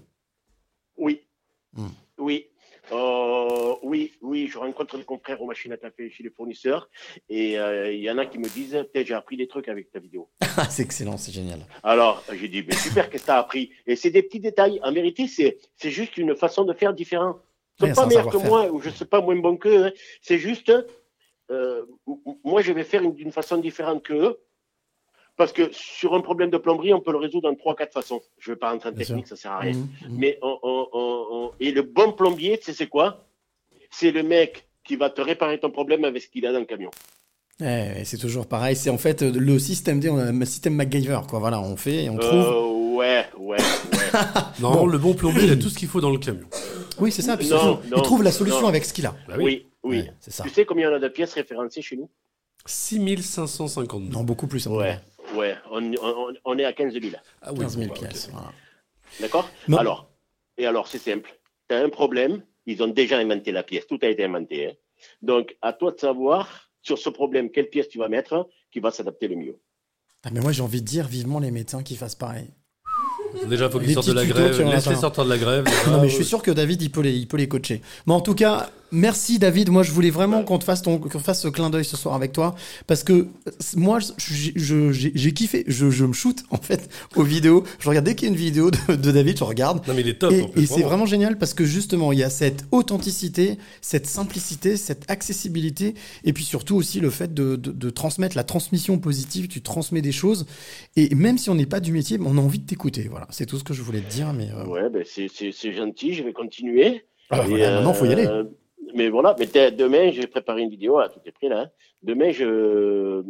Oui. 0.96 1.22
Hmm. 1.76 1.88
Oui. 2.18 2.44
Euh, 2.92 3.74
oui, 3.82 4.12
oui, 4.22 4.48
je 4.48 4.58
rencontre 4.58 4.96
des 4.96 5.04
confrères 5.04 5.40
aux 5.42 5.46
machines 5.46 5.72
à 5.72 5.76
café 5.76 6.10
chez 6.10 6.22
les 6.22 6.30
fournisseurs 6.30 6.88
et 7.28 7.58
euh, 7.58 7.92
il 7.92 8.00
y 8.00 8.10
en 8.10 8.18
a 8.18 8.26
qui 8.26 8.38
me 8.38 8.48
disent 8.48 8.82
j'ai 8.94 9.14
appris 9.14 9.36
des 9.36 9.46
trucs 9.46 9.68
avec 9.68 9.90
ta 9.90 9.98
vidéo. 9.98 10.28
Ah, 10.60 10.64
c'est 10.68 10.82
excellent, 10.82 11.16
c'est 11.16 11.30
génial. 11.30 11.60
Alors, 11.84 12.24
j'ai 12.32 12.48
dit, 12.48 12.64
mais 12.66 12.74
super, 12.74 13.08
qu'est-ce 13.10 13.22
que 13.22 13.26
tu 13.26 13.30
as 13.32 13.38
appris 13.38 13.70
Et 13.86 13.94
c'est 13.94 14.10
des 14.10 14.24
petits 14.24 14.40
détails. 14.40 14.80
En 14.82 14.90
vérité, 14.92 15.28
c'est, 15.28 15.56
c'est 15.76 15.90
juste 15.90 16.16
une 16.18 16.34
façon 16.34 16.64
de 16.64 16.72
faire 16.72 16.92
différente. 16.92 17.36
Ils 17.78 17.82
sont 17.82 17.86
c'est 17.86 17.94
pas 17.94 18.06
meilleurs 18.06 18.28
que 18.28 18.36
moi, 18.48 18.68
ou 18.72 18.80
je 18.80 18.90
sais 18.90 19.04
pas 19.04 19.20
moins 19.20 19.36
bon 19.36 19.56
qu'eux. 19.56 19.84
hein. 19.84 19.92
C'est 20.20 20.38
juste, 20.38 20.72
euh, 21.52 21.84
moi, 22.42 22.60
je 22.62 22.72
vais 22.72 22.82
faire 22.82 23.02
une- 23.04 23.14
d'une 23.14 23.30
façon 23.30 23.58
différente 23.58 24.02
qu'eux. 24.02 24.36
Parce 25.38 25.52
que 25.52 25.70
sur 25.72 26.14
un 26.14 26.20
problème 26.20 26.50
de 26.50 26.58
plomberie, 26.58 26.92
on 26.92 27.00
peut 27.00 27.12
le 27.12 27.18
résoudre 27.18 27.48
en 27.48 27.54
trois, 27.54 27.74
quatre 27.76 27.92
façons. 27.94 28.20
Je 28.38 28.50
ne 28.50 28.54
vais 28.54 28.58
pas 28.58 28.70
rentrer 28.72 28.90
en 28.90 28.92
technique, 28.92 29.26
sûr. 29.28 29.36
ça 29.36 29.42
sert 29.42 29.52
à 29.52 29.58
rien. 29.60 29.72
Mhm, 29.72 29.80
mhm. 30.10 30.16
Mais 30.18 30.38
on, 30.42 30.58
on- 30.62 30.86
on- 30.92 31.26
on- 31.30 31.50
et 31.60 31.70
le 31.70 31.82
bon 31.82 32.12
plombier, 32.12 32.58
tu 32.58 32.64
sais 32.64 32.72
c'est 32.74 32.88
quoi? 32.88 33.24
C'est 33.90 34.10
le 34.10 34.22
mec 34.24 34.68
qui 34.84 34.96
va 34.96 35.08
te 35.10 35.20
réparer 35.22 35.58
ton 35.60 35.70
problème 35.70 36.04
avec 36.04 36.22
ce 36.22 36.28
qu'il 36.28 36.44
a 36.44 36.52
dans 36.52 36.58
le 36.58 36.64
camion. 36.66 36.90
Eh, 37.60 37.64
Ouais, 37.64 38.02
c'est 38.04 38.18
toujours 38.18 38.46
pareil. 38.46 38.74
C'est 38.76 38.90
en 38.90 38.98
fait 38.98 39.22
le 39.22 39.58
système 39.58 40.00
D, 40.00 40.08
un 40.08 40.44
système 40.44 40.74
MacGyver, 40.74 41.20
quoi. 41.28 41.38
Voilà, 41.38 41.60
on 41.60 41.76
fait 41.76 42.04
et 42.04 42.10
on 42.10 42.16
trouve. 42.18 42.34
Euh, 42.34 42.96
ouais, 42.96 43.24
ouais, 43.38 43.56
ouais. 43.56 43.56
Normalement, 44.60 44.84
Bon. 44.84 44.86
le 44.86 44.98
bon 44.98 45.14
plombier, 45.14 45.44
il 45.44 45.52
a 45.52 45.56
tout 45.56 45.68
ce 45.68 45.78
qu'il 45.78 45.88
faut 45.88 46.00
dans 46.00 46.10
le 46.10 46.18
camion. 46.18 46.48
Oui, 46.98 47.12
c'est 47.12 47.22
ça. 47.22 47.36
Puis 47.36 47.48
Non, 47.48 47.64
non, 47.64 47.96
il 47.96 48.02
trouve 48.02 48.24
la 48.24 48.32
solution 48.32 48.62
non. 48.62 48.68
avec 48.68 48.84
ce 48.84 48.92
qu'il 48.92 49.06
a. 49.06 49.14
Bah 49.28 49.34
oui, 49.38 49.66
oui. 49.84 49.98
Ouais, 50.00 50.12
c'est 50.18 50.32
ça. 50.32 50.42
Tu 50.42 50.50
sais 50.50 50.64
combien 50.64 50.90
on 50.90 50.94
a 50.96 50.98
de 50.98 51.08
pièces 51.08 51.34
référencées 51.34 51.80
chez 51.82 51.96
nous? 51.96 52.08
6552. 52.66 54.12
Non, 54.12 54.24
beaucoup 54.24 54.46
plus. 54.46 54.66
Ouais, 54.66 54.76
ouais. 54.76 54.98
On, 55.70 55.92
on- 56.02 56.32
on 56.44 56.58
est 56.58 56.64
à 56.64 56.72
15 56.72 56.92
000. 56.92 57.06
Ah 57.42 57.52
oui, 57.52 57.60
15 57.60 57.76
000 57.78 57.88
bon, 57.88 57.94
bah, 57.94 58.08
pièces. 58.08 58.28
voilà. 58.32 58.52
D'accord 59.20 59.50
Non. 59.68 59.78
Alors, 59.78 60.10
et 60.56 60.66
alors, 60.66 60.86
c'est 60.88 60.98
simple. 60.98 61.30
Tu 61.68 61.74
as 61.74 61.80
un 61.80 61.88
problème, 61.88 62.42
ils 62.66 62.82
ont 62.82 62.88
déjà 62.88 63.18
inventé 63.18 63.52
la 63.52 63.62
pièce, 63.62 63.86
tout 63.86 63.98
a 64.02 64.06
été 64.06 64.24
inventé. 64.24 64.68
hein. 64.68 64.72
Donc, 65.22 65.56
à 65.62 65.72
toi 65.72 65.92
de 65.92 65.98
savoir 65.98 66.70
sur 66.82 66.98
ce 66.98 67.08
problème 67.08 67.50
quelle 67.50 67.68
pièce 67.68 67.88
tu 67.88 67.98
vas 67.98 68.08
mettre 68.08 68.48
qui 68.72 68.80
va 68.80 68.90
s'adapter 68.90 69.28
le 69.28 69.36
mieux. 69.36 69.56
Ah, 70.24 70.30
mais 70.32 70.40
moi, 70.40 70.52
j'ai 70.52 70.62
envie 70.62 70.80
de 70.82 70.86
dire 70.86 71.06
vivement 71.06 71.38
les 71.38 71.50
médecins 71.50 71.82
qui 71.82 71.96
fassent 71.96 72.14
pareil. 72.16 72.48
Déjà, 73.46 73.68
faut 73.68 73.78
Les 73.78 73.84
qu'ils 73.86 73.94
sortent 73.94 74.08
de 74.08 74.12
la 74.14 74.24
grève. 74.24 74.58
Laisse-les 74.60 74.96
sortir 74.96 75.24
de 75.24 75.28
la 75.28 75.36
grève. 75.38 75.64
non, 75.86 76.00
mais 76.00 76.08
je 76.08 76.14
suis 76.14 76.24
sûr 76.24 76.42
que 76.42 76.50
David, 76.50 76.80
il 76.82 76.90
peut 76.90 77.02
les, 77.02 77.14
il 77.14 77.28
peut 77.28 77.36
les 77.36 77.46
coacher. 77.46 77.82
Mais 78.06 78.14
en 78.14 78.20
tout 78.22 78.34
cas, 78.34 78.70
merci 78.92 79.38
David. 79.38 79.70
Moi, 79.70 79.82
je 79.82 79.92
voulais 79.92 80.10
vraiment 80.10 80.42
qu'on 80.44 80.58
te 80.58 80.64
fasse 80.64 80.82
ton, 80.82 80.98
qu'on 80.98 81.18
fasse 81.18 81.42
ce 81.42 81.48
clin 81.48 81.70
d'œil 81.70 81.84
ce 81.84 81.96
soir 81.96 82.14
avec 82.14 82.32
toi. 82.32 82.54
Parce 82.86 83.02
que 83.04 83.12
euh, 83.12 83.26
moi, 83.76 83.98
je- 84.00 84.50
je- 84.56 84.92
j'ai 84.92 85.12
j'ai 85.14 85.32
kiffé. 85.32 85.64
Je, 85.66 85.90
je 85.90 86.04
me 86.04 86.12
shoot, 86.12 86.42
en 86.50 86.56
fait, 86.58 86.88
aux 87.16 87.22
vidéos. 87.22 87.64
Je 87.80 87.88
regarde 87.88 88.06
dès 88.06 88.14
qu'il 88.14 88.28
y 88.28 88.30
a 88.30 88.34
une 88.34 88.38
vidéo 88.40 88.70
de, 88.70 88.94
de 88.96 89.10
David, 89.12 89.38
je 89.38 89.44
regarde. 89.44 89.86
Non, 89.86 89.94
mais 89.94 90.00
il 90.02 90.08
est 90.08 90.18
top. 90.18 90.32
Et, 90.32 90.42
en 90.42 90.48
plus, 90.48 90.62
et 90.62 90.66
c'est 90.66 90.82
vraiment 90.82 91.06
génial 91.06 91.38
parce 91.38 91.54
que 91.54 91.64
justement, 91.64 92.12
il 92.12 92.18
y 92.18 92.22
a 92.24 92.30
cette 92.30 92.64
authenticité, 92.70 93.58
cette 93.80 94.06
simplicité, 94.06 94.76
cette 94.76 95.10
accessibilité, 95.10 95.94
et 96.24 96.32
puis 96.32 96.44
surtout 96.44 96.76
aussi 96.76 97.00
le 97.00 97.10
fait 97.10 97.32
de, 97.34 97.56
de- 97.56 97.72
de 97.72 97.90
transmettre 97.90 98.36
la 98.36 98.44
transmission 98.44 98.98
positive. 98.98 99.48
Tu 99.48 99.62
transmets 99.62 100.02
des 100.02 100.12
choses, 100.12 100.46
et 100.96 101.14
même 101.14 101.38
si 101.38 101.50
on 101.50 101.54
n'est 101.54 101.66
pas 101.66 101.80
du 101.80 101.92
métier, 101.92 102.18
on 102.24 102.36
a 102.38 102.40
envie 102.40 102.58
de 102.58 102.66
t'écouter. 102.66 103.08
Voilà, 103.10 103.26
c'est 103.30 103.46
tout 103.46 103.58
ce 103.58 103.64
que 103.64 103.74
je 103.74 103.82
voulais 103.82 104.00
te 104.00 104.10
dire. 104.10 104.32
Mais 104.32 104.48
euh, 104.52 104.64
Ouais, 104.66 104.88
ben 104.90 105.04
c'est 105.06 105.28
c'est- 105.28 105.52
c'est 105.52 105.72
gentil, 105.72 106.14
je 106.14 106.22
vais 106.22 106.32
continuer. 106.32 107.04
Ah 107.30 107.42
voilà, 107.42 107.74
maintenant, 107.76 107.92
faut 107.94 108.06
y 108.06 108.12
aller. 108.12 108.26
Mais 108.94 109.08
voilà, 109.08 109.34
mais 109.38 109.46
demain, 109.70 110.10
j'ai 110.12 110.26
préparé 110.26 110.62
une 110.62 110.70
vidéo, 110.70 110.98
ah, 110.98 111.08
tout 111.08 111.20
est 111.24 111.32
prêt 111.32 111.48
là. 111.48 111.60
hein. 111.62 111.70
Demain, 112.02 112.30
je, 112.30 113.22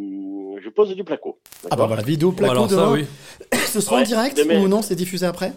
je 0.63 0.69
pose 0.71 0.95
du 0.95 1.05
placo. 1.05 1.39
ah 1.71 1.77
bah 1.77 1.87
voilà, 1.87 2.03
vidéo 2.03 2.33
placo 2.33 2.53
alors 2.53 2.71
ça, 2.71 2.77
demain. 2.77 2.93
oui. 2.93 3.07
Ce 3.67 3.81
sera 3.81 3.97
en 4.01 4.03
direct 4.03 4.37
demain. 4.37 4.63
ou 4.63 4.69
non 4.69 4.83
C'est 4.83 4.95
diffusé 4.95 5.27
après? 5.27 5.53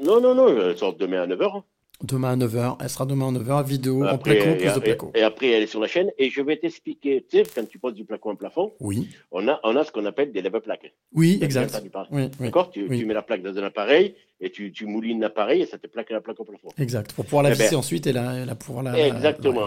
Non, 0.00 0.20
non, 0.20 0.34
non, 0.34 0.48
elle 0.48 0.76
sort 0.78 0.94
demain 0.94 1.22
à 1.22 1.26
9h. 1.26 1.62
Demain 2.02 2.32
à 2.32 2.36
9h. 2.36 2.76
Elle 2.80 2.88
sera 2.88 3.06
demain 3.06 3.28
à 3.28 3.32
9h. 3.38 3.66
Vidéo 3.66 4.06
en 4.06 4.18
placo, 4.18 4.40
et, 4.50 4.56
plus 4.56 4.72
de 4.72 4.78
et- 4.78 4.80
placo. 4.80 5.10
et 5.16 5.22
après, 5.22 5.48
elle 5.50 5.64
est 5.64 5.66
sur 5.66 5.80
la 5.80 5.88
chaîne 5.88 6.12
et 6.16 6.30
je 6.30 6.40
vais 6.42 6.56
t'expliquer. 6.56 7.26
Tu 7.28 7.38
sais, 7.38 7.42
quand 7.52 7.68
tu 7.68 7.80
poses 7.80 7.94
du 7.94 8.04
placo 8.04 8.30
en 8.30 8.36
plafond, 8.36 8.72
Oui, 8.78 9.08
on 9.32 9.48
a, 9.48 9.58
on 9.64 9.74
a 9.74 9.82
ce 9.82 9.90
qu'on 9.90 10.04
appelle 10.06 10.30
des 10.30 10.40
level 10.40 10.60
plaques. 10.60 10.92
oui, 11.12 11.40
exact. 11.42 11.82
Oui, 12.12 12.28
D'accord? 12.38 12.70
Tu, 12.70 12.86
oui. 12.88 13.00
tu 13.00 13.04
mets 13.04 13.14
la 13.14 13.22
plaque 13.22 13.42
dans 13.42 13.56
un 13.58 13.64
appareil 13.64 14.14
et 14.40 14.50
tu, 14.50 14.70
tu 14.70 14.86
moulines 14.86 15.20
l'appareil 15.20 15.62
et 15.62 15.66
ça 15.66 15.76
te 15.76 15.88
plaque 15.88 16.10
la 16.10 16.20
plaque 16.20 16.38
au 16.38 16.44
plafond. 16.44 16.68
Exact. 16.78 17.12
Pour 17.14 17.24
pouvoir 17.24 17.42
la 17.42 17.50
Eh 17.50 17.54
ben, 17.56 17.64
visser 17.64 17.74
ensuite 17.74 18.06
et 18.06 18.12
la, 18.12 18.44
la 18.46 18.54
pouvoir 18.54 18.84
la. 18.84 18.92
la- 18.92 19.06
Exactement. 19.08 19.66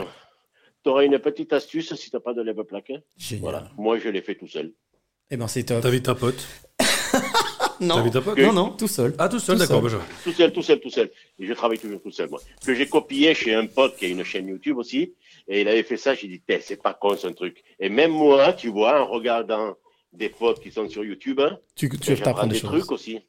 Tu 0.84 0.90
auras 0.90 1.04
une 1.04 1.20
petite 1.20 1.52
astuce 1.52 1.94
si 1.96 2.10
tu 2.10 2.16
n'as 2.16 2.22
pas 2.22 2.34
de 2.34 2.42
level 2.42 2.64
plaque. 2.64 2.94
Génial. 3.18 3.42
Voilà. 3.42 3.70
Moi, 3.78 4.00
je 4.00 4.08
l'ai 4.08 4.22
fait 4.22 4.36
tout 4.36 4.48
seul. 4.48 4.72
Eh 5.30 5.38
ben 5.38 5.48
c'est 5.48 5.64
top. 5.64 5.82
T'invites 5.82 6.08
un 6.10 6.16
pote? 6.16 6.48
Non, 7.82 8.04
non, 8.38 8.54
non, 8.54 8.70
tout 8.70 8.88
seul. 8.88 9.14
Ah, 9.18 9.28
tout 9.28 9.40
seul, 9.40 9.56
Tout 9.58 9.60
d'accord. 9.62 9.90
seul. 9.90 10.00
bah, 10.00 10.06
Tout 10.24 10.32
seul, 10.32 10.54
tout 10.54 10.62
seul, 10.62 10.80
tout 10.80 10.90
seul. 10.90 11.12
Et 11.40 11.46
je 11.48 11.54
travaille 11.54 11.80
toujours 11.80 12.02
tout 12.02 12.12
seul, 12.12 12.30
moi. 12.30 12.40
Que 12.66 12.74
j'ai 12.76 12.88
copié 12.88 13.34
chez 13.34 13.54
un 13.56 13.66
pote 13.66 13.96
qui 13.98 14.06
a 14.06 14.08
une 14.10 14.24
chaîne 14.24 14.48
YouTube 14.48 14.78
aussi. 14.78 15.14
Et 15.48 15.62
il 15.62 15.68
avait 15.68 15.84
fait 15.84 15.98
ça. 15.98 16.14
J'ai 16.14 16.28
dit, 16.28 16.40
T'es, 16.46 16.60
c'est 16.62 16.82
pas 16.82 16.94
con, 16.94 17.18
ce 17.18 17.28
truc. 17.28 17.64
Et 17.80 17.90
même 17.90 18.12
moi, 18.12 18.54
tu 18.54 18.70
vois, 18.70 19.02
en 19.02 19.08
regardant 19.08 19.76
des 20.14 20.30
potes 20.30 20.62
qui 20.62 20.72
sont 20.72 20.88
sur 20.90 21.04
YouTube, 21.04 21.40
hein, 21.40 21.58
Tu, 21.76 21.90
tu 21.90 22.12
apprends 22.24 22.46
des 22.46 22.54
des 22.54 22.60
choses. 22.60 22.70
trucs 22.82 22.92
aussi. 22.92 23.20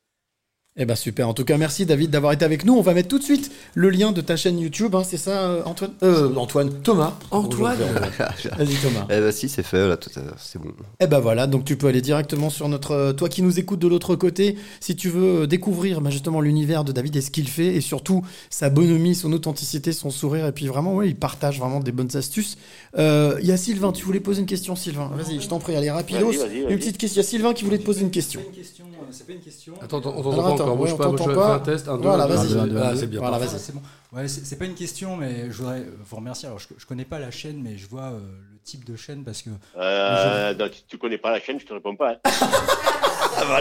Eh 0.78 0.86
ben 0.86 0.94
super. 0.94 1.28
En 1.28 1.35
tout 1.35 1.44
cas, 1.44 1.59
merci 1.59 1.85
David 1.85 2.09
d'avoir 2.09 2.32
été 2.32 2.47
avec 2.47 2.65
nous. 2.65 2.73
On 2.74 2.81
va 2.81 2.94
mettre 2.94 3.09
tout 3.09 3.19
de 3.19 3.23
suite 3.23 3.53
le 3.74 3.90
lien 3.90 4.11
de 4.11 4.23
ta 4.23 4.36
chaîne 4.36 4.59
YouTube. 4.59 4.94
hein, 4.94 5.03
c'est 5.05 5.19
ça, 5.19 5.43
euh, 5.43 5.62
Antoine? 5.66 5.90
Euh, 6.03 6.35
Antoine. 6.35 6.73
Thomas. 6.82 7.12
Antoine. 7.31 7.77
Vas-y 8.57 8.74
Thomas. 8.77 9.05
Eh 9.11 9.20
ben 9.20 9.32
si, 9.32 9.51
c'est 9.51 9.62
fait, 9.62 9.86
là, 9.86 9.99
tout 9.99 10.09
à- 10.19 10.23
c'est 10.39 10.59
bon. 10.59 10.70
Eh 10.99 11.07
ben 11.07 11.19
voilà, 11.19 11.47
donc 11.47 11.66
tu 11.66 11.77
peux 11.77 11.89
aller 11.89 12.01
directement 12.01 12.49
sur 12.49 12.70
notre. 12.70 12.93
euh, 12.93 13.12
Toi 13.12 13.28
qui 13.28 13.43
nous 13.43 13.59
écoutes 13.61 13.81
de 13.81 13.86
l'autre 13.86 14.16
côté, 14.16 14.57
si 14.81 14.97
tu 14.97 15.11
veux 15.11 15.47
découvrir 15.47 16.01
bah, 16.01 16.09
justement 16.09 16.40
l'univers 16.40 16.85
de 16.85 16.93
David 16.93 17.16
et 17.16 17.20
ce 17.20 17.31
qu'il 17.31 17.51
fait, 17.51 17.66
et 17.77 17.82
surtout 17.82 18.23
sa 18.49 18.70
bonhomie, 18.70 19.15
son 19.15 19.31
authenticité, 19.35 19.93
son 19.93 20.09
sourire, 20.11 20.47
et 20.47 20.53
puis 20.53 20.69
vraiment, 20.69 20.94
ouais, 20.94 21.09
il 21.09 21.16
partage 21.16 21.59
vraiment 21.59 21.81
des 21.81 21.93
bonnes 21.93 22.16
astuces. 22.16 22.57
Euh, 22.97 23.36
Il 23.43 23.47
y 23.47 23.53
a 23.53 23.59
Sylvain, 23.59 23.93
tu 23.93 24.07
voulais 24.07 24.20
poser 24.20 24.40
une 24.40 24.47
question, 24.47 24.74
Sylvain? 24.74 25.11
Vas-y, 25.15 25.39
je 25.39 25.49
t'en 25.49 25.59
prie, 25.59 25.77
allez, 25.77 25.90
rapidos. 25.90 26.28
Vas-y, 26.28 26.36
vas-y, 26.39 26.62
vas-y. 26.62 26.73
Une 26.73 26.78
petite 26.78 26.97
question. 26.97 27.20
Il 27.20 27.24
y 27.24 27.27
a 27.27 27.28
Sylvain 27.28 27.53
qui 27.53 27.65
voulait 27.65 27.77
te 27.78 27.85
poser 27.85 28.01
une 28.01 28.11
question. 28.11 28.40
C'est 28.40 28.47
pas 28.47 28.55
une 28.55 28.62
question. 28.62 28.85
C'est 29.11 29.27
pas 29.27 29.32
une 29.35 29.40
question. 29.40 29.74
Attends, 29.82 29.99
attends, 29.99 30.15
on 30.16 30.23
t'entend 30.23 30.62
Encore. 30.63 30.77
Bouge 30.77 30.97
pas, 30.97 31.07
on 31.09 31.11
bouge 31.11 31.21
t'entend 31.21 31.35
pas. 31.35 31.55
un 31.55 31.59
test. 31.61 31.89
Un, 31.89 31.97
deux, 31.97 32.03
Voilà, 32.05 32.27
vas-y. 32.27 32.57
Ah, 32.83 32.93
c'est 32.97 33.07
bien. 33.07 33.21
Voilà, 33.21 33.39
vas-y. 33.39 33.59
C'est 33.59 33.75
bon. 33.75 33.83
Ouais, 34.13 34.29
c'est 34.29 34.57
pas 34.59 34.65
une 34.67 34.75
question, 34.75 35.17
mais 35.17 35.47
je 35.51 35.57
voudrais 35.57 35.85
vous 36.09 36.17
remercier. 36.17 36.47
Alors, 36.47 36.59
je, 36.59 36.67
je 36.77 36.85
connais 36.87 37.05
pas 37.07 37.19
la 37.19 37.31
chaîne, 37.31 37.61
mais 37.63 37.79
je 37.79 37.89
vois 37.89 38.03
euh, 38.13 38.19
le 38.21 38.59
type 38.65 38.85
de 38.85 38.95
chaîne 38.97 39.25
parce 39.25 39.43
que. 39.43 39.51
Euh, 39.79 40.55
non, 40.55 40.69
tu, 40.69 40.81
tu 40.87 40.99
connais 40.99 41.19
pas 41.19 41.31
la 41.31 41.41
chaîne, 41.41 41.59
je 41.59 41.65
te 41.67 41.73
réponds 41.73 41.97
pas. 41.97 42.13
hein. 42.13 42.17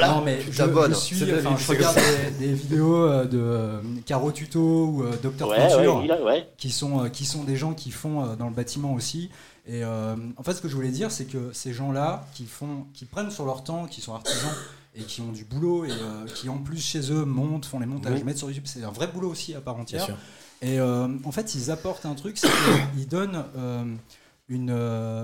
Non, 0.02 0.22
mais 0.22 0.40
je, 0.42 0.52
je 0.52 0.94
suis, 0.94 1.34
enfin, 1.34 1.56
je 1.58 1.68
regarde 1.70 1.96
des, 2.40 2.48
des 2.48 2.54
vidéos 2.54 2.96
euh, 3.06 3.26
de 3.26 3.40
euh, 3.40 3.80
Caro 4.06 4.32
Tuto 4.32 4.60
ou 4.60 5.04
euh, 5.04 5.12
Docteur 5.24 5.48
Ouais, 5.50 5.58
Peinture, 5.58 5.98
ouais, 5.98 6.06
il 6.06 6.12
a- 6.12 6.22
ouais. 6.22 6.50
qui 6.58 6.70
sont 6.72 7.06
euh, 7.06 7.10
qui 7.10 7.26
sont 7.26 7.44
des 7.44 7.56
gens 7.56 7.74
qui 7.74 7.90
font 7.92 8.24
euh, 8.24 8.36
dans 8.36 8.48
le 8.48 8.54
bâtiment 8.54 8.94
aussi. 8.94 9.30
Et 9.68 9.84
euh, 9.84 10.16
en 10.38 10.44
fait, 10.44 10.54
ce 10.54 10.62
que 10.62 10.68
je 10.68 10.76
voulais 10.76 10.90
dire, 10.90 11.10
c'est 11.12 11.26
que 11.26 11.52
ces 11.54 11.74
gens-là 11.74 12.26
qui 12.34 12.46
font, 12.46 12.86
qui 12.94 13.06
prennent 13.06 13.32
sur 13.32 13.46
leur 13.46 13.64
temps, 13.64 13.86
qui 13.86 14.02
sont 14.02 14.14
artisans 14.14 14.52
et 14.94 15.04
qui 15.04 15.22
ont 15.22 15.32
du 15.32 15.46
boulot 15.46 15.86
et 15.86 15.92
euh, 15.92 16.26
qui 16.36 16.50
en 16.50 16.58
plus 16.58 16.80
chez 16.82 17.12
eux 17.14 17.24
montent, 17.26 17.66
font 17.66 17.80
les 17.80 17.86
montages, 17.86 18.20
Mhm. 18.20 18.26
mettent 18.26 18.38
sur 18.38 18.50
YouTube, 18.50 18.66
c'est 18.68 18.84
un 18.84 18.92
vrai 18.92 19.08
boulot 19.08 19.30
aussi 19.30 19.54
à 19.56 19.62
part 19.62 19.78
entière. 19.78 20.18
Et 20.62 20.80
euh, 20.80 21.08
en 21.24 21.32
fait, 21.32 21.56
ils 21.56 21.72
apportent 21.72 22.06
un 22.06 22.14
truc, 22.16 22.38
c'est 22.38 22.50
qu'ils 22.96 23.08
donnent 23.08 23.46
euh, 23.56 23.86
une, 24.48 24.70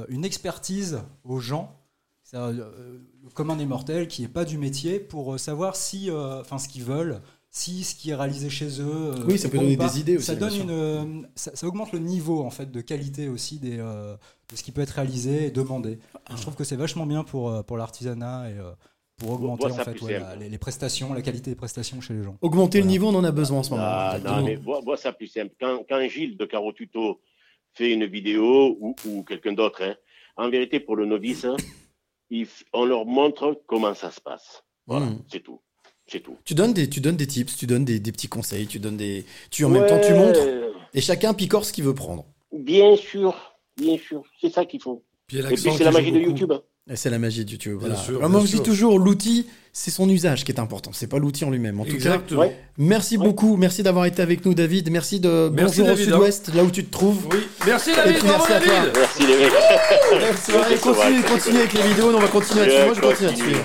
une 0.10 0.26
expertise 0.26 1.00
aux 1.24 1.40
gens, 1.40 1.76
le 2.34 3.30
commun 3.34 3.56
des 3.56 3.66
mortels 3.66 4.08
qui 4.08 4.22
n'est 4.22 4.28
pas 4.28 4.46
du 4.46 4.58
métier, 4.58 5.00
pour 5.00 5.40
savoir 5.40 5.76
si, 5.76 6.10
enfin, 6.12 6.58
ce 6.58 6.68
qu'ils 6.70 6.84
veulent, 6.84 7.22
si 7.50 7.84
ce 7.84 7.96
qui 7.96 8.10
est 8.12 8.16
réalisé 8.16 8.50
chez 8.50 8.82
eux. 8.82 9.14
Oui, 9.28 9.38
ça 9.40 9.50
peut 9.50 9.58
donner 9.58 9.78
pas. 9.78 9.88
des 9.90 10.00
idées 10.00 10.18
aussi, 10.18 10.26
Ça 10.26 10.36
donne 10.36 10.56
une, 10.56 11.28
ça, 11.36 11.52
ça 11.56 11.68
augmente 11.68 11.92
le 11.92 12.00
niveau 12.00 12.44
en 12.44 12.50
fait 12.52 12.72
de 12.72 12.82
qualité 12.82 13.30
aussi 13.30 13.60
des, 13.60 13.78
de 13.78 14.18
ce 14.56 14.64
qui 14.64 14.72
peut 14.72 14.82
être 14.82 14.92
réalisé 14.92 15.48
et 15.48 15.52
demandé. 15.52 16.00
Ah. 16.26 16.34
Je 16.36 16.42
trouve 16.42 16.56
que 16.56 16.64
c'est 16.64 16.76
vachement 16.76 17.06
bien 17.06 17.24
pour 17.24 17.64
pour 17.66 17.78
l'artisanat 17.78 18.50
et 18.50 18.56
pour 19.18 19.32
augmenter 19.32 19.66
en 19.66 19.70
fait 19.74 20.00
ouais, 20.02 20.20
la- 20.20 20.36
les, 20.36 20.48
les 20.50 20.58
prestations, 20.60 21.14
la 21.14 21.22
qualité 21.24 21.50
des 21.50 21.56
prestations 21.56 22.00
chez 22.02 22.14
les 22.14 22.24
gens. 22.24 22.38
Augmenter 22.42 22.82
le 22.82 22.88
niveau, 22.88 23.08
on 23.08 23.16
en 23.16 23.24
a 23.24 23.32
besoin 23.32 23.60
en 23.60 23.64
ce 23.64 23.72
moment. 23.72 23.84
Ah, 23.86 24.20
non, 24.24 24.44
mais 24.44 24.56
vois, 24.56 24.80
vois 24.82 24.98
ça 24.98 25.12
plus 25.12 25.28
simple. 25.28 25.54
Quand, 25.60 25.84
quand 25.90 26.08
Gilles 26.08 26.38
de 26.38 26.46
Caro 26.46 26.72
Tuto 26.72 27.20
fait 27.74 27.92
une 27.94 28.06
vidéo 28.06 28.78
ou, 28.80 28.96
ou 29.06 29.24
quelqu'un 29.24 29.54
d'autre, 29.54 29.82
hein, 29.84 29.96
en 30.38 30.50
vérité, 30.50 30.80
pour 30.80 30.96
le 30.96 31.06
novice, 31.08 31.46
hein, 31.46 31.56
il 32.30 32.48
on 32.74 32.86
leur 32.86 33.06
montre 33.06 33.60
comment 33.66 33.96
ça 33.96 34.12
se 34.12 34.22
passe. 34.22 34.64
Voilà, 34.86 35.08
Mhm. 35.08 35.24
c'est 35.32 35.42
tout. 35.44 35.60
C'est 36.06 36.22
tout. 36.22 36.38
Tu 36.46 36.54
donnes 36.54 36.74
des, 36.74 36.88
tu 36.90 37.02
donnes 37.02 37.18
des 37.18 37.28
tips, 37.28 37.58
tu 37.58 37.66
donnes 37.68 37.84
des, 37.84 38.00
des 38.00 38.12
petits 38.14 38.30
conseils, 38.30 38.68
tu 38.68 38.80
donnes 38.80 38.96
des, 38.98 39.26
tu 39.52 39.66
en 39.66 39.70
même 39.70 39.86
temps 39.88 40.00
tu 40.00 40.14
montres 40.14 40.40
et 40.94 41.02
chacun 41.02 41.34
picore 41.34 41.66
ce 41.66 41.74
qu'il 41.74 41.84
veut 41.84 41.94
prendre. 41.96 42.24
Bien 42.54 42.96
sûr, 42.96 43.36
bien 43.76 43.98
sûr. 43.98 44.24
C'est 44.40 44.50
ça 44.50 44.64
qu'il 44.66 44.82
faut. 44.82 45.04
Puis 45.28 45.40
Et 45.40 45.44
puis, 45.44 45.58
c'est 45.58 45.84
la 45.84 45.92
magie 45.92 46.12
de 46.14 46.20
beaucoup. 46.20 46.30
YouTube. 46.30 46.54
Hein. 46.90 46.94
C'est 46.96 47.10
la 47.10 47.20
magie 47.20 47.44
de 47.46 47.52
YouTube. 47.52 47.78
Bien 47.80 47.88
voilà. 47.90 47.96
sûr, 47.96 48.18
Alors, 48.18 48.30
moi, 48.30 48.42
je 48.46 48.56
dis 48.58 48.62
toujours, 48.64 49.00
l'outil, 49.00 49.48
c'est 49.74 49.92
son 49.92 50.10
usage 50.10 50.44
qui 50.44 50.52
est 50.52 50.60
important. 50.60 50.92
C'est 50.94 51.08
pas 51.08 51.20
l'outil 51.20 51.46
en 51.46 51.50
lui-même. 51.52 51.80
En 51.80 51.86
tout 51.86 51.92
Exactement. 51.92 52.42
cas, 52.42 52.48
Ouais. 52.48 52.58
merci 52.78 53.18
beaucoup. 53.18 53.58
Merci 53.58 53.84
d'avoir 53.84 54.06
été 54.06 54.22
avec 54.22 54.46
nous, 54.46 54.54
David. 54.54 54.90
Merci 54.92 55.20
de 55.20 55.50
Merci, 55.54 55.82
bonjour 55.82 55.96
David, 55.96 56.08
au 56.08 56.12
Sud-Ouest, 56.12 56.54
là 56.56 56.64
où 56.64 56.72
tu 56.72 56.84
te 56.86 56.92
trouves. 56.92 57.28
Oui. 57.32 57.40
Merci 57.66 57.92
Et 57.92 57.96
David, 57.96 58.18
puis, 58.18 58.28
merci 58.28 58.54
à 58.54 58.60
toi. 58.60 58.74
David. 58.74 58.94
Merci 58.96 59.28
les 59.28 59.38
mecs. 59.38 59.54
Merci, 60.20 60.52
allez, 60.52 60.78
continue, 60.78 61.22
continue 61.24 61.58
avec 61.58 61.74
les 61.74 61.82
vidéos. 61.82 62.16
On 62.16 62.20
va 62.20 62.28
continuer 62.28 62.66
là-dessus. 62.66 62.86
Moi, 62.86 62.94
je 62.96 63.02
continue 63.02 63.56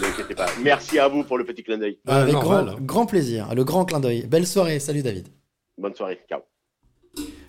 vous 0.00 0.06
inquiétez 0.06 0.34
pas. 0.34 0.46
Merci 0.62 0.98
à 0.98 1.08
vous 1.08 1.24
pour 1.24 1.36
le 1.38 1.44
petit 1.44 1.62
clin 1.62 1.78
d'œil. 1.78 1.98
Avec 2.06 2.34
grand, 2.34 2.64
grand 2.80 3.06
plaisir. 3.06 3.54
Le 3.54 3.64
grand 3.64 3.84
clin 3.84 4.00
d'œil. 4.00 4.26
Belle 4.26 4.46
soirée. 4.46 4.78
Salut, 4.80 5.02
David. 5.02 5.28
Bonne 5.76 5.94
soirée. 5.94 6.20
Ciao. 6.28 6.40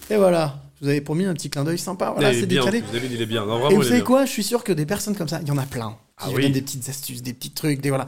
Et 0.09 0.15
voilà. 0.17 0.55
Vous 0.81 0.87
avais 0.87 1.01
promis 1.01 1.25
un 1.25 1.33
petit 1.33 1.49
clin 1.49 1.63
d'œil 1.63 1.77
sympa. 1.77 2.09
Voilà, 2.11 2.31
Il 2.33 2.37
est 2.37 2.39
c'est 2.41 2.47
décalé. 2.47 2.81
David, 2.91 3.11
il 3.11 3.21
est 3.21 3.25
bien. 3.27 3.45
Non, 3.45 3.69
Et 3.69 3.75
vous 3.75 3.83
savez 3.83 4.01
quoi? 4.01 4.25
Je 4.25 4.31
suis 4.31 4.43
sûr 4.43 4.63
que 4.63 4.71
des 4.71 4.85
personnes 4.87 5.15
comme 5.15 5.27
ça, 5.27 5.39
il 5.41 5.47
y 5.47 5.51
en 5.51 5.57
a 5.57 5.65
plein. 5.65 5.91
Qui 5.91 5.95
Ah 6.17 6.29
vous 6.29 6.35
oui. 6.37 6.43
donnent 6.43 6.51
des 6.53 6.61
petites 6.61 6.89
astuces, 6.89 7.21
des 7.21 7.33
petits 7.33 7.51
trucs, 7.51 7.81
des 7.81 7.89
voilà. 7.89 8.07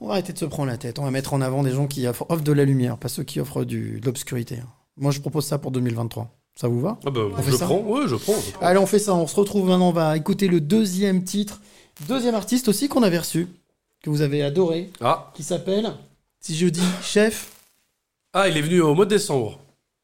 On 0.00 0.06
va 0.06 0.12
arrêter 0.12 0.32
de 0.32 0.38
se 0.38 0.44
prendre 0.44 0.68
la 0.70 0.76
tête. 0.76 0.98
On 0.98 1.04
va 1.04 1.10
mettre 1.10 1.32
en 1.34 1.40
avant 1.40 1.62
des 1.62 1.72
gens 1.72 1.86
qui 1.86 2.06
offrent, 2.06 2.26
offrent 2.28 2.42
de 2.44 2.52
la 2.52 2.64
lumière, 2.64 2.98
pas 2.98 3.08
ceux 3.08 3.22
qui 3.22 3.40
offrent 3.40 3.64
du, 3.64 4.00
de 4.00 4.06
l'obscurité. 4.06 4.58
Moi, 4.98 5.12
je 5.12 5.20
propose 5.20 5.46
ça 5.46 5.58
pour 5.58 5.70
2023. 5.70 6.28
Ça 6.56 6.68
vous 6.68 6.80
va? 6.80 6.98
Ah 7.06 7.10
bah, 7.10 7.20
On 7.36 7.42
fait 7.42 7.52
je 7.52 7.56
ça? 7.56 7.64
prends, 7.66 7.78
ouais, 7.80 8.06
je 8.06 8.16
prends. 8.16 8.34
je 8.34 8.50
prends. 8.52 8.66
Allez, 8.66 8.78
on 8.78 8.86
fait 8.86 8.98
ça. 8.98 9.14
On 9.14 9.26
se 9.26 9.36
retrouve 9.36 9.66
maintenant. 9.68 9.88
On 9.88 9.92
va 9.92 10.16
écouter 10.16 10.46
le 10.48 10.60
deuxième 10.60 11.24
titre, 11.24 11.60
deuxième 12.06 12.34
artiste 12.34 12.68
aussi 12.68 12.88
qu'on 12.88 13.02
avait 13.02 13.18
reçu, 13.18 13.46
que 14.02 14.10
vous 14.10 14.20
avez 14.20 14.42
adoré, 14.42 14.90
Ah. 15.00 15.30
qui 15.34 15.42
s'appelle, 15.42 15.90
si 16.40 16.54
je 16.54 16.66
dis 16.66 16.82
chef. 17.02 17.50
Ah, 18.34 18.48
il 18.48 18.56
est 18.58 18.62
venu 18.62 18.80
au 18.82 18.94
mois 18.94 19.06
de 19.06 19.10
décembre. 19.10 19.58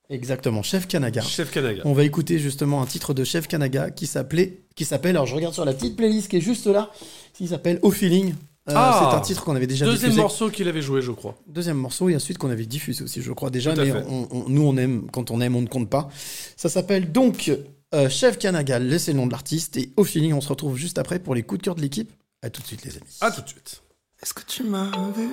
Exactement, 0.09 0.63
Chef 0.63 0.87
Kanaga. 0.87 1.21
Chef 1.21 1.51
Kanaga. 1.51 1.83
On 1.85 1.93
va 1.93 2.05
écouter 2.05 2.39
justement 2.39 2.81
un 2.83 2.87
titre 2.87 3.13
de 3.15 3.25
Chef 3.25 3.49
Kanaga 3.49 3.91
qui 3.91 4.07
s'appelait, 4.07 4.63
qui 4.77 4.85
s'appelle, 4.85 5.17
alors 5.17 5.27
je 5.27 5.35
regarde 5.35 5.55
sur 5.55 5.65
la 5.65 5.73
petite 5.75 5.97
playlist 5.97 6.29
qui 6.29 6.37
est 6.37 6.41
juste 6.41 6.67
là, 6.67 6.91
qui 7.35 7.49
s'appelle 7.49 7.79
Au 7.83 7.91
Feeling. 7.91 8.35
Euh, 8.69 8.73
Ah. 8.75 9.09
c'est 9.11 9.17
un 9.17 9.21
titre 9.21 9.45
qu'on 9.45 9.55
avait 9.55 9.67
déjà 9.69 9.85
Deuxième 9.85 10.11
diffusé. 10.11 10.21
morceau 10.23 10.51
qu'il 10.51 10.67
avait 10.69 10.83
joué, 10.83 11.01
je 11.03 11.13
crois. 11.13 11.37
Deuxième 11.47 11.77
morceau 11.77 12.09
et 12.09 12.17
ensuite 12.17 12.37
qu'on 12.39 12.51
avait 12.51 12.67
diffusé 12.67 13.05
aussi, 13.05 13.23
je 13.23 13.33
crois 13.33 13.51
déjà, 13.51 13.75
Tout 13.75 13.81
à 13.81 13.85
mais 13.85 13.93
fait. 13.93 14.05
on- 14.09 14.29
on- 14.33 14.49
nous 14.49 14.63
on 14.63 14.77
aime, 14.77 15.09
quand 15.13 15.31
on 15.31 15.41
aime, 15.41 15.55
on 15.55 15.63
ne 15.63 15.69
compte 15.69 15.89
pas. 15.89 16.09
Ça 16.57 16.69
s'appelle 16.69 17.11
donc 17.13 17.53
euh, 17.95 18.09
Chef 18.09 18.39
Kanaga, 18.39 18.79
laissez 18.81 19.13
le 19.13 19.19
nom 19.19 19.27
de 19.27 19.33
l'artiste, 19.33 19.77
et 19.77 19.93
au 19.97 20.03
feeling, 20.05 20.33
on 20.35 20.41
se 20.41 20.49
retrouve 20.49 20.77
juste 20.77 20.99
après 20.99 21.21
pour 21.21 21.35
les 21.37 21.43
coups 21.45 21.61
de 21.61 21.65
cœur 21.65 21.75
de 21.77 21.81
l'équipe. 21.81 22.13
À 22.43 22.51
tout 22.51 22.61
de 22.61 22.67
suite, 22.67 22.85
les 22.85 22.91
amis. 22.97 23.07
À 23.21 23.31
tout 23.31 23.41
de 23.43 23.49
suite. 23.49 23.83
Est-ce 24.23 24.35
que 24.35 24.43
tu 24.47 24.65
m'as 24.65 24.91
vu? 25.17 25.29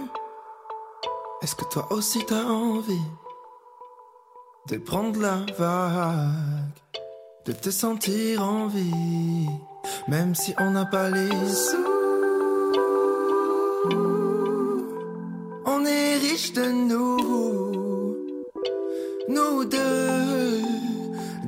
Est-ce 1.41 1.56
que 1.56 1.66
toi 1.72 1.91
aussi 1.91 2.20
t'as 2.28 2.44
envie? 2.45 2.94
De 4.69 4.77
prendre 4.77 5.19
la 5.19 5.45
vague, 5.57 6.99
de 7.45 7.52
te 7.52 7.69
sentir 7.69 8.41
en 8.41 8.68
vie, 8.68 9.49
même 10.07 10.35
si 10.35 10.53
on 10.60 10.72
n'a 10.72 10.85
pas 10.85 11.10
les 11.10 11.30
sous 11.30 11.77
On 15.65 15.85
est 15.85 16.18
riche 16.18 16.53
de 16.53 16.72
nous, 16.72 18.15
nous 19.27 19.65
deux, 19.65 20.61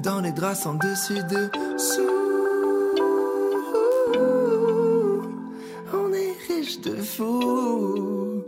dans 0.04 0.20
les 0.20 0.32
draps 0.32 0.64
sans 0.64 0.76
dessus 0.76 1.22
dessous. 1.30 2.02
On 5.94 6.12
est 6.14 6.36
riche 6.48 6.82
de 6.82 6.96
fou, 6.96 8.44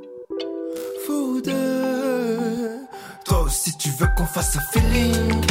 fou 1.05 1.41
de. 1.41 2.06
Aussi 3.47 3.77
tu 3.77 3.89
veux 3.91 4.07
qu'on 4.17 4.25
fasse 4.25 4.57
un 4.57 4.61
feeling. 4.73 5.41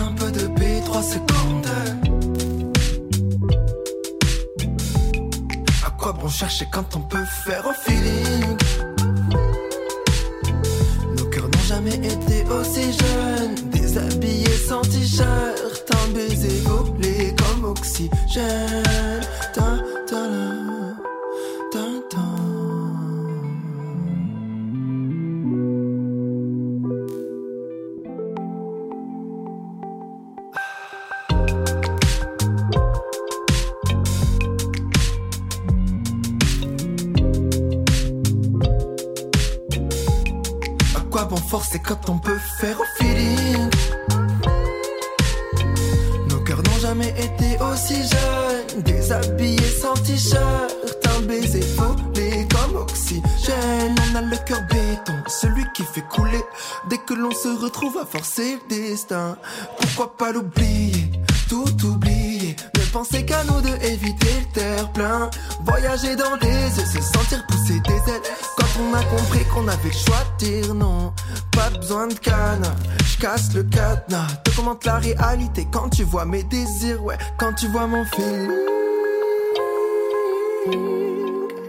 Un 0.00 0.12
peu 0.14 0.30
de 0.32 0.46
B, 0.46 0.82
3 0.86 1.02
secondes. 1.02 1.66
À 5.86 5.90
quoi 5.90 6.12
bon 6.14 6.28
chercher 6.28 6.66
quand 6.72 6.96
on 6.96 7.00
peut 7.00 7.24
faire 7.44 7.66
au 7.66 7.74
feeling? 7.74 8.56
Nos 11.18 11.24
cœurs 11.26 11.44
n'ont 11.44 11.66
jamais 11.66 11.96
été 11.96 12.46
aussi 12.50 12.84
jeunes. 12.84 13.70
Déshabillés 13.70 14.56
sans 14.68 14.80
t-shirt, 14.80 15.92
un 15.92 16.12
baiser 16.14 16.62
volé 16.64 17.34
comme 17.36 17.64
oxygène. 17.64 18.08
Bon 41.50 41.58
forcer 41.58 41.78
quand 41.78 42.10
on 42.10 42.18
peut 42.18 42.38
faire 42.60 42.78
au 42.78 42.84
feeling. 42.98 43.70
Nos 46.28 46.40
cœurs 46.40 46.62
n'ont 46.62 46.78
jamais 46.80 47.08
été 47.08 47.56
aussi 47.62 47.94
jeunes. 47.94 48.82
Déshabillés 48.82 49.70
sans 49.80 49.94
t-shirt. 49.94 50.74
Un 51.16 51.22
baiser 51.22 51.64
volé 51.76 52.46
comme 52.50 52.76
oxygène. 52.76 53.94
On 54.12 54.16
a 54.16 54.20
le 54.20 54.36
cœur 54.44 54.60
béton, 54.68 55.14
celui 55.26 55.64
qui 55.72 55.84
fait 55.84 56.02
couler. 56.02 56.42
Dès 56.90 56.98
que 56.98 57.14
l'on 57.14 57.30
se 57.30 57.48
retrouve 57.48 57.96
à 57.96 58.04
forcer 58.04 58.58
le 58.68 58.68
destin 58.68 59.38
Pourquoi 59.80 60.16
pas 60.18 60.32
l'oublier, 60.32 61.10
tout 61.48 61.86
oublier. 61.86 62.56
Ne 62.76 62.84
penser 62.92 63.24
qu'à 63.24 63.42
nous 63.44 63.60
deux, 63.62 63.76
éviter 63.86 64.34
le 64.40 64.52
terre-plein 64.52 65.30
Voyager 65.64 66.14
dans 66.14 66.36
les 66.42 66.78
yeux, 66.78 66.84
se 66.84 67.00
sentir 67.00 67.46
pousser 67.46 67.80
des 67.80 68.12
ailes 68.12 68.37
on 68.80 68.94
a 68.94 69.02
compris 69.04 69.44
qu'on 69.52 69.66
avait 69.68 69.88
le 69.88 69.94
choix 69.94 70.24
de 70.38 70.44
dire 70.44 70.74
non. 70.74 71.12
Pas 71.52 71.70
besoin 71.70 72.06
de 72.08 72.14
canne, 72.14 72.66
je 73.04 73.18
casse 73.18 73.54
le 73.54 73.62
cadenas. 73.64 74.28
Te 74.44 74.50
commente 74.54 74.84
la 74.84 74.96
réalité 74.98 75.66
quand 75.70 75.88
tu 75.90 76.04
vois 76.04 76.24
mes 76.24 76.42
désirs 76.44 77.02
Ouais, 77.02 77.18
quand 77.38 77.52
tu 77.54 77.68
vois 77.68 77.86
mon 77.86 78.04
feeling 78.04 78.50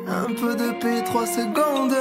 Un 0.08 0.34
peu 0.40 0.56
de 0.56 0.80
paix, 0.80 1.04
3 1.06 1.26
secondes. 1.26 1.94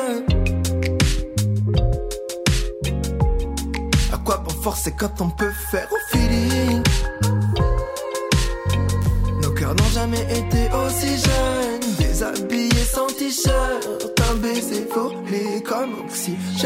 À 4.12 4.18
quoi 4.18 4.39
bon 4.39 4.62
forcer 4.62 4.93
quand 4.93 5.20
on 5.20 5.30
peut 5.30 5.52
faire 5.70 5.89
au 5.93 6.16
feeling? 6.16 6.82
Nos 9.43 9.51
cœurs 9.52 9.74
n'ont 9.74 9.90
jamais 9.94 10.22
été 10.22 10.68
aussi 10.74 11.16
jeunes 11.18 11.78
Déshabillés 12.19 12.85
sans 12.85 13.07
t-shirt 13.07 14.20
Un 14.28 14.35
baiser 14.39 14.85
volé 14.93 15.62
comme 15.62 16.01
oxygène 16.01 16.59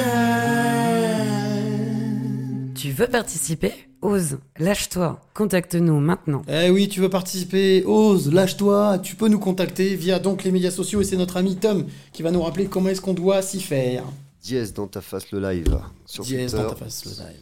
Tu 2.74 2.90
veux 2.92 3.06
participer? 3.06 3.74
Ose, 4.00 4.38
lâche-toi, 4.58 5.20
contacte-nous 5.34 6.00
maintenant. 6.00 6.40
Eh 6.48 6.70
oui, 6.70 6.88
tu 6.88 7.00
veux 7.00 7.10
participer, 7.10 7.84
ose, 7.84 8.32
lâche-toi, 8.32 8.98
tu 9.00 9.14
peux 9.14 9.28
nous 9.28 9.38
contacter 9.38 9.94
via 9.94 10.18
donc 10.18 10.42
les 10.42 10.50
médias 10.50 10.70
sociaux 10.70 11.02
et 11.02 11.04
c'est 11.04 11.18
notre 11.18 11.36
ami 11.36 11.56
Tom 11.56 11.84
qui 12.14 12.22
va 12.22 12.30
nous 12.30 12.40
rappeler 12.40 12.64
comment 12.64 12.88
est-ce 12.88 13.02
qu'on 13.02 13.12
doit 13.12 13.42
s'y 13.42 13.60
faire. 13.60 14.04
Dièse 14.42 14.72
dans 14.72 14.86
ta 14.86 15.02
face 15.02 15.30
le 15.32 15.40
live 15.40 15.78
sur 16.06 16.24
Dièse 16.24 16.52
Twitter. 16.52 16.64
dans 16.64 16.70
ta 16.70 16.76
face, 16.76 17.04
le 17.04 17.10
live. 17.10 17.40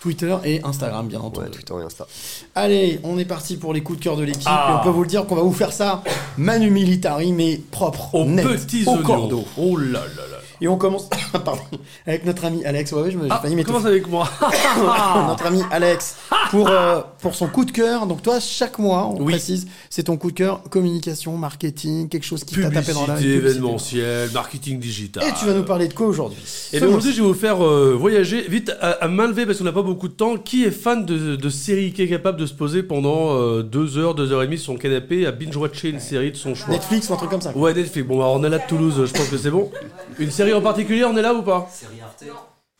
Twitter 0.00 0.34
et 0.44 0.62
Instagram, 0.64 1.06
bien 1.06 1.20
entendu. 1.20 1.46
Ouais, 1.46 1.52
Twitter 1.52 1.74
et 1.78 1.84
Insta. 1.84 2.06
Allez, 2.54 3.00
on 3.04 3.18
est 3.18 3.26
parti 3.26 3.56
pour 3.56 3.74
les 3.74 3.82
coups 3.82 3.98
de 3.98 4.04
cœur 4.04 4.16
de 4.16 4.24
l'équipe. 4.24 4.46
Ah. 4.46 4.70
Et 4.70 4.80
on 4.80 4.84
peut 4.84 4.90
vous 4.90 5.02
le 5.02 5.08
dire 5.08 5.26
qu'on 5.26 5.36
va 5.36 5.42
vous 5.42 5.52
faire 5.52 5.72
ça 5.72 6.02
manu 6.38 6.70
militari, 6.70 7.32
mais 7.32 7.60
propre, 7.70 8.14
Aux 8.14 8.24
net, 8.24 8.46
petits 8.46 8.84
au 8.86 8.96
cordeau. 8.96 9.44
Oh 9.58 9.76
là 9.76 10.00
là 10.00 10.22
là. 10.30 10.39
Et 10.62 10.68
on 10.68 10.76
commence 10.76 11.08
pardon, 11.32 11.62
avec 12.06 12.24
notre 12.26 12.44
ami 12.44 12.64
Alex. 12.64 12.92
Ouais, 12.92 13.02
ouais, 13.02 13.10
je 13.10 13.16
me 13.18 13.24
j'ai 13.24 13.28
Ah, 13.30 13.40
m'étouffer. 13.44 13.64
commence 13.64 13.86
avec 13.86 14.08
moi. 14.08 14.28
notre 15.28 15.46
ami 15.46 15.62
Alex 15.70 16.16
pour, 16.50 16.68
euh, 16.68 17.00
pour 17.20 17.34
son 17.34 17.46
coup 17.48 17.64
de 17.64 17.70
cœur. 17.70 18.06
Donc 18.06 18.22
toi, 18.22 18.40
chaque 18.40 18.78
mois, 18.78 19.06
on 19.06 19.24
précise, 19.24 19.66
c'est 19.88 20.04
ton 20.04 20.16
coup 20.16 20.30
de 20.30 20.36
cœur, 20.36 20.62
communication, 20.70 21.36
marketing, 21.36 22.08
quelque 22.08 22.24
chose 22.26 22.44
qui 22.44 22.56
t'a 22.60 22.70
tapé 22.70 22.92
dans 22.92 23.06
la 23.06 23.14
Publicité, 23.14 23.34
événementiel, 23.36 24.30
marketing 24.32 24.78
digital. 24.78 25.24
Et 25.26 25.32
tu 25.38 25.46
vas 25.46 25.54
nous 25.54 25.64
parler 25.64 25.88
de 25.88 25.94
quoi 25.94 26.06
aujourd'hui? 26.06 26.38
Et 26.72 26.82
aujourd'hui, 26.82 27.12
je 27.12 27.22
vais 27.22 27.28
vous 27.28 27.34
faire 27.34 27.64
euh, 27.64 27.96
voyager 27.98 28.42
vite 28.48 28.72
à, 28.80 28.90
à 28.92 29.08
main 29.08 29.26
levée 29.28 29.46
parce 29.46 29.58
qu'on 29.58 29.64
n'a 29.64 29.72
pas 29.72 29.82
beaucoup 29.82 30.08
de 30.08 30.12
temps. 30.14 30.36
Qui 30.36 30.64
est 30.64 30.70
fan 30.70 31.04
de, 31.06 31.36
de 31.36 31.48
séries 31.48 31.92
Qui 31.92 32.02
est 32.02 32.08
capable 32.08 32.38
de 32.38 32.46
se 32.46 32.54
poser 32.54 32.82
pendant 32.82 33.34
euh, 33.36 33.62
deux 33.62 33.98
heures, 33.98 34.14
deux 34.14 34.32
heures 34.32 34.42
et 34.42 34.46
demie 34.46 34.58
sur 34.58 34.72
son 34.72 34.76
canapé 34.78 35.26
à 35.26 35.32
binge-watcher 35.32 35.88
une 35.90 36.00
série 36.00 36.32
de 36.32 36.36
son 36.36 36.54
choix? 36.54 36.74
Netflix 36.74 37.08
ou 37.08 37.14
un 37.14 37.16
truc 37.16 37.30
comme 37.30 37.40
ça. 37.40 37.56
Ouais, 37.56 37.72
Netflix. 37.74 38.06
Bon, 38.06 38.20
alors 38.20 38.34
on 38.34 38.44
est 38.44 38.48
là 38.48 38.58
de 38.58 38.66
Toulouse, 38.68 38.94
je 39.06 39.12
pense 39.12 39.28
que 39.28 39.38
c'est 39.38 39.50
bon. 39.50 39.70
Une 40.18 40.30
série 40.30 40.49
en 40.52 40.60
particulier, 40.60 41.04
on 41.04 41.16
est 41.16 41.22
là 41.22 41.34
ou 41.34 41.42
pas 41.42 41.68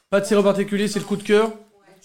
Pas 0.08 0.20
de 0.20 0.26
série 0.26 0.40
en 0.40 0.44
particulier, 0.44 0.88
c'est 0.88 0.98
le 0.98 1.04
coup 1.04 1.16
de 1.16 1.22
cœur 1.22 1.50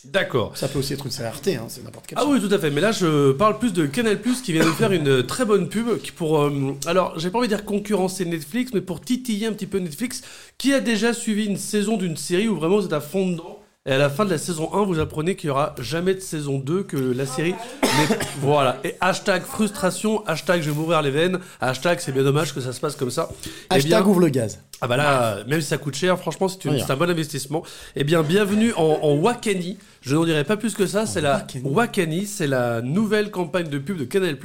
D'accord. 0.05 0.55
Ça 0.55 0.67
peut 0.67 0.79
aussi 0.79 0.93
être 0.93 1.05
une 1.05 1.11
série 1.11 1.27
Arte, 1.27 1.47
hein, 1.47 1.65
c'est 1.67 1.83
n'importe 1.83 2.05
quel. 2.07 2.17
Ah 2.19 2.25
oui, 2.27 2.39
tout 2.39 2.53
à 2.53 2.59
fait. 2.59 2.69
Mais 2.69 2.81
là, 2.81 2.91
je 2.91 3.31
parle 3.31 3.57
plus 3.57 3.73
de 3.73 3.85
Canal 3.85 4.21
Plus 4.21 4.41
qui 4.41 4.51
vient 4.51 4.63
de 4.65 4.69
faire 4.69 4.91
une 4.91 5.23
très 5.25 5.45
bonne 5.45 5.67
pub 5.67 5.99
qui 5.99 6.11
pour. 6.11 6.41
euh, 6.41 6.75
alors, 6.85 7.17
j'ai 7.17 7.29
pas 7.31 7.39
envie 7.39 7.47
de 7.47 7.55
dire 7.55 7.65
concurrencer 7.65 8.25
Netflix, 8.25 8.71
mais 8.73 8.81
pour 8.81 9.01
titiller 9.01 9.47
un 9.47 9.53
petit 9.53 9.65
peu 9.65 9.79
Netflix, 9.79 10.21
qui 10.57 10.73
a 10.73 10.79
déjà 10.79 11.13
suivi 11.13 11.45
une 11.45 11.57
saison 11.57 11.97
d'une 11.97 12.17
série 12.17 12.47
où 12.47 12.55
vraiment 12.55 12.77
vous 12.77 12.85
êtes 12.85 12.93
à 12.93 13.01
fond 13.01 13.27
dedans 13.31 13.59
Et 13.87 13.91
à 13.91 13.99
la 13.99 14.09
fin 14.09 14.25
de 14.25 14.31
la 14.31 14.39
saison 14.39 14.73
1, 14.73 14.83
vous 14.85 14.97
apprenez 14.97 15.35
qu'il 15.35 15.49
y 15.49 15.51
aura 15.51 15.75
jamais 15.79 16.15
de 16.15 16.19
saison 16.19 16.57
2, 16.57 16.81
que 16.81 16.97
la 16.97 17.27
série 17.27 17.51
n'est... 17.83 18.17
Voilà. 18.41 18.77
Et 18.83 18.95
hashtag 18.99 19.43
frustration, 19.43 20.25
hashtag 20.25 20.63
je 20.63 20.71
vais 20.71 20.75
mourir 20.75 21.03
les 21.03 21.11
veines, 21.11 21.37
hashtag 21.61 21.99
c'est 21.99 22.11
bien 22.11 22.23
dommage 22.23 22.51
que 22.55 22.61
ça 22.61 22.73
se 22.73 22.79
passe 22.79 22.95
comme 22.95 23.11
ça. 23.11 23.29
Eh 23.45 23.75
Hashtag 23.75 23.89
bien- 24.01 24.05
ouvre 24.07 24.21
le 24.21 24.29
gaz. 24.29 24.59
ah 24.81 24.87
bah 24.87 24.97
là, 24.97 25.43
même 25.47 25.61
si 25.61 25.67
ça 25.67 25.77
coûte 25.77 25.93
cher, 25.95 26.17
franchement, 26.17 26.47
c'est 26.47 26.65
une- 26.65 26.71
Oui, 26.71 26.83
c'est 26.83 26.91
un 26.91 26.95
bon 26.95 27.07
investissement. 27.11 27.61
Eh 27.95 28.03
bien, 28.03 28.23
bienvenue 28.23 28.73
en, 28.75 28.97
en 29.03 29.13
Wakani. 29.17 29.77
Je 30.05 30.15
n'en 30.15 30.23
dirai 30.23 30.43
pas 30.43 30.55
plus 30.55 30.75
que 30.75 30.85
ça. 30.85 31.07
C'est 31.07 31.19
la 31.21 31.47
Wakani, 31.63 32.27
c'est 32.27 32.45
la 32.45 32.83
nouvelle 32.83 33.31
campagne 33.31 33.69
de 33.69 33.79
pub 33.79 33.97
de 33.97 34.03
Canal+ 34.05 34.37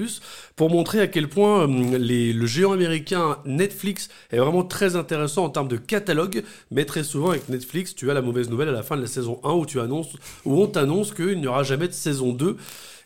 pour 0.56 0.70
montrer 0.70 1.00
à 1.00 1.06
quel 1.06 1.28
point 1.28 1.66
les- 1.98 2.32
le 2.32 2.46
géant 2.46 2.72
américain 2.72 3.36
Netflix 3.44 4.08
est 4.32 4.38
vraiment 4.38 4.64
très 4.64 4.96
intéressant 4.96 5.44
en 5.44 5.50
termes 5.50 5.68
de 5.68 5.76
catalogue. 5.76 6.44
Mais 6.70 6.86
très 6.86 7.04
souvent 7.04 7.28
avec 7.30 7.50
Netflix, 7.50 7.94
tu 7.94 8.10
as 8.10 8.14
la 8.14 8.22
mauvaise 8.22 8.48
nouvelle 8.48 8.70
à 8.70 8.72
la 8.72 8.82
fin 8.82 8.96
de 8.96 9.02
la 9.02 9.06
saison 9.06 9.38
1 9.44 9.52
où 9.52 9.66
tu 9.66 9.80
annonces, 9.80 10.08
où 10.46 10.62
on 10.62 10.66
t'annonce 10.66 11.12
qu'il 11.12 11.38
n'y 11.38 11.46
aura 11.46 11.62
jamais 11.62 11.88
de 11.88 11.92
saison 11.92 12.32
2. 12.32 12.56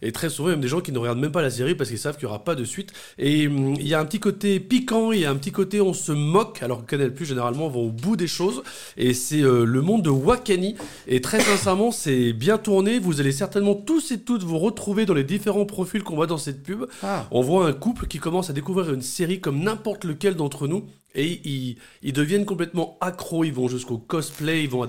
Et 0.05 0.13
très 0.13 0.29
souvent, 0.29 0.49
il 0.49 0.51
y 0.51 0.53
a 0.53 0.57
même 0.57 0.63
des 0.63 0.69
gens 0.69 0.81
qui 0.81 0.93
ne 0.93 0.99
regardent 0.99 1.19
même 1.19 1.33
pas 1.33 1.43
la 1.43 1.51
série 1.51 1.75
parce 1.75 1.89
qu'ils 1.89 1.99
savent 1.99 2.17
qu'il 2.17 2.27
n'y 2.27 2.31
aura 2.31 2.45
pas 2.45 2.55
de 2.55 2.65
suite. 2.65 2.93
Et 3.19 3.49
hum, 3.49 3.75
il 3.75 3.89
y 3.89 3.95
a 3.95 4.01
un 4.01 4.05
petit 4.05 4.21
côté 4.21 4.61
piquant, 4.61 5.13
il 5.13 5.21
y 5.21 5.25
a 5.25 5.31
un 5.31 5.37
petit 5.37 5.51
côté 5.51 5.81
on 5.81 5.95
se 5.95 6.13
moque, 6.13 6.63
alors 6.63 6.85
que 6.85 6.91
Canal 6.91 7.13
Plus 7.13 7.25
généralement 7.25 7.69
vont 7.69 7.87
au 7.87 7.91
bout 7.91 8.17
des 8.17 8.27
choses. 8.27 8.63
Et 8.97 9.15
c'est 9.15 9.41
euh, 9.41 9.65
le 9.65 9.81
monde 9.81 10.03
de 10.03 10.11
Wakani. 10.11 10.77
Et 11.09 11.21
très 11.21 11.41
sincèrement, 11.41 11.91
c'est 11.91 12.33
bien 12.35 12.59
tourné. 12.59 12.99
Vous 12.99 13.21
allez 13.21 13.33
certainement 13.33 13.75
tous 13.75 14.13
et 14.13 14.21
toutes 14.21 14.43
vous 14.43 14.59
retrouver 14.59 15.07
dans 15.07 15.15
les 15.15 15.25
différents 15.25 15.65
profils 15.65 16.03
qu'on 16.03 16.17
voit 16.17 16.27
dans 16.27 16.39
cette 16.39 16.63
pub. 16.63 16.85
Ah. 17.03 17.27
On 17.31 17.41
voit 17.41 17.67
un 17.67 17.73
couple 17.73 18.07
qui 18.07 18.19
commence 18.19 18.51
à 18.51 18.53
découvrir 18.53 18.93
une 18.93 19.03
série 19.03 19.41
comme 19.41 19.61
n'importe 19.61 20.05
lequel 20.05 20.35
d'entre 20.35 20.69
nous. 20.69 20.85
Et 21.15 21.41
ils, 21.45 21.77
ils 22.03 22.13
deviennent 22.13 22.45
complètement 22.45 22.99
accros. 23.01 23.45
Ils 23.45 23.53
vont 23.53 23.69
jusqu'au 23.69 23.99
cosplay, 23.99 24.65
ils 24.65 24.69
vont 24.69 24.83
à 24.83 24.89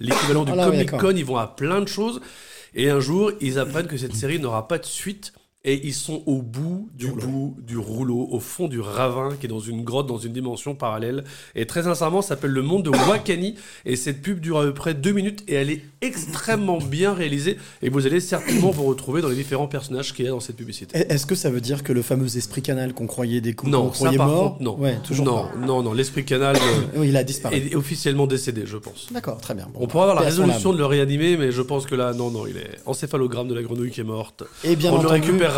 l'équivalent 0.00 0.44
du 0.44 0.52
Ah 0.52 0.56
là, 0.56 0.66
Comic. 0.66 0.90
Con, 0.90 1.12
ils 1.16 1.24
vont 1.24 1.36
à 1.36 1.48
plein 1.48 1.80
de 1.80 1.88
choses. 1.88 2.20
Et 2.74 2.90
un 2.90 3.00
jour, 3.00 3.32
ils 3.40 3.58
apprennent 3.58 3.86
que 3.86 3.96
cette 3.96 4.14
série 4.14 4.38
n'aura 4.38 4.66
pas 4.66 4.78
de 4.78 4.84
suite. 4.84 5.32
Et 5.66 5.80
ils 5.86 5.94
sont 5.94 6.22
au 6.26 6.42
bout 6.42 6.90
du 6.94 7.06
bout 7.08 7.56
du 7.66 7.78
rouleau, 7.78 8.28
au 8.30 8.38
fond 8.38 8.68
du 8.68 8.80
ravin, 8.80 9.30
qui 9.40 9.46
est 9.46 9.48
dans 9.48 9.60
une 9.60 9.82
grotte, 9.82 10.06
dans 10.06 10.18
une 10.18 10.32
dimension 10.34 10.74
parallèle. 10.74 11.24
Et 11.54 11.64
très 11.64 11.84
sincèrement, 11.84 12.20
ça 12.20 12.28
s'appelle 12.30 12.50
Le 12.50 12.60
Monde 12.60 12.82
de 12.82 12.90
Wakani. 12.90 13.54
Et 13.86 13.96
cette 13.96 14.20
pub 14.20 14.40
dure 14.40 14.58
à 14.58 14.62
peu 14.64 14.74
près 14.74 14.92
deux 14.92 15.12
minutes 15.12 15.42
et 15.48 15.54
elle 15.54 15.70
est 15.70 15.80
extrêmement 16.02 16.76
bien 16.78 17.14
réalisée. 17.14 17.56
Et 17.80 17.88
vous 17.88 18.04
allez 18.06 18.20
certainement 18.20 18.70
vous 18.72 18.84
retrouver 18.84 19.22
dans 19.22 19.28
les 19.28 19.36
différents 19.36 19.66
personnages 19.66 20.12
qu'il 20.12 20.26
y 20.26 20.28
a 20.28 20.32
dans 20.32 20.40
cette 20.40 20.56
publicité. 20.56 20.98
Est- 20.98 21.10
Est-ce 21.10 21.24
que 21.24 21.34
ça 21.34 21.48
veut 21.48 21.62
dire 21.62 21.82
que 21.82 21.94
le 21.94 22.02
fameux 22.02 22.36
esprit 22.36 22.60
canal 22.60 22.92
qu'on 22.92 23.06
croyait 23.06 23.40
des 23.40 23.54
qu'on 23.54 23.68
Non, 23.68 23.88
croyait 23.88 24.18
mort 24.18 24.50
contre, 24.58 24.62
non. 24.62 24.78
Ouais, 24.78 24.98
toujours 25.02 25.24
non, 25.24 25.44
pas. 25.44 25.66
non, 25.66 25.82
non, 25.82 25.94
l'esprit 25.94 26.26
canal 26.26 26.56
euh, 26.96 27.04
il 27.06 27.16
a 27.16 27.24
disparu. 27.24 27.56
est 27.56 27.74
officiellement 27.74 28.26
décédé, 28.26 28.64
je 28.66 28.76
pense. 28.76 29.08
D'accord, 29.12 29.38
très 29.40 29.54
bien. 29.54 29.68
Bon, 29.72 29.80
On 29.82 29.86
pourra 29.86 30.04
avoir 30.04 30.16
la 30.20 30.26
résolution 30.26 30.74
de 30.74 30.78
le 30.78 30.84
réanimer, 30.84 31.38
mais 31.38 31.52
je 31.52 31.62
pense 31.62 31.86
que 31.86 31.94
là, 31.94 32.12
non, 32.12 32.30
non, 32.30 32.46
il 32.46 32.58
est 32.58 32.70
encéphalogramme 32.84 33.48
de 33.48 33.54
la 33.54 33.62
grenouille 33.62 33.90
qui 33.90 34.02
est 34.02 34.04
morte. 34.04 34.44
Et 34.62 34.76
bien 34.76 34.92
On 34.92 35.00
le 35.00 35.08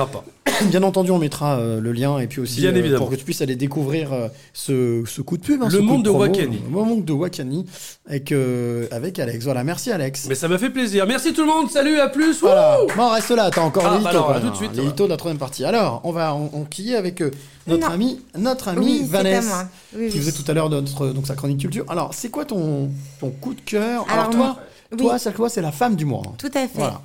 pas. 0.05 0.23
Bien 0.64 0.82
entendu, 0.82 1.10
on 1.10 1.18
mettra 1.18 1.59
euh, 1.59 1.81
le 1.81 1.93
lien 1.93 2.18
et 2.18 2.27
puis 2.27 2.40
aussi 2.40 2.60
Bien 2.60 2.73
euh, 2.74 2.77
évidemment. 2.77 3.01
pour 3.01 3.10
que 3.10 3.14
tu 3.16 3.24
puisses 3.24 3.40
aller 3.43 3.56
découvrir 3.56 4.12
euh, 4.12 4.28
ce, 4.52 5.02
ce 5.06 5.23
coup 5.23 5.36
de 5.39 5.43
pub. 5.43 5.62
hein, 5.62 5.68
Le 5.70 5.81
monde 5.81 6.02
de 6.05 6.10
promo, 6.10 6.24
Wakani. 6.24 6.59
Le 6.64 6.70
monde 6.70 7.05
de 7.05 7.12
Wakani 7.12 7.64
avec, 8.09 8.32
euh, 8.32 8.86
avec 8.90 9.18
Alex. 9.18 9.44
Voilà, 9.44 9.64
merci 9.64 9.90
Alex. 9.93 10.27
Mais 10.28 10.35
ça 10.35 10.48
m'a 10.48 10.59
fait 10.59 10.70
plaisir. 10.70 11.06
Merci 11.06 11.32
tout 11.32 11.40
le 11.43 11.48
monde. 11.48 11.70
Salut, 11.70 11.98
à 11.98 12.09
plus. 12.09 12.40
Voilà. 12.40 12.78
Bon, 12.97 13.09
reste 13.10 13.31
là, 13.31 13.51
t'as 13.51 13.62
encore 13.62 13.85
Ah, 13.86 13.97
les 13.98 14.05
bah 14.05 14.10
hitos. 14.12 14.40
tout 14.40 14.51
de 14.51 14.56
suite, 14.56 14.70
Les 14.74 14.81
ouais. 14.82 14.89
hitos 14.89 15.05
de 15.06 15.10
la 15.10 15.16
troisième 15.16 15.39
partie. 15.39 15.64
Alors, 15.64 16.01
on 16.05 16.12
va 16.12 16.35
on, 16.35 16.51
on 16.52 16.64
quiller 16.64 16.97
avec 16.97 17.23
notre 17.66 17.86
Non. 17.89 17.94
ami, 17.94 18.20
notre 18.39 18.68
ami 18.68 18.85
Oui, 18.86 18.98
c'est 19.02 19.10
Vanessa, 19.10 19.48
moi. 19.48 19.64
Oui, 19.97 20.09
qui 20.09 20.18
oui. 20.18 20.24
faisait 20.24 20.32
tout 20.32 20.51
à 20.51 20.55
l'heure 20.55 20.68
notre 20.70 21.09
donc 21.09 21.27
sa 21.27 21.35
chronique 21.35 21.60
culture. 21.60 21.85
Alors, 21.89 22.12
c'est 22.14 22.28
quoi 22.31 22.44
ton 22.44 22.90
ton 23.20 23.31
coup 23.31 23.55
de 23.55 23.60
cœur? 23.60 24.05
Alors, 24.09 24.18
Alors, 24.24 24.31
toi, 24.31 24.39
moi- 24.39 24.56
toi, 24.98 25.12
oui. 25.14 25.20
ça 25.20 25.32
toi, 25.32 25.48
c'est 25.48 25.60
la 25.62 25.73
femme 25.73 25.97
du 25.97 26.05
mois. 26.05 26.23
Tout 26.39 26.47
à 26.55 26.60
fait. 26.60 26.68
Voilà. 26.74 27.01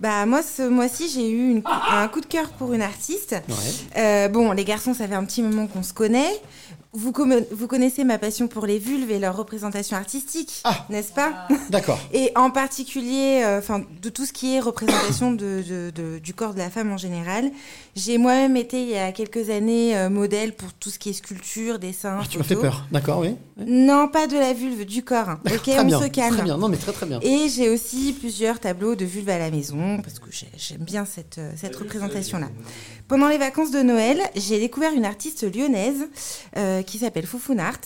Bah 0.00 0.24
moi 0.26 0.42
ce 0.42 0.62
mois-ci 0.68 1.10
j'ai 1.12 1.28
eu 1.30 1.50
une- 1.50 1.62
un 1.92 2.08
coup 2.08 2.20
de 2.20 2.26
cœur 2.26 2.48
pour 2.50 2.72
une 2.72 2.82
artiste. 2.82 3.36
Ouais. 3.48 3.54
Euh, 3.98 4.28
bon 4.28 4.52
les 4.52 4.64
garçons 4.64 4.94
ça 4.94 5.06
fait 5.06 5.14
un 5.14 5.24
petit 5.24 5.42
moment 5.42 5.66
qu'on 5.66 5.82
se 5.82 5.92
connaît. 5.92 6.30
Vous, 6.92 7.12
connaissez 7.12 8.02
ma 8.02 8.18
passion 8.18 8.48
pour 8.48 8.66
les 8.66 8.80
vulves 8.80 9.12
et 9.12 9.20
leur 9.20 9.36
représentation 9.36 9.96
artistique, 9.96 10.60
n'est-ce 10.88 11.12
pas? 11.12 11.46
D'accord. 11.70 12.00
Et 12.12 12.32
en 12.34 12.50
particulier, 12.50 13.42
euh, 13.44 13.60
enfin, 13.60 13.82
de 14.02 14.08
tout 14.08 14.26
ce 14.26 14.32
qui 14.32 14.56
est 14.56 14.60
représentation 14.60 15.30
de, 15.30 15.62
de- 15.68 15.90
de- 15.94 16.18
du 16.18 16.34
corps 16.34 16.52
de 16.52 16.58
la 16.58 16.68
femme 16.68 16.90
en 16.90 16.96
général. 16.96 17.52
J'ai 17.94 18.18
moi-même 18.18 18.56
été 18.56 18.82
il 18.82 18.88
y 18.88 18.96
a 18.96 19.12
quelques 19.12 19.50
années 19.50 19.96
euh, 19.96 20.10
modèle 20.10 20.52
pour 20.56 20.72
tout 20.72 20.90
ce 20.90 20.98
qui 20.98 21.10
est 21.10 21.12
sculpture, 21.12 21.78
dessin. 21.78 22.18
Ah, 22.22 22.26
Tu 22.28 22.38
m'as 22.38 22.44
fait 22.44 22.56
peur. 22.56 22.84
D'accord, 22.90 23.20
oui. 23.20 23.36
Non, 23.64 24.08
pas 24.08 24.26
de 24.26 24.36
la 24.36 24.52
vulve, 24.52 24.84
du 24.84 25.04
corps. 25.04 25.36
Ok, 25.46 25.62
Très 25.62 25.78
on 25.78 25.84
bien, 25.84 26.00
se 26.00 26.06
calme. 26.08 26.34
très 26.34 26.42
bien. 26.42 26.56
Non, 26.56 26.68
mais 26.68 26.76
très, 26.76 26.92
très 26.92 27.06
bien. 27.06 27.20
Et 27.22 27.48
j'ai 27.48 27.68
aussi 27.68 28.12
plusieurs 28.18 28.58
tableaux 28.58 28.96
de 28.96 29.04
vulve 29.04 29.28
à 29.28 29.38
la 29.38 29.52
maison 29.52 29.98
parce 30.02 30.18
que 30.18 30.30
j'ai- 30.32 30.50
j'aime 30.56 30.82
bien 30.82 31.04
cette, 31.04 31.38
euh, 31.38 31.52
cette 31.56 31.76
représentation-là. 31.76 32.48
Pendant 33.06 33.28
les 33.28 33.38
vacances 33.38 33.70
de 33.70 33.82
Noël, 33.82 34.20
j'ai 34.34 34.58
découvert 34.58 34.92
une 34.92 35.04
artiste 35.04 35.44
lyonnaise 35.54 36.08
euh, 36.56 36.79
qui 36.82 36.98
s'appelle 36.98 37.26
Foufoun 37.26 37.60
Art. 37.60 37.80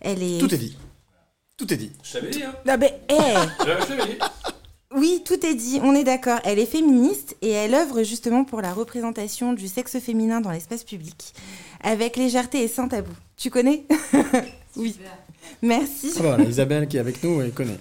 Elle 0.00 0.22
est. 0.22 0.38
Tout 0.38 0.54
est 0.54 0.58
dit. 0.58 0.76
Tout 1.56 1.72
est 1.72 1.76
dit. 1.76 1.92
Je 2.02 2.12
t'avais 2.12 2.30
dit, 2.30 2.42
hein. 2.42 2.54
Ah 2.66 2.76
ben, 2.76 2.90
eh 3.08 3.14
Je 3.60 3.86
t'avais 3.86 4.12
dit. 4.12 4.18
Oui, 4.94 5.22
tout 5.24 5.44
est 5.44 5.54
dit, 5.54 5.80
on 5.82 5.94
est 5.94 6.04
d'accord. 6.04 6.38
Elle 6.44 6.58
est 6.58 6.66
féministe 6.66 7.36
et 7.42 7.50
elle 7.50 7.74
œuvre 7.74 8.02
justement 8.02 8.44
pour 8.44 8.62
la 8.62 8.72
représentation 8.72 9.52
du 9.52 9.68
sexe 9.68 9.98
féminin 9.98 10.40
dans 10.40 10.50
l'espace 10.50 10.84
public, 10.84 11.34
avec 11.82 12.16
légèreté 12.16 12.62
et 12.62 12.68
sans 12.68 12.88
tabou. 12.88 13.12
Tu 13.36 13.50
connais? 13.50 13.84
Oui. 14.76 14.94
Merci. 15.62 16.12
Ah, 16.16 16.20
voilà, 16.20 16.44
Isabelle 16.44 16.86
qui 16.86 16.98
est 16.98 17.00
avec 17.00 17.22
nous, 17.22 17.40
elle 17.40 17.52
connaît. 17.52 17.78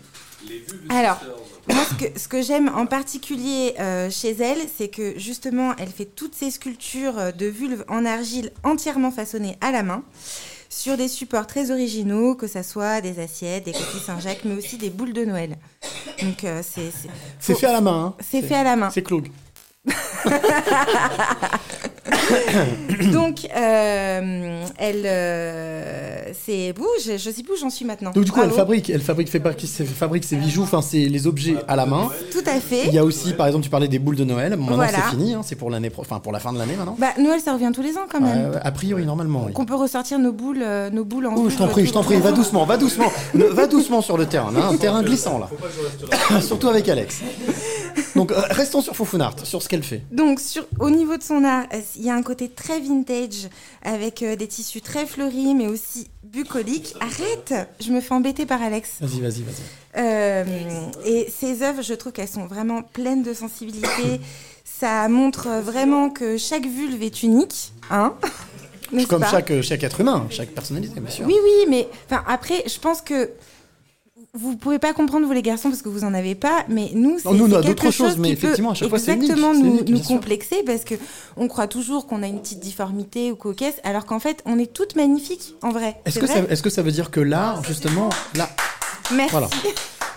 Alors, 0.88 1.20
moi, 1.68 1.84
ce 1.84 2.06
que, 2.06 2.20
ce 2.20 2.28
que 2.30 2.42
j'aime 2.42 2.70
en 2.74 2.86
particulier 2.86 3.74
euh, 3.80 4.10
chez 4.10 4.32
elle, 4.32 4.60
c'est 4.78 4.88
que 4.88 5.20
justement, 5.20 5.76
elle 5.78 5.90
fait 5.90 6.06
toutes 6.06 6.36
ses 6.36 6.52
sculptures 6.52 7.18
euh, 7.18 7.32
de 7.32 7.48
vulves 7.48 7.84
en 7.90 8.06
argile 8.06 8.52
entièrement 8.64 9.12
façonnées 9.12 9.58
à 9.60 9.72
la 9.72 9.84
main, 9.84 10.04
sur 10.78 10.98
des 10.98 11.08
supports 11.08 11.48
très 11.48 11.72
originaux, 11.72 12.36
que 12.36 12.48
ça 12.48 12.62
soit 12.64 13.00
des 13.02 13.20
assiettes, 13.20 13.66
des 13.66 13.72
coquilles 13.72 14.02
Saint-Jacques, 14.06 14.42
mais 14.44 14.56
aussi 14.56 14.78
des 14.78 14.90
boules 14.90 15.14
de 15.14 15.24
Noël. 15.24 15.56
Donc, 16.22 16.44
euh, 16.44 16.62
c'est. 16.64 16.92
c'est- 16.92 17.10
C'est 17.40 17.56
fait 17.56 17.68
à 17.68 17.72
la 17.74 17.82
main. 17.82 18.06
hein. 18.08 18.16
C'est 18.20 18.42
fait 18.42 18.56
à 18.56 18.64
la 18.64 18.76
main. 18.76 18.90
C'est 18.90 19.02
Cloug. 19.04 19.30
Donc, 23.12 23.48
euh, 23.56 24.64
elle. 24.78 25.04
euh, 25.06 26.26
c'est. 26.46 26.74
Bouh, 26.74 26.86
je, 27.04 27.14
je 27.18 27.30
sais 27.30 27.44
plus 27.44 27.54
où 27.54 27.58
j'en 27.60 27.70
suis 27.70 27.86
maintenant. 27.86 28.12
Donc 28.12 28.24
du 28.24 28.32
coup, 28.32 28.42
elle 28.44 28.52
fabrique, 28.52 28.90
elle 28.90 29.02
fabrique, 29.02 29.30
fait 29.30 29.40
partie- 29.40 29.70
elle 29.80 29.86
fabrique 29.88 30.24
ses 30.24 30.36
bijoux, 30.36 30.64
enfin 30.64 30.82
c'est 30.82 31.06
les 31.06 31.28
objets 31.28 31.56
à 31.68 31.76
la 31.76 31.86
main. 31.86 32.10
Tout 32.32 32.44
à 32.46 32.60
fait. 32.60 32.88
Il 32.88 32.94
y 32.94 32.98
a 33.00 33.06
aussi, 33.06 33.34
par 33.34 33.48
exemple, 33.48 33.64
tu 33.64 33.70
parlais 33.70 33.88
des 33.88 34.00
boules 34.00 34.16
de 34.16 34.24
Noël. 34.24 34.52
Maintenant, 34.56 34.76
Voilà. 34.76 34.92
c'est 34.94 35.10
fini, 35.12 35.34
hein, 35.34 35.42
c'est 35.44 35.56
pour 35.56 35.70
l'année, 35.70 35.90
pro- 35.90 36.02
enfin 36.02 36.20
pour 36.20 36.32
la 36.32 36.40
fin 36.40 36.54
de 36.54 36.58
l'année 36.58 36.76
maintenant. 36.76 36.96
Bah, 37.00 37.10
Noël, 37.20 37.40
ça 37.42 37.54
revient 37.54 37.72
tous 37.74 37.82
les 37.84 37.98
ans 37.98 38.06
quand 38.12 38.22
même. 38.22 38.52
Euh, 38.54 38.60
a 38.62 38.72
priori, 38.72 39.06
normalement. 39.06 39.44
Oui. 39.48 39.54
Qu'on 39.54 39.66
peut 39.66 39.76
ressortir 39.76 40.20
nos 40.20 40.32
boules, 40.34 40.62
euh, 40.64 40.90
nos 40.90 41.06
boules 41.06 41.28
en. 41.28 41.36
Oh, 41.36 41.50
je 41.50 41.58
t'en 41.58 41.68
prie, 41.68 41.86
je 41.86 41.94
t'en 41.94 42.04
prie, 42.04 42.20
va 42.20 42.32
doucement, 42.32 42.66
va 42.66 42.78
doucement, 42.78 43.12
va 43.34 43.68
doucement 43.68 44.02
sur 44.02 44.18
le 44.18 44.26
terrain, 44.26 44.52
hein, 44.56 44.70
un 44.72 44.78
terrain 44.78 45.04
glissant 45.04 45.40
là. 45.40 45.50
Surtout 46.42 46.70
avec 46.70 46.88
Alex. 46.90 47.22
Donc 48.16 48.32
euh, 48.32 48.40
restons 48.50 48.82
sur 48.82 48.96
Foufounart, 48.96 49.36
sur 49.46 49.62
ce 49.62 49.68
qu'elle 49.68 49.84
fait. 49.84 50.02
Donc, 50.12 50.40
sur, 50.40 50.66
au 50.80 50.90
niveau 50.90 51.18
de 51.18 51.24
son 51.24 51.44
art, 51.44 51.66
il 51.96 52.04
y 52.04 52.10
a 52.10 52.16
un 52.16 52.24
côté 52.24 52.50
très 52.50 52.80
vintage, 52.80 53.50
avec 53.84 54.24
euh, 54.24 54.36
des 54.36 54.48
tissus 54.48 54.82
très 54.82 55.06
fleuris, 55.06 55.54
mais 55.54 55.68
aussi 55.68 56.08
bucoliques. 56.24 56.96
Arrête 57.00 57.54
Je 57.82 57.92
me 57.92 58.00
fais 58.00 58.14
embêter 58.14 58.46
par 58.46 58.62
Alex. 58.62 58.98
Vas-y, 59.02 59.20
vas-y, 59.20 59.44
vas-y. 59.44 60.02
Euh, 60.02 60.44
et 61.06 61.30
ses 61.30 61.62
œuvres, 61.62 61.82
je 61.82 61.94
trouve 61.94 62.14
qu'elles 62.14 62.28
sont 62.28 62.48
vraiment 62.48 62.82
pleines 62.82 63.24
de 63.24 63.34
sensibilité. 63.34 64.22
Ça 64.64 65.08
montre 65.10 65.50
vraiment 65.62 66.10
que 66.10 66.38
chaque 66.38 66.66
vulve 66.66 67.02
est 67.04 67.22
unique, 67.24 67.74
hein 67.90 68.14
Comme 69.10 69.26
chaque, 69.26 69.62
chaque 69.62 69.84
être 69.84 70.02
humain, 70.02 70.26
chaque 70.30 70.50
personnalité, 70.50 71.00
bien 71.00 71.12
sûr. 71.12 71.26
Oui, 71.26 71.36
oui, 71.44 71.66
mais 71.70 71.88
après, 72.28 72.64
je 72.66 72.80
pense 72.80 73.02
que 73.02 73.30
vous 74.36 74.58
pouvez 74.58 74.80
pas 74.80 74.94
comprendre 74.94 75.26
vous 75.26 75.32
les 75.32 75.42
garçons 75.42 75.70
parce 75.70 75.82
que 75.82 75.90
vous 75.90 76.04
en 76.04 76.14
avez 76.14 76.36
pas, 76.36 76.66
mais 76.68 76.92
nous 76.94 77.18
c'est 77.20 77.30
quelque 77.30 77.66
d'autres 77.66 77.84
choses, 77.92 78.10
chose 78.10 78.18
mais 78.18 78.30
qui 78.30 78.36
peut 78.36 78.48
effectivement, 78.48 78.72
à 78.72 78.74
chaque 78.74 78.90
fois, 78.90 79.00
unique, 79.00 79.24
exactement 79.24 79.54
c'est 79.54 79.62
nous, 79.62 79.80
unique, 79.80 79.90
nous 79.90 80.00
complexer 80.00 80.64
parce 80.66 80.84
que 80.84 80.96
on 81.38 81.48
croit 81.48 81.68
toujours 81.68 82.06
qu'on 82.06 82.22
a 82.22 82.28
une 82.28 82.42
petite 82.42 82.60
difformité 82.60 83.32
ou 83.32 83.36
coquesse, 83.36 83.76
alors 83.84 84.06
qu'en 84.06 84.20
fait 84.20 84.42
on 84.46 84.60
est 84.60 84.72
toutes 84.72 84.96
magnifiques 84.96 85.56
en 85.62 85.72
vrai. 85.72 86.02
Est-ce 86.06 86.20
que, 86.20 86.28
ça, 86.28 86.40
est-ce 86.50 86.62
que 86.62 86.70
ça 86.70 86.82
veut 86.82 86.92
dire 86.92 87.12
que 87.12 87.22
l'art, 87.22 87.64
justement, 87.64 88.10
là, 88.36 88.50
voilà. 89.30 89.50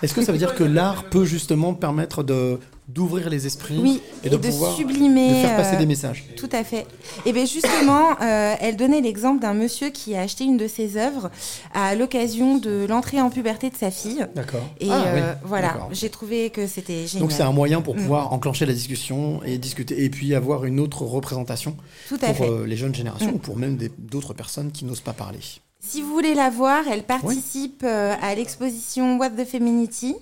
Est-ce 0.03 0.15
que 0.15 0.23
ça 0.23 0.33
veut 0.33 0.39
dire 0.39 0.55
que 0.55 0.65
l'art 0.65 1.05
peut 1.05 1.25
justement 1.25 1.75
permettre 1.75 2.23
de 2.23 2.59
d'ouvrir 2.89 3.29
les 3.29 3.47
esprits 3.47 3.79
Oui, 3.81 4.01
et 4.25 4.31
de, 4.31 4.35
et 4.35 4.39
de 4.39 4.49
pouvoir 4.49 4.75
sublimer, 4.75 5.29
de 5.29 5.35
faire 5.35 5.57
passer 5.57 5.77
euh, 5.77 5.79
des 5.79 5.87
messages 5.87 6.25
Tout 6.37 6.49
à 6.53 6.65
fait. 6.65 6.87
Et 7.27 7.33
bien 7.33 7.45
justement, 7.45 8.11
euh, 8.23 8.55
elle 8.61 8.77
donnait 8.77 9.03
l'exemple 9.03 9.41
d'un 9.43 9.53
monsieur 9.55 9.91
qui 9.91 10.15
a 10.17 10.23
acheté 10.23 10.45
une 10.45 10.57
de 10.57 10.67
ses 10.67 10.97
œuvres 10.97 11.31
à 11.75 11.95
l'occasion 11.95 12.57
de 12.57 12.87
l'entrée 12.89 13.21
en 13.21 13.29
puberté 13.31 13.69
de 13.69 13.77
sa 13.77 13.91
fille. 13.91 14.27
D'accord. 14.35 14.63
Et 14.81 14.89
Ah, 14.91 15.05
euh, 15.07 15.33
oui, 15.35 15.39
voilà, 15.45 15.89
j'ai 15.93 16.09
trouvé 16.09 16.51
que 16.51 16.67
c'était 16.67 17.07
génial. 17.07 17.21
Donc 17.29 17.33
c'est 17.33 17.43
un 17.43 17.53
moyen 17.53 17.83
pour 17.83 17.95
Mm. 17.95 17.99
pouvoir 17.99 18.33
enclencher 18.33 18.65
la 18.65 18.73
discussion 18.73 19.41
et 19.45 19.59
discuter 19.59 20.05
et 20.05 20.09
puis 20.11 20.35
avoir 20.35 20.65
une 20.65 20.81
autre 20.81 21.03
représentation 21.03 21.77
Tout 22.09 22.19
à 22.23 22.33
pour 22.33 22.47
fait. 22.47 22.67
les 22.67 22.77
jeunes 22.77 22.95
générations 22.95 23.33
Mm. 23.33 23.35
ou 23.35 23.39
pour 23.39 23.57
même 23.57 23.79
d'autres 23.99 24.33
personnes 24.35 24.73
qui 24.73 24.85
n'osent 24.87 25.01
pas 25.01 25.13
parler. 25.13 25.41
Si 25.81 26.01
vous 26.03 26.09
voulez 26.13 26.35
la 26.35 26.51
voir, 26.51 26.85
elle 26.91 27.03
participe 27.05 27.85
à 27.85 28.35
l'exposition 28.35 29.19
What 29.19 29.31
the 29.31 29.45
Femininity 29.45 30.17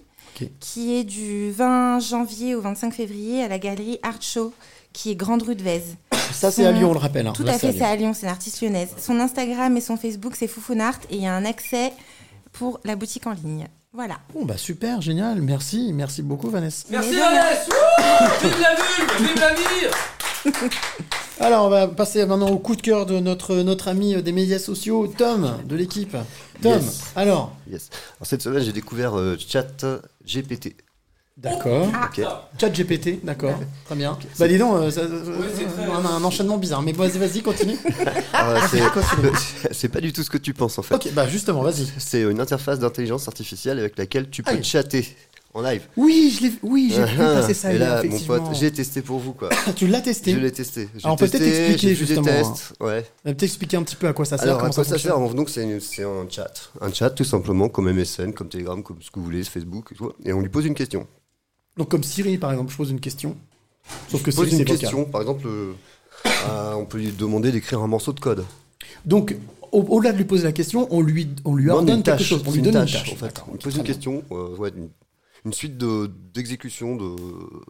qui 0.60 0.96
est 0.96 1.04
du 1.04 1.50
20 1.50 2.00
janvier 2.00 2.54
au 2.54 2.60
25 2.60 2.92
février 2.92 3.42
à 3.42 3.48
la 3.48 3.58
galerie 3.58 3.98
Art 4.02 4.20
Show, 4.22 4.52
qui 4.92 5.10
est 5.10 5.14
Grande 5.14 5.42
Rue 5.42 5.54
de 5.56 5.62
Vèze. 5.62 5.96
Ça, 6.32 6.50
c'est 6.50 6.66
à 6.66 6.72
Lyon, 6.72 6.90
on 6.90 6.92
le 6.92 6.98
rappelle, 6.98 7.26
hein. 7.26 7.32
Tout 7.34 7.44
Là, 7.44 7.52
à 7.54 7.58
fait, 7.58 7.72
c'est 7.72 7.84
à 7.84 7.94
Lyon, 7.96 8.12
c'est 8.14 8.26
une 8.26 8.32
artiste 8.32 8.60
lyonnaise. 8.60 8.88
Son 8.98 9.18
Instagram 9.20 9.76
et 9.76 9.80
son 9.80 9.96
Facebook, 9.96 10.34
c'est 10.36 10.48
Foufounart, 10.48 10.98
et 11.10 11.16
il 11.16 11.22
y 11.22 11.26
a 11.26 11.34
un 11.34 11.44
accès 11.44 11.92
pour 12.52 12.80
la 12.84 12.96
boutique 12.96 13.26
en 13.26 13.32
ligne. 13.32 13.68
Voilà. 13.92 14.16
Bon, 14.34 14.44
bah 14.44 14.58
super, 14.58 15.00
génial. 15.00 15.40
Merci, 15.40 15.92
merci 15.94 16.22
beaucoup, 16.22 16.50
Vanessa. 16.50 16.84
Merci. 16.90 17.14
Vanessa 17.14 17.66
Vive 18.42 18.60
la 18.60 18.74
ville 18.74 19.26
Vive 19.26 19.40
la 19.40 19.54
vie 19.54 20.68
Alors, 21.38 21.66
on 21.66 21.68
va 21.68 21.86
passer 21.86 22.24
maintenant 22.24 22.48
au 22.48 22.58
coup 22.58 22.76
de 22.76 22.82
cœur 22.82 23.04
de 23.06 23.18
notre, 23.20 23.56
notre 23.56 23.88
ami 23.88 24.20
des 24.22 24.32
médias 24.32 24.58
sociaux, 24.58 25.06
Tom, 25.18 25.52
de 25.66 25.76
l'équipe. 25.76 26.16
Tom, 26.62 26.72
Yes. 26.72 27.02
alors 27.14 27.52
Yes. 27.70 27.90
Alors, 28.18 28.26
cette 28.26 28.42
semaine, 28.42 28.62
j'ai 28.62 28.72
découvert 28.72 29.18
euh, 29.18 29.36
Chat 29.38 29.84
GPT. 30.26 30.74
D'accord. 31.36 31.88
Ok. 32.04 32.22
Chat 32.58 32.70
GPT, 32.70 33.20
d'accord. 33.22 33.60
Très 33.84 33.94
bien. 33.94 34.16
Bah 34.38 34.48
dis 34.48 34.56
donc, 34.56 34.76
euh, 34.76 34.90
ça- 34.90 35.02
on 35.02 36.06
a 36.06 36.08
un 36.08 36.24
enchaînement 36.24 36.56
bizarre. 36.56 36.80
Mais 36.80 36.92
vas-y, 36.92 37.18
vas-y, 37.18 37.42
continue. 37.42 37.76
Alors, 38.32 38.62
c'est- 38.70 38.80
Continue. 38.90 39.28
c'est 39.70 39.88
pas 39.90 40.00
du 40.00 40.14
tout 40.14 40.22
ce 40.22 40.30
que 40.30 40.38
tu 40.38 40.54
penses 40.54 40.78
en 40.78 40.82
fait. 40.82 40.94
Ok, 40.94 41.12
bah 41.12 41.28
justement, 41.28 41.60
vas-y. 41.60 41.86
C'est 41.98 42.22
une 42.22 42.40
interface 42.40 42.78
d'intelligence 42.78 43.28
artificielle 43.28 43.78
avec 43.78 43.98
laquelle 43.98 44.30
tu 44.30 44.42
peux 44.42 44.52
Aïe. 44.52 44.64
chatter 44.64 45.14
en 45.56 45.62
live. 45.62 45.82
Oui, 45.96 46.36
je 46.36 46.46
l'ai, 46.46 46.52
oui, 46.62 46.92
j'ai 46.94 47.04
vu 47.04 47.16
passer 47.16 47.54
ça 47.54 47.72
Et 47.72 47.78
là, 47.78 48.02
mon 48.04 48.18
pote, 48.20 48.42
j'ai 48.52 48.70
testé 48.70 49.00
pour 49.02 49.18
vous 49.18 49.32
quoi. 49.32 49.48
tu 49.76 49.86
l'as 49.86 50.00
testé 50.02 50.32
Je 50.32 50.38
l'ai 50.38 50.52
testé. 50.52 50.88
Alors, 51.02 51.16
peut-être 51.16 51.34
expliquer 51.42 51.88
vu 51.94 51.94
des 51.94 51.94
justement. 52.14 52.28
hein. 52.28 52.42
tests, 52.42 52.74
ouais. 52.80 53.04
Peut-être 53.24 53.42
expliquer 53.42 53.76
un 53.78 53.82
petit 53.82 53.96
peu 53.96 54.06
à 54.06 54.12
quoi 54.12 54.24
ça 54.24 54.36
sert. 54.36 54.48
Alors, 54.48 54.64
à 54.64 54.70
quoi 54.70 54.84
ça, 54.84 54.98
sert 54.98 55.18
Donc, 55.34 55.48
c'est 55.50 55.62
une- 55.64 55.80
c'est 55.80 56.04
un 56.04 56.26
chat. 56.28 56.70
Un 56.80 56.92
chat, 56.92 57.10
tout 57.10 57.24
simplement, 57.24 57.68
comme 57.68 57.88
MSN, 57.90 58.32
comme 58.32 58.48
Telegram, 58.48 58.82
comme 58.82 59.00
ce 59.00 59.10
que 59.10 59.18
vous 59.18 59.24
voulez, 59.24 59.42
Facebook 59.44 59.88
et 59.92 59.94
tout. 59.94 60.12
Et 60.24 60.32
on 60.32 60.40
lui 60.40 60.48
pose 60.50 60.66
une 60.66 60.74
question. 60.74 61.06
Donc, 61.76 61.90
comme 61.90 62.02
Siri, 62.02 62.38
par 62.38 62.50
exemple, 62.52 62.70
je 62.72 62.76
pose 62.76 62.90
une 62.90 63.00
question. 63.00 63.36
Sauf 64.10 64.22
que 64.22 64.30
Siri, 64.30 64.50
une 64.50 64.58
c'est 64.58 64.64
question, 64.64 64.98
vocal. 64.98 65.10
par 65.12 65.20
exemple, 65.22 65.46
euh, 65.46 66.72
on 66.74 66.84
peut 66.84 66.98
lui 66.98 67.12
demander 67.12 67.52
d'écrire 67.52 67.80
un 67.80 67.86
morceau 67.86 68.12
de 68.12 68.20
code. 68.20 68.44
Donc, 69.04 69.36
au- 69.72 69.82
au-delà 69.82 70.12
de 70.12 70.18
lui 70.18 70.24
poser 70.24 70.44
la 70.44 70.52
question, 70.52 70.86
on 70.90 71.00
lui, 71.00 71.28
on 71.44 71.54
lui 71.54 71.70
ordonne 71.70 71.98
une 71.98 72.02
quelque 72.02 72.22
chose. 72.24 72.42
On 72.46 72.50
lui 72.50 72.58
une 72.58 72.64
donne 72.64 72.74
une 72.82 72.88
tâche. 72.88 73.12
en 73.12 73.16
fait. 73.16 73.42
On 73.48 73.54
ok, 73.54 73.62
pose 73.62 73.76
une 73.76 73.82
question, 73.84 74.22
euh, 74.32 74.56
ouais, 74.56 74.72
une, 75.46 75.52
suite 75.52 75.78
de- 75.78 76.10
d'exécution 76.34 76.96
de, 76.96 77.16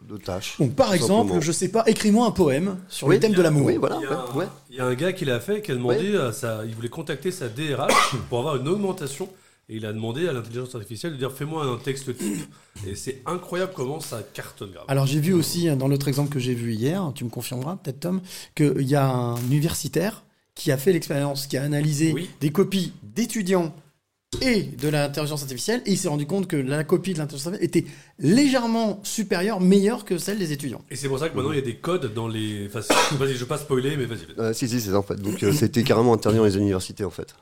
de, 0.07 0.17
tâches. 0.17 0.57
Donc, 0.59 0.75
par 0.75 0.93
exemple, 0.93 1.21
simplement. 1.29 1.41
je 1.41 1.51
sais 1.51 1.69
pas, 1.69 1.83
écris-moi 1.87 2.27
un 2.27 2.31
poème 2.31 2.77
sur 2.89 3.07
Oui, 3.07 3.15
le 3.15 3.21
thème 3.21 3.33
de 3.33 3.41
l'amour. 3.41 3.65
oui, 3.67 3.77
voilà. 3.77 3.97
Il 4.01 4.03
y, 4.03 4.05
a 4.07 4.19
un, 4.19 4.35
ouais. 4.35 4.45
il 4.69 4.75
y 4.75 4.79
a 4.79 4.85
un 4.85 4.95
gars 4.95 5.13
qui 5.13 5.25
l'a 5.25 5.39
fait 5.39 5.61
qui 5.61 5.71
a 5.71 5.75
demandé 5.75 6.15
à 6.17 6.31
sa, 6.31 6.65
il 6.65 6.75
voulait 6.75 6.89
contacter 6.89 7.31
sa 7.31 7.47
DRH 7.47 8.15
pour 8.29 8.39
avoir 8.39 8.57
une 8.57 8.67
augmentation 8.67 9.29
et 9.69 9.75
il 9.77 9.85
a 9.85 9.93
demandé 9.93 10.27
à 10.27 10.33
l'intelligence 10.33 10.73
artificielle 10.75 11.13
de 11.13 11.17
dire 11.17 11.31
fais-moi 11.31 11.65
un 11.65 11.77
texte 11.77 12.17
type 12.17 12.39
et 12.87 12.95
c'est 12.95 13.21
incroyable 13.25 13.73
comment 13.75 13.99
ça 13.99 14.21
cartonne 14.33 14.71
grave. 14.71 14.85
Alors 14.87 15.05
j'ai 15.05 15.19
vu 15.19 15.33
aussi 15.33 15.67
hein, 15.67 15.75
dans 15.75 15.87
l'autre 15.87 16.07
exemple 16.07 16.29
que 16.29 16.39
j'ai 16.39 16.53
vu 16.53 16.73
hier, 16.73 17.11
tu 17.13 17.25
me 17.25 17.29
confirmeras 17.29 17.75
peut-être 17.75 17.99
Tom, 17.99 18.21
qu'il 18.55 18.87
y 18.87 18.95
a 18.95 19.05
un 19.05 19.35
universitaire 19.41 20.23
qui 20.55 20.71
a 20.71 20.77
fait 20.77 20.93
l'expérience, 20.93 21.47
qui 21.47 21.57
a 21.57 21.63
analysé 21.63 22.15
des 22.39 22.51
copies 22.51 22.93
d'étudiants 23.03 23.75
et 24.41 24.63
de 24.63 24.89
l'intelligence 24.89 25.41
artificielle 25.43 25.81
et 25.85 25.91
il 25.91 25.97
s'est 25.97 26.09
rendu 26.09 26.25
compte 26.27 26.47
que 26.47 26.57
la 26.57 26.83
copie 26.83 27.13
de 27.13 27.17
l'intelligence 27.19 27.47
artificielle 27.47 27.85
était 27.85 27.89
légèrement 28.19 28.99
supérieure, 29.03 29.61
meilleure 29.61 30.03
que 30.03 30.17
celle 30.17 30.37
des 30.37 30.51
étudiants. 30.51 30.81
Et 30.91 30.95
c'est 30.97 31.07
pour 31.07 31.17
ça 31.19 31.29
que 31.29 31.35
maintenant 31.35 31.51
il 31.53 31.55
y 31.57 31.61
a 31.61 31.65
des 31.65 31.77
codes 31.77 32.13
dans 32.13 32.27
les. 32.27 32.67
Enfin, 32.67 32.81
vas-y, 33.17 33.33
je 33.35 33.39
vais 33.39 33.45
pas 33.45 33.57
spoiler, 33.57 33.95
mais 33.95 34.05
vas-y. 34.05 34.25
vas-y. 34.35 34.39
Euh, 34.39 34.53
si, 34.53 34.67
si, 34.67 34.81
c'est 34.81 34.91
ça 34.91 34.99
en 34.99 35.03
fait. 35.03 35.15
Donc 35.15 35.41
euh, 35.43 35.53
c'était 35.53 35.83
carrément 35.83 36.13
interdit 36.13 36.37
dans 36.39 36.45
les 36.45 36.57
universités 36.57 37.05
en 37.05 37.09
fait. 37.09 37.35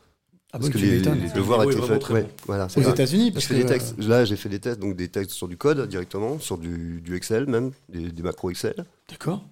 Ah 0.53 0.59
parce 0.59 0.67
bon, 0.67 0.73
que 0.73 0.77
les, 0.77 0.99
les 0.99 0.99
Le 0.99 1.33
devoirs 1.33 1.63
étaient 1.63 1.81
faits. 1.81 2.09
ouais, 2.11 2.27
voilà, 2.45 2.67
Aux. 2.77 2.81
États-Unis, 2.81 3.27
Je 3.29 3.33
parce 3.33 3.45
fais 3.45 3.55
que, 3.55 3.61
des 3.61 3.65
textes. 3.65 3.95
Là, 3.97 4.23
j'ai 4.23 4.35
fait 4.37 4.47
des 4.47 4.59
tests, 4.59 4.79
donc 4.79 4.95
des 4.95 5.09
textes 5.09 5.31
sur 5.31 5.47
du 5.49 5.57
code 5.57 5.89
directement, 5.89 6.39
sur 6.39 6.57
du, 6.57 7.01
du 7.01 7.15
Excel 7.17 7.45
même, 7.47 7.71
des, 7.89 8.09
des 8.11 8.23
macros 8.23 8.51
Excel. 8.51 8.75
D'accord. 9.09 9.43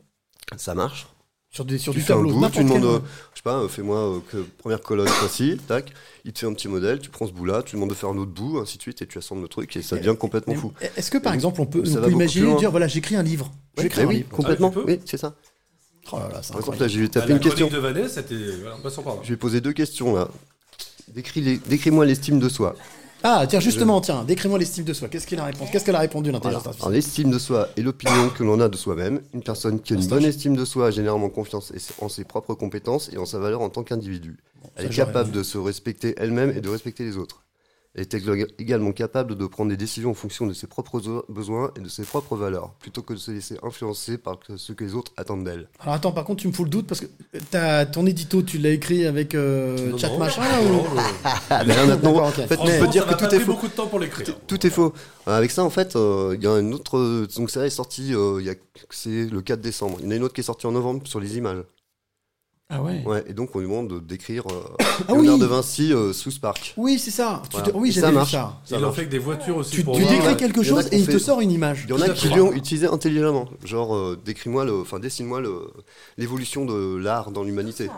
Ça 0.56 0.76
marche. 0.76 1.08
Sur, 1.54 1.66
des, 1.66 1.78
sur 1.78 1.94
tu 1.94 2.00
du 2.00 2.04
fais 2.06 2.14
un 2.14 2.16
tableau, 2.16 2.32
bout, 2.32 2.40
n'importe 2.42 2.54
tu 2.56 2.64
demandes, 2.64 2.84
euh, 2.86 3.00
je 3.34 3.38
sais 3.38 3.44
pas, 3.44 3.60
euh, 3.60 3.68
fais-moi 3.68 3.98
euh, 3.98 4.20
que 4.28 4.38
première 4.58 4.82
colonne 4.82 5.08
voici, 5.20 5.56
tac, 5.68 5.94
il 6.26 6.34
te 6.34 6.40
fait 6.40 6.48
un 6.48 6.54
petit 6.54 6.68
modèle, 6.68 7.00
tu 7.00 7.12
prends 7.12 7.28
ce 7.28 7.32
bout-là, 7.32 7.62
tu 7.62 7.76
demandes 7.76 7.92
de 7.92 7.94
faire 7.94 8.10
un 8.10 8.18
autre 8.18 8.32
bout, 8.32 8.58
ainsi 8.60 8.78
de 8.78 8.82
suite, 8.82 9.04
et 9.04 9.06
tu 9.08 9.20
assembles 9.20 9.44
le 9.44 9.48
truc, 9.48 9.76
et 9.78 9.84
ça 9.84 9.96
devient 9.98 10.16
complètement 10.20 10.56
Mais 10.56 10.60
fou. 10.60 10.74
Est-ce 10.98 11.12
que 11.12 11.20
par 11.20 11.32
Et 11.34 11.36
exemple 11.36 11.62
on 11.62 11.68
peut, 11.68 11.84
on 11.88 12.02
peut 12.02 12.10
imaginer 12.12 12.56
dire 12.56 12.72
voilà 12.72 12.88
j'écris 12.88 13.16
un 13.16 13.22
livre, 13.22 13.52
je 13.78 13.84
vais 13.84 13.84
Ouais, 13.84 13.86
écrire 13.88 14.02
mais 14.02 14.06
un 14.06 14.10
oui, 14.10 14.16
livre. 14.24 14.30
complètement, 14.30 14.74
Ah, 14.76 14.80
oui, 14.88 15.00
c'est 15.06 15.18
ça. 15.18 15.36
Oh 16.12 16.18
là 16.18 16.30
là, 16.34 16.42
Par 16.50 16.58
exemple, 16.60 16.80
là, 16.80 16.88
j'ai 16.88 17.00
lui 17.00 17.06
Bah, 17.08 17.14
tapé 17.14 17.30
la 17.30 17.36
une 17.36 17.40
question. 17.40 17.68
de 17.70 17.78
Vanessa. 17.78 18.22
Voilà, 18.62 18.76
passons 18.82 19.04
par 19.04 19.16
là. 19.16 19.22
Je 19.24 19.30
vais 19.30 19.38
poser 19.38 19.62
deux 19.62 19.74
questions 19.74 20.16
là. 20.16 20.28
Les- 21.16 21.58
Décris-moi 21.58 22.06
l'estime 22.06 22.40
de 22.40 22.50
soi. 22.50 22.76
Ah 23.26 23.46
tiens 23.48 23.62
justement 23.62 24.02
tiens 24.02 24.26
décris-moi 24.26 24.60
l'estime 24.60 24.84
de 24.84 24.94
soi. 24.94 25.08
Qu'est-ce 25.08 25.26
qu'il 25.26 25.40
a 25.40 25.46
répondu 25.46 25.72
Qu'est-ce 25.72 25.86
qu'elle 25.86 25.96
a 25.96 26.00
répondu 26.00 26.32
l'intelligence 26.32 26.68
artificielle 26.68 26.94
l'estime 26.94 27.32
de 27.32 27.40
soi 27.40 27.70
est 27.78 27.82
l'opinion 27.82 28.30
que 28.30 28.44
l'on 28.44 28.60
a 28.60 28.68
de 28.68 28.76
soi-même. 28.76 29.22
Une 29.34 29.42
personne 29.42 29.80
qui 29.80 29.94
a 29.94 29.96
une 29.96 30.06
bonne 30.08 30.26
estime 30.26 30.58
de 30.58 30.66
soi 30.66 30.88
a 30.88 30.92
généralement 30.92 31.30
confiance 31.30 31.72
en 32.02 32.10
ses 32.10 32.26
propres 32.26 32.54
compétences 32.54 33.10
et 33.14 33.18
en 33.18 33.26
sa 33.26 33.40
valeur 33.40 33.62
en 33.62 33.70
tant 33.70 33.84
qu'individu. 33.84 34.38
Elle 34.76 34.88
est 34.88 34.90
capable 34.90 35.32
de 35.32 35.42
se 35.42 35.58
respecter 35.58 36.16
elle-même 36.18 36.52
et 36.56 36.62
de 36.62 36.70
respecter 36.70 37.06
les 37.06 37.18
autres. 37.18 37.43
Ég- 37.96 38.48
également 38.58 38.92
capable 38.92 39.36
de 39.38 39.46
prendre 39.46 39.70
des 39.70 39.78
décisions 39.78 40.10
en 40.10 40.14
fonction 40.16 40.48
de 40.48 40.54
ses 40.54 40.66
propres 40.66 41.00
besoins 41.30 41.72
et 41.78 41.80
de 41.80 41.88
ses 41.90 42.02
propres 42.04 42.36
valeurs, 42.36 42.72
plutôt 42.80 43.04
que 43.04 43.14
de 43.14 43.20
se 43.20 43.30
laisser 43.30 43.56
influencer 43.62 44.18
par 44.18 44.40
ce 44.56 44.72
que 44.74 44.84
les 44.84 44.96
autres 44.96 45.12
attendent 45.16 45.44
d'elle. 45.44 45.70
Alors 45.80 45.94
attends, 45.94 46.12
par 46.12 46.24
contre, 46.24 46.42
tu 46.42 46.48
me 46.48 46.54
fous 46.54 46.64
le 46.64 46.72
doute 46.72 46.88
parce 46.88 47.02
que 47.02 47.84
ton 47.92 48.06
édito, 48.08 48.42
tu 48.42 48.58
l'as 48.58 48.72
écrit 48.72 49.06
avec 49.06 49.36
euh, 49.36 49.92
Non, 49.92 49.98
chat 50.00 50.10
non. 50.10 50.18
machin 50.18 50.42
Non, 50.64 50.80
ou... 50.82 50.86
Ah, 51.52 51.64
mais 51.68 51.76
là, 51.76 51.86
maintenant, 51.86 52.12
D'accord, 52.14 52.26
en 52.26 52.30
ok. 52.30 52.48
fait, 52.48 52.56
Franchement, 52.56 52.80
peux 52.80 52.88
dire 52.88 53.06
ça 53.08 53.14
que 53.14 53.20
tout 53.20 53.26
est 53.26 53.38
pris 53.38 53.40
faux. 53.46 53.52
beaucoup 53.54 53.68
de 53.68 53.74
temps 53.74 53.88
pour 53.88 54.00
l'écrire. 54.00 54.26
Tout- 54.26 54.34
Tout 54.48 54.66
est 54.68 54.70
faux. 54.72 54.94
Euh, 55.28 55.38
Avec 55.38 55.52
ça, 55.52 55.64
en 55.64 55.70
fait, 55.70 55.96
euh, 55.96 56.34
il 56.36 56.44
y 56.44 56.48
a 56.48 56.58
une 56.60 56.74
autre. 56.74 57.28
Donc, 57.36 57.52
ça 57.52 57.64
est 57.66 57.70
sorti. 57.70 58.14
euh, 58.16 58.38
il 58.42 58.48
y 58.48 58.50
a- 58.50 58.56
C'est 58.90 59.26
le 59.30 59.42
4 59.42 59.62
décembre. 59.62 59.98
Il 60.00 60.06
y 60.06 60.08
en 60.08 60.12
a 60.12 60.16
une 60.16 60.24
autre 60.24 60.34
qui 60.34 60.42
est 60.42 60.44
sortie 60.44 60.66
en 60.66 60.72
novembre 60.72 61.06
sur 61.08 61.20
les 61.20 61.38
images. 61.38 61.64
Ah 62.70 62.82
ouais. 62.82 63.04
Ouais, 63.06 63.24
et 63.28 63.34
donc 63.34 63.56
on 63.56 63.60
lui 63.60 63.68
demande 63.68 63.88
de- 63.90 64.00
d'écrire 64.00 64.46
euh, 64.50 64.64
Ah 65.08 65.14
Léonard 65.14 65.36
oui. 65.36 65.40
de 65.42 65.46
Vinci 65.46 65.94
euh, 65.94 66.12
sous 66.14 66.32
Spark. 66.32 66.74
Oui, 66.78 66.98
c'est 66.98 67.12
ça. 67.12 67.42
Tu 67.50 67.58
Voilà. 67.58 67.72
te- 67.72 67.78
Oui, 67.78 67.92
j'avais 67.92 68.08
vu 68.08 68.14
marche. 68.16 68.32
ça. 68.32 68.60
Ça 68.66 68.76
l'ont 68.78 68.82
marche. 68.84 68.96
fait 68.96 69.02
avec 69.02 69.12
des 69.12 69.20
voitures 69.20 69.58
aussi. 69.58 69.72
Tu, 69.72 69.84
pour 69.84 69.96
tu 69.96 70.02
voir. 70.04 70.14
décris 70.16 70.38
quelque 70.38 70.62
Il 70.62 70.74
en 70.74 70.78
a 70.78 70.82
chose 70.82 70.90
et 70.92 70.98
il 70.98 71.06
te 71.08 71.18
sort 71.20 71.42
une 71.42 71.52
image. 71.52 71.84
Il 71.84 71.90
y 71.92 71.94
en 71.94 72.02
a 72.02 72.10
qui 72.10 72.28
fait. 72.28 72.34
lui 72.34 72.42
ont 72.42 72.52
utilisé 72.54 72.88
intelligemment. 72.88 73.48
Genre, 73.64 73.96
euh, 73.96 74.20
décris-moi 74.24 74.66
le, 74.66 74.74
enfin, 74.82 75.00
dessine-moi 75.00 75.42
le, 75.42 75.68
l'évolution 76.18 76.66
de 76.66 76.96
l'art 76.98 77.32
dans 77.32 77.44
l'humanité. 77.44 77.90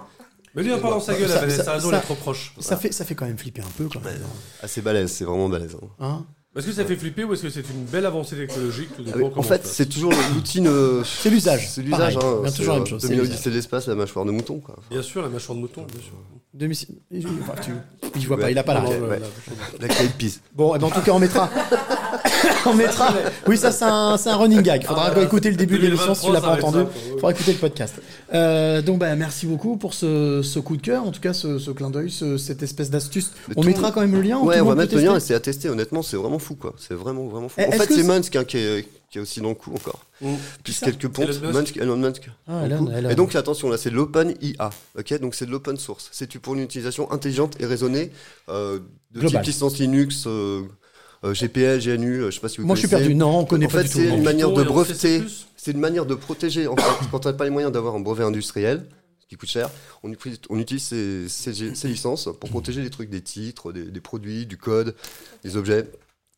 Mais 0.56 0.64
lui, 0.64 0.74
en 0.74 0.80
parlant 0.80 1.00
sa 1.00 1.14
gueule, 1.14 1.30
Ça- 1.30 1.42
Vanessa, 1.42 1.64
ça- 1.64 1.74
raison, 1.74 1.90
ça- 1.92 1.96
elle 1.98 2.02
est 2.02 2.06
trop 2.06 2.16
proche. 2.16 2.54
Ça 2.60 2.76
fait, 2.78 2.92
ça 2.92 3.06
fait 3.06 3.14
quand 3.16 3.26
même 3.26 3.38
flipper 3.38 3.62
un 3.62 3.72
peu 3.78 3.88
quand 3.92 4.04
même. 4.04 4.22
Assez 4.62 4.82
balèze, 4.82 5.12
c'est 5.12 5.26
vraiment 5.26 5.48
balèze. 5.50 5.76
hein. 5.82 5.88
Hein 6.00 6.26
Est-ce 6.56 6.68
que 6.68 6.72
ça 6.72 6.86
fait 6.86 6.96
flipper 6.96 7.26
ou 7.26 7.34
est-ce 7.34 7.42
que 7.42 7.50
c'est 7.50 7.70
une 7.70 7.84
belle 7.86 8.06
avancée 8.06 8.36
technologique 8.38 8.88
tout 8.96 9.04
Ah 9.14 9.18
dépend 9.18 9.32
en 9.40 9.44
fait, 9.44 9.66
c'est 9.68 9.88
toujours 9.88 10.14
l'outil. 10.34 10.62
ne- 10.62 11.02
C'est 11.04 11.30
l'usage. 11.30 11.68
C'est 11.70 11.82
l'usage. 11.82 12.16
Hein, 12.16 12.40
bien 12.44 12.50
c'est, 12.52 12.58
toujours 12.58 12.74
la 12.76 12.80
même 12.80 12.88
euh, 12.88 12.90
chose, 12.92 13.02
c'est 13.02 13.08
2000 13.10 13.20
l'usage. 13.22 13.34
Odyssée 13.36 13.50
de 13.50 13.56
l'espace, 13.56 13.88
la 13.88 13.96
mâchoire 13.96 14.24
de 14.26 14.32
mouton. 14.32 14.60
Quoi. 14.60 14.76
Bien 14.90 15.02
sûr, 15.02 15.22
la 15.22 15.28
mâchoire 15.28 15.56
de 15.58 15.62
mouton, 15.62 15.86
bien 15.92 16.02
sûr. 16.02 16.14
Demi- 16.54 16.88
enfin, 17.42 17.56
tu- 17.62 17.72
Il 18.16 18.26
voit 18.28 18.38
pas, 18.40 18.50
il 18.52 18.58
a 18.58 18.64
pas 18.64 18.74
la 18.76 18.86
Ouais. 18.90 19.20
La 19.82 19.88
clé 19.90 20.08
de 20.08 20.14
pise. 20.14 20.40
Bon, 20.54 20.74
eh 20.76 20.80
ben, 20.80 20.86
en 20.88 20.92
tout 20.92 21.02
cas, 21.02 21.12
on 21.12 21.20
mettra. 21.20 21.50
on 22.66 22.74
mettra. 22.74 23.14
Oui, 23.48 23.58
ça, 23.58 23.72
c'est 23.72 23.86
un, 23.86 24.18
c'est 24.18 24.30
un 24.30 24.36
running 24.38 24.62
gag. 24.62 24.84
Faudra 24.86 25.12
Ah, 25.16 25.22
écouter 25.22 25.50
le 25.50 25.56
début 25.56 25.78
de 25.78 25.84
l'émission 25.84 26.16
si 26.16 26.26
tu 26.26 26.32
l'as 26.32 26.42
pas 26.42 26.56
2023, 26.56 26.72
ça 26.72 26.78
va 26.78 26.84
entendu. 26.84 26.94
quoi. 27.10 27.12
Faudra 27.20 27.32
écouter 27.32 27.52
le 27.54 27.58
podcast. 27.60 27.96
Euh, 28.34 28.82
donc, 28.82 29.00
bah, 29.00 29.16
merci 29.16 29.46
beaucoup 29.46 29.78
pour 29.78 29.94
ce, 29.94 30.42
ce 30.44 30.60
coup 30.60 30.78
de 30.78 30.82
cœur, 30.82 31.04
en 31.06 31.12
tout 31.12 31.22
cas, 31.22 31.34
ce, 31.34 31.60
ce 31.60 31.72
clin 31.72 31.90
d'œil, 31.90 32.10
ce- 32.10 32.38
cette 32.38 32.64
espèce 32.64 32.90
d'astuce. 32.90 33.32
Mais 33.48 33.54
On 33.58 33.62
tout- 33.62 33.68
mettra 33.68 33.92
quand 33.92 34.02
même 34.02 34.14
le 34.14 34.22
lien. 34.22 34.38
ou 34.40 34.46
Ouais, 34.48 34.60
on 34.62 34.66
va 34.66 34.76
mettre 34.76 34.96
le 34.96 35.02
lien 35.02 35.16
et 35.16 35.20
c'est 35.20 35.34
à 35.36 35.40
tester. 35.40 35.70
Honnêtement, 35.70 36.02
c'est 36.02 36.18
vraiment 36.18 36.40
fou, 36.40 36.56
quoi. 36.56 36.74
C'est 36.80 36.94
vraiment, 36.96 37.28
vraiment 37.28 37.50
fou. 37.50 37.56
Eh, 37.60 37.68
En 37.68 37.72
fait, 37.72 37.94
c'est 37.94 38.04
Musk 38.04 38.36
hein, 38.36 38.44
qui, 38.44 38.58
est, 38.58 38.88
qui 39.12 39.18
est 39.20 39.22
aussi 39.22 39.42
dans 39.42 39.50
le 39.50 39.56
coup 39.56 39.72
encore. 39.74 40.00
Mm. 40.22 40.34
Plus 40.64 40.74
ça 40.74 40.86
quelques 40.88 41.08
pontes. 41.10 41.42
Musk, 41.54 41.78
Elon 41.78 41.98
Musk. 41.98 42.30
Ah, 42.48 42.66
Elon. 42.66 42.90
Elon. 42.92 43.10
Et 43.10 43.16
donc, 43.16 43.36
attention, 43.36 43.70
là, 43.70 43.78
c'est 43.78 43.90
l'open 43.92 44.34
IA. 44.42 44.70
Ok, 44.98 45.20
donc 45.20 45.36
c'est 45.36 45.46
de 45.46 45.52
l'open 45.52 45.78
source. 45.78 46.10
C'est 46.12 46.28
tu 46.28 46.40
pour 46.40 46.56
une 46.56 46.62
utilisation 46.62 47.12
intelligente 47.12 47.56
et 47.60 47.66
raisonnée 47.66 48.12
euh, 48.50 48.80
de 49.14 49.20
Global. 49.20 49.42
type 49.44 49.54
licence 49.54 49.78
Linux. 49.78 50.24
euh, 50.28 50.64
GPL, 51.24 51.80
GNU, 51.80 52.22
euh, 52.22 52.30
je 52.32 52.36
sais 52.36 52.42
pas 52.42 52.50
si 52.50 52.58
vous 52.62 52.68
Moi, 52.68 52.76
je 52.76 52.80
suis 52.82 52.88
perdu. 52.88 53.16
Non, 53.16 53.40
on 53.40 53.46
connaît 53.46 53.66
en 53.66 53.70
pas 53.70 53.80
fait, 53.80 53.84
du 53.86 53.90
tout. 53.90 53.98
c'est 54.00 54.08
une 54.10 54.24
manière 54.24 54.52
de 54.52 54.64
breveter. 54.64 55.24
C'est 55.58 55.72
une 55.72 55.80
manière 55.80 56.06
de 56.06 56.14
protéger. 56.16 56.68
En 56.68 56.76
fait, 56.76 57.08
quand 57.12 57.26
on 57.26 57.30
n'a 57.30 57.34
pas 57.34 57.44
les 57.46 57.50
moyens 57.50 57.72
d'avoir 57.74 57.96
un 57.96 58.00
brevet 58.00 58.24
industriel, 58.24 58.86
ce 59.20 59.26
qui 59.28 59.36
coûte 59.36 59.50
cher, 59.50 59.70
on 60.04 60.12
utilise, 60.12 60.40
on 60.50 60.60
utilise 60.60 60.84
ces, 60.84 61.28
ces- 61.28 61.74
ces 61.74 61.88
licences 61.88 62.30
pour 62.40 62.50
protéger 62.52 62.82
les 62.84 62.92
trucs 62.92 63.10
des 63.10 63.22
titres, 63.22 63.72
des, 63.72 63.86
des 63.86 64.02
produits, 64.02 64.46
du 64.46 64.58
code, 64.58 64.94
des 65.44 65.58
objets, 65.58 65.90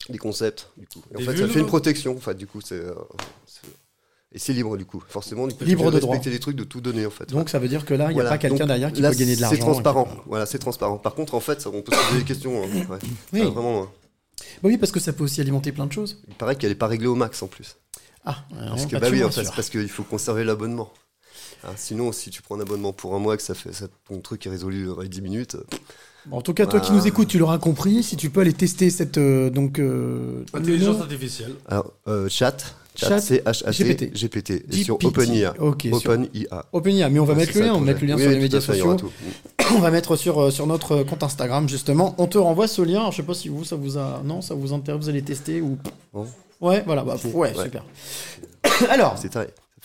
des 0.09 0.17
concepts. 0.17 0.69
Du 0.77 0.87
coup. 0.87 1.01
Et 1.11 1.15
en 1.15 1.19
Des 1.19 1.25
fait, 1.25 1.37
ça 1.37 1.47
fait 1.49 1.59
une 1.59 1.65
protection. 1.65 2.15
En 2.15 2.19
fait, 2.21 2.35
du 2.35 2.47
coup, 2.47 2.61
c'est 2.61 2.75
euh, 2.75 2.93
c'est- 3.45 3.67
et 4.33 4.39
c'est 4.39 4.53
libre 4.53 4.77
du 4.77 4.85
coup. 4.85 5.01
Forcément, 5.07 5.47
du 5.47 5.55
coup, 5.55 5.63
Libre 5.65 5.91
de 5.91 5.99
droit. 5.99 6.13
respecter 6.13 6.29
les 6.33 6.39
trucs 6.39 6.55
de 6.55 6.63
tout 6.65 6.79
donner 6.81 7.05
en 7.05 7.09
fait. 7.09 7.29
Donc, 7.29 7.49
ça 7.49 7.59
veut 7.59 7.67
dire 7.69 7.85
que 7.85 7.93
là, 7.93 8.05
il 8.05 8.13
n'y 8.13 8.19
a 8.19 8.23
Voilà. 8.23 8.29
pas 8.29 8.37
quelqu'un 8.37 8.65
derrière 8.67 8.91
qui 8.93 9.01
là, 9.01 9.09
peut 9.09 9.15
gagner 9.17 9.35
de 9.35 9.41
l'argent. 9.41 9.55
C'est 9.55 9.61
transparent. 9.61 10.07
Voilà, 10.25 10.45
c'est 10.45 10.59
transparent. 10.59 10.97
Par 10.97 11.15
contre, 11.15 11.33
en 11.33 11.39
fait, 11.41 11.59
ça, 11.61 11.69
on 11.73 11.81
peut 11.81 11.93
se 11.95 12.07
poser 12.07 12.19
des 12.19 12.25
questions. 12.25 12.61
hein. 12.63 12.67
Ouais. 12.89 12.97
Oui. 13.33 13.39
Ça, 13.39 13.45
vraiment. 13.49 13.87
Bah 14.61 14.69
oui, 14.69 14.77
parce 14.77 14.91
que 14.91 14.99
ça 14.99 15.13
peut 15.13 15.23
aussi 15.23 15.41
alimenter 15.41 15.71
plein 15.71 15.85
de 15.85 15.91
choses. 15.91 16.21
Il 16.27 16.35
paraît 16.35 16.55
qu'elle 16.55 16.69
n'est 16.69 16.75
pas 16.75 16.87
réglée 16.87 17.07
au 17.07 17.15
max 17.15 17.41
en 17.41 17.47
plus. 17.47 17.77
Ah, 18.25 18.43
Parce 18.69 18.85
que, 18.85 18.97
bah 18.97 19.07
oui, 19.11 19.23
en 19.23 19.31
fait, 19.31 19.43
c'est 19.45 19.55
parce 19.55 19.69
qu'il 19.69 19.87
faut 19.89 20.03
conserver 20.03 20.43
l'abonnement. 20.43 20.91
Hein, 21.63 21.71
sinon, 21.75 22.11
si 22.11 22.29
tu 22.29 22.41
prends 22.41 22.55
un 22.57 22.61
abonnement 22.61 22.93
pour 22.93 23.15
un 23.15 23.19
mois, 23.19 23.37
que 23.37 23.43
ça 23.43 23.55
fait, 23.55 23.73
ça- 23.73 23.87
ton 24.07 24.19
truc 24.19 24.45
est 24.45 24.49
résolu 24.49 24.85
dans 24.85 24.99
les 24.99 25.09
10 25.09 25.21
minutes, 25.21 25.57
Bon, 26.25 26.37
en 26.37 26.41
tout 26.41 26.53
cas, 26.53 26.65
toi 26.67 26.81
qui 26.81 26.87
Voilà. 26.87 27.03
nous 27.03 27.07
écoutes, 27.07 27.29
tu 27.29 27.39
l'auras 27.39 27.57
compris. 27.57 28.03
Si 28.03 28.17
tu 28.17 28.29
peux 28.29 28.41
aller 28.41 28.51
tester 28.51 28.89
cette 28.89 29.17
euh, 29.17 29.49
donc 29.49 29.79
euh, 29.79 30.43
Intelligence 30.53 30.99
artificielle. 30.99 31.55
Alors, 31.67 31.93
euh, 32.09 32.27
chat, 32.27 32.75
Chat, 32.95 33.07
chat, 33.07 33.19
c 33.21 33.41
h 33.45 33.63
a 33.65 33.71
t 33.71 33.83
GPT. 33.83 34.11
GPT, 34.13 34.65
et 34.69 34.83
sur. 34.83 34.97
OpenIA. 35.05 35.53
Ok, 35.59 35.83
sur 35.83 35.95
OpenIA. 36.11 36.65
OpenIA, 36.73 37.09
mais 37.09 37.19
on 37.19 37.25
va 37.25 37.31
Ah, 37.33 37.37
mettre 37.37 37.57
le 37.57 37.61
lien, 37.65 37.73
on 37.75 37.79
va 37.79 37.85
mettre 37.85 38.01
le 38.01 38.07
lien 38.07 38.15
Oui, 38.17 38.21
sur 38.23 38.31
les 38.31 38.39
médias 38.39 38.59
fait, 38.59 38.73
il 38.73 38.79
y 38.79 38.81
aura 38.81 38.97
sociaux. 38.97 39.09
tout. 39.09 39.56
on 39.75 39.79
va 39.79 39.91
mettre 39.91 40.15
sur, 40.15 40.39
euh, 40.41 40.49
sur 40.51 40.67
notre 40.67 41.03
compte 41.03 41.23
Instagram 41.23 41.67
justement. 41.69 42.15
On 42.17 42.27
te 42.27 42.37
renvoie 42.37 42.67
ce 42.67 42.81
lien. 42.81 42.99
Alors, 42.99 43.11
je 43.11 43.17
sais 43.17 43.23
pas 43.23 43.33
si 43.33 43.49
vous 43.49 43.63
ça 43.63 43.75
vous 43.75 43.97
a 43.97 44.21
non 44.23 44.41
ça 44.41 44.53
vous 44.55 44.73
intéresse, 44.73 45.01
vous 45.01 45.09
allez 45.09 45.21
tester 45.23 45.61
ou 45.61 45.77
ouais 46.61 46.83
voilà 46.85 47.03
bah, 47.03 47.15
ouais, 47.33 47.53
Ouais. 47.55 47.63
super. 47.63 47.83
Alors 48.89 49.15
C'est 49.17 49.37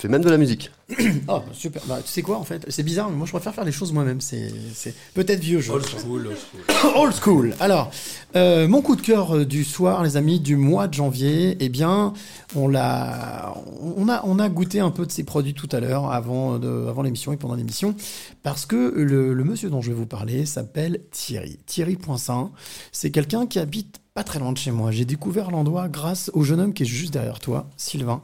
même 0.08 0.22
de 0.22 0.30
la 0.30 0.38
musique. 0.38 0.70
oh 1.28 1.40
super 1.52 1.82
bah, 1.86 2.00
tu 2.04 2.10
sais 2.10 2.22
quoi 2.22 2.38
en 2.38 2.44
fait? 2.44 2.64
C'est 2.68 2.82
bizarre 2.82 3.10
mais 3.10 3.16
moi 3.16 3.26
je 3.26 3.32
préfère 3.32 3.54
faire 3.54 3.64
les 3.64 3.72
choses 3.72 3.92
moi-même 3.92 4.20
c'est 4.20 4.52
c'est 4.74 4.94
peut-être 5.14 5.40
vieux 5.40 5.60
jeu. 5.60 5.72
Old 5.72 5.86
school, 5.86 6.26
old 6.26 6.36
school. 6.82 6.92
Old 6.96 7.14
school. 7.14 7.54
Alors, 7.60 7.90
euh, 8.36 8.68
mon 8.68 8.82
coup 8.82 8.96
de 8.96 9.02
cœur 9.02 9.36
euh, 9.36 9.44
du 9.44 9.64
soir, 9.64 10.02
les 10.02 10.16
amis, 10.16 10.40
du 10.40 10.56
mois 10.56 10.88
de 10.88 10.94
janvier, 10.94 11.56
eh 11.60 11.68
bien, 11.68 12.12
on 12.54 12.68
l'a, 12.68 13.54
on 13.96 14.08
a, 14.08 14.22
on 14.24 14.38
a 14.38 14.48
goûté 14.48 14.80
un 14.80 14.90
peu 14.90 15.06
de 15.06 15.12
ces 15.12 15.24
produits 15.24 15.54
tout 15.54 15.68
à 15.72 15.80
l'heure, 15.80 16.10
avant, 16.10 16.58
de, 16.58 16.86
avant 16.88 17.02
l'émission 17.02 17.32
et 17.32 17.36
pendant 17.36 17.54
l'émission, 17.54 17.94
parce 18.42 18.66
que 18.66 18.92
le, 18.96 19.34
le 19.34 19.44
monsieur 19.44 19.70
dont 19.70 19.80
je 19.80 19.90
vais 19.90 19.96
vous 19.96 20.06
parler 20.06 20.46
s'appelle 20.46 21.00
Thierry. 21.10 21.58
Thierry 21.66 21.96
Poinçin, 21.96 22.50
c'est 22.90 23.10
quelqu'un 23.10 23.46
qui 23.46 23.58
habite 23.58 24.01
pas 24.14 24.24
très 24.24 24.38
loin 24.38 24.52
de 24.52 24.58
chez 24.58 24.70
moi. 24.70 24.90
J'ai 24.90 25.04
découvert 25.04 25.50
l'endroit 25.50 25.88
grâce 25.88 26.30
au 26.34 26.42
jeune 26.42 26.60
homme 26.60 26.74
qui 26.74 26.82
est 26.82 26.86
juste 26.86 27.12
derrière 27.12 27.40
toi, 27.40 27.66
Sylvain, 27.76 28.22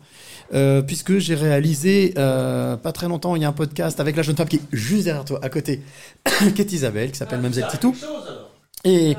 euh, 0.52 0.82
puisque 0.82 1.18
j'ai 1.18 1.34
réalisé 1.34 2.12
euh, 2.18 2.76
pas 2.76 2.92
très 2.92 3.08
longtemps, 3.08 3.36
il 3.36 3.42
y 3.42 3.44
a 3.44 3.48
un 3.48 3.52
podcast 3.52 3.98
avec 3.98 4.16
la 4.16 4.22
jeune 4.22 4.36
femme 4.36 4.48
qui 4.48 4.56
est 4.56 4.62
juste 4.72 5.04
derrière 5.04 5.24
toi, 5.24 5.38
à 5.42 5.48
côté, 5.48 5.82
qui 6.54 6.60
est 6.60 6.72
Isabelle, 6.72 7.10
qui 7.10 7.18
s'appelle 7.18 7.40
Mamzelle 7.40 7.68
Titou. 7.70 7.96
Et, 8.84 9.16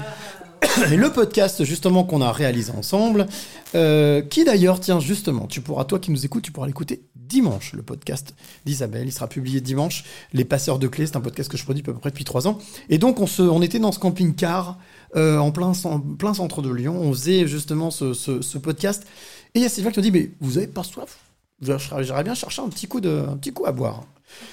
et 0.91 0.95
le 0.95 1.11
podcast 1.11 1.63
justement 1.63 2.03
qu'on 2.03 2.21
a 2.21 2.31
réalisé 2.31 2.71
ensemble, 2.71 3.25
euh, 3.73 4.21
qui 4.21 4.43
d'ailleurs, 4.43 4.79
tiens 4.79 4.99
justement, 4.99 5.47
tu 5.47 5.61
pourras, 5.61 5.85
toi 5.85 5.97
qui 5.97 6.11
nous 6.11 6.25
écoutes, 6.25 6.43
tu 6.43 6.51
pourras 6.51 6.67
l'écouter 6.67 7.01
dimanche, 7.15 7.73
le 7.73 7.83
podcast 7.83 8.35
d'Isabelle. 8.65 9.07
Il 9.07 9.11
sera 9.11 9.27
publié 9.27 9.61
dimanche. 9.61 10.03
Les 10.33 10.45
passeurs 10.45 10.79
de 10.79 10.87
clés, 10.87 11.05
c'est 11.05 11.15
un 11.15 11.21
podcast 11.21 11.49
que 11.49 11.57
je 11.57 11.63
produis 11.63 11.83
à 11.83 11.85
peu 11.85 11.93
près 11.93 12.09
depuis 12.09 12.25
trois 12.25 12.47
ans. 12.47 12.57
Et 12.89 12.97
donc 12.97 13.19
on, 13.19 13.27
se, 13.27 13.41
on 13.41 13.61
était 13.61 13.79
dans 13.79 13.91
ce 13.91 13.99
camping-car 13.99 14.77
euh, 15.15 15.37
en 15.37 15.51
plein, 15.51 15.71
cen- 15.73 16.17
plein 16.17 16.33
centre 16.33 16.61
de 16.61 16.69
Lyon. 16.71 16.99
On 16.99 17.11
faisait 17.11 17.47
justement 17.47 17.91
ce, 17.91 18.57
podcast. 18.57 19.05
Et 19.53 19.59
il 19.59 19.61
y 19.63 19.65
a 19.65 19.69
Sylvain 19.69 19.91
qui 19.91 19.99
nous 19.99 20.03
dit, 20.03 20.11
mais 20.11 20.31
vous 20.39 20.57
avez 20.57 20.67
pas 20.67 20.83
soif? 20.83 21.19
J'aimerais 21.61 22.23
bien 22.23 22.35
chercher 22.35 22.61
un 22.61 22.69
petit 22.69 22.87
coup, 22.87 23.01
de, 23.01 23.25
un 23.27 23.37
petit 23.37 23.51
coup 23.51 23.65
à 23.65 23.71
boire. 23.71 24.03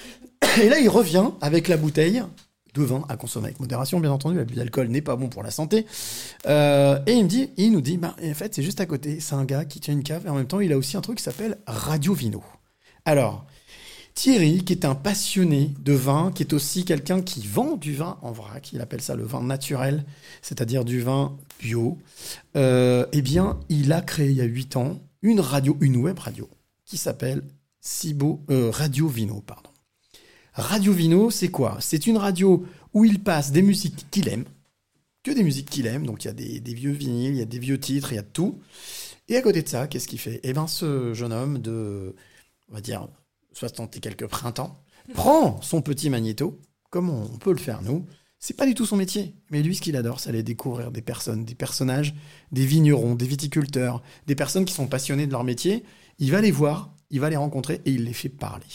Et 0.61 0.69
là, 0.69 0.79
il 0.79 0.89
revient 0.89 1.29
avec 1.41 1.67
la 1.67 1.77
bouteille 1.77 2.23
de 2.73 2.83
vin 2.83 3.03
à 3.09 3.17
consommer 3.17 3.47
avec 3.47 3.59
modération, 3.59 3.99
bien 3.99 4.11
entendu. 4.11 4.37
L'abus 4.37 4.55
d'alcool 4.55 4.87
n'est 4.87 5.01
pas 5.01 5.15
bon 5.15 5.29
pour 5.29 5.43
la 5.43 5.51
santé. 5.51 5.85
Euh, 6.47 6.99
et 7.07 7.13
il 7.13 7.27
dit, 7.27 7.49
il 7.57 7.71
nous 7.71 7.81
dit, 7.81 7.97
bah, 7.97 8.15
en 8.23 8.33
fait, 8.33 8.53
c'est 8.53 8.63
juste 8.63 8.81
à 8.81 8.85
côté. 8.85 9.19
C'est 9.19 9.35
un 9.35 9.45
gars 9.45 9.65
qui 9.65 9.79
tient 9.79 9.93
une 9.93 10.03
cave 10.03 10.25
et 10.25 10.29
en 10.29 10.35
même 10.35 10.47
temps, 10.47 10.59
il 10.59 10.71
a 10.73 10.77
aussi 10.77 10.97
un 10.97 11.01
truc 11.01 11.17
qui 11.17 11.23
s'appelle 11.23 11.57
Radio 11.65 12.13
Vino. 12.13 12.43
Alors, 13.05 13.45
Thierry, 14.17 14.63
qui 14.63 14.73
est 14.73 14.83
un 14.83 14.95
passionné 14.95 15.75
de 15.79 15.93
vin, 15.93 16.31
qui 16.33 16.41
est 16.41 16.51
aussi 16.51 16.85
quelqu'un 16.85 17.21
qui 17.21 17.45
vend 17.45 17.75
du 17.75 17.93
vin 17.93 18.17
en 18.23 18.31
vrac, 18.31 18.73
il 18.73 18.81
appelle 18.81 18.99
ça 18.99 19.15
le 19.15 19.21
vin 19.21 19.43
naturel, 19.43 20.05
c'est-à-dire 20.41 20.85
du 20.85 21.01
vin 21.01 21.37
bio, 21.59 21.99
euh, 22.55 23.05
eh 23.11 23.21
bien, 23.21 23.59
il 23.69 23.93
a 23.93 24.01
créé 24.01 24.31
il 24.31 24.37
y 24.37 24.41
a 24.41 24.45
8 24.45 24.75
ans 24.75 24.99
une 25.21 25.39
radio, 25.39 25.77
une 25.81 25.97
web 25.97 26.17
radio, 26.17 26.49
qui 26.83 26.97
s'appelle 26.97 27.43
Cibo, 27.79 28.41
euh, 28.49 28.71
Radio 28.71 29.07
Vino, 29.07 29.39
pardon. 29.41 29.69
Radio 30.53 30.93
Vino, 30.93 31.29
c'est 31.29 31.49
quoi? 31.49 31.77
C'est 31.79 32.07
une 32.07 32.17
radio 32.17 32.65
où 32.95 33.05
il 33.05 33.21
passe 33.21 33.51
des 33.51 33.61
musiques 33.61 34.07
qu'il 34.09 34.29
aime, 34.29 34.45
que 35.21 35.29
des 35.29 35.43
musiques 35.43 35.69
qu'il 35.69 35.85
aime, 35.85 36.07
donc 36.07 36.25
il 36.25 36.27
y 36.27 36.31
a 36.31 36.33
des, 36.33 36.73
vieux 36.73 36.91
vinyles, 36.91 37.35
il 37.35 37.37
y 37.37 37.43
a 37.43 37.45
des 37.45 37.59
vieux 37.59 37.79
titres, 37.79 38.13
il 38.13 38.15
y 38.15 38.19
a 38.19 38.23
tout. 38.23 38.59
Et 39.27 39.37
à 39.37 39.43
côté 39.43 39.61
de 39.61 39.69
ça, 39.69 39.85
qu'est-ce 39.85 40.07
qu'il 40.07 40.17
fait? 40.17 40.39
Eh 40.41 40.53
bien, 40.53 40.65
ce 40.65 41.13
jeune 41.13 41.33
homme 41.33 41.59
de, 41.59 42.15
on 42.71 42.73
va 42.73 42.81
dire, 42.81 43.07
60 43.57 43.97
et 43.97 43.99
quelques 43.99 44.27
printemps, 44.27 44.77
prend 45.13 45.61
son 45.61 45.81
petit 45.81 46.09
magnéto, 46.09 46.59
comme 46.89 47.09
on 47.09 47.25
peut 47.37 47.51
le 47.51 47.57
faire 47.57 47.81
nous. 47.81 48.05
C'est 48.39 48.55
pas 48.55 48.67
du 48.67 48.75
tout 48.75 48.85
son 48.85 48.97
métier, 48.97 49.33
mais 49.49 49.63
lui, 49.63 49.75
ce 49.75 49.81
qu'il 49.81 49.95
adore, 49.95 50.19
c'est 50.19 50.29
aller 50.29 50.43
découvrir 50.43 50.91
des 50.91 51.01
personnes, 51.01 51.43
des 51.43 51.55
personnages, 51.55 52.13
des 52.51 52.65
vignerons, 52.65 53.15
des 53.15 53.25
viticulteurs, 53.25 54.03
des 54.27 54.35
personnes 54.35 54.65
qui 54.65 54.73
sont 54.73 54.85
passionnées 54.85 55.25
de 55.25 55.31
leur 55.31 55.43
métier. 55.43 55.83
Il 56.19 56.31
va 56.31 56.39
les 56.39 56.51
voir, 56.51 56.93
il 57.09 57.19
va 57.19 57.31
les 57.31 57.35
rencontrer 57.35 57.81
et 57.85 57.91
il 57.91 58.03
les 58.03 58.13
fait 58.13 58.29
parler. 58.29 58.65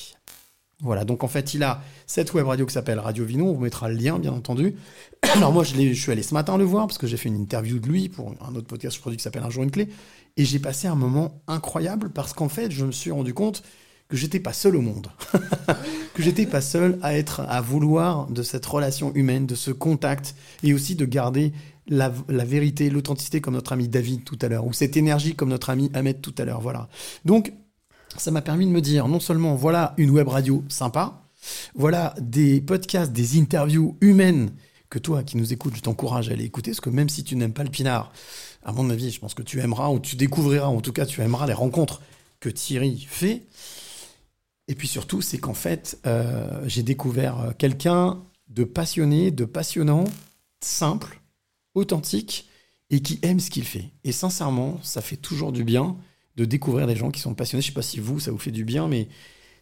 Voilà, 0.81 1.05
donc 1.05 1.23
en 1.23 1.29
fait, 1.29 1.55
il 1.55 1.63
a 1.63 1.81
cette 2.09 2.35
web 2.35 2.45
radio 2.45 2.67
qui 2.67 2.73
s'appelle 2.73 2.99
Radio 2.99 3.25
Vino. 3.25 3.47
On 3.47 3.53
vous 3.53 3.61
mettra 3.61 3.89
le 3.89 3.95
lien, 3.95 4.19
bien 4.19 4.33
entendu. 4.33 4.75
Alors 5.37 5.53
moi, 5.53 5.63
je, 5.63 5.77
je 5.77 5.93
suis 5.93 6.11
allé 6.11 6.25
ce 6.25 6.35
matin 6.35 6.59
le 6.59 6.65
voir 6.65 6.89
parce 6.89 6.99
que 6.99 7.07
j'ai 7.07 7.17
fait 7.17 7.29
une 7.29 7.41
interview 7.41 7.79
de 7.79 7.87
lui 7.87 8.09
pour 8.09 8.35
un 8.41 8.55
autre 8.57 8.67
podcast 8.67 8.95
que 8.95 8.97
je 8.97 9.01
produis 9.01 9.17
qui 9.17 9.23
s'appelle 9.23 9.45
Un 9.45 9.51
jour 9.51 9.63
une 9.63 9.71
clé. 9.71 9.87
Et 10.37 10.45
j'ai 10.45 10.59
passé 10.59 10.89
un 10.89 10.97
moment 10.97 11.41
incroyable 11.47 12.11
parce 12.11 12.33
qu'en 12.33 12.49
fait, 12.49 12.73
je 12.73 12.85
me 12.85 12.91
suis 12.91 13.13
rendu 13.13 13.33
compte 13.33 13.63
que 14.13 14.19
j'étais 14.19 14.41
pas 14.41 14.53
seul 14.53 14.77
au 14.77 14.83
monde. 14.83 15.11
que 16.15 16.23
j'étais 16.23 16.45
pas 16.45 16.61
seul 16.61 16.99
à 17.01 17.15
être, 17.17 17.41
à 17.49 17.63
vouloir 17.63 18.27
de 18.27 18.43
cette 18.43 18.67
relation 18.67 19.11
humaine, 19.15 19.47
de 19.47 19.55
ce 19.55 19.71
contact 19.71 20.35
et 20.63 20.75
aussi 20.75 20.97
de 20.97 21.07
garder 21.07 21.55
la, 21.89 22.13
la 22.29 22.45
vérité, 22.45 22.91
l'authenticité 22.91 23.41
comme 23.41 23.55
notre 23.55 23.73
ami 23.73 23.89
David 23.89 24.23
tout 24.25 24.39
à 24.43 24.49
l'heure 24.49 24.67
ou 24.67 24.75
cette 24.75 24.99
énergie 24.99 25.35
comme 25.35 25.49
notre 25.49 25.71
ami 25.71 25.91
Ahmed 25.95 26.21
tout 26.21 26.35
à 26.37 26.45
l'heure. 26.45 26.61
Voilà. 26.61 26.91
Donc, 27.25 27.55
ça 28.19 28.31
m'a 28.31 28.43
permis 28.43 28.67
de 28.67 28.71
me 28.71 28.83
dire 28.83 29.09
non 29.09 29.19
seulement 29.19 29.55
voilà 29.55 29.95
une 29.97 30.11
web 30.11 30.29
radio 30.29 30.63
sympa, 30.69 31.23
voilà 31.75 32.15
des 32.21 32.61
podcasts, 32.61 33.13
des 33.13 33.41
interviews 33.41 33.97
humaines 34.03 34.51
que 34.91 34.99
toi 34.99 35.23
qui 35.23 35.39
nous 35.39 35.55
écoutes, 35.55 35.75
je 35.75 35.81
t'encourage 35.81 36.29
à 36.29 36.33
aller 36.33 36.45
écouter, 36.45 36.73
parce 36.73 36.83
que 36.83 36.91
même 36.91 37.09
si 37.09 37.25
tu 37.25 37.35
n'aimes 37.35 37.55
pas 37.55 37.65
le 37.65 37.71
pinard, 37.71 38.13
à 38.63 38.73
mon 38.73 38.91
avis, 38.91 39.11
je 39.11 39.21
pense 39.21 39.33
que 39.33 39.43
tu 39.43 39.59
aimeras 39.61 39.89
ou 39.89 40.01
tu 40.01 40.17
découvriras, 40.17 40.67
en 40.67 40.83
tout 40.83 40.93
cas 40.93 41.07
tu 41.07 41.23
aimeras 41.23 41.47
les 41.47 41.55
rencontres 41.55 42.03
que 42.43 42.51
Thierry 42.51 43.07
fait. 43.09 43.47
Et 44.69 44.75
puis 44.75 44.89
surtout, 44.89 45.21
c'est 45.23 45.39
qu'en 45.39 45.55
fait, 45.55 45.99
euh, 46.07 46.63
j'ai 46.67 46.83
découvert 46.83 47.41
euh, 47.41 47.51
quelqu'un 47.57 48.23
de 48.49 48.65
passionné, 48.65 49.31
de 49.31 49.45
passionnant, 49.45 50.05
simple, 50.61 51.21
authentique 51.75 52.49
et 52.91 53.01
qui 53.01 53.19
aime 53.23 53.41
ce 53.41 53.51
qu'il 53.51 53.65
fait. 53.65 53.91
Et 54.05 54.13
sincèrement, 54.13 54.79
ça 54.83 55.01
fait 55.01 55.17
toujours 55.17 55.53
du 55.53 55.65
bien 55.65 55.97
de 56.37 56.45
découvrir 56.45 56.87
des 56.87 56.97
gens 56.97 57.11
qui 57.11 57.21
sont 57.21 57.35
passionnés. 57.35 57.63
Je 57.63 57.69
sais 57.69 57.73
pas 57.73 57.83
si 57.83 58.01
vous, 58.01 58.21
ça 58.21 58.31
vous 58.31 58.39
fait 58.39 58.51
du 58.51 58.65
bien, 58.65 58.89
mais 58.89 59.09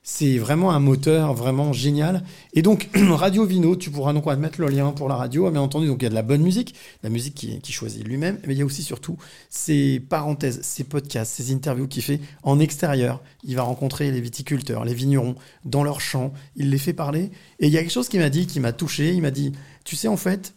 c'est 0.02 0.38
vraiment 0.38 0.72
un 0.72 0.80
moteur 0.80 1.34
vraiment 1.34 1.72
génial. 1.72 2.24
Et 2.54 2.62
donc, 2.62 2.88
Radio 2.94 3.44
Vino, 3.44 3.76
tu 3.76 3.90
pourras 3.90 4.12
donc 4.12 4.26
mettre 4.26 4.60
le 4.60 4.68
lien 4.68 4.90
pour 4.92 5.08
la 5.08 5.14
radio. 5.14 5.50
Bien 5.50 5.60
entendu, 5.60 5.88
donc 5.88 5.98
il 6.00 6.04
y 6.04 6.06
a 6.06 6.10
de 6.10 6.14
la 6.14 6.22
bonne 6.22 6.42
musique, 6.42 6.74
la 7.02 7.10
musique 7.10 7.34
qui, 7.34 7.72
choisit 7.72 8.06
lui-même, 8.06 8.38
mais 8.46 8.54
il 8.54 8.58
y 8.58 8.62
a 8.62 8.64
aussi 8.64 8.82
surtout 8.82 9.16
ces 9.50 10.00
parenthèses, 10.00 10.60
ces 10.62 10.84
podcasts, 10.84 11.32
ces 11.32 11.52
interviews 11.52 11.86
qu'il 11.86 12.02
fait 12.02 12.20
en 12.42 12.58
extérieur. 12.58 13.22
Il 13.44 13.56
va 13.56 13.62
rencontrer 13.62 14.10
les 14.10 14.20
viticulteurs, 14.20 14.84
les 14.84 14.94
vignerons 14.94 15.34
dans 15.64 15.84
leurs 15.84 16.00
champs. 16.00 16.32
Il 16.56 16.70
les 16.70 16.78
fait 16.78 16.94
parler. 16.94 17.30
Et 17.58 17.66
il 17.66 17.72
y 17.72 17.76
a 17.76 17.80
quelque 17.80 17.92
chose 17.92 18.08
qui 18.08 18.18
m'a 18.18 18.30
dit, 18.30 18.46
qui 18.46 18.58
m'a 18.58 18.72
touché. 18.72 19.12
Il 19.12 19.22
m'a 19.22 19.30
dit, 19.30 19.52
tu 19.84 19.96
sais, 19.96 20.08
en 20.08 20.16
fait, 20.16 20.54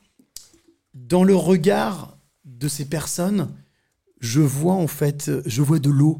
dans 0.93 1.23
le 1.23 1.35
regard 1.35 2.17
de 2.45 2.67
ces 2.67 2.85
personnes, 2.85 3.49
je 4.19 4.39
vois 4.39 4.73
en 4.73 4.87
fait, 4.87 5.31
je 5.45 5.61
vois 5.61 5.79
de 5.79 5.89
l'eau. 5.89 6.17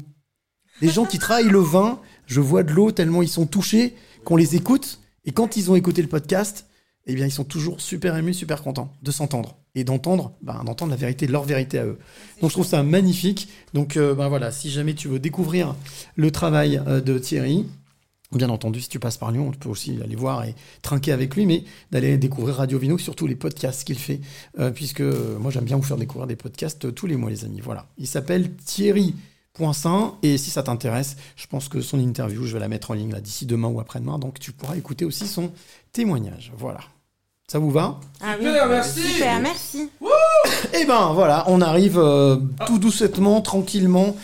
Les 0.80 0.90
gens 0.90 1.06
qui 1.06 1.18
travaillent 1.18 1.48
le 1.48 1.60
vin, 1.60 2.00
je 2.26 2.40
vois 2.40 2.62
de 2.62 2.72
l'eau 2.72 2.90
tellement 2.90 3.22
ils 3.22 3.28
sont 3.28 3.46
touchés 3.46 3.94
qu'on 4.24 4.36
les 4.36 4.56
écoute. 4.56 5.00
Et 5.24 5.32
quand 5.32 5.56
ils 5.56 5.70
ont 5.70 5.76
écouté 5.76 6.02
le 6.02 6.08
podcast, 6.08 6.66
eh 7.06 7.14
bien, 7.14 7.26
ils 7.26 7.32
sont 7.32 7.44
toujours 7.44 7.80
super 7.80 8.16
émus, 8.16 8.34
super 8.34 8.62
contents 8.62 8.92
de 9.02 9.10
s'entendre 9.10 9.56
et 9.74 9.84
d'entendre, 9.84 10.32
ben, 10.42 10.62
d'entendre 10.64 10.90
la 10.90 10.96
vérité, 10.96 11.26
leur 11.26 11.44
vérité 11.44 11.78
à 11.78 11.84
eux. 11.84 11.98
Donc, 12.40 12.50
je 12.50 12.54
trouve 12.54 12.66
ça 12.66 12.82
magnifique. 12.82 13.48
Donc, 13.74 13.96
euh, 13.96 14.14
ben 14.14 14.28
voilà, 14.28 14.50
si 14.50 14.70
jamais 14.70 14.94
tu 14.94 15.08
veux 15.08 15.18
découvrir 15.18 15.74
le 16.16 16.30
travail 16.30 16.80
euh, 16.86 17.00
de 17.00 17.18
Thierry, 17.18 17.66
Bien 18.32 18.48
entendu, 18.48 18.80
si 18.80 18.88
tu 18.88 18.98
passes 18.98 19.16
par 19.16 19.30
Lyon, 19.30 19.52
tu 19.52 19.58
peux 19.58 19.68
aussi 19.68 19.96
aller 20.02 20.16
voir 20.16 20.44
et 20.44 20.56
trinquer 20.82 21.12
avec 21.12 21.36
lui, 21.36 21.46
mais 21.46 21.62
d'aller 21.92 22.18
découvrir 22.18 22.56
Radio 22.56 22.80
Vino, 22.80 22.98
surtout 22.98 23.28
les 23.28 23.36
podcasts 23.36 23.84
qu'il 23.84 23.98
fait, 23.98 24.20
euh, 24.58 24.72
puisque 24.72 25.02
moi 25.02 25.52
j'aime 25.52 25.62
bien 25.62 25.76
vous 25.76 25.84
faire 25.84 25.98
découvrir 25.98 26.26
des 26.26 26.34
podcasts 26.34 26.92
tous 26.92 27.06
les 27.06 27.14
mois, 27.14 27.30
les 27.30 27.44
amis. 27.44 27.60
Voilà. 27.62 27.86
Il 27.96 28.08
s'appelle 28.08 28.50
Thierry 28.56 29.14
Poinçin, 29.54 30.14
et 30.22 30.36
si 30.36 30.50
ça 30.50 30.64
t'intéresse, 30.64 31.16
je 31.36 31.46
pense 31.46 31.68
que 31.68 31.80
son 31.80 32.00
interview, 32.00 32.44
je 32.44 32.54
vais 32.54 32.58
la 32.58 32.66
mettre 32.66 32.90
en 32.90 32.94
ligne 32.94 33.12
là 33.12 33.20
d'ici 33.20 33.46
demain 33.46 33.68
ou 33.68 33.78
après-demain, 33.78 34.18
donc 34.18 34.40
tu 34.40 34.50
pourras 34.50 34.76
écouter 34.76 35.04
aussi 35.04 35.28
son 35.28 35.52
témoignage. 35.92 36.52
Voilà. 36.58 36.80
Ça 37.46 37.60
vous 37.60 37.70
va? 37.70 38.00
Ah 38.20 38.34
oui. 38.40 38.46
Super, 38.46 38.68
merci. 38.68 39.00
Super, 39.00 39.40
merci. 39.40 39.90
Eh 40.72 40.84
ben 40.86 41.12
voilà, 41.12 41.44
on 41.46 41.60
arrive 41.60 41.98
euh, 41.98 42.36
tout 42.66 42.78
doucement, 42.80 43.40
tranquillement 43.42 44.16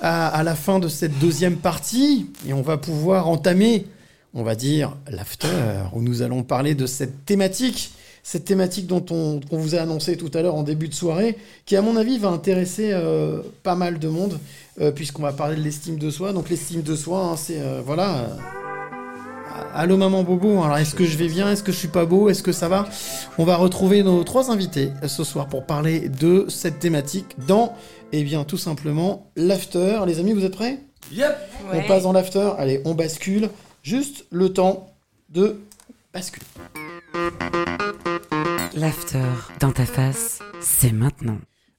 à, 0.00 0.28
à 0.28 0.42
la 0.42 0.54
fin 0.54 0.78
de 0.78 0.88
cette 0.88 1.18
deuxième 1.18 1.56
partie 1.56 2.30
et 2.46 2.54
on 2.54 2.62
va 2.62 2.78
pouvoir 2.78 3.28
entamer, 3.28 3.86
on 4.32 4.42
va 4.42 4.54
dire, 4.54 4.96
l'after, 5.10 5.48
où 5.92 6.00
nous 6.00 6.22
allons 6.22 6.44
parler 6.44 6.74
de 6.74 6.86
cette 6.86 7.26
thématique, 7.26 7.92
cette 8.22 8.44
thématique 8.44 8.86
dont 8.86 9.04
on, 9.10 9.40
qu'on 9.40 9.58
vous 9.58 9.74
a 9.74 9.78
annoncé 9.80 10.16
tout 10.16 10.30
à 10.34 10.42
l'heure 10.42 10.54
en 10.54 10.62
début 10.62 10.88
de 10.88 10.94
soirée, 10.94 11.36
qui 11.66 11.76
à 11.76 11.82
mon 11.82 11.96
avis 11.96 12.18
va 12.18 12.28
intéresser 12.28 12.90
euh, 12.92 13.42
pas 13.62 13.74
mal 13.74 13.98
de 13.98 14.08
monde, 14.08 14.38
euh, 14.80 14.90
puisqu'on 14.92 15.22
va 15.22 15.32
parler 15.32 15.56
de 15.56 15.62
l'estime 15.62 15.98
de 15.98 16.10
soi. 16.10 16.32
Donc 16.32 16.48
l'estime 16.50 16.82
de 16.82 16.94
soi, 16.94 17.20
hein, 17.20 17.36
c'est 17.36 17.60
euh, 17.60 17.80
voilà. 17.84 18.16
euh, 18.18 18.26
Allô 19.74 19.96
maman 19.96 20.22
Bobo, 20.22 20.62
alors 20.62 20.78
est-ce 20.78 20.94
que 20.94 21.04
je 21.04 21.16
vais 21.18 21.28
bien? 21.28 21.50
Est-ce 21.50 21.62
que 21.62 21.72
je 21.72 21.76
suis 21.76 21.88
pas 21.88 22.06
beau? 22.06 22.28
Est-ce 22.28 22.42
que 22.42 22.52
ça 22.52 22.68
va? 22.68 22.88
On 23.38 23.44
va 23.44 23.56
retrouver 23.56 24.02
nos 24.02 24.22
trois 24.24 24.50
invités 24.50 24.90
ce 25.06 25.24
soir 25.24 25.48
pour 25.48 25.66
parler 25.66 26.08
de 26.08 26.46
cette 26.48 26.78
thématique 26.78 27.36
dans, 27.46 27.74
eh 28.12 28.22
bien, 28.24 28.44
tout 28.44 28.56
simplement, 28.56 29.30
l'after. 29.36 30.00
Les 30.06 30.20
amis, 30.20 30.32
vous 30.32 30.44
êtes 30.44 30.54
prêts? 30.54 30.78
Yep 31.12 31.36
On 31.72 31.82
passe 31.82 32.04
dans 32.04 32.12
l'after. 32.12 32.50
Allez, 32.58 32.80
on 32.84 32.94
bascule. 32.94 33.50
Juste 33.82 34.26
le 34.30 34.52
temps 34.52 34.94
de 35.28 35.60
basculer. 36.12 36.46
L'after 38.74 39.24
dans 39.60 39.72
ta 39.72 39.86
face, 39.86 40.40
c'est 40.60 40.92
maintenant. 40.92 41.38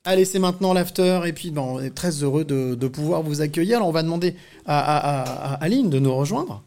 Allez, 0.10 0.26
c'est 0.26 0.40
maintenant 0.40 0.74
l'after. 0.74 1.22
Et 1.28 1.34
puis, 1.34 1.52
bon, 1.52 1.76
on 1.76 1.80
est 1.80 1.92
très 1.94 2.10
heureux 2.24 2.44
de, 2.44 2.74
de 2.74 2.88
pouvoir 2.88 3.22
vous 3.22 3.42
accueillir. 3.42 3.78
Alors, 3.78 3.90
on 3.90 3.92
va 3.92 4.02
demander 4.02 4.36
à, 4.66 4.80
à- 4.80 5.22
à- 5.22 5.54
à 5.54 5.64
Aline 5.64 5.90
de 5.92 6.00
nous 6.00 6.16
rejoindre 6.16 6.64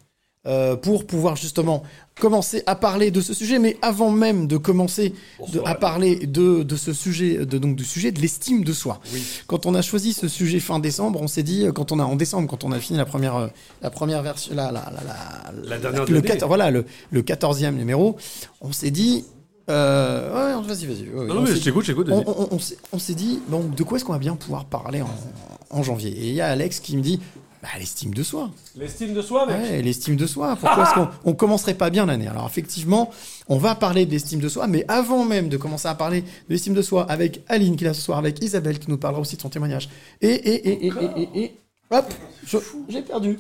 euh, 0.47 0.75
pour 0.77 1.07
pouvoir 1.07 1.35
justement 1.37 1.83
commencer 2.21 2.63
à 2.67 2.75
parler 2.77 3.11
de 3.11 3.21
ce 3.21 3.35
sujet. 3.35 3.59
Mais 3.59 3.77
avant 3.83 4.11
même 4.11 4.47
de 4.47 4.57
commencer 4.57 5.13
de- 5.53 5.59
à 5.67 5.75
parler 5.75 6.27
de, 6.27 6.63
de 6.63 6.77
ce 6.77 6.93
sujet, 6.93 7.45
de, 7.45 7.59
donc 7.59 7.75
du 7.75 7.85
sujet 7.85 8.13
de 8.13 8.21
l'estime 8.21 8.63
de 8.63 8.73
soi. 8.73 9.01
Quand 9.49 9.67
on 9.67 9.75
a 9.75 9.83
choisi 9.83 10.13
ce 10.13 10.29
sujet 10.29 10.61
fin 10.61 10.79
décembre, 10.79 11.21
on 11.21 11.27
s'est 11.29 11.43
dit, 11.43 11.65
euh, 11.67 11.73
quand 11.73 11.91
on 11.91 11.99
a 11.99 12.05
en 12.05 12.15
décembre, 12.15 12.49
quand 12.49 12.63
on 12.63 12.71
a 12.71 12.79
fini 12.79 12.97
la 12.99 13.07
première, 13.07 13.37
euh, 13.37 13.49
la 13.83 13.91
première 13.91 14.23
version, 14.23 14.55
la, 14.55 14.67
la, 14.71 14.93
la, 14.95 15.03
la- 15.05 15.69
La 15.69 15.79
dernière 15.79 16.03
le 16.03 16.07
de 16.09 16.15
l'année. 16.15 16.29
14 16.29 16.47
voilà, 16.49 16.71
le, 16.71 16.85
le 17.11 17.23
14e 17.23 17.75
numéro, 17.75 18.17
on 18.61 18.71
s'est 18.73 18.93
dit. 18.93 19.25
Euh, 19.71 20.59
ouais, 20.61 20.67
vas-y, 20.69 20.87
vas-y. 20.87 21.09
ouais, 21.09 21.27
Non, 21.27 21.37
on 21.39 21.41
mais 21.43 21.47
s'est 21.47 21.53
je 21.55 21.59
dit- 21.59 21.65
t'écoute, 21.65 21.85
je 21.85 21.93
t'écoute, 21.93 22.09
vas-y. 22.09 22.25
on- 22.27 22.43
on- 22.43 22.49
on 22.53 22.59
s'est- 22.59 22.79
on 22.93 22.99
s'est 22.99 23.15
dit, 23.15 23.41
bon, 23.49 23.61
de 23.77 23.83
quoi 23.85 23.97
est-ce 23.97 24.05
qu'on 24.05 24.13
va 24.13 24.19
bien 24.19 24.35
pouvoir 24.37 24.65
parler 24.65 25.03
en, 25.03 25.11
en 25.71 25.83
janvier? 25.83 26.11
Et 26.11 26.29
il 26.29 26.35
y 26.35 26.41
a 26.41 26.49
Alex 26.49 26.81
qui 26.81 26.97
me 26.97 27.03
dit, 27.03 27.21
bah, 27.63 27.69
l'estime 27.79 28.13
de 28.13 28.25
soi. 28.25 28.51
L'estime 28.77 29.15
de 29.15 29.23
soi, 29.23 29.47
mec. 29.47 29.57
Ouais, 29.57 29.83
l'estime 29.83 30.17
de 30.17 30.27
soi. 30.27 30.57
Pourquoi 30.57 30.83
est-ce 30.83 30.95
qu'on 30.95 31.09
on 31.25 31.33
commencerait 31.35 31.75
pas 31.75 31.91
bien 31.91 32.07
l'année? 32.07 32.27
Alors 32.27 32.45
effectivement, 32.47 33.11
on 33.49 33.57
va 33.57 33.77
parler 33.77 34.05
de 34.05 34.11
l'estime 34.11 34.41
de 34.41 34.49
soi, 34.49 34.67
mais 34.67 34.85
avant 34.89 35.25
même 35.25 35.49
de 35.49 35.57
commencer 35.57 35.87
à 35.87 35.95
parler 35.95 36.23
de 36.23 36.27
l'estime 36.49 36.75
de 36.75 36.83
soi 36.83 37.05
avec 37.09 37.43
Aline 37.49 37.77
qui 37.77 37.85
est 37.85 37.87
là 37.89 37.95
ce 37.95 38.01
soir, 38.03 38.19
avec 38.19 38.43
Isabelle 38.43 38.81
qui 38.81 38.91
nous 38.91 38.99
parlera 38.99 39.21
aussi 39.21 39.37
de 39.37 39.43
son 39.43 39.49
témoignage, 39.49 39.89
et 40.21 40.27
et 40.29 40.69
et 40.71 40.87
et 40.87 40.89
et, 40.89 41.21
et, 41.23 41.45
et- 41.45 41.57
hop, 41.91 42.13
j'ai 42.89 43.03
perdu. 43.03 43.39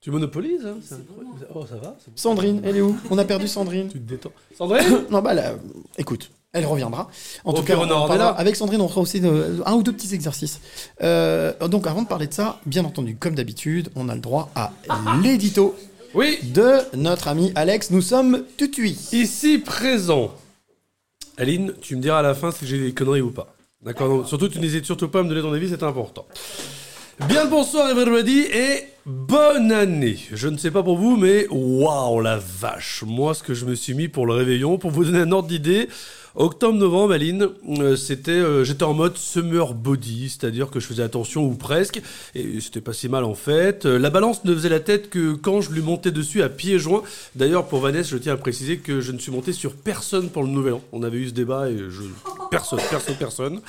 Tu 0.00 0.10
monopolises, 0.10 0.64
hein 0.66 0.76
c'est 0.82 0.94
incroyable. 0.94 1.46
Oh, 1.54 1.66
ça 1.68 1.74
va 1.76 1.88
bon. 1.90 1.96
Sandrine, 2.14 2.62
elle 2.64 2.76
est 2.76 2.80
où? 2.80 2.96
On 3.10 3.18
a 3.18 3.24
perdu 3.24 3.46
Sandrine. 3.56 3.88
Tu 3.88 3.98
te 4.00 4.08
détends. 4.08 4.32
Sandrine? 4.56 5.04
Non 5.10 5.20
bah 5.20 5.34
là, 5.34 5.54
écoute. 5.98 6.30
Elle 6.52 6.66
reviendra. 6.66 7.08
En 7.44 7.52
Au 7.52 7.56
tout 7.56 7.62
cas, 7.62 7.76
on 7.76 7.82
en 7.82 8.08
parlera- 8.08 8.16
là. 8.16 8.28
avec 8.30 8.56
Sandrine, 8.56 8.80
on 8.80 8.88
fera 8.88 9.02
aussi 9.02 9.20
de- 9.20 9.62
un 9.66 9.74
ou 9.74 9.82
deux 9.84 9.92
petits 9.92 10.12
exercices. 10.14 10.58
Euh, 11.00 11.52
donc, 11.68 11.86
avant 11.86 12.02
de 12.02 12.08
parler 12.08 12.26
de 12.26 12.32
ça, 12.34 12.58
bien 12.66 12.84
entendu, 12.84 13.14
comme 13.14 13.36
d'habitude, 13.36 13.90
on 13.94 14.08
a 14.08 14.14
le 14.16 14.20
droit 14.20 14.50
à 14.56 14.72
l'édito 15.22 15.76
oui. 16.14 16.38
de 16.42 16.78
notre 16.96 17.28
ami 17.28 17.52
Alex. 17.54 17.90
Nous 17.92 18.02
sommes 18.02 18.42
tutui. 18.56 18.98
Ici 19.12 19.58
présent. 19.58 20.32
Aline, 21.36 21.72
tu 21.80 21.94
me 21.94 22.02
diras 22.02 22.18
à 22.18 22.22
la 22.22 22.34
fin 22.34 22.50
si 22.50 22.66
j'ai 22.66 22.78
des 22.80 22.92
conneries 22.94 23.20
ou 23.20 23.30
pas. 23.30 23.54
D'accord? 23.82 24.26
Surtout, 24.26 24.48
tu 24.48 24.58
n'hésites 24.58 24.86
surtout 24.86 25.08
pas 25.08 25.20
à 25.20 25.22
me 25.22 25.28
donner 25.28 25.42
ton 25.42 25.52
avis, 25.52 25.68
c'est 25.68 25.82
important. 25.84 26.26
Bien 27.28 27.44
le 27.44 27.50
bonsoir, 27.50 27.88
everybody, 27.90 28.40
et 28.40 28.84
bonne 29.06 29.72
année. 29.72 30.18
Je 30.32 30.48
ne 30.48 30.56
sais 30.56 30.70
pas 30.70 30.82
pour 30.82 30.96
vous, 30.96 31.16
mais 31.16 31.46
waouh, 31.50 32.20
la 32.20 32.38
vache. 32.38 33.04
Moi, 33.06 33.34
ce 33.34 33.42
que 33.42 33.54
je 33.54 33.64
me 33.64 33.74
suis 33.74 33.94
mis 33.94 34.08
pour 34.08 34.26
le 34.26 34.34
réveillon, 34.34 34.78
pour 34.78 34.90
vous 34.90 35.04
donner 35.04 35.20
un 35.20 35.32
ordre 35.32 35.48
d'idée, 35.48 35.88
octobre-novembre, 36.34 37.12
Aline, 37.12 37.48
euh, 37.68 37.96
c'était, 37.96 38.30
euh, 38.30 38.64
j'étais 38.64 38.84
en 38.84 38.94
mode 38.94 39.16
summer 39.16 39.74
body, 39.74 40.28
c'est-à-dire 40.28 40.70
que 40.70 40.80
je 40.80 40.86
faisais 40.86 41.02
attention 41.02 41.44
ou 41.44 41.54
presque, 41.54 42.00
et 42.34 42.60
c'était 42.60 42.80
pas 42.80 42.92
si 42.92 43.08
mal 43.08 43.24
en 43.24 43.34
fait. 43.34 43.86
Euh, 43.86 43.98
la 43.98 44.10
balance 44.10 44.44
ne 44.44 44.54
faisait 44.54 44.68
la 44.68 44.80
tête 44.80 45.10
que 45.10 45.32
quand 45.32 45.60
je 45.60 45.72
lui 45.72 45.82
montais 45.82 46.12
dessus 46.12 46.42
à 46.42 46.48
pieds 46.48 46.78
joints. 46.78 47.02
D'ailleurs, 47.34 47.66
pour 47.66 47.80
Vanessa, 47.80 48.10
je 48.10 48.16
tiens 48.16 48.34
à 48.34 48.36
préciser 48.36 48.78
que 48.78 49.00
je 49.00 49.12
ne 49.12 49.18
suis 49.18 49.32
monté 49.32 49.52
sur 49.52 49.74
personne 49.74 50.28
pour 50.28 50.42
le 50.42 50.50
nouvel 50.50 50.74
an. 50.74 50.82
On 50.92 51.02
avait 51.02 51.18
eu 51.18 51.28
ce 51.28 51.34
débat 51.34 51.68
et 51.68 51.76
je 51.76 52.02
personne, 52.50 52.80
personne, 52.90 53.16
personne. 53.16 53.60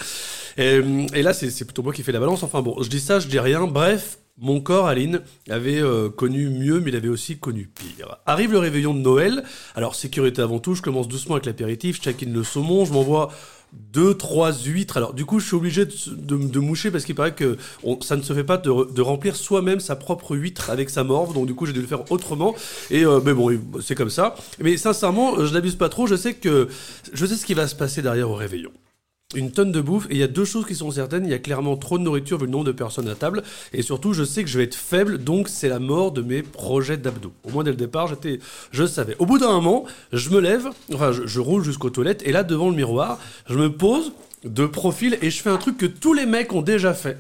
Et, 0.58 0.82
et 1.14 1.24
là, 1.24 1.34
c'est 1.34 1.66
plutôt 1.66 1.82
moi 1.82 1.94
qui 1.94 2.04
fais 2.04 2.12
la 2.12 2.20
balance. 2.20 2.44
Enfin 2.44 2.62
bon, 2.62 2.82
je 2.82 2.90
dis 2.90 3.00
ça, 3.00 3.20
je 3.20 3.28
dis 3.28 3.40
rien. 3.40 3.66
Bref, 3.66 4.18
mon 4.38 4.60
corps, 4.60 4.88
Aline, 4.88 5.22
avait 5.50 5.82
euh, 5.82 6.10
connu 6.10 6.50
mieux, 6.50 6.80
mais 6.80 6.90
il 6.90 6.96
avait 6.96 7.08
aussi 7.08 7.38
connu 7.38 7.68
pire. 7.74 8.18
Arrive 8.26 8.52
le 8.52 8.60
réveillon 8.60 8.94
de 8.94 9.00
Noël. 9.00 9.44
Alors, 9.76 9.96
sécurité 9.96 10.42
avant 10.42 10.60
tout, 10.60 10.74
je 10.74 10.82
commence 10.82 11.08
doucement 11.08 11.36
avec 11.36 11.46
l'apéritif, 11.46 11.98
je 11.98 12.02
check-in 12.02 12.32
le 12.32 12.44
saumon, 12.44 12.86
je 12.86 12.94
m'envoie 12.94 13.30
deux, 13.74 14.16
trois 14.16 14.52
huîtres. 14.52 14.98
Alors, 14.98 15.14
du 15.14 15.26
coup, 15.26 15.40
je 15.40 15.48
suis 15.48 15.56
obligé 15.56 15.86
de, 15.86 16.60
moucher 16.60 16.92
parce 16.92 17.06
qu'il 17.06 17.16
paraît 17.16 17.36
que 17.36 17.58
ça 18.02 18.16
ne 18.16 18.22
se 18.22 18.34
fait 18.34 18.44
pas 18.44 18.58
de, 18.58 18.70
re- 18.70 18.94
de 18.94 19.02
remplir 19.02 19.36
soi-même 19.36 19.80
sa 19.80 19.96
propre 19.96 20.36
huître 20.36 20.70
avec 20.70 20.90
sa 20.90 21.04
morve. 21.04 21.34
Donc, 21.34 21.46
du 21.46 21.54
coup, 21.54 21.66
j'ai 21.66 21.74
dû 21.74 21.82
le 21.82 21.88
faire 21.88 22.12
autrement. 22.12 22.56
Et, 22.90 23.06
euh, 23.06 23.22
mais 23.24 23.34
bon, 23.34 23.50
c'est 23.82 23.96
comme 23.96 24.10
ça. 24.10 24.36
Mais 24.60 24.76
sincèrement, 24.78 25.46
je 25.46 25.54
n'abuse 25.54 25.76
pas 25.76 25.90
trop. 25.90 26.08
Je 26.08 26.16
sais 26.16 26.34
que, 26.34 26.68
je 27.14 27.26
sais 27.26 27.36
ce 27.36 27.46
qui 27.46 27.54
va 27.54 27.68
se 27.68 27.76
passer 27.76 28.02
derrière 28.02 28.30
au 28.30 28.36
réveillon 28.36 28.72
une 29.36 29.52
tonne 29.52 29.72
de 29.72 29.80
bouffe 29.82 30.08
et 30.10 30.14
il 30.16 30.18
y 30.18 30.24
a 30.24 30.28
deux 30.28 30.46
choses 30.46 30.66
qui 30.66 30.76
sont 30.76 30.92
certaines, 30.92 31.26
il 31.26 31.32
y 31.32 31.34
a 31.34 31.40
clairement 31.40 31.78
trop 31.78 31.98
de 31.98 32.04
nourriture 32.04 32.38
vu 32.38 32.46
le 32.46 32.52
nombre 32.52 32.66
de 32.66 32.72
personnes 32.72 33.08
à 33.08 33.16
table 33.16 33.44
et 33.74 33.82
surtout 33.82 34.14
je 34.14 34.24
sais 34.24 34.44
que 34.44 34.50
je 34.50 34.58
vais 34.58 34.66
être 34.66 34.76
faible 34.76 35.18
donc 35.18 35.48
c'est 35.48 35.70
la 35.70 35.80
mort 35.80 36.12
de 36.12 36.22
mes 36.22 36.42
projets 36.42 36.98
d'abdos. 36.98 37.32
Au 37.46 37.50
moins 37.52 37.64
dès 37.64 37.72
le 37.72 37.78
départ 37.78 38.08
j'étais, 38.08 38.40
je 38.72 38.86
savais. 38.86 39.16
Au 39.20 39.26
bout 39.26 39.38
d'un 39.38 39.52
moment 39.52 39.86
je 40.12 40.30
me 40.32 40.40
lève, 40.40 40.68
enfin 40.94 41.12
je, 41.12 41.26
je 41.26 41.40
roule 41.40 41.64
jusqu'aux 41.64 41.90
toilettes 41.90 42.24
et 42.26 42.32
là 42.32 42.44
devant 42.44 42.70
le 42.70 42.76
miroir 42.76 43.20
je 43.48 43.56
me 43.58 43.72
pose 43.72 44.12
de 44.44 44.66
profil 44.66 45.18
et 45.22 45.30
je 45.30 45.42
fais 45.42 45.50
un 45.50 45.58
truc 45.58 45.78
que 45.78 45.86
tous 45.86 46.14
les 46.14 46.26
mecs 46.26 46.52
ont 46.54 46.62
déjà 46.62 46.94
fait. 46.94 47.18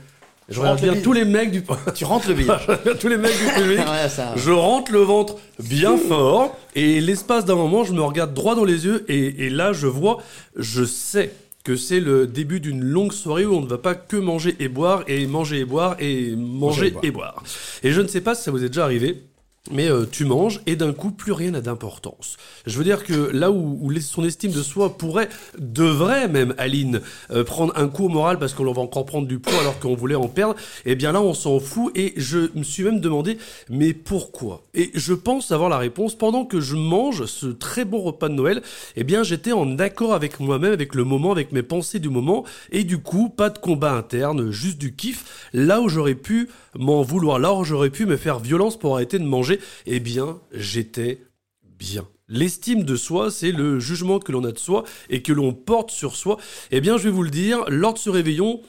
Je 0.49 0.59
le 0.59 0.75
bien 0.75 0.95
tous 1.01 1.13
les 1.13 1.23
mecs 1.23 1.51
du 1.51 1.63
Tu 1.95 2.03
rentres 2.03 2.27
le 2.27 2.93
tous 2.99 3.07
les 3.07 3.15
mecs 3.17 3.31
du 3.37 3.53
public. 3.61 3.77
Ouais, 3.87 4.09
ça- 4.09 4.33
Je 4.35 4.51
rentre 4.51 4.91
le 4.91 4.99
ventre 4.99 5.37
bien 5.59 5.97
fort 5.97 6.57
et 6.75 6.99
l'espace 6.99 7.45
d'un 7.45 7.55
moment, 7.55 7.85
je 7.85 7.93
me 7.93 8.01
regarde 8.01 8.33
droit 8.33 8.55
dans 8.55 8.65
les 8.65 8.83
yeux 8.85 9.05
et, 9.07 9.45
et 9.45 9.49
là, 9.49 9.71
je 9.71 9.87
vois, 9.87 10.17
je 10.57 10.83
sais 10.83 11.31
que 11.63 11.75
c'est 11.75 11.99
le 11.99 12.27
début 12.27 12.59
d'une 12.59 12.83
longue 12.83 13.13
soirée 13.13 13.45
où 13.45 13.53
on 13.53 13.61
ne 13.61 13.67
va 13.67 13.77
pas 13.77 13.95
que 13.95 14.17
manger 14.17 14.55
et 14.59 14.67
boire 14.67 15.03
et 15.07 15.27
manger 15.27 15.59
et 15.59 15.65
boire 15.65 15.95
et 15.99 16.35
manger 16.35 16.87
et 16.87 16.91
boire. 16.91 17.03
et 17.03 17.11
boire. 17.11 17.43
Et 17.83 17.91
je 17.91 18.01
ne 18.01 18.07
sais 18.07 18.21
pas 18.21 18.35
si 18.35 18.43
ça 18.43 18.51
vous 18.51 18.63
est 18.63 18.69
déjà 18.69 18.83
arrivé. 18.83 19.23
Mais 19.69 19.91
euh, 19.91 20.07
tu 20.11 20.25
manges 20.25 20.59
et 20.65 20.75
d'un 20.75 20.91
coup 20.91 21.11
plus 21.11 21.33
rien 21.33 21.51
n'a 21.51 21.61
d'importance. 21.61 22.37
Je 22.65 22.75
veux 22.79 22.83
dire 22.83 23.03
que 23.03 23.29
là 23.31 23.51
où, 23.51 23.77
où 23.79 23.99
son 23.99 24.23
estime 24.23 24.51
de 24.51 24.63
soi 24.63 24.97
pourrait, 24.97 25.29
devrait 25.59 26.27
même, 26.27 26.55
Aline, 26.57 27.01
euh, 27.29 27.43
prendre 27.43 27.71
un 27.77 27.87
coup 27.87 28.05
au 28.05 28.09
moral 28.09 28.39
parce 28.39 28.55
qu'on 28.55 28.71
va 28.71 28.81
encore 28.81 29.05
prendre 29.05 29.27
du 29.27 29.37
poids 29.37 29.59
alors 29.59 29.77
qu'on 29.77 29.93
voulait 29.93 30.15
en 30.15 30.27
perdre, 30.27 30.55
eh 30.85 30.95
bien 30.95 31.11
là 31.11 31.21
on 31.21 31.35
s'en 31.35 31.59
fout 31.59 31.95
et 31.95 32.13
je 32.17 32.49
me 32.55 32.63
suis 32.63 32.81
même 32.81 32.99
demandé 32.99 33.37
mais 33.69 33.93
pourquoi? 33.93 34.63
Et 34.73 34.89
je 34.95 35.13
pense 35.13 35.51
avoir 35.51 35.69
la 35.69 35.77
réponse 35.77 36.15
pendant 36.15 36.43
que 36.43 36.59
je 36.59 36.75
mange 36.75 37.27
ce 37.27 37.45
très 37.45 37.85
bon 37.85 38.01
repas 38.01 38.29
de 38.29 38.33
Noël, 38.33 38.63
eh 38.95 39.03
bien 39.03 39.21
j'étais 39.21 39.51
en 39.51 39.77
accord 39.77 40.15
avec 40.15 40.39
moi-même, 40.39 40.73
avec 40.73 40.95
le 40.95 41.03
moment, 41.03 41.31
avec 41.31 41.51
mes 41.51 41.61
pensées 41.61 41.99
du 41.99 42.09
moment 42.09 42.45
et 42.71 42.83
du 42.83 42.97
coup 42.97 43.29
pas 43.29 43.51
de 43.51 43.59
combat 43.59 43.93
interne, 43.93 44.49
juste 44.49 44.79
du 44.79 44.95
kiff. 44.95 45.49
Là 45.53 45.81
où 45.81 45.87
j'aurais 45.87 46.15
pu 46.15 46.49
m'en 46.75 47.03
vouloir, 47.03 47.37
là 47.37 47.53
où 47.53 47.63
j'aurais 47.63 47.91
pu 47.91 48.07
me 48.07 48.17
faire 48.17 48.39
violence 48.39 48.79
pour 48.79 48.95
arrêter 48.95 49.19
de 49.19 49.23
manger, 49.23 49.50
eh 49.85 49.99
bien 49.99 50.39
j'étais 50.53 51.21
bien. 51.63 52.07
L'estime 52.27 52.83
de 52.83 52.95
soi, 52.95 53.29
c'est 53.29 53.51
le 53.51 53.79
jugement 53.79 54.19
que 54.19 54.31
l'on 54.31 54.45
a 54.45 54.53
de 54.53 54.57
soi 54.57 54.85
et 55.09 55.21
que 55.21 55.33
l'on 55.33 55.53
porte 55.53 55.91
sur 55.91 56.15
soi. 56.15 56.37
Eh 56.71 56.79
bien, 56.79 56.97
je 56.97 57.03
vais 57.03 57.09
vous 57.09 57.23
le 57.23 57.29
dire, 57.29 57.65
lors 57.67 57.93
de 57.93 57.99
ce 57.99 58.09
réveillon, 58.09 58.61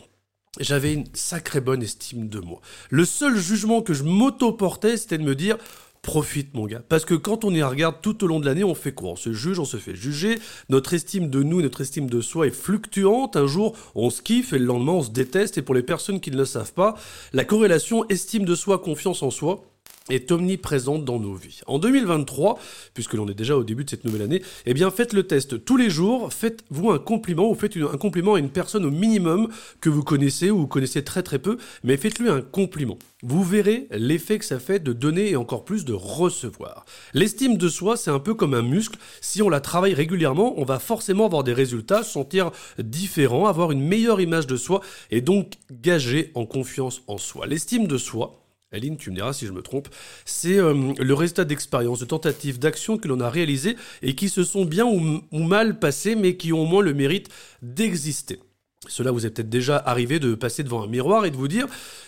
j'avais 0.59 0.93
une 0.93 1.07
sacrée 1.15 1.61
bonne 1.61 1.83
estime 1.83 2.29
de 2.29 2.41
moi. 2.41 2.61
Le 2.91 3.05
seul 3.05 3.37
jugement 3.37 3.81
que 3.81 3.95
je 3.95 4.03
m'auto-portais, 4.03 4.97
c'était 4.97 5.19
de 5.19 5.23
me 5.23 5.37
dire 5.37 5.59
profite 6.03 6.53
mon 6.55 6.67
gars. 6.67 6.83
Parce 6.89 7.05
que 7.05 7.15
quand 7.15 7.45
on 7.45 7.55
y 7.55 7.63
regarde 7.63 7.97
tout 8.03 8.25
au 8.25 8.27
long 8.27 8.41
de 8.41 8.47
l'année, 8.47 8.65
on 8.65 8.75
fait 8.75 8.93
quoi? 8.93 9.11
On 9.11 9.17
se 9.17 9.33
juge, 9.33 9.61
on 9.61 9.65
se 9.65 9.77
fait 9.77 9.95
juger. 9.95 10.41
Notre 10.69 10.95
estime 10.95 11.31
de 11.31 11.45
nous, 11.45 11.63
notre 11.63 11.81
estime 11.81 12.11
de 12.11 12.21
soi 12.21 12.49
est 12.49 12.51
fluctuante. 12.51 13.37
Un 13.37 13.47
jour, 13.47 13.77
on 13.95 14.11
se 14.11 14.21
kiffe 14.21 14.53
et 14.53 14.59
le 14.59 14.65
lendemain, 14.65 14.93
on 14.93 15.03
se 15.03 15.11
déteste. 15.11 15.59
Et 15.59 15.63
pour 15.63 15.77
les 15.77 15.85
personnes 15.85 16.21
qui 16.21 16.33
ne 16.33 16.37
le 16.37 16.45
savent 16.45 16.73
pas, 16.73 16.97
la 17.33 17.45
corrélation 17.45 18.05
estime 18.09 18.45
de 18.45 18.57
soi, 18.57 18.81
confiance 18.81 19.23
en 19.23 19.31
soi, 19.31 19.65
est 20.11 20.31
omniprésente 20.33 21.05
dans 21.05 21.19
nos 21.19 21.35
vies. 21.35 21.61
En 21.67 21.79
2023, 21.79 22.59
puisque 22.95 23.15
l'on 23.15 23.29
est 23.29 23.35
déjà 23.35 23.57
au 23.57 23.65
début 23.65 23.85
de 23.85 23.91
cette 23.91 24.05
nouvelle 24.05 24.23
année, 24.23 24.43
eh 24.67 24.75
bien 24.75 24.91
faites 24.91 25.13
le 25.13 25.25
test 25.25 25.65
tous 25.65 25.77
les 25.77 25.91
jours, 25.91 26.33
faites-vous 26.33 26.91
un 26.91 26.99
compliment 26.99 27.51
ou 27.51 27.55
faites 27.55 27.77
un 27.77 27.97
compliment 27.97 28.35
à 28.35 28.39
une 28.39 28.51
personne 28.51 28.85
au 28.85 28.91
minimum 28.91 29.49
que 29.81 29.89
vous 29.89 30.03
connaissez 30.03 30.51
ou 30.51 30.59
vous 30.59 30.67
connaissez 30.67 31.05
très 31.05 31.23
très 31.23 31.39
peu, 31.39 31.59
mais 31.85 31.97
faites-lui 31.97 32.29
un 32.29 32.41
compliment. 32.41 32.99
Vous 33.25 33.45
verrez 33.45 33.87
l'effet 33.93 34.39
que 34.41 34.45
ça 34.45 34.59
fait 34.59 34.81
de 34.81 34.93
donner 34.93 35.31
et 35.31 35.37
encore 35.37 35.65
plus 35.65 35.85
de 35.85 35.93
recevoir. 35.93 36.85
L'estime 37.15 37.57
de 37.57 37.69
soi, 37.69 37.97
c'est 37.97 38.11
un 38.11 38.19
peu 38.19 38.35
comme 38.35 38.53
un 38.53 38.63
muscle. 38.63 38.99
Si 39.21 39.43
on 39.43 39.49
la 39.49 39.61
travaille 39.61 39.95
régulièrement, 39.95 40.55
on 40.57 40.65
va 40.65 40.81
forcément 40.81 41.27
avoir 41.27 41.45
des 41.45 41.53
résultats, 41.53 42.03
se 42.03 42.11
sentir 42.11 42.51
différent, 42.81 43.47
avoir 43.47 43.71
une 43.71 43.87
meilleure 43.87 44.21
image 44.21 44.49
de 44.49 44.57
soi 44.57 44.81
et 45.13 45.21
donc 45.21 45.53
gager 45.71 46.33
en 46.35 46.47
confiance 46.47 47.03
en 47.07 47.17
soi. 47.17 47.47
L'estime 47.47 47.87
de 47.87 47.97
soi, 47.97 48.42
Aline, 48.73 48.97
tu 48.97 49.11
me 49.11 49.17
diras 49.17 49.33
si 49.33 49.47
je 49.47 49.53
me 49.53 49.63
trompe, 49.63 49.89
c'est 50.25 50.59
euh, 50.59 50.93
le 50.99 51.15
résultat 51.15 51.45
d'expériences, 51.45 52.01
de 52.01 52.05
tentatives, 52.05 52.59
d'actions 52.59 52.99
que 52.99 53.09
l'on 53.09 53.21
a 53.21 53.31
réalisées 53.31 53.77
et 54.03 54.15
qui 54.15 54.29
se 54.29 54.45
sont 54.45 54.65
bien 54.65 54.87
ou, 54.87 55.23
ou 55.31 55.43
mal 55.43 55.79
passées, 55.79 56.15
mais 56.15 56.37
qui 56.37 56.53
ont 56.53 56.63
au 56.63 56.67
moins 56.67 56.83
le 56.83 56.95
mérite 56.95 57.29
d'exister. 57.61 58.41
Cela 58.89 59.13
vous 59.13 59.27
est 59.27 59.31
peut-être 59.31 59.49
déjà 59.49 59.77
arrivé 59.77 60.19
de 60.19 60.35
passer 60.35 60.65
devant 60.65 60.83
un 60.83 60.89
miroir 60.89 61.25
et 61.25 61.31
de 61.31 61.37
vous 61.37 61.49
dire 61.49 61.67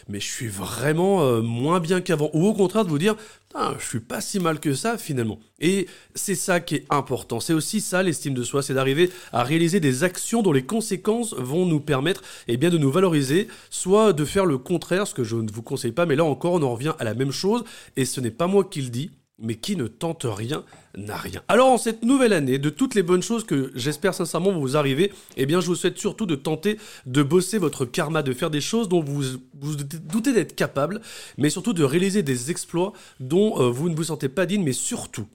mais 0.09 0.21
je 0.21 0.31
suis 0.31 0.49
vraiment 0.49 1.23
euh, 1.23 1.41
moins 1.41 1.81
bien 1.81 2.01
qu'avant. 2.01 2.31
Ou 2.35 2.47
au 2.47 2.55
contraire 2.55 2.85
de 2.85 2.91
vous 2.91 2.99
dire 2.99 3.17
Putain, 3.49 3.75
je 3.79 3.87
suis 3.87 4.01
pas 4.01 4.21
si 4.21 4.41
mal 4.41 4.61
que 4.61 4.75
ça 4.75 4.99
finalement. 4.99 5.39
Et 5.61 5.87
c'est 6.15 6.35
ça 6.35 6.61
qui 6.61 6.77
est 6.77 6.87
important, 6.91 7.41
c'est 7.41 7.53
aussi 7.53 7.81
ça 7.81 8.03
l'estime 8.03 8.35
de 8.35 8.43
soi, 8.43 8.63
c'est 8.63 8.75
d'arriver 8.75 9.11
à 9.33 9.45
réaliser 9.45 9.81
des 9.81 10.05
actions 10.05 10.43
dont 10.43 10.53
les 10.53 10.65
conséquences 10.65 11.35
vont 11.35 11.65
nous 11.65 11.81
permettre 11.81 12.23
eh 12.49 12.57
bien 12.57 12.71
de 12.71 12.79
nous 12.79 12.91
valoriser, 12.91 13.49
soit 13.71 14.13
de 14.13 14.25
faire 14.25 14.45
le 14.45 14.59
contraire, 14.59 15.07
ce 15.07 15.15
que 15.15 15.25
je 15.25 15.37
ne 15.37 15.51
vous 15.51 15.63
conseille 15.63 15.93
pas 15.93 16.07
mais 16.07 16.17
là 16.17 16.25
encore 16.25 16.55
on 16.55 16.63
en 16.63 16.73
revient 16.73 16.95
à 16.99 17.05
la 17.05 17.15
même 17.15 17.31
chose 17.31 17.65
et 17.97 18.05
ce 18.05 18.21
n'est 18.21 18.31
pas 18.31 18.47
moi 18.47 18.65
qui 18.65 18.83
le 18.83 18.91
dis, 18.91 19.11
mais 19.39 19.57
qui 19.57 19.77
ne 19.77 19.87
tente 19.87 20.27
rien 20.29 20.65
n'a 20.97 21.17
rien. 21.17 21.43
Alors 21.49 21.69
en 21.69 21.79
cette 21.79 22.05
nouvelle 22.05 22.33
année, 22.33 22.59
de 22.59 22.71
toutes 22.71 22.95
les 22.95 23.03
bonnes 23.03 23.23
choses 23.23 23.45
que 23.45 23.73
j'espère 23.75 24.15
sincèrement 24.15 24.53
vous 24.53 24.77
arriver, 24.77 25.13
eh 25.37 25.47
bien 25.47 25.61
je 25.61 25.67
vous 25.67 25.75
souhaite 25.75 25.99
surtout 25.99 26.27
de 26.27 26.37
tenter 26.37 26.79
de 27.07 27.23
bosser 27.23 27.59
votre 27.59 27.85
karma, 27.85 28.23
de 28.23 28.33
faire 28.33 28.51
des 28.51 28.61
choses 28.61 28.89
dont 28.89 29.03
vous 29.03 29.23
vous 29.61 29.77
doutez 29.77 30.33
d'être 30.33 30.55
capable, 30.55 31.01
mais 31.37 31.51
surtout 31.51 31.73
de 31.73 31.85
réaliser 31.85 32.23
des 32.23 32.51
exploits 32.51 32.93
dont 33.19 33.61
euh, 33.61 33.71
vous 33.71 33.89
ne 33.89 33.97
vous 33.97 34.05
sentez 34.05 34.29
pas 34.29 34.47
digne, 34.47 34.63
mais 34.63 34.73
surtout 34.73 35.27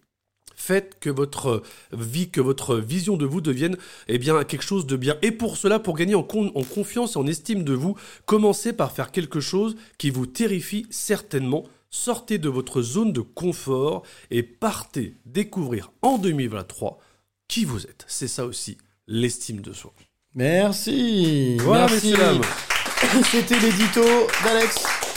Faites 0.62 0.98
que 1.00 1.10
votre 1.10 1.64
vie, 1.94 2.30
que 2.30 2.42
votre 2.42 2.76
vision 2.76 3.16
de 3.16 3.26
vous 3.26 3.40
devienne 3.40 3.78
eh 4.10 4.18
bien, 4.18 4.44
quelque 4.44 4.66
chose 4.66 4.86
de 4.86 4.98
bien. 4.98 5.16
Et 5.22 5.32
pour 5.32 5.56
cela, 5.56 5.80
pour 5.80 5.96
gagner 5.96 6.16
en, 6.16 6.28
en 6.30 6.64
confiance 6.64 7.16
et 7.16 7.18
en 7.18 7.28
estime 7.28 7.64
de 7.64 7.72
vous, 7.72 7.96
commencez 8.26 8.74
par 8.74 8.92
faire 8.92 9.14
quelque 9.14 9.40
chose 9.40 9.78
qui 9.98 10.10
vous 10.10 10.26
terrifie 10.26 10.86
certainement. 10.90 11.64
Sortez 11.92 12.38
de 12.38 12.50
votre 12.50 12.82
zone 12.82 13.14
de 13.14 13.22
confort 13.22 14.04
et 14.30 14.44
partez 14.44 15.18
découvrir 15.26 15.92
en 16.02 16.18
2023 16.18 17.00
qui 17.48 17.66
vous 17.66 17.86
êtes. 17.86 18.06
C'est 18.08 18.28
ça 18.28 18.46
aussi, 18.46 18.78
l'estime 19.08 19.62
de 19.62 19.74
soi. 19.74 19.94
Merci. 20.36 21.58
Voilà, 21.58 21.88
Merci. 21.88 22.14
C'était 23.32 23.60
l'édito 23.60 24.04
d'Alex 24.44 25.09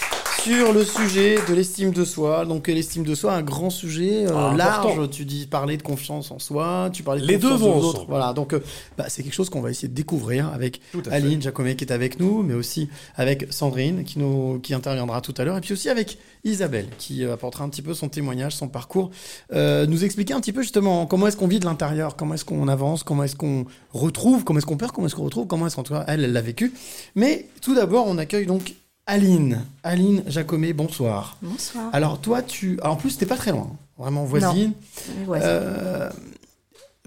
sur 0.42 0.72
le 0.72 0.84
sujet 0.84 1.36
de 1.48 1.54
l'estime 1.54 1.92
de 1.92 2.04
soi. 2.04 2.44
Donc 2.44 2.66
l'estime 2.66 3.04
de 3.04 3.14
soi, 3.14 3.34
un 3.34 3.42
grand 3.42 3.70
sujet 3.70 4.26
euh, 4.26 4.34
Ah, 4.34 4.54
large. 4.56 4.86
important. 4.86 5.06
Tu 5.08 5.24
dis 5.24 5.46
parler 5.46 5.76
de 5.76 5.82
confiance 5.82 6.32
en 6.32 6.38
soi, 6.40 6.90
tu 6.92 7.04
parlais 7.04 7.20
de 7.20 7.26
Les 7.26 7.38
deux 7.38 7.54
vont 7.54 7.78
autres. 7.78 8.06
Voilà, 8.08 8.32
donc 8.32 8.52
euh, 8.52 8.60
bah, 8.98 9.04
c'est 9.08 9.22
quelque 9.22 9.34
chose 9.34 9.50
qu'on 9.50 9.60
va 9.60 9.70
essayer 9.70 9.88
de 9.88 9.94
découvrir 9.94 10.48
avec 10.48 10.80
fait. 10.92 11.12
Aline 11.12 11.40
Jacomet 11.40 11.76
qui 11.76 11.84
est 11.84 11.92
avec 11.92 12.18
nous, 12.18 12.42
mais 12.42 12.54
aussi 12.54 12.88
avec 13.14 13.46
Sandrine 13.52 14.02
qui 14.04 14.18
nous 14.18 14.58
qui 14.60 14.74
interviendra 14.74 15.20
tout 15.20 15.34
à 15.38 15.44
l'heure, 15.44 15.56
et 15.56 15.60
puis 15.60 15.74
aussi 15.74 15.88
avec 15.88 16.18
Isabelle 16.44 16.88
qui 16.98 17.24
euh, 17.24 17.34
apportera 17.34 17.62
un 17.64 17.68
petit 17.68 17.82
peu 17.82 17.94
son 17.94 18.08
témoignage, 18.08 18.56
son 18.56 18.68
parcours, 18.68 19.10
nous 19.52 20.04
expliquer 20.04 20.34
un 20.34 20.40
petit 20.40 20.52
peu 20.52 20.62
justement 20.62 21.06
comment 21.06 21.28
est-ce 21.28 21.36
qu'on 21.36 21.46
vit 21.46 21.60
de 21.60 21.66
l'intérieur, 21.66 22.16
comment 22.16 22.34
est-ce 22.34 22.44
qu'on 22.44 22.66
avance, 22.66 23.04
comment 23.04 23.22
est-ce 23.22 23.36
qu'on 23.36 23.64
retrouve, 23.92 24.42
comment 24.42 24.58
est-ce 24.58 24.66
qu'on 24.66 24.76
perd, 24.76 24.92
comment 24.92 25.06
est-ce 25.06 25.14
qu'on 25.14 25.24
retrouve, 25.24 25.46
comment 25.46 25.66
est-ce 25.68 25.76
qu'en 25.76 25.82
tout 25.84 25.94
cas 25.94 26.04
elle 26.08 26.32
l'a 26.32 26.40
vécu. 26.40 26.72
Mais 27.14 27.46
tout 27.60 27.74
d'abord, 27.74 28.06
on 28.08 28.18
accueille 28.18 28.46
donc 28.46 28.74
Aline. 29.06 29.64
Aline 29.82 30.22
Jacomet, 30.26 30.72
bonsoir. 30.72 31.36
Bonsoir. 31.42 31.90
Alors 31.92 32.20
toi, 32.20 32.42
tu... 32.42 32.78
Alors, 32.80 32.94
en 32.94 32.96
plus, 32.96 33.16
t'es 33.18 33.26
pas 33.26 33.36
très 33.36 33.50
loin, 33.52 33.68
hein. 33.72 33.76
vraiment 33.98 34.24
voisine. 34.24 34.72
Non, 35.18 35.24
voisins. 35.24 35.46
Euh, 35.46 36.10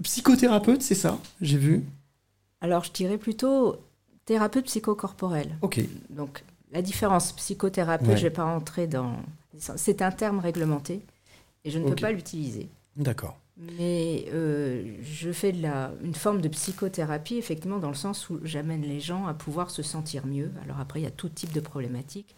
Psychothérapeute, 0.02 0.82
c'est 0.82 0.94
ça, 0.94 1.18
j'ai 1.40 1.56
vu. 1.56 1.82
Alors, 2.60 2.84
je 2.84 2.92
dirais 2.92 3.16
plutôt 3.16 3.76
thérapeute 4.26 4.66
psychocorporel. 4.66 5.56
Ok. 5.62 5.80
Donc, 6.10 6.44
la 6.72 6.82
différence 6.82 7.32
psychothérapeute, 7.32 8.08
Ouais. 8.08 8.16
je 8.16 8.24
ne 8.24 8.28
vais 8.28 8.34
pas 8.34 8.44
rentrer 8.44 8.86
dans. 8.86 9.16
C'est 9.76 10.02
un 10.02 10.10
terme 10.10 10.38
réglementé 10.38 11.00
et 11.64 11.70
je 11.70 11.78
ne 11.78 11.88
peux 11.88 11.94
pas 11.94 12.12
l'utiliser. 12.12 12.68
D'accord. 12.96 13.38
Mais 13.58 14.26
euh, 14.34 14.82
je 15.02 15.32
fais 15.32 15.50
de 15.52 15.62
la, 15.62 15.92
une 16.04 16.14
forme 16.14 16.42
de 16.42 16.48
psychothérapie, 16.48 17.36
effectivement, 17.36 17.78
dans 17.78 17.88
le 17.88 17.94
sens 17.94 18.28
où 18.28 18.38
j'amène 18.44 18.82
les 18.82 19.00
gens 19.00 19.26
à 19.26 19.32
pouvoir 19.34 19.70
se 19.70 19.82
sentir 19.82 20.26
mieux. 20.26 20.50
Alors 20.62 20.78
après, 20.78 21.00
il 21.00 21.04
y 21.04 21.06
a 21.06 21.10
tout 21.10 21.30
type 21.30 21.52
de 21.52 21.60
problématiques, 21.60 22.34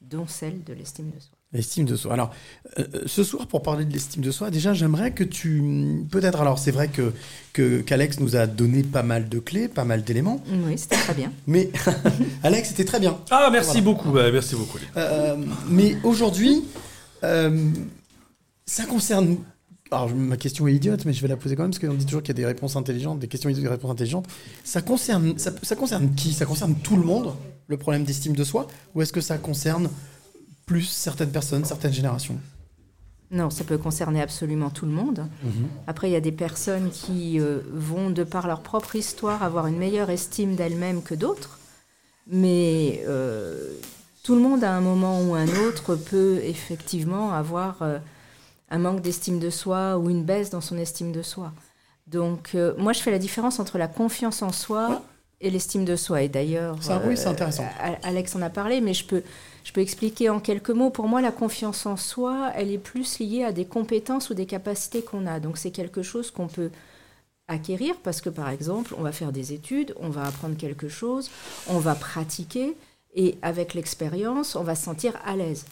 dont 0.00 0.26
celle 0.26 0.64
de 0.64 0.72
l'estime 0.72 1.10
de 1.10 1.20
soi. 1.20 1.36
L'estime 1.52 1.84
de 1.84 1.94
soi. 1.96 2.14
Alors, 2.14 2.30
euh, 2.78 2.86
ce 3.04 3.22
soir, 3.22 3.46
pour 3.46 3.60
parler 3.62 3.84
de 3.84 3.92
l'estime 3.92 4.22
de 4.22 4.30
soi, 4.30 4.50
déjà, 4.50 4.72
j'aimerais 4.72 5.12
que 5.12 5.22
tu. 5.24 5.62
Peut-être, 6.10 6.40
alors, 6.40 6.58
c'est 6.58 6.70
vrai 6.70 6.88
que 6.88 7.12
qu'Alex 7.82 8.18
nous 8.20 8.34
a 8.36 8.46
donné 8.46 8.82
pas 8.82 9.02
mal 9.02 9.28
de 9.28 9.38
clés, 9.38 9.68
pas 9.68 9.84
mal 9.84 10.02
d'éléments. 10.02 10.42
Oui, 10.66 10.78
c'était 10.78 10.96
très 10.96 11.12
bien. 11.12 11.30
Mais 11.46 11.70
Alex, 12.42 12.70
c'était 12.70 12.86
très 12.86 12.98
bien. 13.00 13.20
Ah, 13.30 13.50
merci 13.52 13.82
Voilà. 13.82 13.82
beaucoup, 13.82 14.12
merci 14.12 14.54
beaucoup. 14.56 14.78
Euh, 14.96 15.36
mais 15.68 15.98
aujourd'hui, 16.02 16.64
euh, 17.24 17.70
ça 18.64 18.86
concerne. 18.86 19.36
Alors, 19.92 20.08
ma 20.14 20.36
question 20.36 20.66
est 20.66 20.74
idiote, 20.74 21.04
mais 21.04 21.12
je 21.12 21.20
vais 21.20 21.28
la 21.28 21.36
poser 21.36 21.54
quand 21.54 21.62
même, 21.62 21.70
parce 21.70 21.84
qu'on 21.84 21.94
dit 21.94 22.06
toujours 22.06 22.22
qu'il 22.22 22.30
y 22.30 22.38
a 22.38 22.42
des 22.42 22.46
réponses 22.46 22.76
intelligentes, 22.76 23.18
des 23.18 23.28
questions 23.28 23.50
idiotes, 23.50 23.64
des 23.64 23.70
réponses 23.70 23.90
intelligentes. 23.90 24.26
Ça 24.64 24.80
concerne, 24.80 25.38
ça, 25.38 25.52
ça 25.62 25.76
concerne 25.76 26.14
qui? 26.14 26.32
Ça 26.32 26.46
concerne 26.46 26.74
tout 26.76 26.96
le 26.96 27.02
monde, 27.02 27.34
le 27.68 27.76
problème 27.76 28.04
d'estime 28.04 28.34
de 28.34 28.44
soi 28.44 28.66
Ou 28.94 29.02
est-ce 29.02 29.12
que 29.12 29.20
ça 29.20 29.36
concerne 29.36 29.90
plus 30.64 30.84
certaines 30.84 31.30
personnes, 31.30 31.64
certaines 31.64 31.92
générations? 31.92 32.38
Non, 33.30 33.50
ça 33.50 33.64
peut 33.64 33.78
concerner 33.78 34.20
absolument 34.20 34.70
tout 34.70 34.84
le 34.84 34.92
monde. 34.92 35.26
Après, 35.86 36.08
il 36.08 36.12
y 36.12 36.16
a 36.16 36.20
des 36.20 36.32
personnes 36.32 36.90
qui 36.90 37.40
euh, 37.40 37.60
vont, 37.72 38.10
de 38.10 38.24
par 38.24 38.46
leur 38.46 38.60
propre 38.60 38.94
histoire, 38.94 39.42
avoir 39.42 39.66
une 39.66 39.78
meilleure 39.78 40.10
estime 40.10 40.54
d'elles-mêmes 40.54 41.02
que 41.02 41.14
d'autres. 41.14 41.58
Mais 42.26 43.02
euh, 43.08 43.72
tout 44.22 44.34
le 44.34 44.42
monde, 44.42 44.62
à 44.64 44.74
un 44.74 44.82
moment 44.82 45.22
ou 45.22 45.34
un 45.34 45.48
autre, 45.66 45.96
peut 45.96 46.40
effectivement 46.44 47.32
avoir 47.32 47.80
euh, 47.80 47.98
un 48.72 48.78
manque 48.78 49.00
d'estime 49.02 49.38
de 49.38 49.50
soi 49.50 49.98
ou 49.98 50.10
une 50.10 50.24
baisse 50.24 50.50
dans 50.50 50.60
son 50.60 50.76
estime 50.78 51.12
de 51.12 51.22
soi. 51.22 51.52
Donc, 52.08 52.50
euh, 52.54 52.74
moi, 52.78 52.92
je 52.92 53.00
fais 53.00 53.10
la 53.12 53.18
différence 53.20 53.60
entre 53.60 53.78
la 53.78 53.86
confiance 53.86 54.42
en 54.42 54.50
soi 54.50 55.02
et 55.40 55.50
l'estime 55.50 55.84
de 55.84 55.94
soi. 55.94 56.22
Et 56.22 56.28
d'ailleurs, 56.28 56.76
euh, 56.78 56.80
Ça, 56.82 57.00
oui, 57.06 57.16
c'est 57.16 57.26
intéressant. 57.28 57.64
A- 57.78 57.98
Alex 58.08 58.34
en 58.34 58.42
a 58.42 58.50
parlé, 58.50 58.80
mais 58.80 58.94
je 58.94 59.04
peux, 59.04 59.22
je 59.62 59.72
peux 59.72 59.80
expliquer 59.80 60.30
en 60.30 60.40
quelques 60.40 60.70
mots. 60.70 60.90
Pour 60.90 61.06
moi, 61.06 61.20
la 61.20 61.32
confiance 61.32 61.86
en 61.86 61.96
soi, 61.96 62.50
elle 62.56 62.70
est 62.72 62.78
plus 62.78 63.18
liée 63.20 63.44
à 63.44 63.52
des 63.52 63.64
compétences 63.66 64.30
ou 64.30 64.34
des 64.34 64.46
capacités 64.46 65.02
qu'on 65.02 65.26
a. 65.26 65.38
Donc, 65.38 65.58
c'est 65.58 65.70
quelque 65.70 66.02
chose 66.02 66.30
qu'on 66.30 66.48
peut 66.48 66.70
acquérir 67.48 67.94
parce 68.02 68.20
que, 68.20 68.30
par 68.30 68.48
exemple, 68.48 68.94
on 68.98 69.02
va 69.02 69.12
faire 69.12 69.32
des 69.32 69.52
études, 69.52 69.94
on 70.00 70.08
va 70.08 70.24
apprendre 70.24 70.56
quelque 70.56 70.88
chose, 70.88 71.30
on 71.68 71.78
va 71.78 71.94
pratiquer 71.94 72.76
et 73.14 73.36
avec 73.42 73.74
l'expérience, 73.74 74.56
on 74.56 74.62
va 74.62 74.74
se 74.74 74.84
sentir 74.84 75.12
à 75.26 75.36
l'aise. 75.36 75.66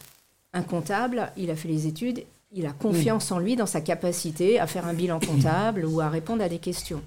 Un 0.53 0.61
comptable, 0.63 1.31
il 1.37 1.49
a 1.49 1.55
fait 1.55 1.69
les 1.69 1.87
études, 1.87 2.23
il 2.53 2.65
a 2.65 2.73
confiance 2.73 3.31
en 3.31 3.39
lui 3.39 3.55
dans 3.55 3.65
sa 3.65 3.81
capacité 3.81 4.59
à 4.59 4.67
faire 4.67 4.85
un 4.85 4.93
bilan 4.93 5.19
comptable 5.19 5.85
ou 5.85 6.01
à 6.01 6.09
répondre 6.09 6.43
à 6.43 6.49
des 6.49 6.59
questions. 6.59 7.01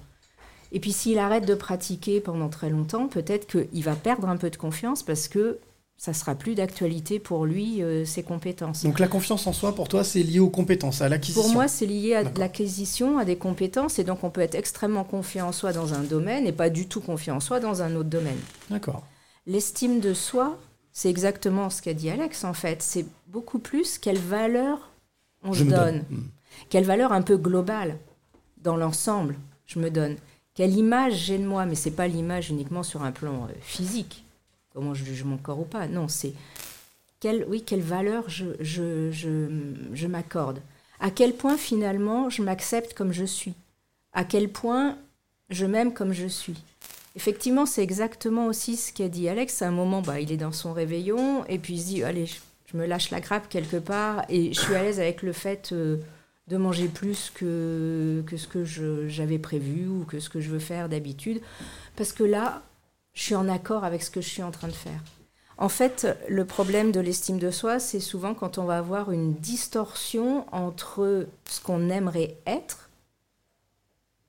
Et 0.71 0.79
puis 0.79 0.91
s'il 0.91 1.19
arrête 1.19 1.45
de 1.45 1.55
pratiquer 1.55 2.19
pendant 2.19 2.49
très 2.49 2.69
longtemps, 2.69 3.07
peut-être 3.07 3.47
qu'il 3.47 3.83
va 3.83 3.95
perdre 3.95 4.27
un 4.27 4.37
peu 4.37 4.49
de 4.49 4.55
confiance 4.55 5.03
parce 5.03 5.27
que 5.27 5.59
ça 5.97 6.13
sera 6.13 6.35
plus 6.35 6.55
d'actualité 6.55 7.19
pour 7.19 7.45
lui, 7.45 7.81
euh, 7.81 8.03
ses 8.03 8.21
compétences. 8.21 8.83
Donc, 8.83 8.99
la 8.99 9.07
confiance 9.07 9.47
en 9.47 9.53
soi, 9.53 9.73
pour 9.73 9.87
toi, 9.87 10.03
c'est 10.03 10.23
lié 10.23 10.39
aux 10.39 10.49
compétences, 10.49 11.01
à 11.01 11.07
l'acquisition 11.07 11.41
Pour 11.41 11.53
moi, 11.53 11.69
c'est 11.69 11.85
lié 11.85 12.15
à 12.15 12.23
l'acquisition, 12.37 13.17
à 13.17 13.23
des 13.23 13.37
compétences, 13.37 13.97
et 13.97 14.03
donc 14.03 14.25
on 14.25 14.29
peut 14.29 14.41
être 14.41 14.55
extrêmement 14.55 15.05
confiant 15.05 15.47
en 15.47 15.51
soi 15.53 15.71
dans 15.71 15.93
un 15.93 16.01
domaine 16.01 16.45
et 16.47 16.51
pas 16.51 16.69
du 16.69 16.87
tout 16.87 16.99
confiant 16.99 17.37
en 17.37 17.39
soi 17.39 17.61
dans 17.61 17.81
un 17.81 17.95
autre 17.95 18.09
domaine. 18.09 18.39
D'accord. 18.69 19.03
L'estime 19.47 20.01
de 20.01 20.13
soi, 20.13 20.59
c'est 20.91 21.09
exactement 21.09 21.69
ce 21.69 21.81
qu'a 21.81 21.93
dit 21.93 22.09
Alex 22.09 22.43
en 22.43 22.53
fait. 22.53 22.81
C'est 22.81 23.05
beaucoup 23.27 23.59
plus 23.59 23.97
quelle 23.97 24.17
valeur 24.17 24.89
on 25.45 25.53
Je 25.53 25.63
se 25.63 25.69
donne. 25.69 25.77
donne. 25.77 26.03
Mm. 26.09 26.23
Quelle 26.69 26.85
valeur 26.85 27.11
un 27.13 27.21
peu 27.21 27.37
globale 27.37 27.97
dans 28.57 28.77
l'ensemble 28.77 29.35
je 29.67 29.79
me 29.79 29.89
donne. 29.89 30.15
Quelle 30.53 30.77
image 30.77 31.13
j'ai 31.15 31.37
de 31.39 31.45
moi, 31.45 31.65
mais 31.65 31.75
c'est 31.75 31.91
pas 31.91 32.07
l'image 32.07 32.49
uniquement 32.51 32.83
sur 32.83 33.01
un 33.03 33.11
plan 33.11 33.45
euh, 33.45 33.53
physique, 33.61 34.23
comment 34.73 34.93
je 34.93 35.03
juge 35.03 35.23
mon 35.23 35.37
corps 35.37 35.59
ou 35.59 35.65
pas. 35.65 35.87
Non, 35.87 36.07
c'est 36.07 36.33
quelle, 37.19 37.45
oui, 37.49 37.63
quelle 37.63 37.81
valeur 37.81 38.29
je, 38.29 38.45
je, 38.59 39.11
je, 39.11 39.47
je 39.93 40.07
m'accorde. 40.07 40.61
À 40.99 41.09
quel 41.09 41.33
point 41.33 41.57
finalement 41.57 42.29
je 42.29 42.43
m'accepte 42.43 42.93
comme 42.93 43.11
je 43.11 43.25
suis. 43.25 43.53
À 44.13 44.23
quel 44.23 44.49
point 44.49 44.97
je 45.49 45.65
m'aime 45.65 45.93
comme 45.93 46.13
je 46.13 46.27
suis. 46.27 46.61
Effectivement, 47.15 47.65
c'est 47.65 47.83
exactement 47.83 48.45
aussi 48.47 48.75
ce 48.77 48.93
qu'a 48.93 49.09
dit 49.09 49.27
Alex. 49.27 49.61
À 49.61 49.67
un 49.67 49.71
moment, 49.71 50.01
bah, 50.01 50.19
il 50.19 50.31
est 50.31 50.37
dans 50.37 50.51
son 50.51 50.73
réveillon 50.73 51.43
et 51.47 51.57
puis 51.59 51.73
il 51.75 51.81
se 51.81 51.85
dit 51.87 52.03
Allez, 52.03 52.29
je, 52.75 52.81
me 52.81 52.85
lâche 52.85 53.09
la 53.11 53.21
grappe 53.21 53.49
quelque 53.49 53.77
part 53.77 54.25
et 54.29 54.53
je 54.53 54.59
suis 54.59 54.75
à 54.75 54.83
l'aise 54.83 54.99
avec 54.99 55.21
le 55.21 55.31
fait 55.31 55.71
euh, 55.71 55.97
de 56.47 56.57
manger 56.57 56.87
plus 56.87 57.31
que, 57.33 58.23
que 58.27 58.37
ce 58.37 58.47
que 58.47 58.65
j'avais 59.07 59.39
prévu 59.39 59.87
ou 59.87 60.05
que 60.05 60.19
ce 60.19 60.29
que 60.29 60.39
je 60.39 60.49
veux 60.49 60.59
faire 60.59 60.89
d'habitude. 60.89 61.41
Parce 61.95 62.11
que 62.11 62.23
là, 62.23 62.61
je 63.13 63.23
suis 63.23 63.35
en 63.35 63.47
accord 63.47 63.83
avec 63.83 64.03
ce 64.03 64.11
que 64.11 64.21
je 64.21 64.29
suis 64.29 64.43
en 64.43 64.51
train 64.51 64.67
de 64.67 64.73
faire. 64.73 64.99
En 65.57 65.69
fait, 65.69 66.07
le 66.27 66.43
problème 66.43 66.91
de 66.91 66.99
l'estime 66.99 67.39
de 67.39 67.49
soi, 67.49 67.79
c'est 67.79 68.01
souvent 68.01 68.33
quand 68.33 68.57
on 68.57 68.65
va 68.65 68.77
avoir 68.77 69.11
une 69.11 69.33
distorsion 69.35 70.45
entre 70.53 71.27
ce 71.49 71.61
qu'on 71.61 71.89
aimerait 71.89 72.35
être 72.45 72.89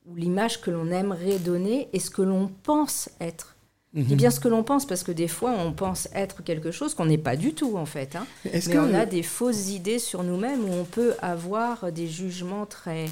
ou 0.06 0.14
l'image 0.14 0.60
que 0.60 0.70
l'on 0.70 0.92
aimerait 0.92 1.38
donner 1.38 1.88
et 1.92 1.98
ce 1.98 2.10
que 2.10 2.22
l'on 2.22 2.48
pense 2.62 3.10
être. 3.20 3.55
Je 3.96 4.02
dis 4.02 4.12
Mhm. 4.12 4.18
bien 4.18 4.30
ce 4.30 4.40
que 4.40 4.48
l'on 4.48 4.62
pense 4.62 4.86
parce 4.86 5.02
que 5.02 5.10
des 5.12 5.26
fois 5.28 5.52
on 5.58 5.72
pense 5.72 6.06
être 6.12 6.44
quelque 6.44 6.70
chose 6.70 6.92
qu'on 6.94 7.06
n'est 7.06 7.16
pas 7.18 7.34
du 7.36 7.54
tout 7.54 7.76
en 7.78 7.86
fait. 7.86 8.14
hein. 8.14 8.26
Mais 8.44 8.50
est-ce 8.52 8.68
Mais 8.68 8.74
que- 8.76 8.80
on 8.80 8.94
a 8.94 9.06
des 9.06 9.22
fausses 9.22 9.70
idées 9.70 9.98
sur 9.98 10.22
nous-mêmes 10.22 10.62
où 10.64 10.72
on 10.72 10.84
peut 10.84 11.14
avoir 11.22 11.90
des 11.90 12.06
jugements 12.06 12.66
très 12.66 13.06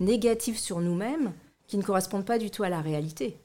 négatifs 0.00 0.58
sur 0.58 0.80
nous-mêmes 0.80 1.32
qui 1.66 1.76
ne 1.76 1.82
correspondent 1.82 2.24
pas 2.24 2.38
du 2.38 2.50
tout 2.50 2.62
à 2.62 2.68
la 2.70 2.80
réalité. 2.80 3.36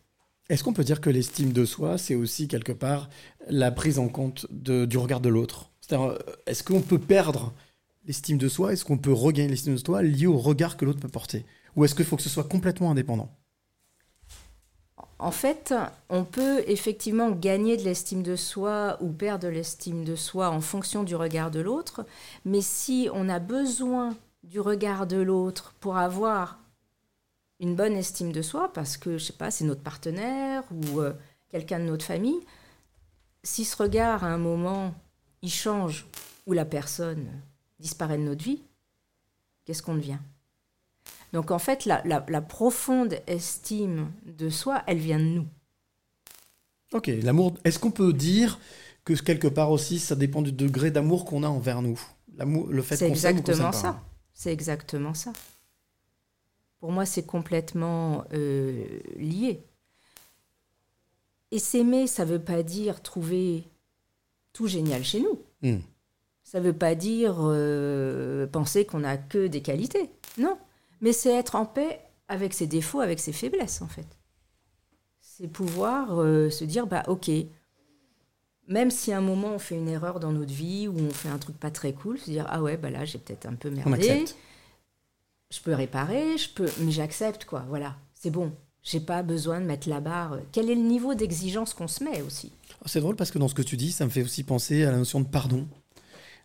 Est-ce 0.49 0.63
qu'on 0.63 0.73
peut 0.73 0.83
dire 0.83 1.01
que 1.01 1.09
l'estime 1.09 1.51
de 1.51 1.65
soi, 1.65 1.97
c'est 1.97 2.15
aussi 2.15 2.47
quelque 2.47 2.71
part 2.71 3.09
la 3.49 3.71
prise 3.71 3.99
en 3.99 4.07
compte 4.07 4.45
de- 4.51 4.85
du 4.85 4.97
regard 4.97 5.19
de 5.19 5.29
l'autre? 5.29 5.71
C'est-à-dire, 5.81 6.11
euh, 6.11 6.17
est-ce 6.45 6.63
qu'on 6.63 6.81
peut 6.81 6.99
perdre 6.99 7.51
l'estime 8.07 8.37
de 8.37 8.47
soi? 8.47 8.71
Est-ce 8.71 8.85
qu'on 8.85 8.97
peut 8.97 9.11
regagner 9.13 9.49
l'estime 9.49 9.73
de 9.73 9.79
soi 9.83 10.01
lié 10.01 10.27
au 10.27 10.37
regard 10.37 10.77
que 10.77 10.85
l'autre 10.85 10.99
peut 10.99 11.09
porter? 11.09 11.45
Ou 11.75 11.83
est-ce 11.83 11.93
qu'il 11.95 12.05
faut 12.05 12.15
que 12.15 12.21
ce 12.23 12.29
soit 12.29 12.43
complètement 12.45 12.91
indépendant? 12.91 13.29
En 15.25 15.31
fait, 15.31 15.73
on 16.09 16.23
peut 16.23 16.63
effectivement 16.67 17.31
gagner 17.31 17.77
de 17.77 17.81
l'estime 17.81 18.21
de 18.21 18.35
soi 18.35 18.95
ou 19.01 19.11
perdre 19.11 19.45
de 19.45 19.47
l'estime 19.47 20.05
de 20.05 20.15
soi 20.15 20.51
en 20.51 20.61
fonction 20.61 21.01
du 21.01 21.15
regard 21.15 21.49
de 21.49 21.61
l'autre, 21.61 22.05
mais 22.45 22.61
si 22.61 23.09
on 23.11 23.27
a 23.27 23.39
besoin 23.39 24.15
du 24.43 24.59
regard 24.59 25.07
de 25.07 25.17
l'autre 25.17 25.73
pour 25.79 25.97
avoir 25.97 26.59
une 27.59 27.75
bonne 27.75 27.93
estime 27.93 28.31
de 28.31 28.43
soi, 28.43 28.71
parce 28.71 28.97
que, 28.97 29.17
je 29.17 29.23
sais 29.23 29.33
pas, 29.33 29.49
c'est 29.49 29.65
notre 29.65 29.81
partenaire 29.81 30.63
ou 30.71 30.99
euh, 30.99 31.13
quelqu'un 31.49 31.79
de 31.79 31.85
notre 31.85 32.05
famille, 32.05 32.45
si 33.41 33.65
ce 33.65 33.75
regard, 33.81 34.23
à 34.23 34.27
un 34.27 34.37
moment, 34.37 34.93
il 35.41 35.49
change 35.49 36.05
ou 36.45 36.53
la 36.53 36.65
personne 36.65 37.25
disparaît 37.79 38.19
de 38.19 38.23
notre 38.23 38.43
vie, 38.43 38.61
qu'est-ce 39.65 39.81
qu'on 39.81 39.95
devient? 39.95 40.19
Donc 41.35 41.51
en 41.51 41.59
fait, 41.59 41.83
la, 41.83 42.01
la- 42.05 42.25
la 42.29 42.41
profonde 42.41 43.19
estime 43.27 44.09
de 44.25 44.49
soi, 44.49 44.83
elle 44.87 44.99
vient 44.99 45.19
de 45.19 45.25
nous. 45.25 45.47
Ok, 46.93 47.07
l'amour. 47.07 47.55
Est-ce 47.65 47.77
qu'on 47.77 47.91
peut 47.91 48.13
dire 48.13 48.57
que 49.03 49.13
quelque 49.13 49.49
part 49.49 49.69
aussi, 49.71 49.99
ça 49.99 50.15
dépend 50.15 50.41
du 50.41 50.53
degré 50.53 50.91
d'amour 50.91 51.25
qu'on 51.25 51.43
a 51.43 51.49
envers 51.49 51.81
nous? 51.81 51.99
L'amour, 52.37 52.67
le 52.69 52.81
fait 52.81 52.95
C'est 52.95 53.09
exactement 53.09 53.73
ça. 53.73 54.01
C'est 54.33 54.53
exactement 54.53 55.13
ça. 55.13 55.33
Pour 56.79 56.93
moi, 56.93 57.05
c'est 57.05 57.25
complètement 57.25 58.23
euh, 58.33 58.85
lié. 59.17 59.61
Et 61.51 61.59
s'aimer, 61.59 62.07
ça 62.07 62.23
ne 62.23 62.31
veut 62.31 62.39
pas 62.41 62.63
dire 62.63 63.01
trouver 63.01 63.65
tout 64.53 64.67
génial 64.67 65.03
chez 65.03 65.19
nous. 65.19 65.37
Hmm. 65.61 65.79
Ça 66.43 66.61
ne 66.61 66.65
veut 66.67 66.77
pas 66.77 66.95
dire 66.95 67.35
euh, 67.41 68.47
penser 68.47 68.85
qu'on 68.85 68.99
n'a 68.99 69.17
que 69.17 69.47
des 69.47 69.61
qualités. 69.61 70.09
Non. 70.37 70.57
Mais 71.05 71.13
c'est 71.13 71.31
être 71.35 71.53
en 71.53 71.67
paix 71.67 71.99
avec 72.27 72.51
ses 72.55 72.65
défauts, 72.65 72.99
avec 72.99 73.19
ses 73.19 73.31
faiblesses, 73.31 73.83
en 73.83 73.87
fait. 73.87 74.07
C'est 75.21 75.47
pouvoir 75.47 76.19
euh, 76.19 76.49
se 76.49 76.63
dire, 76.63 76.87
bah 76.87 77.03
ok, 77.07 77.29
même 78.67 78.89
si 78.89 79.11
à 79.11 79.19
un 79.19 79.21
moment 79.21 79.49
on 79.49 79.59
fait 79.59 79.75
une 79.75 79.87
erreur 79.87 80.19
dans 80.19 80.31
notre 80.31 80.51
vie 80.51 80.87
ou 80.87 80.97
on 80.97 81.11
fait 81.11 81.29
un 81.29 81.37
truc 81.37 81.59
pas 81.59 81.69
très 81.69 81.93
cool, 81.93 82.17
se 82.17 82.31
dire, 82.31 82.47
ah 82.49 82.59
ouais, 82.63 82.75
bah 82.75 82.89
là 82.89 83.05
j'ai 83.05 83.19
peut-être 83.19 83.45
un 83.45 83.53
peu 83.53 83.69
On 83.69 83.89
merdé. 83.89 84.09
accepte. 84.09 84.35
Je 85.51 85.59
peux 85.59 85.75
réparer, 85.75 86.39
je 86.39 86.49
peux, 86.49 86.69
mais 86.79 86.89
j'accepte, 86.89 87.45
quoi. 87.45 87.63
Voilà, 87.69 87.95
c'est 88.15 88.31
bon. 88.31 88.51
J'ai 88.81 88.99
pas 88.99 89.21
besoin 89.21 89.61
de 89.61 89.65
mettre 89.65 89.87
la 89.87 89.99
barre. 89.99 90.39
Quel 90.51 90.71
est 90.71 90.75
le 90.75 90.81
niveau 90.81 91.13
d'exigence 91.13 91.75
qu'on 91.75 91.87
se 91.87 92.03
met 92.03 92.23
aussi? 92.23 92.51
C'est 92.87 92.99
drôle 92.99 93.15
parce 93.15 93.29
que 93.29 93.37
dans 93.37 93.47
ce 93.47 93.53
que 93.53 93.61
tu 93.61 93.77
dis, 93.77 93.91
ça 93.91 94.05
me 94.05 94.09
fait 94.09 94.23
aussi 94.23 94.43
penser 94.43 94.83
à 94.85 94.91
la 94.91 94.97
notion 94.97 95.19
de 95.21 95.27
pardon. 95.27 95.67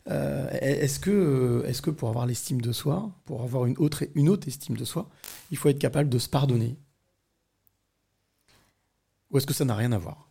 Euh, 0.09 0.49
est-ce 0.61 0.99
que, 0.99 1.63
est-ce 1.67 1.83
que 1.83 1.91
pour 1.91 2.09
avoir 2.09 2.27
l'estime 2.27 2.61
de 2.61 2.73
soi, 2.73 3.11
pour 3.27 3.43
avoir 3.43 3.67
une 3.67 3.77
autre, 3.79 4.05
une 4.15 4.29
autre 4.29 4.49
estime 4.49 4.77
de 4.77 4.85
soi, 4.85 5.09
il 5.51 5.57
faut 5.59 5.69
être 5.69 5.79
capable 5.79 6.09
de 6.09 6.19
se 6.19 6.29
pardonner? 6.29 6.77
Ou 9.31 9.39
est-ce 9.39 9.47
que 9.47 9.55
ça 9.55 9.65
n'a 9.65 9.75
rien 9.75 9.93
à 9.93 9.99
voir? 9.99 10.31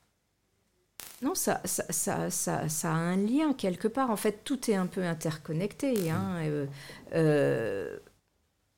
Non, 1.22 1.36
ça, 1.36 1.62
ça, 1.66 1.84
ça, 1.90 2.30
ça, 2.30 2.70
ça 2.70 2.90
a 2.91 2.96
un 2.96 3.18
lien 3.18 3.54
quelque 3.54 3.88
part. 3.88 4.10
En 4.10 4.16
fait, 4.16 4.44
tout 4.46 4.72
est 4.72 4.76
un 4.76 4.88
peu 4.88 5.04
interconnecté. 5.04 6.10
Hein. 6.10 6.38
Euh, 6.44 6.66
euh, 7.14 7.98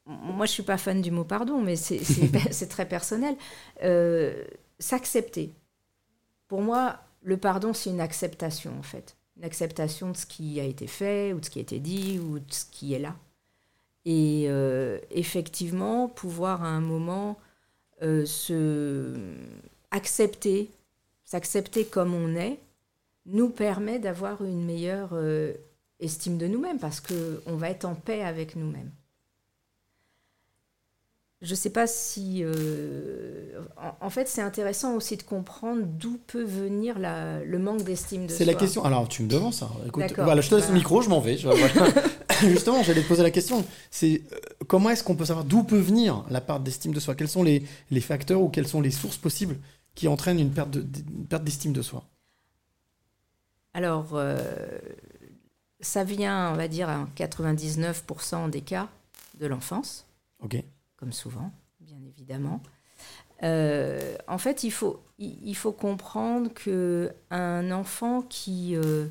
moi, 0.08 0.46
je 0.48 0.52
suis 0.54 0.64
pas 0.64 0.78
fan 0.78 1.02
du 1.02 1.12
mot 1.12 1.26
pardon, 1.26 1.62
mais 1.62 1.76
c'est- 1.78 2.68
très 2.70 2.88
personnel. 2.88 3.36
Euh, 3.84 4.46
S'accepter. 4.80 5.54
Pour 6.48 6.62
moi, 6.62 7.00
le 7.24 7.38
pardon, 7.38 7.74
c'est 7.74 7.90
une 7.92 8.02
acceptation, 8.02 8.78
en 8.80 8.84
fait. 8.84 9.16
Une 9.38 9.44
acceptation 9.44 10.12
de 10.12 10.18
ce 10.18 10.26
qui 10.26 10.60
a 10.60 10.64
été 10.64 10.88
fait, 10.88 11.34
ou 11.34 11.40
de 11.40 11.46
ce 11.46 11.50
qui 11.50 11.60
a 11.60 11.62
été 11.62 11.80
dit, 11.80 12.20
ou 12.20 12.40
de 12.40 12.54
ce 12.54 12.66
qui 12.66 12.94
est 12.94 13.00
là. 13.00 13.16
Et 14.06 14.46
euh, 14.48 15.00
effectivement, 15.12 16.08
pouvoir 16.08 16.64
à 16.64 16.70
un 16.70 16.82
moment 16.82 17.38
euh, 18.02 18.26
se 18.26 19.16
accepter, 19.92 20.72
s'accepter 21.24 21.86
comme 21.86 22.14
on 22.14 22.36
est, 22.36 22.60
nous 23.26 23.50
permet 23.50 24.00
d'avoir 24.00 24.44
une 24.44 24.66
meilleure 24.66 25.10
euh, 25.14 25.54
estime 26.00 26.38
de 26.38 26.48
nous-mêmes 26.48 26.80
parce 26.80 27.00
que 27.00 27.42
on 27.46 27.56
va 27.56 27.70
être 27.70 27.86
en 27.86 27.96
paix 27.96 28.24
avec 28.24 28.56
nous-mêmes. 28.56 28.92
Je 31.42 31.50
ne 31.52 31.56
sais 31.56 31.72
pas 31.72 31.88
si... 31.88 32.44
euh, 32.44 33.62
en, 33.78 34.06
en 34.06 34.10
fait, 34.12 34.28
c'est 34.28 34.42
intéressant 34.44 34.94
aussi 34.96 35.18
de 35.18 35.24
comprendre 35.24 35.82
d'où 35.86 36.20
peut 36.28 36.44
venir 36.44 37.00
la- 37.00 37.44
le 37.44 37.58
manque 37.58 37.84
d'estime 37.84 38.24
de 38.26 38.28
soi. 38.28 38.38
C'est 38.38 38.46
la 38.46 38.54
question. 38.54 38.84
Alors, 38.86 39.08
tu 39.08 39.24
me. 39.24 39.30
Écoute, 39.30 40.04
D'accord. 40.04 40.26
voilà, 40.26 40.42
je 40.42 40.50
te 40.50 40.54
laisse 40.56 40.66
le 40.66 40.68
Voilà. 40.68 40.78
micro, 40.80 41.02
je 41.02 41.10
m'en 41.10 41.20
vais. 41.20 41.38
Je-. 41.38 41.50
Justement, 42.48 42.84
j'allais 42.84 43.02
te 43.02 43.08
poser 43.08 43.24
la 43.24 43.32
question. 43.32 43.66
C'est 43.90 44.22
euh, 44.34 44.38
comment 44.68 44.92
est-ce 44.92 45.04
qu'on 45.04 45.16
peut 45.16 45.26
savoir 45.26 45.44
d'où 45.46 45.64
peut 45.64 45.80
venir 45.80 46.24
la 46.30 46.42
part 46.42 46.60
d'estime 46.60 46.94
de 46.94 47.00
soi? 47.00 47.16
Quels 47.16 47.28
sont 47.28 47.42
les, 47.44 47.64
les 47.90 48.02
facteurs 48.02 48.42
ou 48.42 48.50
quelles 48.50 48.68
sont 48.68 48.82
les 48.82 48.92
sources 48.92 49.18
possibles 49.18 49.58
qui 49.96 50.08
entraînent 50.08 50.40
une 50.40 50.52
perte 50.52 50.70
de- 50.70 50.86
une 51.10 51.26
perte 51.26 51.44
d'estime 51.44 51.74
de 51.74 51.82
soi? 51.82 52.04
Alors, 53.74 54.10
euh, 54.14 54.38
ça 55.80 56.04
vient, 56.04 56.52
on 56.52 56.56
va 56.56 56.68
dire, 56.68 56.88
à 56.90 57.08
99% 57.16 58.50
des 58.50 58.62
cas 58.62 58.90
de 59.40 59.48
l'enfance. 59.48 60.06
Ok. 60.44 60.64
Comme 61.02 61.12
souvent, 61.14 61.52
bien 61.80 61.98
évidemment. 62.08 62.62
Euh, 63.42 64.16
en 64.28 64.38
fait, 64.38 64.64
il 64.64 64.70
faut, 64.70 65.02
il, 65.18 65.56
faut 65.56 65.72
comprendre 65.72 66.54
que 66.54 67.12
un 67.32 67.72
enfant 67.72 68.22
qui 68.22 68.76
euh, 68.76 69.08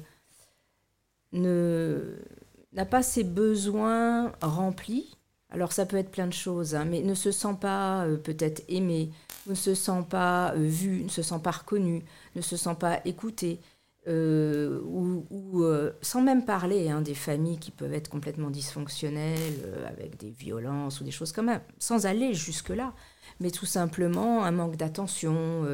n'a 2.72 2.84
pas 2.84 3.02
ses 3.02 3.24
besoins 3.24 4.30
remplis, 4.40 5.16
alors 5.50 5.72
ça 5.72 5.84
peut 5.84 5.96
être 5.96 6.12
plein 6.12 6.28
de 6.28 6.32
choses, 6.32 6.76
hein, 6.76 6.84
mais 6.84 7.02
ne 7.02 7.14
se 7.14 7.32
sent 7.32 7.56
pas 7.60 8.04
euh, 8.04 8.16
peut-être 8.16 8.62
aimé, 8.68 9.10
ne 9.48 9.54
se 9.56 9.74
sent 9.74 10.04
pas 10.08 10.54
vu, 10.54 11.02
ne 11.02 11.08
se 11.08 11.22
sent 11.22 11.40
pas 11.42 11.50
reconnu, 11.50 12.04
ne 12.36 12.40
se 12.40 12.56
sent 12.56 12.76
pas 12.78 13.00
écouté, 13.04 13.58
euh, 14.06 14.80
ou, 14.84 15.62
euh, 15.62 15.92
sans 16.00 16.22
même 16.22 16.46
parler 16.46 16.88
hein, 16.88 17.02
des 17.02 17.14
familles 17.14 17.58
qui 17.58 17.70
peuvent 17.70 17.92
être 17.92 18.08
complètement 18.08 18.48
dysfonctionnelles, 18.48 19.60
euh, 19.64 19.86
avec 19.86 20.16
des 20.16 20.30
violences 20.30 21.02
ou 21.02 21.04
des 21.04 21.10
choses 21.10 21.32
comme 21.32 21.48
ça, 21.48 21.60
sans 21.78 22.06
aller 22.06 22.32
jusque-là, 22.32 22.94
mais 23.40 23.50
tout 23.50 23.66
simplement 23.66 24.44
un 24.44 24.52
manque 24.52 24.76
d'attention 24.76 25.66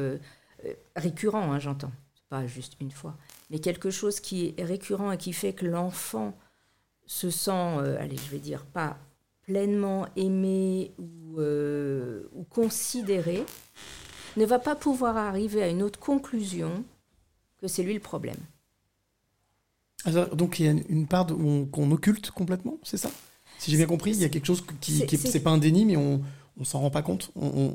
récurrent, 0.95 1.53
hein, 1.53 1.59
j'entends, 1.59 1.91
pas 2.29 2.45
juste 2.45 2.73
une 2.81 2.91
fois, 2.91 3.15
mais 3.49 3.59
quelque 3.59 3.89
chose 3.89 4.19
qui 4.19 4.53
est 4.57 4.63
récurrent 4.63 5.11
et 5.13 5.17
qui 5.17 5.31
fait 5.31 5.53
que 5.53 5.65
l'enfant 5.65 6.37
se 7.05 7.29
sent, 7.29 7.77
allez, 7.99 8.17
je 8.17 8.29
vais 8.29 8.39
dire, 8.39 8.65
pas 8.65 8.97
pleinement 9.43 10.05
aimé 10.17 10.93
ou 10.97 11.39
considéré, 12.49 13.45
ne 14.35 14.45
va 14.45 14.59
pas 14.59 14.75
pouvoir 14.75 15.15
arriver 15.15 15.63
à 15.63 15.69
une 15.69 15.81
autre 15.81 15.99
conclusion 15.99 16.83
que 17.59 17.67
c'est 17.67 17.83
lui 17.83 17.93
le 17.93 17.99
problème. 17.99 18.37
Alors, 20.05 20.35
donc 20.35 20.59
il 20.59 20.65
y 20.65 20.69
a 20.69 20.75
une 20.89 21.07
part 21.07 21.25
qu'on 21.27 21.91
occulte 21.91 22.31
complètement, 22.31 22.77
c'est 22.83 22.97
ça? 22.97 23.09
Si 23.59 23.71
j'ai 23.71 23.77
bien 23.77 23.87
compris, 23.87 24.11
il 24.11 24.21
y 24.21 24.25
a 24.25 24.29
quelque 24.29 24.45
chose 24.45 24.63
qui, 24.79 24.91
c'est- 25.17 25.39
pas 25.39 25.49
un 25.49 25.57
déni, 25.57 25.85
mais 25.85 25.97
on 25.97 26.21
on 26.59 26.63
s'en 26.63 26.79
rend 26.79 26.89
pas 26.89 27.03
compte. 27.03 27.29
On- 27.35 27.71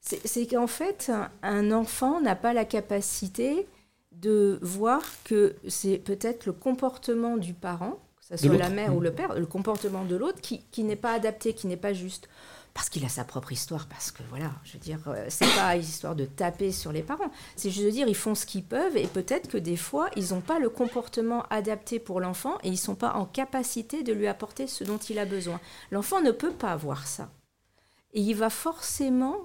C'est 0.00 0.46
qu'en 0.46 0.66
fait, 0.68 1.10
un- 1.42 1.70
enfant 1.72 2.20
n'a 2.20 2.36
pas 2.36 2.52
la 2.52 2.64
capacité 2.64 3.66
de 4.12 4.58
voir 4.62 5.02
que 5.24 5.56
c'est 5.68 5.98
peut-être 5.98 6.46
le 6.46 6.52
comportement 6.52 7.36
du 7.36 7.52
parent, 7.54 7.98
que 8.20 8.36
ce 8.36 8.36
soit 8.46 8.56
la 8.56 8.68
mère 8.68 8.94
ou 8.94 9.00
le 9.00 9.12
père, 9.12 9.34
le 9.38 9.46
comportement 9.46 10.04
de 10.04 10.14
l'autre 10.16 10.40
qui, 10.40 10.60
qui 10.70 10.84
n'est 10.84 10.94
pas 10.96 11.12
adapté, 11.14 11.52
qui 11.54 11.66
n'est 11.66 11.76
pas 11.76 11.92
juste. 11.92 12.28
Parce 12.74 12.88
qu'il 12.88 13.04
a 13.04 13.08
sa 13.10 13.24
propre 13.24 13.52
histoire, 13.52 13.86
parce 13.86 14.10
que 14.10 14.22
voilà, 14.30 14.50
je 14.64 14.72
veux 14.72 14.78
dire, 14.78 14.98
euh, 15.06 15.26
c'est 15.28 15.52
pas 15.56 15.76
histoire 15.76 16.14
de 16.16 16.24
taper 16.24 16.72
sur 16.72 16.90
les 16.90 17.02
parents. 17.02 17.30
C'est 17.54 17.70
juste 17.70 17.84
de 17.84 17.90
dire, 17.90 18.08
ils 18.08 18.14
font 18.16 18.34
ce 18.34 18.46
qu'ils 18.46 18.64
peuvent 18.64 18.96
et 18.96 19.06
peut-être 19.06 19.48
que 19.48 19.58
des 19.58 19.76
fois, 19.76 20.08
ils 20.16 20.30
n'ont 20.32 20.40
pas 20.40 20.58
le 20.58 20.70
comportement 20.70 21.42
adapté 21.50 21.98
pour 21.98 22.18
l'enfant 22.18 22.56
et 22.62 22.68
ils 22.68 22.78
sont 22.78 22.94
pas 22.94 23.12
en 23.12 23.26
capacité 23.26 24.02
de 24.02 24.14
lui 24.14 24.26
apporter 24.26 24.66
ce 24.66 24.84
dont 24.84 24.96
il 24.96 25.18
a 25.18 25.26
besoin. 25.26 25.60
L'enfant 25.90 26.22
ne 26.22 26.30
peut 26.30 26.52
pas 26.52 26.72
avoir 26.72 27.06
ça. 27.06 27.28
Et 28.14 28.22
il 28.22 28.34
va 28.36 28.48
forcément 28.48 29.36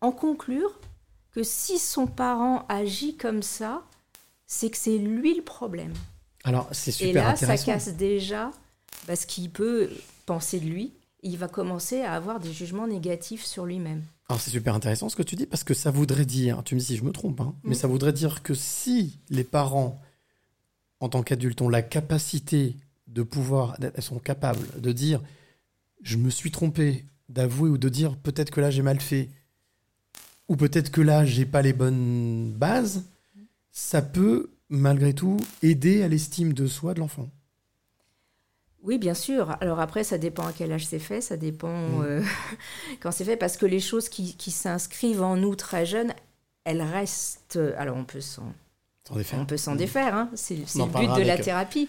en 0.00 0.10
conclure 0.12 0.80
que 1.30 1.42
si 1.44 1.78
son 1.78 2.06
parent 2.08 2.66
agit 2.68 3.16
comme 3.16 3.42
ça, 3.42 3.82
c'est 4.46 4.70
que 4.70 4.76
c'est 4.76 4.98
lui 4.98 5.34
le 5.34 5.42
problème. 5.42 5.92
Alors 6.44 6.68
c'est 6.72 6.92
super 6.92 7.08
Et 7.10 7.12
là, 7.14 7.28
intéressant. 7.30 7.64
ça 7.66 7.72
casse 7.72 7.88
déjà 7.94 8.50
parce 9.06 9.24
qu'il 9.24 9.50
peut 9.50 9.90
penser 10.26 10.58
de 10.60 10.66
lui. 10.66 10.92
Il 11.28 11.36
va 11.38 11.48
commencer 11.48 12.02
à 12.02 12.12
avoir 12.12 12.38
des 12.38 12.52
jugements 12.52 12.86
négatifs 12.86 13.44
sur 13.44 13.66
lui-même. 13.66 14.02
Alors 14.28 14.40
c'est 14.40 14.50
super 14.52 14.74
intéressant 14.76 15.08
ce 15.08 15.16
que 15.16 15.24
tu 15.24 15.34
dis 15.34 15.46
parce 15.46 15.64
que 15.64 15.74
ça 15.74 15.90
voudrait 15.90 16.24
dire, 16.24 16.62
tu 16.64 16.74
me 16.76 16.80
dis 16.80 16.86
si 16.86 16.96
je 16.96 17.02
me 17.04 17.10
trompe, 17.10 17.40
hein, 17.40 17.52
mais 17.64 17.72
Mm. 17.72 17.78
ça 17.78 17.88
voudrait 17.88 18.12
dire 18.12 18.42
que 18.44 18.54
si 18.54 19.18
les 19.28 19.42
parents, 19.44 20.00
en 21.00 21.08
tant 21.08 21.22
qu'adultes, 21.24 21.60
ont 21.62 21.68
la 21.68 21.82
capacité 21.82 22.76
de 23.08 23.22
pouvoir, 23.24 23.76
elles 23.80 24.02
sont 24.02 24.18
capables 24.20 24.80
de 24.80 24.92
dire, 24.92 25.20
je 26.02 26.16
me 26.16 26.30
suis 26.30 26.50
trompé, 26.52 27.04
d'avouer 27.28 27.70
ou 27.70 27.78
de 27.78 27.88
dire 27.88 28.16
peut-être 28.16 28.50
que 28.50 28.60
là 28.60 28.70
j'ai 28.70 28.82
mal 28.82 29.00
fait, 29.00 29.28
ou 30.48 30.54
peut-être 30.54 30.90
que 30.92 31.00
là, 31.00 31.24
j'ai 31.26 31.44
pas 31.44 31.60
les 31.62 31.72
bonnes 31.72 32.52
bases, 32.52 33.02
ça 33.72 34.00
peut 34.00 34.50
malgré 34.68 35.12
tout 35.12 35.38
aider 35.62 36.02
à 36.02 36.08
l'estime 36.08 36.52
de 36.52 36.66
soi 36.68 36.94
de 36.94 37.00
l'enfant. 37.00 37.28
Oui, 38.86 38.98
bien 38.98 39.14
sûr. 39.14 39.56
Alors 39.60 39.80
après, 39.80 40.04
ça 40.04 40.16
dépend 40.16 40.46
à 40.46 40.52
quel 40.52 40.72
âge 40.72 40.86
c'est 40.86 40.98
fait, 41.00 41.20
ça 41.20 41.36
dépend 41.36 41.68
Mm. 41.76 42.02
euh, 42.04 42.22
quand 43.00 43.10
c'est 43.10 43.24
fait, 43.24 43.36
parce 43.36 43.56
que 43.56 43.66
les 43.66 43.80
choses 43.80 44.08
qui, 44.08 44.34
qui 44.36 44.50
s'inscrivent 44.50 45.22
en 45.22 45.36
nous 45.36 45.54
très 45.56 45.84
jeunes, 45.84 46.14
elles 46.64 46.82
restent. 46.82 47.58
Alors 47.76 47.96
on 47.96 48.04
peut 48.04 48.20
s'en, 48.20 48.44
défaire. 49.14 49.38
on 49.40 49.44
peut 49.46 49.56
s'en 49.56 49.74
Mm. 49.74 49.78
défaire. 49.78 50.14
hein. 50.14 50.30
C'est 50.34 50.54
le 50.56 50.62
but 50.86 51.18
de 51.18 51.22
la 51.26 51.34
euh, 51.34 51.42
thérapie 51.42 51.88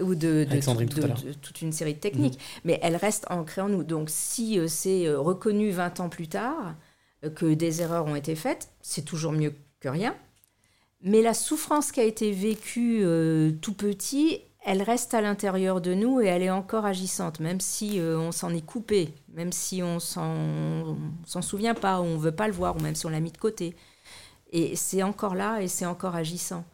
ou 0.00 0.14
de, 0.14 0.44
de, 0.44 0.50
Alexandrine 0.50 0.88
tout- 0.88 0.96
tout 0.96 1.04
à 1.04 1.08
de- 1.08 1.08
l'heure. 1.08 1.22
de 1.22 1.32
toute 1.34 1.60
une 1.62 1.72
série 1.72 1.94
de 1.94 2.00
techniques. 2.00 2.38
Mais 2.64 2.78
elles 2.82 2.96
restent 2.96 3.26
ancrées 3.30 3.60
en 3.60 3.68
nous. 3.68 3.84
Donc 3.84 4.08
si 4.10 4.58
euh, 4.58 4.68
c'est 4.68 5.06
euh, 5.06 5.18
reconnu 5.20 5.70
20 5.70 6.00
ans 6.00 6.08
plus 6.08 6.28
tard 6.28 6.74
euh, 7.24 7.30
que 7.30 7.52
des 7.52 7.82
erreurs 7.82 8.06
ont 8.06 8.16
été 8.16 8.34
faites, 8.34 8.70
c'est 8.80 9.04
toujours 9.04 9.32
mieux 9.32 9.54
que 9.80 9.88
rien. 9.88 10.14
Mais 11.02 11.22
la 11.22 11.34
souffrance 11.34 11.92
qui 11.92 12.00
a 12.00 12.04
été 12.04 12.32
vécue 12.32 13.00
euh, 13.04 13.52
tout 13.60 13.74
petit, 13.74 14.40
elle 14.68 14.82
reste 14.82 15.14
à 15.14 15.22
l'intérieur 15.22 15.80
de 15.80 15.94
nous 15.94 16.20
et 16.20 16.26
elle 16.26 16.42
est 16.42 16.50
encore 16.50 16.84
agissante, 16.84 17.40
même 17.40 17.58
si 17.58 17.98
euh, 17.98 18.18
on 18.18 18.32
s'en 18.32 18.50
est 18.50 18.64
coupé, 18.64 19.14
même 19.32 19.50
si 19.50 19.82
on 19.82 19.98
s'en 19.98 20.94
souvient 21.40 21.72
pas, 21.72 22.00
ou 22.00 22.04
on 22.04 22.18
veut 22.18 22.32
pas 22.32 22.46
le 22.48 22.52
voir, 22.52 22.76
ou 22.76 22.80
même 22.80 22.94
si 22.94 23.06
on 23.06 23.08
l'a 23.08 23.20
mis 23.20 23.32
de 23.32 23.38
côté. 23.38 23.74
Et 24.52 24.76
c'est 24.76 25.02
encore 25.02 25.34
là 25.34 25.62
et 25.62 25.68
c'est 25.68 25.86
encore 25.86 26.14
agissant. 26.14 26.66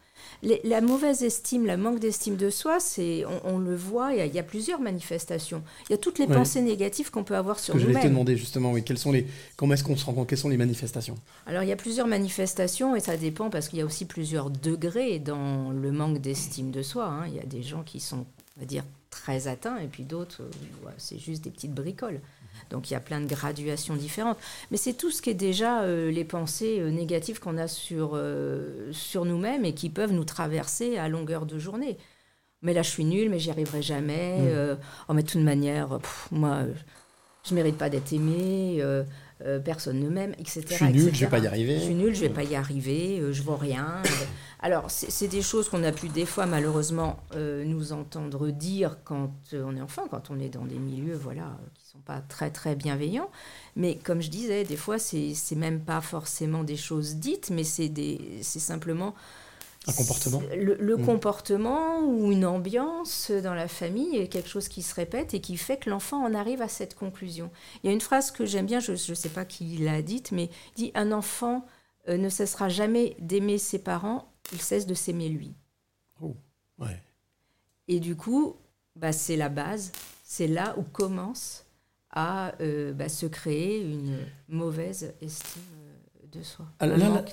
Les- 0.43 0.61
la 0.63 0.81
mauvaise 0.81 1.23
estime, 1.23 1.65
le 1.65 1.77
manque 1.77 1.99
d'estime 1.99 2.35
de 2.35 2.49
soi, 2.49 2.79
c'est, 2.79 3.25
on, 3.25 3.55
on 3.55 3.57
le 3.59 3.75
voit, 3.75 4.13
il 4.13 4.17
y, 4.17 4.21
a, 4.21 4.25
il 4.25 4.33
y 4.35 4.39
a 4.39 4.43
plusieurs 4.43 4.79
manifestations. 4.79 5.63
Il 5.89 5.91
y 5.91 5.95
a 5.95 5.97
toutes 5.97 6.19
les 6.19 6.25
Ouais. 6.25 6.35
pensées 6.35 6.61
négatives 6.61 7.11
qu'on 7.11 7.23
peut 7.23 7.35
avoir 7.35 7.59
sur 7.59 7.73
que 7.73 7.79
j'allais 7.79 7.93
te 7.93 7.97
nous-mêmes. 7.99 8.11
demander 8.13 8.37
justement, 8.37 8.71
oui, 8.71 8.83
quels 8.83 8.97
sont 8.97 9.11
les, 9.11 9.25
comment 9.55 9.73
est-ce 9.73 9.83
qu'on 9.83 9.95
se 9.97 10.05
rend 10.05 10.13
compte, 10.13 10.27
quelles 10.29 10.37
sont 10.37 10.49
les 10.49 10.57
manifestations? 10.57 11.15
Alors 11.45 11.63
il 11.63 11.69
y 11.69 11.71
a 11.71 11.75
plusieurs 11.75 12.07
manifestations 12.07 12.95
et 12.95 12.99
ça 12.99 13.17
dépend 13.17 13.49
parce 13.49 13.69
qu'il 13.69 13.79
y 13.79 13.81
a 13.81 13.85
aussi 13.85 14.05
plusieurs 14.05 14.49
degrés 14.49 15.19
dans 15.19 15.71
le 15.71 15.91
manque 15.91 16.19
d'estime 16.19 16.71
de 16.71 16.81
soi. 16.81 17.05
hein. 17.05 17.27
Il 17.27 17.35
y 17.35 17.39
a 17.39 17.45
des 17.45 17.63
gens 17.63 17.83
qui 17.83 17.99
sont, 17.99 18.25
on 18.57 18.59
va 18.59 18.65
dire, 18.65 18.83
très 19.09 19.47
atteints 19.47 19.77
et 19.77 19.87
puis 19.87 20.03
d'autres, 20.03 20.41
euh, 20.41 20.89
c'est 20.97 21.17
juste 21.17 21.43
des 21.43 21.49
petites 21.49 21.73
bricoles. 21.73 22.19
Donc 22.69 22.89
il 22.89 22.93
y 22.93 22.95
a 22.95 22.99
plein 22.99 23.21
de 23.21 23.27
graduations 23.27 23.95
différentes. 23.95 24.37
Mais 24.71 24.77
c'est 24.77 24.93
tout 24.93 25.11
ce 25.11 25.21
qui 25.21 25.29
est 25.29 25.35
déjà 25.35 25.81
euh, 25.81 26.11
les 26.11 26.23
pensées 26.23 26.79
euh, 26.79 26.89
négatives 26.89 27.39
qu'on 27.39 27.57
a 27.57 27.67
sur, 27.67 28.11
euh, 28.13 28.91
sur 28.91 29.25
nous-mêmes 29.25 29.65
et 29.65 29.73
qui 29.73 29.89
peuvent 29.89 30.13
nous 30.13 30.23
traverser 30.23 30.97
à 30.97 31.07
longueur 31.09 31.45
de 31.45 31.59
journée. 31.59 31.97
Mais 32.61 32.73
là 32.73 32.81
je 32.81 32.89
suis 32.89 33.05
nulle, 33.05 33.29
mais 33.29 33.39
j'y 33.39 33.51
arriverai 33.51 33.81
jamais. 33.81 34.39
Mm. 34.39 34.47
euh, 34.47 34.75
oh 35.09 35.13
mais 35.13 35.23
de 35.23 35.29
toute 35.29 35.41
manière, 35.41 35.99
pff, 35.99 36.27
moi, 36.31 36.63
je 37.47 37.53
mérite 37.53 37.77
pas 37.77 37.89
d'être 37.89 38.11
aimée. 38.13 38.81
personne 39.63 39.99
ne 39.99 40.09
m'aime, 40.09 40.33
etc. 40.39 40.63
Je 40.69 40.73
suis 40.73 40.85
nul, 40.85 41.01
etc. 41.01 41.11
je 41.13 41.25
vais 41.25 41.29
pas 41.29 41.39
y 41.39 41.47
arriver. 41.47 41.75
Je 41.75 41.83
suis 41.83 41.93
nul, 41.93 42.15
je 42.15 42.21
vais 42.21 42.29
pas 42.29 42.43
y 42.43 42.55
arriver, 42.55 43.21
je 43.31 43.41
vaux 43.43 43.57
rien. 43.57 44.01
Alors, 44.65 44.89
c'est 44.89 45.27
des 45.27 45.43
choses 45.43 45.69
qu'on 45.69 45.83
a 45.83 45.91
pu 45.91 46.07
des 46.09 46.25
fois 46.25 46.47
malheureusement 46.47 47.19
euh, 47.35 47.63
nous 47.65 47.93
entendre 47.93 48.49
dire 48.49 48.97
quand 49.03 49.31
euh, 49.53 49.63
on 49.63 49.75
est 49.75 49.81
enfant, 49.81 50.07
quand 50.09 50.31
on 50.31 50.39
est 50.39 50.49
dans 50.49 50.65
des 50.65 50.79
milieux 50.79 51.13
voilà 51.15 51.55
qui 51.75 51.85
sont 51.85 51.99
pas 51.99 52.19
très 52.19 52.49
très 52.49 52.75
bienveillants. 52.75 53.29
Mais 53.75 53.95
comme 53.95 54.21
je 54.23 54.31
disais, 54.31 54.63
des 54.63 54.75
fois 54.75 54.97
c'est 54.97 55.35
même 55.55 55.81
pas 55.81 56.01
forcément 56.01 56.63
des 56.63 56.77
choses 56.77 57.17
dites, 57.17 57.51
mais 57.51 57.63
c'est 57.63 58.59
simplement 58.59 59.13
Un 59.87 59.93
comportement 59.93 60.41
le, 60.55 60.75
le 60.79 60.97
Mm. 60.97 61.05
comportement 61.05 61.99
ou 61.99 62.31
une 62.31 62.45
ambiance 62.45 63.29
dans 63.29 63.53
la 63.53 63.67
famille 63.67 64.17
est 64.17 64.27
quelque 64.29 64.49
chose 64.49 64.67
qui 64.67 64.81
se 64.81 64.95
répète 64.95 65.35
et 65.35 65.41
qui 65.41 65.57
fait 65.57 65.77
que 65.77 65.91
l'enfant 65.91 66.23
en 66.25 66.33
arrive 66.33 66.63
à 66.63 66.69
cette 66.69 66.95
conclusion. 66.95 67.51
Il 67.83 67.87
y 67.87 67.89
a 67.89 67.93
une 67.93 68.01
phrase 68.01 68.31
que 68.31 68.45
j'aime 68.47 68.65
bien, 68.65 68.79
je 68.79 68.93
ne 68.93 69.15
sais 69.15 69.29
pas 69.29 69.45
qui 69.45 69.77
l'a 69.77 70.01
dite, 70.01 70.31
mais 70.31 70.49
dit 70.75 70.91
un 70.95 71.11
enfant 71.11 71.65
euh, 72.09 72.17
ne 72.17 72.29
cessera 72.29 72.69
jamais 72.69 73.15
d'aimer 73.19 73.57
ses 73.59 73.79
parents, 73.79 74.31
il 74.51 74.61
cesse 74.61 74.85
de 74.85 74.93
s'aimer 74.93 75.29
lui. 75.29 75.53
Oh, 76.21 76.35
ouais. 76.79 77.01
Et 77.87 77.99
du 77.99 78.15
coup, 78.15 78.55
bah, 78.95 79.11
c'est 79.11 79.35
la 79.35 79.49
base, 79.49 79.91
c'est 80.23 80.47
là 80.47 80.75
où 80.77 80.83
commence 80.83 81.65
à 82.11 82.53
euh, 82.61 82.93
bah, 82.93 83.09
se 83.09 83.25
créer 83.25 83.81
une 83.81 84.17
mauvaise 84.47 85.13
estime 85.21 85.61
euh, 85.77 86.27
de 86.31 86.43
soi. 86.43 86.65
Ah, 86.79 86.87
là, 86.87 87.23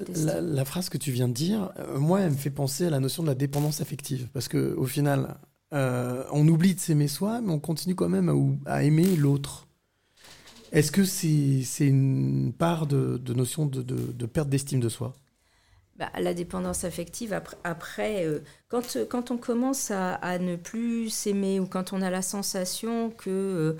la, 0.40 0.64
phrase 0.64 0.88
que 0.88 0.98
tu 0.98 1.12
viens 1.12 1.28
de 1.28 1.32
dire, 1.32 1.72
euh, 1.78 1.98
moi, 1.98 2.20
elle 2.20 2.32
me 2.32 2.36
fait 2.36 2.50
penser 2.50 2.86
à 2.86 2.90
la 2.90 3.00
notion 3.00 3.22
de 3.22 3.28
la 3.28 3.34
dépendance 3.34 3.80
affective. 3.80 4.28
Parce 4.32 4.48
que 4.48 4.74
au 4.74 4.86
final, 4.86 5.36
euh, 5.72 6.24
on 6.32 6.46
oublie 6.48 6.74
de 6.74 6.80
s'aimer 6.80 7.08
soi, 7.08 7.40
mais 7.40 7.52
on 7.52 7.60
continue 7.60 7.94
quand 7.94 8.08
même 8.08 8.58
à, 8.66 8.82
aimer 8.82 9.16
l'autre. 9.16 9.68
Est-ce 10.72 10.90
que 10.90 11.04
c'est 11.04 11.86
une 11.86 12.52
part 12.52 12.86
de, 12.86 13.18
de 13.18 13.34
notion 13.34 13.66
de, 13.66 13.82
de- 13.82 14.12
de 14.12 14.26
perte 14.26 14.48
d'estime 14.48 14.80
de 14.80 14.88
soi? 14.88 15.14
Bah, 16.02 16.10
la 16.20 16.34
dépendance 16.34 16.82
affective, 16.82 17.32
après, 17.32 17.56
après, 17.62 18.26
euh, 18.26 18.40
quand, 18.68 18.98
quand 19.08 19.30
on 19.30 19.38
commence 19.38 19.92
à, 19.92 20.14
à 20.14 20.38
ne 20.38 20.56
plus 20.56 21.10
s'aimer 21.10 21.60
ou 21.60 21.66
quand 21.66 21.92
on 21.92 22.02
a 22.02 22.10
la 22.10 22.22
sensation 22.22 23.10
que, 23.10 23.30
euh, 23.30 23.78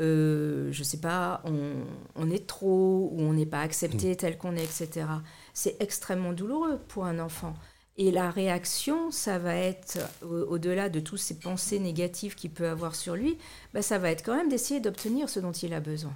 euh, 0.00 0.72
je 0.72 0.82
sais 0.82 1.00
pas, 1.00 1.40
on, 1.46 1.84
on 2.16 2.30
est 2.30 2.46
trop 2.46 3.08
ou 3.12 3.20
on 3.22 3.32
n'est 3.32 3.46
pas 3.46 3.60
accepté 3.62 4.16
tel 4.16 4.36
qu'on 4.36 4.56
est, 4.56 4.64
etc., 4.64 5.22
c'est 5.54 5.76
extrêmement 5.80 6.32
douloureux 6.34 6.78
pour 6.88 7.06
un 7.06 7.18
enfant. 7.18 7.54
Et 7.96 8.10
la 8.10 8.30
réaction, 8.30 9.10
ça 9.10 9.38
va 9.38 9.54
être, 9.56 9.98
au- 10.22 10.26
au-delà 10.54 10.88
de 10.90 11.00
toutes 11.00 11.20
ces 11.20 11.38
pensées 11.38 11.78
négatives 11.78 12.34
qu'il 12.34 12.50
peut 12.52 12.68
avoir 12.68 12.94
sur 12.94 13.16
lui, 13.16 13.38
bah, 13.74 13.82
ça 13.82 13.98
va 13.98 14.10
être 14.10 14.24
quand 14.24 14.36
même 14.36 14.48
d'essayer 14.50 14.80
d'obtenir 14.80 15.28
ce 15.30 15.40
dont 15.40 15.52
il 15.52 15.72
a 15.74 15.80
besoin. 15.80 16.12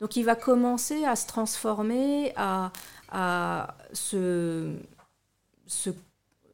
Donc 0.00 0.16
il 0.16 0.24
va 0.24 0.34
commencer 0.36 1.04
à 1.04 1.16
se 1.16 1.26
transformer, 1.26 2.32
à, 2.36 2.70
à 3.10 3.76
se, 3.92 4.72
se, 5.66 5.90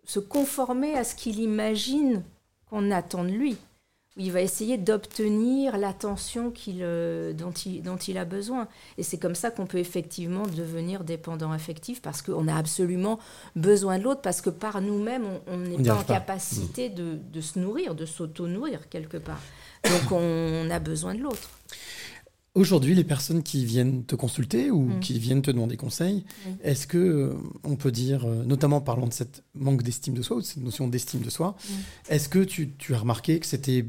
se 0.05 0.19
conformer 0.21 0.95
à 0.97 1.05
ce 1.05 1.15
qu'il 1.15 1.41
imagine 1.41 2.23
qu'on 2.71 2.91
attend 2.91 3.25
de 3.25 3.31
lui. 3.31 3.57
Il 4.19 4.31
va 4.31 4.43
essayer 4.43 4.77
d'obtenir 4.77 5.79
l'attention 5.79 6.51
qu'il, 6.51 6.81
euh, 6.83 7.33
dont, 7.33 7.51
il, 7.51 7.83
dont 7.83 7.97
il 7.97 8.19
a 8.19 8.27
besoin. 8.27 8.69
Et 8.99 9.03
c'est 9.03 9.17
comme 9.19 9.35
ça 9.35 9.51
qu'on 9.51 9.65
peut 9.65 9.79
effectivement 9.79 10.43
devenir 10.47 11.03
dépendant 11.03 11.51
affectif, 11.51 12.03
parce 12.03 12.21
qu'on 12.21 12.47
a 12.47 12.55
absolument 12.55 13.19
besoin 13.57 13.99
de 13.99 14.05
l'autre, 14.05 14.21
parce 14.21 14.43
que 14.43 14.51
par 14.51 14.83
nous-mêmes, 14.83 15.25
on- 15.47 15.57
n'est 15.57 15.79
pas 15.83 15.95
en 15.95 16.03
pas. 16.05 16.13
capacité 16.15 16.91
de, 16.91 17.17
de 17.33 17.41
se 17.41 17.59
nourrir, 17.59 17.95
de 17.95 18.05
s'auto-nourrir 18.05 18.91
quelque 18.91 19.17
part. 19.17 19.41
Donc 19.85 20.13
on 20.13 20.69
a 20.71 20.79
besoin 20.79 21.15
de 21.15 21.21
l'autre. 21.21 21.49
Aujourd'hui, 22.55 22.95
les 22.95 23.05
personnes 23.05 23.43
qui 23.43 23.65
viennent 23.65 24.05
te 24.05 24.15
consulter 24.15 24.71
ou 24.71 24.83
Mm. 24.83 25.01
qui 25.01 25.19
viennent 25.19 25.41
te 25.41 25.51
demander 25.51 25.79
conseil, 25.79 26.25
Oui. 26.47 26.53
est-ce 26.63 26.87
que 26.87 26.99
euh, 26.99 27.35
on 27.65 27.77
peut 27.77 27.91
dire, 27.91 28.27
euh, 28.27 28.45
notamment 28.45 28.83
parlant 28.83 29.07
de 29.07 29.13
cette 29.13 29.43
manque 29.55 29.83
d'estime 29.83 30.13
de 30.13 30.21
soi 30.23 30.37
ou 30.37 30.41
de 30.41 30.45
cette 30.47 30.63
notion 30.63 30.87
d'estime 30.87 31.21
de 31.23 31.31
soi, 31.31 31.57
Mm. 31.57 31.73
est-ce 32.11 32.29
que 32.29 32.41
tu, 32.45 32.73
tu 32.77 32.95
as 32.95 32.99
remarqué 32.99 33.41
que 33.41 33.47
c'était 33.47 33.87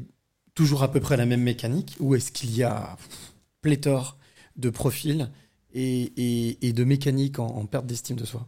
toujours 0.54 0.82
à 0.82 0.90
peu 0.90 1.00
près 1.00 1.18
la 1.18 1.26
même 1.26 1.42
mécanique 1.42 1.96
ou 2.00 2.14
est-ce 2.14 2.32
qu'il 2.32 2.56
y 2.56 2.62
a 2.62 2.96
pléthore 3.60 4.16
de 4.56 4.70
profils 4.70 5.28
et, 5.74 6.12
et- 6.16 6.66
et 6.68 6.72
de 6.72 6.84
mécaniques 6.84 7.38
en, 7.40 7.46
en 7.48 7.66
perte 7.66 7.84
d'estime 7.86 8.16
de 8.16 8.24
soi? 8.24 8.46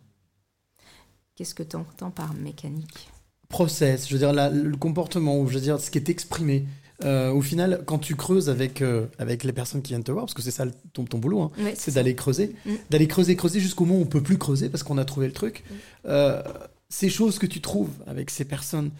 Qu'est-ce 1.35 1.55
que 1.55 1.63
tu 1.63 1.77
entends 1.77 2.11
par 2.11 2.33
mécanique? 2.33 3.11
Process, 3.51 4.09
je 4.09 4.13
veux 4.15 4.19
dire 4.21 4.33
la- 4.33 4.49
le 4.49 4.77
comportement 4.79 5.39
ou 5.39 5.47
je 5.49 5.55
veux 5.55 5.61
dire 5.61 5.79
ce 5.79 5.91
qui 5.91 5.99
est 5.99 6.09
exprimé. 6.09 6.65
Euh, 7.05 7.31
au 7.31 7.43
final, 7.43 7.83
quand 7.87 7.99
tu 7.99 8.15
creuses 8.17 8.49
avec, 8.49 8.81
euh, 8.81 9.07
avec 9.19 9.45
les 9.45 9.53
personnes 9.53 9.83
qui 9.83 9.91
viennent 9.93 10.03
te 10.05 10.13
voir, 10.13 10.25
parce 10.25 10.35
que 10.35 10.43
c'est 10.43 10.51
ça 10.51 10.65
le- 10.65 10.73
ton, 10.95 11.05
ton 11.05 11.19
boulot, 11.19 11.43
hein, 11.43 11.51
c'est 11.75 11.95
d'aller 11.95 12.15
creuser, 12.15 12.55
Mm. 12.65 12.71
d'aller 12.91 13.07
creuser, 13.09 13.37
creuser 13.37 13.61
jusqu'au 13.61 13.85
moment 13.85 13.99
où 13.99 14.03
on 14.03 14.07
peut 14.07 14.23
plus 14.23 14.39
creuser 14.39 14.69
parce 14.71 14.83
qu'on 14.83 14.97
a 14.99 15.05
trouvé 15.05 15.27
le 15.27 15.33
truc. 15.35 15.63
Mm. 15.69 15.75
Euh, 16.07 16.43
ces 16.89 17.09
choses 17.11 17.39
que 17.39 17.47
tu 17.47 17.61
trouves 17.61 17.91
avec 18.07 18.31
ces 18.31 18.45
personnes, 18.47 18.91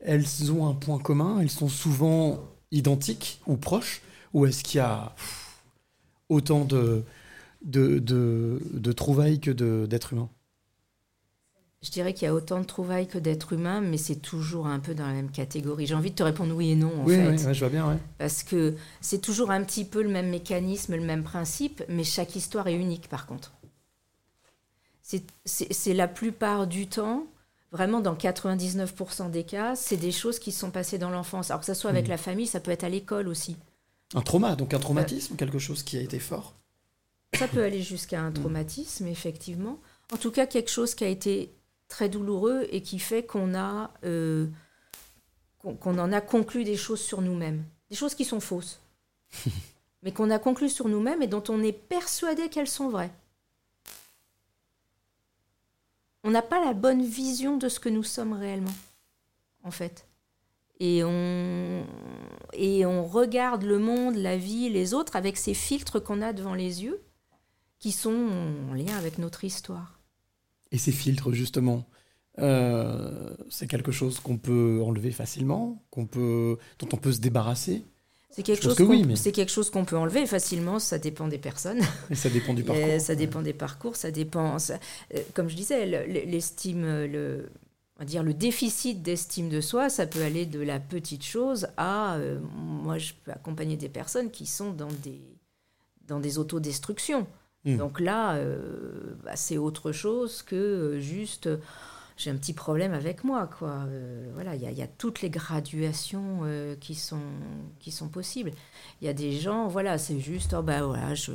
elles 0.00 0.52
ont 0.52 0.68
un 0.68 0.74
point 0.74 0.98
commun, 0.98 1.38
elles 1.40 1.50
sont 1.50 1.68
souvent 1.68 2.40
identiques 2.72 3.40
ou 3.46 3.56
proches, 3.56 4.02
ou 4.34 4.44
est-ce 4.46 4.62
qu'il 4.62 4.78
y 4.78 4.80
a 4.80 5.14
pff, 5.16 5.54
autant 6.28 6.64
de, 6.64 7.02
de, 7.64 7.98
de, 8.00 8.60
de 8.74 8.92
trouvailles 8.92 9.40
que 9.40 9.50
d'êtres 9.86 10.12
humains? 10.12 10.28
Je 11.86 11.92
dirais 11.92 12.14
qu'il 12.14 12.26
y 12.26 12.28
a 12.28 12.34
autant 12.34 12.58
de 12.58 12.64
trouvailles 12.64 13.06
que 13.06 13.16
d'êtres 13.16 13.52
humains, 13.52 13.80
mais 13.80 13.96
c'est 13.96 14.16
toujours 14.16 14.66
un 14.66 14.80
peu 14.80 14.92
dans 14.92 15.06
la 15.06 15.12
même 15.12 15.30
catégorie. 15.30 15.86
J'ai 15.86 15.94
envie 15.94 16.10
de 16.10 16.16
te 16.16 16.22
répondre 16.24 16.52
oui 16.52 16.70
et 16.72 16.74
non, 16.74 16.90
en 17.00 17.04
Oui, 17.04 17.14
fait. 17.14 17.28
oui, 17.28 17.44
ouais, 17.44 17.54
je 17.54 17.60
vois 17.60 17.68
bien, 17.68 17.88
ouais. 17.88 17.98
Parce 18.18 18.42
que 18.42 18.74
c'est 19.00 19.20
toujours 19.20 19.52
un 19.52 19.62
petit 19.62 19.84
peu 19.84 20.02
le 20.02 20.08
même 20.08 20.28
mécanisme, 20.28 20.96
le 20.96 21.04
même 21.04 21.22
principe, 21.22 21.84
mais 21.88 22.02
chaque 22.02 22.34
histoire 22.34 22.66
est 22.66 22.74
unique, 22.74 23.08
par 23.08 23.26
contre. 23.26 23.52
C'est 25.44 25.94
la 25.94 26.08
plupart 26.08 26.66
du 26.66 26.88
temps, 26.88 27.24
vraiment 27.70 28.00
dans 28.00 28.16
99% 28.16 29.30
des 29.30 29.44
cas, 29.44 29.76
c'est 29.76 29.96
des 29.96 30.10
choses 30.10 30.40
qui 30.40 30.50
se 30.50 30.58
sont 30.58 30.72
passées 30.72 30.98
dans 30.98 31.10
l'enfance. 31.10 31.52
Alors 31.52 31.60
que 31.60 31.66
ça 31.66 31.76
soit 31.76 31.90
avec 31.90 32.06
Mhm. 32.06 32.10
la 32.10 32.16
famille, 32.18 32.46
ça 32.48 32.58
peut 32.58 32.72
être 32.72 32.82
à 32.82 32.88
l'école 32.88 33.28
aussi. 33.28 33.56
Un 34.14 34.22
trauma, 34.22 34.56
donc 34.56 34.74
un 34.74 34.80
traumatisme, 34.80 35.36
quelque 35.36 35.60
chose 35.60 35.84
qui 35.84 35.96
a 35.96 36.00
été 36.00 36.18
fort. 36.18 36.56
Ça 37.38 37.46
peut 37.46 37.62
aller 37.62 37.82
jusqu'à 37.82 38.20
un 38.22 38.32
traumatisme, 38.32 39.06
effectivement. 39.06 39.78
En 40.12 40.16
tout 40.16 40.32
cas, 40.32 40.46
quelque 40.46 40.70
chose 40.70 40.96
qui 40.96 41.04
a 41.04 41.08
été 41.08 41.52
très 41.88 42.08
douloureux 42.08 42.66
et 42.70 42.82
qui 42.82 42.98
fait 42.98 43.24
qu'on 43.24 43.54
a, 43.54 43.92
euh, 44.04 44.46
qu'on 45.58 45.98
en 45.98 46.12
a 46.12 46.20
conclu 46.20 46.64
des 46.64 46.76
choses 46.76 47.00
sur 47.00 47.22
nous-mêmes. 47.22 47.64
Des 47.90 47.96
choses 47.96 48.14
qui 48.14 48.24
sont 48.24 48.40
fausses. 48.40 48.80
mais 50.02 50.12
qu'on 50.12 50.30
a 50.30 50.38
conclu 50.38 50.68
sur 50.68 50.88
nous-mêmes 50.88 51.22
et 51.22 51.26
dont 51.26 51.44
on 51.48 51.62
est 51.62 51.72
persuadé 51.72 52.48
qu'elles 52.48 52.68
sont 52.68 52.88
vraies. 52.88 53.12
on 56.26 56.30
n'a 56.30 56.42
pas 56.42 56.62
la 56.62 56.74
bonne 56.74 57.04
vision 57.04 57.56
de 57.56 57.68
ce 57.68 57.78
que 57.78 57.88
nous 57.88 58.02
sommes 58.02 58.32
réellement, 58.32 58.74
en 59.62 59.70
fait. 59.70 60.08
Et 60.80 61.04
on, 61.04 61.86
et 62.52 62.84
on 62.84 63.04
regarde 63.04 63.62
le 63.62 63.78
monde, 63.78 64.16
la 64.16 64.36
vie, 64.36 64.68
les 64.68 64.92
autres 64.92 65.14
avec 65.14 65.36
ces 65.36 65.54
filtres 65.54 66.02
qu'on 66.02 66.22
a 66.22 66.32
devant 66.32 66.54
les 66.54 66.82
yeux, 66.82 67.00
qui 67.78 67.92
sont 67.92 68.28
en 68.68 68.74
lien 68.74 68.96
avec 68.96 69.18
notre 69.18 69.44
histoire. 69.44 69.95
Et 70.72 70.78
ces 70.78 70.92
filtres, 70.92 71.32
justement, 71.32 71.84
euh, 72.38 73.34
c'est 73.48 73.66
quelque 73.66 73.92
chose 73.92 74.20
qu'on 74.20 74.36
peut 74.38 74.82
enlever 74.84 75.10
facilement, 75.10 75.82
qu'on 75.90 76.06
peut, 76.06 76.58
dont 76.78 76.88
on 76.92 76.96
peut 76.96 77.12
se 77.12 77.20
débarrasser. 77.20 77.84
C'est 78.30 78.42
quelque, 78.42 78.62
chose 78.64 78.74
que 78.74 78.82
qu'on- 78.82 78.90
oui, 78.90 79.04
mais- 79.06 79.16
c'est 79.16 79.32
quelque 79.32 79.50
chose 79.52 79.70
qu'on 79.70 79.86
peut 79.86 79.96
enlever 79.96 80.26
facilement, 80.26 80.78
ça 80.78 80.98
dépend 80.98 81.26
des 81.28 81.38
personnes. 81.38 81.80
Et 82.10 82.14
ça 82.14 82.28
dépend 82.28 82.52
du 82.52 82.60
Et 82.60 82.64
parcours. 82.64 83.00
ça 83.00 83.14
dépend 83.14 83.40
des 83.42 83.54
parcours, 83.54 83.96
ça 83.96 84.10
dépend. 84.10 84.58
ça- 84.58 84.78
euh, 85.14 85.20
comme 85.32 85.48
je 85.48 85.56
disais, 85.56 85.86
le- 85.86 86.12
le- 86.12 86.30
l'estime, 86.30 86.82
le, 87.06 87.48
on 87.96 88.00
va 88.00 88.04
dire 88.04 88.22
le 88.22 88.34
déficit 88.34 89.00
d'estime 89.02 89.48
de 89.48 89.62
soi, 89.62 89.88
ça 89.88 90.06
peut 90.06 90.20
aller 90.22 90.44
de 90.44 90.60
la 90.60 90.78
petite 90.80 91.24
chose 91.24 91.68
à. 91.78 92.16
euh, 92.16 92.38
moi, 92.54 92.98
je 92.98 93.12
peux 93.24 93.30
accompagner 93.32 93.78
des 93.78 93.88
personnes 93.88 94.30
qui 94.30 94.44
sont 94.44 94.72
dans 94.72 94.92
des, 95.02 95.22
dans 96.06 96.20
des 96.20 96.36
autodestructions. 96.36 97.26
Mm. 97.66 97.76
Donc 97.78 98.00
là, 98.00 98.36
euh, 98.36 99.14
bah, 99.24 99.36
c'est 99.36 99.58
autre 99.58 99.92
chose 99.92 100.42
que 100.42 100.56
euh, 100.56 101.00
juste. 101.00 101.46
euh, 101.48 101.58
j'ai 102.18 102.30
un 102.30 102.36
petit 102.36 102.54
problème 102.54 102.94
avec 102.94 103.24
moi, 103.24 103.46
quoi. 103.58 103.80
Voilà, 104.34 104.54
il 104.56 104.62
y, 104.62 104.82
a- 104.82 104.86
toutes 104.86 105.20
les 105.22 105.30
graduations 105.30 106.40
qui 106.80 106.94
sont 106.94 107.20
qui 107.78 107.90
sont 107.92 108.08
possibles. 108.08 108.52
Il 109.02 109.06
y 109.06 109.10
a 109.10 109.12
des 109.12 109.32
gens, 109.32 109.68
voilà, 109.68 109.98
c'est 109.98 110.18
juste, 110.20 110.54
oh 110.58 110.62
bah 110.62 110.82
voilà, 110.84 111.14
je 111.14 111.32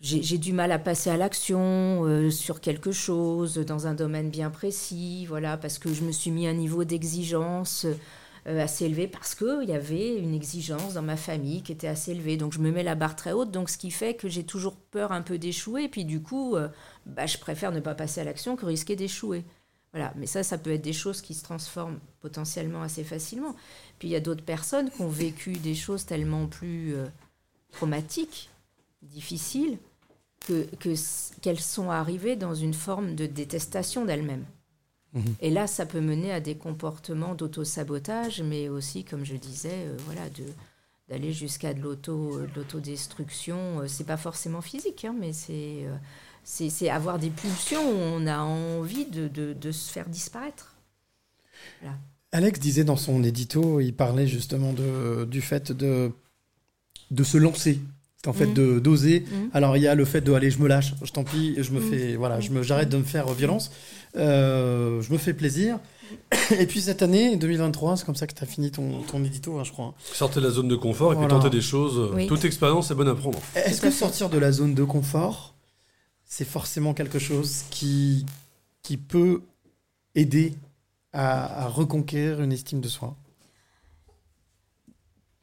j'ai 0.00 0.38
du 0.38 0.52
mal 0.52 0.72
à 0.72 0.78
passer 0.80 1.10
à 1.10 1.16
l'action 1.16 2.28
sur 2.30 2.60
quelque 2.60 2.90
chose 2.90 3.54
dans 3.58 3.86
un 3.86 3.94
domaine 3.94 4.30
bien 4.30 4.50
précis, 4.50 5.26
voilà, 5.26 5.56
parce 5.56 5.78
que 5.78 5.92
je 5.94 6.02
me 6.02 6.10
suis 6.10 6.32
mis 6.32 6.48
un 6.48 6.54
niveau 6.54 6.82
d'exigence 6.84 7.86
assez 8.46 8.86
élevé 8.86 9.06
parce 9.06 9.34
qu'il 9.34 9.68
y 9.68 9.72
avait 9.72 10.16
une 10.16 10.34
exigence 10.34 10.94
dans 10.94 11.02
ma 11.02 11.16
famille 11.16 11.62
qui 11.62 11.72
était 11.72 11.86
assez 11.86 12.10
élevée. 12.10 12.36
Donc 12.36 12.52
je 12.52 12.58
me 12.58 12.70
mets 12.70 12.82
la 12.82 12.94
barre 12.94 13.16
très 13.16 13.32
haute, 13.32 13.50
donc 13.50 13.70
ce 13.70 13.78
qui 13.78 13.90
fait 13.90 14.14
que 14.14 14.28
j'ai 14.28 14.44
toujours 14.44 14.76
peur 14.76 15.12
un 15.12 15.22
peu 15.22 15.38
d'échouer, 15.38 15.88
puis 15.88 16.04
du 16.04 16.20
coup, 16.20 16.56
euh, 16.56 16.68
bah, 17.06 17.26
je 17.26 17.38
préfère 17.38 17.72
ne 17.72 17.80
pas 17.80 17.94
passer 17.94 18.20
à 18.20 18.24
l'action 18.24 18.56
que 18.56 18.66
risquer 18.66 18.96
d'échouer. 18.96 19.44
Voilà, 19.92 20.12
mais 20.16 20.26
ça, 20.26 20.42
ça 20.42 20.56
peut 20.56 20.72
être 20.72 20.82
des 20.82 20.94
choses 20.94 21.20
qui 21.20 21.34
se 21.34 21.44
transforment 21.44 21.98
potentiellement 22.20 22.82
assez 22.82 23.04
facilement. 23.04 23.54
Puis 23.98 24.08
il 24.08 24.10
y 24.12 24.16
a 24.16 24.20
d'autres 24.20 24.44
personnes 24.44 24.90
qui 24.90 25.02
ont 25.02 25.08
vécu 25.08 25.52
des 25.52 25.74
choses 25.74 26.06
tellement 26.06 26.46
plus 26.46 26.94
euh, 26.94 27.06
traumatiques, 27.72 28.48
difficiles, 29.02 29.78
que, 30.46 30.66
que 30.76 30.94
qu'elles 31.40 31.60
sont 31.60 31.90
arrivées 31.90 32.36
dans 32.36 32.54
une 32.54 32.74
forme 32.74 33.14
de 33.14 33.26
détestation 33.26 34.04
d'elles-mêmes. 34.04 34.46
Et 35.40 35.50
là, 35.50 35.66
ça 35.66 35.84
peut 35.84 36.00
mener 36.00 36.32
à 36.32 36.40
des 36.40 36.56
comportements 36.56 37.34
d'auto-sabotage, 37.34 38.40
mais 38.42 38.68
aussi, 38.68 39.04
comme 39.04 39.24
je 39.24 39.36
disais, 39.36 39.86
euh, 39.86 39.96
voilà, 40.06 40.22
d'aller 41.08 41.32
jusqu'à 41.32 41.74
de 41.74 41.80
l'auto 41.80 42.40
de 42.40 42.48
l'autodestruction. 42.56 43.80
Euh, 43.80 43.88
C'est 43.88 44.04
pas 44.04 44.16
forcément 44.16 44.62
physique, 44.62 45.04
hein, 45.04 45.14
mais 45.18 45.32
c'est 45.34 45.84
euh, 45.84 46.90
avoir 46.90 47.18
des 47.18 47.30
pulsions 47.30 47.82
où 47.82 47.94
on 47.94 48.26
a 48.26 48.38
envie 48.38 49.06
de, 49.06 49.70
se 49.70 49.92
faire 49.92 50.08
disparaître. 50.08 50.76
Alex 52.32 52.58
disait 52.58 52.84
dans 52.84 52.96
son 52.96 53.22
édito, 53.22 53.80
il 53.80 53.94
parlait 53.94 54.26
justement 54.26 54.72
du 54.72 55.42
fait 55.42 55.72
de 55.72 56.12
se 57.22 57.36
lancer. 57.36 57.78
En 58.26 58.32
fait 58.32 58.46
Mhm. 58.46 58.54
de 58.54 58.78
d'oser. 58.78 59.24
Mhm. 59.30 59.50
Alors 59.52 59.76
il 59.76 59.82
y 59.82 59.88
a 59.88 59.94
le 59.96 60.04
fait 60.04 60.20
de 60.20 60.32
allez, 60.32 60.50
je 60.50 60.60
me 60.60 60.68
lâche, 60.68 60.94
je 61.02 61.10
tant 61.10 61.24
pis, 61.24 61.56
je 61.58 61.72
me 61.72 61.80
Mhm. 61.80 61.90
fais 61.90 62.14
voilà, 62.16 62.38
je 62.40 62.50
me 62.50 62.62
j'arrête 62.62 62.88
de 62.88 62.96
me 62.96 63.02
faire 63.02 63.26
violence, 63.32 63.70
Euh, 64.16 65.00
je 65.02 65.12
me 65.12 65.18
fais 65.18 65.32
plaisir. 65.34 65.78
Et 66.58 66.66
puis 66.66 66.82
cette 66.82 67.00
année 67.02 67.36
2023, 67.36 67.96
c'est 67.96 68.04
comme 68.04 68.14
ça 68.14 68.26
que 68.26 68.34
tu 68.34 68.42
as 68.42 68.46
fini 68.46 68.70
ton, 68.70 69.00
ton 69.02 69.24
édito, 69.24 69.58
hein, 69.58 69.64
je 69.64 69.72
crois. 69.72 69.94
Sortez 70.12 70.40
de 70.40 70.44
la 70.46 70.50
zone 70.52 70.68
de 70.68 70.76
confort 70.76 71.14
et 71.14 71.16
puis 71.16 71.26
tenter 71.26 71.48
des 71.50 71.62
choses. 71.62 72.10
Oui. 72.14 72.26
Toute 72.26 72.44
expérience 72.44 72.90
est 72.90 72.94
bonne 72.94 73.08
à 73.08 73.14
prendre. 73.14 73.38
Est-ce 73.56 73.80
que 73.80 73.90
sortir 73.90 74.28
de 74.28 74.38
la 74.38 74.52
zone 74.52 74.74
de 74.74 74.84
confort, 74.84 75.54
c'est 76.26 76.44
forcément 76.46 76.92
quelque 76.94 77.18
chose 77.18 77.62
qui, 77.70 78.26
qui 78.82 78.98
peut 78.98 79.40
aider 80.14 80.52
à, 81.14 81.64
à 81.64 81.68
reconquérir 81.68 82.40
une 82.42 82.52
estime 82.52 82.80
de 82.82 82.88
soi? 82.88 83.16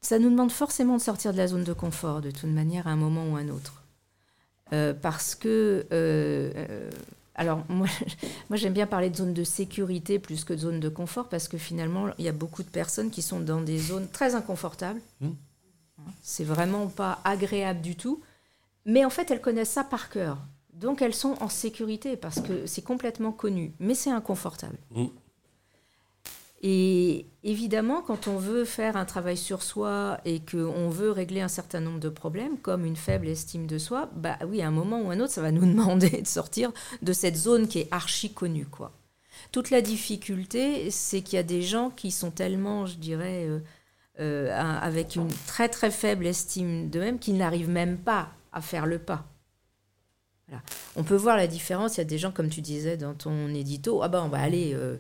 Ça 0.02 0.18
nous 0.18 0.30
demande 0.30 0.52
forcément 0.52 0.98
de 0.98 1.02
sortir 1.02 1.34
de 1.34 1.38
la 1.38 1.48
zone 1.48 1.64
de 1.64 1.74
confort, 1.74 2.22
de 2.22 2.32
toute 2.32 2.50
manière, 2.50 2.88
à 2.88 2.92
un 2.92 2.96
moment 2.96 3.28
ou 3.30 3.36
à 3.36 3.40
un 3.40 3.50
autre. 3.50 3.84
Euh, 4.74 4.94
parce 4.94 5.36
que. 5.36 5.86
euh, 5.92 6.52
euh, 6.56 6.90
alors, 7.36 7.64
moi, 7.70 7.88
moi 8.50 8.58
j'aime 8.58 8.74
bien 8.74 8.88
parler 8.88 9.10
de 9.10 9.16
zone 9.16 9.34
de 9.34 9.44
sécurité 9.44 10.20
plus 10.20 10.44
que 10.44 10.54
de 10.54 10.60
zone 10.60 10.80
de 10.80 10.90
confort, 10.90 11.28
parce 11.28 11.48
que 11.48 11.58
finalement, 11.58 12.08
il 12.18 12.26
y 12.26 12.30
a 12.30 12.34
beaucoup 12.34 12.64
de 12.64 12.70
personnes 12.70 13.10
qui 13.10 13.22
sont 13.22 13.40
dans 13.40 13.62
des 13.62 13.78
zones 13.78 14.08
très 14.10 14.36
inconfortables. 14.36 15.02
Mm. 15.22 15.30
C'est 16.22 16.44
vraiment 16.46 16.88
pas 16.88 17.20
agréable 17.24 17.82
du 17.82 17.96
tout. 17.96 18.22
Mais 18.86 19.04
en 19.04 19.10
fait, 19.10 19.32
elles 19.32 19.42
connaissent 19.42 19.72
ça 19.72 19.84
par 19.84 20.10
cœur. 20.10 20.38
Donc, 20.74 21.02
elles 21.02 21.14
sont 21.14 21.36
en 21.42 21.50
sécurité, 21.50 22.16
parce 22.16 22.40
que 22.40 22.66
c'est 22.66 22.82
complètement 22.82 23.34
connu. 23.34 23.74
Mais 23.80 23.96
c'est 23.96 24.12
inconfortable. 24.12 24.78
Mm. 24.92 25.06
Et 26.62 27.26
évidemment, 27.44 28.02
quand 28.02 28.28
on 28.28 28.38
veut 28.38 28.66
faire 28.66 28.98
un 28.98 29.06
travail 29.06 29.38
sur 29.38 29.64
soi 29.64 30.20
et 30.26 30.40
qu'on 30.40 30.90
veut 30.90 31.12
régler 31.12 31.42
un 31.42 31.48
certain 31.48 31.80
nombre 31.80 32.00
de 32.00 32.10
problèmes, 32.10 32.58
comme 32.58 32.86
une 32.86 32.96
faible 32.96 33.28
estime 33.28 33.68
de 33.68 33.78
soi, 33.78 34.10
bah 34.16 34.38
oui, 34.48 34.62
à 34.62 34.68
un 34.68 34.72
moment 34.72 35.02
ou 35.02 35.10
à 35.10 35.14
un 35.14 35.20
autre, 35.20 35.34
ça 35.34 35.42
va 35.42 35.52
nous 35.52 35.66
demander 35.66 36.22
de 36.22 36.28
sortir 36.28 36.72
de 37.02 37.14
cette 37.14 37.36
zone 37.36 37.68
qui 37.68 37.80
est 37.80 37.88
archi 37.92 38.34
connue, 38.34 38.66
quoi. 38.66 38.92
Toute 39.52 39.70
la 39.70 39.82
difficulté, 39.82 40.92
c'est 40.92 41.22
qu'il 41.22 41.38
y 41.38 41.40
a 41.40 41.44
des 41.44 41.62
gens 41.62 41.90
qui 41.90 42.12
sont 42.12 42.30
tellement, 42.30 42.86
je 42.86 42.98
dirais, 42.98 43.46
euh, 43.48 43.60
euh, 44.20 44.80
avec 44.82 45.16
une 45.16 45.30
très 45.48 45.70
très 45.70 45.92
faible 45.92 46.28
estime 46.28 46.90
d'eux-mêmes 46.90 47.20
qu'ils 47.20 47.38
n'arrivent 47.38 47.70
même 47.70 47.98
pas 47.98 48.30
à 48.52 48.62
faire 48.62 48.86
le 48.86 49.00
pas. 49.00 49.26
Voilà. 50.48 50.62
On 50.96 51.04
peut 51.04 51.16
voir 51.16 51.38
la 51.38 51.48
différence. 51.48 51.96
Il 51.96 52.00
y 52.00 52.02
a 52.02 52.06
des 52.06 52.18
gens, 52.18 52.32
comme 52.32 52.50
tu 52.50 52.62
disais 52.62 52.98
dans 52.98 53.14
ton 53.14 53.48
édito, 53.54 54.02
ah 54.04 54.10
ben 54.10 54.22
on 54.24 54.28
va 54.28 54.42
aller, 54.42 54.74
euh, 54.74 54.98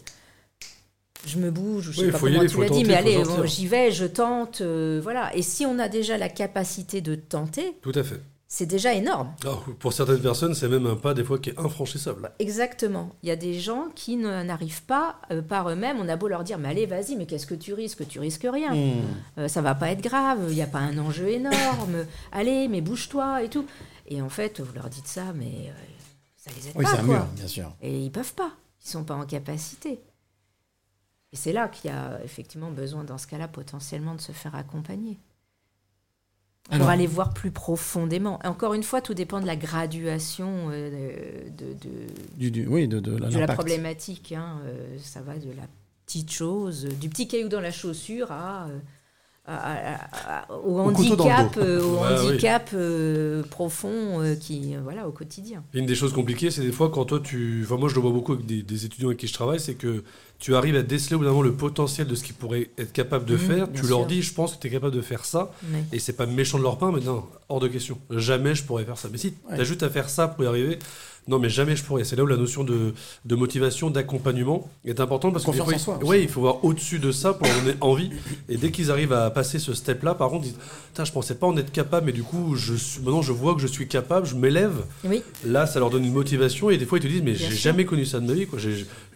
je 1.26 1.38
me 1.38 1.52
bouge, 1.52 1.90
ou 1.90 1.92
je 1.92 2.00
Oui, 2.00 2.06
sais 2.08 2.12
pas 2.12 2.18
faut 2.18 2.28
y 2.28 2.32
comment 2.32 2.40
aller, 2.42 2.50
tu 2.50 2.56
faut 2.56 2.62
l'as 2.64 2.70
dit, 2.70 2.84
mais 2.86 2.94
allez, 2.96 3.24
bon, 3.24 3.46
j'y 3.46 3.68
vais, 3.68 3.92
je 3.92 4.06
tente, 4.06 4.62
euh, 4.62 5.00
voilà. 5.04 5.36
Et 5.36 5.42
si 5.42 5.66
on 5.66 5.78
a 5.80 5.90
déjà 5.90 6.18
la 6.18 6.30
capacité 6.30 7.02
de 7.02 7.16
tenter, 7.16 7.76
Tout 7.82 7.92
à 7.96 8.04
fait. 8.04 8.22
c'est 8.48 8.66
déjà 8.66 8.94
énorme. 8.94 9.34
Alors, 9.44 9.64
pour 9.80 9.92
certaines 9.94 10.22
personnes, 10.22 10.56
c'est 10.56 10.70
même 10.70 10.88
un 10.88 10.96
pas 10.96 11.14
des 11.14 11.24
fois 11.24 11.38
qui 11.38 11.50
est 11.50 11.60
infranchissable. 11.60 12.32
Exactement. 12.40 13.10
Il 13.22 13.30
y 13.30 13.32
a 13.32 13.36
des 13.36 13.60
gens 13.60 13.90
qui 13.96 14.16
ne- 14.16 14.44
n'arrivent 14.44 14.84
pas 14.84 15.18
euh, 15.32 15.42
par 15.42 15.70
eux-mêmes. 15.70 15.98
On 16.00 16.08
a 16.10 16.16
beau 16.16 16.28
leur 16.30 16.44
dire, 16.44 16.58
mais 16.58 16.70
allez, 16.70 16.86
vas-y, 16.86 17.16
mais 17.18 17.26
qu'est-ce 17.26 17.46
que 17.48 17.54
tu 17.56 17.74
risques? 17.74 18.08
Tu 18.08 18.20
risques 18.20 18.48
rien. 18.52 18.74
Hmm. 18.74 19.02
Euh, 19.40 19.48
ça 19.50 19.62
va 19.62 19.76
pas 19.76 19.92
être 19.92 20.02
grave. 20.02 20.40
Il 20.50 20.56
n'y 20.56 20.62
a 20.62 20.68
pas 20.68 20.80
un 20.80 20.98
enjeu 20.98 21.28
énorme. 21.28 22.06
allez, 22.32 22.68
mais 22.70 22.82
bouge-toi 22.82 23.44
et 23.44 23.50
tout. 23.50 23.66
Et 24.08 24.22
en 24.22 24.30
fait, 24.30 24.60
vous 24.62 24.74
leur 24.74 24.90
dites 24.90 25.08
ça, 25.08 25.26
mais 25.36 25.46
euh, 25.68 25.72
ça 26.38 26.50
les 26.58 26.68
aide 26.70 26.74
Oui, 26.76 26.86
pas. 26.86 26.92
c'est 26.92 27.00
un 27.02 27.06
quoi. 27.06 27.14
mur, 27.16 27.26
bien 27.36 27.48
sûr. 27.48 27.72
Et 27.82 28.00
ils 28.00 28.12
peuvent 28.12 28.34
pas. 28.34 28.52
Ils 28.84 28.90
sont 28.90 29.04
pas 29.04 29.16
en 29.16 29.26
capacité. 29.26 30.00
Et 31.32 31.36
c'est 31.36 31.54
là 31.54 31.68
qu'il 31.68 31.92
y 31.92 31.94
a 31.94 32.20
effectivement 32.24 32.72
besoin, 32.72 33.04
dans 33.04 33.18
ce 33.18 33.28
cas-là, 33.28 33.48
potentiellement 33.48 34.16
de 34.16 34.22
se 34.22 34.32
faire 34.32 34.56
accompagner. 34.56 35.18
Pour 36.66 36.76
Alors- 36.76 36.90
aller 36.90 37.08
voir 37.08 37.34
plus 37.34 37.52
profondément. 37.52 38.40
Et 38.44 38.48
encore 38.48 38.74
une 38.74 38.84
fois, 38.84 39.02
tout 39.02 39.14
dépend 39.14 39.40
de 39.40 39.46
la 39.48 39.56
graduation 39.56 40.70
euh, 40.72 41.50
de, 41.50 41.74
de- 41.74 42.08
Du, 42.38 42.52
du- 42.52 42.68
oui, 42.68 42.88
de, 42.88 43.00
de, 43.00 43.18
de 43.18 43.40
la 43.40 43.48
problématique. 43.48 44.32
hein. 44.34 44.60
Euh, 44.66 44.98
ça 45.02 45.22
va 45.22 45.36
de 45.38 45.50
la 45.50 45.64
petite 46.06 46.32
chose, 46.32 46.86
du 47.00 47.10
petit 47.10 47.28
caillou 47.28 47.48
dans 47.50 47.60
la 47.62 47.72
chaussure 47.72 48.32
à, 48.32 48.68
euh, 48.68 48.80
à- 49.46 49.96
à- 49.96 50.44
à- 50.44 50.52
au, 50.60 50.80
handicap, 50.80 51.58
euh, 51.58 51.82
au 51.84 51.98
handicap 51.98 52.70
euh, 52.74 53.42
profond 53.44 54.22
euh, 54.22 54.36
qui, 54.36 54.76
euh, 54.76 54.80
voilà, 54.84 55.08
au 55.08 55.12
quotidien. 55.12 55.64
Et 55.74 55.80
une 55.80 55.86
des 55.88 55.96
choses 55.96 56.14
compliquées, 56.14 56.52
c'est 56.52 56.62
des 56.62 56.72
fois 56.72 56.90
quand 56.92 57.06
toi 57.06 57.20
tu. 57.20 57.62
Enfin, 57.66 57.78
moi 57.78 57.90
je 57.90 57.96
le 57.96 58.02
vois 58.02 58.12
beaucoup 58.12 58.34
avec 58.34 58.46
des, 58.46 58.62
des 58.62 58.86
étudiants 58.86 59.08
avec 59.10 59.20
qui 59.20 59.28
je 59.28 59.34
travaille, 59.34 59.60
c'est 59.60 59.76
que 59.76 60.04
tu 60.40 60.56
arrives 60.56 60.76
à 60.78 60.82
déceler 60.84 61.16
au 61.16 61.20
bout 61.20 61.26
d'un 61.26 61.32
moment 61.32 61.42
le 61.44 61.54
potentiel 61.54 62.08
de 62.08 62.16
ce 62.16 62.24
qu'ils 62.24 62.36
pourraient 62.36 62.70
être 62.78 62.94
capables 62.94 63.26
de 63.26 63.34
Mhm, 63.34 63.40
faire. 63.40 63.68
Tu 63.74 63.86
leur 63.88 64.06
dis, 64.06 64.22
je 64.22 64.34
pense 64.34 64.56
que 64.56 64.62
tu 64.62 64.68
es 64.68 64.72
capable 64.72 64.96
de 64.96 65.02
faire 65.02 65.26
ça. 65.26 65.52
Et 65.92 66.00
c'est 66.00 66.14
pas 66.14 66.26
méchant 66.26 66.58
de 66.58 66.64
leur 66.64 66.78
part, 66.78 66.92
mais 66.94 67.02
non, 67.02 67.26
hors 67.50 67.60
de 67.60 67.68
question. 67.68 67.98
Jamais 68.10 68.56
je 68.56 68.64
pourrais 68.64 68.86
faire 68.86 68.98
ça. 68.98 69.10
Mais 69.12 69.18
si, 69.18 69.34
Ouais. 69.50 69.58
t'as 69.58 69.64
juste 69.64 69.84
à 69.84 69.90
faire 69.90 70.10
ça 70.10 70.28
pour 70.30 70.44
y 70.44 70.48
arriver. 70.48 70.80
Non, 71.28 71.38
mais 71.38 71.50
jamais 71.50 71.76
je 71.76 71.84
pourrais. 71.84 72.06
C'est 72.06 72.16
là 72.16 72.24
où 72.24 72.28
la 72.28 72.38
notion 72.38 72.64
de, 72.64 72.94
de 73.26 73.36
motivation, 73.36 73.92
d'accompagnement 73.92 74.68
est 74.84 75.00
importante 75.00 75.32
parce 75.34 75.46
que 75.46 75.52
des 75.52 75.60
Confiance 75.60 75.84
fois, 75.84 75.96
en 75.96 76.00
soi 76.00 76.10
ouais, 76.10 76.24
il 76.24 76.28
faut 76.30 76.42
voir 76.42 76.64
au-dessus 76.66 76.98
de 76.98 77.12
ça 77.12 77.34
pour 77.34 77.48
en 77.48 77.54
donner 77.60 77.76
envie. 77.82 78.10
Et 78.48 78.58
dès 78.58 78.72
qu'ils 78.72 78.90
arrivent 78.90 79.14
à 79.14 79.30
passer 79.30 79.60
ce 79.60 79.76
step-là, 79.76 80.16
par 80.16 80.30
contre, 80.30 80.46
ils 80.48 80.54
disent 80.54 80.60
Putain, 80.88 81.06
je 81.06 81.12
pensais 81.12 81.36
pas 81.36 81.46
en 81.46 81.56
être 81.58 81.72
capable, 81.72 82.08
mais 82.08 82.14
du 82.14 82.24
coup, 82.24 82.56
je 82.56 82.74
suis, 82.74 83.02
maintenant 83.02 83.22
je 83.22 83.32
vois 83.34 83.54
que 83.54 83.62
je 83.62 83.68
suis 83.68 83.88
capable, 83.88 84.26
je 84.26 84.34
m'élève. 84.34 84.74
Oui. 85.04 85.22
Là, 85.46 85.68
ça 85.68 85.80
leur 85.80 85.92
donne 85.92 86.04
une 86.06 86.14
motivation 86.14 86.72
et 86.72 86.78
des 86.78 86.86
fois 86.88 86.98
ils 86.98 87.02
te 87.04 87.08
disent 87.08 87.22
mais 87.22 87.36
j'ai 87.36 87.52
jamais 87.54 87.86
connu 87.86 88.06
ça 88.06 88.20
de 88.20 88.26
ma 88.26 88.34
vie, 88.34 88.48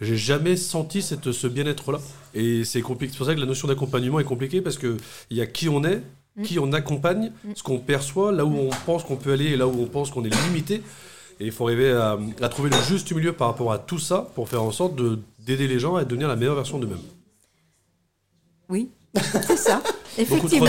j'ai 0.00 0.16
jamais 0.16 0.56
senti 0.56 1.02
cette, 1.02 1.13
ce 1.32 1.46
bien-être 1.46 1.92
là. 1.92 1.98
Et 2.34 2.64
c'est 2.64 2.80
compliqué. 2.82 3.12
C'est 3.12 3.18
pour 3.18 3.26
ça 3.26 3.34
que 3.34 3.40
la 3.40 3.46
notion 3.46 3.68
d'accompagnement 3.68 4.20
est 4.20 4.24
compliquée 4.24 4.60
parce 4.60 4.78
que 4.78 4.96
il 5.30 5.36
y 5.36 5.40
a 5.40 5.46
qui 5.46 5.68
on 5.68 5.84
est, 5.84 6.02
Mm. 6.36 6.42
qui 6.42 6.58
on 6.58 6.72
accompagne, 6.72 7.30
ce 7.54 7.62
qu'on 7.62 7.78
perçoit, 7.78 8.32
là 8.32 8.44
où 8.44 8.56
on 8.58 8.70
pense 8.86 9.04
qu'on 9.04 9.14
peut 9.14 9.32
aller 9.32 9.44
et 9.52 9.56
là 9.56 9.68
où 9.68 9.80
on 9.80 9.86
pense 9.86 10.10
qu'on 10.10 10.24
est 10.24 10.34
limité. 10.48 10.82
Et 11.38 11.46
il 11.46 11.52
faut 11.52 11.64
arriver 11.68 11.92
à, 11.92 12.18
à 12.42 12.48
trouver 12.48 12.70
le 12.70 12.76
juste 12.88 13.12
milieu 13.12 13.32
par 13.32 13.46
rapport 13.48 13.70
à 13.72 13.78
tout 13.78 14.00
ça 14.00 14.26
pour 14.34 14.48
faire 14.48 14.62
en 14.64 14.72
sorte 14.72 14.96
de- 14.96 15.20
d'aider 15.38 15.68
les 15.68 15.78
gens 15.78 15.94
à 15.94 16.04
devenir 16.04 16.26
la 16.26 16.34
meilleure 16.34 16.56
version 16.56 16.78
d'eux-mêmes. 16.80 16.98
Oui, 18.68 18.88
c'est 19.14 19.56
ça. 19.56 19.80
Effectivement. 20.18 20.66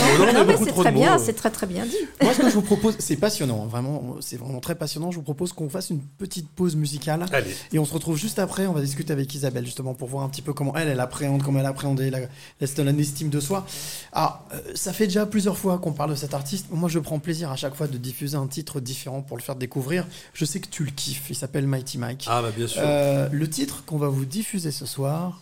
c'est 0.63 0.71
très 0.71 0.91
bien, 0.91 1.17
c'est 1.17 1.33
très 1.33 1.51
très 1.51 1.67
bien 1.67 1.85
dit. 1.85 1.95
Moi, 2.21 2.33
ce 2.33 2.41
que 2.41 2.49
je 2.49 2.55
vous 2.55 2.61
propose, 2.61 2.95
c'est 2.99 3.15
passionnant, 3.15 3.65
vraiment, 3.65 4.15
c'est 4.21 4.37
vraiment 4.37 4.59
très 4.59 4.75
passionnant. 4.75 5.11
Je 5.11 5.17
vous 5.17 5.23
propose 5.23 5.53
qu'on 5.53 5.69
fasse 5.69 5.89
une 5.89 6.01
petite 6.01 6.49
pause 6.49 6.75
musicale. 6.75 7.25
Allez. 7.31 7.55
Et 7.71 7.79
on 7.79 7.85
se 7.85 7.93
retrouve 7.93 8.17
juste 8.17 8.39
après. 8.39 8.67
On 8.67 8.73
va 8.73 8.81
discuter 8.81 9.13
avec 9.13 9.33
Isabelle, 9.33 9.65
justement, 9.65 9.93
pour 9.93 10.07
voir 10.07 10.23
un 10.23 10.29
petit 10.29 10.41
peu 10.41 10.53
comment 10.53 10.75
elle, 10.75 10.87
elle 10.87 10.99
appréhende, 10.99 11.43
comment 11.43 11.59
elle 11.59 11.65
a 11.65 11.69
appréhendé 11.69 12.09
la, 12.09 12.19
la, 12.19 12.91
l'estime 12.91 13.29
de 13.29 13.39
soi. 13.39 13.65
Alors, 14.11 14.45
euh, 14.53 14.59
ça 14.75 14.93
fait 14.93 15.07
déjà 15.07 15.25
plusieurs 15.25 15.57
fois 15.57 15.77
qu'on 15.77 15.93
parle 15.93 16.11
de 16.11 16.15
cet 16.15 16.33
artiste. 16.33 16.67
Moi, 16.71 16.89
je 16.89 16.99
prends 16.99 17.19
plaisir 17.19 17.51
à 17.51 17.55
chaque 17.55 17.75
fois 17.75 17.87
de 17.87 17.97
diffuser 17.97 18.37
un 18.37 18.47
titre 18.47 18.79
différent 18.79 19.21
pour 19.21 19.37
le 19.37 19.43
faire 19.43 19.55
découvrir. 19.55 20.05
Je 20.33 20.45
sais 20.45 20.59
que 20.59 20.67
tu 20.67 20.83
le 20.83 20.91
kiffes. 20.91 21.29
Il 21.29 21.35
s'appelle 21.35 21.67
Mighty 21.67 21.97
Mike. 21.97 22.25
Ah, 22.27 22.41
bah, 22.41 22.51
bien 22.55 22.67
sûr. 22.67 22.81
Euh, 22.83 23.29
le 23.31 23.49
titre 23.49 23.83
qu'on 23.85 23.97
va 23.97 24.07
vous 24.07 24.25
diffuser 24.25 24.71
ce 24.71 24.85
soir, 24.85 25.41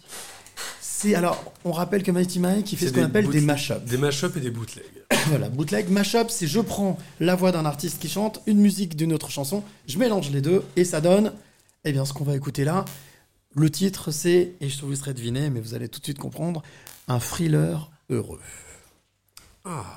c'est. 1.04 1.16
Alors, 1.16 1.54
on 1.66 1.72
rappelle 1.72 2.04
que 2.04 2.12
Mighty 2.12 2.40
Mike, 2.40 2.72
il 2.72 2.78
fait 2.78 2.88
ce 2.88 2.94
qu'on 2.94 3.04
appelle 3.04 3.28
des 3.30 3.42
mashups. 3.42 3.84
Des 3.86 3.98
mashups 3.98 4.36
et 4.38 4.40
des 4.40 4.52
bootlegs. 4.52 4.84
Voilà, 5.28 5.48
bootleg, 5.48 5.90
mashup, 5.90 6.30
c'est 6.30 6.48
je 6.48 6.60
prends 6.60 6.98
la 7.20 7.36
voix 7.36 7.52
d'un 7.52 7.66
artiste 7.66 8.02
qui 8.02 8.10
chante, 8.10 8.42
une 8.46 8.60
musique 8.60 8.98
d'une 8.98 9.14
autre 9.14 9.30
chanson, 9.30 9.64
je 9.88 9.98
mélange 9.98 10.32
les 10.32 10.42
deux 10.42 10.64
et 10.76 10.84
ça 10.84 11.00
donne, 11.00 11.32
eh 11.86 11.94
bien, 11.94 12.04
ce 12.04 12.12
qu'on 12.12 12.26
va 12.26 12.36
écouter 12.36 12.66
là. 12.66 12.84
Le 13.56 13.70
titre, 13.70 14.12
c'est, 14.12 14.54
et 14.60 14.70
je 14.70 14.82
vous 14.82 14.90
laisserai 14.90 15.14
deviner, 15.14 15.50
mais 15.50 15.62
vous 15.62 15.76
allez 15.76 15.88
tout 15.88 16.00
de 16.00 16.06
suite 16.06 16.20
comprendre, 16.20 16.62
un 17.08 17.20
thriller 17.20 17.92
heureux. 18.10 18.42
Ah. 19.64 19.96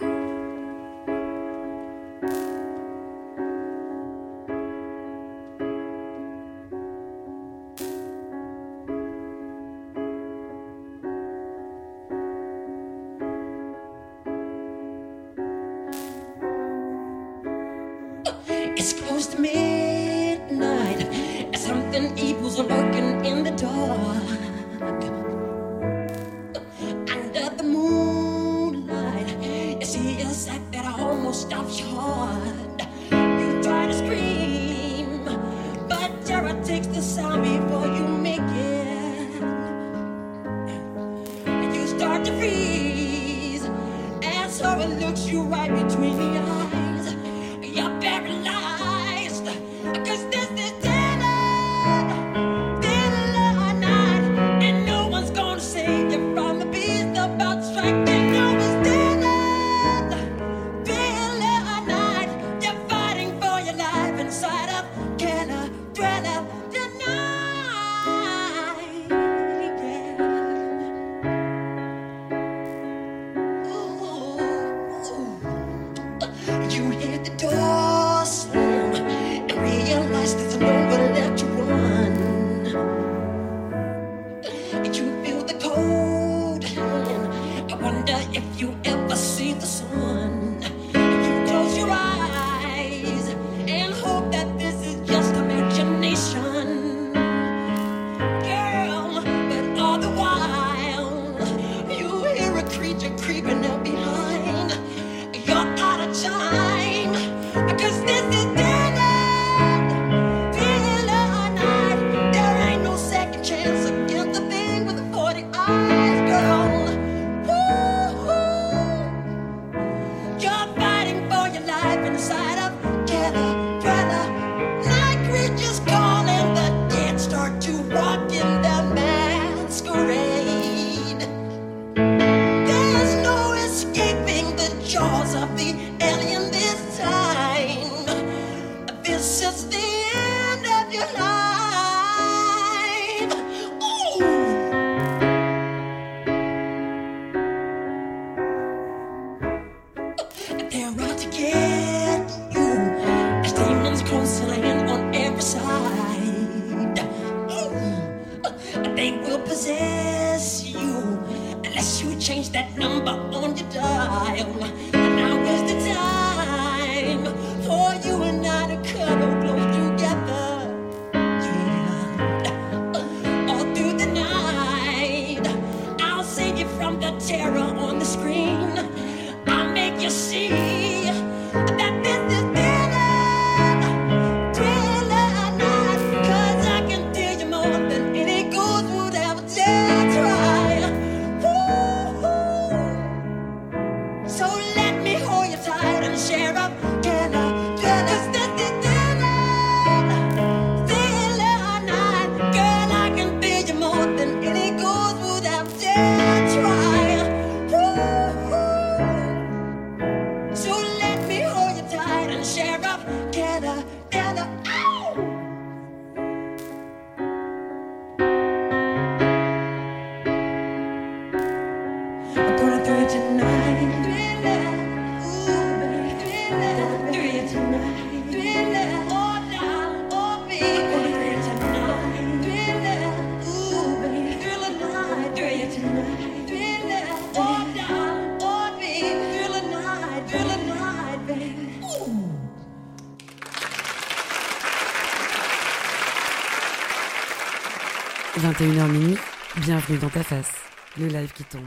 Dans 249.95 250.09
ta 250.09 250.23
face. 250.23 250.51
Le 250.99 251.07
live 251.07 251.33
qui 251.35 251.45
tombe. 251.45 251.63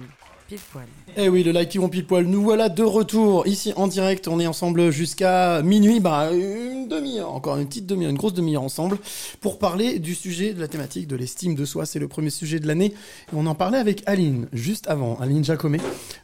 Pile 0.48 0.58
poil. 0.72 0.86
Eh 1.16 1.30
oui, 1.30 1.44
le 1.44 1.52
live 1.52 1.68
qui 1.68 1.78
vont 1.78 1.90
pile 1.90 2.06
poil. 2.06 2.26
Nous 2.26 2.42
voilà 2.42 2.70
de 2.70 2.82
retour 2.84 3.46
ici 3.48 3.72
en 3.76 3.88
direct. 3.88 4.28
On 4.28 4.40
est 4.40 4.48
ensemble 4.48 4.90
jusqu'à 4.92 5.62
minuit, 5.62 6.00
bah 6.00 6.32
une 6.34 6.88
demi-heure, 6.88 7.32
encore 7.34 7.58
une 7.58 7.68
petite 7.68 7.86
demi-heure, 7.86 8.10
une 8.10 8.18
grosse 8.18 8.34
demi-heure 8.34 8.64
ensemble 8.64 8.98
pour 9.42 9.60
parler 9.60 10.00
du 10.00 10.16
sujet 10.16 10.54
de 10.54 10.60
la 10.60 10.68
thématique 10.68 11.08
de 11.08 11.16
l'estime 11.16 11.54
de 11.54 11.66
soi. 11.66 11.86
C'est 11.86 12.00
le 12.00 12.08
premier 12.08 12.32
sujet 12.32 12.60
de 12.60 12.68
l'année. 12.68 12.94
On 13.34 13.46
en 13.46 13.54
parlait 13.56 13.78
avec 13.78 14.02
Aline 14.08 14.48
juste 14.52 14.88
avant, 14.90 15.18
Aline 15.20 15.44
Jacomet, 15.46 15.80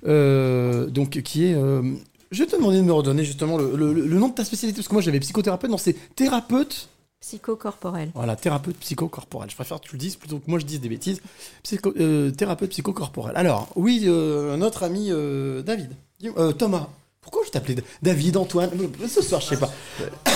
euh, 0.07 0.88
donc 0.88 1.22
qui 1.22 1.45
est. 1.45 1.53
euh, 1.53 1.83
je 2.32 2.43
vais 2.43 2.49
te 2.49 2.56
demander 2.56 2.77
de 2.77 2.82
me 2.83 2.91
redonner 2.93 3.24
justement 3.24 3.57
le, 3.57 3.75
le- 3.75 3.93
le 3.93 4.17
nom 4.19 4.30
de 4.30 4.33
ta 4.33 4.43
spécialité 4.43 4.77
parce 4.77 4.88
que 4.88 4.93
moi 4.93 5.01
j'avais 5.03 5.19
psychothérapeute, 5.19 5.69
non 5.69 5.77
c'est 5.77 5.95
thérapeute. 6.15 6.90
Psychocorporel. 7.25 8.11
Voilà, 8.13 8.35
thérapeute 8.35 8.77
psychocorporel. 8.77 9.49
Je 9.49 9.55
préfère 9.55 9.81
que 9.81 9.87
tu 9.87 9.93
le 9.93 9.97
dises 9.97 10.15
plutôt 10.15 10.37
que 10.37 10.43
moi 10.45 10.59
je 10.59 10.65
dise 10.65 10.79
des 10.79 10.89
bêtises. 10.89 11.21
Psycho, 11.63 11.91
euh, 11.97 12.29
thérapeute 12.29 12.69
psychocorporel. 12.69 13.35
Alors, 13.35 13.67
oui, 13.75 14.03
euh, 14.05 14.55
notre 14.57 14.83
ami 14.83 15.07
euh, 15.09 15.63
David. 15.63 15.89
Euh, 16.37 16.51
Thomas. 16.51 16.87
Pourquoi 17.21 17.41
je 17.43 17.49
t'appelais 17.49 17.77
David, 18.03 18.37
Antoine? 18.37 18.69
Ce 19.07 19.23
soir, 19.23 19.41
je 19.41 19.47
sais 19.47 19.57
pas. 19.57 19.73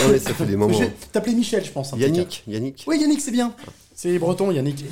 Ouais, 0.07 0.17
ça 0.17 0.33
fait 0.33 0.47
des 0.47 0.55
moments. 0.55 0.73
Je 0.79 0.85
t'appeler 1.11 1.35
Michel, 1.35 1.63
je 1.63 1.71
pense. 1.71 1.91
Yannick, 1.95 2.43
Yannick. 2.47 2.85
Oui, 2.87 2.97
Yannick, 2.99 3.21
c'est 3.21 3.29
bien. 3.29 3.53
C'est 4.01 4.17
breton, 4.17 4.49
Yannick. 4.49 4.85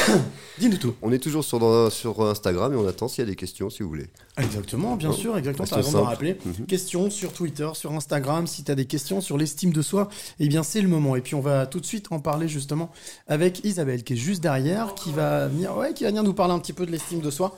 Dis-nous 0.58 0.76
tout. 0.76 0.96
On 1.02 1.12
est 1.12 1.20
toujours 1.20 1.44
sur, 1.44 1.92
sur 1.92 2.20
Instagram 2.20 2.72
et 2.72 2.76
on 2.76 2.84
attend 2.84 3.06
s'il 3.06 3.22
y 3.22 3.26
a 3.28 3.30
des 3.30 3.36
questions 3.36 3.70
si 3.70 3.84
vous 3.84 3.88
voulez. 3.88 4.08
Exactement, 4.36 4.96
bien 4.96 5.12
sûr, 5.12 5.38
exactement. 5.38 5.68
T'as 5.68 5.76
raison 5.76 5.92
de 5.92 5.98
rappeler. 5.98 6.36
Mhm. 6.44 6.66
Questions 6.66 7.10
sur 7.10 7.32
Twitter, 7.32 7.70
sur 7.74 7.92
Instagram. 7.92 8.48
Si 8.48 8.64
tu 8.64 8.72
as 8.72 8.74
des 8.74 8.86
questions 8.86 9.20
sur 9.20 9.38
l'estime 9.38 9.72
de 9.72 9.82
soi, 9.82 10.08
eh 10.40 10.48
bien, 10.48 10.64
c'est 10.64 10.80
le 10.80 10.88
moment. 10.88 11.14
Et 11.14 11.20
puis, 11.20 11.36
on 11.36 11.40
va 11.40 11.66
tout 11.66 11.78
de 11.78 11.86
suite 11.86 12.08
en 12.10 12.18
parler 12.18 12.48
justement 12.48 12.90
avec 13.28 13.64
Isabelle, 13.64 14.02
qui 14.02 14.14
est 14.14 14.16
juste 14.16 14.42
derrière, 14.42 14.96
qui 14.96 15.12
va 15.12 15.46
venir, 15.46 15.76
ouais, 15.76 15.94
qui 15.94 16.02
va 16.02 16.08
venir 16.10 16.24
nous 16.24 16.34
parler 16.34 16.54
un 16.54 16.58
petit 16.58 16.72
peu 16.72 16.86
de 16.86 16.90
l'estime 16.90 17.20
de 17.20 17.30
soi. 17.30 17.56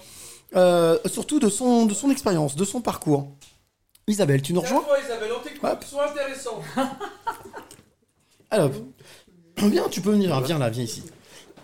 Euh, 0.56 0.98
surtout 1.06 1.40
de 1.40 1.48
son, 1.48 1.86
de 1.86 1.94
son 1.94 2.10
expérience, 2.10 2.54
de 2.54 2.66
son 2.66 2.82
parcours. 2.82 3.30
Isabelle, 4.08 4.42
tu 4.42 4.52
nous 4.52 4.60
rejoins? 4.60 4.84
Isabelle, 5.02 5.30
on 5.40 5.42
t'écoute, 5.42 5.84
sois 5.88 6.10
intéressant. 6.10 6.60
Alors, 8.50 8.70
viens, 9.70 9.88
tu 9.88 10.00
peux 10.00 10.10
venir, 10.10 10.38
viens 10.42 10.58
là, 10.58 10.70
viens 10.70 10.84
ici. 10.84 11.02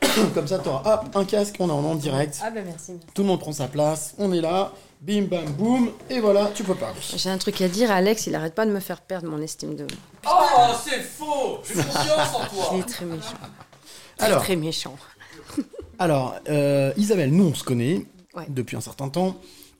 Comme 0.34 0.48
ça, 0.48 0.58
tu 0.58 0.68
auras 0.68 1.04
un 1.14 1.24
casque, 1.24 1.56
on 1.60 1.68
est 1.68 1.72
en, 1.72 1.94
direct. 1.94 2.40
Ah 2.42 2.50
bah 2.50 2.60
merci. 2.64 2.92
Tout 3.14 3.22
le 3.22 3.28
monde 3.28 3.40
prend 3.40 3.52
sa 3.52 3.68
place, 3.68 4.14
on 4.18 4.32
est 4.32 4.40
là, 4.40 4.72
bim 5.00 5.22
bam 5.22 5.44
boum, 5.52 5.90
et 6.10 6.20
voilà, 6.20 6.50
tu 6.54 6.64
peux 6.64 6.74
parler. 6.74 6.98
J'ai 7.16 7.30
un 7.30 7.38
truc 7.38 7.60
à 7.60 7.68
dire, 7.68 7.90
Alex, 7.90 8.26
il 8.26 8.34
arrête 8.34 8.54
pas 8.54 8.66
de 8.66 8.72
me 8.72 8.80
faire 8.80 9.00
perdre 9.00 9.28
mon 9.28 9.40
estime 9.40 9.76
de 9.76 9.84
moi. 9.84 9.92
Oh, 10.26 10.74
c'est 10.84 11.00
faux 11.02 11.60
J'ai 11.66 11.74
confiance 11.74 12.34
en 12.34 12.46
toi 12.46 12.70
Il 12.74 12.80
est 12.80 12.84
très 12.84 13.04
méchant. 13.04 13.38
Alors. 14.18 14.42
très 14.42 14.56
méchant. 14.56 14.96
Alors, 15.98 16.34
euh, 16.48 16.92
Isabelle, 16.96 17.30
nous 17.32 17.44
on 17.44 17.54
se 17.54 17.64
connaît 17.64 18.06
Ouais. 18.34 18.46
depuis 18.48 18.76
un 18.76 18.80
certain 18.80 19.10
temps. 19.10 19.36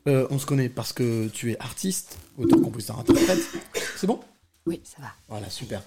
Euh, 0.07 0.26
on 0.31 0.39
se 0.39 0.44
connaît 0.47 0.68
parce 0.68 0.92
que 0.92 1.28
tu 1.28 1.52
es 1.52 1.58
artiste, 1.58 2.18
auteur, 2.36 2.60
compositeur, 2.60 2.99
interprète. 2.99 3.41
C'est 3.97 4.07
bon? 4.07 4.20
Oui, 4.66 4.81
ça 4.84 5.00
va. 5.00 5.08
Voilà, 5.28 5.49
super. 5.49 5.82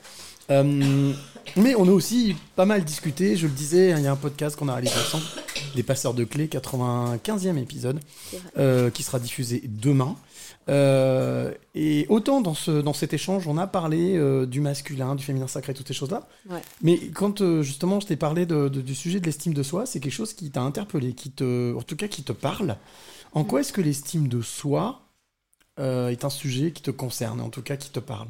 Euh, 0.52 1.14
mais 1.58 1.76
on 1.76 1.88
a 1.88 1.92
aussi 1.92 2.36
pas 2.56 2.66
mal 2.66 2.84
discuté, 2.84 3.36
je 3.36 3.48
le 3.48 3.54
disais, 3.54 3.92
il 3.98 4.04
y 4.04 4.08
a 4.08 4.12
un 4.12 4.16
podcast 4.16 4.56
qu'on 4.56 4.68
a 4.68 4.74
réalisé 4.74 4.94
ensemble, 4.96 5.24
des 5.76 5.84
passeurs 5.84 6.14
de 6.14 6.24
clés, 6.24 6.48
95e 6.48 7.58
épisode, 7.58 8.00
euh, 8.58 8.90
qui 8.90 9.04
sera 9.04 9.20
diffusé 9.20 9.62
demain. 9.66 10.16
Euh, 10.68 11.54
et 11.76 12.08
autant 12.10 12.42
dans, 12.42 12.56
ce, 12.56 12.82
dans 12.82 12.94
cet 12.94 13.14
échange, 13.14 13.48
on 13.48 13.58
a 13.58 13.68
parlé 13.68 14.20
du 14.48 14.62
masculin, 14.62 15.16
du 15.16 15.24
féminin 15.24 15.48
sacré, 15.48 15.74
toutes 15.74 15.88
ces 15.88 15.94
choses-là. 15.94 16.28
Ouais. 16.50 16.62
Mais 16.82 16.98
quand 17.10 17.62
justement 17.62 18.00
je 18.00 18.08
t'ai 18.08 18.16
parlé 18.16 18.46
de- 18.46 18.68
de- 18.68 18.82
du 18.82 18.96
sujet 18.96 19.20
de 19.20 19.26
l'estime 19.26 19.54
de 19.54 19.64
soi, 19.64 19.86
c'est 19.86 20.00
quelque 20.00 20.14
chose 20.14 20.34
qui 20.34 20.50
t'a 20.52 20.62
interpellé, 20.62 21.14
qui 21.14 21.30
te, 21.32 21.76
en 21.76 21.82
tout 21.84 21.96
cas 21.96 22.08
qui 22.08 22.24
te 22.24 22.32
parle. 22.32 22.78
En 23.34 23.44
quoi 23.44 23.62
est-ce 23.62 23.74
que 23.74 23.82
l'estime 23.82 24.28
de 24.28 24.42
soi 24.42 25.02
est 25.78 26.24
un 26.26 26.30
sujet 26.30 26.72
qui 26.72 26.82
te 26.82 26.92
concerne, 26.92 27.42
en 27.42 27.50
tout 27.50 27.62
cas 27.62 27.76
qui 27.78 27.90
te 27.92 28.00
parle? 28.00 28.30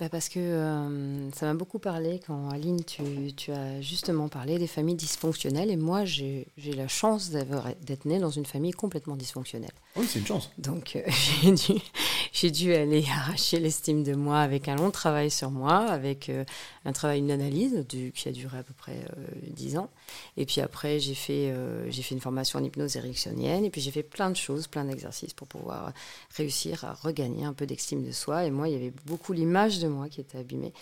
Bah 0.00 0.08
parce 0.08 0.30
que 0.30 0.40
euh, 0.40 1.30
ça 1.32 1.46
m'a 1.46 1.54
beaucoup 1.54 1.78
parlé 1.78 2.18
quand 2.26 2.48
Aline, 2.48 2.82
tu, 2.82 3.34
tu 3.36 3.52
as 3.52 3.80
justement 3.82 4.28
parlé 4.28 4.58
des 4.58 4.66
familles 4.66 4.96
dysfonctionnelles. 4.96 5.70
Et 5.70 5.76
moi, 5.76 6.04
j'ai 6.06 6.46
la 6.56 6.88
chance 6.88 7.30
d'être 7.30 8.06
née 8.06 8.18
dans 8.18 8.30
une 8.30 8.46
famille 8.46 8.72
complètement 8.72 9.16
dysfonctionnelle. 9.16 9.72
Oui, 9.94 10.06
c'est 10.08 10.20
une 10.20 10.26
chance. 10.26 10.50
Donc 10.56 10.96
euh, 10.96 11.02
j'ai 12.32 12.50
dû, 12.50 12.72
aller 12.72 13.04
arracher 13.10 13.58
l'estime 13.60 14.02
de 14.02 14.14
moi 14.14 14.40
avec 14.40 14.68
un 14.68 14.76
long 14.76 14.90
travail 14.90 15.30
sur 15.30 15.50
moi, 15.50 15.80
avec 15.80 16.30
euh, 16.30 16.44
un 16.86 16.92
travail 16.92 17.20
d'analyse 17.20 17.84
du- 17.86 18.10
qui 18.12 18.28
a 18.28 18.32
duré 18.32 18.58
à 18.58 18.62
peu 18.62 18.72
près 18.72 19.04
euh, 19.18 19.26
10 19.48 19.76
ans. 19.76 19.90
Et 20.38 20.46
puis 20.46 20.62
après, 20.62 20.98
j'ai 20.98 21.14
fait, 21.14 21.50
euh, 21.52 21.90
une 22.10 22.20
formation 22.20 22.58
en 22.58 22.64
hypnose 22.64 22.96
érectionnienne. 22.96 23.64
Et 23.66 23.70
puis 23.70 23.82
j'ai 23.82 23.90
fait 23.90 24.02
plein 24.02 24.30
de 24.30 24.36
choses, 24.36 24.66
plein 24.66 24.86
d'exercices 24.86 25.34
pour 25.34 25.46
pouvoir 25.46 25.92
réussir 26.36 26.84
à 26.84 26.94
regagner 26.94 27.44
un 27.44 27.52
peu 27.52 27.66
d'estime 27.66 28.02
de 28.02 28.12
soi. 28.12 28.46
Et 28.46 28.50
moi, 28.50 28.68
il 28.68 28.72
y 28.72 28.76
avait 28.76 28.94
beaucoup 29.04 29.34
l'image 29.34 29.78
de 29.78 29.88
moi 29.88 30.08
qui 30.08 30.22
était 30.22 30.38
abîmée. 30.38 30.72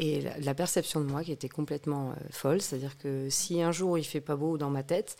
Et 0.00 0.22
la, 0.40 0.54
perception 0.54 1.00
de 1.00 1.06
moi 1.06 1.24
qui 1.24 1.32
était 1.32 1.48
complètement 1.48 2.10
euh, 2.10 2.14
folle. 2.30 2.62
C'est-à-dire 2.62 2.96
que 2.98 3.28
si 3.30 3.60
un 3.62 3.72
jour 3.72 3.98
il 3.98 4.04
fait 4.04 4.20
pas 4.20 4.36
beau 4.36 4.56
dans 4.56 4.70
ma 4.70 4.84
tête, 4.84 5.16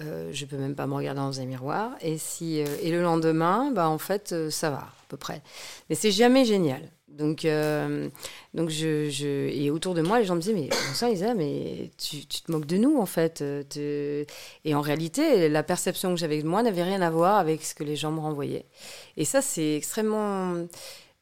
euh, 0.00 0.30
je 0.32 0.44
peux 0.44 0.56
même 0.56 0.74
pas 0.74 0.86
me 0.86 0.94
regarder 0.94 1.20
dans 1.20 1.40
un 1.40 1.44
miroir. 1.44 1.92
Et, 2.00 2.18
si, 2.18 2.60
euh, 2.60 2.66
et 2.82 2.90
le 2.90 3.02
lendemain, 3.02 3.70
bah, 3.72 3.88
en 3.88 3.98
fait, 3.98 4.32
euh, 4.32 4.50
ça 4.50 4.70
va, 4.70 4.78
à 4.78 4.92
peu 5.08 5.16
près. 5.16 5.42
Mais 5.88 5.94
c'est 5.96 6.10
jamais 6.10 6.44
génial. 6.44 6.82
Donc, 7.08 7.44
euh, 7.44 8.08
donc 8.54 8.70
je, 8.70 9.08
je- 9.08 9.48
Et 9.50 9.70
autour 9.70 9.94
de 9.94 10.02
moi, 10.02 10.18
les 10.18 10.24
gens 10.24 10.34
me 10.34 10.40
disaient 10.40 10.52
Mais 10.52 10.68
bon 11.00 11.06
Isa, 11.12 11.32
mais 11.34 11.90
tu, 11.96 12.26
tu 12.26 12.40
te 12.42 12.50
moques 12.50 12.66
de 12.66 12.76
nous, 12.76 12.98
en 12.98 13.06
fait. 13.06 13.40
Et 14.64 14.74
en 14.74 14.80
réalité, 14.80 15.48
la 15.48 15.62
perception 15.62 16.10
que 16.10 16.16
j'avais 16.18 16.42
de 16.42 16.48
moi 16.48 16.64
n'avait 16.64 16.82
rien 16.82 17.00
à 17.02 17.10
voir 17.10 17.36
avec 17.38 17.62
ce 17.64 17.74
que 17.76 17.84
les 17.84 17.94
gens 17.94 18.10
me 18.10 18.18
renvoyaient. 18.18 18.66
Et 19.16 19.24
ça, 19.24 19.42
c'est 19.42 19.76
extrêmement. 19.76 20.54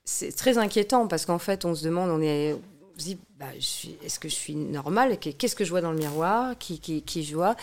C'est 0.05 0.35
très 0.35 0.57
inquiétant 0.57 1.07
parce 1.09 1.27
qu'en 1.27 1.39
fait, 1.39 1.65
on 1.67 1.75
se 1.75 1.85
demande, 1.85 2.09
on 2.11 2.23
est. 2.23 2.57
Se 2.99 3.05
dit, 3.05 3.19
bah, 3.39 3.47
est-ce 3.57 4.19
que 4.21 4.29
je 4.29 4.35
suis 4.35 4.55
normale? 4.55 5.19
Qu'est- 5.19 5.33
Qu'est-ce 5.33 5.57
que 5.57 5.65
je 5.65 5.71
vois 5.71 5.81
dans 5.81 5.93
le 5.93 5.99
miroir? 5.99 6.55
Qui, 6.59 6.79
qui, 6.79 7.03
qui 7.03 7.25
je 7.25 7.35
vois? 7.35 7.57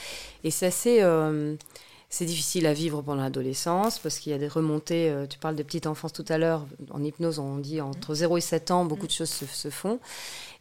Et 0.43 0.51
c'est 0.51 0.66
assez. 0.67 1.01
euh, 1.01 1.56
c'est 2.11 2.25
difficile 2.25 2.66
à 2.66 2.74
vivre 2.74 3.03
pendant 3.03 3.22
l'adolescence 3.22 3.99
parce 3.99 4.17
qu'il 4.17 4.32
y 4.32 4.35
a 4.35 4.40
des 4.40 4.48
remontées. 4.48 5.11
euh, 5.11 5.27
tu 5.27 5.38
parles 5.38 5.56
de 5.56 5.61
petite 5.61 5.85
enfance 5.85 6.11
tout 6.11 6.25
à 6.30 6.40
l'heure. 6.40 6.66
En 6.90 7.03
hypnose, 7.03 7.38
on 7.38 7.58
dit 7.58 7.80
entre 7.82 8.16
0 8.16 8.38
et 8.38 8.41
7 8.41 8.72
ans, 8.72 8.83
beaucoup 8.85 9.06
de 9.06 9.11
choses 9.11 9.30
se, 9.30 9.45
se 9.45 9.69
font. 9.69 9.99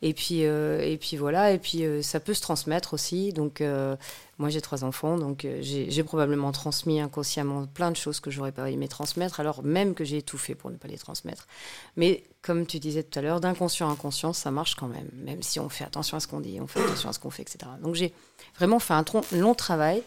Et 0.00 0.14
puis, 0.14 0.44
euh, 0.44 0.80
et 0.80 0.96
puis 0.96 1.16
voilà. 1.16 1.50
Et 1.52 1.58
puis 1.58 1.84
euh, 1.84 2.02
ça 2.02 2.20
peut 2.20 2.34
se 2.34 2.40
transmettre 2.40 2.94
aussi. 2.94 3.32
Donc, 3.32 3.60
euh, 3.60 3.96
moi, 4.38 4.48
j'ai 4.48 4.60
trois 4.60 4.84
enfants. 4.84 5.18
Donc, 5.18 5.44
j'ai 5.60 6.02
probablement 6.04 6.52
transmis 6.52 7.00
inconsciemment 7.00 7.66
plein 7.66 7.90
de 7.90 7.96
choses 7.96 8.20
que 8.20 8.30
j'aurais 8.30 8.52
pas 8.52 8.70
aimé 8.70 8.86
transmettre, 8.86 9.40
alors 9.40 9.64
même 9.64 9.94
que 9.94 10.04
j'ai 10.04 10.22
tout 10.22 10.38
fait 10.38 10.54
pour 10.54 10.70
ne 10.70 10.76
pas 10.76 10.86
les 10.86 10.98
transmettre. 10.98 11.48
Mais 11.96 12.22
comme 12.42 12.64
tu 12.64 12.78
disais 12.78 13.02
tout 13.02 13.18
à 13.18 13.22
l'heure, 13.22 13.40
d'inconscient 13.40 13.88
à 13.88 13.92
inconscient, 13.92 14.32
ça 14.32 14.52
marche 14.52 14.76
quand 14.76 14.86
même. 14.86 15.08
Même 15.24 15.42
si 15.42 15.58
on 15.58 15.68
fait 15.68 15.82
attention 15.84 16.16
à 16.16 16.20
ce 16.20 16.28
qu'on 16.28 16.38
dit, 16.40 16.60
on 16.60 16.68
fait 16.68 16.80
attention 16.80 17.08
à 17.08 17.12
ce 17.12 17.18
qu'on 17.18 17.30
fait, 17.30 17.42
etc. 17.42 17.58
Donc, 17.82 17.96
j'ai 17.96 18.12
vraiment 18.56 18.78
fait 18.78 18.94
un 18.94 19.04
long 19.32 19.54
travail. 19.54 20.02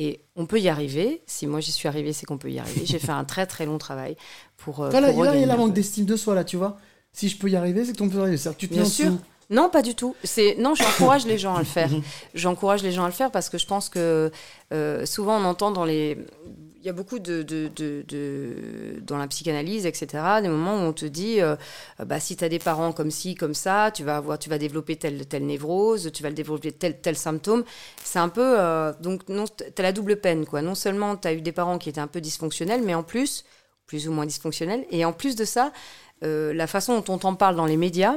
Et 0.00 0.20
on 0.36 0.46
peut 0.46 0.60
y 0.60 0.68
arriver. 0.68 1.22
Si 1.26 1.48
moi 1.48 1.58
j'y 1.58 1.72
suis 1.72 1.88
arrivée, 1.88 2.12
c'est 2.12 2.24
qu'on 2.24 2.38
peut 2.38 2.52
y 2.52 2.60
arriver. 2.60 2.82
J'ai 2.86 3.00
fait 3.00 3.10
un 3.10 3.24
très 3.24 3.46
très 3.46 3.66
long 3.66 3.78
travail 3.78 4.16
pour. 4.56 4.82
euh, 4.84 4.92
Là, 4.92 5.00
là, 5.00 5.12
pour 5.12 5.24
là, 5.24 5.34
il 5.34 5.40
y 5.40 5.42
a 5.42 5.46
la 5.46 5.56
manque 5.56 5.72
d'estime 5.74 6.04
de 6.04 6.14
soi, 6.14 6.36
là, 6.36 6.44
tu 6.44 6.56
vois. 6.56 6.78
Si 7.18 7.28
je 7.28 7.36
peux 7.36 7.50
y 7.50 7.56
arriver, 7.56 7.84
c'est 7.84 7.92
que 7.92 7.96
ton 7.98 8.08
peut 8.08 8.18
y 8.18 8.20
arriver. 8.20 8.36
C'est-à-dire 8.36 8.56
que 8.56 8.60
tu 8.60 8.68
te 8.68 8.74
mets 8.74 8.80
Bien 8.80 8.86
en 8.86 8.90
sûr. 8.90 9.12
Non, 9.50 9.70
pas 9.70 9.82
du 9.82 9.94
tout. 9.94 10.14
C'est 10.22 10.54
non, 10.58 10.74
j'encourage 10.74 11.26
les 11.26 11.36
gens 11.38 11.54
à 11.56 11.58
le 11.58 11.64
faire. 11.64 11.90
J'encourage 12.34 12.82
les 12.82 12.92
gens 12.92 13.04
à 13.04 13.08
le 13.08 13.12
faire 13.14 13.30
parce 13.32 13.48
que 13.48 13.58
je 13.58 13.66
pense 13.66 13.88
que 13.88 14.30
euh, 14.72 15.06
souvent 15.06 15.38
on 15.40 15.44
entend 15.44 15.70
dans 15.70 15.84
les, 15.86 16.18
il 16.76 16.84
y 16.86 16.88
a 16.90 16.92
beaucoup 16.92 17.18
de, 17.18 17.42
de, 17.42 17.68
de- 17.74 18.04
de- 18.06 19.00
dans 19.02 19.16
la 19.16 19.26
psychanalyse, 19.26 19.84
etc. 19.86 20.22
Des 20.42 20.48
moments 20.48 20.74
où 20.76 20.80
on 20.86 20.92
te 20.92 21.06
dit, 21.06 21.40
euh, 21.40 21.56
bah 22.04 22.20
si 22.20 22.36
tu 22.36 22.44
as 22.44 22.48
des 22.50 22.58
parents 22.58 22.92
comme 22.92 23.10
ci, 23.10 23.34
comme 23.34 23.54
ça, 23.54 23.90
tu 23.92 24.04
vas 24.04 24.18
avoir, 24.18 24.38
tu 24.38 24.50
vas 24.50 24.58
développer 24.58 24.96
telle 24.96 25.26
telle 25.26 25.46
névrose, 25.46 26.12
tu 26.12 26.22
vas 26.22 26.28
le 26.28 26.34
développer 26.36 26.70
tel 26.70 27.00
tel 27.00 27.16
symptôme. 27.16 27.64
C'est 28.04 28.18
un 28.20 28.28
peu 28.28 28.60
euh, 28.60 28.92
donc 29.00 29.28
non, 29.30 29.46
t'as 29.46 29.82
la 29.82 29.92
double 29.92 30.20
peine 30.20 30.44
quoi. 30.46 30.60
Non 30.62 30.74
seulement 30.74 31.16
tu 31.16 31.26
as 31.26 31.32
eu 31.32 31.40
des 31.40 31.52
parents 31.52 31.78
qui 31.78 31.88
étaient 31.88 32.00
un 32.02 32.06
peu 32.06 32.20
dysfonctionnels, 32.20 32.82
mais 32.84 32.94
en 32.94 33.02
plus 33.02 33.44
plus 33.86 34.06
ou 34.06 34.12
moins 34.12 34.26
dysfonctionnels, 34.26 34.84
et 34.90 35.06
en 35.06 35.14
plus 35.14 35.34
de 35.34 35.46
ça, 35.46 35.72
euh, 36.24 36.52
la 36.52 36.66
façon 36.66 36.98
dont 37.00 37.14
on 37.14 37.18
t'en 37.18 37.34
parle 37.34 37.56
dans 37.56 37.66
les 37.66 37.76
médias. 37.76 38.16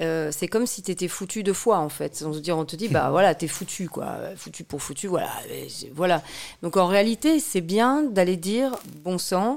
Euh, 0.00 0.30
c'est 0.32 0.48
comme 0.48 0.66
si 0.66 0.82
t'étais 0.82 1.06
foutu 1.06 1.42
deux 1.42 1.52
fois 1.52 1.78
en 1.78 1.88
fait. 1.90 2.24
On 2.26 2.32
se 2.32 2.38
dit, 2.38 2.50
on 2.50 2.64
te 2.64 2.76
dit 2.76 2.88
bah 2.88 3.10
voilà 3.10 3.34
t'es 3.34 3.46
foutu 3.46 3.88
quoi, 3.88 4.16
foutu 4.36 4.64
pour 4.64 4.80
foutu 4.82 5.06
voilà, 5.06 5.30
voilà. 5.94 6.22
Donc 6.62 6.76
en 6.76 6.86
réalité 6.86 7.38
c'est 7.40 7.60
bien 7.60 8.02
d'aller 8.02 8.36
dire 8.38 8.72
bon 9.04 9.18
sang. 9.18 9.56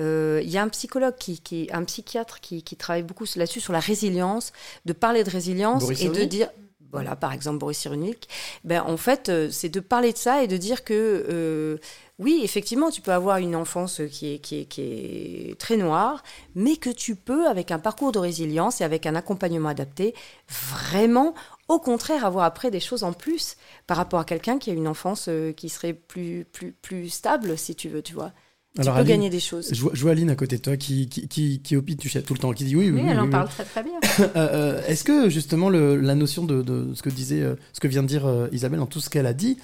euh, 0.00 0.40
Il 0.44 0.50
y 0.50 0.56
a 0.56 0.62
un 0.62 0.68
psychologue 0.68 1.16
qui, 1.18 1.40
qui 1.40 1.68
un 1.72 1.82
psychiatre 1.84 2.40
qui, 2.40 2.62
qui 2.62 2.76
travaille 2.76 3.02
beaucoup 3.02 3.24
là-dessus 3.36 3.60
sur 3.60 3.72
la 3.72 3.80
résilience, 3.80 4.52
de 4.86 4.92
parler 4.92 5.24
de 5.24 5.30
résilience 5.30 5.82
Boris 5.82 6.00
et 6.00 6.08
de 6.08 6.24
dire 6.24 6.48
voilà 6.92 7.16
par 7.16 7.32
exemple 7.32 7.58
Boris 7.58 7.78
Cyrulnik. 7.78 8.28
Ben 8.64 8.82
en 8.82 8.96
fait 8.96 9.28
euh, 9.28 9.50
c'est 9.50 9.68
de 9.68 9.80
parler 9.80 10.12
de 10.12 10.18
ça 10.18 10.42
et 10.42 10.48
de 10.48 10.56
dire 10.56 10.84
que 10.84 11.26
euh, 11.28 11.78
oui, 12.18 12.40
effectivement, 12.44 12.90
tu 12.90 13.00
peux 13.00 13.12
avoir 13.12 13.38
une 13.38 13.56
enfance 13.56 14.00
qui 14.12 14.34
est, 14.34 14.38
qui, 14.38 14.60
est, 14.60 14.64
qui 14.66 14.82
est 14.82 15.58
très 15.58 15.76
noire, 15.76 16.22
mais 16.54 16.76
que 16.76 16.90
tu 16.90 17.16
peux, 17.16 17.48
avec 17.48 17.72
un 17.72 17.80
parcours 17.80 18.12
de 18.12 18.20
résilience 18.20 18.80
et 18.80 18.84
avec 18.84 19.06
un 19.06 19.16
accompagnement 19.16 19.70
adapté, 19.70 20.14
vraiment 20.48 21.34
au 21.68 21.80
contraire 21.80 22.24
avoir 22.24 22.44
après 22.44 22.70
des 22.70 22.78
choses 22.78 23.02
en 23.02 23.12
plus 23.12 23.56
par 23.88 23.96
rapport 23.96 24.20
à 24.20 24.24
quelqu'un 24.24 24.58
qui 24.58 24.70
a 24.70 24.74
une 24.74 24.86
enfance 24.86 25.26
euh, 25.28 25.52
qui 25.52 25.68
serait 25.68 25.94
plus, 25.94 26.44
plus, 26.52 26.72
plus 26.72 27.08
stable, 27.08 27.58
si 27.58 27.74
tu 27.74 27.88
veux, 27.88 28.02
tu 28.02 28.14
vois. 28.14 28.32
Tu 28.74 28.80
peux 28.82 28.88
Aline, 28.88 29.06
gagner 29.06 29.28
des 29.30 29.40
choses. 29.40 29.68
Je 29.70 29.80
vois, 29.82 29.90
je 29.92 30.00
vois 30.00 30.12
Aline 30.12 30.30
à 30.30 30.34
côté 30.34 30.56
de 30.56 30.62
toi 30.62 30.78
qui, 30.78 31.06
qui, 31.06 31.28
qui, 31.28 31.60
qui 31.60 31.76
opine 31.76 31.98
tu 31.98 32.08
sais, 32.08 32.22
tout 32.22 32.32
le 32.32 32.38
temps, 32.38 32.52
qui 32.54 32.64
dit 32.64 32.74
oui, 32.74 32.88
oui. 32.90 33.02
Oui, 33.02 33.06
elle 33.10 33.20
en 33.20 33.24
oui, 33.24 33.30
parle 33.30 33.46
oui. 33.48 33.52
très 33.52 33.64
très 33.64 33.82
bien. 33.82 34.00
Euh, 34.18 34.28
euh, 34.36 34.86
Est-ce 34.86 35.04
que 35.04 35.28
justement 35.28 35.68
le- 35.68 35.96
la 35.96 36.14
notion 36.14 36.44
de, 36.46 36.62
de 36.62 36.94
ce 36.94 37.02
que 37.02 37.10
disait, 37.10 37.42
euh, 37.42 37.54
ce 37.74 37.80
que 37.80 37.88
vient 37.88 38.02
de 38.02 38.08
dire 38.08 38.24
euh, 38.24 38.48
Isabelle 38.50 38.78
dans 38.78 38.86
tout 38.86 39.00
ce 39.00 39.10
qu'elle 39.10 39.26
a 39.26 39.34
dit, 39.34 39.58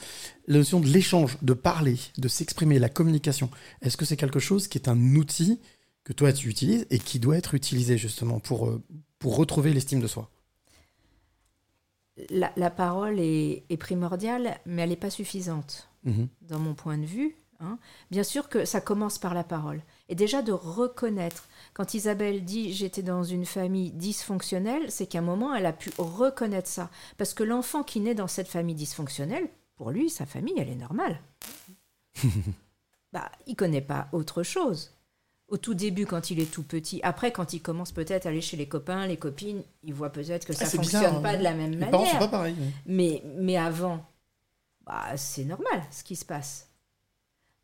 la 0.46 0.58
notion 0.58 0.78
de 0.80 0.86
l'échange, 0.86 1.38
de 1.40 1.54
parler, 1.54 1.96
de 2.18 2.28
s'exprimer, 2.28 2.78
la 2.78 2.90
communication, 2.90 3.48
est-ce 3.80 3.96
que 3.96 4.04
c'est 4.04 4.16
quelque 4.18 4.40
chose 4.40 4.68
qui 4.68 4.76
est 4.76 4.88
un 4.88 5.16
outil 5.16 5.58
que 6.04 6.12
toi 6.12 6.30
tu 6.32 6.48
utilises 6.50 6.86
et 6.90 6.98
qui 6.98 7.18
doit 7.18 7.36
être 7.38 7.54
utilisé 7.54 7.96
justement 7.96 8.40
pour, 8.40 8.78
pour 9.18 9.36
retrouver 9.36 9.72
l'estime 9.72 10.00
de 10.00 10.06
soi? 10.06 10.30
La, 12.30 12.52
la 12.56 12.70
parole 12.70 13.20
est, 13.20 13.64
est 13.70 13.76
primordiale, 13.76 14.58
mais 14.66 14.82
elle 14.82 14.90
n'est 14.90 14.96
pas 14.96 15.10
suffisante, 15.10 15.88
Mhm. 16.04 16.28
dans 16.48 16.58
mon 16.58 16.74
point 16.74 16.98
de 16.98 17.04
vue. 17.06 17.34
Hein. 17.60 17.78
Bien 18.10 18.22
sûr 18.22 18.48
que 18.48 18.64
ça 18.64 18.80
commence 18.80 19.18
par 19.18 19.34
la 19.34 19.44
parole. 19.44 19.82
Et 20.08 20.14
déjà 20.14 20.42
de 20.42 20.52
reconnaître. 20.52 21.48
Quand 21.74 21.94
Isabelle 21.94 22.44
dit 22.44 22.72
j'étais 22.72 23.02
dans 23.02 23.22
une 23.22 23.46
famille 23.46 23.92
dysfonctionnelle, 23.92 24.90
c'est 24.90 25.06
qu'à 25.06 25.18
un 25.18 25.22
moment, 25.22 25.54
elle 25.54 25.66
a 25.66 25.72
pu 25.72 25.90
reconnaître 25.98 26.68
ça. 26.68 26.90
Parce 27.16 27.34
que 27.34 27.44
l'enfant 27.44 27.82
qui 27.82 28.00
naît 28.00 28.14
dans 28.14 28.26
cette 28.26 28.48
famille 28.48 28.74
dysfonctionnelle, 28.74 29.48
pour 29.76 29.90
lui, 29.90 30.10
sa 30.10 30.26
famille, 30.26 30.54
elle 30.56 30.68
est 30.70 30.74
normale. 30.74 31.20
bah, 33.12 33.30
il 33.46 33.54
connaît 33.54 33.80
pas 33.80 34.08
autre 34.12 34.42
chose. 34.42 34.92
Au 35.48 35.56
tout 35.56 35.72
début, 35.72 36.04
quand 36.04 36.30
il 36.30 36.40
est 36.40 36.50
tout 36.50 36.62
petit, 36.62 37.00
après, 37.02 37.32
quand 37.32 37.54
il 37.54 37.62
commence 37.62 37.92
peut-être 37.92 38.26
à 38.26 38.28
aller 38.28 38.42
chez 38.42 38.58
les 38.58 38.68
copains, 38.68 39.06
les 39.06 39.16
copines, 39.16 39.62
il 39.82 39.94
voit 39.94 40.10
peut-être 40.10 40.46
que 40.46 40.52
ça 40.52 40.66
c'est 40.66 40.76
fonctionne 40.76 41.00
bizarre, 41.00 41.22
pas 41.22 41.30
hein. 41.30 41.38
de 41.38 41.42
la 41.42 41.54
même 41.54 41.70
Les 41.70 41.76
manière. 41.76 41.90
parents 41.90 42.04
sont 42.04 42.18
pas 42.18 42.28
pareils. 42.28 42.56
Mais, 42.84 43.22
mais 43.38 43.56
avant, 43.56 44.04
bah, 44.84 45.16
c'est 45.16 45.44
normal 45.44 45.82
ce 45.90 46.04
qui 46.04 46.16
se 46.16 46.26
passe. 46.26 46.67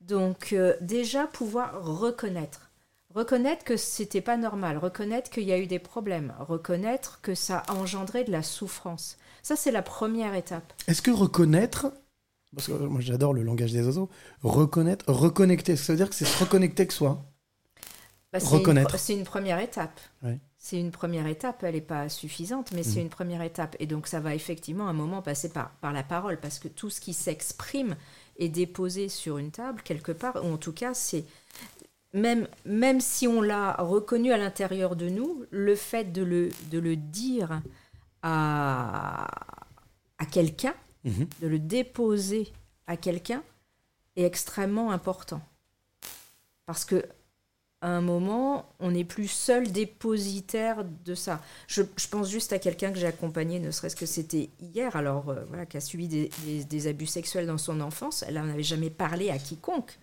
Donc, 0.06 0.52
euh, 0.52 0.74
déjà, 0.80 1.26
pouvoir 1.26 1.82
reconnaître. 1.82 2.70
Reconnaître 3.14 3.64
que 3.64 3.76
c'était 3.76 4.20
pas 4.20 4.36
normal, 4.36 4.76
reconnaître 4.76 5.30
qu'il 5.30 5.44
y 5.44 5.52
a 5.52 5.58
eu 5.58 5.66
des 5.66 5.78
problèmes, 5.78 6.34
reconnaître 6.40 7.20
que 7.22 7.34
ça 7.34 7.58
a 7.68 7.74
engendré 7.74 8.24
de 8.24 8.32
la 8.32 8.42
souffrance. 8.42 9.16
Ça, 9.42 9.54
c'est 9.56 9.70
la 9.70 9.82
première 9.82 10.34
étape. 10.34 10.72
Est-ce 10.88 11.00
que 11.00 11.12
reconnaître, 11.12 11.92
parce 12.54 12.66
que 12.66 12.72
moi 12.72 13.00
j'adore 13.00 13.32
le 13.32 13.42
langage 13.44 13.72
des 13.72 13.86
oiseaux, 13.86 14.10
reconnaître, 14.42 15.04
reconnecter, 15.10 15.76
ça 15.76 15.92
veut 15.92 15.96
dire 15.96 16.08
que 16.10 16.16
c'est 16.16 16.24
se 16.24 16.38
reconnecter 16.42 16.82
avec 16.82 16.92
soi 16.92 17.24
Bah, 18.32 18.40
Reconnaître. 18.42 18.98
C'est 18.98 19.14
une, 19.14 19.22
première 19.22 19.60
étape. 19.60 20.00
Ouais. 20.24 20.40
C'est 20.58 20.80
une 20.80 20.90
première 20.90 21.28
étape, 21.28 21.62
elle 21.62 21.76
n'est 21.76 21.80
pas 21.80 22.08
suffisante, 22.08 22.72
mais 22.72 22.82
c'est 22.82 22.96
Mhm. 22.96 23.02
une 23.04 23.10
première 23.10 23.42
étape. 23.42 23.76
Et 23.78 23.86
donc 23.86 24.08
ça 24.08 24.18
va 24.18 24.34
effectivement 24.34 24.88
à 24.88 24.90
un 24.90 24.94
moment 24.94 25.22
passer 25.22 25.50
par, 25.50 25.70
par 25.76 25.92
la 25.92 26.02
parole, 26.02 26.40
parce 26.40 26.58
que 26.58 26.66
tout 26.66 26.90
ce 26.90 27.00
qui 27.00 27.14
s'exprime 27.14 27.94
est 28.38 28.48
déposé 28.48 29.08
sur 29.08 29.38
une 29.38 29.50
table 29.50 29.82
quelque 29.82 30.12
part, 30.12 30.36
ou 30.44 30.52
en 30.52 30.58
tout 30.58 30.72
cas 30.72 30.94
c'est... 30.94 31.24
Même, 32.12 32.46
même 32.64 33.00
si 33.00 33.26
on 33.26 33.42
l'a 33.42 33.74
reconnu 33.74 34.30
à 34.32 34.36
l'intérieur 34.36 34.94
de 34.94 35.08
nous, 35.08 35.44
le 35.50 35.74
fait 35.74 36.04
de 36.12 36.22
le, 36.22 36.48
de 36.70 36.78
le 36.78 36.94
dire 36.94 37.60
à, 38.22 39.28
à 40.18 40.26
quelqu'un, 40.26 40.74
Mhm. 41.04 41.26
de 41.42 41.48
le 41.48 41.58
déposer 41.58 42.50
à 42.86 42.96
quelqu'un, 42.96 43.42
est 44.16 44.22
extrêmement 44.24 44.90
important. 44.90 45.42
Parce 46.66 46.84
que 46.86 47.04
à 47.84 47.88
un 47.90 48.00
moment, 48.00 48.66
on 48.80 48.92
n'est 48.92 49.04
plus 49.04 49.28
seul 49.28 49.70
dépositaire 49.70 50.84
de 51.04 51.14
ça. 51.14 51.42
Je, 51.68 51.82
je 51.96 52.08
pense 52.08 52.30
juste 52.30 52.52
à 52.54 52.58
quelqu'un 52.58 52.90
que 52.92 52.98
j'ai 52.98 53.06
accompagné, 53.06 53.60
ne 53.60 53.70
serait-ce 53.70 53.94
que 53.94 54.06
c'était 54.06 54.48
hier, 54.58 54.96
alors 54.96 55.28
euh, 55.28 55.44
voilà, 55.48 55.66
qui 55.66 55.76
a 55.76 55.80
subi 55.80 56.08
des, 56.08 56.30
des- 56.46 56.64
des 56.64 56.86
abus 56.86 57.04
sexuels 57.06 57.46
dans 57.46 57.58
son 57.58 57.80
enfance. 57.82 58.24
Elle 58.26 58.34
n'en 58.36 58.48
avait 58.48 58.62
jamais 58.62 58.88
parlé 58.90 59.28
à 59.28 59.36
quiconque. 59.38 59.98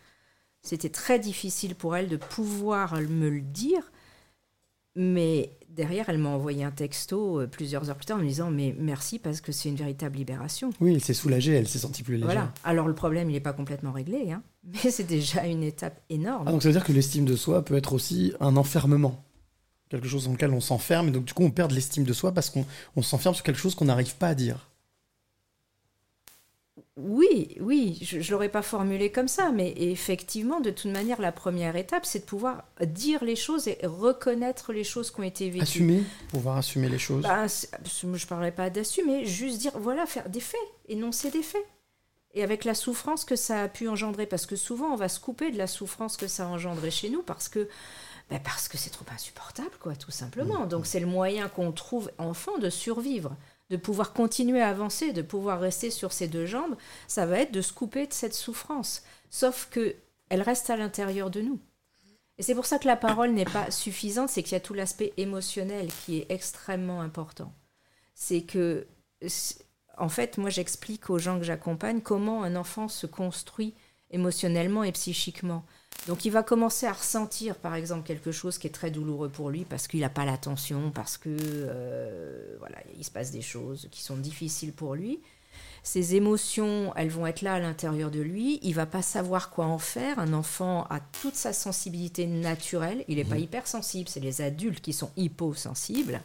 C'était 0.61 0.89
très 0.89 1.17
difficile 1.17 1.73
pour 1.73 1.95
elle 1.95 2.07
de 2.07 2.17
pouvoir 2.17 2.99
me 3.01 3.29
le 3.29 3.41
dire. 3.41 3.91
Mais 4.95 5.49
derrière, 5.69 6.09
elle 6.09 6.17
m'a 6.17 6.29
envoyé 6.29 6.63
un 6.65 6.71
texto 6.71 7.39
euh, 7.39 7.47
plusieurs 7.47 7.89
heures 7.89 7.95
plus 7.95 8.05
tard 8.05 8.17
en 8.17 8.21
me 8.21 8.27
disant 8.27 8.51
Mais 8.51 8.75
merci 8.77 9.19
parce 9.19 9.39
que 9.41 9.51
c'est 9.51 9.69
une 9.69 9.75
véritable 9.75 10.17
libération. 10.17 10.69
Oui, 10.81 10.93
elle 10.93 11.01
s'est 11.01 11.13
soulagée, 11.13 11.53
elle 11.53 11.67
s'est 11.67 11.79
sentie 11.79 12.03
plus 12.03 12.15
légère. 12.15 12.27
Voilà. 12.27 12.53
Alors 12.63 12.87
le 12.87 12.93
problème, 12.93 13.29
il 13.29 13.33
n'est 13.33 13.39
pas 13.39 13.53
complètement 13.53 13.91
réglé, 13.93 14.31
hein, 14.33 14.43
mais 14.63 14.91
c'est 14.91 15.03
déjà 15.03 15.45
une 15.45 15.63
étape 15.63 16.01
énorme. 16.09 16.47
Ah, 16.47 16.51
donc 16.51 16.61
ça 16.61 16.69
veut 16.69 16.73
dire 16.73 16.83
que 16.83 16.93
l'estime 16.93 17.25
de 17.25 17.35
soi 17.35 17.63
peut 17.63 17.75
être 17.75 17.93
aussi 17.93 18.33
un 18.39 18.57
enfermement. 18.57 19.23
Quelque 19.89 20.07
chose 20.07 20.25
dans 20.25 20.31
lequel 20.31 20.51
on 20.51 20.61
s'enferme, 20.61 21.09
et 21.09 21.11
donc 21.11 21.25
du 21.25 21.33
coup 21.33 21.43
on 21.43 21.51
perd 21.51 21.69
de 21.69 21.75
l'estime 21.75 22.05
de 22.05 22.13
soi 22.13 22.31
parce 22.31 22.49
qu'on 22.49 22.65
on 22.95 23.01
s'enferme 23.01 23.35
sur 23.35 23.43
quelque 23.43 23.59
chose 23.59 23.75
qu'on 23.75 23.85
n'arrive 23.85 24.15
pas 24.15 24.27
à 24.27 24.35
dire. 24.35 24.69
Oui, 26.97 27.57
oui, 27.59 27.97
je 28.01 28.17
ne 28.17 28.31
l'aurais 28.31 28.49
pas 28.49 28.61
formulé 28.61 29.11
comme 29.11 29.27
ça, 29.27 29.51
mais 29.51 29.73
effectivement, 29.77 30.59
de 30.59 30.69
toute 30.69 30.91
manière, 30.91 31.21
la 31.21 31.31
première 31.31 31.75
étape, 31.75 32.05
c'est 32.05 32.19
de 32.19 32.25
pouvoir 32.25 32.65
dire 32.85 33.23
les 33.23 33.35
choses 33.35 33.67
et 33.67 33.79
reconnaître 33.83 34.73
les 34.73 34.83
choses 34.83 35.09
qui 35.09 35.19
ont 35.19 35.23
été 35.23 35.49
vécues. 35.49 35.63
Assumer, 35.63 36.03
pouvoir 36.29 36.57
assumer 36.57 36.89
les 36.89 36.99
choses. 36.99 37.23
Bah, 37.23 37.47
je 37.47 38.07
ne 38.07 38.17
parlerai 38.27 38.51
pas 38.51 38.69
d'assumer, 38.69 39.25
juste 39.25 39.59
dire, 39.59 39.71
voilà, 39.79 40.05
faire 40.05 40.29
des 40.29 40.41
faits, 40.41 40.59
énoncer 40.89 41.31
des 41.31 41.43
faits. 41.43 41.65
Et 42.33 42.43
avec 42.43 42.63
la 42.63 42.73
souffrance 42.73 43.25
que 43.25 43.35
ça 43.35 43.63
a 43.63 43.67
pu 43.67 43.89
engendrer, 43.89 44.25
parce 44.25 44.45
que 44.45 44.55
souvent, 44.55 44.93
on 44.93 44.95
va 44.95 45.09
se 45.09 45.19
couper 45.19 45.51
de 45.51 45.57
la 45.57 45.67
souffrance 45.67 46.15
que 46.15 46.27
ça 46.27 46.45
a 46.45 46.47
engendré 46.47 46.89
chez 46.91 47.09
nous, 47.09 47.23
parce 47.23 47.49
que 47.49 47.67
bah, 48.31 48.39
parce 48.41 48.69
que 48.69 48.77
c'est 48.77 48.89
trop 48.89 49.05
insupportable, 49.13 49.75
quoi, 49.81 49.93
tout 49.95 50.11
simplement. 50.11 50.65
Donc 50.65 50.85
c'est 50.85 51.01
le 51.01 51.05
moyen 51.05 51.49
qu'on 51.49 51.73
trouve 51.73 52.09
enfant 52.17 52.57
de 52.59 52.69
survivre, 52.69 53.35
de 53.69 53.75
pouvoir 53.75 54.13
continuer 54.13 54.61
à 54.61 54.69
avancer, 54.69 55.11
de 55.11 55.21
pouvoir 55.21 55.59
rester 55.59 55.91
sur 55.91 56.13
ses 56.13 56.29
deux 56.29 56.45
jambes. 56.45 56.77
Ça 57.09 57.25
va 57.25 57.39
être 57.39 57.51
de 57.51 57.61
se 57.61 57.73
couper 57.73 58.07
de 58.07 58.13
cette 58.13 58.33
souffrance. 58.33 59.03
Sauf 59.29 59.67
que 59.69 59.95
elle 60.29 60.41
reste 60.41 60.69
à 60.69 60.77
l'intérieur 60.77 61.29
de 61.29 61.41
nous. 61.41 61.59
Et 62.37 62.43
c'est 62.43 62.55
pour 62.55 62.65
ça 62.65 62.79
que 62.79 62.87
la 62.87 62.95
parole 62.95 63.31
n'est 63.31 63.43
pas 63.43 63.69
suffisante, 63.69 64.29
c'est 64.29 64.43
qu'il 64.43 64.53
y 64.53 64.55
a 64.55 64.61
tout 64.61 64.73
l'aspect 64.73 65.11
émotionnel 65.17 65.89
qui 66.05 66.19
est 66.19 66.31
extrêmement 66.31 67.01
important. 67.01 67.53
C'est 68.15 68.43
que, 68.43 68.87
en 70.01 70.09
fait, 70.09 70.37
moi 70.37 70.49
j'explique 70.49 71.09
aux 71.09 71.19
gens 71.19 71.37
que 71.37 71.45
j'accompagne 71.45 72.01
comment 72.01 72.43
un 72.43 72.55
enfant 72.55 72.87
se 72.87 73.05
construit 73.05 73.75
émotionnellement 74.09 74.83
et 74.83 74.91
psychiquement. 74.91 75.63
Donc 76.07 76.25
il 76.25 76.31
va 76.31 76.41
commencer 76.41 76.87
à 76.87 76.93
ressentir, 76.93 77.55
par 77.55 77.75
exemple, 77.75 78.05
quelque 78.05 78.31
chose 78.31 78.57
qui 78.57 78.65
est 78.65 78.71
très 78.71 78.89
douloureux 78.89 79.29
pour 79.29 79.51
lui 79.51 79.63
parce 79.63 79.87
qu'il 79.87 79.99
n'a 79.99 80.09
pas 80.09 80.25
l'attention, 80.25 80.89
parce 80.91 81.17
que 81.17 81.29
euh, 81.39 82.55
voilà, 82.59 82.77
il 82.97 83.05
se 83.05 83.11
passe 83.11 83.31
des 83.31 83.43
choses 83.43 83.87
qui 83.91 84.01
sont 84.01 84.17
difficiles 84.17 84.73
pour 84.73 84.95
lui. 84.95 85.19
Ces 85.83 86.15
émotions, 86.15 86.93
elles 86.95 87.09
vont 87.09 87.27
être 87.27 87.41
là 87.41 87.55
à 87.55 87.59
l'intérieur 87.59 88.09
de 88.11 88.21
lui. 88.21 88.59
Il 88.63 88.73
va 88.73 88.85
pas 88.85 89.01
savoir 89.01 89.49
quoi 89.49 89.65
en 89.65 89.79
faire. 89.79 90.19
Un 90.19 90.33
enfant 90.33 90.85
a 90.89 90.99
toute 90.99 91.35
sa 91.35 91.53
sensibilité 91.53 92.27
naturelle. 92.27 93.03
Il 93.07 93.17
n'est 93.17 93.23
pas 93.23 93.37
hypersensible. 93.37 94.07
C'est 94.07 94.19
les 94.19 94.41
adultes 94.41 94.81
qui 94.81 94.93
sont 94.93 95.11
hyposensibles. 95.17 96.21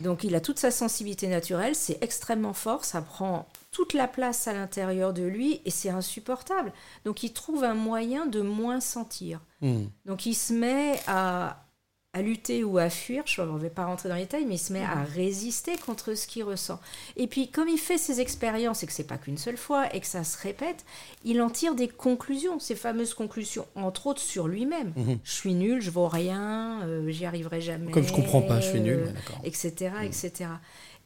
Donc 0.00 0.24
il 0.24 0.34
a 0.34 0.40
toute 0.40 0.58
sa 0.58 0.70
sensibilité 0.70 1.28
naturelle. 1.28 1.74
C'est 1.74 1.98
extrêmement 2.02 2.54
fort. 2.54 2.84
Ça 2.84 3.02
prend 3.02 3.46
toute 3.70 3.92
la 3.92 4.08
place 4.08 4.48
à 4.48 4.52
l'intérieur 4.52 5.12
de 5.12 5.22
lui 5.22 5.60
et 5.64 5.70
c'est 5.70 5.90
insupportable. 5.90 6.72
Donc 7.04 7.22
il 7.22 7.32
trouve 7.32 7.64
un 7.64 7.74
moyen 7.74 8.26
de 8.26 8.40
moins 8.40 8.80
sentir. 8.80 9.40
Hmm. 9.60 9.84
Donc 10.06 10.26
il 10.26 10.34
se 10.34 10.52
met 10.52 11.00
à, 11.06 11.64
à 12.12 12.22
lutter 12.22 12.64
ou 12.64 12.78
à 12.78 12.90
fuir, 12.90 13.22
je 13.26 13.40
ne 13.40 13.58
vais 13.58 13.70
pas 13.70 13.86
rentrer 13.86 14.08
dans 14.08 14.16
les 14.16 14.22
détails, 14.22 14.44
mais 14.44 14.56
il 14.56 14.58
se 14.58 14.72
met 14.72 14.82
à 14.82 15.04
résister 15.04 15.76
contre 15.76 16.14
ce 16.14 16.26
qu'il 16.26 16.42
ressent. 16.42 16.80
Et 17.16 17.28
puis 17.28 17.48
comme 17.48 17.68
il 17.68 17.78
fait 17.78 17.98
ses 17.98 18.20
expériences 18.20 18.82
et 18.82 18.86
que 18.86 18.92
c'est 18.92 19.04
pas 19.04 19.16
qu'une 19.16 19.38
seule 19.38 19.56
fois 19.56 19.94
et 19.94 20.00
que 20.00 20.06
ça 20.06 20.24
se 20.24 20.36
répète, 20.38 20.84
il 21.24 21.40
en 21.40 21.50
tire 21.50 21.76
des 21.76 21.86
conclusions, 21.86 22.58
ces 22.58 22.74
fameuses 22.74 23.14
conclusions, 23.14 23.64
entre 23.76 24.08
autres 24.08 24.20
sur 24.20 24.48
lui-même. 24.48 24.92
Mhm. 24.96 25.18
Je 25.22 25.30
suis 25.30 25.54
nul, 25.54 25.80
je 25.80 25.90
vaux 25.90 26.08
rien, 26.08 26.82
euh, 26.82 27.08
j'y 27.10 27.26
arriverai 27.26 27.60
jamais. 27.60 27.92
Comme 27.92 28.06
je 28.06 28.12
comprends 28.12 28.42
pas, 28.42 28.60
je 28.60 28.70
suis 28.70 28.80
nul, 28.80 28.94
euh, 28.94 29.06
ouais, 29.06 29.12
d'accord. 29.12 29.40
etc., 29.44 29.92
etc. 30.02 30.50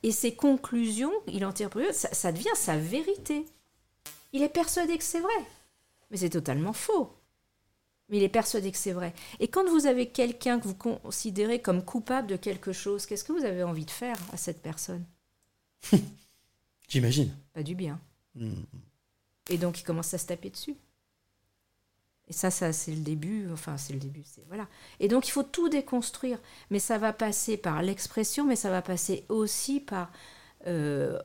Et 0.03 0.11
ces 0.11 0.35
conclusions, 0.35 1.13
il 1.27 1.45
en 1.45 1.53
tire 1.53 1.69
pour 1.69 1.83
lui, 1.83 1.89
ça, 1.93 2.09
ça 2.13 2.33
devient 2.33 2.49
sa 2.55 2.79
vérité. 2.79 3.45
Il 4.33 4.43
est 4.43 4.49
persuadé 4.49 4.97
que 4.97 5.05
c'est 5.05 5.21
vrai, 5.21 5.33
mais 6.11 6.17
c'est 6.17 6.31
totalement 6.31 6.73
faux. 6.73 7.13
Mais 8.09 8.19
il 8.19 8.23
est 8.23 8.29
persuadé 8.29 8.71
que 8.71 8.77
c'est 8.77 8.93
vrai. 8.93 9.15
Et 9.41 9.49
quand 9.49 9.69
vous 9.69 9.87
avez 9.87 10.11
quelqu'un 10.11 10.61
que 10.61 10.69
vous 10.69 10.75
considérez 10.75 11.61
comme 11.63 11.83
coupable 11.83 12.29
de 12.29 12.37
quelque 12.37 12.73
chose, 12.73 13.07
qu'est-ce 13.07 13.25
que 13.25 13.33
vous 13.33 13.45
avez 13.45 13.63
envie 13.63 13.87
de 13.87 13.91
faire 13.91 14.17
à 14.33 14.37
cette 14.37 14.61
personne? 14.61 15.05
J'imagine. 16.89 17.35
Pas 17.55 17.63
du 17.63 17.75
bien. 17.75 17.99
Hmm. 18.35 18.63
Et 19.49 19.59
donc 19.59 19.81
il 19.81 19.85
commence 19.85 20.13
à 20.13 20.19
se 20.19 20.27
taper 20.27 20.51
dessus. 20.51 20.77
Et 22.29 22.33
ça, 22.33 22.51
ça 22.51 22.73
c'est 22.73 22.93
le 22.93 23.01
début. 23.01 23.51
Enfin, 23.53 23.77
c'est 23.79 23.95
le 23.95 23.99
début. 23.99 24.23
C'est 24.25 24.45
voilà. 24.49 24.69
Et 25.01 25.09
donc 25.09 25.27
il 25.27 25.31
faut 25.31 25.43
tout 25.43 25.71
déconstruire. 25.71 26.39
Mais 26.71 26.79
ça 26.79 26.99
va 26.99 27.13
passer 27.13 27.57
par 27.57 27.83
l'expression, 27.83 28.45
mais 28.45 28.57
ça 28.57 28.71
va 28.71 28.83
passer 28.83 29.25
aussi 29.31 29.81
par 29.81 30.13
euh, 30.67 31.19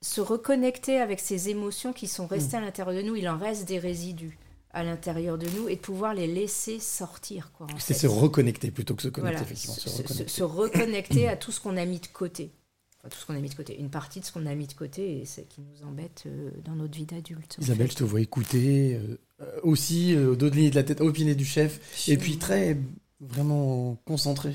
se 0.00 0.22
reconnecter 0.22 0.98
avec 0.98 1.20
ces 1.20 1.50
émotions 1.50 1.92
qui 1.92 2.08
sont 2.08 2.26
restées 2.26 2.56
à 2.56 2.60
l'intérieur 2.60 3.02
de 3.02 3.06
nous. 3.06 3.16
Il 3.16 3.28
en 3.28 3.38
reste 3.38 3.66
des 3.66 3.78
résidus 3.78 4.38
à 4.78 4.84
l'intérieur 4.84 5.38
de 5.38 5.46
nous 5.56 5.68
et 5.68 5.76
de 5.76 5.80
pouvoir 5.80 6.14
les 6.14 6.26
laisser 6.26 6.78
sortir. 6.78 7.50
C'est 7.78 7.94
se 7.94 8.06
reconnecter 8.06 8.70
plutôt 8.70 8.94
que 8.94 9.02
se 9.02 9.08
connecter, 9.08 9.36
Voilà, 9.36 9.46
effectivement. 9.46 9.76
Se, 9.76 9.88
reconnecter. 9.88 10.28
se 10.28 10.42
reconnecter 10.42 11.28
à 11.28 11.36
tout 11.36 11.52
ce 11.52 11.60
qu'on 11.60 11.76
a 11.76 11.84
mis 11.84 11.98
de 11.98 12.06
côté. 12.06 12.52
enfin, 12.98 13.08
tout 13.08 13.18
ce 13.18 13.26
qu'on 13.26 13.34
a 13.34 13.40
mis 13.40 13.48
de 13.48 13.54
côté, 13.54 13.78
une 13.78 13.90
partie 13.90 14.20
de 14.20 14.24
ce 14.24 14.32
qu'on 14.32 14.46
a 14.46 14.54
mis 14.54 14.66
de 14.66 14.72
côté 14.72 15.20
et 15.20 15.24
c'est 15.24 15.48
qui 15.48 15.62
nous 15.62 15.86
embête 15.86 16.24
euh, 16.26 16.50
dans 16.64 16.76
notre 16.76 16.96
vie 16.96 17.06
d'adulte. 17.06 17.58
Isabelle, 17.60 17.88
fait. 17.88 17.92
je 17.94 17.98
te 17.98 18.04
vois 18.04 18.20
écouter 18.20 19.00
euh, 19.40 19.60
aussi, 19.62 20.14
euh, 20.14 20.36
lignes 20.50 20.70
de 20.70 20.76
la 20.76 20.84
tête, 20.84 21.00
opiné 21.00 21.34
du 21.34 21.44
chef, 21.44 22.08
et 22.08 22.16
puis 22.16 22.38
très 22.38 22.78
vraiment 23.20 23.96
concentré. 24.04 24.54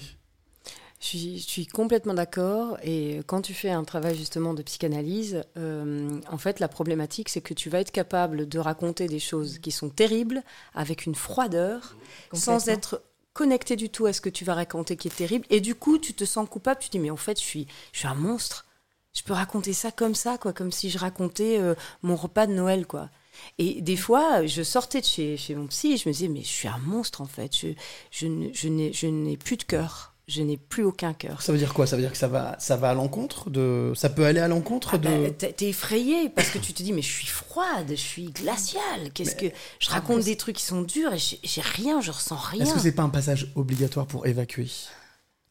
Je 1.03 1.09
suis, 1.09 1.37
je 1.39 1.45
suis 1.45 1.67
complètement 1.67 2.13
d'accord. 2.13 2.77
Et 2.81 3.19
quand 3.27 3.41
tu 3.41 3.53
fais 3.53 3.69
un 3.69 3.83
travail 3.83 4.15
justement 4.15 4.53
de 4.53 4.61
psychanalyse, 4.61 5.43
euh, 5.57 6.21
en 6.31 6.37
fait, 6.37 6.61
la 6.61 6.69
problématique, 6.69 7.27
c'est 7.27 7.41
que 7.41 7.53
tu 7.53 7.69
vas 7.69 7.81
être 7.81 7.91
capable 7.91 8.47
de 8.47 8.57
raconter 8.57 9.07
des 9.07 9.19
choses 9.19 9.59
qui 9.59 9.71
sont 9.71 9.89
terribles 9.89 10.43
avec 10.73 11.05
une 11.05 11.13
froideur, 11.13 11.97
sans 12.31 12.69
être 12.69 13.01
connecté 13.33 13.75
du 13.75 13.89
tout 13.89 14.05
à 14.05 14.13
ce 14.13 14.21
que 14.21 14.29
tu 14.29 14.45
vas 14.45 14.53
raconter 14.53 14.95
qui 14.95 15.09
est 15.09 15.15
terrible. 15.15 15.45
Et 15.49 15.59
du 15.59 15.75
coup, 15.75 15.97
tu 15.97 16.13
te 16.13 16.23
sens 16.23 16.47
coupable. 16.47 16.79
Tu 16.79 16.87
te 16.87 16.93
dis, 16.93 16.99
mais 16.99 17.09
en 17.09 17.17
fait, 17.17 17.37
je 17.37 17.43
suis, 17.43 17.67
je 17.91 17.99
suis 17.99 18.07
un 18.07 18.15
monstre. 18.15 18.65
Je 19.13 19.23
peux 19.23 19.33
raconter 19.33 19.73
ça 19.73 19.91
comme 19.91 20.15
ça, 20.15 20.37
quoi, 20.37 20.53
comme 20.53 20.71
si 20.71 20.89
je 20.89 20.97
racontais 20.97 21.59
euh, 21.59 21.75
mon 22.01 22.15
repas 22.15 22.47
de 22.47 22.53
Noël, 22.53 22.87
quoi. 22.87 23.09
Et 23.57 23.81
des 23.81 23.97
fois, 23.97 24.45
je 24.45 24.63
sortais 24.63 25.01
de 25.01 25.05
chez, 25.05 25.35
chez 25.35 25.53
mon 25.53 25.67
psy 25.67 25.91
et 25.91 25.97
je 25.97 26.07
me 26.07 26.13
disais, 26.13 26.29
mais 26.29 26.43
je 26.43 26.47
suis 26.47 26.69
un 26.69 26.77
monstre, 26.77 27.19
en 27.19 27.27
fait. 27.27 27.51
Je, 27.53 27.73
je 28.11 29.07
n'ai 29.07 29.37
plus 29.37 29.57
de 29.57 29.63
cœur. 29.63 30.12
Je 30.27 30.41
n'ai 30.41 30.55
plus 30.55 30.83
aucun 30.83 31.13
cœur. 31.13 31.41
Ça 31.41 31.51
veut 31.51 31.57
dire 31.57 31.73
quoi? 31.73 31.85
Ça 31.85 31.97
veut 31.97 32.01
dire 32.01 32.11
que 32.11 32.17
ça 32.17 32.29
va, 32.29 32.55
ça 32.57 32.77
va 32.77 32.91
à 32.91 32.93
l'encontre 32.93 33.49
de, 33.49 33.91
ça 33.93 34.09
peut 34.09 34.25
aller 34.25 34.39
à 34.39 34.47
l'encontre 34.47 34.97
de. 34.97 35.27
Bah, 35.27 35.47
t'es 35.51 35.67
effrayé 35.67 36.29
parce 36.29 36.49
que 36.49 36.59
tu 36.59 36.71
te 36.73 36.81
dis 36.81 36.93
mais 36.93 37.01
je 37.01 37.11
suis 37.11 37.27
froide, 37.27 37.87
je 37.89 37.95
suis 37.95 38.31
glaciale. 38.31 39.11
Qu'est-ce 39.13 39.35
que 39.35 39.47
je 39.79 39.89
raconte 39.89 40.23
des 40.23 40.37
trucs 40.37 40.55
qui 40.55 40.63
sont 40.63 40.81
durs 40.81 41.13
et 41.13 41.17
j'ai 41.17 41.39
j'ai 41.43 41.61
rien, 41.61 41.99
je 41.99 42.11
ressens 42.11 42.37
rien. 42.37 42.63
Est-ce 42.63 42.73
que 42.73 42.79
c'est 42.79 42.93
pas 42.93 43.03
un 43.03 43.09
passage 43.09 43.51
obligatoire 43.55 44.05
pour 44.05 44.25
évacuer? 44.25 44.69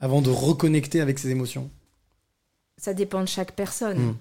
Avant 0.01 0.23
de 0.23 0.31
reconnecter 0.31 1.03
avec 1.03 1.19
ses 1.19 1.29
émotions? 1.29 1.71
Ça 2.79 2.95
dépend 2.95 3.21
de 3.21 3.29
chaque 3.29 3.53
personne. 3.53 3.99
Hmm. 3.99 4.17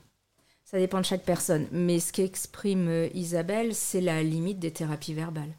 Ça 0.66 0.78
dépend 0.78 1.00
de 1.00 1.06
chaque 1.06 1.24
personne. 1.24 1.68
Mais 1.72 2.00
ce 2.00 2.14
qu'exprime 2.14 2.88
euh, 2.88 3.10
Isabelle, 3.14 3.74
c'est 3.74 4.02
la 4.02 4.22
limite 4.22 4.60
des 4.60 4.72
thérapies 4.72 5.14
verbales. 5.14 5.54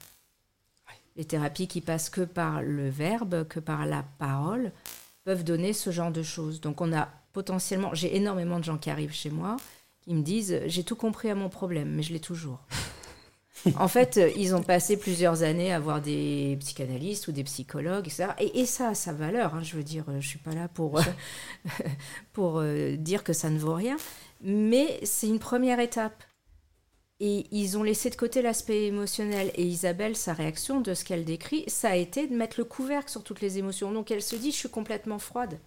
Les 1.16 1.24
thérapies 1.24 1.68
qui 1.68 1.80
passent 1.80 2.10
que 2.10 2.22
par 2.22 2.62
le 2.62 2.88
verbe, 2.88 3.46
que 3.48 3.60
par 3.60 3.86
la 3.86 4.04
parole, 4.18 4.72
peuvent 5.24 5.44
donner 5.44 5.72
ce 5.72 5.90
genre 5.90 6.10
de 6.10 6.22
choses. 6.22 6.60
Donc 6.60 6.80
on 6.80 6.92
a 6.92 7.08
potentiellement, 7.32 7.94
j'ai 7.94 8.16
énormément 8.16 8.58
de 8.58 8.64
gens 8.64 8.78
qui 8.78 8.90
arrivent 8.90 9.12
chez 9.12 9.30
moi 9.30 9.56
qui 10.02 10.14
me 10.14 10.22
disent 10.22 10.60
j'ai 10.66 10.84
tout 10.84 10.96
compris 10.96 11.30
à 11.30 11.34
mon 11.34 11.48
problème, 11.48 11.90
mais 11.90 12.02
je 12.02 12.12
l'ai 12.12 12.20
toujours. 12.20 12.60
en 13.76 13.86
fait, 13.88 14.16
euh, 14.16 14.30
ils 14.36 14.54
ont 14.54 14.62
passé 14.62 14.96
plusieurs 14.96 15.42
années 15.44 15.72
à 15.72 15.78
voir 15.78 16.00
des 16.00 16.56
psychanalystes 16.60 17.28
ou 17.28 17.32
des 17.32 17.44
psychologues, 17.44 18.06
etc. 18.08 18.28
Et, 18.40 18.60
et 18.60 18.66
ça 18.66 18.88
a 18.88 18.94
sa 18.94 19.12
valeur. 19.12 19.54
hein. 19.54 19.62
je 19.62 19.76
veux 19.76 19.84
dire, 19.84 20.04
euh, 20.08 20.20
je 20.20 20.26
suis 20.26 20.38
pas 20.38 20.52
là 20.52 20.68
pour, 20.68 21.00
pour 22.32 22.58
euh, 22.58 22.96
dire 22.96 23.22
que 23.24 23.32
ça 23.32 23.50
ne 23.50 23.58
vaut 23.58 23.74
rien, 23.74 23.96
mais 24.42 24.98
c'est 25.04 25.28
une 25.28 25.38
première 25.38 25.78
étape. 25.80 26.24
Et 27.24 27.46
ils 27.52 27.78
ont 27.78 27.84
laissé 27.84 28.10
de 28.10 28.16
côté 28.16 28.42
l'aspect 28.42 28.86
émotionnel. 28.86 29.52
Et 29.54 29.62
Isabelle, 29.62 30.16
sa 30.16 30.32
réaction 30.32 30.80
de 30.80 30.92
ce 30.92 31.04
qu'elle 31.04 31.24
décrit, 31.24 31.62
ça 31.68 31.90
a 31.90 31.94
été 31.96 32.26
de 32.26 32.34
mettre 32.34 32.58
le 32.58 32.64
couvercle 32.64 33.10
sur 33.10 33.22
toutes 33.22 33.40
les 33.40 33.58
émotions. 33.58 33.92
Donc 33.92 34.10
elle 34.10 34.22
se 34.22 34.34
dit, 34.34 34.50
je 34.50 34.56
suis 34.56 34.68
complètement 34.68 35.20
froide. 35.20 35.58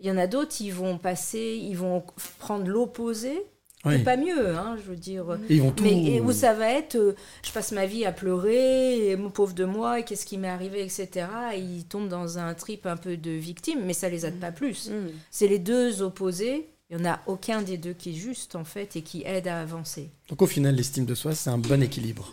Il 0.00 0.06
y 0.06 0.10
en 0.10 0.18
a 0.18 0.26
d'autres, 0.26 0.56
ils 0.60 0.72
vont 0.74 0.98
passer, 0.98 1.58
ils 1.62 1.76
vont 1.76 2.02
prendre 2.40 2.66
l'opposé. 2.66 3.40
Oui. 3.84 4.02
Pas 4.02 4.16
mieux, 4.16 4.48
hein, 4.56 4.76
je 4.78 4.82
veux 4.90 4.96
dire. 4.96 5.38
Et 5.48 5.54
ils 5.54 5.62
vont 5.62 5.70
tout- 5.70 5.84
Mais 5.84 6.02
et 6.06 6.20
où 6.20 6.32
ça 6.32 6.54
va 6.54 6.72
être, 6.72 6.96
euh, 6.96 7.14
je 7.44 7.52
passe 7.52 7.70
ma 7.70 7.86
vie 7.86 8.04
à 8.04 8.10
pleurer, 8.10 9.10
et 9.10 9.16
mon 9.16 9.30
pauvre 9.30 9.54
de 9.54 9.64
moi, 9.64 10.00
et 10.00 10.04
qu'est-ce 10.04 10.26
qui 10.26 10.38
m'est 10.38 10.48
arrivé, 10.48 10.82
etc. 10.82 11.28
Et 11.54 11.60
ils 11.60 11.84
tombent 11.84 12.08
dans 12.08 12.36
un 12.38 12.52
trip 12.54 12.84
un 12.86 12.96
peu 12.96 13.16
de 13.16 13.30
victime, 13.30 13.84
mais 13.84 13.92
ça 13.92 14.08
les 14.08 14.26
aide 14.26 14.40
pas 14.40 14.50
plus. 14.50 14.90
C'est 15.30 15.46
les 15.46 15.60
deux 15.60 16.02
opposés. 16.02 16.68
Il 16.90 16.96
n'y 16.98 17.02
en 17.02 17.10
a 17.12 17.20
aucun 17.26 17.62
des 17.62 17.78
deux 17.78 17.92
qui 17.94 18.10
est 18.10 18.14
juste, 18.14 18.54
en 18.54 18.64
fait, 18.64 18.94
et 18.96 19.02
qui 19.02 19.22
aide 19.24 19.48
à 19.48 19.60
avancer. 19.60 20.08
Donc 20.28 20.40
au 20.42 20.46
final, 20.46 20.74
l'estime 20.76 21.04
de 21.04 21.14
soi, 21.16 21.34
c'est 21.34 21.50
un 21.50 21.58
bon 21.58 21.82
équilibre. 21.82 22.32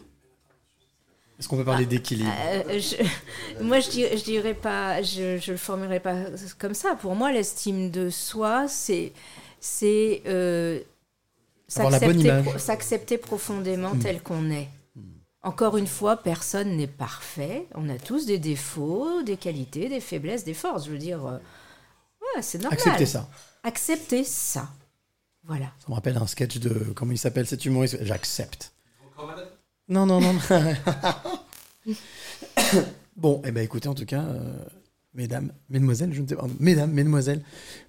Est-ce 1.40 1.48
qu'on 1.50 1.58
peut 1.58 1.66
parler 1.66 1.88
d'équilibre? 1.88 2.32
Euh, 2.70 2.80
moi, 3.62 3.80
je 3.80 3.90
dirais, 3.90 4.16
je 4.18 4.24
dirais 4.24 4.54
pas, 4.54 5.02
je, 5.02 5.40
je 5.40 5.52
le 5.54 5.58
formulerai 5.58 6.00
pas 6.00 6.16
comme 6.60 6.76
ça. 6.76 6.96
Pour 6.96 7.16
moi, 7.16 7.32
l'estime 7.32 7.90
de 7.90 8.10
soi, 8.12 8.68
c'est 8.68 9.12
c'est 9.60 10.22
euh, 10.28 10.80
s'accepter 11.68 13.18
pro- 13.18 13.28
profondément 13.38 13.96
Mm. 13.96 14.00
tel 14.00 14.22
qu'on 14.22 14.52
est. 14.52 14.68
Encore 15.42 15.76
une 15.78 15.88
fois, 15.88 16.18
personne 16.18 16.78
n'est 16.78 16.88
parfait. 16.88 17.68
On 17.76 17.90
a 17.90 17.98
tous 17.98 18.26
des 18.26 18.38
défauts, 18.40 19.24
des 19.24 19.36
qualités, 19.36 19.90
des 19.90 20.00
faiblesses, 20.00 20.46
des 20.46 20.54
forces. 20.54 20.86
Je 20.86 20.92
veux 20.92 20.98
dire, 20.98 21.26
euh, 21.26 21.38
ouais, 22.36 22.42
c'est 22.42 22.60
normal. 22.60 22.78
Accepter 22.80 23.06
ça. 23.06 23.28
Accepter 23.64 24.24
ça. 24.24 24.70
Voilà. 25.46 25.66
Ça 25.80 25.86
me 25.90 25.94
rappelle 25.94 26.18
un 26.18 26.28
sketch 26.28 26.58
de 26.58 26.70
comment 26.96 27.12
il 27.12 27.18
s'appelle 27.18 27.48
cet 27.48 27.66
humoriste? 27.66 27.98
J'accepte. 28.02 28.74
Non, 29.90 30.06
non, 30.06 30.22
non. 30.22 30.36
bon, 33.18 33.42
eh 33.46 33.52
ben 33.52 33.64
écoutez, 33.64 33.90
en 33.90 33.94
tout 33.94 34.06
cas, 34.06 34.22
euh, 34.22 34.58
mesdames, 35.14 35.52
mesdemoiselles, 35.70 36.14
je 36.14 36.22
ne 36.22 36.28
sais 36.28 36.36
pas, 36.36 36.48
mesdames, 36.60 36.92
mesdemoiselles, 36.92 37.42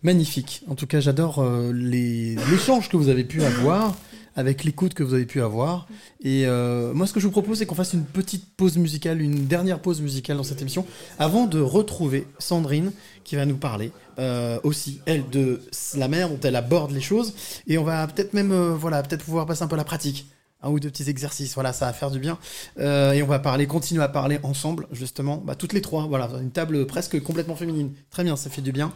magnifique. 0.03 0.65
En 0.69 0.75
tout 0.75 0.87
cas, 0.87 1.01
j'adore 1.01 1.39
euh, 1.39 1.73
les 1.73 2.35
l'échange 2.51 2.89
que 2.89 2.97
vous 2.97 3.09
avez 3.09 3.25
pu 3.25 3.43
avoir 3.43 3.97
avec 4.37 4.65
l'écoute 4.65 4.95
que 4.95 5.03
vous 5.03 5.15
avez 5.15 5.27
pu 5.27 5.41
avoir. 5.41 5.87
Et 6.23 6.47
euh, 6.47 6.93
moi, 6.95 7.07
ce 7.07 7.13
que 7.13 7.21
je 7.21 7.27
vous 7.27 7.33
propose, 7.33 7.59
c'est 7.59 7.67
qu'on 7.67 7.75
fasse 7.75 7.93
une 7.93 8.05
petite 8.05 8.45
pause 8.57 8.77
musicale, 8.77 9.21
une 9.21 9.47
dernière 9.47 9.81
pause 9.81 10.01
musicale 10.01 10.37
dans 10.37 10.43
cette 10.43 10.61
émission, 10.61 10.87
avant 11.19 11.47
de 11.47 11.61
retrouver 11.61 12.27
Sandrine, 12.39 12.93
qui 13.25 13.37
va 13.37 13.47
nous 13.47 13.57
parler 13.57 13.93
euh, 14.19 14.59
aussi, 14.63 15.01
elle, 15.07 15.29
de 15.31 15.61
la 15.97 16.09
manière 16.09 16.29
dont 16.29 16.41
elle 16.43 16.57
aborde 16.57 16.91
les 16.91 17.01
choses. 17.01 17.35
Et 17.67 17.79
on 17.79 17.85
va 17.85 18.07
peut-être 18.07 18.35
même, 18.35 18.53
euh, 18.53 18.75
voilà, 18.75 19.03
peut-être 19.03 19.25
pouvoir 19.25 19.47
passer 19.47 19.63
un 19.63 19.69
peu 19.69 19.77
la 19.77 19.85
pratique. 19.85 20.27
Un 20.65 20.71
ou 20.71 20.81
deux 20.81 20.89
petits 20.89 21.11
exercices, 21.11 21.53
voilà, 21.53 21.75
ça 21.75 21.85
va 21.85 21.93
faire 21.93 22.11
du 22.11 22.19
bien. 22.19 22.39
Euh, 22.79 23.13
et 23.13 23.23
on 23.23 23.27
va 23.27 23.39
parler, 23.39 23.67
continuer 23.67 24.03
à 24.03 24.09
parler 24.09 24.39
ensemble, 24.43 24.89
justement, 24.93 25.37
bah, 25.37 25.55
toutes 25.57 25.75
les 25.75 25.83
trois, 25.83 26.07
voilà, 26.07 26.31
une 26.41 26.53
table 26.53 26.87
presque 26.87 27.23
complètement 27.23 27.55
féminine. 27.55 27.93
Très 28.09 28.25
bien, 28.25 28.35
ça 28.35 28.49
fait 28.49 28.63
du 28.63 28.73
bien. 28.73 28.91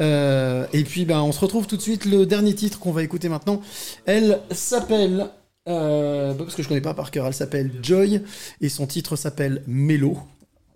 Euh, 0.00 0.64
et 0.72 0.84
puis, 0.84 1.04
bah, 1.06 1.20
on 1.24 1.32
se 1.32 1.40
retrouve 1.40 1.66
tout 1.66 1.76
de 1.76 1.82
suite. 1.82 2.04
Le 2.04 2.24
dernier 2.24 2.54
titre 2.54 2.78
qu'on 2.78 2.92
va 2.92 3.02
écouter 3.02 3.28
maintenant, 3.28 3.60
elle 4.06 4.40
s'appelle, 4.52 5.28
euh, 5.66 6.34
bah, 6.34 6.44
parce 6.44 6.54
que 6.54 6.62
je 6.62 6.68
connais 6.68 6.80
pas 6.80 6.94
par 6.94 7.10
cœur, 7.10 7.26
elle 7.26 7.34
s'appelle 7.34 7.72
Joy, 7.82 8.22
et 8.60 8.68
son 8.68 8.86
titre 8.86 9.16
s'appelle 9.16 9.64
Mélo. 9.66 10.18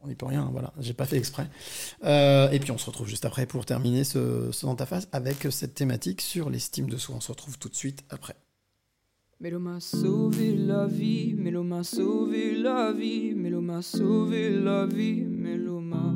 On 0.03 0.09
n'y 0.09 0.17
peut 0.17 0.27
rien, 0.27 0.49
voilà, 0.51 0.73
j'ai 0.81 0.95
pas 0.95 1.07
fait 1.07 1.19
exprès. 1.19 1.47
Et 2.03 2.59
puis 2.59 2.73
on 2.73 2.79
se 2.79 2.87
retrouve 2.87 3.07
juste 3.07 3.25
après 3.25 3.47
pour 3.47 3.65
terminer 3.65 4.03
ce, 4.03 4.51
ce 4.51 4.67
dans 4.67 4.77
avec 5.13 5.47
cette 5.51 5.75
thématique 5.75 6.21
sur 6.21 6.51
l'estime 6.51 6.91
de 6.91 6.97
soi. 6.97 7.15
On 7.17 7.21
se 7.21 7.31
retrouve 7.31 7.57
tout 7.59 7.69
de 7.69 7.77
suite 7.77 8.03
après. 8.11 8.35
Mélo 9.43 9.59
m'a 9.59 9.81
sauvé 9.81 10.55
la 10.55 10.87
vie, 10.87 11.35
Mélo 11.37 11.65
m'a 11.65 11.83
sauvé 11.83 12.55
la 12.55 12.93
vie, 12.93 13.35
Mélo 13.35 13.61
m'a 13.61 13.83
sauvé 13.83 14.51
la 14.51 14.87
vie, 14.87 15.25
Mélo 15.25 15.81
m'a. 15.81 16.15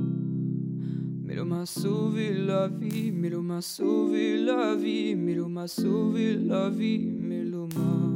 Mélo 1.24 1.44
m'a 1.44 1.66
sauvé 1.66 2.32
la 2.32 2.68
vie, 2.68 3.10
Mélo 3.10 3.42
m'a 3.42 3.60
sauvé 3.60 4.36
la 4.36 4.76
vie, 4.76 5.16
Mélo 5.16 5.48
m'a 5.48 5.66
sauvé 5.66 6.36
la 6.36 6.70
vie, 6.70 7.00
Mélo 7.00 7.68
m'a. 7.74 8.06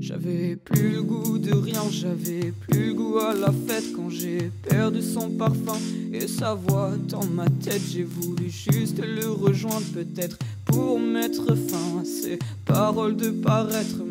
J'avais 0.00 0.56
plus 0.56 0.94
le 0.94 1.02
goût 1.04 1.38
de 1.38 1.52
rien, 1.52 1.82
j'avais 1.88 2.52
plus 2.66 2.88
le 2.88 2.94
goût 2.94 3.18
à 3.18 3.34
la 3.34 3.52
fête 3.52 3.92
quand 3.94 4.10
j'ai 4.10 4.50
perdu 4.68 5.00
son 5.00 5.30
parfum 5.30 5.78
et 6.12 6.26
sa 6.26 6.54
voix 6.54 6.90
dans 7.08 7.24
ma 7.26 7.48
tête. 7.48 7.82
J'ai 7.88 8.02
voulu 8.02 8.50
juste 8.50 9.00
le 9.00 9.30
rejoindre, 9.30 9.86
peut-être 9.94 10.38
pour 10.64 10.98
mettre 10.98 11.54
fin 11.54 12.00
à 12.00 12.04
ces 12.04 12.40
paroles 12.64 13.16
de 13.16 13.30
paraître. 13.30 14.07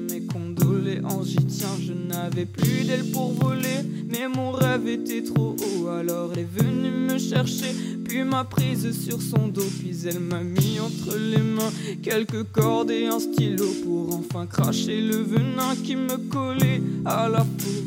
J'y 1.24 1.46
tiens, 1.46 1.78
je 1.82 1.94
n'avais 1.94 2.46
plus 2.46 2.84
d'aile 2.86 3.10
pour 3.12 3.34
voler, 3.34 3.84
mais 4.10 4.28
mon 4.28 4.52
rêve 4.52 4.88
était 4.88 5.24
trop 5.24 5.56
haut. 5.60 5.88
Alors 5.88 6.32
elle 6.34 6.40
est 6.40 6.48
venue 6.50 6.90
me 6.90 7.18
chercher, 7.18 7.74
puis 8.06 8.24
m'a 8.24 8.44
prise 8.44 8.92
sur 9.06 9.22
son 9.22 9.48
dos, 9.48 9.70
puis 9.80 9.96
elle 10.06 10.20
m'a 10.20 10.42
mis 10.42 10.80
entre 10.80 11.18
les 11.18 11.42
mains 11.42 11.72
quelques 12.02 12.44
cordes 12.52 12.92
et 12.92 13.08
un 13.08 13.20
stylo 13.20 13.68
pour 13.84 14.16
enfin 14.16 14.46
cracher 14.46 15.02
le 15.02 15.18
venin 15.18 15.76
qui 15.84 15.96
me 15.96 16.18
collait 16.30 16.82
à 17.06 17.28
la 17.30 17.46
peau. 17.46 17.78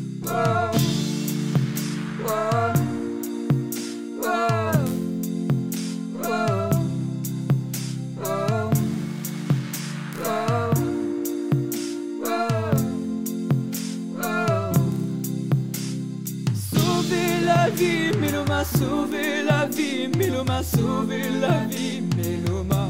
Mélo 20.61 20.69
m'a 20.69 20.77
sauvé 20.77 21.21
la 21.39 21.65
vie, 21.65 22.01
Mélo 22.15 22.63
m'a 22.63 22.89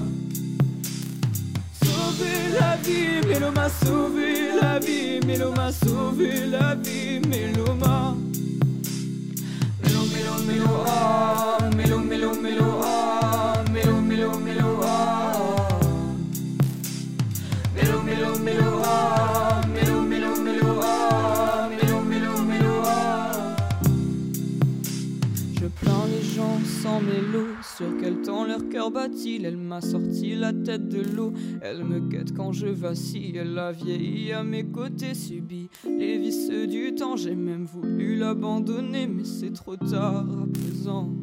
sauvé 1.82 2.50
la 2.60 2.76
vie, 2.76 3.26
Mélo 3.26 3.52
m'a 3.52 3.70
sauvé 3.70 4.52
la 4.62 4.78
vie, 4.80 5.26
Mélo 5.26 5.54
m'a 5.54 5.72
sauvé 5.72 6.48
la 6.48 6.76
vie, 6.76 7.22
Mélo 7.30 7.74
m'a 7.76 8.14
Mélo, 9.84 10.02
mélo, 10.14 10.34
mélo, 10.46 10.66
ah, 10.86 11.60
mélo, 11.78 12.00
mélo, 12.00 12.34
mélo, 12.34 12.36
ah, 12.36 12.36
mélo, 12.36 12.36
mélo, 12.36 12.42
mélo, 12.42 12.82
ah. 12.84 13.31
Leur 28.52 28.68
cœur 28.68 28.92
bat-il 28.92 29.46
Elle 29.46 29.56
m'a 29.56 29.80
sorti 29.80 30.36
la 30.36 30.52
tête 30.52 30.90
de 30.90 31.02
l'eau. 31.02 31.32
Elle 31.62 31.86
me 31.86 32.00
guette 32.00 32.36
quand 32.36 32.52
je 32.52 32.68
vacille 32.68 33.38
Elle 33.38 33.58
a 33.58 33.72
vieilli 33.72 34.34
à 34.34 34.44
mes 34.44 34.66
côtés 34.66 35.14
Subit 35.14 35.70
les 35.86 36.18
vices 36.18 36.50
du 36.50 36.94
temps. 36.94 37.16
J'ai 37.16 37.36
même 37.36 37.64
voulu 37.64 38.18
l'abandonner 38.18 39.08
Mais 39.08 39.24
c'est 39.24 39.54
trop 39.54 39.78
tard 39.78 40.26
à 40.30 40.48
présent 40.52 41.14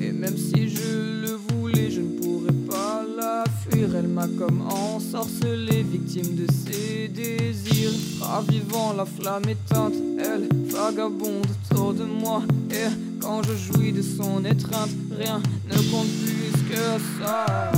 Et 0.00 0.12
même 0.12 0.36
si 0.36 0.68
je 0.68 1.22
le 1.22 1.38
voulais 1.48 1.90
Je 1.90 2.00
ne 2.00 2.18
pourrais 2.18 2.52
pas 2.68 3.02
la 3.16 3.44
fuir. 3.62 3.94
Elle 3.96 4.08
m'a 4.08 4.26
comme 4.26 4.62
ensorcelé 4.62 5.82
Victime 5.82 6.34
de 6.34 6.46
ses 6.52 7.08
désirs. 7.08 7.92
Ravivant 8.20 8.92
la 8.92 9.04
flamme 9.04 9.48
éteinte 9.48 9.94
Elle 10.18 10.48
vagabonde 10.70 11.46
autour 11.70 11.94
de 11.94 12.04
moi. 12.04 12.42
Et 12.70 12.88
quand 13.20 13.42
je 13.42 13.54
jouis 13.54 13.92
de 13.92 14.02
son 14.02 14.44
étreinte 14.44 14.90
Rien 15.16 15.40
ne 15.68 15.76
compte 15.90 16.08
plus 16.22 16.52
que 16.70 17.22
ça. 17.22 17.72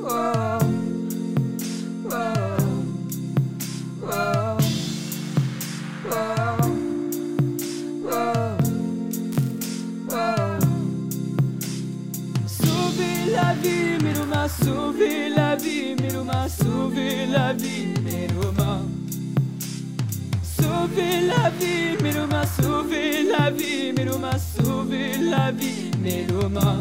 Oh, 0.00 0.77
Sauvé 16.58 17.26
la 17.26 17.52
vie, 17.52 17.94
Mélo 18.04 18.52
m'a 18.56 18.80
sauvé 20.42 21.26
la 21.26 21.50
vie, 21.50 22.02
Mélo 22.02 22.26
m'a 22.26 22.44
sauvé 22.46 23.22
la 23.24 23.50
vie, 23.50 23.92
Mélo 23.92 24.18
m'a 24.18 24.36
sauvé 24.38 25.18
la 25.18 25.52
vie, 25.52 25.90
Mélo 26.02 26.48
m'a 26.48 26.76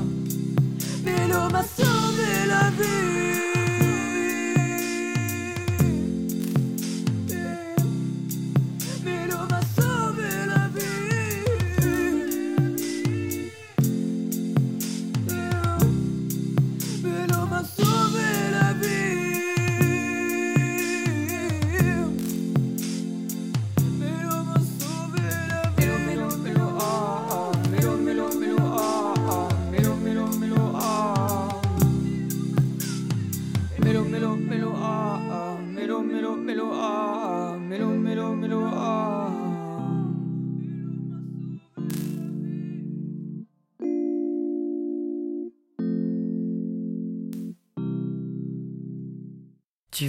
Mélo 1.03 1.49
m'a 1.51 1.63
sauvé 1.63 2.47
la 2.47 2.69
vie. 2.71 3.46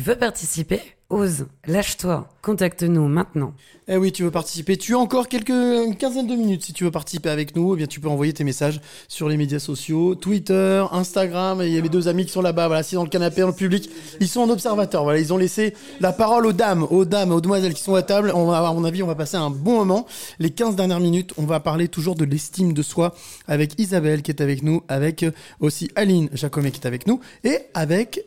Veux 0.08 0.16
participer 0.16 0.80
Ose, 1.10 1.46
lâche-toi, 1.66 2.28
contacte-nous 2.42 3.08
maintenant. 3.08 3.54
Eh 3.88 3.96
oui, 3.96 4.12
tu 4.12 4.22
veux 4.22 4.30
participer. 4.30 4.76
Tu 4.76 4.94
as 4.94 4.98
encore 4.98 5.28
quelques 5.28 5.50
une 5.50 5.96
quinzaine 5.96 6.26
de 6.26 6.34
minutes 6.34 6.64
si 6.64 6.72
tu 6.74 6.84
veux 6.84 6.90
participer 6.90 7.30
avec 7.30 7.56
nous. 7.56 7.74
Eh 7.74 7.78
bien, 7.78 7.86
tu 7.86 8.00
peux 8.00 8.08
envoyer 8.08 8.32
tes 8.32 8.44
messages 8.44 8.80
sur 9.06 9.28
les 9.28 9.36
médias 9.36 9.58
sociaux, 9.58 10.14
Twitter, 10.14 10.84
Instagram. 10.92 11.62
Il 11.62 11.72
y 11.72 11.78
a 11.78 11.82
mes 11.82 11.88
deux 11.88 12.08
amis 12.08 12.26
qui 12.26 12.32
sont 12.32 12.42
là-bas, 12.42 12.68
voilà, 12.68 12.80
assis 12.80 12.94
dans 12.94 13.04
le 13.04 13.08
canapé, 13.08 13.40
dans 13.40 13.48
le 13.48 13.54
public. 13.54 13.90
Ils 14.20 14.28
sont 14.28 14.40
en 14.40 14.50
observateur. 14.50 15.02
Voilà, 15.02 15.18
ils 15.18 15.32
ont 15.32 15.38
laissé 15.38 15.74
la 16.00 16.12
parole 16.12 16.46
aux 16.46 16.52
dames, 16.52 16.86
aux 16.90 17.06
dames, 17.06 17.32
aux 17.32 17.40
demoiselles 17.40 17.74
qui 17.74 17.82
sont 17.82 17.94
à 17.94 18.02
table. 18.02 18.32
On 18.34 18.46
va, 18.46 18.66
à 18.66 18.72
mon 18.72 18.84
avis, 18.84 19.02
on 19.02 19.06
va 19.06 19.14
passer 19.14 19.36
un 19.36 19.50
bon 19.50 19.76
moment. 19.76 20.06
Les 20.38 20.50
15 20.50 20.76
dernières 20.76 21.00
minutes, 21.00 21.32
on 21.38 21.44
va 21.44 21.60
parler 21.60 21.88
toujours 21.88 22.14
de 22.14 22.24
l'estime 22.24 22.74
de 22.74 22.82
soi 22.82 23.14
avec 23.46 23.78
Isabelle 23.78 24.22
qui 24.22 24.30
est 24.30 24.42
avec 24.42 24.62
nous, 24.62 24.82
avec 24.88 25.24
aussi 25.60 25.90
Aline 25.96 26.28
Jacomet 26.32 26.70
qui 26.70 26.80
est 26.80 26.86
avec 26.86 27.06
nous 27.06 27.20
et 27.44 27.58
avec 27.74 28.26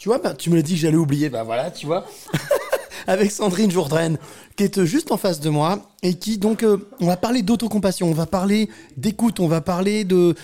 tu 0.00 0.08
vois, 0.08 0.16
bah, 0.16 0.32
tu 0.32 0.48
me 0.48 0.56
l'as 0.56 0.62
dit 0.62 0.72
que 0.72 0.80
j'allais 0.80 0.96
oublier, 0.96 1.28
bah 1.28 1.42
voilà, 1.42 1.70
tu 1.70 1.84
vois. 1.84 2.06
Avec 3.06 3.30
Sandrine 3.30 3.70
Jourdraine, 3.70 4.16
qui 4.56 4.64
est 4.64 4.84
juste 4.86 5.12
en 5.12 5.18
face 5.18 5.40
de 5.40 5.50
moi, 5.50 5.90
et 6.02 6.14
qui, 6.14 6.38
donc, 6.38 6.62
euh, 6.62 6.78
on 7.00 7.06
va 7.06 7.18
parler 7.18 7.42
d'autocompassion, 7.42 8.08
on 8.08 8.14
va 8.14 8.24
parler 8.24 8.70
d'écoute, 8.96 9.40
on 9.40 9.46
va 9.48 9.60
parler 9.60 10.04
de... 10.04 10.34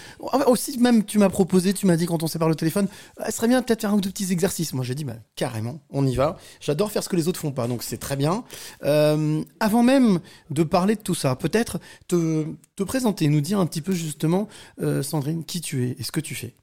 Aussi, 0.46 0.78
même, 0.78 1.04
tu 1.04 1.18
m'as 1.18 1.30
proposé, 1.30 1.72
tu 1.72 1.86
m'as 1.86 1.96
dit 1.96 2.04
quand 2.04 2.22
on 2.22 2.26
s'est 2.26 2.38
parlé 2.38 2.52
au 2.52 2.56
téléphone, 2.56 2.86
ah, 3.18 3.30
ce 3.30 3.38
serait 3.38 3.48
bien 3.48 3.62
peut-être 3.62 3.80
faire 3.80 3.92
un 3.92 3.94
ou 3.94 4.02
deux 4.02 4.10
petits 4.10 4.30
exercices. 4.30 4.74
Moi, 4.74 4.84
j'ai 4.84 4.94
dit, 4.94 5.04
bah, 5.04 5.16
carrément, 5.36 5.80
on 5.88 6.06
y 6.06 6.16
va. 6.16 6.36
J'adore 6.60 6.92
faire 6.92 7.02
ce 7.02 7.08
que 7.08 7.16
les 7.16 7.26
autres 7.26 7.40
font 7.40 7.52
pas, 7.52 7.66
donc 7.66 7.82
c'est 7.82 7.96
très 7.96 8.16
bien. 8.16 8.44
Euh, 8.84 9.42
avant 9.58 9.82
même 9.82 10.20
de 10.50 10.64
parler 10.64 10.96
de 10.96 11.00
tout 11.02 11.14
ça, 11.14 11.34
peut-être 11.34 11.78
te, 12.08 12.44
te 12.74 12.82
présenter, 12.82 13.28
nous 13.28 13.40
dire 13.40 13.58
un 13.58 13.64
petit 13.64 13.80
peu 13.80 13.92
justement, 13.92 14.48
euh, 14.82 15.02
Sandrine, 15.02 15.44
qui 15.44 15.62
tu 15.62 15.86
es 15.86 15.96
et 15.98 16.02
ce 16.02 16.12
que 16.12 16.20
tu 16.20 16.34
fais. 16.34 16.54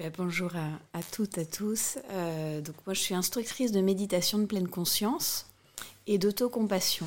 Eh 0.00 0.04
ben, 0.04 0.12
bonjour 0.16 0.52
à, 0.54 0.98
à 0.98 1.02
toutes, 1.02 1.38
à 1.38 1.44
tous. 1.44 1.98
Euh, 2.12 2.60
donc 2.60 2.76
moi, 2.86 2.94
je 2.94 3.00
suis 3.00 3.14
instructrice 3.16 3.72
de 3.72 3.80
méditation 3.80 4.38
de 4.38 4.44
pleine 4.44 4.68
conscience 4.68 5.46
et 6.06 6.18
d'autocompassion. 6.18 7.06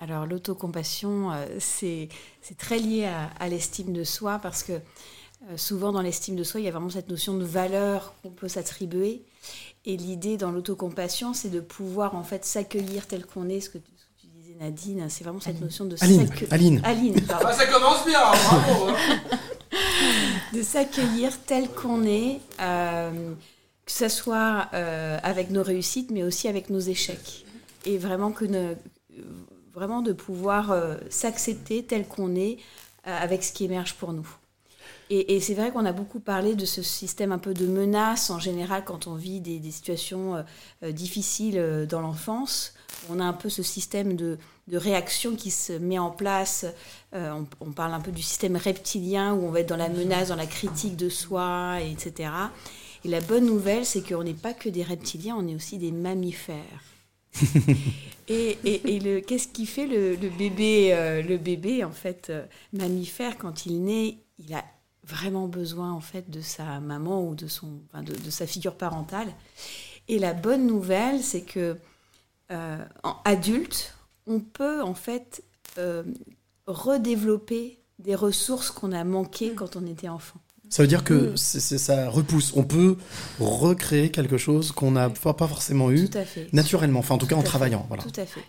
Alors 0.00 0.24
l'autocompassion, 0.24 1.32
euh, 1.32 1.46
c'est 1.58 2.08
très 2.56 2.78
lié 2.78 3.04
à, 3.04 3.30
à 3.38 3.48
l'estime 3.48 3.92
de 3.92 4.02
soi 4.02 4.38
parce 4.38 4.62
que 4.62 4.72
euh, 4.72 5.56
souvent 5.56 5.92
dans 5.92 6.00
l'estime 6.00 6.36
de 6.36 6.44
soi, 6.44 6.60
il 6.60 6.64
y 6.64 6.68
a 6.68 6.70
vraiment 6.70 6.88
cette 6.88 7.10
notion 7.10 7.34
de 7.36 7.44
valeur 7.44 8.14
qu'on 8.22 8.30
peut 8.30 8.48
s'attribuer. 8.48 9.22
Et 9.84 9.98
l'idée 9.98 10.38
dans 10.38 10.50
l'autocompassion, 10.50 11.34
c'est 11.34 11.50
de 11.50 11.60
pouvoir 11.60 12.16
en 12.16 12.22
fait 12.22 12.46
s'accueillir 12.46 13.06
tel 13.06 13.26
qu'on 13.26 13.50
est, 13.50 13.60
ce 13.60 13.68
que 13.68 13.78
tu, 13.78 13.92
ce 13.94 14.04
que 14.04 14.20
tu 14.22 14.26
disais 14.28 14.54
Nadine, 14.58 15.06
c'est 15.10 15.22
vraiment 15.22 15.40
cette 15.40 15.60
notion 15.60 15.84
de 15.84 15.96
Aline, 16.00 16.30
Aline. 16.50 16.80
Aline, 16.82 17.20
pardon. 17.26 17.46
Ah, 17.50 17.52
ça 17.52 17.66
commence 17.66 18.06
bien, 18.06 18.20
bravo 18.20 18.88
hein. 18.88 19.18
de 20.52 20.62
s'accueillir 20.62 21.32
tel 21.46 21.68
qu'on 21.68 22.04
est, 22.04 22.40
euh, 22.60 23.34
que 23.86 23.92
ce 23.92 24.08
soit 24.08 24.68
euh, 24.74 25.18
avec 25.22 25.50
nos 25.50 25.62
réussites, 25.62 26.10
mais 26.10 26.24
aussi 26.24 26.48
avec 26.48 26.70
nos 26.70 26.80
échecs. 26.80 27.46
Et 27.84 27.96
vraiment, 27.96 28.32
que 28.32 28.44
vraiment 29.72 30.02
de 30.02 30.12
pouvoir 30.12 30.72
euh, 30.72 30.96
s'accepter 31.08 31.84
tel 31.84 32.06
qu'on 32.06 32.34
est 32.34 32.58
euh, 33.06 33.16
avec 33.16 33.44
ce 33.44 33.52
qui 33.52 33.64
émerge 33.64 33.94
pour 33.94 34.12
nous. 34.12 34.28
Et, 35.08 35.38
c'est 35.38 35.54
vrai 35.54 35.70
qu'on 35.70 35.84
a 35.84 35.92
beaucoup 35.92 36.18
parlé 36.18 36.56
de 36.56 36.64
ce 36.64 36.82
système 36.82 37.30
un 37.30 37.38
peu 37.38 37.54
de 37.54 37.68
menace 37.68 38.28
en 38.28 38.40
général 38.40 38.84
quand 38.84 39.06
on 39.06 39.14
vit 39.14 39.40
des, 39.40 39.70
situations 39.70 40.44
difficiles 40.82 41.86
dans 41.88 42.00
l'enfance. 42.00 42.74
On 43.08 43.20
a 43.20 43.24
un 43.24 43.32
peu 43.32 43.48
ce 43.48 43.62
système 43.62 44.16
de, 44.16 44.36
de 44.68 44.76
réaction 44.78 45.36
qui 45.36 45.50
se 45.50 45.72
met 45.72 45.98
en 45.98 46.10
place. 46.10 46.66
Euh, 47.14 47.30
on, 47.32 47.46
on 47.68 47.72
parle 47.72 47.94
un 47.94 48.00
peu 48.00 48.12
du 48.12 48.22
système 48.22 48.56
reptilien 48.56 49.34
où 49.34 49.44
on 49.46 49.50
va 49.50 49.60
être 49.60 49.68
dans 49.68 49.76
la 49.76 49.88
menace, 49.88 50.28
dans 50.28 50.36
la 50.36 50.46
critique 50.46 50.96
de 50.96 51.08
soi, 51.08 51.78
et 51.82 51.92
etc. 51.92 52.30
Et 53.04 53.08
la 53.08 53.20
bonne 53.20 53.46
nouvelle, 53.46 53.86
c'est 53.86 54.02
qu'on 54.02 54.24
n'est 54.24 54.34
pas 54.34 54.54
que 54.54 54.68
des 54.68 54.82
reptiliens, 54.82 55.36
on 55.38 55.46
est 55.46 55.54
aussi 55.54 55.78
des 55.78 55.92
mammifères. 55.92 56.82
Et, 58.28 58.58
et- 58.64 58.96
et 58.96 59.00
le, 59.00 59.20
qu'est-ce 59.20 59.46
qui 59.48 59.66
fait 59.66 59.86
le, 59.86 60.16
le 60.16 60.28
bébé, 60.30 60.92
euh, 60.92 61.22
le 61.22 61.36
bébé 61.38 61.84
en 61.84 61.92
fait 61.92 62.26
euh, 62.30 62.44
mammifère 62.72 63.38
quand 63.38 63.66
il 63.66 63.84
naît, 63.84 64.18
il 64.40 64.52
a 64.52 64.64
vraiment 65.04 65.46
besoin 65.46 65.92
en 65.92 66.00
fait 66.00 66.28
de 66.28 66.40
sa 66.40 66.80
maman 66.80 67.22
ou 67.24 67.36
de 67.36 67.46
son, 67.46 67.80
enfin, 67.92 68.02
de, 68.02 68.12
de 68.14 68.30
sa 68.30 68.48
figure 68.48 68.74
parentale. 68.74 69.28
Et 70.08 70.18
la 70.18 70.34
bonne 70.34 70.66
nouvelle, 70.66 71.22
c'est 71.22 71.42
que 71.42 71.76
euh, 72.52 72.84
en 73.04 73.16
adulte, 73.24 73.95
on 74.26 74.40
peut 74.40 74.82
en 74.82 74.94
fait 74.94 75.42
euh, 75.78 76.02
redévelopper 76.66 77.78
des 77.98 78.14
ressources 78.14 78.70
qu'on 78.70 78.92
a 78.92 79.04
manquées 79.04 79.54
quand 79.54 79.76
on 79.76 79.86
était 79.86 80.08
enfant. 80.08 80.40
Ça 80.68 80.82
veut 80.82 80.88
dire 80.88 81.04
que 81.04 81.14
Mm. 81.32 81.36
c'est- 81.36 81.60
c'est- 81.60 81.78
ça 81.78 82.10
repousse. 82.10 82.52
On 82.56 82.64
peut 82.64 82.96
recréer 83.38 84.10
quelque 84.10 84.36
chose 84.36 84.72
qu'on 84.72 84.90
n'a 84.90 85.08
pas 85.10 85.32
pas 85.34 85.46
forcément 85.46 85.90
eu 85.90 86.08
Tout 86.10 86.18
à 86.18 86.24
fait. 86.24 86.48
naturellement, 86.52 86.98
enfin 87.00 87.14
en 87.14 87.18
tout 87.18 87.26
cas 87.26 87.36
en 87.36 87.40
fait. 87.40 87.46
travaillant. 87.46 87.84
Voilà. 87.88 88.02
Tout 88.02 88.20
à 88.20 88.26
fait. 88.26 88.42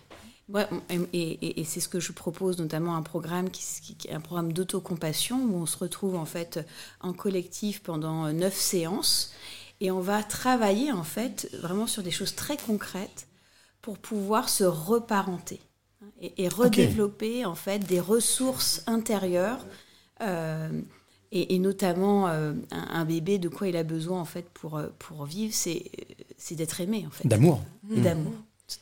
Ouais, 0.48 0.66
et, 0.90 0.96
et- 1.12 1.60
et 1.60 1.64
c'est 1.64 1.78
ce 1.80 1.88
que 1.88 2.00
je 2.00 2.10
propose, 2.12 2.58
notamment 2.58 2.96
un 2.96 3.02
programme 3.02 3.50
qui, 3.50 3.62
qui- 3.98 4.10
un 4.10 4.20
programme 4.20 4.52
d'autocompassion 4.54 5.36
où 5.44 5.56
on 5.56 5.66
se 5.66 5.76
retrouve 5.76 6.16
en 6.16 6.24
fait 6.24 6.60
en 7.00 7.12
collectif 7.12 7.82
pendant 7.82 8.32
neuf 8.32 8.54
séances 8.56 9.30
et 9.80 9.90
on 9.90 10.00
va 10.00 10.22
travailler 10.22 10.90
en 10.90 11.04
fait 11.04 11.48
vraiment 11.60 11.86
sur 11.86 12.02
des 12.02 12.10
choses 12.10 12.34
très 12.34 12.56
concrètes 12.56 13.28
pour 13.82 13.98
pouvoir 13.98 14.48
se 14.48 14.64
reparenter 14.64 15.60
et, 16.20 16.44
et 16.44 16.48
redévelopper 16.48 17.44
en 17.44 17.54
fait 17.54 17.78
des 17.80 18.00
ressources 18.00 18.82
intérieures 18.86 19.64
euh, 20.20 20.68
et, 21.30 21.54
et 21.54 21.58
notamment 21.58 22.28
euh, 22.28 22.52
un, 22.70 23.00
un 23.00 23.04
bébé 23.04 23.38
de 23.38 23.48
quoi 23.48 23.68
il 23.68 23.76
a 23.76 23.82
besoin 23.84 24.20
en 24.20 24.24
fait 24.24 24.46
pour, 24.54 24.76
euh, 24.78 24.86
pour 24.98 25.24
vivre 25.26 25.52
c'est 25.54 25.90
c'est 26.36 26.54
d'être 26.54 26.80
aimé 26.80 27.04
en 27.06 27.10
fait. 27.10 27.26
D'amour. 27.28 27.60
Et 27.94 27.98
Mm. 27.98 28.02
d'amour. 28.02 28.32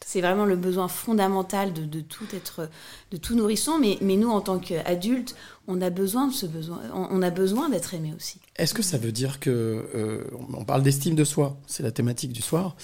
C'est 0.05 0.20
vraiment 0.20 0.44
le 0.47 0.56
besoin 0.56 0.89
fondamental 0.89 1.73
de, 1.73 1.84
de 1.84 2.00
tout 2.00 2.24
être, 2.34 2.68
de 3.12 3.16
tout 3.16 3.36
nourrisson. 3.36 3.78
Mais, 3.78 3.98
mais 4.00 4.16
nous, 4.16 4.28
en 4.31 4.40
tant 4.40 4.58
qu'adultes, 4.58 5.36
on 5.68 5.81
a 5.81 5.90
besoin 5.90 6.26
de 6.26 6.32
ce 6.32 6.44
besoin. 6.44 6.81
On, 6.92 7.06
on 7.08 7.23
a 7.23 7.31
besoin 7.31 7.68
d'être 7.68 7.94
aimé 7.94 8.12
aussi. 8.16 8.40
Est-ce 8.56 8.74
que 8.74 8.82
ça 8.82 8.98
veut 8.98 9.12
dire 9.12 9.39
que 9.39 9.86
euh, 9.94 10.24
on 10.58 10.65
parle 10.65 10.82
d'estime 10.82 11.15
de 11.15 11.23
soi, 11.23 11.56
c'est 11.68 11.84
la 11.84 11.92
thématique 11.92 12.32
du 12.32 12.42
soir, 12.42 12.74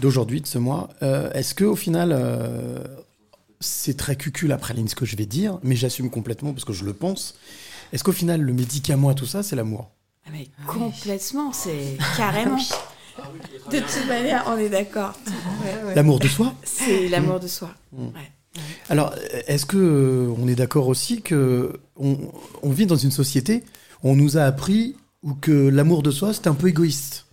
d'aujourd'hui, 0.00 0.40
de 0.40 0.46
ce 0.46 0.56
mois. 0.56 0.88
Euh, 1.02 1.30
Est-ce 1.32 1.54
que 1.54 1.64
au 1.66 1.76
final, 1.76 2.10
euh, 2.16 2.78
c'est 3.60 3.96
très 3.96 4.16
cucul 4.16 4.52
après 4.52 4.74
ligne 4.74 4.88
ce 4.88 4.94
que 4.94 5.06
je 5.06 5.16
vais 5.16 5.26
dire, 5.26 5.58
mais 5.62 5.76
j'assume 5.76 6.10
complètement 6.10 6.52
parce 6.52 6.64
que 6.64 6.72
je 6.72 6.84
le 6.84 6.92
pense. 6.92 7.36
Est-ce 7.92 8.04
qu'au 8.04 8.12
final, 8.12 8.40
le 8.40 8.52
médicament 8.52 9.08
à 9.08 9.14
tout 9.14 9.26
ça, 9.26 9.42
c'est 9.42 9.56
l'amour? 9.56 9.90
Ah, 10.26 10.30
mais 10.32 10.48
complètement, 10.66 11.52
c'est 11.52 11.96
carrément. 12.16 12.58
De 13.70 13.78
toute 13.78 14.06
manière, 14.08 14.44
on 14.48 14.58
est 14.58 14.68
d'accord. 14.68 15.14
Ouais, 15.26 15.86
ouais. 15.86 15.94
L'amour 15.94 16.18
de 16.18 16.28
soi? 16.28 16.54
C'est 16.64 17.08
l'amour 17.08 17.40
de 17.40 17.48
soi. 17.48 17.70
Mm. 17.92 18.06
Ouais. 18.06 18.32
Alors, 18.88 19.14
est-ce 19.46 19.66
que 19.66 19.76
euh, 19.76 20.34
on 20.38 20.48
est 20.48 20.54
d'accord 20.54 20.88
aussi 20.88 21.22
que 21.22 21.80
on, 21.96 22.18
on 22.62 22.70
vit 22.70 22.86
dans 22.86 22.96
une 22.96 23.10
société 23.10 23.64
où 24.02 24.10
on 24.10 24.16
nous 24.16 24.38
a 24.38 24.42
appris 24.42 24.96
ou 25.22 25.34
que 25.34 25.50
l'amour 25.50 26.02
de 26.02 26.10
soi 26.10 26.32
c'est 26.32 26.46
un 26.46 26.54
peu 26.54 26.68
égoïste? 26.68 27.26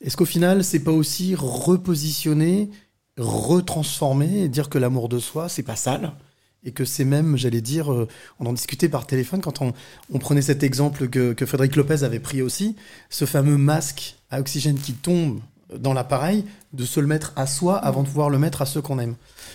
Est-ce 0.00 0.16
qu'au 0.16 0.24
final 0.24 0.64
c'est 0.64 0.80
pas 0.80 0.92
aussi 0.92 1.34
repositionner, 1.34 2.70
retransformer 3.18 4.42
et 4.42 4.48
dire 4.48 4.68
que 4.68 4.78
l'amour 4.78 5.08
de 5.08 5.18
soi 5.18 5.48
c'est 5.48 5.62
pas 5.62 5.76
sale 5.76 6.12
et 6.64 6.72
que 6.72 6.84
c'est 6.84 7.04
même, 7.04 7.36
j'allais 7.36 7.60
dire, 7.60 7.92
euh, 7.92 8.08
on 8.40 8.46
en 8.46 8.52
discutait 8.52 8.88
par 8.88 9.06
téléphone 9.06 9.40
quand 9.40 9.62
on, 9.62 9.72
on 10.12 10.18
prenait 10.18 10.42
cet 10.42 10.64
exemple 10.64 11.08
que, 11.08 11.32
que 11.32 11.46
Frédéric 11.46 11.76
Lopez 11.76 12.02
avait 12.02 12.18
pris 12.18 12.42
aussi, 12.42 12.74
ce 13.08 13.24
fameux 13.24 13.56
masque 13.56 14.16
à 14.30 14.40
oxygène 14.40 14.76
qui 14.76 14.92
tombe 14.92 15.40
dans 15.78 15.92
l'appareil, 15.92 16.44
de 16.72 16.84
se 16.84 17.00
le 17.00 17.06
mettre 17.06 17.32
à 17.36 17.46
soi 17.46 17.76
avant 17.76 18.02
de 18.02 18.08
pouvoir 18.08 18.30
le 18.30 18.38
mettre 18.38 18.62
à 18.62 18.66
ceux 18.66 18.82
qu'on 18.82 18.98
aime, 18.98 19.14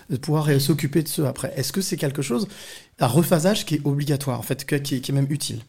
de 0.09 0.17
pouvoir 0.17 0.49
s'occuper 0.59 1.03
de 1.03 1.07
ceux 1.07 1.25
après. 1.25 1.53
Est-ce 1.55 1.71
que 1.71 1.81
c'est 1.81 1.97
quelque 1.97 2.21
chose, 2.21 2.47
un 2.99 3.07
rephasage 3.07 3.65
qui 3.65 3.75
est 3.75 3.81
obligatoire, 3.85 4.39
en 4.39 4.43
fait, 4.43 4.65
qui 4.65 4.95
est, 4.95 5.01
qui 5.01 5.11
est 5.11 5.15
même 5.15 5.27
utile 5.29 5.61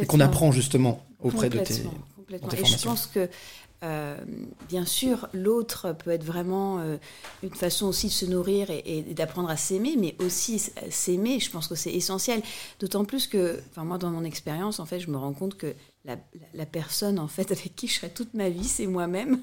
et 0.00 0.06
qu'on 0.06 0.20
apprend 0.20 0.50
justement 0.50 1.04
auprès 1.20 1.50
de 1.50 1.58
tes, 1.60 1.74
Et 1.74 2.64
je 2.64 2.82
pense 2.82 3.06
que, 3.06 3.28
euh, 3.84 4.16
bien 4.68 4.84
sûr, 4.84 5.28
l'autre 5.32 5.92
peut 5.92 6.10
être 6.10 6.24
vraiment 6.24 6.78
euh, 6.80 6.96
une 7.42 7.54
façon 7.54 7.86
aussi 7.86 8.08
de 8.08 8.12
se 8.12 8.26
nourrir 8.26 8.70
et, 8.70 8.82
et 8.86 9.02
d'apprendre 9.14 9.48
à 9.50 9.56
s'aimer, 9.56 9.94
mais 9.98 10.16
aussi 10.18 10.58
s'aimer, 10.90 11.38
je 11.40 11.50
pense 11.50 11.68
que 11.68 11.74
c'est 11.76 11.92
essentiel. 11.92 12.42
D'autant 12.80 13.04
plus 13.04 13.26
que, 13.28 13.60
enfin 13.70 13.84
moi, 13.84 13.98
dans 13.98 14.10
mon 14.10 14.24
expérience, 14.24 14.80
en 14.80 14.86
fait, 14.86 14.98
je 15.00 15.10
me 15.10 15.16
rends 15.16 15.32
compte 15.32 15.56
que 15.56 15.74
la, 16.04 16.14
la- 16.14 16.20
la 16.54 16.66
personne, 16.66 17.18
en 17.18 17.28
fait, 17.28 17.52
avec 17.52 17.76
qui 17.76 17.86
je 17.88 17.94
serai 17.94 18.10
toute 18.10 18.34
ma 18.34 18.48
vie, 18.48 18.64
c'est 18.64 18.86
moi-même. 18.86 19.40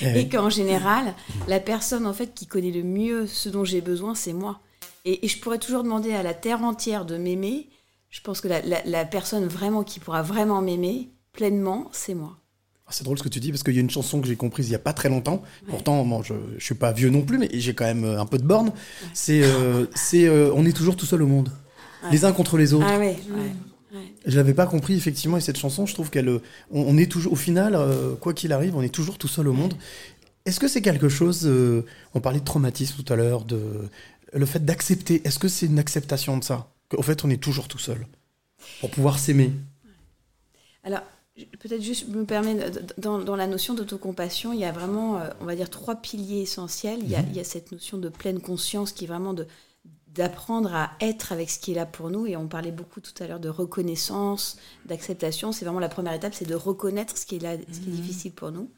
Eh 0.00 0.06
oui. 0.06 0.18
Et 0.20 0.28
qu'en 0.28 0.50
général, 0.50 1.14
la 1.48 1.60
personne, 1.60 2.06
en 2.06 2.12
fait, 2.14 2.32
qui 2.34 2.46
connaît 2.46 2.70
le 2.70 2.84
mieux 2.84 3.26
ce 3.26 3.48
dont 3.48 3.64
j'ai 3.64 3.80
besoin, 3.80 4.14
c'est 4.14 4.32
moi. 4.32 4.60
Et, 5.04 5.24
et 5.26 5.28
je 5.28 5.38
pourrais 5.40 5.58
toujours 5.58 5.82
demander 5.82 6.12
à 6.14 6.22
la 6.22 6.32
terre 6.32 6.62
entière 6.62 7.04
de 7.04 7.16
m'aimer. 7.18 7.68
Je 8.08 8.20
pense 8.22 8.40
que 8.40 8.48
la, 8.48 8.60
la- 8.62 8.84
la 8.84 9.04
personne 9.04 9.46
vraiment 9.46 9.82
qui 9.84 10.00
pourra 10.00 10.22
vraiment 10.22 10.62
m'aimer 10.62 11.10
pleinement, 11.32 11.88
c'est 11.92 12.14
moi. 12.14 12.38
Ah, 12.86 12.90
C'est 12.90 13.04
drôle 13.04 13.18
ce 13.18 13.22
que 13.22 13.28
tu 13.30 13.40
dis 13.40 13.50
parce 13.50 13.62
qu'il 13.62 13.74
y 13.74 13.78
a 13.78 13.80
une 13.80 13.90
chanson 13.90 14.20
que 14.20 14.26
j'ai 14.26 14.36
comprise 14.36 14.68
il 14.68 14.72
y 14.72 14.74
a 14.74 14.78
pas 14.80 14.92
très 14.92 15.08
longtemps. 15.08 15.42
Pourtant, 15.68 16.04
bon, 16.04 16.22
je, 16.22 16.34
je 16.58 16.64
suis 16.64 16.74
pas 16.74 16.92
vieux 16.92 17.08
non 17.10 17.22
plus, 17.22 17.38
mais 17.38 17.48
j'ai 17.52 17.74
quand 17.74 17.84
même 17.86 18.04
euh, 18.04 18.20
un 18.20 18.26
peu 18.26 18.36
de 18.38 18.44
borne. 18.44 18.72
C'est, 19.14 19.42
euh, 19.42 19.86
c'est, 19.94 20.26
euh, 20.26 20.52
on 20.54 20.66
est 20.66 20.76
toujours 20.76 20.96
tout 20.96 21.06
seul 21.06 21.22
au 21.22 21.26
monde, 21.26 21.50
Ouais. 22.04 22.10
les 22.12 22.24
uns 22.26 22.32
contre 22.32 22.58
les 22.58 22.74
autres. 22.74 22.86
Ah 22.86 22.98
ouais, 22.98 23.16
ouais, 23.30 23.98
ouais. 23.98 24.12
Je 24.26 24.36
l'avais 24.36 24.52
pas 24.52 24.66
compris 24.66 24.94
effectivement 24.94 25.38
et 25.38 25.40
cette 25.40 25.56
chanson, 25.56 25.86
je 25.86 25.94
trouve 25.94 26.10
qu'elle, 26.10 26.28
on, 26.28 26.40
on 26.70 26.98
est 26.98 27.10
toujours, 27.10 27.32
au 27.32 27.36
final, 27.36 27.74
euh, 27.74 28.14
quoi 28.16 28.34
qu'il 28.34 28.52
arrive, 28.52 28.76
on 28.76 28.82
est 28.82 28.94
toujours 28.94 29.16
tout 29.16 29.28
seul 29.28 29.48
au 29.48 29.54
monde. 29.54 29.74
Est-ce 30.44 30.60
que 30.60 30.68
c'est 30.68 30.82
quelque 30.82 31.08
chose 31.08 31.46
euh, 31.46 31.86
On 32.12 32.20
parlait 32.20 32.40
de 32.40 32.44
traumatisme 32.44 33.02
tout 33.02 33.10
à 33.10 33.16
l'heure, 33.16 33.46
de 33.46 33.88
le 34.34 34.44
fait 34.44 34.62
d'accepter. 34.62 35.22
Est-ce 35.24 35.38
que 35.38 35.48
c'est 35.48 35.64
une 35.64 35.78
acceptation 35.78 36.36
de 36.36 36.44
ça? 36.44 36.68
Qu'au 36.90 37.00
fait, 37.00 37.24
on 37.24 37.30
est 37.30 37.38
toujours 37.42 37.66
tout 37.68 37.78
seul 37.78 38.06
pour 38.80 38.90
pouvoir 38.90 39.18
s'aimer? 39.18 39.52
Alors, 40.82 41.00
peut-être 41.58 41.82
juste 41.82 42.08
me 42.08 42.24
permet, 42.24 42.54
de- 42.54 42.78
de- 42.80 42.86
dans, 42.98 43.18
dans 43.18 43.36
la 43.36 43.46
notion 43.46 43.74
d'autocompassion, 43.74 44.52
il 44.52 44.60
y 44.60 44.64
a 44.64 44.72
vraiment, 44.72 45.18
euh, 45.18 45.28
on 45.40 45.44
va 45.46 45.56
dire, 45.56 45.68
trois 45.70 45.96
piliers 45.96 46.42
essentiels. 46.42 47.00
Il 47.02 47.10
y, 47.10 47.16
a, 47.16 47.22
Mhm. 47.22 47.28
il 47.30 47.36
y 47.36 47.40
a 47.40 47.44
cette 47.44 47.72
notion 47.72 47.98
de 47.98 48.08
pleine 48.08 48.40
conscience 48.40 48.92
qui 48.92 49.04
est 49.04 49.08
vraiment 49.08 49.34
de 49.34 49.46
d'apprendre 50.14 50.72
à 50.72 50.92
être 51.00 51.32
avec 51.32 51.50
ce 51.50 51.58
qui 51.58 51.72
est 51.72 51.74
là 51.74 51.86
pour 51.86 52.08
nous. 52.08 52.24
Et 52.24 52.36
on 52.36 52.46
parlait 52.46 52.70
beaucoup 52.70 53.00
tout 53.00 53.10
à 53.20 53.26
l'heure 53.26 53.40
de 53.40 53.48
reconnaissance, 53.48 54.58
d'acceptation. 54.86 55.50
C'est 55.50 55.64
vraiment 55.64 55.80
la 55.80 55.88
première 55.88 56.12
étape, 56.12 56.34
c'est 56.34 56.44
de 56.44 56.54
reconnaître 56.54 57.18
ce 57.18 57.26
qui 57.26 57.34
est 57.34 57.38
là, 57.40 57.56
ce 57.56 57.80
qui 57.80 57.88
est 57.88 57.92
difficile 57.92 58.30
pour 58.30 58.52
nous. 58.52 58.70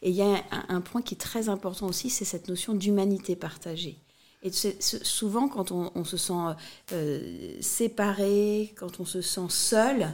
Et 0.00 0.08
il 0.08 0.16
y 0.16 0.22
a 0.22 0.42
un, 0.50 0.64
un 0.70 0.80
point 0.80 1.02
qui 1.02 1.12
est 1.14 1.18
très 1.18 1.50
important 1.50 1.88
aussi, 1.88 2.08
c'est 2.08 2.24
cette 2.24 2.48
notion 2.48 2.72
d'humanité 2.72 3.36
partagée. 3.36 3.98
Et 4.42 4.50
souvent, 4.50 5.46
quand 5.46 5.72
on, 5.72 5.90
on 5.94 6.04
se 6.04 6.16
sent 6.16 6.32
euh, 6.92 7.54
séparé, 7.60 8.72
quand 8.78 8.98
on 8.98 9.04
se 9.04 9.20
sent 9.20 9.48
seul, 9.50 10.08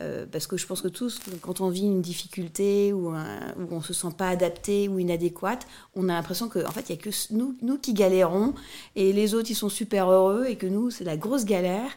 euh, 0.00 0.26
parce 0.30 0.46
que 0.46 0.56
je 0.56 0.66
pense 0.66 0.82
que 0.82 0.88
tous, 0.88 1.18
quand 1.40 1.60
on 1.60 1.68
vit 1.70 1.82
une 1.86 2.02
difficulté 2.02 2.92
ou, 2.92 3.08
un- 3.10 3.52
ou 3.58 3.66
on 3.70 3.80
se 3.80 3.92
sent 3.94 4.08
pas 4.16 4.28
adapté 4.28 4.88
ou 4.88 4.98
inadéquate, 4.98 5.66
on 5.94 6.08
a 6.08 6.12
l'impression 6.14 6.48
que 6.48 6.66
en 6.66 6.70
fait, 6.70 6.88
il 6.88 6.96
y 6.96 6.98
a 6.98 7.00
que 7.02 7.10
nous, 7.32 7.56
nous 7.62 7.78
qui 7.78 7.94
galérons 7.94 8.54
et 8.94 9.12
les 9.12 9.34
autres, 9.34 9.50
ils 9.50 9.54
sont 9.56 9.68
super 9.70 10.10
heureux 10.10 10.46
et 10.46 10.56
que 10.56 10.66
nous, 10.66 10.90
c'est 10.90 11.04
la 11.04 11.16
grosse 11.16 11.44
galère. 11.44 11.90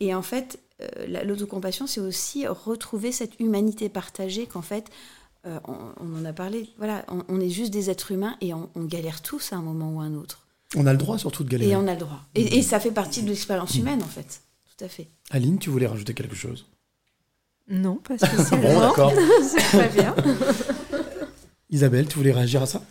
Et 0.00 0.14
en 0.14 0.22
fait, 0.22 0.58
euh, 0.82 0.86
la- 1.08 1.24
l'autocompassion, 1.24 1.86
c'est 1.86 2.00
aussi 2.00 2.46
retrouver 2.46 3.12
cette 3.12 3.38
humanité 3.40 3.88
partagée 3.88 4.46
qu'en 4.46 4.62
fait, 4.62 4.86
euh, 5.46 5.58
on, 5.66 5.76
on 6.00 6.20
en 6.20 6.24
a 6.26 6.32
parlé, 6.34 6.68
voilà, 6.76 7.04
on, 7.08 7.22
on 7.28 7.40
est 7.40 7.48
juste 7.48 7.70
des 7.72 7.88
êtres 7.88 8.12
humains 8.12 8.36
et 8.42 8.52
on, 8.52 8.68
on 8.74 8.84
galère 8.84 9.22
tous 9.22 9.54
à 9.54 9.56
un 9.56 9.62
moment 9.62 9.94
ou 9.94 10.00
à 10.00 10.04
un 10.04 10.14
autre. 10.14 10.46
On 10.76 10.86
a 10.86 10.92
le 10.92 10.98
droit 10.98 11.18
surtout 11.18 11.42
de 11.44 11.48
galérer. 11.48 11.72
Et 11.72 11.76
on 11.76 11.88
a 11.88 11.94
le 11.94 12.00
droit. 12.00 12.20
Et, 12.34 12.58
et 12.58 12.62
ça 12.62 12.78
fait 12.78 12.92
partie 12.92 13.22
de 13.22 13.28
l'expérience 13.28 13.74
humaine, 13.76 14.02
en 14.02 14.06
fait. 14.06 14.42
Tout 14.76 14.84
à 14.84 14.88
fait. 14.88 15.08
Aline, 15.30 15.58
tu 15.58 15.68
voulais 15.70 15.86
rajouter 15.86 16.14
quelque 16.14 16.36
chose? 16.36 16.66
Non, 17.70 17.96
pas 17.96 18.16
Bon, 18.16 18.26
spécialement. 18.26 18.80
d'accord. 18.80 19.12
C'est 19.42 19.78
très 19.78 19.88
bien. 19.88 20.14
Isabelle, 21.70 22.06
tu 22.08 22.18
voulais 22.18 22.32
réagir 22.32 22.62
à 22.62 22.66
ça? 22.66 22.82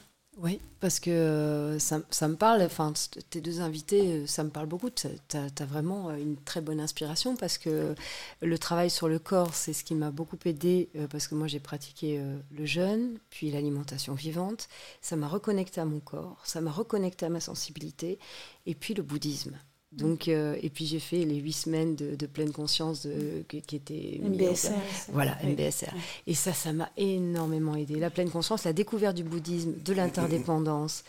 Oui, 0.42 0.62
parce 0.80 1.02
que 1.02 1.10
euh, 1.10 1.80
ça, 1.80 2.00
ça 2.10 2.30
me 2.30 2.38
parle, 2.38 2.62
enfin, 2.62 2.94
tes 3.30 3.42
deux 3.42 3.60
invités, 3.60 4.22
euh, 4.22 4.26
ça 4.26 4.46
me 4.46 4.50
parle 4.50 4.68
beaucoup. 4.68 4.90
Tu 4.90 5.08
as, 5.36 5.66
vraiment 5.66 6.10
euh, 6.10 6.16
une 6.16 6.38
très 6.38 6.62
bonne 6.62 6.80
inspiration 6.80 7.36
parce 7.36 7.58
que 7.58 7.94
le 8.42 8.58
travail 8.58 8.90
sur 8.90 9.10
le 9.10 9.20
corps, 9.20 9.54
c'est 9.54 9.74
ce 9.74 9.84
qui 9.84 9.96
m'a 9.96 10.12
beaucoup 10.12 10.38
aidé 10.46 10.90
parce 11.10 11.28
que 11.28 11.36
moi, 11.36 11.48
j'ai 11.48 11.60
pratiqué 11.60 12.22
le 12.52 12.66
jeûne, 12.66 13.18
puis 13.30 13.52
l'alimentation 13.52 14.14
vivante. 14.14 14.70
Ça 15.02 15.18
m'a 15.18 15.28
reconnecté 15.28 15.82
à 15.82 15.86
mon 15.86 16.00
corps, 16.00 16.42
ça 16.46 16.62
m'a 16.62 16.72
reconnecté 16.72 17.26
à 17.26 17.30
ma 17.30 17.42
sensibilité, 17.42 18.18
et 18.66 18.76
puis 18.76 18.94
le 18.94 19.04
bouddhisme. 19.04 19.58
Donc, 19.92 20.28
euh, 20.28 20.56
et 20.62 20.70
puis 20.70 20.86
j'ai 20.86 21.00
fait 21.00 21.26
les 21.26 21.38
huit 21.38 21.54
semaines 21.54 21.96
de, 21.96 22.16
de 22.16 22.26
pleine 22.28 22.52
conscience 22.52 23.08
de, 23.08 23.44
qui, 23.50 23.60
qui 23.64 23.76
étaient 23.78 24.20
MBSR, 24.22 24.70
Voilà, 25.14 25.36
oui. 25.44 25.54
MBSR. 25.54 25.92
Et 26.28 26.36
ça, 26.36 26.54
ça 26.54 26.74
m'a 26.74 26.92
énormément 26.96 27.76
aidé. 27.76 27.96
La 27.96 28.12
pleine 28.12 28.30
conscience, 28.30 28.66
la 28.66 28.74
découverte 28.74 29.16
du 29.16 29.24
bouddhisme, 29.24 29.74
de 29.84 29.94
l'interdépendance, 29.94 31.04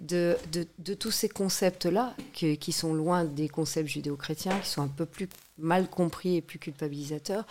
de, 0.00 0.36
de, 0.52 0.66
de 0.78 0.94
tous 0.94 1.10
ces 1.12 1.30
concepts-là, 1.30 2.14
que- 2.38 2.54
qui 2.56 2.72
sont 2.72 2.92
loin 2.92 3.24
des 3.24 3.48
concepts 3.48 3.88
judéo-chrétiens, 3.88 4.58
qui 4.60 4.68
sont 4.68 4.82
un 4.82 4.88
peu 4.88 5.06
plus 5.06 5.28
mal 5.58 5.88
compris 5.88 6.36
et 6.36 6.42
plus 6.42 6.58
culpabilisateurs, 6.58 7.46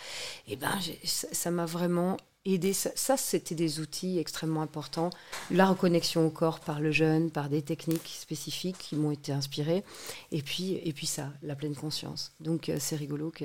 et 0.46 0.54
ben, 0.54 0.70
j'ai- 0.80 1.00
ça 1.04 1.26
ça 1.32 1.50
m'a 1.50 1.66
vraiment 1.66 2.16
aidé. 2.54 2.72
Ça, 2.72 2.90
ça, 2.94 3.16
c'était 3.16 3.54
des 3.54 3.80
outils 3.80 4.18
extrêmement 4.18 4.62
importants. 4.62 5.10
La 5.50 5.66
reconnexion 5.66 6.26
au 6.26 6.30
corps 6.30 6.60
par 6.60 6.80
le 6.80 6.90
jeûne, 6.90 7.30
par 7.30 7.48
des 7.48 7.62
techniques 7.62 8.16
spécifiques 8.18 8.78
qui 8.78 8.96
m'ont 8.96 9.10
été 9.10 9.32
inspirées. 9.32 9.84
Et 10.32 10.42
puis, 10.42 10.80
et 10.84 10.92
puis 10.92 11.06
ça, 11.06 11.32
la 11.42 11.54
pleine 11.56 11.74
conscience. 11.74 12.32
Donc, 12.40 12.68
euh, 12.68 12.76
c'est 12.78 12.96
rigolo 12.96 13.30
que 13.30 13.44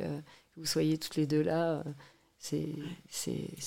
vous 0.57 0.65
soyez 0.65 0.97
toutes 0.97 1.15
les 1.15 1.25
deux 1.25 1.41
là. 1.41 1.75
euh, 1.75 1.83
C'est 2.39 2.65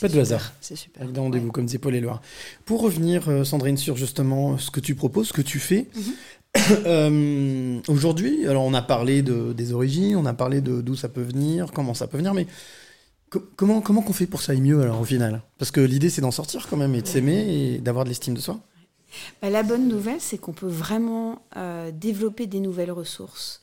Pas 0.00 0.08
de 0.08 0.12
super. 0.12 0.20
hasard. 0.20 0.52
C'est 0.60 0.76
super. 0.76 1.02
Avec 1.02 1.14
des 1.14 1.20
rendez-vous, 1.20 1.52
comme 1.52 1.66
disait 1.66 1.78
Paul 1.78 1.94
Éluard. 1.94 2.20
Pour 2.64 2.80
revenir, 2.82 3.28
euh, 3.28 3.44
Sandrine, 3.44 3.76
sur 3.76 3.96
justement 3.96 4.58
ce 4.58 4.70
que 4.70 4.80
tu 4.80 4.94
proposes, 4.94 5.28
ce 5.28 5.32
que 5.32 5.42
tu 5.42 5.58
fais. 5.60 5.86
euh, 6.86 7.80
Aujourd'hui, 7.88 8.46
alors 8.46 8.64
on 8.64 8.74
a 8.74 8.82
parlé 8.82 9.22
de, 9.22 9.52
des 9.52 9.72
origines, 9.72 10.16
on 10.16 10.26
a 10.26 10.34
parlé 10.34 10.60
de 10.60 10.80
d'où 10.80 10.94
ça 10.96 11.08
peut 11.08 11.22
venir, 11.22 11.72
comment 11.72 11.94
ça 11.94 12.06
peut 12.06 12.16
venir, 12.18 12.34
mais 12.34 12.46
comment 13.56 13.80
comment 13.80 14.02
qu'on 14.02 14.12
fait 14.12 14.26
pour 14.26 14.40
que 14.40 14.46
ça 14.46 14.52
aille 14.52 14.60
mieux 14.60 14.80
alors 14.82 15.00
au 15.00 15.04
final? 15.04 15.42
Parce 15.58 15.70
que 15.70 15.80
l'idée 15.80 16.10
c'est 16.10 16.20
d'en 16.20 16.30
sortir 16.30 16.66
quand 16.68 16.76
même 16.76 16.94
et 16.94 17.02
de 17.02 17.06
s'aimer 17.06 17.46
et 17.74 17.78
d'avoir 17.78 18.04
de 18.04 18.10
l'estime 18.10 18.34
de 18.34 18.40
soi. 18.40 18.60
Bah, 19.40 19.48
la 19.50 19.62
bonne 19.62 19.86
nouvelle, 19.86 20.20
c'est 20.20 20.38
qu'on 20.38 20.52
peut 20.52 20.66
vraiment 20.66 21.42
euh, 21.56 21.92
développer 21.92 22.46
des 22.46 22.58
nouvelles 22.60 22.90
ressources. 22.90 23.62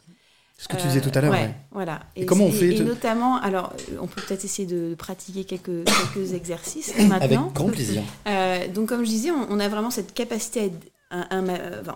Ce 0.58 0.68
que 0.68 0.78
tu 0.78 0.88
disais 0.88 1.02
tout 1.02 1.12
à 1.14 1.22
l'heure, 1.22 1.32
ouais, 1.32 1.42
ouais. 1.42 1.56
Voilà. 1.72 2.02
Et 2.16 2.26
comment 2.26 2.46
on 2.46 2.52
fait 2.52 2.76
Et 2.76 2.80
notamment, 2.82 3.38
alors, 3.38 3.74
euh, 3.92 3.98
on 4.00 4.06
peut 4.08 4.22
peut-être 4.22 4.46
essayer 4.46 4.68
de 4.68 4.94
pratiquer 4.94 5.44
quelques, 5.44 5.86
quelques 5.86 6.34
exercices 6.34 6.96
maintenant. 7.00 7.16
Avec 7.16 7.54
grand 7.54 7.68
plaisir. 7.70 8.04
Euh, 8.28 8.68
donc, 8.68 8.90
comme 8.90 9.04
je 9.04 9.10
disais, 9.10 9.32
on, 9.32 9.48
on 9.50 9.60
a 9.60 9.68
vraiment 9.68 9.90
cette 9.90 10.14
capacité 10.14 10.66
à 10.66 10.72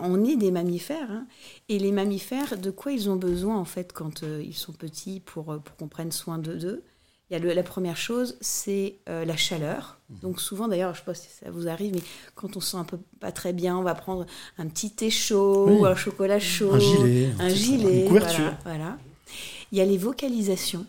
on 0.02 0.24
est 0.24 0.36
des 0.36 0.50
mammifères. 0.50 1.10
hein. 1.10 1.26
et 1.68 1.78
les 1.78 1.92
mammifères, 1.92 2.58
de 2.58 2.70
quoi 2.70 2.92
ils 2.92 3.08
ont 3.08 3.16
besoin, 3.16 3.56
en 3.56 3.64
fait, 3.64 3.92
quand 3.92 4.22
euh, 4.22 4.42
ils 4.44 4.54
sont 4.54 4.72
petits 4.72 5.20
pour, 5.20 5.52
euh, 5.52 5.58
pour 5.58 5.76
qu'on 5.76 5.88
prenne 5.88 6.12
soin 6.12 6.38
d'eux? 6.38 6.82
Il 7.28 7.32
y 7.32 7.36
a 7.36 7.38
le- 7.40 7.52
la 7.54 7.62
première 7.64 7.96
chose, 7.96 8.36
c'est 8.40 8.98
euh, 9.08 9.24
la 9.24 9.36
chaleur. 9.36 9.98
Mhm. 10.10 10.18
Donc 10.20 10.40
souvent, 10.40 10.68
d'ailleurs, 10.68 10.94
je 10.94 11.00
sais 11.00 11.04
pas 11.04 11.14
si 11.14 11.28
ça 11.28 11.50
vous 11.50 11.66
arrive, 11.68 11.92
mais 11.94 12.02
quand 12.36 12.56
on 12.56 12.60
se 12.60 12.70
sent 12.72 12.76
un 12.76 12.84
peu 12.84 12.98
pas 13.20 13.32
très 13.32 13.52
bien, 13.52 13.76
on 13.76 13.82
va 13.82 13.94
prendre 13.96 14.26
un 14.58 14.66
petit 14.68 14.90
thé 14.92 15.10
chaud, 15.10 15.66
Oui. 15.68 15.86
un 15.88 15.96
chocolat 15.96 16.38
chaud, 16.38 16.72
Un 16.74 16.78
gilet, 16.78 17.30
un 17.38 17.44
un 17.46 17.48
petit- 17.48 17.56
gilet, 17.56 18.00
une 18.02 18.06
couverture. 18.08 18.54
Voilà, 18.62 18.78
voilà. 18.78 18.98
Il 19.72 19.78
y 19.78 19.80
a 19.80 19.84
les 19.84 19.98
vocalisations. 19.98 20.86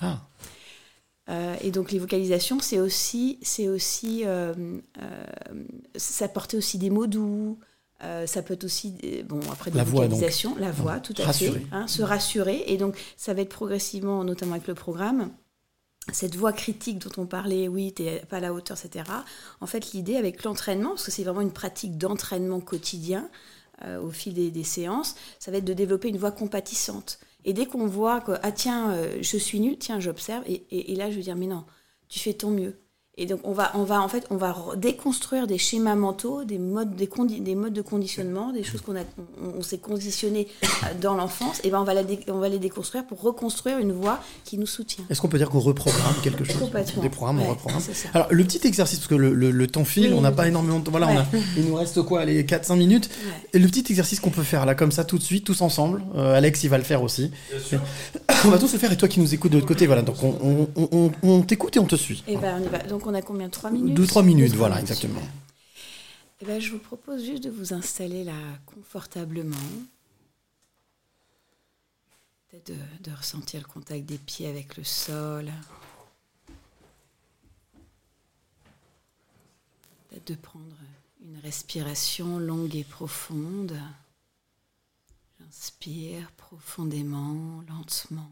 Ah. 0.00 0.18
Euh, 1.30 1.56
et 1.62 1.70
donc 1.70 1.90
les 1.92 1.98
vocalisations, 1.98 2.60
c'est 2.60 2.78
aussi, 2.78 3.38
c'est 3.40 3.68
aussi, 3.68 4.24
euh, 4.26 4.52
ça 5.96 6.28
portait 6.28 6.56
aussi 6.58 6.76
des 6.78 6.90
mots 6.90 7.06
doux. 7.06 7.58
euh, 8.02 8.26
ça 8.26 8.42
peut 8.42 8.52
être 8.52 8.64
aussi, 8.64 8.92
bon 9.26 9.40
après 9.50 9.70
des 9.70 9.78
La 9.78 9.84
voix, 9.84 10.02
donc. 10.02 10.10
vocalisations, 10.10 10.56
la 10.58 10.70
voix, 10.72 11.00
tout 11.00 11.14
à 11.16 11.24
Rassurer. 11.24 11.60
fait, 11.60 11.66
hein, 11.72 11.86
se 11.86 12.02
rassurer. 12.02 12.64
Et 12.66 12.76
donc 12.76 12.96
ça 13.16 13.32
va 13.32 13.40
être 13.40 13.48
progressivement, 13.54 14.24
notamment 14.24 14.52
avec 14.56 14.66
le 14.66 14.74
programme, 14.74 15.30
cette 16.12 16.36
voix 16.36 16.52
critique 16.52 16.98
dont 16.98 17.22
on 17.22 17.26
parlait, 17.26 17.68
oui, 17.68 17.92
t'es 17.92 18.22
pas 18.28 18.36
à 18.36 18.40
la 18.40 18.52
hauteur, 18.52 18.76
etc. 18.82 19.04
En 19.60 19.66
fait, 19.66 19.92
l'idée 19.92 20.16
avec 20.16 20.44
l'entraînement, 20.44 20.90
parce 20.90 21.04
que 21.06 21.10
c'est 21.10 21.24
vraiment 21.24 21.40
une 21.40 21.52
pratique 21.52 21.96
d'entraînement 21.98 22.60
quotidien 22.60 23.28
euh, 23.84 24.00
au 24.00 24.10
fil 24.10 24.34
des, 24.52 24.64
séances, 24.64 25.16
ça 25.38 25.50
va 25.50 25.58
être 25.58 25.64
de 25.64 25.72
développer 25.74 26.08
une 26.08 26.18
voix 26.18 26.32
compatissante. 26.32 27.18
Et 27.44 27.52
dès 27.52 27.66
qu'on 27.66 27.86
voit 27.86 28.20
que, 28.20 28.32
ah 28.42 28.52
tiens, 28.52 28.92
euh, 28.92 29.18
je 29.22 29.36
suis 29.38 29.60
nul, 29.60 29.78
tiens, 29.78 30.00
j'observe, 30.00 30.44
et, 30.46 30.64
et- 30.70 30.92
et 30.92 30.96
là, 30.96 31.10
je 31.10 31.16
vais 31.16 31.22
dire, 31.22 31.36
mais 31.36 31.46
non, 31.46 31.64
tu 32.08 32.18
fais 32.18 32.34
ton 32.34 32.50
mieux. 32.50 32.76
Et 33.16 33.26
donc, 33.26 33.38
on 33.44 33.52
va, 33.52 33.70
on 33.74 33.84
va 33.84 34.00
en 34.02 34.08
fait, 34.08 34.26
on 34.30 34.36
va 34.36 34.50
re- 34.50 34.76
déconstruire 34.76 35.46
des 35.46 35.56
schémas 35.56 35.94
mentaux, 35.94 36.42
des 36.42 36.58
modes, 36.58 36.96
des, 36.96 37.06
condi- 37.06 37.40
des 37.40 37.54
modes 37.54 37.72
de 37.72 37.80
conditionnement, 37.80 38.50
des 38.52 38.64
choses 38.64 38.80
qu'on 38.80 38.96
a, 38.96 39.02
on, 39.40 39.58
on 39.60 39.62
s'est 39.62 39.78
conditionné 39.78 40.48
euh, 40.64 40.66
dans 41.00 41.14
l'enfance. 41.14 41.60
Et 41.62 41.70
ben, 41.70 41.78
on 41.80 41.84
va, 41.84 41.94
la 41.94 42.02
on 42.28 42.38
va 42.38 42.48
les 42.48 42.58
déconstruire 42.58 43.06
pour 43.06 43.20
reconstruire 43.20 43.78
une 43.78 43.92
voix 43.92 44.18
qui 44.44 44.58
nous 44.58 44.66
soutient. 44.66 45.04
Est-ce 45.10 45.20
qu'on 45.20 45.28
peut 45.28 45.38
dire 45.38 45.48
qu'on 45.48 45.60
reprogramme 45.60 46.14
quelque 46.24 46.42
chose? 46.42 46.56
Complètement. 46.58 47.02
Des 47.02 47.08
programmes, 47.08 47.40
on 47.40 47.50
reprogramme. 47.50 47.80
Alors, 48.14 48.26
le 48.32 48.42
petit 48.42 48.66
exercice, 48.66 48.98
parce 48.98 49.08
que 49.08 49.14
le, 49.14 49.32
le- 49.32 49.52
le 49.52 49.66
temps 49.68 49.84
file, 49.84 50.08
Oui, 50.08 50.14
on 50.18 50.20
n'a 50.20 50.32
pas 50.32 50.48
énormément 50.48 50.80
de 50.80 50.84
temps. 50.84 50.90
Voilà, 50.90 51.06
on 51.08 51.16
a, 51.16 51.24
il 51.56 51.66
nous 51.66 51.76
reste 51.76 52.02
quoi 52.02 52.24
Les 52.24 52.42
4-5 52.42 52.76
minutes. 52.76 53.10
Et 53.52 53.60
le 53.60 53.68
petit 53.68 53.84
exercice 53.90 54.18
qu'on 54.18 54.30
peut 54.30 54.42
faire 54.42 54.66
là, 54.66 54.74
comme 54.74 54.90
ça, 54.90 55.04
tout 55.04 55.18
de 55.18 55.22
suite, 55.22 55.44
tous 55.44 55.60
ensemble. 55.60 56.02
Euh, 56.16 56.34
Alex, 56.34 56.64
il 56.64 56.68
va 56.68 56.78
le 56.78 56.84
faire 56.84 57.00
aussi. 57.04 57.30
on 58.44 58.48
va 58.50 58.58
tous 58.58 58.72
le 58.72 58.78
faire, 58.80 58.90
et 58.92 58.96
toi 58.96 59.06
qui 59.08 59.20
nous 59.20 59.32
écoutes 59.34 59.52
de 59.52 59.58
l'autre 59.58 59.68
côté, 59.68 59.86
voilà. 59.86 60.02
Donc, 60.02 60.16
on, 60.24 60.34
on- 60.42 60.68
on- 60.74 60.88
on- 61.22 61.28
on 61.30 61.42
t'écoute 61.42 61.76
et 61.76 61.78
on 61.78 61.84
te 61.86 61.94
suit. 61.96 62.24
Et 62.26 62.36
ben, 62.36 62.60
on 62.60 62.64
y 62.64 62.68
va. 62.68 62.78
Donc, 62.78 63.03
on 63.06 63.14
a 63.14 63.22
combien? 63.22 63.48
3 63.48 63.70
minutes? 63.70 63.96
2-3 63.96 64.24
minutes, 64.24 64.50
Deux, 64.52 64.56
voilà, 64.58 64.76
minutes, 64.76 64.90
exactement. 64.90 65.22
Eh 66.40 66.44
ben, 66.46 66.60
je 66.60 66.70
vous 66.70 66.78
propose 66.78 67.24
juste 67.24 67.44
de 67.44 67.50
vous 67.50 67.72
installer 67.72 68.24
là 68.24 68.34
confortablement. 68.66 69.56
Peut-être 72.48 72.68
de, 72.68 73.10
de 73.10 73.16
ressentir 73.16 73.60
le 73.60 73.66
contact 73.66 74.04
des 74.04 74.18
pieds 74.18 74.48
avec 74.48 74.76
le 74.76 74.84
sol. 74.84 75.50
Peut-être 80.08 80.26
de 80.28 80.34
prendre 80.34 80.76
une 81.24 81.38
respiration 81.38 82.38
longue 82.38 82.76
et 82.76 82.84
profonde. 82.84 83.78
J'inspire 85.40 86.30
profondément, 86.32 87.62
lentement. 87.68 88.30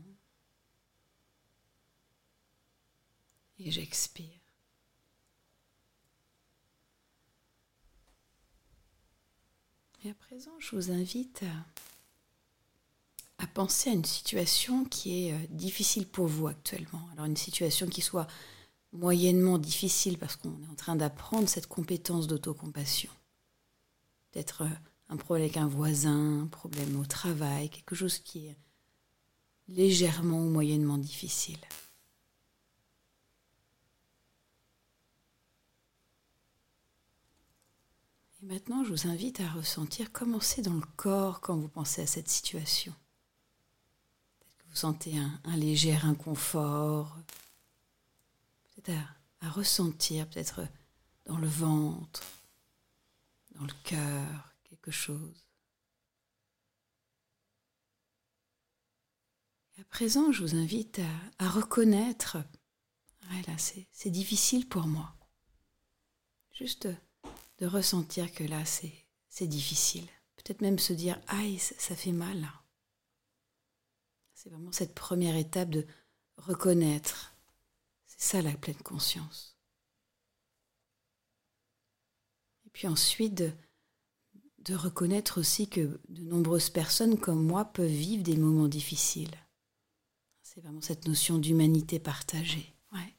Et 3.59 3.71
j'expire. 3.71 4.42
Et 10.05 10.11
à 10.11 10.15
présent, 10.15 10.51
je 10.59 10.75
vous 10.75 10.91
invite 10.91 11.45
à, 13.39 13.47
penser 13.55 13.91
à 13.91 13.93
une 13.93 14.05
situation 14.05 14.85
qui 14.85 15.29
est 15.29 15.33
euh, 15.33 15.47
difficile 15.51 16.09
pour 16.09 16.27
vous 16.27 16.49
actuellement. 16.49 17.07
Alors 17.13 17.27
une 17.27 17.37
situation 17.37 17.87
qui 17.87 18.01
soit 18.01 18.27
moyennement 18.93 19.59
difficile 19.59 20.19
parce 20.19 20.37
qu'on 20.37 20.61
est 20.63 20.71
en 20.71 20.75
train 20.75 20.97
d'apprendre 20.97 21.49
cette 21.49 21.67
compétence 21.67 22.27
d'autocompassion. 22.27 23.11
Peut-être 24.31 24.63
euh, 24.63 24.69
un 25.09 25.17
problème 25.17 25.45
avec 25.45 25.57
un 25.57 25.69
voisin, 25.69 26.43
un 26.43 26.47
problème 26.47 26.99
au 26.99 27.05
travail, 27.05 27.69
quelque 27.69 27.95
chose 27.95 28.19
qui 28.19 28.47
est 28.47 28.57
légèrement 29.69 30.39
ou 30.39 30.49
moyennement 30.49 30.99
difficile. 30.99 31.61
Et 38.43 38.47
maintenant, 38.47 38.83
je 38.83 38.91
vous 38.91 39.07
invite 39.07 39.41
à 39.41 39.49
ressentir 39.49 40.11
comment 40.11 40.41
c'est 40.41 40.63
dans 40.63 40.75
le 40.75 40.87
corps 40.97 41.41
quand 41.41 41.57
vous 41.57 41.69
pensez 41.69 42.03
à 42.03 42.09
cette 42.09 42.29
situation. 42.29 42.93
Peut-être 44.41 44.59
que 44.59 44.69
vous 44.69 44.77
sentez 44.77 45.17
un, 45.17 45.57
léger 45.57 45.95
inconfort, 46.03 47.17
peut-être 48.75 48.99
à, 49.41 49.51
ressentir, 49.51 50.29
peut-être 50.29 50.67
dans 51.27 51.39
le 51.39 51.47
ventre, 51.47 52.23
dans 53.55 53.65
le 53.65 53.75
cœur, 53.85 54.53
quelque 54.65 54.91
chose. 54.91 55.45
À 59.81 59.85
présent, 59.85 60.33
je 60.33 60.43
vous 60.43 60.57
invite 60.57 61.01
à, 61.39 61.49
reconnaître, 61.49 62.39
ouais, 63.31 63.43
là, 63.47 63.57
c'est 63.57 64.11
difficile 64.11 64.69
pour 64.69 64.89
moi. 64.89 65.15
Juste 66.53 66.89
de 67.63 67.69
ressentir 67.69 68.33
que 68.35 68.43
là, 68.43 68.65
c'est 68.65 69.47
difficile. 69.47 70.05
Peut-être 70.35 70.63
même 70.63 70.81
se 70.81 70.93
dire, 70.93 71.21
aïe, 71.29 71.61
ça, 71.61 71.77
ça 71.79 71.95
fait 71.95 72.11
mal. 72.11 72.51
C'est 74.35 74.51
vraiment 74.51 74.73
cette 74.73 74.97
première 74.97 75.37
étape 75.37 75.71
de 75.71 75.87
reconnaître. 76.39 77.37
C'est 78.09 78.21
ça 78.21 78.43
la 78.43 78.53
pleine 78.57 78.83
conscience. 78.83 79.57
Et 82.67 82.71
puis 82.71 82.89
ensuite, 82.89 83.35
de, 83.35 83.53
de 84.59 84.75
reconnaître 84.75 85.39
aussi 85.39 85.69
que 85.69 86.01
de 86.09 86.23
nombreuses 86.25 86.71
personnes 86.71 87.17
comme 87.17 87.47
moi 87.47 87.67
peuvent 87.67 87.87
vivre 87.87 88.25
des 88.25 88.37
moments 88.37 88.67
difficiles. 88.67 89.39
C'est 90.43 90.63
vraiment 90.63 90.81
cette 90.81 91.07
notion 91.07 91.39
d'humanité 91.39 92.01
partagée. 92.01 92.75
Ouais. 92.91 93.15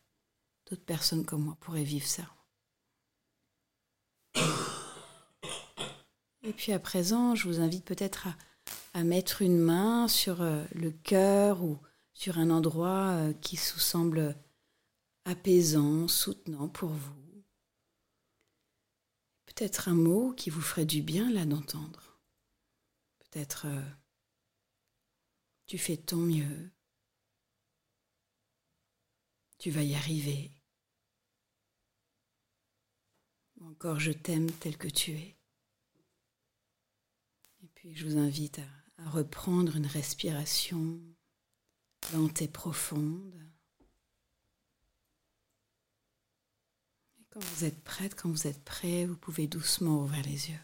D'autres 0.69 0.83
personnes 0.83 1.23
comme 1.23 1.45
moi 1.45 1.55
pourraient 1.61 1.85
vivre 1.85 2.07
ça. 2.07 2.29
Et 6.43 6.51
puis 6.51 6.73
à 6.73 6.79
présent, 6.79 7.35
je 7.35 7.47
vous 7.47 7.61
invite 7.61 7.85
peut-être 7.85 8.27
à, 8.93 9.03
mettre 9.03 9.41
une 9.41 9.57
main 9.57 10.07
sur 10.07 10.41
euh, 10.41 10.63
le 10.75 10.91
cœur 10.91 11.63
ou 11.63 11.79
sur 12.13 12.37
un 12.37 12.49
endroit 12.49 13.11
euh, 13.11 13.33
qui 13.33 13.55
vous 13.55 13.79
semble 13.79 14.35
apaisant, 15.25 16.07
soutenant 16.07 16.67
pour 16.67 16.89
vous. 16.89 17.43
Peut-être 19.45 19.87
un 19.87 19.95
mot 19.95 20.33
qui 20.33 20.49
vous 20.49 20.61
ferait 20.61 20.85
du 20.85 21.01
bien 21.01 21.31
là 21.31 21.45
d'entendre. 21.45 22.19
Peut-être 23.19 23.67
euh, 23.67 23.81
tu 25.65 25.77
fais 25.77 25.97
ton 25.97 26.17
mieux. 26.17 26.71
Tu 29.59 29.71
vas 29.71 29.83
y 29.83 29.95
arriver. 29.95 30.51
Ou 33.59 33.69
encore 33.69 33.99
je 33.99 34.11
t'aime 34.11 34.51
tel 34.51 34.77
que 34.77 34.89
tu 34.89 35.11
es. 35.13 35.37
Puis 37.83 37.95
je 37.97 38.05
vous 38.07 38.17
invite 38.17 38.59
à, 38.59 39.03
à 39.05 39.09
reprendre 39.09 39.75
une 39.75 39.85
respiration 39.85 40.97
lente 42.13 42.41
et 42.41 42.47
profonde. 42.47 43.33
Et 47.19 47.25
quand 47.29 47.41
vous 47.43 47.65
êtes 47.65 47.81
prête, 47.83 48.15
quand 48.15 48.29
vous 48.29 48.47
êtes 48.47 48.63
prêt, 48.63 49.05
vous 49.05 49.17
pouvez 49.17 49.47
doucement 49.47 50.01
ouvrir 50.03 50.23
les 50.23 50.49
yeux. 50.49 50.59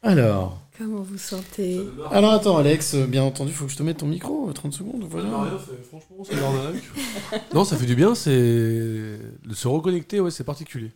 Alors. 0.00 0.62
Comment 0.78 1.02
vous 1.02 1.18
sentez? 1.18 1.84
Alors 2.10 2.32
attends 2.32 2.56
Alex, 2.56 2.94
euh, 2.94 3.06
bien 3.06 3.22
entendu, 3.24 3.52
faut 3.52 3.66
que 3.66 3.72
je 3.72 3.76
te 3.76 3.82
mette 3.82 3.98
ton 3.98 4.06
micro, 4.06 4.48
euh, 4.48 4.52
30 4.54 4.72
secondes, 4.72 5.04
voilà. 5.04 5.28
Non, 5.28 5.40
rien, 5.42 5.58
c'est- 5.58 5.82
franchement, 5.82 6.24
c'est 6.24 6.36
non, 7.54 7.64
ça 7.64 7.76
fait 7.76 7.84
du 7.84 7.96
bien, 7.96 8.14
c'est. 8.14 8.30
De 8.30 9.54
se 9.54 9.68
reconnecter, 9.68 10.20
ouais, 10.20 10.30
c'est 10.30 10.44
particulier. 10.44 10.92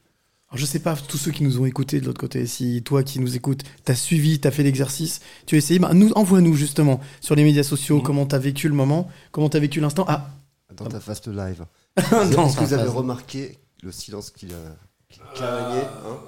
Alors, 0.53 0.61
je 0.61 0.67
sais 0.67 0.81
pas, 0.81 0.95
tous 0.97 1.17
ceux 1.17 1.31
qui 1.31 1.43
nous 1.45 1.59
ont 1.61 1.65
écoutés 1.65 1.99
de 1.99 2.05
l'autre 2.05 2.21
côté, 2.21 2.47
si 2.47 2.83
toi 2.83 3.03
qui 3.03 3.21
nous 3.21 3.37
écoutes, 3.37 3.63
t'as 3.85 3.95
suivi, 3.95 4.39
t'as 4.39 4.51
fait 4.51 4.63
l'exercice, 4.63 5.21
tu 5.47 5.55
as 5.55 5.59
essayé, 5.59 5.79
bah, 5.79 5.93
nous, 5.95 6.11
envoie-nous 6.13 6.53
justement 6.55 7.01
sur 7.23 7.35
les 7.35 7.43
médias 7.43 7.63
sociaux 7.63 7.97
Mhm. 7.97 8.03
comment 8.03 8.27
t'as 8.27 8.39
vécu 8.39 8.69
le 8.69 8.75
moment, 8.75 9.09
comment 9.31 9.49
t'as 9.49 9.61
vécu 9.61 9.81
l'instant. 9.81 10.05
Ah 10.09 10.29
Dans 10.77 10.85
ta 10.87 11.01
fast 11.01 11.27
live. 11.29 11.65
Dans 12.11 12.47
Est-ce 12.47 12.57
que 12.59 12.65
vous 12.65 12.75
avez 12.75 12.89
remarqué 12.89 13.59
le 13.83 13.91
silence 13.93 14.31
qu'il 14.31 14.53
a, 14.53 14.77
qu'il 15.09 15.23
a 15.43 15.57
régné 15.69 15.81
hein? 15.83 16.19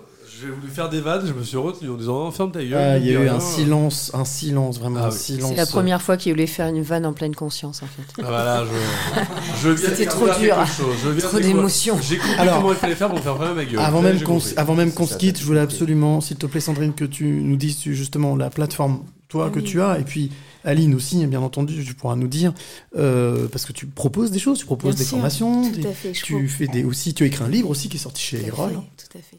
J'ai 0.41 0.49
voulu 0.51 0.69
faire 0.69 0.89
des 0.89 1.01
vannes, 1.01 1.25
je 1.27 1.33
me 1.33 1.43
suis 1.45 1.57
retenu 1.57 1.91
en 1.91 1.95
disant 1.97 2.31
ferme 2.31 2.51
ta 2.51 2.65
gueule. 2.65 2.75
Ah, 2.75 2.99
il 2.99 3.07
y 3.07 3.17
a 3.17 3.21
eu 3.21 3.29
un 3.29 3.39
silence, 3.41 4.11
un 4.15 4.25
silence, 4.25 4.79
vraiment 4.79 5.01
Ah 5.03 5.07
un 5.07 5.11
oui. 5.11 5.17
silence. 5.19 5.51
C'est 5.51 5.57
la 5.57 5.67
première 5.67 6.03
fois 6.03 6.17
qu'il 6.17 6.33
voulait 6.33 6.47
faire 6.47 6.67
une 6.69 6.83
vanne 6.83 7.07
en 7.07 7.13
pleine 7.13 7.35
conscience, 7.37 7.83
en 7.83 7.87
fait. 7.87 8.03
Ah 8.23 8.27
voilà, 8.27 8.65
je, 8.65 9.63
je 9.63 9.69
viens 9.75 9.89
C'était 9.91 10.07
de 10.07 10.11
trop 10.11 10.27
dur. 10.27 10.57
je 11.03 11.09
viens 11.11 11.29
Trop 11.29 11.39
d'émotions. 11.39 11.99
J'ai 12.03 12.17
compris 12.17 12.35
Alors, 12.39 12.57
comment 12.59 12.73
il 12.73 12.77
fallait 12.79 12.95
faire 12.97 13.11
pour 13.11 13.21
faire 13.21 13.35
vraiment 13.37 13.55
ma 13.55 13.65
gueule. 13.65 13.79
Avant 13.79 14.03
même 14.03 14.19
qu'on 14.21 14.35
compris. 14.35 14.55
avant 14.57 14.75
même 14.75 14.93
qu'on 14.93 15.07
Ça, 15.07 15.15
se 15.15 15.19
quitte, 15.19 15.39
je 15.39 15.45
voulais 15.45 15.61
absolument, 15.61 16.21
s'il 16.21 16.37
te 16.37 16.47
plaît 16.47 16.61
Sandrine, 16.61 16.95
que 16.95 17.05
tu 17.05 17.25
nous 17.27 17.57
dises 17.57 17.81
justement 17.83 18.35
la 18.35 18.51
plateforme, 18.51 19.05
toi, 19.29 19.51
que 19.51 19.61
oui. 19.61 19.65
tu 19.65 19.81
as. 19.81 19.99
Et 20.01 20.03
puis 20.05 20.31
Aline 20.65 20.95
aussi, 20.95 21.25
bien 21.27 21.43
entendu, 21.43 21.85
tu 21.85 21.95
pourras 21.95 22.17
nous 22.17 22.29
dire, 22.29 22.53
euh, 22.97 23.47
parce 23.49 23.67
que 23.67 23.73
tu 23.73 23.87
proposes 23.87 24.31
des 24.31 24.39
choses, 24.39 24.59
tu 24.59 24.67
proposes 24.67 24.95
Bien 24.95 24.99
des 24.99 25.05
sûr, 25.05 25.17
formations, 25.19 25.71
tout 25.71 25.81
des- 25.81 25.87
à 25.87 25.93
fait, 25.93 26.13
tu 26.13 26.49
fais 26.49 26.67
des 26.67 26.83
aussi, 26.85 27.15
tu 27.15 27.23
as 27.23 27.27
écrit 27.27 27.45
un 27.45 27.49
livre 27.49 27.69
aussi 27.71 27.89
qui 27.89 27.99
est 27.99 28.01
sorti 28.01 28.23
chez 28.23 28.45
Erol. 28.47 28.73
tout 28.73 29.19
à 29.19 29.21
fait. 29.21 29.39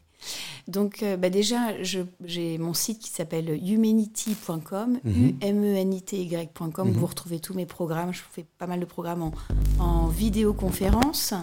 Donc, 0.68 1.04
euh, 1.04 1.18
bah 1.18 1.30
déjà, 1.30 1.74
j'ai 1.82 2.58
mon 2.58 2.74
site 2.74 3.00
qui 3.00 3.10
s'appelle 3.10 3.50
humanity.com, 3.50 5.00
Mhm. 5.04 5.28
U-M-E-N-I-T-Y.com. 5.42 6.88
Mhm. 6.90 6.94
Vous 6.94 7.06
retrouvez 7.06 7.40
tous 7.40 7.54
mes 7.54 7.66
programmes. 7.66 8.14
Je 8.14 8.22
fais 8.32 8.46
pas 8.58 8.68
mal 8.68 8.80
de 8.80 8.86
programmes 8.86 9.22
en, 9.24 9.34
en 9.80 10.08
vidéoconférence. 10.08 11.34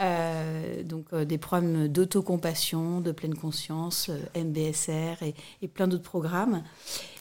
Euh, 0.00 0.84
donc, 0.84 1.06
euh, 1.12 1.24
des 1.24 1.38
programmes 1.38 1.88
d'autocompassion, 1.88 3.00
de 3.00 3.10
pleine 3.10 3.34
conscience, 3.34 4.10
euh, 4.10 4.44
MBSR 4.44 5.24
et, 5.24 5.34
et 5.60 5.66
plein 5.66 5.88
d'autres 5.88 6.04
programmes. 6.04 6.62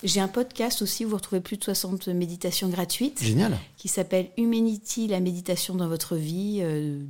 J'ai 0.03 0.19
un 0.19 0.27
podcast 0.27 0.84
aussi 0.84 1.03
où 1.03 1.09
vous 1.09 1.16
retrouvez 1.16 1.42
plus 1.42 1.58
de 1.58 1.64
60 1.64 2.08
méditations 2.09 2.69
gratuites. 2.69 3.24
Génial. 3.24 3.58
Qui 3.77 3.88
s'appelle 3.88 4.30
Humanity, 4.38 5.08
la 5.08 5.19
méditation 5.19 5.74
dans 5.74 5.88
votre 5.88 6.16
vie, 6.16 6.61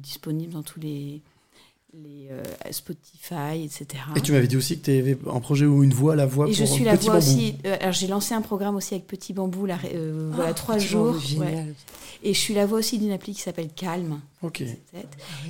disponible 0.02 0.54
dans 0.54 0.64
tous 0.64 0.80
les, 0.80 1.22
les 1.94 2.28
euh, 2.32 2.44
Spotify, 2.72 3.64
etc. 3.64 3.86
Et 4.16 4.22
tu 4.22 4.32
m'avais 4.34 4.48
dit 4.48 4.58
aussi 4.58 4.78
que 4.80 4.86
tu 4.86 4.92
avais 4.92 5.18
un 5.34 5.40
projet 5.40 5.66
où 5.66 5.84
une 5.84 5.94
voix, 5.94 6.16
la 6.16 6.26
voix 6.26 6.46
Et 6.48 6.52
pour 6.52 6.58
je 6.60 6.66
suis 6.66 6.84
la 6.84 6.98
Petit 6.98 7.06
voix 7.06 7.20
Bambou. 7.20 7.32
aussi. 7.32 7.56
euh, 7.66 7.78
alors 7.80 7.94
j'ai 7.94 8.08
lancé 8.08 8.34
un 8.34 8.42
programme 8.42 8.76
aussi 8.76 8.94
avec 8.94 9.08
Petit 9.08 9.34
Bambou, 9.34 9.66
là, 9.66 9.80
euh, 9.94 10.30
voilà 10.34 10.50
Ah, 10.52 10.54
trois 10.54 10.76
Petit 10.76 10.88
jours. 10.88 11.14
Bambou. 11.14 11.46
Et 12.24 12.34
je 12.34 12.40
suis 12.40 12.54
la 12.54 12.66
voix 12.66 12.80
aussi 12.80 12.98
d'une 13.00 13.12
appli 13.12 13.34
qui 13.34 13.42
s'appelle 13.42 13.70
Calme. 13.76 14.20
Ok. 14.42 14.64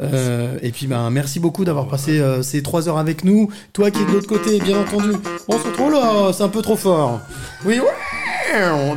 Euh, 0.00 0.58
et 0.60 0.72
puis 0.72 0.88
ben 0.88 1.08
merci 1.10 1.38
beaucoup 1.38 1.64
d'avoir 1.64 1.86
passé 1.86 2.18
euh, 2.18 2.42
ces 2.42 2.62
trois 2.62 2.88
heures 2.88 2.98
avec 2.98 3.22
nous. 3.24 3.48
Toi 3.72 3.90
qui 3.92 4.02
es 4.02 4.06
de 4.06 4.10
l'autre 4.10 4.26
côté, 4.26 4.58
bien 4.58 4.80
entendu. 4.80 5.10
On 5.48 5.56
se 5.58 5.66
retrouve 5.68 5.92
là, 5.92 6.32
c'est 6.32 6.42
un 6.42 6.48
peu 6.48 6.62
trop 6.62 6.76
fort. 6.76 7.20
Oui, 7.64 7.78
ouais. 7.78 7.86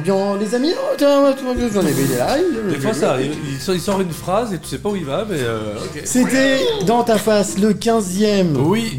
Bien, 0.04 0.38
les 0.40 0.54
amis, 0.56 0.72
oh, 0.76 0.96
tiens, 0.98 1.34
tu 1.38 1.44
vois, 1.44 1.54
j'en 1.74 1.82
ai 1.82 2.18
là, 2.18 2.38
il- 2.38 2.74
Des 2.74 2.80
fois, 2.80 2.94
ça 2.94 3.12
arrive. 3.12 3.34
Il 3.50 3.60
sort, 3.60 3.76
il 3.76 3.82
sort 3.82 4.02
une 4.02 4.12
phrase 4.12 4.54
et 4.54 4.60
tu 4.60 4.68
sais 4.68 4.78
pas 4.78 4.90
où 4.90 4.96
il 4.96 5.06
va, 5.06 5.26
mais 5.30 5.38
euh, 5.40 5.76
ok. 5.78 6.02
C'était 6.06 6.60
dans 6.86 7.04
ta 7.04 7.18
face 7.18 7.58
le 7.58 7.74
15e 7.74 8.54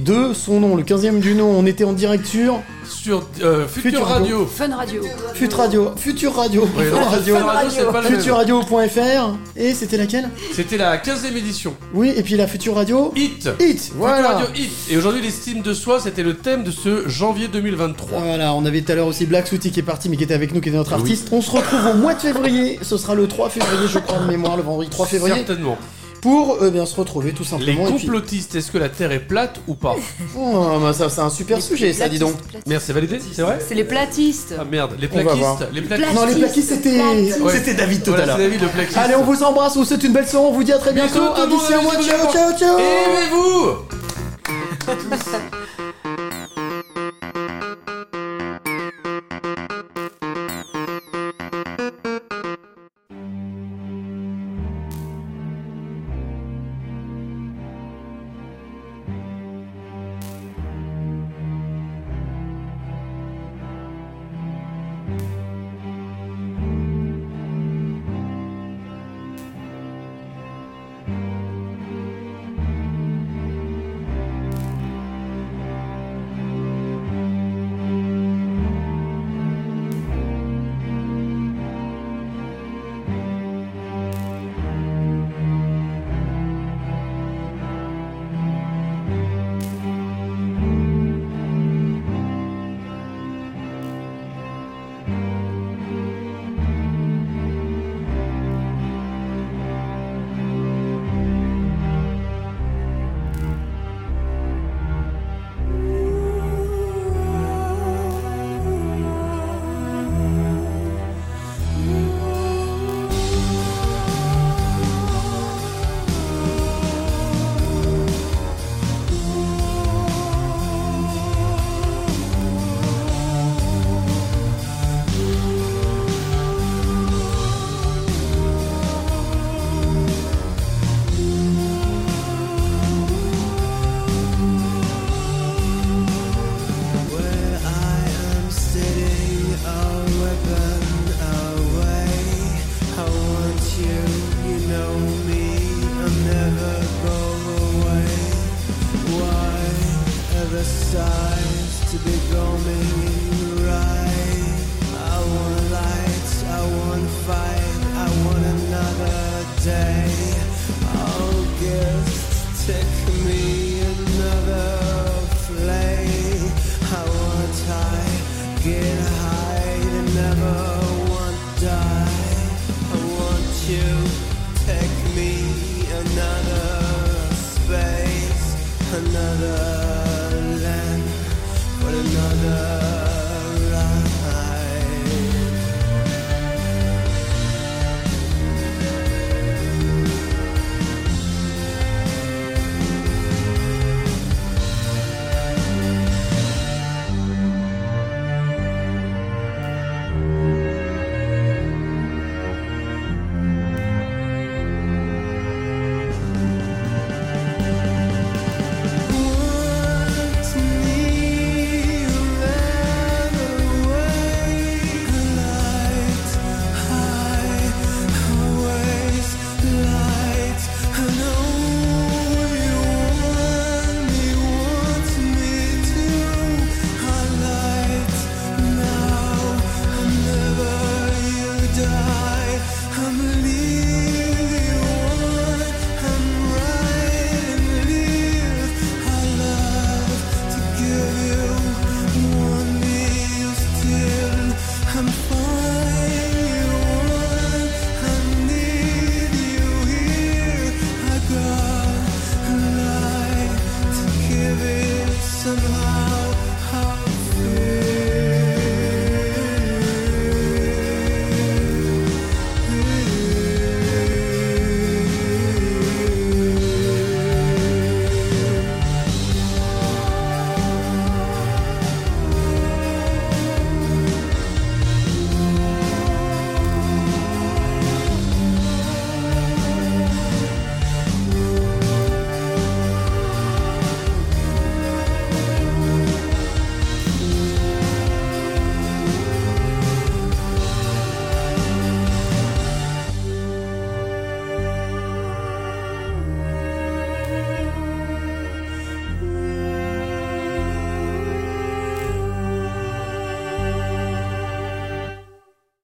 de 0.05 0.33
son 0.35 0.61
nom, 0.61 0.77
le 0.77 0.83
15e 0.83 1.21
du 1.21 1.35
nom. 1.35 1.47
On 1.51 1.67
était 1.67 1.85
en 1.85 1.93
direct 1.93 2.27
sur 2.27 2.61
Sur 2.89 3.27
euh, 3.43 3.67
Future 3.69 4.07
Radio. 4.07 4.47
Fun 4.47 4.75
Radio. 4.75 5.03
Fut 5.35 5.49
Radio, 5.55 5.93
Future 5.97 6.35
Radio, 6.35 6.63
Ouais, 6.77 6.91
non, 6.91 7.05
Radio, 7.05 7.37
Fun 7.37 7.45
Radio, 7.45 7.71
c'est 7.71 7.85
pas 7.93 8.01
le 8.03 8.09
même. 8.11 8.19
futuradio.fr 8.21 9.37
et 9.57 9.75
c'était 9.75 9.97
laquelle 9.99 10.29
C'était 10.53 10.77
la 10.79 10.97
15e 10.97 11.37
édition. 11.37 11.75
Oui, 11.95 12.13
et 12.17 12.23
puis 12.23 12.37
la 12.37 12.47
Future 12.47 12.75
Radio 12.75 13.13
Hit. 13.15 13.49
Hit, 13.61 13.93
voilà. 13.95 14.17
Future 14.17 14.31
Radio 14.39 14.47
Hit. 14.57 14.71
Et 14.91 14.97
aujourd'hui, 14.97 15.23
l'estime 15.23 15.63
de 15.63 15.73
soi, 15.75 16.01
c'était 16.01 16.23
le 16.23 16.35
thème 16.35 16.65
de 16.65 16.71
ce 16.71 17.07
janvier 17.09 17.49
2023. 17.49 18.21
Voilà, 18.21 18.55
on 18.55 18.65
avait 18.65 18.81
tout 18.81 18.93
à 18.93 18.95
l'heure 18.95 19.07
aussi 19.07 19.27
Black 19.27 19.47
Sooty 19.47 19.71
qui 19.71 19.81
est 19.81 19.83
parti 19.85 20.09
mais 20.09 20.17
qui 20.17 20.25
était 20.25 20.35
avec 20.39 20.55
nous, 20.55 20.61
qui 20.61 20.69
était 20.71 20.79
notre 20.79 20.95
artiste. 20.95 21.29
On 21.33 21.43
se 21.43 21.51
retrouve 21.51 21.87
au 21.93 21.95
mois 21.95 22.15
de 22.15 22.21
février, 22.21 22.79
ce 22.83 22.97
sera 22.97 23.15
le 23.15 23.29
3 23.29 23.51
février 23.51 23.87
je 23.89 23.99
crois 23.99 24.19
de 24.19 24.27
mémoire, 24.27 24.57
le 24.57 24.63
vendredi 24.63 24.89
3 24.91 25.07
février. 25.07 25.37
Certainement. 25.37 25.77
Pour 26.21 26.59
euh, 26.63 26.71
bien 26.71 26.85
se 26.85 26.97
retrouver 26.97 27.31
tout 27.31 27.45
Les 27.45 27.49
simplement. 27.49 27.85
puis- 27.93 28.07
complotistes, 28.07 28.57
est-ce 28.57 28.73
que 28.73 28.79
la 28.79 28.89
Terre 28.89 29.13
est 29.13 29.21
plate 29.21 29.61
ou 29.69 29.75
pas 29.77 29.95
Oh, 30.37 30.79
bah, 30.83 30.93
ça 30.93 31.09
c'est 31.09 31.21
un 31.21 31.31
super 31.31 31.63
sujet 31.63 31.93
ça, 31.93 32.09
dis 32.09 32.19
donc. 32.19 32.35
Merde, 32.67 32.83
c'est 32.85 32.93
validé 32.93 33.21
C'est 33.33 33.43
vrai 33.43 33.59
C'est 33.67 33.77
les 33.77 33.85
platistes. 33.85 34.53
Ah 34.59 34.65
merde, 34.65 34.97
les 35.01 35.07
plaquistes. 35.07 35.69
Les 35.73 35.81
plaquistes. 35.83 36.15
Non, 36.17 36.25
les 36.27 36.35
plaquistes 36.35 36.69
c'était 36.71 37.01
Ouais. 37.41 37.53
c'était 37.53 37.75
David 37.75 38.03
tout 38.03 38.11
Voilà, 38.11 38.25
à 38.25 38.27
l'heure. 38.27 38.37
c'est 38.39 38.43
David, 38.49 38.63
le 38.63 38.69
plaquiste. 38.69 38.99
Allez, 38.99 39.15
on 39.15 39.23
vous 39.23 39.43
embrasse, 39.45 39.77
on 39.77 39.81
vous 39.81 39.85
souhaite 39.87 40.03
une 40.03 40.13
belle 40.13 40.27
soirée, 40.27 40.47
on 40.49 40.53
vous 40.53 40.65
dit 40.65 40.73
à 40.73 40.79
très 40.79 40.93
bientôt. 40.93 41.23
À 41.23 41.45
le 41.45 41.47
monde, 41.51 41.61
d'ici 41.61 41.73
un 41.75 41.83
mois, 41.83 41.97
bisous, 41.97 42.11
ciao, 42.11 42.33
ciao, 42.33 42.59
ciao. 42.59 42.79
Aimez-vous 42.79 43.77